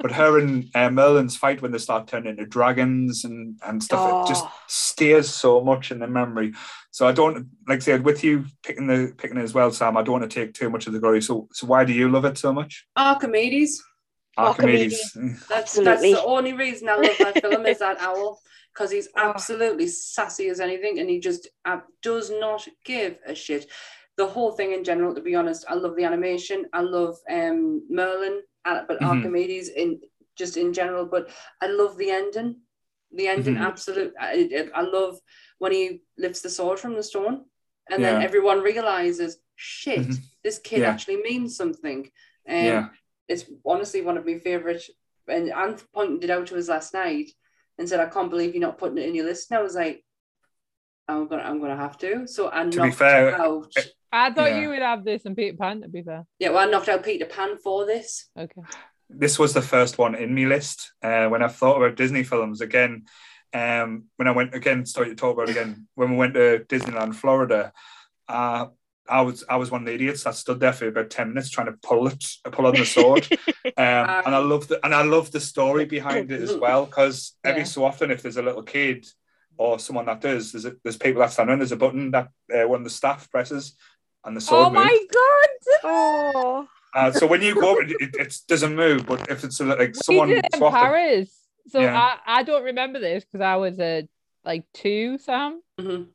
But 0.00 0.12
her 0.12 0.38
and 0.38 0.70
uh, 0.74 0.90
Merlin's 0.90 1.36
fight 1.36 1.60
when 1.60 1.72
they 1.72 1.78
start 1.78 2.06
turning 2.06 2.30
into 2.30 2.46
dragons 2.46 3.24
and 3.24 3.58
and 3.66 3.82
stuff, 3.82 4.24
it 4.24 4.28
just 4.30 4.44
Oh. 4.46 4.52
stays 4.66 5.28
so 5.28 5.60
much 5.60 5.90
in 5.90 5.98
the 5.98 6.06
memory. 6.06 6.52
So 6.92 7.06
I 7.06 7.12
don't 7.12 7.48
like 7.68 7.78
I 7.78 7.80
said 7.80 8.04
with 8.04 8.24
you 8.24 8.44
picking 8.62 8.86
the 8.86 9.12
picking 9.18 9.36
it 9.36 9.42
as 9.42 9.52
well, 9.54 9.70
Sam. 9.70 9.96
I 9.96 10.02
don't 10.02 10.20
want 10.20 10.30
to 10.30 10.34
take 10.44 10.54
too 10.54 10.70
much 10.70 10.86
of 10.86 10.92
the 10.92 11.00
glory. 11.00 11.20
So 11.20 11.48
so 11.52 11.66
why 11.66 11.84
do 11.84 11.92
you 11.92 12.08
love 12.08 12.24
it 12.24 12.38
so 12.38 12.52
much? 12.52 12.86
Archimedes. 12.96 13.82
Archimedes. 14.36 15.12
That's 15.48 15.74
that's 15.74 16.02
the 16.02 16.22
only 16.24 16.52
reason 16.52 16.88
I 16.88 16.96
love 16.96 17.16
that 17.18 17.40
film 17.40 17.66
is 17.66 17.78
that 17.78 18.00
owl 18.08 18.40
because 18.72 18.90
he's 18.90 19.08
Oh. 19.16 19.20
absolutely 19.30 19.86
sassy 19.88 20.48
as 20.48 20.60
anything 20.60 20.98
and 20.98 21.08
he 21.08 21.20
just 21.20 21.48
uh, 21.64 21.80
does 22.02 22.30
not 22.30 22.66
give 22.84 23.18
a 23.26 23.34
shit. 23.34 23.66
The 24.16 24.26
whole 24.26 24.52
thing 24.52 24.72
in 24.72 24.84
general, 24.84 25.14
to 25.14 25.20
be 25.20 25.34
honest, 25.34 25.64
I 25.68 25.74
love 25.74 25.96
the 25.96 26.04
animation. 26.04 26.66
I 26.72 26.80
love 26.82 27.16
um, 27.30 27.82
Merlin, 27.90 28.40
uh, 28.64 28.82
but 28.88 29.00
Mhm. 29.00 29.08
Archimedes 29.08 29.68
in 29.68 30.00
just 30.36 30.56
in 30.56 30.72
general. 30.72 31.06
But 31.06 31.30
I 31.60 31.66
love 31.68 31.96
the 31.96 32.10
ending. 32.10 32.60
The 33.12 33.28
ending, 33.28 33.54
Mhm. 33.56 33.60
absolute. 33.60 34.12
I, 34.18 34.48
I- 34.74 34.80
I 34.80 34.82
love 34.82 35.18
when 35.58 35.70
he 35.72 36.02
lifts 36.18 36.40
the 36.42 36.50
sword 36.50 36.80
from 36.80 36.94
the 36.96 37.02
stone, 37.02 37.44
and 37.90 38.02
then 38.02 38.22
everyone 38.22 38.60
realizes, 38.60 39.38
shit, 39.54 40.00
Mhm. 40.00 40.18
this 40.42 40.58
kid 40.58 40.80
Yeah. 40.80 40.90
actually 40.90 41.18
means 41.22 41.56
something. 41.56 42.10
Um, 42.48 42.64
Yeah. 42.64 42.88
It's 43.28 43.44
honestly 43.64 44.02
one 44.02 44.16
of 44.18 44.26
my 44.26 44.38
favorite. 44.38 44.82
And 45.28 45.50
Anne 45.52 45.76
pointed 45.94 46.24
it 46.24 46.30
out 46.30 46.46
to 46.48 46.58
us 46.58 46.68
last 46.68 46.92
night 46.94 47.30
and 47.78 47.88
said, 47.88 48.00
"I 48.00 48.06
can't 48.06 48.30
believe 48.30 48.54
you're 48.54 48.60
not 48.60 48.78
putting 48.78 48.98
it 48.98 49.08
in 49.08 49.14
your 49.14 49.24
list." 49.26 49.50
And 49.50 49.58
I 49.58 49.62
was 49.62 49.74
like, 49.74 50.04
"I'm 51.08 51.26
gonna, 51.28 51.42
I'm 51.42 51.60
gonna 51.60 51.76
have 51.76 51.96
to." 51.98 52.26
So 52.26 52.50
I 52.52 52.64
To 52.64 52.70
be 52.70 52.76
knocked 52.76 52.96
fair, 52.96 53.34
out. 53.40 53.72
I 54.12 54.30
thought 54.32 54.50
Yeah. 54.50 54.60
you 54.60 54.68
would 54.68 54.82
have 54.82 55.04
this 55.04 55.24
and 55.24 55.36
Peter 55.36 55.56
Pan. 55.56 55.80
To 55.82 55.88
be 55.88 56.02
fair, 56.02 56.26
Yeah, 56.38 56.50
well, 56.50 56.66
I 56.66 56.70
knocked 56.70 56.88
out 56.88 57.02
Peter 57.04 57.26
Pan 57.26 57.56
for 57.58 57.84
this. 57.86 58.28
okay. 58.38 58.62
this 59.10 59.38
was 59.38 59.52
the 59.52 59.62
first 59.62 59.96
one 59.98 60.14
in 60.14 60.34
my 60.34 60.44
list 60.44 60.92
uh, 61.02 61.26
when 61.28 61.42
I 61.42 61.48
thought 61.48 61.76
about 61.76 61.96
Disney 61.96 62.22
films 62.24 62.60
again. 62.60 63.04
Um, 63.52 64.06
when 64.16 64.26
I 64.28 64.32
went 64.32 64.54
again, 64.54 64.84
started 64.86 65.10
to 65.10 65.16
talk 65.16 65.34
about 65.34 65.48
again 65.50 65.86
when 65.94 66.10
we 66.10 66.16
went 66.16 66.34
to 66.34 66.64
Disneyland, 66.68 67.14
Florida. 67.14 67.72
Uh, 68.28 68.66
I 69.08 69.22
was 69.22 69.44
I 69.48 69.56
was 69.56 69.70
one 69.70 69.82
of 69.82 69.86
the 69.86 69.94
idiots 69.94 70.24
that 70.24 70.34
stood 70.34 70.60
there 70.60 70.72
for 70.72 70.88
about 70.88 71.10
ten 71.10 71.28
minutes 71.28 71.50
trying 71.50 71.66
to 71.66 71.78
pull 71.82 72.06
it, 72.08 72.24
pull 72.52 72.66
on 72.66 72.78
the 72.78 72.84
sword, 72.84 73.26
um, 73.66 73.74
and 73.76 74.34
I 74.34 74.38
love 74.38 74.68
the 74.68 74.84
and 74.84 74.94
I 74.94 75.02
love 75.02 75.30
the 75.30 75.40
story 75.40 75.84
behind 75.84 76.30
it 76.32 76.42
as 76.42 76.56
well 76.60 76.86
because 76.86 77.36
every 77.44 77.60
Yeah. 77.62 77.66
so 77.66 77.84
often 77.84 78.10
if 78.10 78.22
there's 78.22 78.36
a 78.38 78.42
little 78.42 78.62
kid 78.62 79.06
or 79.58 79.78
someone 79.78 80.06
that 80.06 80.20
does, 80.20 80.52
there's 80.52 80.64
a, 80.64 80.72
there's 80.82 80.96
people 80.96 81.20
that 81.20 81.32
stand 81.32 81.48
around. 81.48 81.60
There's 81.60 81.72
a 81.72 81.76
button 81.76 82.10
that 82.12 82.28
uh, 82.52 82.66
one 82.66 82.80
of 82.80 82.84
the 82.84 82.90
staff 82.90 83.30
presses, 83.30 83.76
and 84.24 84.36
the 84.36 84.40
sword 84.40 84.68
Oh 84.68 84.70
my 84.70 84.82
moves. 84.82 85.06
god! 85.12 85.80
Oh, 85.84 86.68
Uh, 86.94 87.10
so 87.12 87.26
when 87.26 87.42
you 87.42 87.54
go, 87.54 87.78
it, 87.80 87.90
it, 88.00 88.16
it 88.16 88.36
doesn't 88.48 88.74
move. 88.76 89.04
But 89.06 89.28
if 89.30 89.44
it's 89.44 89.60
a, 89.60 89.64
like 89.64 89.94
We 89.94 90.00
someone 90.00 90.28
did 90.28 90.38
it 90.44 90.50
in 90.54 90.58
swapping, 90.60 90.78
Paris. 90.78 91.36
So 91.68 91.80
Yeah. 91.80 91.98
I, 91.98 92.18
I 92.26 92.42
don't 92.42 92.64
remember 92.64 93.00
this 93.00 93.24
because 93.24 93.40
I 93.40 93.56
was 93.56 93.78
a 93.80 94.08
like 94.44 94.64
two, 94.72 95.18
Sam. 95.18 95.60
Mhm. 95.80 96.08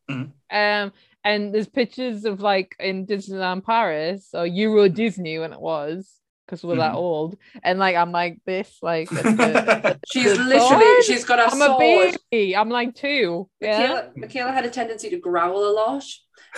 Um, 0.51 0.91
and 1.23 1.53
there's 1.53 1.67
pictures 1.67 2.25
of 2.25 2.41
like 2.41 2.75
in 2.79 3.05
Disneyland 3.05 3.63
Paris 3.65 4.29
or 4.33 4.45
Euro 4.45 4.87
Disney 4.89 5.37
when 5.39 5.53
it 5.53 5.59
was 5.61 6.11
because 6.45 6.63
we're 6.63 6.77
that 6.77 6.93
Mhm. 6.93 6.97
old. 6.97 7.37
And 7.63 7.77
like 7.77 7.95
I'm 7.95 8.11
like 8.11 8.39
this, 8.45 8.77
like 8.81 9.11
at 9.11 9.23
the- 9.23 9.99
She's 10.11 10.37
The 10.37 10.43
literally, 10.43 10.83
sword? 10.83 11.03
she's 11.03 11.25
got 11.25 11.39
a 11.39 11.45
I'm 11.53 11.61
a 11.61 11.77
baby. 11.77 12.55
I'm 12.55 12.69
like 12.69 12.95
two. 12.95 13.47
Yeah. 13.59 13.77
Michaela, 13.79 14.11
Michaela 14.15 14.51
had 14.51 14.65
a 14.65 14.69
tendency 14.69 15.09
to 15.11 15.17
growl 15.19 15.63
a 15.69 15.73
lot. 15.73 16.03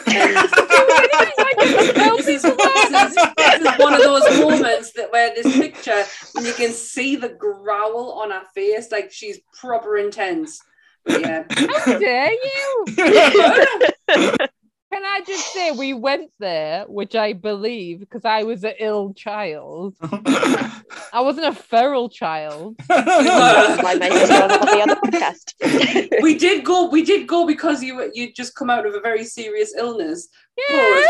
And 0.08 0.36
this, 1.58 2.28
is, 2.28 2.42
this, 2.44 2.44
is, 2.44 2.44
this 2.44 3.62
is 3.62 3.68
one 3.80 3.94
of 3.94 4.00
those 4.00 4.40
moments 4.40 4.94
that 4.94 5.12
where 5.12 5.34
this 5.36 5.54
picture, 5.58 6.04
and 6.36 6.46
you 6.46 6.54
can 6.54 6.72
see 6.72 7.18
the 7.18 7.28
growl 7.30 8.14
on 8.22 8.32
her 8.32 8.44
face, 8.56 8.90
like 8.92 9.12
she's 9.12 9.40
proper 9.60 9.98
intense. 9.98 10.62
But 11.06 11.22
yeah. 11.22 11.44
How 11.50 12.00
dare 12.00 12.32
you? 12.32 12.86
Can 14.92 15.06
I 15.06 15.22
just 15.26 15.54
say 15.54 15.72
we 15.72 15.94
went 15.94 16.32
there, 16.38 16.84
which 16.88 17.16
I 17.16 17.32
believe 17.32 18.02
because 18.02 18.26
I 18.26 18.44
was 18.44 18.66
an 18.66 18.74
ill 18.78 19.14
child. 19.14 19.96
I 20.02 21.22
wasn't 21.22 21.46
a 21.48 21.54
feral 21.54 22.10
child. 22.10 22.76
that's 22.90 23.82
why 23.82 23.96
my 23.96 24.10
on 24.10 24.66
the 24.66 24.82
other 24.84 24.96
podcast. 24.96 26.22
we 26.22 26.38
did 26.38 26.66
go 26.66 26.90
we 26.90 27.04
did 27.04 27.26
go 27.26 27.48
because 27.48 27.82
you 27.82 27.96
were- 27.96 28.12
you 28.14 28.34
just 28.34 28.54
come 28.56 28.70
out 28.70 28.86
of 28.86 28.94
a 28.94 29.00
very 29.00 29.24
serious 29.24 29.74
illness. 29.78 30.28
Yeah. 30.70 31.04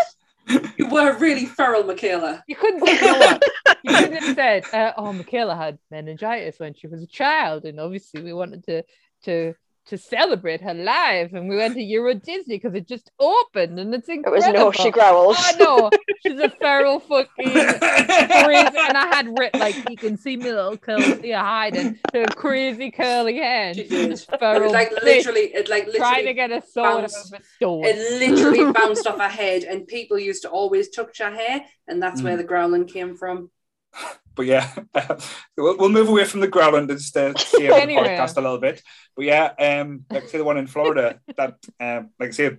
But 0.48 0.78
you 0.78 0.88
were 0.88 1.18
really 1.18 1.48
feral, 1.48 1.84
Michaela. 1.84 2.44
You 2.48 2.56
couldn't 2.56 2.86
you 2.86 3.02
know? 3.02 3.40
You 3.84 3.95
couldn't 3.95 4.14
have 4.14 4.36
said, 4.36 4.64
uh, 4.74 4.92
"Oh, 4.98 5.11
Michaela 5.14 5.56
had 5.56 5.80
meningitis 5.90 6.60
when 6.60 6.74
she 6.76 6.88
was 6.88 7.02
a 7.02 7.08
child," 7.08 7.66
and 7.66 7.80
obviously 7.80 8.22
we 8.22 8.34
wanted 8.34 8.64
to 8.66 8.84
to 9.24 9.53
to 9.92 9.98
celebrate 9.98 10.61
her 10.61 10.74
life, 10.74 11.32
and 11.34 11.48
we 11.48 11.56
went 11.56 11.76
to 11.76 11.82
Euro 11.82 12.14
Disney 12.16 12.56
because 12.58 12.74
it 12.74 12.88
just 12.88 13.11
opened, 13.20 13.80
and 13.80 13.94
it's 13.94 14.10
incredible. 14.10 14.44
It 14.44 14.66
was 14.66 14.76
no, 14.78 14.84
she 14.84 14.90
growls. 14.92 15.38
Oh 15.40 15.90
no, 15.92 15.98
she's 16.26 16.40
a 16.40 16.50
feral 16.50 17.00
fucking 17.10 17.28
crazy, 17.52 18.78
and 18.90 18.98
I 18.98 19.08
had 19.16 19.38
writ 19.38 19.53
like 19.56 19.76
you 19.90 19.98
can 19.98 20.18
see 20.18 20.38
me 20.38 20.45
little 20.52 20.78
curly 20.78 21.22
here 21.22 21.38
hiding 21.38 22.00
her 22.14 22.26
crazy 22.26 22.92
curly 22.92 23.36
hair. 23.38 23.74
She 23.74 23.82
she's 23.82 23.90
did. 23.90 24.11
this 24.11 24.28
It 24.32 24.40
feral 24.40 24.64
was 24.64 24.72
like 24.72 24.92
literally 25.03 25.42
it 25.53 25.70
like 25.70 25.86
trying 25.94 26.26
to 26.26 26.32
literally 26.32 26.34
get 26.34 26.52
a 26.52 26.61
sword 26.66 26.88
out 26.88 27.02
bounced. 27.02 27.34
of 27.34 27.40
a 27.40 27.44
stone. 27.44 27.84
it 27.86 28.20
literally 28.20 28.72
bounced 28.80 29.08
off 29.08 29.20
her 29.20 29.30
head 29.30 29.64
and 29.64 29.88
people 29.88 30.18
used 30.20 30.42
to 30.44 30.50
always 30.50 30.90
touch 30.90 31.20
her 31.20 31.32
hair 31.32 31.64
and 31.88 32.02
that's 32.02 32.22
Mm. 32.22 32.24
where 32.26 32.38
the 32.38 32.44
growling 32.44 32.86
came 32.88 33.16
from. 33.16 33.52
But 34.36 34.45
yeah, 34.45 34.70
we'll, 35.58 35.78
we'll 35.78 35.90
move 35.90 36.10
away 36.10 36.26
from 36.26 36.40
the 36.40 36.48
ground 36.48 36.76
and 36.76 36.90
just 36.90 37.16
uh, 37.18 37.34
see 37.38 37.68
the 37.68 37.76
Anyway. 37.76 38.03
podcast 38.18 38.38
a 38.38 38.42
little 38.42 38.60
bit. 38.60 38.82
But 39.16 39.26
yeah, 39.26 39.53
um, 39.60 40.06
like 40.10 40.28
say 40.30 40.38
the 40.38 40.44
one 40.44 40.58
in 40.58 40.68
Florida 40.68 41.20
that, 41.38 41.56
um, 41.80 42.10
like 42.20 42.30
I 42.30 42.32
say 42.32 42.58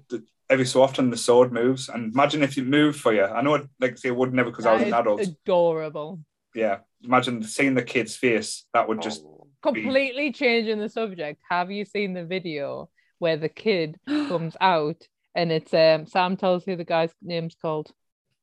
every 0.51 0.67
so 0.67 0.83
often 0.83 1.11
the 1.11 1.17
sword 1.17 1.53
moves, 1.53 1.89
and 1.89 2.13
imagine 2.13 2.43
if 2.43 2.57
it 2.59 2.67
moved 2.67 3.01
for 3.01 3.13
you. 3.15 3.25
I 3.25 3.41
know 3.43 3.55
it, 3.55 3.67
like 3.81 3.97
say 3.99 4.09
it 4.09 4.17
would 4.17 4.35
never 4.35 4.51
because 4.51 4.67
I 4.67 4.75
was 4.75 4.83
an 4.83 4.93
adult. 4.95 5.21
adorable. 5.23 6.21
Yeah, 6.55 6.79
imagine 7.03 7.43
seeing 7.43 7.75
the 7.75 7.83
kid's 7.83 8.15
face. 8.17 8.65
That 8.75 8.87
would 8.89 9.01
just 9.01 9.25
completely 9.63 10.33
changing 10.33 10.79
the 10.79 10.89
subject. 10.91 11.41
Have 11.49 11.71
you 11.71 11.85
seen 11.87 12.13
the 12.13 12.25
video 12.25 12.91
where 13.19 13.37
the 13.39 13.49
kid 13.49 13.99
comes 14.07 14.57
out 14.61 15.07
and 15.35 15.51
it's 15.51 15.73
um 15.73 16.07
Sam 16.07 16.37
tells 16.37 16.65
who 16.65 16.77
the 16.77 16.85
guy's 16.85 17.15
name's 17.23 17.55
called 17.55 17.91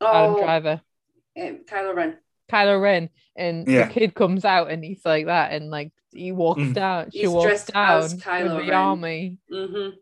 Adam 0.02 0.34
Oh, 0.36 0.40
Driver, 0.40 0.82
um, 1.40 1.60
Kylo 1.70 1.94
Ren. 1.94 2.18
Kylo 2.50 2.82
Ren, 2.82 3.10
and 3.36 3.68
Yeah. 3.68 3.88
the 3.88 3.94
kid 3.94 4.14
comes 4.16 4.44
out 4.46 4.70
and 4.72 4.84
he's 4.84 5.02
like 5.06 5.28
that, 5.28 5.52
and 5.54 5.70
like 5.70 5.92
he 6.12 6.32
walks 6.32 6.62
Mm. 6.62 6.74
down, 6.74 7.12
she 7.12 7.20
He's 7.20 7.30
walks 7.30 7.46
dressed 7.46 7.74
down 7.74 8.00
as 8.04 8.14
with 8.16 8.24
Kylo 8.24 8.58
the 8.66 8.72
Ren. 8.72 8.74
army, 8.74 9.38
hmm 9.50 9.56
Mhm. 9.56 9.94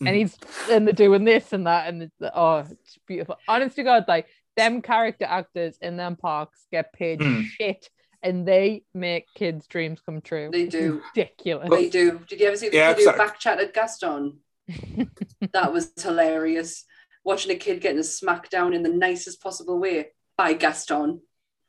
and 0.00 0.16
he's 0.16 0.36
and 0.70 0.86
they're 0.86 0.92
doing 0.92 1.24
this 1.24 1.52
and 1.52 1.66
that, 1.66 1.88
and 1.88 2.02
it's, 2.04 2.14
oh, 2.34 2.58
it's 2.58 2.98
beautiful. 3.06 3.36
Honest 3.48 3.76
to 3.76 3.82
God, 3.82 4.04
like 4.06 4.26
them 4.56 4.82
character 4.82 5.24
actors 5.26 5.76
in 5.82 5.96
them 5.96 6.16
parks 6.16 6.66
get 6.70 6.92
paid 6.92 7.20
Mm. 7.20 7.44
shit. 7.44 7.90
And 8.22 8.48
they 8.48 8.82
make 8.92 9.26
kids' 9.34 9.68
dreams 9.68 10.00
come 10.04 10.20
true. 10.20 10.48
They 10.50 10.66
do. 10.66 11.00
ridiculous. 11.14 11.68
They 11.70 11.88
do. 11.88 12.18
Did 12.26 12.40
you 12.40 12.46
ever 12.46 12.56
see 12.56 12.70
the 12.70 12.76
Yeah, 12.76 12.88
kid 12.94 13.02
who 13.04 13.10
exact- 13.10 13.18
back 13.18 13.38
chatted 13.38 13.72
Gaston? 13.74 14.38
that 15.52 15.72
was 15.72 15.92
hilarious. 16.02 16.84
Watching 17.24 17.52
a 17.52 17.56
kid 17.56 17.80
getting 17.80 18.02
smacked 18.02 18.50
down 18.50 18.72
in 18.72 18.82
the 18.82 18.88
nicest 18.88 19.40
possible 19.40 19.78
way 19.78 20.08
by 20.36 20.54
Gaston. 20.54 21.20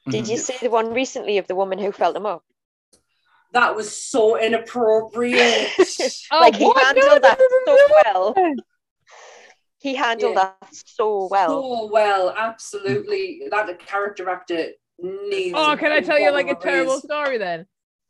Did 0.09 0.27
you 0.27 0.37
see 0.37 0.57
the 0.61 0.69
one 0.69 0.93
recently 0.93 1.37
of 1.37 1.47
the 1.47 1.55
woman 1.55 1.79
who 1.79 1.91
felt 1.91 2.15
him 2.15 2.25
up? 2.25 2.43
That 3.53 3.75
was 3.75 3.95
so 3.95 4.37
inappropriate. 4.39 5.69
Oh, 6.29 6.41
like 6.41 6.55
he 6.57 6.65
what? 6.65 6.83
handled 6.85 7.23
that 7.23 7.39
so 7.39 7.77
No. 7.77 7.77
well. 8.03 8.35
He 9.79 9.95
handled 9.95 10.35
Yeah. 10.35 10.51
that 10.59 10.75
so 10.75 11.27
well. 11.31 11.61
So 11.63 11.89
well, 11.91 12.33
absolutely. 12.35 13.43
That 13.49 13.79
character 13.79 14.29
actor 14.29 14.71
needs. 14.99 15.53
Oh, 15.55 15.75
can 15.79 15.91
I 15.91 16.01
tell 16.01 16.19
you 16.19 16.31
like 16.31 16.47
a 16.47 16.51
of 16.51 16.59
terrible 16.59 16.99
story 16.99 17.37
then? 17.37 17.65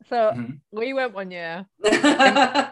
So 0.08 0.32
Mhm. 0.34 0.60
we 0.72 0.92
went 0.92 1.14
one 1.14 1.30
year. 1.30 1.66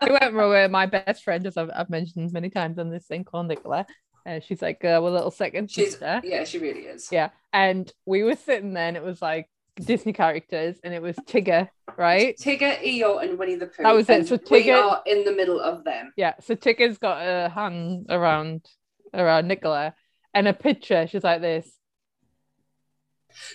We 0.06 0.12
went 0.12 0.34
with 0.34 0.70
my 0.70 0.86
best 0.86 1.24
friend, 1.24 1.46
as 1.46 1.56
I've, 1.56 1.70
I've 1.74 1.90
mentioned 1.90 2.32
many 2.32 2.50
times 2.50 2.78
on 2.78 2.90
this 2.90 3.06
thing 3.06 3.24
called 3.24 3.48
Nicola. 3.48 3.86
Uh, 4.26 4.40
she's 4.40 4.60
like 4.60 4.80
uh, 4.84 4.88
our 4.88 5.08
little 5.10 5.30
second 5.30 5.70
She's 5.70 5.90
sister. 5.92 6.20
yeah, 6.24 6.42
she 6.44 6.58
really 6.58 6.80
is. 6.80 7.08
Yeah. 7.12 7.30
And 7.52 7.92
we 8.06 8.24
were 8.24 8.34
sitting 8.36 8.72
there 8.72 8.88
and 8.88 8.96
it 8.96 9.02
was 9.05 9.22
like 9.22 9.48
Disney 9.76 10.12
characters 10.12 10.76
and 10.82 10.92
it 10.92 11.00
was 11.00 11.14
Tigger, 11.16 11.68
right? 11.96 12.36
Tigger, 12.36 12.76
Eeyore, 12.82 13.22
and 13.22 13.38
Winnie 13.38 13.55
the 13.55 13.66
Pooh. 13.66 13.84
That 13.84 13.94
was 13.94 14.08
it. 14.10 14.18
and 14.18 14.26
So 14.28 14.38
we 14.50 14.64
Tigger- 14.64 14.82
are 14.82 15.02
in 15.06 15.24
the 15.24 15.32
middle 15.32 15.60
of 15.60 15.84
them. 15.84 16.12
Yeah. 16.16 16.34
So 16.40 16.56
Tigger's 16.56 16.98
got 16.98 17.18
a 17.22 17.48
hand 17.50 18.06
around 18.10 18.66
around 19.14 19.46
Nicola 19.46 19.94
and 20.34 20.48
a 20.48 20.52
picture. 20.52 21.06
She's 21.06 21.22
like 21.24 21.40
this. 21.40 21.70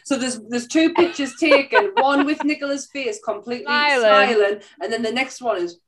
So 0.06 0.16
there's 0.18 0.40
there's 0.48 0.68
two 0.68 0.94
pictures 0.94 1.36
taken, 1.40 1.92
one 1.96 2.26
with 2.26 2.44
Nicola's 2.46 2.88
face 2.88 3.20
completely 3.26 3.66
Smiling. 3.66 4.00
smiling, 4.36 4.62
and 4.82 4.94
then 4.94 5.02
the 5.02 5.12
next 5.12 5.42
one 5.42 5.58
is 5.58 5.80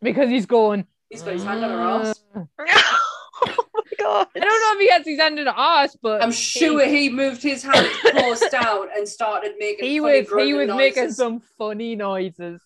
Because 0.00 0.30
he's 0.30 0.46
going. 0.46 0.86
he's 1.10 1.22
got 1.22 1.32
his 1.34 1.44
hand 1.44 1.62
on 1.64 1.70
her 1.70 1.80
ass. 1.80 2.24
My 3.98 4.04
god. 4.04 4.26
I 4.34 4.38
don't 4.40 4.48
know 4.48 4.72
if 4.74 4.80
he 4.80 4.90
has 4.90 5.06
his 5.06 5.18
hand 5.20 5.38
in 5.38 5.46
her 5.46 5.54
ass, 5.56 5.96
but 6.00 6.22
I'm 6.22 6.32
sure 6.32 6.84
he 6.86 7.08
moved 7.08 7.42
his 7.42 7.62
hand 7.62 7.86
close 8.10 8.40
down 8.50 8.88
and 8.96 9.06
started 9.08 9.52
making 9.58 9.88
he 9.88 9.98
funny 9.98 10.18
was 10.20 10.26
he 10.28 10.32
grunting 10.32 10.56
was 10.68 10.76
making 10.76 11.10
some 11.12 11.40
funny 11.58 11.96
noises. 11.96 12.60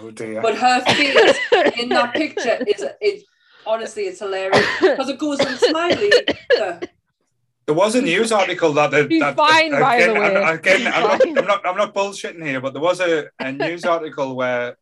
Oh 0.00 0.10
dear. 0.10 0.42
But 0.42 0.56
her 0.56 0.80
face 0.82 1.38
in 1.80 1.88
that 1.90 2.14
picture 2.14 2.58
is 2.66 2.84
is 3.00 3.24
honestly 3.66 4.04
it's 4.04 4.18
hilarious 4.20 4.66
because 4.80 5.08
it 5.08 5.18
goes 5.18 5.40
from 5.40 5.56
smiley 5.56 6.10
to 6.50 6.80
There 7.66 7.74
was 7.74 7.94
a 7.94 8.02
news 8.02 8.32
article 8.32 8.72
that, 8.74 8.90
that, 8.92 9.08
that- 9.10 9.36
fine, 9.36 9.70
by 9.72 10.04
the 10.04 10.14
way. 10.14 10.36
I'm- 10.36 10.58
Again, 10.58 10.86
I'm 10.86 11.02
not. 11.02 11.26
I'm 11.38 11.44
not, 11.46 11.66
I'm 11.66 11.76
not 11.76 11.94
bullshitting 11.94 12.42
here, 12.44 12.60
but 12.60 12.72
there 12.72 12.82
was 12.82 13.00
a, 13.00 13.28
a 13.38 13.52
news 13.52 13.84
article 13.84 14.36
where 14.36 14.76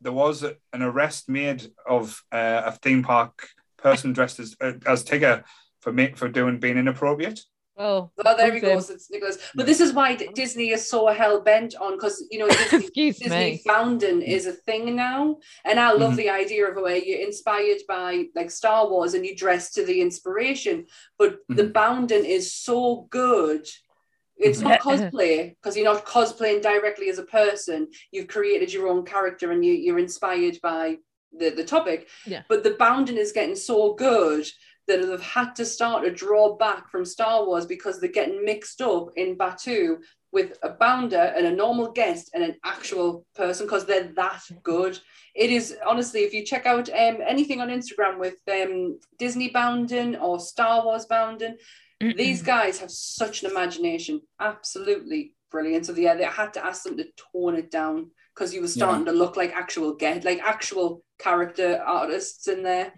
there 0.00 0.12
was 0.12 0.42
an 0.42 0.82
arrest 0.82 1.28
made 1.28 1.64
of 1.86 2.22
uh, 2.32 2.62
a 2.66 2.72
theme 2.72 3.02
park 3.04 3.48
person 3.82 4.12
dressed 4.12 4.38
as 4.40 4.56
uh, 4.60 4.72
as 4.86 5.04
Tigger 5.04 5.44
for 5.80 5.92
me 5.92 6.12
for 6.14 6.28
doing 6.28 6.58
being 6.58 6.78
inappropriate. 6.78 7.40
Well, 7.76 8.12
oh 8.24 8.36
there 8.36 8.52
he 8.52 8.58
Okay. 8.58 8.74
goes 8.74 8.90
it's 8.90 9.10
Nicholas 9.10 9.38
but 9.54 9.64
this 9.64 9.80
is 9.80 9.94
why 9.94 10.14
D- 10.14 10.28
Disney 10.34 10.72
is 10.72 10.86
so 10.86 11.06
hell 11.06 11.40
bent 11.40 11.74
on 11.76 11.92
because 11.94 12.22
you 12.30 12.38
know 12.38 12.46
Disney 12.60 12.78
excuse 12.84 13.18
Disney 13.18 13.62
bounding 13.64 14.20
is 14.20 14.46
a 14.46 14.52
thing 14.52 14.94
now, 14.94 15.38
and 15.64 15.80
I 15.80 15.92
love 15.92 16.12
Mhm. 16.12 16.16
the 16.18 16.30
idea 16.30 16.66
of 16.68 16.76
where 16.76 16.96
you're 16.98 17.26
inspired 17.26 17.80
by 17.88 18.26
like 18.34 18.50
Star 18.50 18.88
Wars 18.90 19.14
and 19.14 19.24
you 19.26 19.34
dress 19.34 19.72
to 19.72 19.84
the 19.86 20.00
inspiration. 20.02 20.86
But 21.18 21.38
the 21.48 21.64
Mhm. 21.64 21.72
bounding 21.72 22.24
is 22.26 22.52
so 22.52 23.06
good. 23.10 23.66
It's 24.36 24.60
not 24.60 24.80
cosplay 24.88 25.54
because 25.56 25.74
you're 25.76 25.92
not 25.92 26.04
cosplaying 26.04 26.60
directly 26.62 27.08
as 27.08 27.18
a 27.18 27.24
person. 27.40 27.88
You've 28.12 28.28
created 28.36 28.72
your 28.72 28.88
own 28.88 29.04
character 29.06 29.50
and 29.52 29.64
you, 29.64 29.72
you're 29.72 29.98
inspired 30.08 30.58
by 30.62 30.98
the, 31.36 31.50
the 31.50 31.64
topic. 31.64 32.08
Yeah. 32.26 32.42
But 32.48 32.64
the 32.64 32.76
bounding 32.78 33.16
is 33.16 33.32
getting 33.32 33.56
so 33.56 33.94
good 33.94 34.46
that 34.88 35.06
they've 35.06 35.20
had 35.20 35.54
to 35.56 35.64
start 35.64 36.04
to 36.04 36.10
draw 36.10 36.56
back 36.56 36.90
from 36.90 37.04
Star 37.04 37.46
Wars 37.46 37.66
because 37.66 38.00
they're 38.00 38.10
getting 38.10 38.44
mixed 38.44 38.80
up 38.80 39.10
in 39.16 39.36
Batu 39.36 39.98
with 40.32 40.58
a 40.62 40.70
bounder 40.70 41.32
and 41.36 41.46
a 41.46 41.54
normal 41.54 41.92
guest 41.92 42.30
and 42.34 42.42
an 42.42 42.56
actual 42.64 43.26
person 43.34 43.66
because 43.66 43.84
they're 43.84 44.12
that 44.16 44.42
good. 44.62 44.98
It 45.34 45.50
is 45.50 45.76
honestly, 45.86 46.20
if 46.20 46.32
you 46.32 46.44
check 46.44 46.66
out 46.66 46.88
um, 46.88 47.18
anything 47.26 47.60
on 47.60 47.68
Instagram 47.68 48.18
with 48.18 48.36
um, 48.50 48.98
Disney 49.18 49.50
bounding 49.50 50.16
or 50.16 50.40
Star 50.40 50.84
Wars 50.84 51.06
bounding, 51.06 51.56
these 52.00 52.42
guys 52.42 52.80
have 52.80 52.90
such 52.90 53.44
an 53.44 53.50
imagination. 53.50 54.22
Absolutely 54.40 55.34
brilliant. 55.50 55.86
So 55.86 55.94
yeah, 55.94 56.14
they 56.16 56.24
had 56.24 56.54
to 56.54 56.64
ask 56.64 56.82
them 56.82 56.96
to 56.96 57.06
tone 57.32 57.54
it 57.54 57.70
down 57.70 58.10
because 58.34 58.54
you 58.54 58.60
were 58.60 58.68
starting 58.68 59.04
to 59.06 59.12
look 59.12 59.36
like 59.36 59.52
actual 59.52 59.94
get 59.94 60.24
like 60.24 60.40
actual 60.42 61.02
character 61.18 61.82
artists 61.86 62.48
in 62.48 62.62
there. 62.62 62.92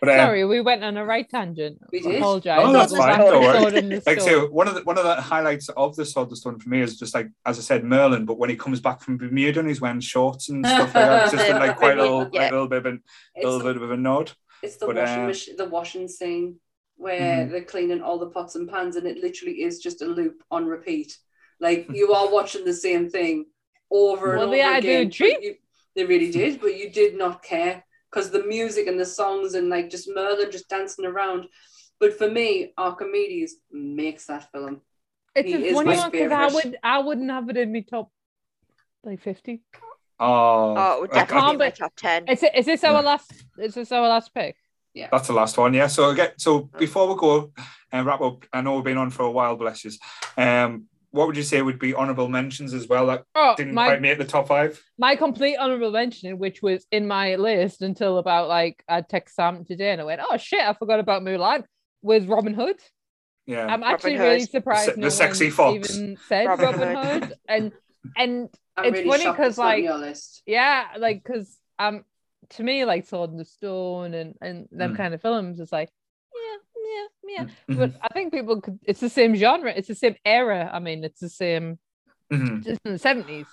But, 0.00 0.10
um, 0.10 0.16
Sorry, 0.18 0.44
we 0.44 0.60
went 0.60 0.84
on 0.84 0.96
a 0.98 1.04
right 1.04 1.28
tangent. 1.28 1.78
We 1.90 2.00
did? 2.00 2.16
Apologize. 2.16 2.60
Oh, 2.62 2.72
that's 2.72 2.92
That 2.92 2.98
fine, 2.98 3.18
don't 3.20 3.42
worry. 3.42 3.58
sword 3.58 3.74
in 3.74 3.88
the 3.88 4.02
like 4.06 4.20
so 4.20 4.48
one 4.48 4.68
of 4.68 4.74
the 4.74 4.82
one 4.82 4.98
of 4.98 5.04
the 5.04 5.14
highlights 5.14 5.68
of 5.70 5.96
the 5.96 6.04
Sword 6.04 6.24
of 6.26 6.30
the 6.30 6.36
Stone 6.36 6.58
for 6.60 6.68
me 6.68 6.82
is 6.82 6.98
just 6.98 7.14
like 7.14 7.28
as 7.46 7.58
I 7.58 7.62
said 7.62 7.84
Merlin, 7.84 8.26
but 8.26 8.38
when 8.38 8.50
he 8.50 8.56
comes 8.56 8.80
back 8.80 9.00
from 9.00 9.16
Bermuda 9.16 9.60
and 9.60 9.68
he's 9.68 9.80
wearing 9.80 10.00
shorts 10.00 10.50
and 10.50 10.64
stuff 10.66 10.80
like 10.80 10.92
that, 10.94 11.22
it's 11.24 11.32
just 11.32 11.48
like 11.50 11.76
quite 11.78 11.96
a 11.98 12.02
little, 12.02 12.28
Yeah. 12.32 12.42
like 12.42 12.50
a 12.50 12.54
little 12.54 12.68
bit 12.68 12.78
of 12.78 12.86
a 12.86 12.98
It's 13.34 13.44
little 13.44 13.58
the, 13.60 13.64
bit 13.74 13.82
of 13.82 13.90
a 13.92 13.96
nod. 13.96 14.32
it's 14.62 14.76
the 14.76 14.86
but, 14.86 14.96
washing 14.96 15.22
uh, 15.22 15.26
machine, 15.26 15.56
the 15.56 15.68
washing 15.68 16.08
scene 16.08 16.60
where 16.96 17.46
Mhm. 17.46 17.50
they're 17.50 17.64
cleaning 17.64 18.02
all 18.02 18.18
the 18.18 18.28
pots 18.30 18.54
and 18.56 18.68
pans, 18.68 18.96
and 18.96 19.06
it 19.06 19.16
literally 19.18 19.62
is 19.62 19.78
just 19.80 20.02
a 20.02 20.06
loop 20.06 20.42
on 20.50 20.66
repeat. 20.66 21.16
Like 21.60 21.86
you 21.94 22.12
are 22.12 22.30
watching 22.30 22.64
the 22.66 22.74
same 22.74 23.08
thing 23.08 23.46
over 23.94 24.32
and 24.34 24.42
over 24.42 24.50
they 24.52 24.58
had 24.60 24.84
again. 24.84 25.10
treat- 25.10 25.34
but 25.36 25.42
you- 25.42 25.56
they 25.96 26.04
really 26.04 26.30
did, 26.32 26.60
but 26.60 26.76
you 26.76 26.90
did 26.90 27.16
not 27.16 27.42
care 27.42 27.84
because 28.10 28.30
the 28.30 28.42
music 28.42 28.88
and 28.88 28.98
the 28.98 29.06
songs 29.06 29.54
and 29.54 29.68
like 29.68 29.88
just 29.90 30.08
Merlin 30.12 30.50
just 30.50 30.68
dancing 30.68 31.04
around. 31.06 31.46
But 32.00 32.18
for 32.18 32.28
me, 32.28 32.72
Archimedes 32.76 33.54
makes 33.70 34.26
that 34.26 34.50
film. 34.50 34.80
It's 35.36 35.48
He 35.48 35.54
a 35.70 35.72
funny 35.74 35.96
one 35.96 36.10
because 36.10 36.32
I 36.32 36.46
would 36.52 36.76
I 36.82 36.98
wouldn't 36.98 37.30
have 37.30 37.48
it 37.48 37.56
in 37.56 37.72
my 37.72 37.80
top 37.88 38.10
like 39.04 39.20
fifty. 39.20 39.62
Oh, 40.18 40.74
Oh, 40.76 40.96
it 40.96 41.00
would 41.02 41.12
I- 41.12 41.20
I- 41.22 41.24
definitely 41.26 41.66
be 41.66 41.72
top 41.72 41.92
ten. 41.96 42.26
Is 42.28 42.42
it 42.42 42.52
is 42.56 42.66
this 42.66 42.82
our 42.84 42.94
Yeah. 42.94 43.00
last 43.10 43.32
is 43.58 43.74
this 43.74 43.92
our 43.92 44.08
last 44.08 44.34
pick? 44.34 44.56
Yeah. 44.94 45.08
That's 45.12 45.26
the 45.28 45.32
last 45.32 45.56
one, 45.58 45.74
yeah. 45.74 45.88
So 45.88 46.10
again, 46.10 46.32
so 46.38 46.70
before 46.78 47.06
we 47.08 47.14
go 47.16 47.52
and 47.92 48.06
wrap 48.06 48.20
up, 48.20 48.44
I 48.52 48.60
know 48.62 48.74
we've 48.76 48.84
been 48.84 48.96
on 48.98 49.10
for 49.10 49.24
a 49.24 49.30
while, 49.30 49.56
bless 49.56 49.84
you. 49.84 49.90
Um, 50.36 50.88
what 51.14 51.28
would 51.28 51.36
you 51.36 51.42
say 51.44 51.62
would 51.62 51.78
be 51.78 51.94
honourable 51.94 52.28
mentions 52.28 52.74
as 52.74 52.88
well 52.88 53.06
that 53.06 53.22
Oh 53.36 53.54
didn't 53.56 53.74
my 53.74 53.86
quite 53.86 54.02
make 54.02 54.18
the 54.18 54.24
top 54.24 54.48
five? 54.48 54.82
my 54.98 55.14
complete 55.16 55.56
honorable 55.56 55.92
mention, 55.92 56.38
which 56.38 56.60
was 56.60 56.86
in 56.90 57.06
my 57.06 57.36
list 57.36 57.82
until 57.82 58.18
about 58.18 58.48
like 58.48 58.82
I 58.88 59.00
text 59.00 59.36
Sam 59.36 59.64
today 59.64 59.90
and 59.92 60.00
I 60.00 60.04
went, 60.04 60.20
Oh 60.28 60.36
shit, 60.36 60.60
I 60.60 60.72
forgot 60.74 60.98
about 61.00 61.22
Mulan, 61.22 61.64
was 62.02 62.26
Robin 62.26 62.52
Hood. 62.54 62.80
Yeah, 63.46 63.66
I'm 63.66 63.82
actually 63.82 64.18
really 64.18 64.40
surprised 64.46 64.96
The 64.96 65.00
no 65.02 65.06
the 65.06 65.10
sexy 65.10 65.46
one 65.46 65.52
fox. 65.52 65.90
even 65.94 66.18
said 66.28 66.46
Robin 66.48 66.64
Robin, 66.64 66.96
Hood. 66.96 67.22
Hood. 67.22 67.34
And 67.48 67.72
and 68.16 68.48
I'm 68.76 68.86
It's 68.86 68.98
really 68.98 69.10
funny 69.10 69.24
shocked 69.24 69.36
'cause, 69.38 69.48
it's 69.50 69.58
not 69.58 69.64
on 69.66 69.70
like, 69.72 69.84
your 69.84 69.98
list. 69.98 70.42
yeah, 70.46 70.86
like 70.98 71.22
because 71.22 71.56
um 71.78 72.04
to 72.50 72.62
me 72.64 72.84
like 72.84 73.06
Sword 73.06 73.30
in 73.30 73.36
the 73.36 73.44
Stone 73.44 74.14
and 74.14 74.34
and 74.40 74.68
them 74.72 74.94
Mm. 74.94 74.96
kind 74.96 75.14
of 75.14 75.22
films 75.22 75.60
is 75.60 75.70
like 75.70 75.90
yeah 76.84 77.06
yeah 77.26 77.44
yeah. 77.68 77.74
Mhm, 77.74 77.78
But 77.78 78.00
I 78.02 78.08
think 78.14 78.32
people 78.32 78.60
could. 78.60 78.78
It's 78.82 79.00
the 79.00 79.08
same 79.08 79.34
genre. 79.36 79.72
It's 79.74 79.88
the 79.88 79.94
same 79.94 80.16
era. 80.24 80.70
I 80.72 80.78
mean, 80.78 81.04
it's 81.04 81.20
the 81.20 81.28
same. 81.28 81.78
mhm. 82.32 82.64
Just 82.64 82.80
in 82.84 82.92
the 82.92 82.98
seventies. 82.98 83.46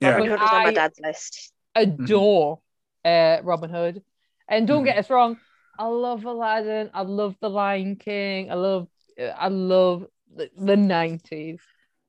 yeah, 0.00 0.10
Robin 0.10 0.30
Hood 0.30 0.40
was 0.40 0.50
on 0.52 0.62
my 0.64 0.72
dad's 0.72 1.00
list. 1.00 1.52
Adore 1.74 2.60
uh, 3.04 3.38
Robin 3.42 3.70
Hood, 3.70 4.02
and 4.48 4.66
don't 4.66 4.82
Mhm. 4.82 4.86
get 4.86 4.98
us 4.98 5.10
wrong. 5.10 5.36
I 5.78 5.86
love 5.86 6.24
Aladdin. 6.24 6.90
I 6.92 7.02
love 7.02 7.36
The 7.40 7.48
Lion 7.50 7.96
King. 7.96 8.50
I 8.50 8.54
love. 8.54 8.88
I 9.18 9.48
love 9.48 10.06
the, 10.34 10.50
the 10.56 10.76
90s. 10.76 11.60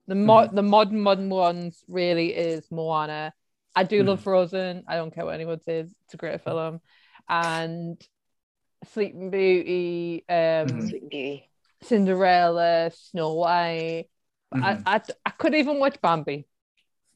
The 0.07 0.15
mo- 0.15 0.49
the 0.51 0.63
modern 0.63 0.99
modern 1.01 1.29
ones 1.29 1.83
really 1.87 2.33
is 2.35 2.69
Moana. 2.71 3.33
I 3.75 3.83
do 3.83 4.03
love 4.03 4.21
Frozen. 4.21 4.83
I 4.87 4.95
don't 4.95 5.13
care 5.13 5.25
what 5.25 5.35
anyone 5.35 5.61
says. 5.61 5.93
It's 6.05 6.13
a 6.15 6.17
great 6.17 6.41
film. 6.43 6.81
And 7.27 8.01
Sleeping 8.93 9.29
Beauty, 9.29 10.23
um, 10.29 10.35
Mhm. 10.67 10.89
Beauty. 10.89 11.49
Cinderella, 11.81 12.91
Snow 12.93 13.33
White. 13.35 14.05
Mhm. 14.53 14.63
I, 14.85 14.95
I 14.95 15.01
I 15.25 15.29
could 15.31 15.53
even 15.55 15.79
watch 15.79 16.01
Bambi. 16.01 16.47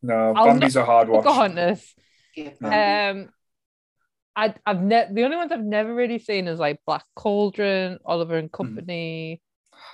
no, 0.01 0.33
I'll 0.35 0.45
Bambi's 0.45 0.75
a 0.75 0.85
hard 0.85 1.09
watch. 1.09 1.23
Pocahontas. 1.23 1.95
Yeah, 2.35 3.09
Um, 3.11 3.29
I 4.35 4.53
I've 4.65 4.81
never 4.81 5.13
the 5.13 5.23
only 5.23 5.37
ones 5.37 5.51
I've 5.51 5.63
never 5.63 5.93
really 5.93 6.19
seen 6.19 6.47
is 6.47 6.59
like 6.59 6.79
Black 6.85 7.05
Cauldron, 7.15 7.99
Oliver 8.05 8.37
and 8.37 8.51
Company, 8.51 9.41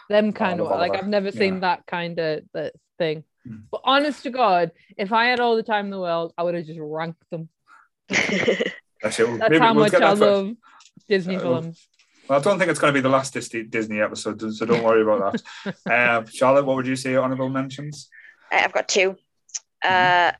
them 0.09 0.31
kind 0.33 0.59
of 0.59 0.67
love 0.67 0.80
like 0.80 0.95
I've 0.95 1.07
never 1.07 1.31
seen 1.31 1.56
Yeah. 1.56 1.59
that 1.61 1.85
kind 1.85 2.19
of 2.19 2.43
that 2.53 2.73
thing. 2.98 3.23
Mm. 3.48 3.64
But 3.72 3.81
honest 3.83 4.23
to 4.23 4.30
God, 4.31 4.72
if 4.98 5.11
I 5.14 5.25
had 5.25 5.39
all 5.39 5.56
the 5.56 5.64
time 5.64 5.85
in 5.85 5.91
the 5.91 5.99
world, 5.99 6.33
I 6.38 6.43
would 6.43 6.56
have 6.56 6.65
just 6.65 6.80
ranked 6.81 7.23
them. 7.30 7.49
That's. 8.07 9.17
That's 9.38 9.57
how 9.59 9.73
we'll 9.73 9.83
much 9.85 9.93
I 9.93 9.99
that 9.99 10.09
first. 10.17 10.22
love 10.22 10.56
Disney 11.08 11.36
Uh, 11.38 11.40
films. 11.40 11.88
Well, 12.28 12.40
I 12.40 12.42
don't 12.44 12.60
think 12.60 12.69
it's 12.69 12.80
going 12.80 12.94
to 12.94 12.98
be 12.98 13.02
the 13.02 13.10
last 13.10 13.34
Disney, 13.34 13.64
Disney 13.64 14.02
episode, 14.02 14.40
so 14.53 14.66
don't 14.66 14.84
worry 14.84 15.02
about 15.02 15.42
that. 15.66 15.76
um, 16.19 16.28
Charlotte, 16.28 16.66
what 16.66 16.76
would 16.76 16.86
you 16.88 16.95
say? 16.95 17.16
Honourable 17.16 17.50
mentions? 17.50 18.08
Uh, 18.52 18.61
I've 18.64 18.72
got 18.74 18.88
two. 18.88 19.16
Uh, 19.84 20.32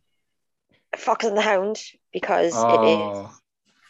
Fox 0.96 1.26
and 1.26 1.36
the 1.38 1.42
Hound 1.42 1.82
because 2.14 2.48
it 2.48 2.56
is 2.56 2.56
Oh, 2.56 3.32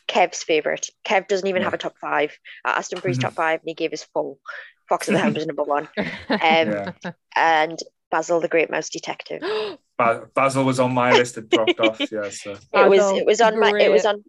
Kev's 0.08 0.44
favorite. 0.44 0.90
Kev 1.06 1.28
doesn't 1.28 1.48
even 1.48 1.62
Yeah. 1.62 1.66
have 1.66 1.74
a 1.74 1.78
top 1.78 1.98
five. 2.00 2.38
I 2.66 2.72
asked 2.72 2.94
him 2.94 3.00
for 3.02 3.08
his 3.10 3.18
top 3.18 3.34
five, 3.34 3.60
and 3.62 3.68
he 3.70 3.74
gave 3.74 3.92
his 3.92 4.04
full. 4.04 4.40
Fox 4.88 5.08
and 5.08 5.16
the 5.16 5.22
Hound 5.22 5.36
was 5.36 5.46
number 5.46 5.64
one, 5.64 5.88
um, 5.98 6.08
yeah. 6.40 6.92
and 7.36 7.78
Basil 8.10 8.40
the 8.40 8.48
Great 8.48 8.72
Mouse 8.72 8.90
Detective. 8.90 9.42
Ba- 10.00 10.28
Basil 10.34 10.64
was 10.64 10.80
on 10.80 10.94
my 10.94 11.12
list. 11.12 11.38
It 11.38 11.50
dropped 11.50 11.80
off. 11.80 12.00
Yeah, 12.12 12.30
so 12.30 12.54
It 12.74 12.90
was 12.90 13.18
it 13.20 13.26
was 13.26 13.40
on 13.42 13.60
my 13.60 13.72
it 13.80 13.92
was 13.92 14.06
on 14.06 14.24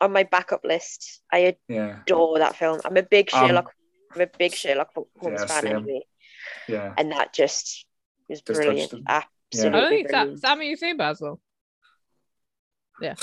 on 0.00 0.12
my 0.12 0.22
backup 0.24 0.64
list. 0.64 1.20
I 1.32 1.56
yeah, 1.68 2.00
adore 2.02 2.38
that 2.38 2.56
film. 2.56 2.80
I'm 2.84 2.96
a 2.96 3.02
big 3.02 3.30
Um, 3.32 3.46
Sherlock. 3.48 3.72
I'm 4.14 4.20
a 4.22 4.26
big 4.38 4.54
Sherlock 4.54 4.90
Holmes 4.94 5.40
Yeah, 5.40 5.46
fan 5.46 5.66
anyway, 5.66 6.02
yeah. 6.68 6.94
and 6.96 7.12
that 7.12 7.34
just 7.34 7.86
was 8.28 8.40
touched 8.42 8.58
brilliant. 8.60 8.90
them. 8.90 9.02
I 9.06 9.24
Absolutely 9.52 9.80
don't 9.80 9.88
think 9.90 10.08
Sam, 10.10 10.18
brilliant. 10.20 10.40
Sammy, 10.40 10.68
you 10.70 10.76
seen 10.76 10.96
Basil? 10.96 11.40
Yeah. 13.00 13.14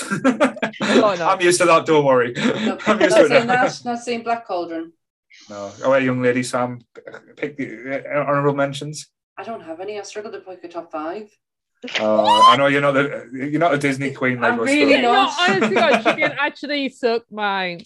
I'm 0.82 1.40
used 1.40 1.60
to 1.60 1.66
that. 1.66 1.84
Don't 1.86 2.04
worry. 2.04 2.32
No, 2.36 2.78
I'm 2.86 2.98
not 2.98 3.00
used 3.02 3.16
to 3.16 3.28
seeing 3.28 3.42
it. 3.42 3.46
that. 3.46 3.80
Not 3.84 3.98
seeing 3.98 4.22
Black 4.22 4.46
Cauldron. 4.46 4.92
No. 5.50 5.70
Oh, 5.84 5.90
well, 5.90 6.02
young 6.02 6.22
lady 6.22 6.42
Sam, 6.42 6.80
pick 7.36 7.56
the 7.58 8.02
uh, 8.10 8.18
honourable 8.24 8.54
mentions. 8.54 9.08
I 9.36 9.42
don't 9.44 9.60
have 9.60 9.80
any. 9.80 9.98
I 9.98 10.02
struggled 10.02 10.32
to 10.34 10.40
pick 10.40 10.64
a 10.64 10.68
top 10.68 10.90
five. 10.90 11.28
Oh, 12.00 12.50
I 12.50 12.56
know 12.56 12.66
you're 12.66 12.80
not 12.80 12.92
the 12.92 13.28
you're 13.32 13.60
not 13.60 13.74
a 13.74 13.78
Disney 13.78 14.10
queen 14.12 14.40
like 14.40 14.52
I'm 14.54 14.60
us. 14.60 14.66
really 14.66 15.00
not. 15.00 15.32
honestly, 15.38 15.74
God, 15.74 15.98
she 15.98 16.14
can 16.20 16.32
actually 16.38 16.88
suck 16.88 17.22
my 17.30 17.80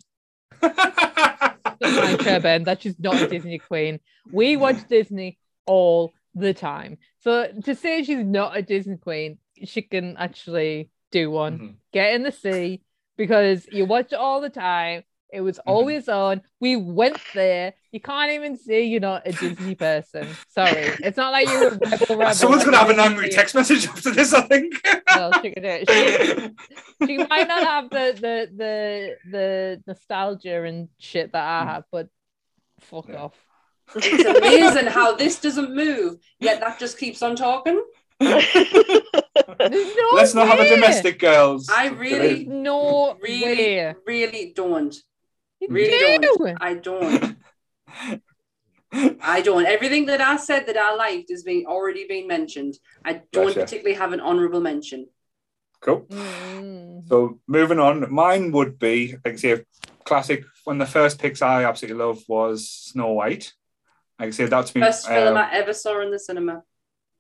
my 0.63 2.17
chair, 2.23 2.41
Ben. 2.41 2.65
That 2.65 2.83
she's 2.83 2.99
not 2.99 3.21
a 3.21 3.27
Disney 3.29 3.59
queen. 3.59 4.01
We 4.33 4.57
watch 4.57 4.87
Disney 4.89 5.39
all 5.67 6.13
the 6.35 6.55
time. 6.55 6.99
So 7.21 7.49
to 7.65 7.75
say 7.75 8.03
she's 8.05 8.25
not 8.25 8.57
a 8.57 8.63
Disney 8.63 8.97
queen, 8.97 9.39
she 9.65 9.83
can 9.83 10.17
actually 10.17 10.91
do 11.11 11.31
one. 11.31 11.59
Mhm. 11.59 11.75
Get 11.93 12.15
in 12.15 12.23
the 12.23 12.33
sea 12.33 12.83
because 13.17 13.67
you 13.71 13.85
watch 13.85 14.13
it 14.13 14.19
all 14.19 14.41
the 14.41 14.51
time. 14.51 15.03
It 15.33 15.41
was 15.41 15.59
mm-hmm. 15.59 15.71
always 15.71 16.09
on. 16.09 16.43
We 16.61 16.77
went 16.77 17.19
there. 17.35 17.75
You 17.93 18.01
can't 18.01 18.33
even 18.33 18.57
say 18.57 18.85
you're 18.85 19.01
not 19.01 19.23
a 19.27 19.33
Disney 19.33 19.75
person. 19.75 20.29
Sorry, 20.49 20.91
it's 21.03 21.17
not 21.17 21.33
like 21.33 21.49
you're 21.49 21.69
a 21.69 21.79
rebel. 21.79 22.17
rebel 22.17 22.35
Someone's 22.35 22.63
like 22.63 22.73
gonna 22.73 22.77
have 22.79 22.91
an 22.91 23.01
angry 23.01 23.27
Disney- 23.27 23.37
text 23.37 23.55
message 23.55 23.87
after 23.87 24.11
this. 24.11 24.33
I 24.33 24.43
think. 24.43 24.75
Well, 25.15 25.33
she 25.43 25.51
can 25.51 25.63
do 25.63 25.69
it. 25.69 25.91
She, 25.91 27.07
she 27.07 27.19
might 27.19 27.49
not 27.49 27.65
have 27.65 27.91
the 27.91 28.13
the 28.15 28.51
the 28.57 29.17
the 29.31 29.83
nostalgia 29.87 30.65
and 30.65 30.89
shit 30.99 31.33
that 31.33 31.45
I 31.45 31.65
mm. 31.65 31.69
have, 31.69 31.85
but 31.91 32.09
fuck 32.81 33.09
Yeah. 33.09 33.23
off. 33.23 33.35
It's 33.97 34.39
amazing 34.39 34.87
how 34.87 35.17
this 35.17 35.41
doesn't 35.41 35.75
move, 35.75 36.19
yet 36.39 36.61
that 36.61 36.79
just 36.79 36.99
keeps 36.99 37.23
on 37.23 37.35
talking. 37.37 37.83
No 38.21 38.41
Let's 40.15 40.35
not 40.35 40.47
have 40.49 40.61
a 40.61 40.69
domestic, 40.69 41.19
girls. 41.19 41.69
I 41.69 41.89
really- 41.89 42.45
There's 42.45 42.47
no 42.47 43.17
Really, 43.21 43.45
way. 43.45 43.95
really 44.07 44.53
don't. 44.55 44.95
You 45.61 45.69
Really 45.69 46.19
do. 46.19 46.37
don't. 46.39 46.59
I 46.61 46.75
don't. 46.75 47.37
I 49.23 49.41
don't. 49.41 49.67
Everything 49.67 50.07
that 50.07 50.21
I 50.21 50.37
said 50.37 50.67
that 50.67 50.77
I 50.77 50.95
liked 50.95 51.31
is 51.31 51.43
being 51.45 51.67
already 51.67 52.07
been 52.09 52.27
mentioned. 52.27 52.75
I 53.05 53.23
don't 53.33 53.47
Gotcha. 53.49 53.61
particularly 53.61 53.97
have 53.97 54.13
an 54.13 54.21
honourable 54.21 54.61
mention. 54.61 55.07
Cool. 55.81 56.07
Mm. 56.11 57.07
So 57.09 57.39
moving 57.47 57.79
on, 57.79 58.13
mine 58.13 58.53
would 58.53 58.79
be 58.79 59.17
like 59.25 59.35
I 59.35 59.37
say, 59.37 59.65
classic. 60.05 60.45
One 60.65 60.81
of 60.81 60.87
the 60.89 60.93
first 60.93 61.19
picks 61.21 61.41
I 61.41 61.65
absolutely 61.65 62.03
love 62.05 62.23
was 62.29 62.69
Snow 62.69 63.13
White. 63.13 63.53
Like 64.19 64.29
I 64.29 64.31
say, 64.33 64.47
that's 64.47 64.75
me. 64.75 64.81
First 64.83 65.07
film 65.09 65.37
uh, 65.37 65.41
I 65.41 65.53
ever 65.55 65.73
saw 65.73 66.01
in 66.03 66.11
the 66.11 66.19
cinema. 66.19 66.63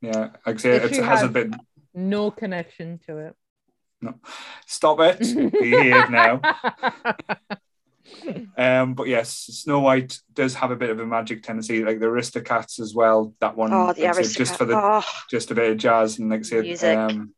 yeah, 0.02 0.30
like 0.44 0.56
I 0.56 0.58
say, 0.58 0.70
it 0.76 0.90
hasn't 0.96 1.34
had- 1.36 1.50
been. 1.50 1.60
No 1.94 2.30
connection 2.30 2.98
to 3.06 3.18
it. 3.18 3.34
No, 4.02 4.14
stop 4.66 4.98
it. 5.00 5.18
Be 5.52 5.70
here 5.70 6.08
now. 6.08 6.40
Um, 8.56 8.94
but 8.94 9.08
yes, 9.08 9.30
Snow 9.32 9.80
White 9.80 10.18
does 10.34 10.54
have 10.54 10.70
a 10.70 10.76
bit 10.76 10.90
of 10.90 11.00
a 11.00 11.06
magic 11.06 11.42
tendency, 11.42 11.84
like 11.84 12.00
the 12.00 12.06
Aristocats 12.06 12.80
as 12.80 12.94
well. 12.94 13.34
That 13.40 13.56
one, 13.56 13.72
Oh, 13.72 13.92
the 13.92 14.02
like 14.02 14.18
I 14.18 14.22
just 14.22 14.56
for 14.56 14.64
the 14.64 14.76
Oh, 14.76 15.02
just 15.30 15.50
a 15.50 15.54
bit 15.54 15.70
of 15.70 15.78
jazz 15.78 16.18
and 16.18 16.30
like 16.30 16.40
I 16.40 16.42
said, 16.42 16.98
um, 16.98 17.34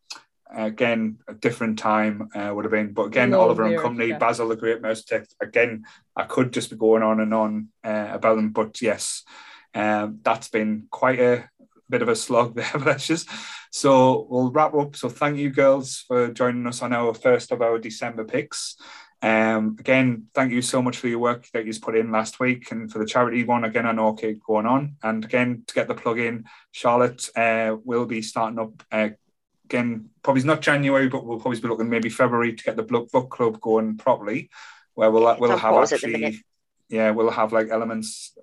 again 0.55 1.19
a 1.29 1.35
different 1.35 1.79
time 1.79 2.29
uh, 2.35 2.53
would 2.55 2.65
have 2.65 2.73
been. 2.73 2.93
But 2.93 3.05
again, 3.07 3.31
Love 3.31 3.41
Oliver 3.41 3.65
and 3.65 3.79
Company, 3.79 4.09
Aristocats. 4.11 4.19
Basil 4.21 4.49
the 4.49 4.57
Great 4.57 4.83
Mouse 4.83 5.03
Detective. 5.03 5.37
Again, 5.41 5.85
I 6.17 6.25
could 6.25 6.53
just 6.53 6.71
be 6.71 6.77
going 6.77 7.03
on 7.03 7.21
and 7.21 7.33
on 7.33 7.69
uh, 7.85 8.09
about 8.11 8.37
them, 8.37 8.51
but 8.51 8.81
yes, 8.83 9.23
um, 9.75 10.21
that's 10.23 10.49
been 10.49 10.87
quite 10.91 11.21
a 11.21 11.49
bit 11.89 12.03
of 12.03 12.09
a 12.09 12.17
slog 12.17 12.55
there, 12.57 12.65
Precious. 12.65 13.27
So 13.71 14.27
we'll 14.29 14.51
wrap 14.51 14.75
up. 14.75 14.97
So 14.97 15.09
thank 15.09 15.39
you, 15.39 15.51
girls, 15.51 16.05
for 16.07 16.29
joining 16.29 16.67
us 16.67 16.83
on 16.83 16.93
our 16.93 17.15
first 17.15 17.53
of 17.53 17.63
our 17.63 17.79
December 17.79 18.25
picks. 18.25 18.77
Um, 19.23 19.77
again, 19.79 20.27
thank 20.35 20.51
you 20.51 20.63
so 20.63 20.83
much 20.83 20.99
for 20.99 21.07
your 21.07 21.21
work 21.21 21.49
that 21.53 21.65
you've 21.65 21.81
put 21.81 21.97
in 21.97 22.11
last 22.11 22.41
week 22.41 22.73
and 22.73 22.91
for 22.91 22.99
the 22.99 23.07
charity 23.07 23.45
one. 23.45 23.65
Again, 23.65 23.87
I 23.87 23.93
know 23.93 24.09
okay 24.09 24.35
going 24.35 24.67
on. 24.67 24.97
And 25.03 25.25
again, 25.25 25.63
to 25.69 25.75
get 25.75 25.87
the 25.87 25.95
plug 25.95 26.19
in, 26.19 26.45
Charlotte 26.73 27.29
uh, 27.37 27.77
will 27.85 28.05
be 28.05 28.21
starting 28.21 28.59
up 28.59 28.83
uh, 28.91 29.11
again, 29.73 30.11
probably 30.23 30.43
not 30.43 30.61
January, 30.61 31.09
but 31.09 31.25
we'll 31.25 31.41
probably 31.41 31.61
be 31.61 31.69
looking 31.69 31.89
maybe 31.89 32.09
February 32.09 32.55
to 32.55 32.65
get 32.65 32.77
the 32.77 32.83
book 32.83 33.31
club 33.31 33.61
going 33.61 33.97
properly, 33.97 34.51
where 34.95 35.11
we'll 35.11 35.37
we'll 35.39 35.57
have 35.57 35.61
pause 35.61 35.93
at 35.93 36.01
the 36.01 36.15
actually, 36.15 36.45
yeah, 36.89 37.11
we'll 37.11 37.31
have 37.31 37.53
like 37.53 37.69
elements, 37.71 38.37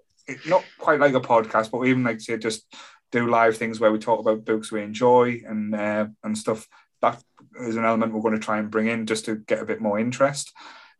not 0.47 0.63
quite 0.79 0.99
like 0.99 1.13
a 1.13 1.21
podcast, 1.21 1.71
but 1.71 1.83
even 1.85 2.03
like 2.03 2.19
say 2.19 2.37
just 2.37 2.65
do 3.11 3.29
live 3.29 3.57
things 3.57 3.79
where 3.79 3.91
we 3.91 3.99
talk 3.99 4.19
about 4.19 4.45
books 4.45 4.71
we 4.71 4.81
enjoy 4.81 5.41
and 5.47 5.75
uh, 5.75 6.07
and 6.23 6.37
stuff. 6.37 6.67
That 7.01 7.21
is 7.61 7.75
an 7.75 7.85
element 7.85 8.13
we're 8.13 8.21
going 8.21 8.33
to 8.33 8.39
try 8.39 8.57
and 8.57 8.69
bring 8.71 8.87
in 8.87 9.05
just 9.05 9.25
to 9.25 9.35
get 9.35 9.59
a 9.59 9.65
bit 9.65 9.81
more 9.81 9.99
interest. 9.99 10.51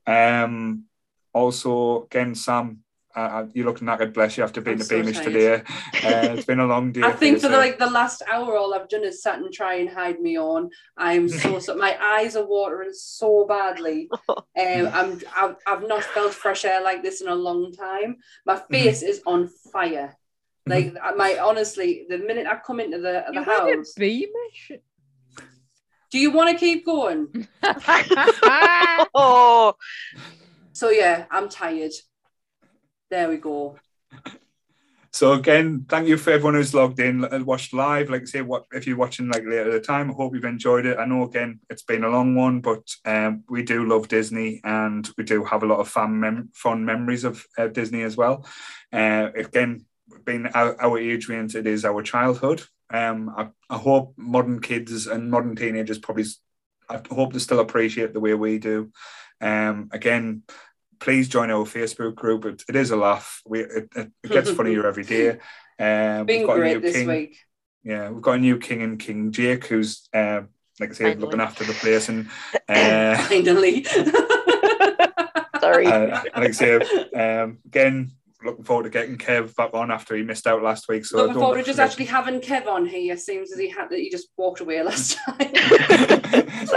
Um, 0.06 0.86
also, 1.34 2.04
again, 2.06 2.36
Sam, 2.36 2.80
uh, 3.16 3.46
you 3.54 3.64
look 3.64 3.80
knackered, 3.80 4.14
bless 4.14 4.38
you, 4.38 4.44
after 4.44 4.62
being 4.62 4.76
I'm 4.76 4.82
a 4.82 4.86
so 4.86 4.96
Beamish 4.96 5.18
tired. 5.18 5.34
today. 5.34 5.56
Uh, 6.04 6.34
it's 6.36 6.46
been 6.46 6.60
a 6.60 6.66
long 6.66 6.92
day. 6.92 7.02
I 7.06 7.12
think 7.12 7.36
you, 7.36 7.40
for 7.40 7.48
the, 7.50 7.58
like 7.58 7.80
the 7.80 7.90
last 7.90 8.22
hour, 8.32 8.56
all 8.56 8.74
I've 8.74 8.90
done 8.90 9.04
is 9.04 9.22
sat 9.22 9.40
and 9.40 9.52
try 9.54 9.76
and 9.76 9.90
hide 9.90 10.20
me 10.20 10.38
on. 10.38 10.70
I'm 10.98 11.28
so, 11.28 11.60
so 11.60 11.76
my 11.76 11.98
eyes 12.02 12.36
are 12.36 12.46
watering 12.46 12.94
so 12.94 13.46
badly. 13.48 14.10
Um, 14.10 14.38
I'm 14.94 15.22
I've, 15.36 15.56
I've 15.68 15.88
not 15.88 16.04
felt 16.04 16.34
fresh 16.34 16.66
air 16.66 16.82
like 16.82 17.04
this 17.04 17.22
in 17.22 17.28
a 17.28 17.36
long 17.36 17.72
time. 17.74 18.18
My 18.46 18.56
Mm-hmm. 18.56 18.74
face 18.74 19.02
is 19.04 19.22
on 19.26 19.50
fire. 19.72 20.16
Like 20.68 20.94
my 21.16 21.40
honestly, 21.42 22.06
the 22.10 22.20
minute 22.20 22.46
I 22.46 22.58
come 22.66 22.80
into 22.80 23.00
the, 23.00 23.24
the 23.28 23.34
You 23.34 23.44
had 23.44 23.64
a 23.64 23.76
house, 23.78 23.94
Beamish? 23.94 24.72
Do 26.12 26.18
you 26.20 26.32
want 26.32 26.50
to 26.50 26.56
keep 26.58 26.86
going? 26.86 27.48
oh, 29.14 29.76
So 30.74 30.90
yeah, 30.90 31.26
I'm 31.30 31.50
tired. 31.50 31.92
There 33.10 33.30
we 33.30 33.38
go. 33.38 33.78
So 35.12 35.34
again, 35.34 35.86
thank 35.90 36.08
you 36.08 36.18
for 36.18 36.30
everyone 36.30 36.54
who's 36.54 36.74
logged 36.74 37.00
in 37.00 37.24
and 37.24 37.46
watched 37.46 37.74
live. 37.74 38.10
Like 38.10 38.22
I 38.22 38.26
say, 38.26 38.42
what 38.42 38.66
if 38.72 38.86
you're 38.86 38.96
watching 38.96 39.28
like 39.28 39.44
later 39.44 39.66
at 39.66 39.72
the 39.72 39.80
time, 39.82 40.12
I 40.12 40.14
hope 40.14 40.36
you've 40.36 40.46
enjoyed 40.46 40.86
it. 40.86 41.00
I 41.00 41.06
know 41.06 41.24
again 41.24 41.60
it's 41.70 41.82
been 41.82 42.04
a 42.04 42.10
long 42.10 42.36
one, 42.36 42.62
but 42.62 42.84
um, 43.06 43.44
we 43.50 43.64
do 43.64 43.88
love 43.88 44.08
Disney 44.08 44.62
and 44.64 45.10
we 45.18 45.24
do 45.24 45.44
have 45.44 45.64
a 45.64 45.66
lot 45.66 45.80
of 45.80 45.88
fun, 45.90 46.20
mem- 46.20 46.50
fun 46.54 46.86
memories 46.86 47.24
of 47.24 47.44
uh, 47.58 47.68
Disney 47.68 48.04
as 48.04 48.16
well. 48.16 48.46
Uh, 48.94 49.30
again, 49.36 49.86
being 50.26 50.46
our, 50.48 50.80
our 50.80 51.00
age 51.00 51.28
range, 51.28 51.56
it 51.56 51.66
is 51.66 51.86
our 51.86 52.04
childhood. 52.04 52.64
Um, 52.92 53.30
I, 53.36 53.50
I 53.70 53.78
hope 53.78 54.14
modern 54.18 54.62
kids 54.62 55.08
and 55.08 55.30
modern 55.30 55.56
teenagers 55.56 56.00
probably, 56.00 56.24
s- 56.24 56.40
I 56.90 57.02
hope 57.12 57.34
they 57.34 57.40
still 57.40 57.60
appreciate 57.60 58.14
the 58.14 58.20
way 58.20 58.34
we 58.34 58.58
do. 58.58 58.92
Um, 59.42 59.90
again, 59.92 60.44
please 61.00 61.30
join 61.30 61.52
our 61.52 61.66
Facebook 61.66 62.16
group. 62.16 62.46
It, 62.46 62.64
it 62.68 62.76
is 62.76 62.92
a 62.92 62.96
laugh. 62.98 63.42
We 63.46 63.60
it, 63.62 63.90
it, 63.96 64.12
it 64.24 64.32
gets 64.32 64.50
funnier 64.52 64.86
every 64.92 65.04
day. 65.04 65.30
Um, 65.80 66.26
Been 66.26 66.40
we've 66.40 66.48
got 66.48 66.54
a 66.58 66.60
great 66.60 66.74
new 66.76 66.82
this 66.82 66.96
king. 66.96 67.08
week. 67.08 67.38
Yeah, 67.84 68.10
we've 68.10 68.22
got 68.22 68.34
a 68.36 68.40
new 68.40 68.58
king 68.58 68.82
and 68.82 69.00
King 69.00 69.32
Jake, 69.32 69.66
who's 69.68 70.10
uh, 70.14 70.42
like 70.80 70.90
I 70.90 70.94
say, 70.94 71.04
Finally. 71.06 71.22
looking 71.22 71.42
after 71.42 71.64
the 71.64 71.74
place, 71.74 72.10
and 72.10 72.28
uh, 72.70 73.18
Finally. 73.18 73.84
sorry. 75.62 75.86
uh, 75.88 76.22
like 76.36 76.36
I 76.36 76.52
say, 76.52 76.76
um, 77.14 77.60
again, 77.66 78.12
looking 78.44 78.64
forward 78.64 78.84
to 78.84 78.90
getting 78.90 79.18
Kev 79.18 79.56
back 79.56 79.74
on 79.74 79.92
after 79.92 80.16
he 80.16 80.24
missed 80.24 80.48
out 80.48 80.64
last 80.64 80.88
week. 80.88 81.06
So 81.06 81.18
Looking 81.18 81.36
forward 81.36 81.60
to 81.60 81.64
just 81.64 81.80
actually 81.80 82.06
having 82.06 82.40
Kev 82.40 82.68
on 82.68 82.86
here. 82.86 83.18
Seems 83.18 83.52
as 83.52 83.60
he 83.60 83.70
had 83.70 83.90
that 83.90 84.00
he 84.00 84.10
just 84.10 84.30
walked 84.38 84.62
away 84.62 84.82
last 84.82 85.18
time. 85.26 85.38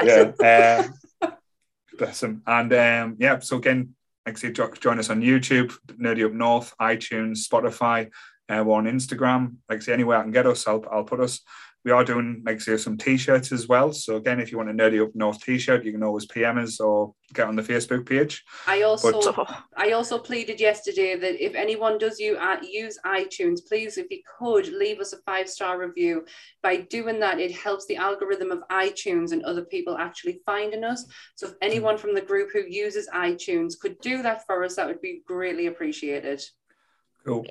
yeah, 0.05 0.89
uh, 1.21 1.31
bless 1.99 2.23
him. 2.23 2.43
And 2.47 2.73
um, 2.73 3.17
yeah, 3.19 3.39
so 3.39 3.59
again, 3.59 3.95
like 4.27 4.37
I 4.37 4.41
say, 4.41 4.53
join 4.53 4.99
us 4.99 5.11
on 5.11 5.21
YouTube, 5.21 5.77
Nerdy 6.01 6.25
Up 6.25 6.33
North, 6.33 6.75
iTunes, 6.81 7.47
Spotify. 7.49 8.11
Uh, 8.49 8.63
we're 8.65 8.75
on 8.75 8.85
Instagram. 8.85 9.57
Like 9.69 9.79
I 9.79 9.81
say, 9.81 9.93
anywhere 9.93 10.19
I 10.19 10.23
can 10.23 10.33
get 10.33 10.47
us, 10.47 10.67
I'll, 10.67 10.85
I'll 10.91 11.05
put 11.05 11.21
us. 11.21 11.41
We 11.85 11.91
are 11.91 12.05
doing, 12.05 12.43
like 12.47 12.57
I 12.57 12.59
say, 12.59 12.77
some 12.77 12.97
t-shirts 12.97 13.51
as 13.51 13.67
well. 13.67 13.93
So 13.93 14.17
again, 14.17 14.39
if 14.39 14.53
you 14.53 14.59
want 14.59 14.71
a 14.71 14.73
Nerdy 14.73 15.03
Up 15.03 15.15
North 15.15 15.43
t-shirt, 15.43 15.85
you 15.85 15.91
can 15.93 16.03
always 16.05 16.27
PM 16.27 16.59
us 16.59 16.79
or 16.79 17.13
get 17.35 17.49
on 17.49 17.57
the 17.57 17.63
Facebook 17.63 18.07
page. 18.09 18.45
I 18.67 18.83
also 18.83 19.11
But- 19.11 19.33
Oh, 19.39 19.65
I 19.77 19.93
also 19.93 20.19
pleaded 20.19 20.61
yesterday 20.61 21.17
that 21.17 21.45
if 21.45 21.55
anyone 21.55 21.99
does 21.99 22.21
you 22.21 22.37
uh, 22.37 22.59
use 22.63 22.99
iTunes, 23.05 23.67
please, 23.67 23.99
if 23.99 24.07
you 24.11 24.21
could, 24.39 24.69
leave 24.69 25.01
us 25.01 25.13
a 25.13 25.19
five 25.23 25.49
star 25.49 25.79
review. 25.79 26.25
By 26.63 26.77
doing 26.77 27.19
that, 27.21 27.41
it 27.41 27.51
helps 27.53 27.87
the 27.87 27.97
algorithm 27.97 28.53
of 28.53 28.63
iTunes 28.71 29.33
and 29.33 29.43
other 29.45 29.65
people 29.65 29.97
actually 29.99 30.41
finding 30.47 30.85
us. 30.85 31.05
So 31.35 31.49
if 31.49 31.55
anyone 31.63 31.99
from 31.99 32.15
the 32.15 32.21
group 32.21 32.51
who 32.53 32.63
uses 32.69 33.09
iTunes 33.13 33.79
could 33.79 33.99
do 34.01 34.23
that 34.23 34.47
for 34.47 34.63
us, 34.63 34.77
that 34.77 34.87
would 34.87 35.01
be 35.01 35.23
greatly 35.27 35.67
appreciated. 35.67 36.43
Cool. 37.25 37.47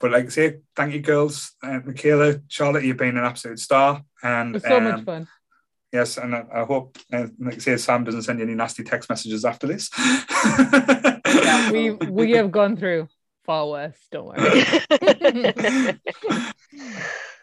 But 0.00 0.10
like 0.10 0.26
I 0.26 0.28
say, 0.28 0.58
thank 0.74 0.94
you, 0.94 1.00
girls. 1.00 1.52
Uh, 1.62 1.80
Michaela, 1.84 2.40
Charlotte, 2.48 2.84
you've 2.84 2.96
been 2.96 3.16
an 3.16 3.24
absolute 3.24 3.60
star. 3.60 3.98
It 3.98 4.26
And 4.26 4.54
was 4.54 4.62
so 4.62 4.80
much 4.80 4.94
um, 4.94 5.04
fun. 5.04 5.28
Yes, 5.92 6.16
and 6.16 6.34
I, 6.34 6.44
I 6.52 6.64
hope, 6.64 6.96
uh, 7.12 7.26
like 7.38 7.54
I 7.54 7.58
say, 7.58 7.76
Sam 7.76 8.02
doesn't 8.02 8.22
send 8.22 8.38
you 8.38 8.46
any 8.46 8.54
nasty 8.54 8.82
text 8.82 9.10
messages 9.10 9.44
after 9.44 9.66
this. 9.66 9.90
Yeah, 9.98 11.70
We 11.70 11.90
we 12.10 12.30
have 12.32 12.50
gone 12.50 12.76
through 12.78 13.08
far 13.44 13.68
worse, 13.68 13.98
don't 14.10 14.26
worry. 14.28 14.64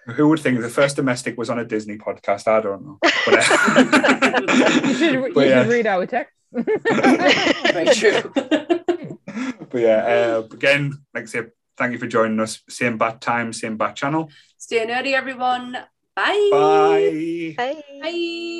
Who 0.16 0.30
would 0.30 0.40
think 0.40 0.61
the 0.61 0.69
first 0.69 0.95
domestic 0.95 1.38
was 1.38 1.51
on 1.51 1.59
a 1.59 1.66
Disney 1.66 1.98
podcast? 1.98 2.48
I 2.48 2.61
don't 2.61 2.83
know. 2.83 2.98
But, 3.01 3.35
uh, 3.38 4.88
you 4.88 4.93
should, 4.95 5.14
you 5.14 5.32
but, 5.33 5.48
yeah, 5.48 5.64
should 5.64 5.72
read 5.72 5.88
our 5.88 6.08
text. 6.08 6.33
Very 6.51 7.93
true. 7.93 8.32
but 8.33 9.80
yeah, 9.80 10.38
uh, 10.38 10.48
again, 10.51 10.93
like 11.14 11.24
I 11.24 11.27
say, 11.27 11.41
thank 11.80 11.93
you 11.93 11.98
for 11.98 12.08
joining 12.08 12.40
us. 12.40 12.61
Same 12.69 12.98
bat 12.98 13.22
time, 13.22 13.53
same 13.53 13.77
bat 13.77 13.95
channel. 13.95 14.30
Stay 14.58 14.85
nerdy, 14.85 15.14
everyone. 15.14 15.72
Bye. 16.16 16.49
Bye. 16.51 17.56
Bye. 17.58 17.83
Bye. 18.01 18.59